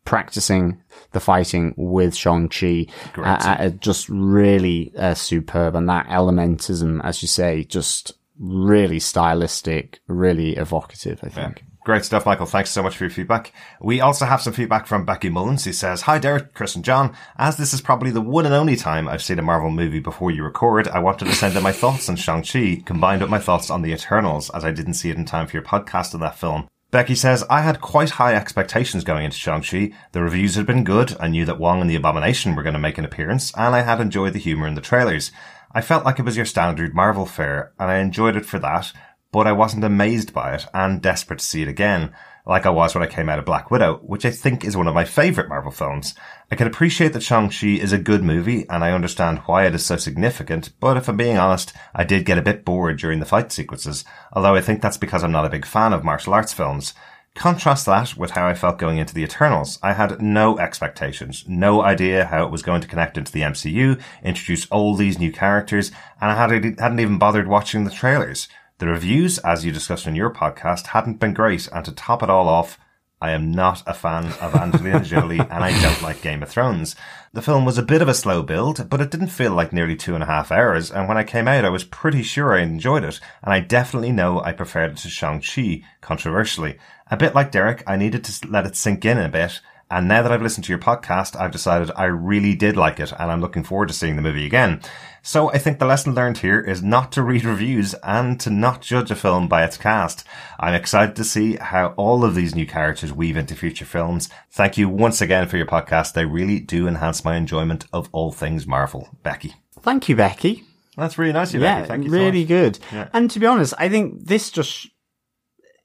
practicing 0.04 0.82
the 1.12 1.20
fighting 1.20 1.74
with 1.76 2.14
Shang-Chi 2.14 2.86
uh, 3.16 3.20
uh, 3.22 3.68
just 3.70 4.08
really 4.08 4.92
uh, 4.96 5.14
superb. 5.14 5.74
And 5.74 5.88
that 5.88 6.06
elementism, 6.08 7.00
as 7.04 7.22
you 7.22 7.28
say, 7.28 7.64
just 7.64 8.12
really 8.38 8.98
stylistic, 8.98 10.00
really 10.06 10.56
evocative, 10.56 11.20
I 11.22 11.28
think. 11.28 11.58
Yeah. 11.58 11.64
Great 11.82 12.04
stuff, 12.04 12.26
Michael. 12.26 12.44
Thanks 12.44 12.70
so 12.70 12.82
much 12.82 12.96
for 12.96 13.04
your 13.04 13.10
feedback. 13.10 13.54
We 13.80 14.02
also 14.02 14.26
have 14.26 14.42
some 14.42 14.52
feedback 14.52 14.86
from 14.86 15.06
Becky 15.06 15.30
Mullins 15.30 15.64
who 15.64 15.72
says, 15.72 16.02
Hi 16.02 16.18
Derek, 16.18 16.52
Chris 16.52 16.74
and 16.74 16.84
John. 16.84 17.16
As 17.38 17.56
this 17.56 17.72
is 17.72 17.80
probably 17.80 18.10
the 18.10 18.20
one 18.20 18.44
and 18.44 18.54
only 18.54 18.76
time 18.76 19.08
I've 19.08 19.22
seen 19.22 19.38
a 19.38 19.42
Marvel 19.42 19.70
movie 19.70 20.00
before 20.00 20.30
you 20.30 20.44
record, 20.44 20.88
I 20.88 20.98
wanted 20.98 21.24
to 21.26 21.34
send 21.34 21.56
in 21.56 21.62
my 21.62 21.72
thoughts 21.72 22.08
on 22.10 22.16
Shang-Chi 22.16 22.82
combined 22.84 23.22
with 23.22 23.30
my 23.30 23.38
thoughts 23.38 23.70
on 23.70 23.80
The 23.80 23.92
Eternals 23.92 24.50
as 24.50 24.62
I 24.62 24.72
didn't 24.72 24.94
see 24.94 25.08
it 25.08 25.16
in 25.16 25.24
time 25.24 25.46
for 25.46 25.56
your 25.56 25.64
podcast 25.64 26.14
on 26.14 26.20
that 26.20 26.38
film. 26.38 26.68
Becky 26.90 27.14
says, 27.14 27.44
I 27.48 27.60
had 27.60 27.80
quite 27.80 28.10
high 28.10 28.34
expectations 28.34 29.04
going 29.04 29.24
into 29.24 29.36
Shang-Chi. 29.36 29.92
The 30.10 30.22
reviews 30.22 30.56
had 30.56 30.66
been 30.66 30.82
good. 30.82 31.16
I 31.20 31.28
knew 31.28 31.44
that 31.44 31.60
Wong 31.60 31.80
and 31.80 31.88
the 31.88 31.94
Abomination 31.94 32.56
were 32.56 32.64
going 32.64 32.74
to 32.74 32.80
make 32.80 32.98
an 32.98 33.04
appearance 33.04 33.52
and 33.56 33.74
I 33.76 33.82
had 33.82 34.00
enjoyed 34.00 34.32
the 34.32 34.40
humor 34.40 34.66
in 34.66 34.74
the 34.74 34.80
trailers. 34.80 35.30
I 35.72 35.82
felt 35.82 36.04
like 36.04 36.18
it 36.18 36.24
was 36.24 36.36
your 36.36 36.46
standard 36.46 36.94
Marvel 36.94 37.26
fare 37.26 37.72
and 37.78 37.90
I 37.90 37.98
enjoyed 37.98 38.36
it 38.36 38.44
for 38.44 38.58
that 38.58 38.92
but 39.32 39.46
I 39.46 39.52
wasn't 39.52 39.84
amazed 39.84 40.32
by 40.32 40.54
it 40.54 40.66
and 40.74 41.00
desperate 41.00 41.38
to 41.38 41.44
see 41.44 41.62
it 41.62 41.68
again, 41.68 42.12
like 42.46 42.66
I 42.66 42.70
was 42.70 42.94
when 42.94 43.02
I 43.02 43.06
came 43.06 43.28
out 43.28 43.38
of 43.38 43.44
Black 43.44 43.70
Widow, 43.70 44.00
which 44.02 44.24
I 44.24 44.30
think 44.30 44.64
is 44.64 44.76
one 44.76 44.88
of 44.88 44.94
my 44.94 45.04
favourite 45.04 45.48
Marvel 45.48 45.70
films. 45.70 46.14
I 46.50 46.56
can 46.56 46.66
appreciate 46.66 47.12
that 47.12 47.22
Shang-Chi 47.22 47.66
is 47.66 47.92
a 47.92 47.98
good 47.98 48.22
movie 48.22 48.68
and 48.68 48.82
I 48.82 48.92
understand 48.92 49.40
why 49.46 49.66
it 49.66 49.74
is 49.74 49.84
so 49.84 49.96
significant, 49.96 50.72
but 50.80 50.96
if 50.96 51.08
I'm 51.08 51.16
being 51.16 51.38
honest, 51.38 51.72
I 51.94 52.04
did 52.04 52.24
get 52.24 52.38
a 52.38 52.42
bit 52.42 52.64
bored 52.64 52.98
during 52.98 53.20
the 53.20 53.26
fight 53.26 53.52
sequences, 53.52 54.04
although 54.32 54.54
I 54.54 54.60
think 54.60 54.82
that's 54.82 54.98
because 54.98 55.22
I'm 55.22 55.32
not 55.32 55.44
a 55.44 55.50
big 55.50 55.66
fan 55.66 55.92
of 55.92 56.04
martial 56.04 56.34
arts 56.34 56.52
films. 56.52 56.94
Contrast 57.36 57.86
that 57.86 58.16
with 58.16 58.32
how 58.32 58.48
I 58.48 58.54
felt 58.54 58.78
going 58.78 58.98
into 58.98 59.14
the 59.14 59.22
Eternals. 59.22 59.78
I 59.84 59.92
had 59.92 60.20
no 60.20 60.58
expectations, 60.58 61.44
no 61.46 61.80
idea 61.80 62.26
how 62.26 62.44
it 62.44 62.50
was 62.50 62.62
going 62.62 62.80
to 62.80 62.88
connect 62.88 63.16
into 63.16 63.30
the 63.30 63.42
MCU, 63.42 64.00
introduce 64.24 64.66
all 64.66 64.96
these 64.96 65.18
new 65.18 65.30
characters, 65.30 65.92
and 66.20 66.30
I 66.32 66.34
hadn't 66.34 67.00
even 67.00 67.18
bothered 67.18 67.46
watching 67.46 67.84
the 67.84 67.90
trailers. 67.90 68.48
The 68.80 68.86
reviews, 68.86 69.36
as 69.40 69.62
you 69.62 69.72
discussed 69.72 70.06
in 70.06 70.14
your 70.14 70.32
podcast, 70.32 70.86
hadn't 70.86 71.20
been 71.20 71.34
great, 71.34 71.68
and 71.70 71.84
to 71.84 71.92
top 71.92 72.22
it 72.22 72.30
all 72.30 72.48
off, 72.48 72.78
I 73.20 73.32
am 73.32 73.52
not 73.52 73.82
a 73.86 73.92
fan 73.92 74.24
of 74.40 74.54
Angelina 74.54 75.04
Jolie 75.04 75.38
and 75.38 75.52
I 75.62 75.78
don't 75.82 76.00
like 76.00 76.22
Game 76.22 76.42
of 76.42 76.48
Thrones. 76.48 76.96
The 77.34 77.42
film 77.42 77.66
was 77.66 77.76
a 77.76 77.82
bit 77.82 78.00
of 78.00 78.08
a 78.08 78.14
slow 78.14 78.42
build, 78.42 78.88
but 78.88 79.02
it 79.02 79.10
didn't 79.10 79.28
feel 79.28 79.52
like 79.52 79.74
nearly 79.74 79.96
two 79.96 80.14
and 80.14 80.22
a 80.22 80.26
half 80.26 80.50
hours, 80.50 80.90
and 80.90 81.06
when 81.08 81.18
I 81.18 81.24
came 81.24 81.46
out 81.46 81.66
I 81.66 81.68
was 81.68 81.84
pretty 81.84 82.22
sure 82.22 82.54
I 82.54 82.62
enjoyed 82.62 83.04
it, 83.04 83.20
and 83.42 83.52
I 83.52 83.60
definitely 83.60 84.12
know 84.12 84.40
I 84.40 84.52
preferred 84.52 84.92
it 84.92 84.96
to 85.00 85.10
Shang-Chi, 85.10 85.82
controversially. 86.00 86.78
A 87.10 87.18
bit 87.18 87.34
like 87.34 87.52
Derek, 87.52 87.84
I 87.86 87.96
needed 87.96 88.24
to 88.24 88.48
let 88.48 88.64
it 88.64 88.76
sink 88.76 89.04
in 89.04 89.18
a 89.18 89.28
bit, 89.28 89.60
and 89.90 90.06
now 90.06 90.22
that 90.22 90.32
I've 90.32 90.42
listened 90.42 90.64
to 90.64 90.72
your 90.72 90.78
podcast, 90.78 91.38
I've 91.38 91.50
decided 91.50 91.90
I 91.96 92.04
really 92.04 92.54
did 92.54 92.76
like 92.76 93.00
it, 93.00 93.12
and 93.12 93.30
I'm 93.30 93.40
looking 93.40 93.64
forward 93.64 93.88
to 93.88 93.94
seeing 93.94 94.16
the 94.16 94.22
movie 94.22 94.46
again. 94.46 94.80
So 95.22 95.50
I 95.50 95.58
think 95.58 95.78
the 95.78 95.86
lesson 95.86 96.14
learned 96.14 96.38
here 96.38 96.60
is 96.60 96.82
not 96.82 97.12
to 97.12 97.22
read 97.22 97.44
reviews 97.44 97.94
and 98.02 98.40
to 98.40 98.50
not 98.50 98.80
judge 98.80 99.10
a 99.10 99.14
film 99.14 99.48
by 99.48 99.64
its 99.64 99.76
cast. 99.76 100.24
I'm 100.58 100.74
excited 100.74 101.16
to 101.16 101.24
see 101.24 101.56
how 101.56 101.88
all 101.96 102.24
of 102.24 102.34
these 102.34 102.54
new 102.54 102.66
characters 102.66 103.12
weave 103.12 103.36
into 103.36 103.54
future 103.54 103.84
films. 103.84 104.30
Thank 104.50 104.78
you 104.78 104.88
once 104.88 105.20
again 105.20 105.48
for 105.48 105.56
your 105.56 105.66
podcast. 105.66 106.14
They 106.14 106.24
really 106.24 106.60
do 106.60 106.88
enhance 106.88 107.24
my 107.24 107.36
enjoyment 107.36 107.84
of 107.92 108.08
all 108.12 108.32
things 108.32 108.66
Marvel. 108.66 109.08
Becky. 109.22 109.54
Thank 109.80 110.08
you, 110.08 110.16
Becky. 110.16 110.64
That's 110.96 111.18
really 111.18 111.32
nice 111.32 111.48
of 111.50 111.56
you, 111.56 111.60
yeah, 111.62 111.80
Becky. 111.80 111.88
Thank 111.88 112.04
you 112.04 112.10
really 112.10 112.44
so 112.44 112.48
good. 112.48 112.78
Yeah. 112.92 113.08
And 113.12 113.30
to 113.30 113.40
be 113.40 113.46
honest, 113.46 113.74
I 113.78 113.88
think 113.88 114.26
this 114.26 114.50
just 114.50 114.88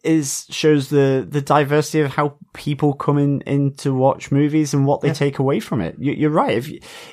is 0.06 0.46
shows 0.50 0.90
the 0.90 1.26
the 1.28 1.42
diversity 1.42 2.02
of 2.02 2.12
how 2.12 2.38
people 2.54 2.94
come 2.94 3.18
in 3.18 3.42
in 3.42 3.74
to 3.76 3.94
watch 3.94 4.32
movies 4.32 4.74
and 4.74 4.86
what 4.86 5.02
they 5.02 5.10
yeah. 5.10 5.14
take 5.14 5.40
away 5.40 5.60
from 5.60 5.82
it. 5.82 5.96
You, 6.00 6.28
are 6.28 6.32
right. 6.32 6.58
If 6.58 6.72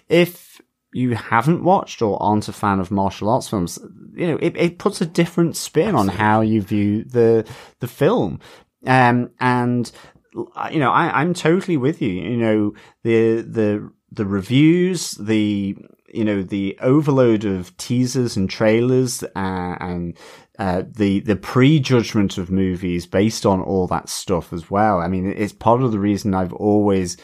if 0.08 0.52
you 0.92 1.14
haven't 1.14 1.64
watched 1.64 2.02
or 2.02 2.22
aren't 2.22 2.48
a 2.48 2.52
fan 2.52 2.78
of 2.78 2.90
martial 2.90 3.30
arts 3.30 3.48
films, 3.48 3.78
you 4.14 4.26
know, 4.26 4.38
it, 4.40 4.56
it 4.56 4.78
puts 4.78 5.00
a 5.00 5.06
different 5.06 5.56
spin 5.56 5.88
Absolutely. 5.88 6.12
on 6.12 6.18
how 6.18 6.40
you 6.42 6.60
view 6.60 7.04
the, 7.04 7.48
the 7.80 7.88
film. 7.88 8.40
Um, 8.86 9.30
and, 9.40 9.90
you 10.70 10.78
know, 10.78 10.90
I, 10.90 11.20
I'm 11.20 11.32
totally 11.32 11.78
with 11.78 12.02
you. 12.02 12.10
You 12.10 12.36
know, 12.36 12.74
the, 13.04 13.40
the, 13.40 13.90
the 14.10 14.26
reviews, 14.26 15.12
the, 15.12 15.76
you 16.12 16.24
know, 16.24 16.42
the 16.42 16.76
overload 16.82 17.46
of 17.46 17.74
teasers 17.78 18.36
and 18.36 18.50
trailers, 18.50 19.22
uh, 19.22 19.28
and, 19.80 20.16
uh, 20.62 20.84
the, 20.88 21.18
the 21.18 21.34
prejudgment 21.34 22.38
of 22.38 22.48
movies 22.48 23.04
based 23.04 23.44
on 23.44 23.60
all 23.60 23.88
that 23.88 24.08
stuff 24.08 24.52
as 24.52 24.70
well. 24.70 25.00
I 25.00 25.08
mean, 25.08 25.26
it's 25.26 25.52
part 25.52 25.82
of 25.82 25.90
the 25.90 25.98
reason 25.98 26.34
I've 26.34 26.52
always 26.52 27.16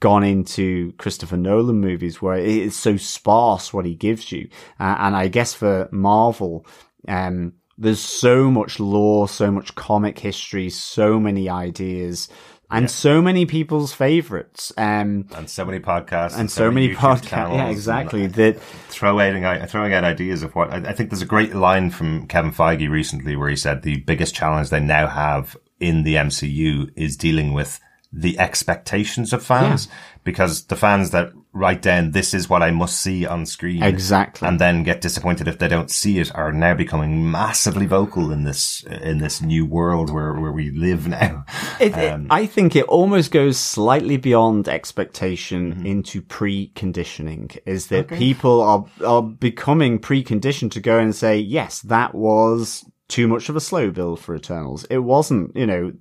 gone 0.00 0.24
into 0.24 0.90
Christopher 0.94 1.36
Nolan 1.36 1.80
movies 1.80 2.20
where 2.20 2.36
it 2.36 2.48
is 2.48 2.74
so 2.74 2.96
sparse 2.96 3.72
what 3.72 3.86
he 3.86 3.94
gives 3.94 4.32
you. 4.32 4.48
Uh, 4.80 4.96
and 4.98 5.14
I 5.14 5.28
guess 5.28 5.54
for 5.54 5.88
Marvel, 5.92 6.66
um, 7.06 7.52
there's 7.78 8.00
so 8.00 8.50
much 8.50 8.80
lore, 8.80 9.28
so 9.28 9.52
much 9.52 9.76
comic 9.76 10.18
history, 10.18 10.68
so 10.68 11.20
many 11.20 11.48
ideas, 11.48 12.28
and 12.72 12.90
so 12.90 13.22
many 13.22 13.46
people's 13.46 13.92
favorites. 13.92 14.72
Um, 14.76 15.28
and 15.34 15.48
so 15.48 15.64
many 15.64 15.80
podcasts, 15.80 16.36
and 16.38 16.50
so 16.50 16.70
many 16.70 16.88
YouTube 16.90 16.96
podcasts. 16.96 17.54
Yeah, 17.54 17.68
exactly. 17.68 18.24
uh, 18.24 18.28
That 18.28 18.60
throwing 18.88 19.44
out 19.44 19.68
throwing 19.70 19.92
out 19.92 20.04
ideas 20.04 20.42
of 20.42 20.54
what 20.54 20.70
I, 20.70 20.76
I 20.90 20.92
think 20.92 21.10
there's 21.10 21.22
a 21.22 21.26
great 21.26 21.54
line 21.54 21.90
from 21.90 22.26
Kevin 22.26 22.52
Feige 22.52 22.88
recently 22.90 23.36
where 23.36 23.48
he 23.48 23.56
said 23.56 23.82
the 23.82 23.96
biggest 24.00 24.34
challenge 24.34 24.70
they 24.70 24.80
now 24.80 25.06
have 25.06 25.56
in 25.80 26.02
the 26.04 26.14
MCU 26.14 26.90
is 26.96 27.16
dealing 27.16 27.52
with 27.52 27.80
the 28.12 28.38
expectations 28.38 29.32
of 29.32 29.42
fans 29.42 29.88
because 30.22 30.64
the 30.66 30.76
fans 30.76 31.10
that 31.10 31.32
write 31.54 31.82
down 31.82 32.12
this 32.12 32.32
is 32.32 32.48
what 32.48 32.62
I 32.62 32.70
must 32.70 32.98
see 32.98 33.26
on 33.26 33.44
screen 33.44 33.82
Exactly. 33.82 34.48
and 34.48 34.58
then 34.58 34.84
get 34.84 35.02
disappointed 35.02 35.46
if 35.48 35.58
they 35.58 35.68
don't 35.68 35.90
see 35.90 36.18
it 36.18 36.34
are 36.34 36.50
now 36.52 36.72
becoming 36.74 37.30
massively 37.30 37.84
vocal 37.84 38.32
in 38.32 38.44
this 38.44 38.82
in 38.84 39.18
this 39.18 39.42
new 39.42 39.66
world 39.66 40.10
where 40.10 40.32
where 40.40 40.52
we 40.52 40.70
live 40.70 41.06
now. 41.06 41.44
It, 41.78 41.96
it- 41.96 42.12
Um, 42.12 42.26
I 42.30 42.46
think 42.46 42.74
it 42.74 42.86
almost 42.86 43.30
goes 43.32 43.58
slightly 43.58 44.16
beyond 44.16 44.66
expectation 44.68 45.74
Mm-hmm. 45.74 45.86
into 45.86 46.22
preconditioning. 46.22 47.58
Is 47.66 47.88
that 47.88 48.08
people 48.08 48.60
are 48.60 48.84
are 49.04 49.22
becoming 49.22 49.98
preconditioned 49.98 50.70
to 50.72 50.80
go 50.80 50.98
and 50.98 51.14
say, 51.14 51.36
yes, 51.38 51.80
that 51.82 52.14
was 52.14 52.84
too 53.08 53.28
much 53.28 53.48
of 53.48 53.56
a 53.56 53.60
slow 53.60 53.90
build 53.90 54.20
for 54.20 54.34
Eternals. 54.34 54.84
It 54.84 54.98
wasn't, 54.98 55.54
you 55.54 55.66
know, 55.66 55.92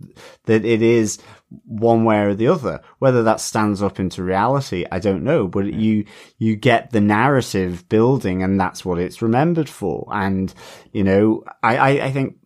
that 0.46 0.64
it 0.64 0.82
is 0.82 1.20
one 1.66 2.04
way 2.04 2.20
or 2.22 2.34
the 2.34 2.48
other. 2.48 2.82
Whether 3.00 3.24
that 3.24 3.40
stands 3.40 3.82
up 3.82 4.00
into 4.00 4.24
reality, 4.24 4.86
I 4.92 5.00
don't 5.00 5.24
know. 5.24 5.48
But 5.48 5.74
you 5.74 6.06
you 6.38 6.56
get 6.56 6.92
the 6.92 7.02
narrative 7.02 7.88
building, 7.90 8.44
and 8.44 8.60
that's 8.60 8.86
what 8.86 9.00
it's 9.00 9.22
remembered 9.22 9.70
for. 9.70 10.08
And 10.12 10.54
you 10.92 11.04
know, 11.04 11.44
I 11.62 11.78
I, 11.78 11.90
I 12.06 12.12
think 12.12 12.38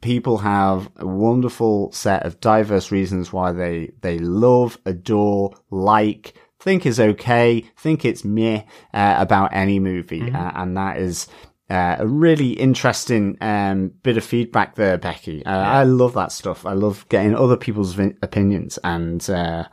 people 0.00 0.38
have 0.38 0.90
a 0.96 1.06
wonderful 1.06 1.92
set 1.92 2.26
of 2.26 2.40
diverse 2.40 2.90
reasons 2.90 3.32
why 3.32 3.52
they 3.52 3.92
they 4.00 4.18
love, 4.18 4.78
adore, 4.84 5.54
like, 5.70 6.34
think 6.60 6.84
is 6.84 7.00
okay, 7.00 7.64
think 7.76 8.04
it's 8.04 8.24
meh 8.24 8.62
uh, 8.92 9.16
about 9.18 9.54
any 9.54 9.78
movie, 9.78 10.30
uh, 10.30 10.52
and 10.54 10.76
that 10.76 10.98
is. 10.98 11.26
Uh, 11.72 11.96
a 12.00 12.06
really 12.06 12.50
interesting 12.50 13.38
um, 13.40 13.88
bit 14.02 14.18
of 14.18 14.24
feedback 14.24 14.74
there, 14.74 14.98
Becky. 14.98 15.42
Uh, 15.46 15.56
I 15.56 15.84
love 15.84 16.12
that 16.12 16.30
stuff. 16.30 16.66
I 16.66 16.74
love 16.74 17.08
getting 17.08 17.34
other 17.34 17.56
people's 17.56 17.94
vi- 17.94 18.14
opinions, 18.20 18.78
and 18.84 19.28
uh, 19.30 19.64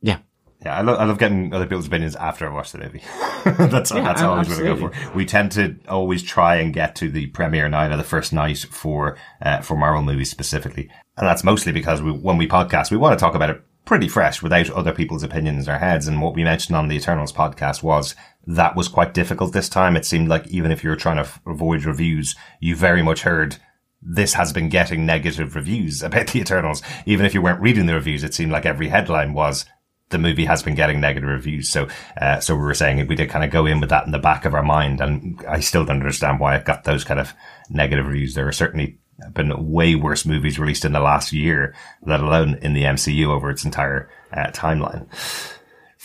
yeah, 0.00 0.18
Yeah, 0.64 0.78
I, 0.78 0.80
lo- 0.80 0.96
I 0.96 1.04
love 1.04 1.18
getting 1.18 1.54
other 1.54 1.66
people's 1.66 1.86
opinions 1.86 2.16
after 2.16 2.48
I 2.48 2.52
watch 2.52 2.72
the 2.72 2.78
movie. 2.78 3.02
that's 3.44 3.90
that's 3.90 4.22
always 4.22 4.48
what 4.48 4.58
I 4.58 4.62
go 4.62 4.76
for. 4.76 4.92
We 5.14 5.24
tend 5.24 5.52
to 5.52 5.76
always 5.88 6.24
try 6.24 6.56
and 6.56 6.74
get 6.74 6.96
to 6.96 7.08
the 7.12 7.28
premiere 7.28 7.68
night 7.68 7.92
or 7.92 7.96
the 7.96 8.02
first 8.02 8.32
night 8.32 8.58
for 8.58 9.16
uh, 9.40 9.60
for 9.60 9.76
Marvel 9.76 10.02
movies 10.02 10.32
specifically, 10.32 10.90
and 11.16 11.28
that's 11.28 11.44
mostly 11.44 11.70
because 11.70 12.02
we, 12.02 12.10
when 12.10 12.38
we 12.38 12.48
podcast, 12.48 12.90
we 12.90 12.96
want 12.96 13.16
to 13.16 13.22
talk 13.22 13.36
about 13.36 13.50
it 13.50 13.62
pretty 13.84 14.08
fresh 14.08 14.42
without 14.42 14.68
other 14.70 14.92
people's 14.92 15.22
opinions 15.22 15.68
in 15.68 15.72
our 15.72 15.78
heads. 15.78 16.08
And 16.08 16.20
what 16.20 16.34
we 16.34 16.42
mentioned 16.42 16.76
on 16.76 16.88
the 16.88 16.96
Eternals 16.96 17.32
podcast 17.32 17.84
was 17.84 18.16
that 18.46 18.76
was 18.76 18.88
quite 18.88 19.14
difficult 19.14 19.52
this 19.52 19.68
time. 19.68 19.96
It 19.96 20.06
seemed 20.06 20.28
like 20.28 20.46
even 20.48 20.70
if 20.70 20.84
you 20.84 20.90
were 20.90 20.96
trying 20.96 21.16
to 21.16 21.22
f- 21.22 21.40
avoid 21.46 21.84
reviews, 21.84 22.36
you 22.60 22.76
very 22.76 23.02
much 23.02 23.22
heard 23.22 23.56
this 24.00 24.34
has 24.34 24.52
been 24.52 24.68
getting 24.68 25.04
negative 25.04 25.56
reviews 25.56 26.02
about 26.02 26.26
the 26.32 26.40
Eternals. 26.40 26.82
Even 27.06 27.26
if 27.26 27.34
you 27.34 27.42
weren't 27.42 27.60
reading 27.60 27.86
the 27.86 27.94
reviews, 27.94 28.22
it 28.22 28.34
seemed 28.34 28.52
like 28.52 28.66
every 28.66 28.88
headline 28.88 29.32
was 29.32 29.64
the 30.10 30.18
movie 30.18 30.44
has 30.44 30.62
been 30.62 30.76
getting 30.76 31.00
negative 31.00 31.28
reviews. 31.28 31.68
So, 31.68 31.88
uh, 32.20 32.38
so 32.38 32.54
we 32.54 32.62
were 32.62 32.74
saying 32.74 33.04
we 33.08 33.16
did 33.16 33.30
kind 33.30 33.44
of 33.44 33.50
go 33.50 33.66
in 33.66 33.80
with 33.80 33.90
that 33.90 34.06
in 34.06 34.12
the 34.12 34.18
back 34.18 34.44
of 34.44 34.54
our 34.54 34.62
mind. 34.62 35.00
And 35.00 35.44
I 35.48 35.58
still 35.60 35.84
don't 35.84 36.00
understand 36.00 36.38
why 36.38 36.54
it 36.56 36.64
got 36.64 36.84
those 36.84 37.02
kind 37.02 37.18
of 37.18 37.32
negative 37.68 38.06
reviews. 38.06 38.34
There 38.34 38.46
are 38.46 38.52
certainly 38.52 39.00
been 39.32 39.72
way 39.72 39.96
worse 39.96 40.24
movies 40.24 40.58
released 40.58 40.84
in 40.84 40.92
the 40.92 41.00
last 41.00 41.32
year, 41.32 41.74
let 42.02 42.20
alone 42.20 42.58
in 42.62 42.74
the 42.74 42.84
MCU 42.84 43.26
over 43.26 43.50
its 43.50 43.64
entire 43.64 44.08
uh, 44.32 44.50
timeline. 44.52 45.08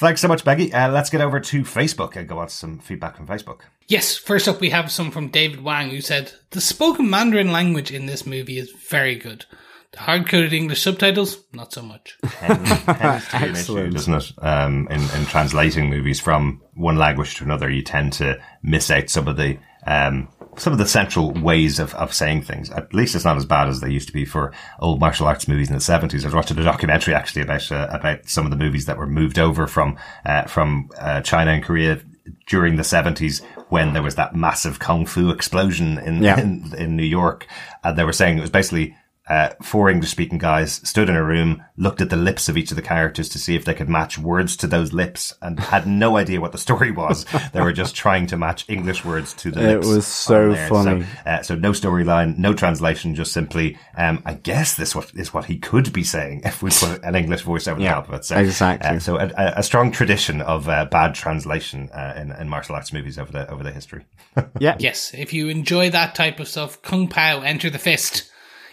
Thanks 0.01 0.19
so 0.19 0.27
much, 0.27 0.43
Becky. 0.43 0.73
Uh, 0.73 0.89
let's 0.89 1.11
get 1.11 1.21
over 1.21 1.39
to 1.39 1.61
Facebook 1.61 2.15
and 2.15 2.27
go 2.27 2.39
on 2.39 2.47
to 2.47 2.53
some 2.53 2.79
feedback 2.79 3.15
from 3.15 3.27
Facebook. 3.27 3.59
Yes, 3.87 4.17
first 4.17 4.47
up 4.47 4.59
we 4.59 4.71
have 4.71 4.91
some 4.91 5.11
from 5.11 5.27
David 5.27 5.63
Wang 5.63 5.91
who 5.91 6.01
said, 6.01 6.31
The 6.49 6.59
spoken 6.59 7.07
Mandarin 7.07 7.51
language 7.51 7.91
in 7.91 8.07
this 8.07 8.25
movie 8.25 8.57
is 8.57 8.71
very 8.71 9.15
good. 9.15 9.45
The 9.91 9.99
hard 9.99 10.27
coded 10.27 10.53
English 10.53 10.81
subtitles, 10.81 11.43
not 11.53 11.71
so 11.71 11.83
much. 11.83 12.17
tends 12.23 12.69
to 12.71 12.85
be 12.87 12.91
an 13.03 13.15
issue, 13.17 13.47
Excellent. 13.47 13.93
doesn't 13.93 14.13
it? 14.15 14.33
Um, 14.39 14.87
in, 14.89 15.01
in 15.01 15.25
translating 15.27 15.91
movies 15.91 16.19
from 16.19 16.63
one 16.73 16.95
language 16.95 17.35
to 17.35 17.43
another, 17.43 17.69
you 17.69 17.83
tend 17.83 18.13
to 18.13 18.41
miss 18.63 18.89
out 18.89 19.07
some 19.07 19.27
of 19.27 19.37
the 19.37 19.59
um, 19.85 20.29
some 20.57 20.73
of 20.73 20.79
the 20.79 20.87
central 20.87 21.31
ways 21.31 21.79
of, 21.79 21.93
of 21.95 22.13
saying 22.13 22.41
things. 22.43 22.69
At 22.71 22.93
least 22.93 23.15
it's 23.15 23.25
not 23.25 23.37
as 23.37 23.45
bad 23.45 23.69
as 23.69 23.79
they 23.79 23.89
used 23.89 24.07
to 24.07 24.13
be 24.13 24.25
for 24.25 24.51
old 24.79 24.99
martial 24.99 25.27
arts 25.27 25.47
movies 25.47 25.69
in 25.69 25.75
the 25.75 25.81
seventies. 25.81 26.23
I 26.23 26.27
was 26.27 26.35
watching 26.35 26.57
a 26.59 26.63
documentary 26.63 27.13
actually 27.13 27.43
about 27.43 27.71
uh, 27.71 27.87
about 27.91 28.27
some 28.27 28.45
of 28.45 28.51
the 28.51 28.57
movies 28.57 28.85
that 28.85 28.97
were 28.97 29.07
moved 29.07 29.39
over 29.39 29.67
from 29.67 29.97
uh, 30.25 30.43
from 30.43 30.89
uh, 30.99 31.21
China 31.21 31.51
and 31.51 31.63
Korea 31.63 32.01
during 32.47 32.75
the 32.75 32.83
seventies 32.83 33.41
when 33.69 33.93
there 33.93 34.03
was 34.03 34.15
that 34.15 34.35
massive 34.35 34.79
kung 34.79 35.05
fu 35.05 35.29
explosion 35.29 35.97
in 35.97 36.21
Yeah. 36.21 36.39
in, 36.39 36.73
in 36.77 36.95
New 36.95 37.03
York. 37.03 37.47
And 37.83 37.97
they 37.97 38.03
were 38.03 38.13
saying 38.13 38.37
it 38.37 38.41
was 38.41 38.49
basically 38.49 38.95
uh, 39.31 39.49
four 39.63 39.89
English 39.89 40.11
speaking 40.11 40.37
guys 40.37 40.73
stood 40.87 41.07
in 41.09 41.15
a 41.15 41.23
room, 41.23 41.63
looked 41.77 42.01
at 42.01 42.09
the 42.09 42.17
lips 42.17 42.49
of 42.49 42.57
each 42.57 42.69
of 42.71 42.75
the 42.75 42.81
characters 42.81 43.29
to 43.29 43.39
see 43.39 43.55
if 43.55 43.63
they 43.63 43.73
could 43.73 43.87
match 43.87 44.17
words 44.17 44.57
to 44.57 44.67
those 44.67 44.91
lips 44.91 45.33
and 45.41 45.57
had 45.59 45.87
no 45.87 46.17
idea 46.17 46.41
what 46.41 46.51
the 46.51 46.57
story 46.57 46.91
was. 46.91 47.25
they 47.53 47.61
were 47.61 47.71
just 47.71 47.95
trying 47.95 48.27
to 48.27 48.35
match 48.35 48.65
English 48.67 49.05
words 49.05 49.33
to 49.35 49.49
the 49.49 49.61
It 49.61 49.75
lips. 49.75 49.87
It 49.87 49.95
was 49.95 50.05
so 50.07 50.53
funny. 50.67 51.03
So, 51.03 51.07
uh, 51.25 51.41
so 51.43 51.55
no 51.55 51.71
storyline, 51.71 52.37
no 52.37 52.53
translation, 52.53 53.15
just 53.15 53.31
simply, 53.31 53.77
um, 53.95 54.21
I 54.25 54.33
guess 54.33 54.75
this 54.75 54.93
what 54.93 55.11
is 55.15 55.33
what 55.33 55.45
he 55.45 55.57
could 55.57 55.93
be 55.93 56.03
saying 56.03 56.41
if 56.45 56.61
we 56.61 56.69
put 56.71 57.01
an 57.03 57.15
English 57.15 57.43
voice 57.43 57.67
over 57.69 57.79
the 57.79 57.85
Yeah, 57.85 57.93
top 57.95 58.09
of 58.09 58.15
it. 58.15 58.25
So, 58.25 58.35
exactly. 58.37 58.89
uh, 58.89 58.99
so 58.99 59.17
a, 59.17 59.27
a- 59.37 59.53
a 59.61 59.63
strong 59.63 59.91
tradition 59.91 60.41
of 60.41 60.67
uh, 60.67 60.85
bad 60.85 61.15
translation 61.15 61.89
uh, 61.93 62.15
in, 62.17 62.31
in 62.33 62.49
martial 62.49 62.75
arts 62.75 62.91
movies 62.91 63.17
over 63.17 63.31
the 63.31 63.49
over 63.49 63.63
the 63.63 63.71
history. 63.71 64.03
yeah, 64.59 64.75
Yes, 64.79 65.13
if 65.13 65.31
you 65.33 65.47
enjoy 65.49 65.89
that 65.91 66.15
type 66.15 66.39
of 66.41 66.47
stuff, 66.49 66.81
Kung 66.81 67.07
Pow 67.07 67.41
Enter 67.41 67.69
the 67.69 67.79
Fist 67.79 68.30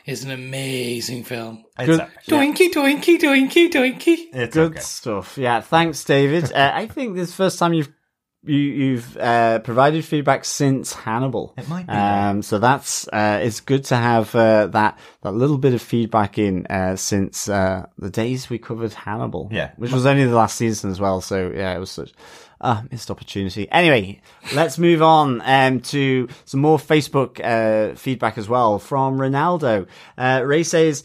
is 0.08 0.24
an 0.24 0.30
amazing 0.30 1.24
film. 1.24 1.64
It's, 1.78 1.86
Good. 1.86 2.06
Doinky, 2.28 2.70
doinky, 2.72 3.18
doinky, 3.18 3.70
doinky. 3.70 4.16
it's 4.32 4.54
Good 4.54 4.72
okay. 4.72 4.80
stuff. 4.80 5.36
Yeah, 5.38 5.60
thanks, 5.60 6.02
David. 6.04 6.52
uh, 6.54 6.72
I 6.74 6.86
think 6.86 7.14
this 7.14 7.28
is 7.28 7.36
the 7.36 7.44
first 7.44 7.58
time 7.58 7.74
you've 7.74 7.92
you, 8.44 8.56
you've 8.56 9.16
uh, 9.16 9.58
provided 9.58 10.04
feedback 10.04 10.44
since 10.44 10.92
Hannibal. 10.92 11.54
It 11.58 11.68
might 11.68 11.86
be, 11.86 11.92
Um, 11.92 12.40
so 12.42 12.58
that's 12.58 13.06
uh, 13.08 13.40
it's 13.42 13.60
good 13.60 13.84
to 13.86 13.96
have 13.96 14.34
uh, 14.34 14.68
that 14.68 14.98
that 15.22 15.32
little 15.32 15.58
bit 15.58 15.74
of 15.74 15.82
feedback 15.82 16.38
in 16.38 16.64
uh, 16.68 16.94
since 16.96 17.48
uh, 17.48 17.86
the 17.98 18.10
days 18.10 18.48
we 18.48 18.58
covered 18.58 18.94
Hannibal. 18.94 19.48
Yeah. 19.52 19.72
which 19.76 19.92
was 19.92 20.06
only 20.06 20.24
the 20.24 20.36
last 20.36 20.56
season 20.56 20.90
as 20.90 21.00
well. 21.00 21.20
So 21.20 21.50
yeah, 21.54 21.74
it 21.74 21.80
was 21.80 21.90
such 21.90 22.12
a 22.60 22.84
missed 22.90 23.10
opportunity. 23.10 23.70
Anyway, 23.70 24.20
let's 24.54 24.78
move 24.78 25.02
on 25.02 25.40
um, 25.44 25.80
to 25.80 26.28
some 26.44 26.60
more 26.60 26.78
Facebook 26.78 27.40
uh, 27.42 27.94
feedback 27.94 28.38
as 28.38 28.48
well 28.48 28.78
from 28.78 29.18
Ronaldo. 29.18 29.86
Uh, 30.16 30.42
Ray 30.44 30.62
says. 30.62 31.02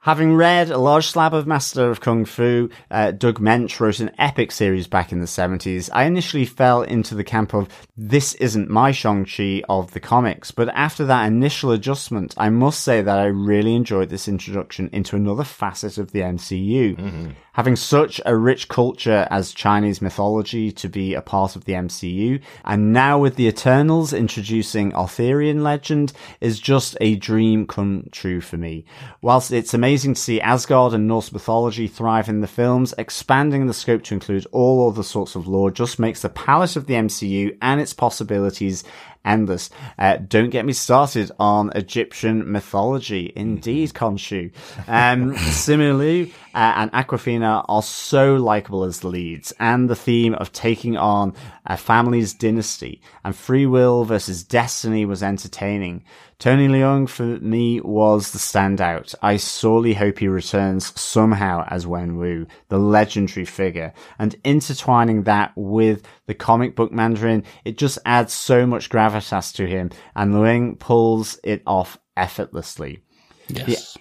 Having 0.00 0.34
read 0.34 0.70
a 0.70 0.76
large 0.76 1.06
slab 1.06 1.32
of 1.32 1.46
Master 1.46 1.88
of 1.88 2.02
Kung 2.02 2.26
Fu, 2.26 2.68
uh, 2.90 3.10
Doug 3.12 3.40
Moench 3.40 3.80
wrote 3.80 4.00
an 4.00 4.10
epic 4.18 4.52
series 4.52 4.86
back 4.86 5.12
in 5.12 5.20
the 5.20 5.26
70s. 5.26 5.88
I 5.94 6.04
initially 6.04 6.44
fell 6.44 6.82
into 6.82 7.14
the 7.14 7.24
camp 7.24 7.54
of 7.54 7.70
this 7.96 8.34
isn't 8.34 8.68
my 8.68 8.92
Shang-Chi 8.92 9.62
of 9.66 9.92
the 9.92 10.00
comics, 10.00 10.50
but 10.50 10.68
after 10.74 11.06
that 11.06 11.24
initial 11.24 11.70
adjustment, 11.70 12.34
I 12.36 12.50
must 12.50 12.80
say 12.80 13.00
that 13.00 13.18
I 13.18 13.24
really 13.24 13.74
enjoyed 13.74 14.10
this 14.10 14.28
introduction 14.28 14.90
into 14.92 15.16
another 15.16 15.42
facet 15.42 15.96
of 15.96 16.12
the 16.12 16.20
MCU. 16.20 17.34
Having 17.54 17.76
such 17.76 18.20
a 18.26 18.36
rich 18.36 18.66
culture 18.66 19.28
as 19.30 19.54
Chinese 19.54 20.02
mythology 20.02 20.72
to 20.72 20.88
be 20.88 21.14
a 21.14 21.22
part 21.22 21.54
of 21.54 21.66
the 21.66 21.74
MCU, 21.74 22.40
and 22.64 22.92
now 22.92 23.16
with 23.16 23.36
the 23.36 23.46
Eternals 23.46 24.12
introducing 24.12 24.92
Arthurian 24.92 25.62
legend, 25.62 26.12
is 26.40 26.58
just 26.58 26.96
a 27.00 27.14
dream 27.14 27.64
come 27.64 28.08
true 28.10 28.40
for 28.40 28.56
me. 28.56 28.84
Whilst 29.22 29.52
it's 29.52 29.72
amazing 29.72 30.14
to 30.14 30.20
see 30.20 30.40
Asgard 30.40 30.94
and 30.94 31.06
Norse 31.06 31.30
mythology 31.30 31.86
thrive 31.86 32.28
in 32.28 32.40
the 32.40 32.48
films, 32.48 32.92
expanding 32.98 33.68
the 33.68 33.72
scope 33.72 34.02
to 34.02 34.14
include 34.14 34.48
all 34.50 34.90
other 34.90 35.04
sorts 35.04 35.36
of 35.36 35.46
lore 35.46 35.70
just 35.70 36.00
makes 36.00 36.22
the 36.22 36.30
palette 36.30 36.74
of 36.74 36.86
the 36.86 36.94
MCU 36.94 37.56
and 37.62 37.80
its 37.80 37.94
possibilities 37.94 38.82
endless. 39.24 39.70
Uh, 39.98 40.16
don't 40.16 40.50
get 40.50 40.64
me 40.64 40.72
started 40.72 41.30
on 41.38 41.72
Egyptian 41.74 42.50
mythology. 42.50 43.32
Indeed, 43.34 43.92
Khonshu. 43.94 44.52
Um, 44.86 45.34
Simu 45.34 45.98
Liu, 45.98 46.32
uh, 46.54 46.72
and 46.76 46.92
Awkwafina 46.92 47.64
are 47.68 47.82
so 47.82 48.36
likable 48.36 48.84
as 48.84 49.00
the 49.00 49.08
leads, 49.08 49.52
and 49.58 49.88
the 49.88 49.96
theme 49.96 50.34
of 50.34 50.52
taking 50.52 50.96
on 50.96 51.34
a 51.66 51.76
family's 51.76 52.34
dynasty 52.34 53.00
and 53.24 53.34
free 53.34 53.66
will 53.66 54.04
versus 54.04 54.42
destiny 54.44 55.04
was 55.04 55.22
entertaining. 55.22 56.04
Tony 56.38 56.68
Leung 56.68 57.08
for 57.08 57.24
me 57.24 57.80
was 57.80 58.32
the 58.32 58.38
standout. 58.38 59.14
I 59.22 59.36
sorely 59.36 59.94
hope 59.94 60.18
he 60.18 60.28
returns 60.28 60.98
somehow 61.00 61.64
as 61.68 61.86
Wen 61.86 62.16
Wu, 62.16 62.46
the 62.68 62.78
legendary 62.78 63.44
figure, 63.44 63.92
and 64.18 64.34
intertwining 64.44 65.22
that 65.22 65.52
with 65.56 66.02
the 66.26 66.34
comic 66.34 66.76
book 66.76 66.92
Mandarin, 66.92 67.44
it 67.64 67.78
just 67.78 67.98
adds 68.04 68.32
so 68.32 68.66
much 68.66 68.90
gravitas 68.90 69.54
to 69.54 69.66
him, 69.66 69.90
and 70.14 70.34
Leung 70.34 70.78
pulls 70.78 71.38
it 71.44 71.62
off 71.66 71.98
effortlessly. 72.16 73.00
Yes. 73.48 73.94
The 73.94 74.00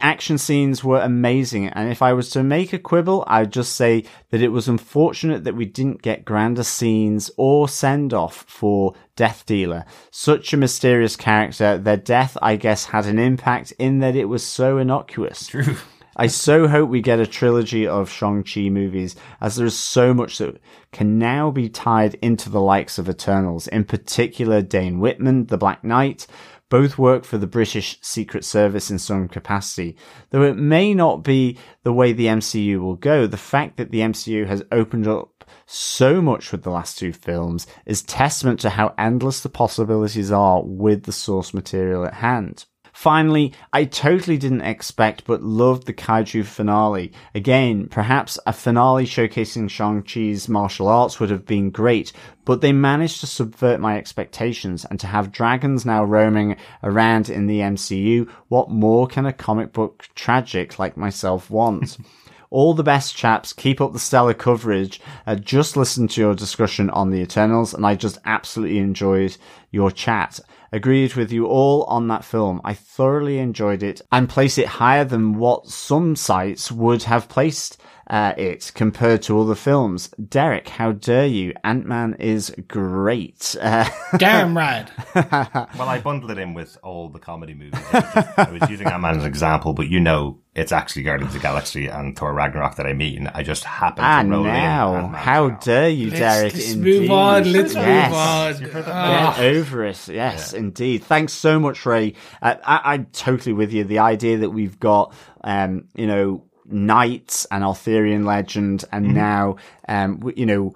action 0.00 0.36
scenes 0.36 0.84
were 0.84 1.00
amazing, 1.00 1.68
and 1.68 1.90
if 1.90 2.02
I 2.02 2.12
was 2.12 2.28
to 2.30 2.42
make 2.42 2.74
a 2.74 2.78
quibble, 2.78 3.24
I'd 3.26 3.50
just 3.50 3.76
say 3.76 4.04
that 4.28 4.42
it 4.42 4.48
was 4.48 4.68
unfortunate 4.68 5.44
that 5.44 5.56
we 5.56 5.64
didn't 5.64 6.02
get 6.02 6.26
grander 6.26 6.64
scenes 6.64 7.30
or 7.38 7.66
send 7.66 8.12
off 8.12 8.44
for 8.46 8.94
Death 9.16 9.46
Dealer. 9.46 9.86
Such 10.10 10.52
a 10.52 10.58
mysterious 10.58 11.16
character, 11.16 11.78
their 11.78 11.96
death, 11.96 12.36
I 12.42 12.56
guess, 12.56 12.84
had 12.84 13.06
an 13.06 13.18
impact 13.18 13.72
in 13.78 14.00
that 14.00 14.16
it 14.16 14.26
was 14.26 14.46
so 14.46 14.76
innocuous. 14.76 15.46
True. 15.46 15.76
I 16.14 16.26
so 16.26 16.68
hope 16.68 16.90
we 16.90 17.00
get 17.00 17.20
a 17.20 17.26
trilogy 17.26 17.86
of 17.86 18.10
Shang-Chi 18.10 18.68
movies, 18.68 19.16
as 19.40 19.56
there 19.56 19.64
is 19.64 19.78
so 19.78 20.12
much 20.12 20.36
that 20.38 20.60
can 20.92 21.18
now 21.18 21.50
be 21.50 21.70
tied 21.70 22.14
into 22.16 22.50
the 22.50 22.60
likes 22.60 22.98
of 22.98 23.08
Eternals, 23.08 23.66
in 23.68 23.84
particular 23.84 24.60
Dane 24.60 24.98
Whitman, 24.98 25.46
the 25.46 25.56
Black 25.56 25.82
Knight, 25.82 26.26
both 26.70 26.96
work 26.96 27.24
for 27.24 27.36
the 27.36 27.46
British 27.46 27.98
Secret 28.00 28.44
Service 28.44 28.90
in 28.90 28.98
some 28.98 29.28
capacity. 29.28 29.96
Though 30.30 30.44
it 30.44 30.56
may 30.56 30.94
not 30.94 31.22
be 31.22 31.58
the 31.82 31.92
way 31.92 32.12
the 32.12 32.26
MCU 32.26 32.80
will 32.80 32.96
go, 32.96 33.26
the 33.26 33.36
fact 33.36 33.76
that 33.76 33.90
the 33.90 34.00
MCU 34.00 34.46
has 34.46 34.62
opened 34.72 35.06
up 35.06 35.44
so 35.66 36.22
much 36.22 36.52
with 36.52 36.62
the 36.62 36.70
last 36.70 36.98
two 36.98 37.12
films 37.12 37.66
is 37.84 38.02
testament 38.02 38.60
to 38.60 38.70
how 38.70 38.94
endless 38.96 39.40
the 39.40 39.48
possibilities 39.48 40.32
are 40.32 40.62
with 40.64 41.02
the 41.02 41.12
source 41.12 41.52
material 41.52 42.06
at 42.06 42.14
hand. 42.14 42.64
Finally, 43.00 43.50
I 43.72 43.84
totally 43.84 44.36
didn't 44.36 44.60
expect 44.60 45.24
but 45.24 45.42
loved 45.42 45.86
the 45.86 45.92
kaiju 45.94 46.44
finale. 46.44 47.12
Again, 47.34 47.88
perhaps 47.88 48.38
a 48.44 48.52
finale 48.52 49.06
showcasing 49.06 49.70
Shang-Chi's 49.70 50.50
martial 50.50 50.86
arts 50.86 51.18
would 51.18 51.30
have 51.30 51.46
been 51.46 51.70
great, 51.70 52.12
but 52.44 52.60
they 52.60 52.74
managed 52.74 53.20
to 53.20 53.26
subvert 53.26 53.80
my 53.80 53.96
expectations 53.96 54.84
and 54.84 55.00
to 55.00 55.06
have 55.06 55.32
dragons 55.32 55.86
now 55.86 56.04
roaming 56.04 56.58
around 56.82 57.30
in 57.30 57.46
the 57.46 57.60
MCU. 57.60 58.28
What 58.48 58.68
more 58.68 59.06
can 59.06 59.24
a 59.24 59.32
comic 59.32 59.72
book 59.72 60.06
tragic 60.14 60.78
like 60.78 60.98
myself 60.98 61.48
want? 61.48 61.96
All 62.50 62.74
the 62.74 62.82
best, 62.82 63.16
chaps. 63.16 63.52
Keep 63.54 63.80
up 63.80 63.92
the 63.94 63.98
stellar 64.00 64.34
coverage. 64.34 65.00
Uh, 65.24 65.36
just 65.36 65.76
listen 65.76 66.08
to 66.08 66.20
your 66.20 66.34
discussion 66.34 66.90
on 66.90 67.10
the 67.10 67.20
Eternals, 67.20 67.72
and 67.72 67.86
I 67.86 67.94
just 67.94 68.18
absolutely 68.26 68.78
enjoyed 68.78 69.36
your 69.70 69.92
chat. 69.92 70.40
Agreed 70.72 71.14
with 71.14 71.32
you 71.32 71.46
all 71.46 71.84
on 71.84 72.08
that 72.08 72.24
film. 72.24 72.60
I 72.64 72.74
thoroughly 72.74 73.38
enjoyed 73.38 73.82
it 73.82 74.00
and 74.12 74.28
place 74.28 74.56
it 74.58 74.66
higher 74.66 75.04
than 75.04 75.34
what 75.38 75.66
some 75.68 76.14
sites 76.16 76.70
would 76.70 77.02
have 77.04 77.28
placed 77.28 77.80
uh, 78.06 78.34
it 78.36 78.72
compared 78.74 79.22
to 79.22 79.40
other 79.40 79.54
films. 79.54 80.08
Derek, 80.28 80.68
how 80.68 80.90
dare 80.92 81.26
you? 81.26 81.54
Ant 81.62 81.86
Man 81.86 82.14
is 82.18 82.52
great. 82.66 83.54
Uh, 83.60 83.88
Damn 84.18 84.56
right. 84.56 84.88
Well, 85.14 85.88
I 85.88 86.00
bundled 86.00 86.30
it 86.32 86.38
in 86.38 86.54
with 86.54 86.76
all 86.82 87.08
the 87.08 87.18
comedy 87.20 87.54
movies. 87.54 87.74
I 87.92 87.98
was, 88.00 88.14
just- 88.14 88.38
I 88.38 88.50
was 88.50 88.70
using 88.70 88.86
Ant 88.88 89.02
Man 89.02 89.16
as 89.16 89.22
an 89.22 89.28
example, 89.28 89.74
but 89.74 89.88
you 89.88 90.00
know 90.00 90.38
it's 90.56 90.72
actually 90.72 91.04
Guardians 91.04 91.34
of 91.34 91.40
the 91.40 91.46
Galaxy 91.46 91.86
and 91.86 92.18
Thor 92.18 92.34
Ragnarok 92.34 92.74
that 92.76 92.86
I 92.86 92.92
mean. 92.92 93.28
I 93.32 93.44
just 93.44 93.62
happened 93.62 94.04
ah, 94.04 94.22
to 94.22 94.28
roll 94.28 94.42
now, 94.42 94.94
in. 94.96 95.04
Ant-Man 95.04 95.22
how 95.22 95.44
as 95.46 95.50
well. 95.52 95.60
dare 95.62 95.88
you, 95.88 96.10
Derek? 96.10 96.52
let's 96.54 96.72
indeed. 96.72 97.00
move 97.02 97.10
on. 97.12 97.52
Let's 97.52 97.74
Yes. 97.74 98.60
move 98.60 98.74
on. 98.88 99.36
Get 99.38 99.38
over 99.38 99.84
it. 99.84 100.08
Yes, 100.08 100.52
indeed. 100.60 101.02
Thanks 101.02 101.32
so 101.32 101.58
much, 101.58 101.84
Ray. 101.84 102.14
Uh, 102.40 102.54
I, 102.64 102.94
I'm 102.94 103.06
totally 103.06 103.52
with 103.52 103.72
you. 103.72 103.82
The 103.82 103.98
idea 103.98 104.38
that 104.38 104.50
we've 104.50 104.78
got, 104.78 105.12
um, 105.42 105.88
you 105.96 106.06
know, 106.06 106.44
knights 106.66 107.46
and 107.50 107.64
Arthurian 107.64 108.24
legend, 108.24 108.84
and 108.92 109.14
now, 109.14 109.56
um, 109.88 110.32
you 110.36 110.46
know, 110.46 110.74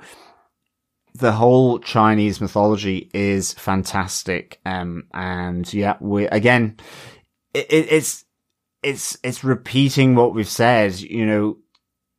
the 1.14 1.32
whole 1.32 1.78
Chinese 1.78 2.40
mythology 2.40 3.10
is 3.14 3.52
fantastic. 3.52 4.60
Um, 4.66 5.04
and 5.14 5.72
yeah, 5.72 5.96
we 6.00 6.26
again, 6.26 6.76
it, 7.52 7.66
it, 7.70 7.92
it's 7.92 8.24
it's 8.82 9.16
it's 9.22 9.44
repeating 9.44 10.16
what 10.16 10.34
we've 10.34 10.48
said. 10.48 10.98
You 10.98 11.26
know, 11.26 11.58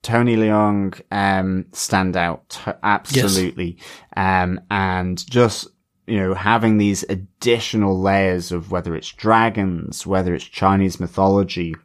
Tony 0.02 0.38
Leung 0.38 1.02
um 1.12 1.66
stand 1.74 2.16
out 2.16 2.50
t- 2.50 2.72
absolutely, 2.84 3.78
um, 4.16 4.62
and 4.72 5.30
just 5.30 5.68
you 6.08 6.18
know 6.18 6.34
having 6.34 6.78
these 6.78 7.04
additional 7.10 8.00
layers 8.00 8.52
of 8.52 8.72
whether 8.72 8.96
it's 8.96 9.12
dragons, 9.12 10.06
whether 10.06 10.34
it's 10.34 10.46
Chinese 10.46 11.00
mythology, 11.00 11.76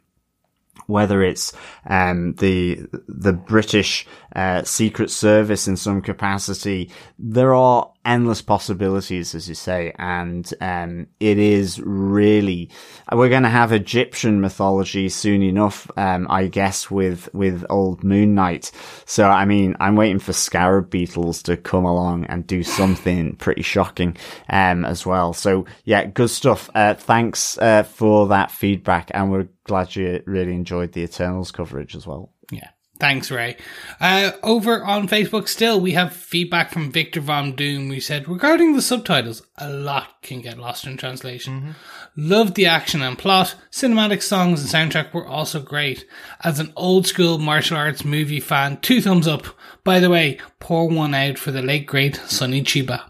whether 0.87 1.23
it's 1.23 1.53
um, 1.87 2.33
the 2.35 2.85
the 3.07 3.33
British 3.33 4.05
uh, 4.35 4.63
Secret 4.63 5.09
Service 5.09 5.67
in 5.67 5.77
some 5.77 6.01
capacity, 6.01 6.91
there 7.17 7.53
are 7.53 7.91
endless 8.05 8.41
possibilities, 8.41 9.35
as 9.35 9.47
you 9.47 9.55
say, 9.55 9.93
and 9.97 10.51
um, 10.61 11.07
it 11.19 11.37
is 11.37 11.79
really 11.79 12.69
we're 13.11 13.29
going 13.29 13.43
to 13.43 13.49
have 13.49 13.71
Egyptian 13.71 14.41
mythology 14.41 15.09
soon 15.09 15.41
enough, 15.41 15.89
um, 15.97 16.27
I 16.29 16.47
guess, 16.47 16.89
with 16.89 17.29
with 17.33 17.65
old 17.69 18.03
Moon 18.03 18.35
Knight. 18.35 18.71
So 19.05 19.27
I 19.27 19.45
mean, 19.45 19.75
I'm 19.79 19.95
waiting 19.95 20.19
for 20.19 20.33
scarab 20.33 20.89
beetles 20.89 21.43
to 21.43 21.57
come 21.57 21.85
along 21.85 22.25
and 22.25 22.47
do 22.47 22.63
something 22.63 23.35
pretty 23.35 23.61
shocking 23.61 24.17
um, 24.49 24.85
as 24.85 25.05
well. 25.05 25.33
So 25.33 25.65
yeah, 25.83 26.05
good 26.05 26.29
stuff. 26.29 26.69
Uh, 26.73 26.93
thanks 26.93 27.57
uh, 27.57 27.83
for 27.83 28.27
that 28.27 28.51
feedback, 28.51 29.11
and 29.13 29.31
we're 29.31 29.49
glad 29.63 29.95
you 29.95 30.21
really 30.25 30.53
enjoyed 30.53 30.93
the 30.93 31.03
Eternals 31.03 31.51
coverage 31.51 31.95
as 31.95 32.07
well. 32.07 32.31
Yeah. 32.51 32.69
Thanks, 33.01 33.31
Ray. 33.31 33.57
Uh, 33.99 34.33
over 34.43 34.83
on 34.83 35.07
Facebook, 35.07 35.47
still, 35.47 35.81
we 35.81 35.93
have 35.93 36.13
feedback 36.13 36.69
from 36.69 36.91
Victor 36.91 37.19
Von 37.19 37.55
Doom. 37.55 37.89
We 37.89 37.99
said, 37.99 38.29
regarding 38.29 38.75
the 38.75 38.81
subtitles, 38.83 39.41
a 39.57 39.71
lot 39.71 40.21
can 40.21 40.39
get 40.41 40.59
lost 40.59 40.85
in 40.85 40.97
translation. 40.97 41.73
Loved 42.15 42.53
the 42.53 42.67
action 42.67 43.01
and 43.01 43.17
plot. 43.17 43.55
Cinematic 43.71 44.21
songs 44.21 44.61
and 44.61 44.69
soundtrack 44.69 45.15
were 45.15 45.25
also 45.25 45.59
great. 45.59 46.05
As 46.43 46.59
an 46.59 46.73
old 46.75 47.07
school 47.07 47.39
martial 47.39 47.75
arts 47.75 48.05
movie 48.05 48.39
fan, 48.39 48.77
two 48.81 49.01
thumbs 49.01 49.27
up. 49.27 49.47
By 49.83 49.99
the 49.99 50.11
way, 50.11 50.37
pour 50.59 50.87
one 50.87 51.15
out 51.15 51.39
for 51.39 51.49
the 51.49 51.63
late 51.63 51.87
great 51.87 52.17
Sonny 52.27 52.61
Chiba. 52.61 53.01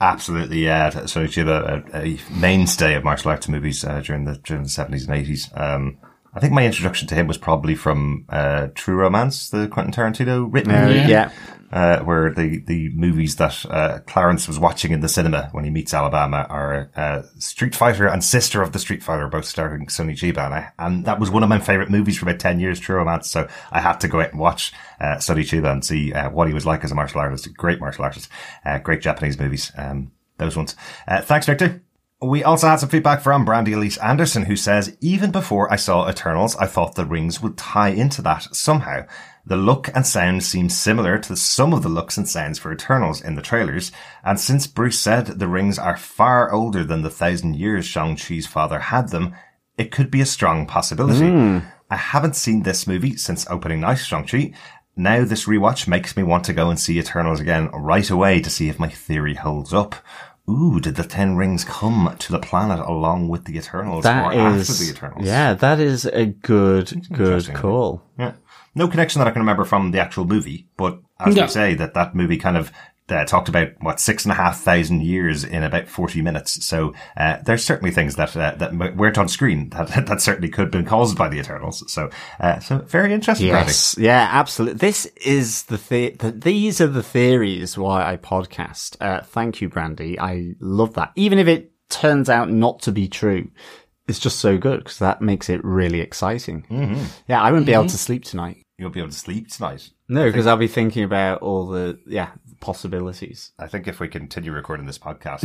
Absolutely, 0.00 0.64
yeah. 0.64 1.06
So 1.06 1.24
Chiba, 1.24 1.92
a, 1.92 2.04
a 2.04 2.20
mainstay 2.38 2.94
of 2.94 3.02
martial 3.02 3.32
arts 3.32 3.48
movies 3.48 3.84
uh, 3.84 4.00
during 4.00 4.26
the 4.26 4.36
during 4.44 4.62
the 4.62 4.68
seventies 4.68 5.08
and 5.08 5.18
eighties. 5.18 5.50
Um, 5.54 5.98
I 6.32 6.40
think 6.40 6.52
my 6.52 6.64
introduction 6.64 7.08
to 7.08 7.14
him 7.14 7.26
was 7.26 7.38
probably 7.38 7.74
from 7.74 8.24
uh, 8.28 8.68
True 8.74 8.94
Romance, 8.94 9.50
the 9.50 9.66
Quentin 9.66 9.92
Tarantino 9.92 10.48
written 10.52 10.72
Uh, 10.72 10.86
movie, 10.86 11.10
yeah. 11.10 11.32
uh, 11.72 12.00
where 12.04 12.32
the 12.32 12.58
the 12.60 12.88
movies 12.90 13.34
that 13.36 13.66
uh, 13.66 13.98
Clarence 14.06 14.46
was 14.46 14.58
watching 14.58 14.92
in 14.92 15.00
the 15.00 15.08
cinema 15.08 15.48
when 15.50 15.64
he 15.64 15.70
meets 15.70 15.92
Alabama 15.92 16.46
are 16.48 16.90
uh, 16.94 17.22
Street 17.38 17.74
Fighter 17.74 18.06
and 18.06 18.22
Sister 18.22 18.62
of 18.62 18.70
the 18.70 18.78
Street 18.78 19.02
Fighter, 19.02 19.26
both 19.26 19.44
starring 19.44 19.88
Sonny 19.88 20.14
Chiba, 20.14 20.44
and, 20.44 20.54
I, 20.54 20.68
and 20.78 21.04
that 21.04 21.18
was 21.18 21.30
one 21.30 21.42
of 21.42 21.48
my 21.48 21.58
favorite 21.58 21.90
movies 21.90 22.18
for 22.18 22.26
about 22.26 22.38
ten 22.38 22.60
years, 22.60 22.78
True 22.78 22.96
Romance. 22.96 23.28
So 23.28 23.48
I 23.72 23.80
had 23.80 23.98
to 24.00 24.08
go 24.08 24.20
out 24.20 24.30
and 24.30 24.38
watch 24.38 24.72
uh, 25.00 25.18
Sonny 25.18 25.42
Chiba 25.42 25.72
and 25.72 25.84
see 25.84 26.12
uh, 26.12 26.30
what 26.30 26.46
he 26.46 26.54
was 26.54 26.64
like 26.64 26.84
as 26.84 26.92
a 26.92 26.94
martial 26.94 27.20
artist. 27.20 27.52
Great 27.56 27.80
martial 27.80 28.04
artist, 28.04 28.28
uh, 28.64 28.78
great 28.78 29.00
Japanese 29.02 29.38
movies. 29.38 29.72
Um, 29.76 30.12
those 30.38 30.56
ones. 30.56 30.76
Uh, 31.08 31.22
thanks, 31.22 31.46
Victor. 31.46 31.82
We 32.22 32.44
also 32.44 32.68
had 32.68 32.76
some 32.76 32.90
feedback 32.90 33.22
from 33.22 33.46
Brandy 33.46 33.72
Elise 33.72 33.96
Anderson, 33.96 34.44
who 34.44 34.56
says, 34.56 34.94
even 35.00 35.30
before 35.30 35.72
I 35.72 35.76
saw 35.76 36.08
Eternals, 36.08 36.54
I 36.56 36.66
thought 36.66 36.94
the 36.94 37.06
rings 37.06 37.40
would 37.40 37.56
tie 37.56 37.88
into 37.88 38.20
that 38.22 38.54
somehow. 38.54 39.06
The 39.46 39.56
look 39.56 39.88
and 39.94 40.06
sound 40.06 40.42
seems 40.42 40.78
similar 40.78 41.18
to 41.18 41.34
some 41.34 41.72
of 41.72 41.82
the 41.82 41.88
looks 41.88 42.18
and 42.18 42.28
sounds 42.28 42.58
for 42.58 42.72
Eternals 42.72 43.22
in 43.22 43.36
the 43.36 43.42
trailers, 43.42 43.90
and 44.22 44.38
since 44.38 44.66
Bruce 44.66 45.00
said 45.00 45.26
the 45.26 45.48
rings 45.48 45.78
are 45.78 45.96
far 45.96 46.52
older 46.52 46.84
than 46.84 47.00
the 47.00 47.10
thousand 47.10 47.56
years 47.56 47.86
Shang-Chi's 47.86 48.46
father 48.46 48.80
had 48.80 49.08
them, 49.08 49.34
it 49.78 49.90
could 49.90 50.10
be 50.10 50.20
a 50.20 50.26
strong 50.26 50.66
possibility. 50.66 51.26
Hmm. 51.26 51.58
I 51.90 51.96
haven't 51.96 52.36
seen 52.36 52.62
this 52.62 52.86
movie 52.86 53.16
since 53.16 53.48
opening 53.48 53.80
night 53.80 53.94
Shang-Chi. 53.94 54.52
Now 54.94 55.24
this 55.24 55.46
rewatch 55.46 55.88
makes 55.88 56.16
me 56.18 56.22
want 56.22 56.44
to 56.44 56.52
go 56.52 56.68
and 56.68 56.78
see 56.78 56.98
Eternals 56.98 57.40
again 57.40 57.68
right 57.68 58.08
away 58.10 58.42
to 58.42 58.50
see 58.50 58.68
if 58.68 58.78
my 58.78 58.88
theory 58.88 59.34
holds 59.34 59.72
up. 59.72 59.94
Ooh, 60.50 60.80
did 60.80 60.96
the 60.96 61.04
Ten 61.04 61.36
Rings 61.36 61.64
come 61.64 62.16
to 62.18 62.32
the 62.32 62.38
planet 62.38 62.80
along 62.80 63.28
with 63.28 63.44
the 63.44 63.56
Eternals 63.56 64.02
That 64.04 64.34
or 64.34 64.56
is, 64.56 64.68
after 64.70 64.84
the 64.84 64.90
Eternals? 64.90 65.26
yeah, 65.26 65.54
that 65.54 65.78
is 65.78 66.06
a 66.06 66.26
good, 66.26 67.06
good 67.12 67.54
call. 67.54 68.02
Yeah. 68.18 68.32
No 68.74 68.88
connection 68.88 69.18
that 69.20 69.28
I 69.28 69.30
can 69.32 69.40
remember 69.42 69.64
from 69.64 69.90
the 69.92 70.00
actual 70.00 70.24
movie, 70.24 70.66
but 70.76 71.00
as 71.18 71.34
No. 71.36 71.42
we 71.42 71.48
say, 71.48 71.74
that 71.74 71.94
that 71.94 72.14
movie 72.14 72.36
kind 72.36 72.56
of 72.56 72.70
uh, 73.12 73.24
talked 73.24 73.48
about 73.48 73.68
what 73.80 74.00
six 74.00 74.24
and 74.24 74.32
a 74.32 74.34
half 74.34 74.60
thousand 74.60 75.02
years 75.02 75.44
in 75.44 75.62
about 75.62 75.88
forty 75.88 76.22
minutes. 76.22 76.64
So 76.64 76.94
uh, 77.16 77.38
there's 77.44 77.64
certainly 77.64 77.90
things 77.90 78.16
that 78.16 78.36
uh, 78.36 78.54
that 78.56 78.96
weren't 78.96 79.18
on 79.18 79.28
screen 79.28 79.70
that 79.70 80.06
that 80.06 80.20
certainly 80.20 80.48
could 80.48 80.62
have 80.62 80.70
been 80.70 80.84
caused 80.84 81.16
by 81.16 81.28
the 81.28 81.38
Eternals. 81.38 81.90
So 81.92 82.10
uh, 82.38 82.60
so 82.60 82.78
very 82.78 83.12
interesting. 83.12 83.48
Yes, 83.48 83.96
yeah, 83.98 84.28
absolutely. 84.30 84.78
This 84.78 85.06
is 85.16 85.64
the, 85.64 85.76
the-, 85.76 86.10
the 86.10 86.32
these 86.32 86.80
are 86.80 86.86
the 86.86 87.02
theories 87.02 87.76
why 87.76 88.10
I 88.10 88.16
podcast. 88.16 88.96
Uh, 89.00 89.22
thank 89.22 89.60
you, 89.60 89.68
Brandy. 89.68 90.18
I 90.18 90.54
love 90.60 90.94
that. 90.94 91.12
Even 91.16 91.38
if 91.38 91.48
it 91.48 91.72
turns 91.88 92.28
out 92.28 92.50
not 92.50 92.80
to 92.82 92.92
be 92.92 93.08
true, 93.08 93.50
it's 94.10 94.18
just 94.18 94.40
so 94.40 94.58
good 94.58 94.80
because 94.80 94.98
that 94.98 95.22
makes 95.22 95.48
it 95.48 95.64
really 95.64 96.00
exciting. 96.00 96.66
Mm-hmm. 96.70 97.04
Yeah, 97.28 97.40
I 97.40 97.52
won't 97.52 97.66
be 97.66 97.72
able 97.72 97.86
to 97.86 97.98
sleep 97.98 98.24
tonight. 98.24 98.62
You'll 98.78 98.90
be 98.90 99.00
able 99.00 99.10
to 99.10 99.16
sleep 99.16 99.48
tonight. 99.48 99.90
No, 100.08 100.26
because 100.26 100.46
I'll 100.46 100.56
be 100.56 100.68
thinking 100.68 101.04
about 101.04 101.42
all 101.42 101.66
the 101.68 101.98
yeah 102.06 102.30
possibilities. 102.60 103.52
I 103.58 103.66
think 103.66 103.88
if 103.88 104.00
we 104.00 104.08
continue 104.08 104.52
recording 104.52 104.86
this 104.86 104.98
podcast, 104.98 105.44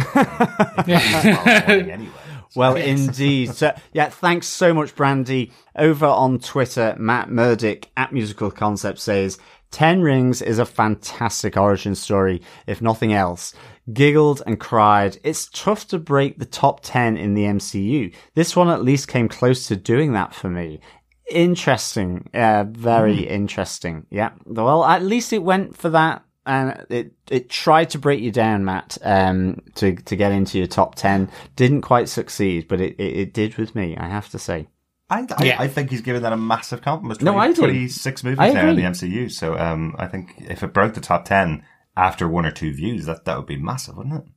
anyway. 1.70 2.10
Well, 2.56 2.76
indeed. 2.76 3.54
So, 3.54 3.74
yeah, 3.94 4.10
thanks 4.10 4.48
so 4.48 4.74
much, 4.74 4.96
Brandy. 4.96 5.52
Over 5.76 6.06
on 6.06 6.40
Twitter, 6.40 6.96
Matt 6.98 7.30
Murdick 7.30 7.86
at 7.98 8.14
Musical 8.14 8.52
Concept 8.52 9.00
says, 9.00 9.38
Ten 9.72 10.02
Rings 10.02 10.42
is 10.42 10.60
a 10.60 10.66
fantastic 10.66 11.58
origin 11.58 11.96
story, 11.96 12.42
if 12.66 12.82
nothing 12.82 13.14
else. 13.14 13.54
Giggled 13.92 14.42
and 14.48 14.60
cried. 14.60 15.18
It's 15.24 15.50
tough 15.50 15.88
to 15.90 16.00
break 16.00 16.40
the 16.40 16.46
top 16.46 16.80
10 16.82 17.18
in 17.18 17.34
the 17.34 17.44
MCU. 17.44 18.14
This 18.36 18.56
one 18.56 18.70
at 18.70 18.84
least 18.84 19.08
came 19.08 19.28
close 19.28 19.68
to 19.68 19.76
doing 19.76 20.14
that 20.14 20.34
for 20.34 20.50
me. 20.50 20.80
Interesting. 21.30 22.30
Uh, 22.34 22.66
very 22.70 23.18
mm. 23.18 23.28
interesting. 23.28 24.06
Yeah. 24.10 24.32
Well, 24.46 24.86
at 24.86 25.04
least 25.04 25.34
it 25.34 25.44
went 25.44 25.76
for 25.76 25.90
that 25.90 26.24
and 26.46 26.86
it 26.90 27.14
it 27.30 27.50
tried 27.50 27.90
to 27.92 28.00
break 28.00 28.22
you 28.22 28.32
down, 28.32 28.66
Matt, 28.66 28.98
um, 29.02 29.62
to 29.76 29.96
to 29.96 30.16
get 30.16 30.32
into 30.32 30.58
your 30.58 30.68
top 30.68 30.96
ten. 30.96 31.30
Didn't 31.56 31.82
quite 31.82 32.10
succeed, 32.10 32.68
but 32.68 32.82
it, 32.82 32.96
it, 33.00 33.18
it 33.18 33.34
did 33.34 33.56
with 33.58 33.76
me. 33.76 33.98
I 33.98 34.08
have 34.08 34.30
to 34.30 34.40
say. 34.40 34.68
I, 35.08 35.28
I, 35.38 35.44
yeah. 35.44 35.62
I 35.62 35.68
think 35.68 35.92
he's 35.92 36.02
given 36.02 36.24
that 36.24 36.34
a 36.34 36.38
massive 36.38 36.82
compliment. 36.82 37.20
20, 37.20 37.32
no, 37.32 37.40
I 37.40 37.48
do. 37.50 37.62
Twenty-six 37.62 38.24
movies 38.24 38.40
I 38.40 38.52
now 38.52 38.70
in 38.70 38.76
the 38.76 38.84
MCU, 38.84 39.32
so 39.32 39.58
um, 39.58 39.96
I 40.00 40.08
think 40.08 40.34
if 40.40 40.64
it 40.64 40.74
broke 40.74 40.96
the 40.96 41.02
top 41.02 41.26
ten 41.26 41.64
after 41.96 42.28
one 42.28 42.46
or 42.46 42.52
two 42.52 42.74
views, 42.74 43.06
that 43.06 43.26
that 43.26 43.38
would 43.38 43.46
be 43.46 43.58
massive, 43.58 43.98
wouldn't 43.98 44.16
it? 44.16 44.32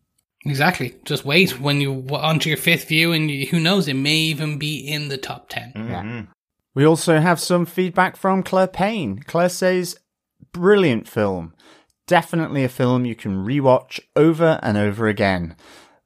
Exactly. 0.45 0.95
Just 1.05 1.25
wait 1.25 1.59
when 1.59 1.81
you 1.81 2.07
onto 2.11 2.49
your 2.49 2.59
fifth 2.59 2.89
view, 2.89 3.13
and 3.13 3.31
you, 3.31 3.47
who 3.47 3.61
knows, 3.61 3.89
it 3.89 3.95
may 3.95 4.17
even 4.17 4.59
be 4.59 4.79
in 4.79 5.09
the 5.09 5.19
top 5.19 5.49
10 5.49 5.73
mm-hmm. 5.75 5.91
Yeah. 5.91 6.23
We 6.75 6.85
also 6.85 7.19
have 7.19 7.41
some 7.41 7.67
feedback 7.67 8.17
from 8.17 8.43
Claire 8.43 8.69
Payne. 8.69 9.21
Claire 9.21 9.49
says, 9.49 9.99
"Brilliant 10.53 11.09
film." 11.09 11.55
Definitely 12.09 12.65
a 12.65 12.69
film 12.69 13.05
you 13.05 13.15
can 13.15 13.45
rewatch 13.47 14.01
over 14.17 14.59
and 14.65 14.77
over 14.77 15.07
again. 15.07 15.55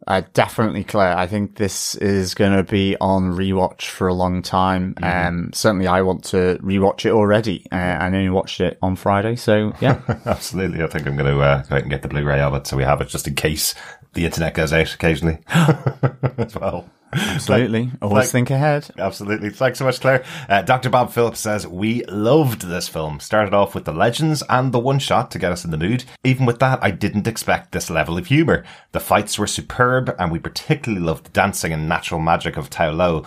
Uh, 0.07 0.23
definitely, 0.35 0.83
Claire. 0.83 1.17
I 1.17 1.29
think 1.29 1.57
this 1.57 1.95
is 1.95 2.35
going 2.35 2.57
to 2.57 2.65
be 2.65 2.97
on 3.01 3.37
rewatch 3.37 3.83
for 3.83 4.09
a 4.09 4.15
long 4.15 4.43
time. 4.43 4.95
Mm-hmm. 4.95 5.29
Um, 5.29 5.51
certainly, 5.55 5.87
I 5.87 6.03
want 6.03 6.25
to 6.25 6.59
rewatch 6.61 7.07
it 7.07 7.13
already. 7.13 7.65
Uh, 7.71 7.77
I 7.77 8.07
only 8.07 8.29
watched 8.29 8.61
it 8.61 8.79
on 8.83 8.97
Friday, 8.97 9.37
so 9.37 9.73
yeah, 9.81 10.01
absolutely. 10.27 10.83
I 10.83 10.89
think 10.89 11.07
I'm 11.07 11.17
going 11.17 11.33
to 11.33 11.41
uh, 11.41 11.63
go 11.63 11.77
out 11.77 11.83
and 11.83 11.91
get 11.91 12.03
the 12.03 12.09
Blu-ray 12.09 12.41
of 12.41 12.55
it, 12.55 12.67
so 12.67 12.77
we 12.77 12.83
have 12.83 13.01
it 13.01 13.09
just 13.09 13.29
in 13.29 13.37
case 13.37 13.77
the 14.15 14.25
internet 14.25 14.55
goes 14.55 14.73
out 14.73 14.93
occasionally 14.93 15.39
as 15.49 16.57
well. 16.57 16.91
Absolutely. 17.13 17.91
Always 18.01 18.33
think 18.33 18.51
ahead. 18.51 18.89
Absolutely. 18.99 19.51
Thanks 19.51 19.79
so 19.79 19.85
much, 19.85 20.01
Claire. 20.01 20.25
Uh, 20.49 20.63
Dr. 20.63 20.89
Bob 20.91 21.13
Phillips 21.13 21.41
says, 21.41 21.67
We 21.67 22.05
loved 22.05 22.63
this 22.63 22.89
film. 22.89 23.21
Started 23.21 23.53
off 23.55 23.75
with 23.75 23.85
the 23.85 23.93
legends 23.93 24.43
and 24.49 24.73
the 24.73 24.79
one 24.79 24.99
shot 24.99 25.31
to 25.33 25.39
get 25.39 25.53
us 25.53 25.65
in 25.65 25.71
the 25.71 25.79
mood. 25.79 26.05
Even 26.25 26.47
with 26.47 26.59
that, 26.61 26.79
I 26.83 26.91
didn't 26.91 27.27
expect 27.29 27.73
this 27.73 27.91
level 27.91 28.17
of 28.17 28.27
humour. 28.27 28.65
The 28.93 29.01
fights 29.01 29.39
were 29.39 29.47
superb, 29.47 30.15
and 30.19 30.33
we 30.33 30.39
particularly 30.39 31.05
loved 31.05 31.27
the 31.27 31.31
dancing 31.31 31.73
and 31.73 31.89
natural 31.89 32.21
magic 32.21 32.57
of 32.57 32.71
Ta 32.71 32.89
Lo. 32.91 33.25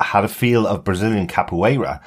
Had 0.00 0.24
a 0.24 0.28
feel 0.28 0.66
of 0.66 0.84
Brazilian 0.84 1.26
capoeira 1.26 2.00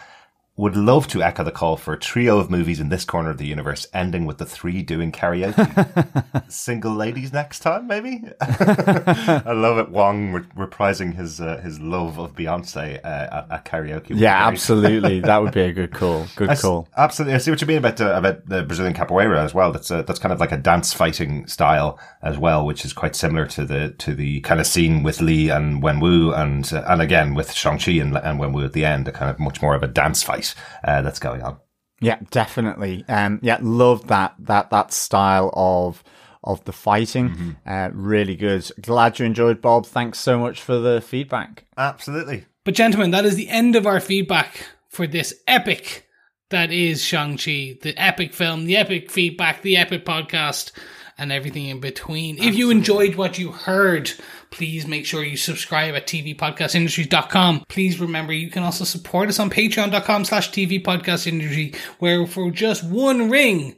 would 0.57 0.77
love 0.77 1.05
to 1.05 1.21
echo 1.21 1.43
the 1.43 1.51
call 1.51 1.75
for 1.75 1.93
a 1.93 1.99
trio 1.99 2.37
of 2.37 2.49
movies 2.49 2.79
in 2.79 2.87
this 2.87 3.03
corner 3.03 3.29
of 3.29 3.37
the 3.37 3.45
universe, 3.45 3.87
ending 3.93 4.25
with 4.25 4.37
the 4.37 4.45
three 4.45 4.81
doing 4.81 5.11
karaoke. 5.11 6.49
Single 6.51 6.95
ladies 6.95 7.33
next 7.33 7.59
time, 7.59 7.87
maybe. 7.87 8.23
I 8.41 9.51
love 9.51 9.79
it. 9.79 9.89
Wong 9.89 10.31
re- 10.31 10.67
reprising 10.67 11.15
his 11.15 11.41
uh, 11.41 11.57
his 11.57 11.81
love 11.81 12.17
of 12.17 12.35
Beyonce 12.35 12.99
uh, 13.03 13.07
at, 13.07 13.51
at, 13.51 13.65
karaoke. 13.65 14.11
Yeah, 14.11 14.47
absolutely. 14.47 15.19
that 15.19 15.41
would 15.41 15.53
be 15.53 15.61
a 15.61 15.73
good 15.73 15.91
call. 15.91 16.25
Good 16.37 16.49
I 16.49 16.55
call. 16.55 16.87
S- 16.91 16.93
absolutely. 16.97 17.35
I 17.35 17.37
see 17.39 17.51
what 17.51 17.59
you 17.59 17.67
mean 17.67 17.77
about 17.77 17.99
uh, 17.99 18.13
about 18.13 18.45
the 18.47 18.63
Brazilian 18.63 18.93
capoeira 18.93 19.43
as 19.43 19.53
well. 19.53 19.73
That's 19.73 19.91
a, 19.91 20.03
that's 20.03 20.19
kind 20.19 20.31
of 20.31 20.39
like 20.39 20.53
a 20.53 20.57
dance 20.57 20.93
fighting 20.93 21.47
style 21.47 21.99
as 22.21 22.37
well, 22.37 22.65
which 22.65 22.85
is 22.85 22.93
quite 22.93 23.15
similar 23.15 23.45
to 23.47 23.65
the 23.65 23.89
to 23.97 24.15
the 24.15 24.39
kind 24.41 24.61
of 24.61 24.67
scene 24.67 25.03
with 25.03 25.19
Li 25.19 25.49
and 25.49 25.83
Wenwu 25.83 26.37
and 26.37 26.71
uh, 26.71 26.85
and 26.87 27.01
again 27.01 27.33
with 27.33 27.51
Shang 27.51 27.77
Chi 27.77 27.93
and, 27.93 28.15
and 28.15 28.39
Wenwu 28.39 28.63
at 28.63 28.71
the 28.71 28.85
end, 28.85 29.09
a 29.09 29.11
kind 29.11 29.29
of 29.29 29.37
much 29.37 29.61
more 29.61 29.75
of 29.75 29.83
a 29.83 29.87
dance 29.87 30.23
fight 30.23 30.44
uh, 30.83 31.01
that's 31.01 31.19
going 31.19 31.41
on. 31.41 31.57
Yeah, 32.01 32.19
definitely. 32.29 33.05
Um, 33.07 33.39
yeah, 33.41 33.57
love 33.61 34.07
that 34.07 34.35
that 34.39 34.69
that 34.69 34.91
style 34.91 35.49
of 35.53 36.03
of 36.43 36.63
the 36.65 36.73
fighting. 36.73 37.29
Mm-hmm. 37.29 37.51
Uh, 37.65 37.89
really 37.93 38.35
good. 38.35 38.69
Glad 38.81 39.17
you 39.17 39.25
enjoyed, 39.25 39.61
Bob. 39.61 39.85
Thanks 39.85 40.19
so 40.19 40.37
much 40.37 40.61
for 40.61 40.77
the 40.77 41.01
feedback. 41.01 41.65
Absolutely. 41.77 42.45
But 42.63 42.75
gentlemen, 42.75 43.11
that 43.11 43.25
is 43.25 43.35
the 43.35 43.49
end 43.49 43.75
of 43.75 43.87
our 43.87 43.99
feedback 43.99 44.67
for 44.89 45.07
this 45.07 45.33
epic 45.47 46.07
that 46.49 46.71
is 46.71 47.03
Shang-Chi, 47.03 47.77
the 47.81 47.93
epic 47.97 48.33
film, 48.33 48.65
the 48.65 48.77
epic 48.77 49.09
feedback, 49.09 49.61
the 49.61 49.77
epic 49.77 50.05
podcast, 50.05 50.71
and 51.17 51.31
everything 51.31 51.67
in 51.67 51.79
between. 51.79 52.35
Absolutely. 52.35 52.49
If 52.49 52.57
you 52.57 52.71
enjoyed 52.71 53.15
what 53.15 53.37
you 53.37 53.51
heard, 53.51 54.11
please 54.51 54.85
make 54.85 55.05
sure 55.05 55.23
you 55.23 55.37
subscribe 55.37 55.95
at 55.95 56.07
tvpodcastindustry.com. 56.07 57.65
Please 57.69 57.99
remember 57.99 58.33
you 58.33 58.49
can 58.49 58.63
also 58.63 58.83
support 58.83 59.29
us 59.29 59.39
on 59.39 59.49
patreon.com 59.49 60.25
slash 60.25 60.51
tvpodcastindustry, 60.51 61.75
where 61.99 62.27
for 62.27 62.51
just 62.51 62.83
one 62.83 63.29
ring, 63.29 63.75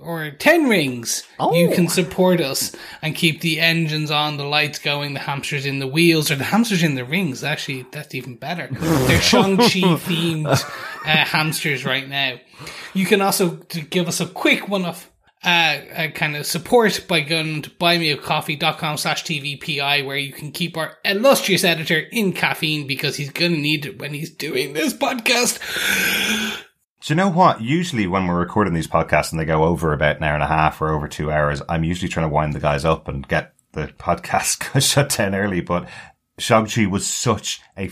or 0.00 0.30
10 0.30 0.68
rings, 0.68 1.22
oh. 1.40 1.54
you 1.54 1.70
can 1.70 1.88
support 1.88 2.40
us 2.40 2.74
and 3.00 3.14
keep 3.14 3.40
the 3.40 3.60
engines 3.60 4.10
on, 4.10 4.36
the 4.36 4.44
lights 4.44 4.78
going, 4.78 5.14
the 5.14 5.20
hamsters 5.20 5.64
in 5.64 5.78
the 5.78 5.86
wheels, 5.86 6.30
or 6.30 6.36
the 6.36 6.44
hamsters 6.44 6.82
in 6.82 6.96
the 6.96 7.04
rings. 7.04 7.42
Actually, 7.42 7.86
that's 7.92 8.14
even 8.14 8.36
better. 8.36 8.68
They're 8.72 9.20
Shang-Chi 9.20 9.64
themed 9.64 10.46
uh, 10.46 11.24
hamsters 11.24 11.84
right 11.84 12.06
now. 12.06 12.36
You 12.92 13.06
can 13.06 13.22
also 13.22 13.52
give 13.90 14.06
us 14.06 14.20
a 14.20 14.26
quick 14.26 14.68
one 14.68 14.84
off 14.84 15.10
uh, 15.44 15.48
uh, 15.94 16.08
kind 16.08 16.36
of 16.36 16.46
support 16.46 17.04
by 17.08 17.20
going 17.20 17.62
to 17.62 17.70
buymeacoffee.com 17.70 18.96
slash 18.96 19.24
tvpi 19.24 20.04
where 20.04 20.16
you 20.16 20.32
can 20.32 20.50
keep 20.50 20.76
our 20.76 20.98
illustrious 21.04 21.62
editor 21.62 21.98
in 21.98 22.32
caffeine 22.32 22.86
because 22.86 23.16
he's 23.16 23.30
going 23.30 23.52
to 23.52 23.60
need 23.60 23.86
it 23.86 23.98
when 23.98 24.12
he's 24.14 24.30
doing 24.30 24.72
this 24.72 24.94
podcast. 24.94 25.60
Do 27.02 27.12
you 27.12 27.16
know 27.16 27.28
what? 27.28 27.60
Usually 27.60 28.06
when 28.06 28.26
we're 28.26 28.40
recording 28.40 28.74
these 28.74 28.88
podcasts 28.88 29.30
and 29.30 29.40
they 29.40 29.44
go 29.44 29.64
over 29.64 29.92
about 29.92 30.16
an 30.16 30.24
hour 30.24 30.34
and 30.34 30.42
a 30.42 30.48
half 30.48 30.80
or 30.80 30.92
over 30.92 31.06
two 31.06 31.30
hours, 31.30 31.62
I'm 31.68 31.84
usually 31.84 32.08
trying 32.08 32.28
to 32.28 32.34
wind 32.34 32.52
the 32.52 32.60
guys 32.60 32.84
up 32.84 33.06
and 33.06 33.28
get 33.28 33.54
the 33.72 33.88
podcast 33.98 34.80
shut 34.82 35.10
down 35.10 35.34
early. 35.34 35.60
But 35.60 35.88
Shang-Chi 36.38 36.86
was 36.86 37.06
such 37.06 37.60
a 37.78 37.90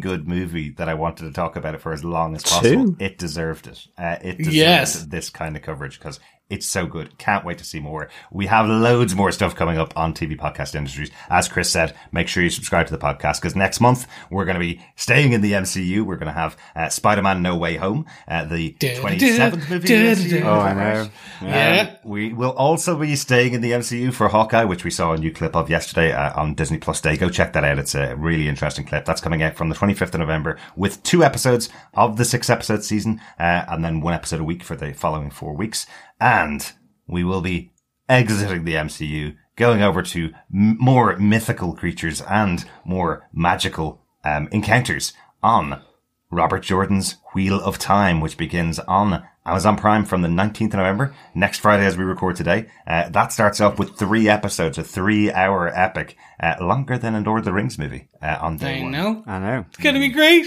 good 0.00 0.28
movie 0.28 0.70
that 0.70 0.88
I 0.88 0.94
wanted 0.94 1.24
to 1.24 1.32
talk 1.32 1.56
about 1.56 1.74
it 1.74 1.80
for 1.80 1.92
as 1.92 2.04
long 2.04 2.36
as 2.36 2.42
possible. 2.42 2.94
Two. 2.94 2.96
It 3.00 3.18
deserved 3.18 3.66
it. 3.66 3.86
Uh, 3.98 4.16
it 4.22 4.38
deserved 4.38 4.54
yes. 4.54 5.02
this 5.06 5.30
kind 5.30 5.56
of 5.56 5.62
coverage 5.62 5.98
because 5.98 6.20
it's 6.48 6.66
so 6.66 6.86
good. 6.86 7.18
Can't 7.18 7.44
wait 7.44 7.58
to 7.58 7.64
see 7.64 7.80
more. 7.80 8.08
We 8.30 8.46
have 8.46 8.68
loads 8.68 9.16
more 9.16 9.32
stuff 9.32 9.56
coming 9.56 9.78
up 9.78 9.92
on 9.96 10.14
TV 10.14 10.38
Podcast 10.38 10.76
Industries. 10.76 11.10
As 11.28 11.48
Chris 11.48 11.68
said, 11.70 11.96
make 12.12 12.28
sure 12.28 12.42
you 12.42 12.50
subscribe 12.50 12.86
to 12.86 12.92
the 12.92 13.02
podcast 13.02 13.40
because 13.40 13.56
next 13.56 13.80
month 13.80 14.06
we're 14.30 14.44
going 14.44 14.54
to 14.54 14.60
be 14.60 14.80
staying 14.94 15.32
in 15.32 15.40
the 15.40 15.52
MCU. 15.52 16.02
We're 16.02 16.16
going 16.16 16.32
to 16.32 16.32
have 16.32 16.56
uh, 16.76 16.88
Spider-Man 16.88 17.42
No 17.42 17.56
Way 17.56 17.76
Home, 17.76 18.06
uh, 18.28 18.44
the 18.44 18.74
27th 18.74 19.70
movie 19.70 19.94
in 19.94 20.14
the 20.14 20.38
MCU. 20.38 20.44
Oh, 20.44 20.60
I 20.60 20.72
know. 20.74 21.08
Yeah. 21.42 21.96
Um, 22.04 22.10
we 22.10 22.32
will 22.32 22.52
also 22.52 22.96
be 22.96 23.16
staying 23.16 23.54
in 23.54 23.60
the 23.60 23.72
MCU 23.72 24.12
for 24.14 24.28
Hawkeye, 24.28 24.64
which 24.64 24.84
we 24.84 24.90
saw 24.90 25.12
a 25.12 25.18
new 25.18 25.32
clip 25.32 25.56
of 25.56 25.68
yesterday 25.68 26.12
uh, 26.12 26.40
on 26.40 26.54
Disney 26.54 26.78
Plus 26.78 27.00
Day. 27.00 27.16
Go 27.16 27.28
check 27.28 27.54
that 27.54 27.64
out. 27.64 27.78
It's 27.78 27.96
a 27.96 28.14
really 28.14 28.46
interesting 28.46 28.86
clip. 28.86 29.04
That's 29.04 29.20
coming 29.20 29.42
out 29.42 29.56
from 29.56 29.68
the 29.68 29.74
25th 29.74 30.14
of 30.14 30.20
November 30.20 30.58
with 30.76 31.02
two 31.02 31.24
episodes 31.24 31.68
of 31.94 32.16
the 32.16 32.24
six 32.24 32.48
episode 32.48 32.84
season 32.84 33.20
uh, 33.40 33.64
and 33.68 33.84
then 33.84 34.00
one 34.00 34.14
episode 34.14 34.40
a 34.40 34.44
week 34.44 34.62
for 34.62 34.76
the 34.76 34.94
following 34.94 35.30
four 35.30 35.54
weeks 35.54 35.86
and 36.20 36.72
we 37.06 37.24
will 37.24 37.40
be 37.40 37.72
exiting 38.08 38.64
the 38.64 38.74
MCU, 38.74 39.36
going 39.56 39.82
over 39.82 40.02
to 40.02 40.32
m- 40.54 40.76
more 40.78 41.16
mythical 41.16 41.74
creatures 41.74 42.20
and 42.22 42.64
more 42.84 43.28
magical 43.32 44.02
um, 44.24 44.48
encounters 44.52 45.12
on 45.42 45.82
Robert 46.30 46.60
Jordan's 46.62 47.16
Wheel 47.34 47.60
of 47.60 47.78
Time, 47.78 48.20
which 48.20 48.36
begins 48.36 48.78
on 48.80 49.24
Amazon 49.44 49.76
Prime 49.76 50.04
from 50.04 50.22
the 50.22 50.28
19th 50.28 50.66
of 50.68 50.74
November, 50.74 51.14
next 51.34 51.60
Friday 51.60 51.86
as 51.86 51.96
we 51.96 52.02
record 52.02 52.34
today. 52.34 52.66
Uh, 52.86 53.08
that 53.10 53.32
starts 53.32 53.60
off 53.60 53.78
with 53.78 53.96
three 53.96 54.28
episodes, 54.28 54.76
a 54.76 54.82
three 54.82 55.30
hour 55.30 55.68
epic, 55.68 56.16
uh, 56.40 56.54
longer 56.60 56.98
than 56.98 57.14
a 57.14 57.20
Lord 57.20 57.40
of 57.40 57.44
the 57.44 57.52
Rings 57.52 57.78
movie 57.78 58.08
uh, 58.20 58.38
on 58.40 58.56
day 58.56 58.80
I 58.80 58.82
one. 58.82 58.90
know. 58.90 59.22
I 59.26 59.38
know. 59.38 59.64
It's 59.68 59.78
going 59.78 59.94
to 59.94 60.00
be 60.00 60.08
great. 60.08 60.46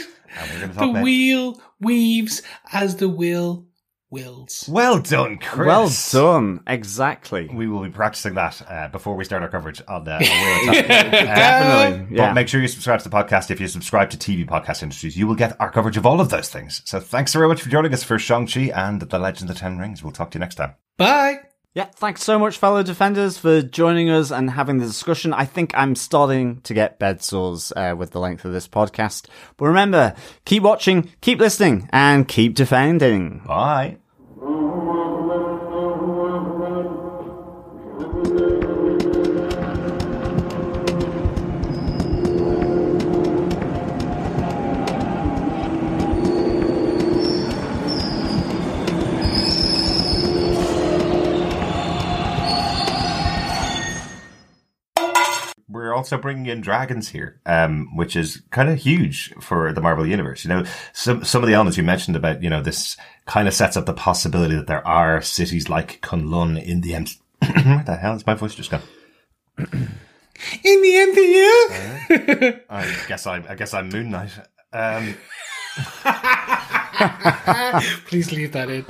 The 0.75 0.87
wheel 1.01 1.61
weaves 1.79 2.41
as 2.73 2.97
the 2.97 3.07
will 3.09 3.65
wills. 4.11 4.67
Well 4.71 4.99
done, 4.99 5.37
Chris. 5.37 5.67
Well 5.67 5.89
done. 6.11 6.61
Exactly. 6.67 7.49
We 7.53 7.67
will 7.67 7.83
be 7.83 7.89
practicing 7.89 8.33
that 8.35 8.61
uh, 8.69 8.87
before 8.89 9.15
we 9.15 9.23
start 9.23 9.43
our 9.43 9.49
coverage 9.49 9.81
on 9.87 10.03
the. 10.03 10.13
on 10.15 10.19
Wheel. 10.19 10.79
Uh, 10.79 10.81
Definitely. 10.81 12.05
But 12.09 12.15
Yeah. 12.15 12.33
make 12.33 12.47
sure 12.47 12.61
you 12.61 12.67
subscribe 12.67 12.99
to 13.01 13.09
the 13.09 13.15
podcast. 13.15 13.51
If 13.51 13.59
you 13.59 13.67
subscribe 13.67 14.09
to 14.11 14.17
TV 14.17 14.45
Podcast 14.47 14.83
Industries, 14.83 15.17
you 15.17 15.27
will 15.27 15.35
get 15.35 15.59
our 15.59 15.71
coverage 15.71 15.97
of 15.97 16.05
all 16.05 16.21
of 16.21 16.29
those 16.29 16.49
things. 16.49 16.81
So 16.85 16.99
thanks 16.99 17.33
very 17.33 17.47
much 17.47 17.61
for 17.61 17.69
joining 17.69 17.93
us 17.93 18.03
for 18.03 18.17
Shang-Chi 18.19 18.71
and 18.75 19.01
The 19.01 19.19
Legend 19.19 19.49
of 19.49 19.55
the 19.55 19.59
Ten 19.59 19.77
Rings. 19.77 20.03
We'll 20.03 20.13
talk 20.13 20.31
to 20.31 20.35
you 20.37 20.41
next 20.41 20.55
time. 20.55 20.75
Bye. 20.97 21.48
Yeah, 21.75 21.85
thanks 21.85 22.23
so 22.23 22.39
much, 22.39 22.57
fellow 22.57 22.81
defenders, 22.81 23.37
for 23.37 23.61
joining 23.61 24.09
us 24.09 24.31
and 24.31 24.49
having 24.49 24.79
the 24.79 24.87
discussion. 24.87 25.33
I 25.33 25.45
think 25.45 25.71
I'm 25.75 25.95
starting 25.95 26.61
to 26.61 26.73
get 26.73 26.97
bed 26.97 27.21
sores 27.21 27.71
uh, 27.75 27.93
with 27.95 28.09
the 28.09 28.19
length 28.19 28.43
of 28.43 28.53
this 28.53 28.67
podcast. 28.67 29.27
But 29.55 29.67
remember, 29.67 30.15
keep 30.45 30.63
watching, 30.63 31.11
keep 31.21 31.39
listening, 31.39 31.87
and 31.93 32.27
keep 32.27 32.55
defending. 32.55 33.43
Bye. 33.45 33.97
Also 55.99 56.17
bringing 56.17 56.45
in 56.45 56.61
dragons 56.61 57.09
here, 57.09 57.41
um, 57.45 57.93
which 57.93 58.15
is 58.15 58.41
kind 58.51 58.69
of 58.69 58.79
huge 58.79 59.33
for 59.41 59.73
the 59.73 59.81
Marvel 59.81 60.07
universe. 60.07 60.45
You 60.45 60.49
know, 60.49 60.63
some 60.93 61.25
some 61.25 61.43
of 61.43 61.47
the 61.47 61.53
elements 61.53 61.77
you 61.77 61.83
mentioned 61.83 62.15
about, 62.15 62.41
you 62.41 62.49
know, 62.49 62.61
this 62.61 62.95
kind 63.25 63.49
of 63.49 63.53
sets 63.53 63.75
up 63.75 63.85
the 63.85 63.93
possibility 63.93 64.55
that 64.55 64.67
there 64.67 64.87
are 64.87 65.21
cities 65.21 65.67
like 65.67 65.99
Kunlun 65.99 66.63
in 66.63 66.79
the 66.79 66.95
MC. 66.95 67.19
Where 67.41 67.83
the 67.85 67.97
hell 67.97 68.15
is 68.15 68.25
my 68.25 68.33
voice 68.33 68.55
just 68.55 68.71
gone? 68.71 68.81
In 69.57 70.81
the 70.81 70.93
MCU. 71.11 72.61
I 72.69 72.95
guess 73.09 73.27
I'm. 73.27 73.43
I 73.49 73.55
guess 73.55 73.73
I'm 73.73 73.89
Moon 73.89 74.09
Knight. 74.09 74.31
Um, 74.71 75.15
Please 78.07 78.31
leave 78.31 78.53
that 78.53 78.69
in. 78.69 78.85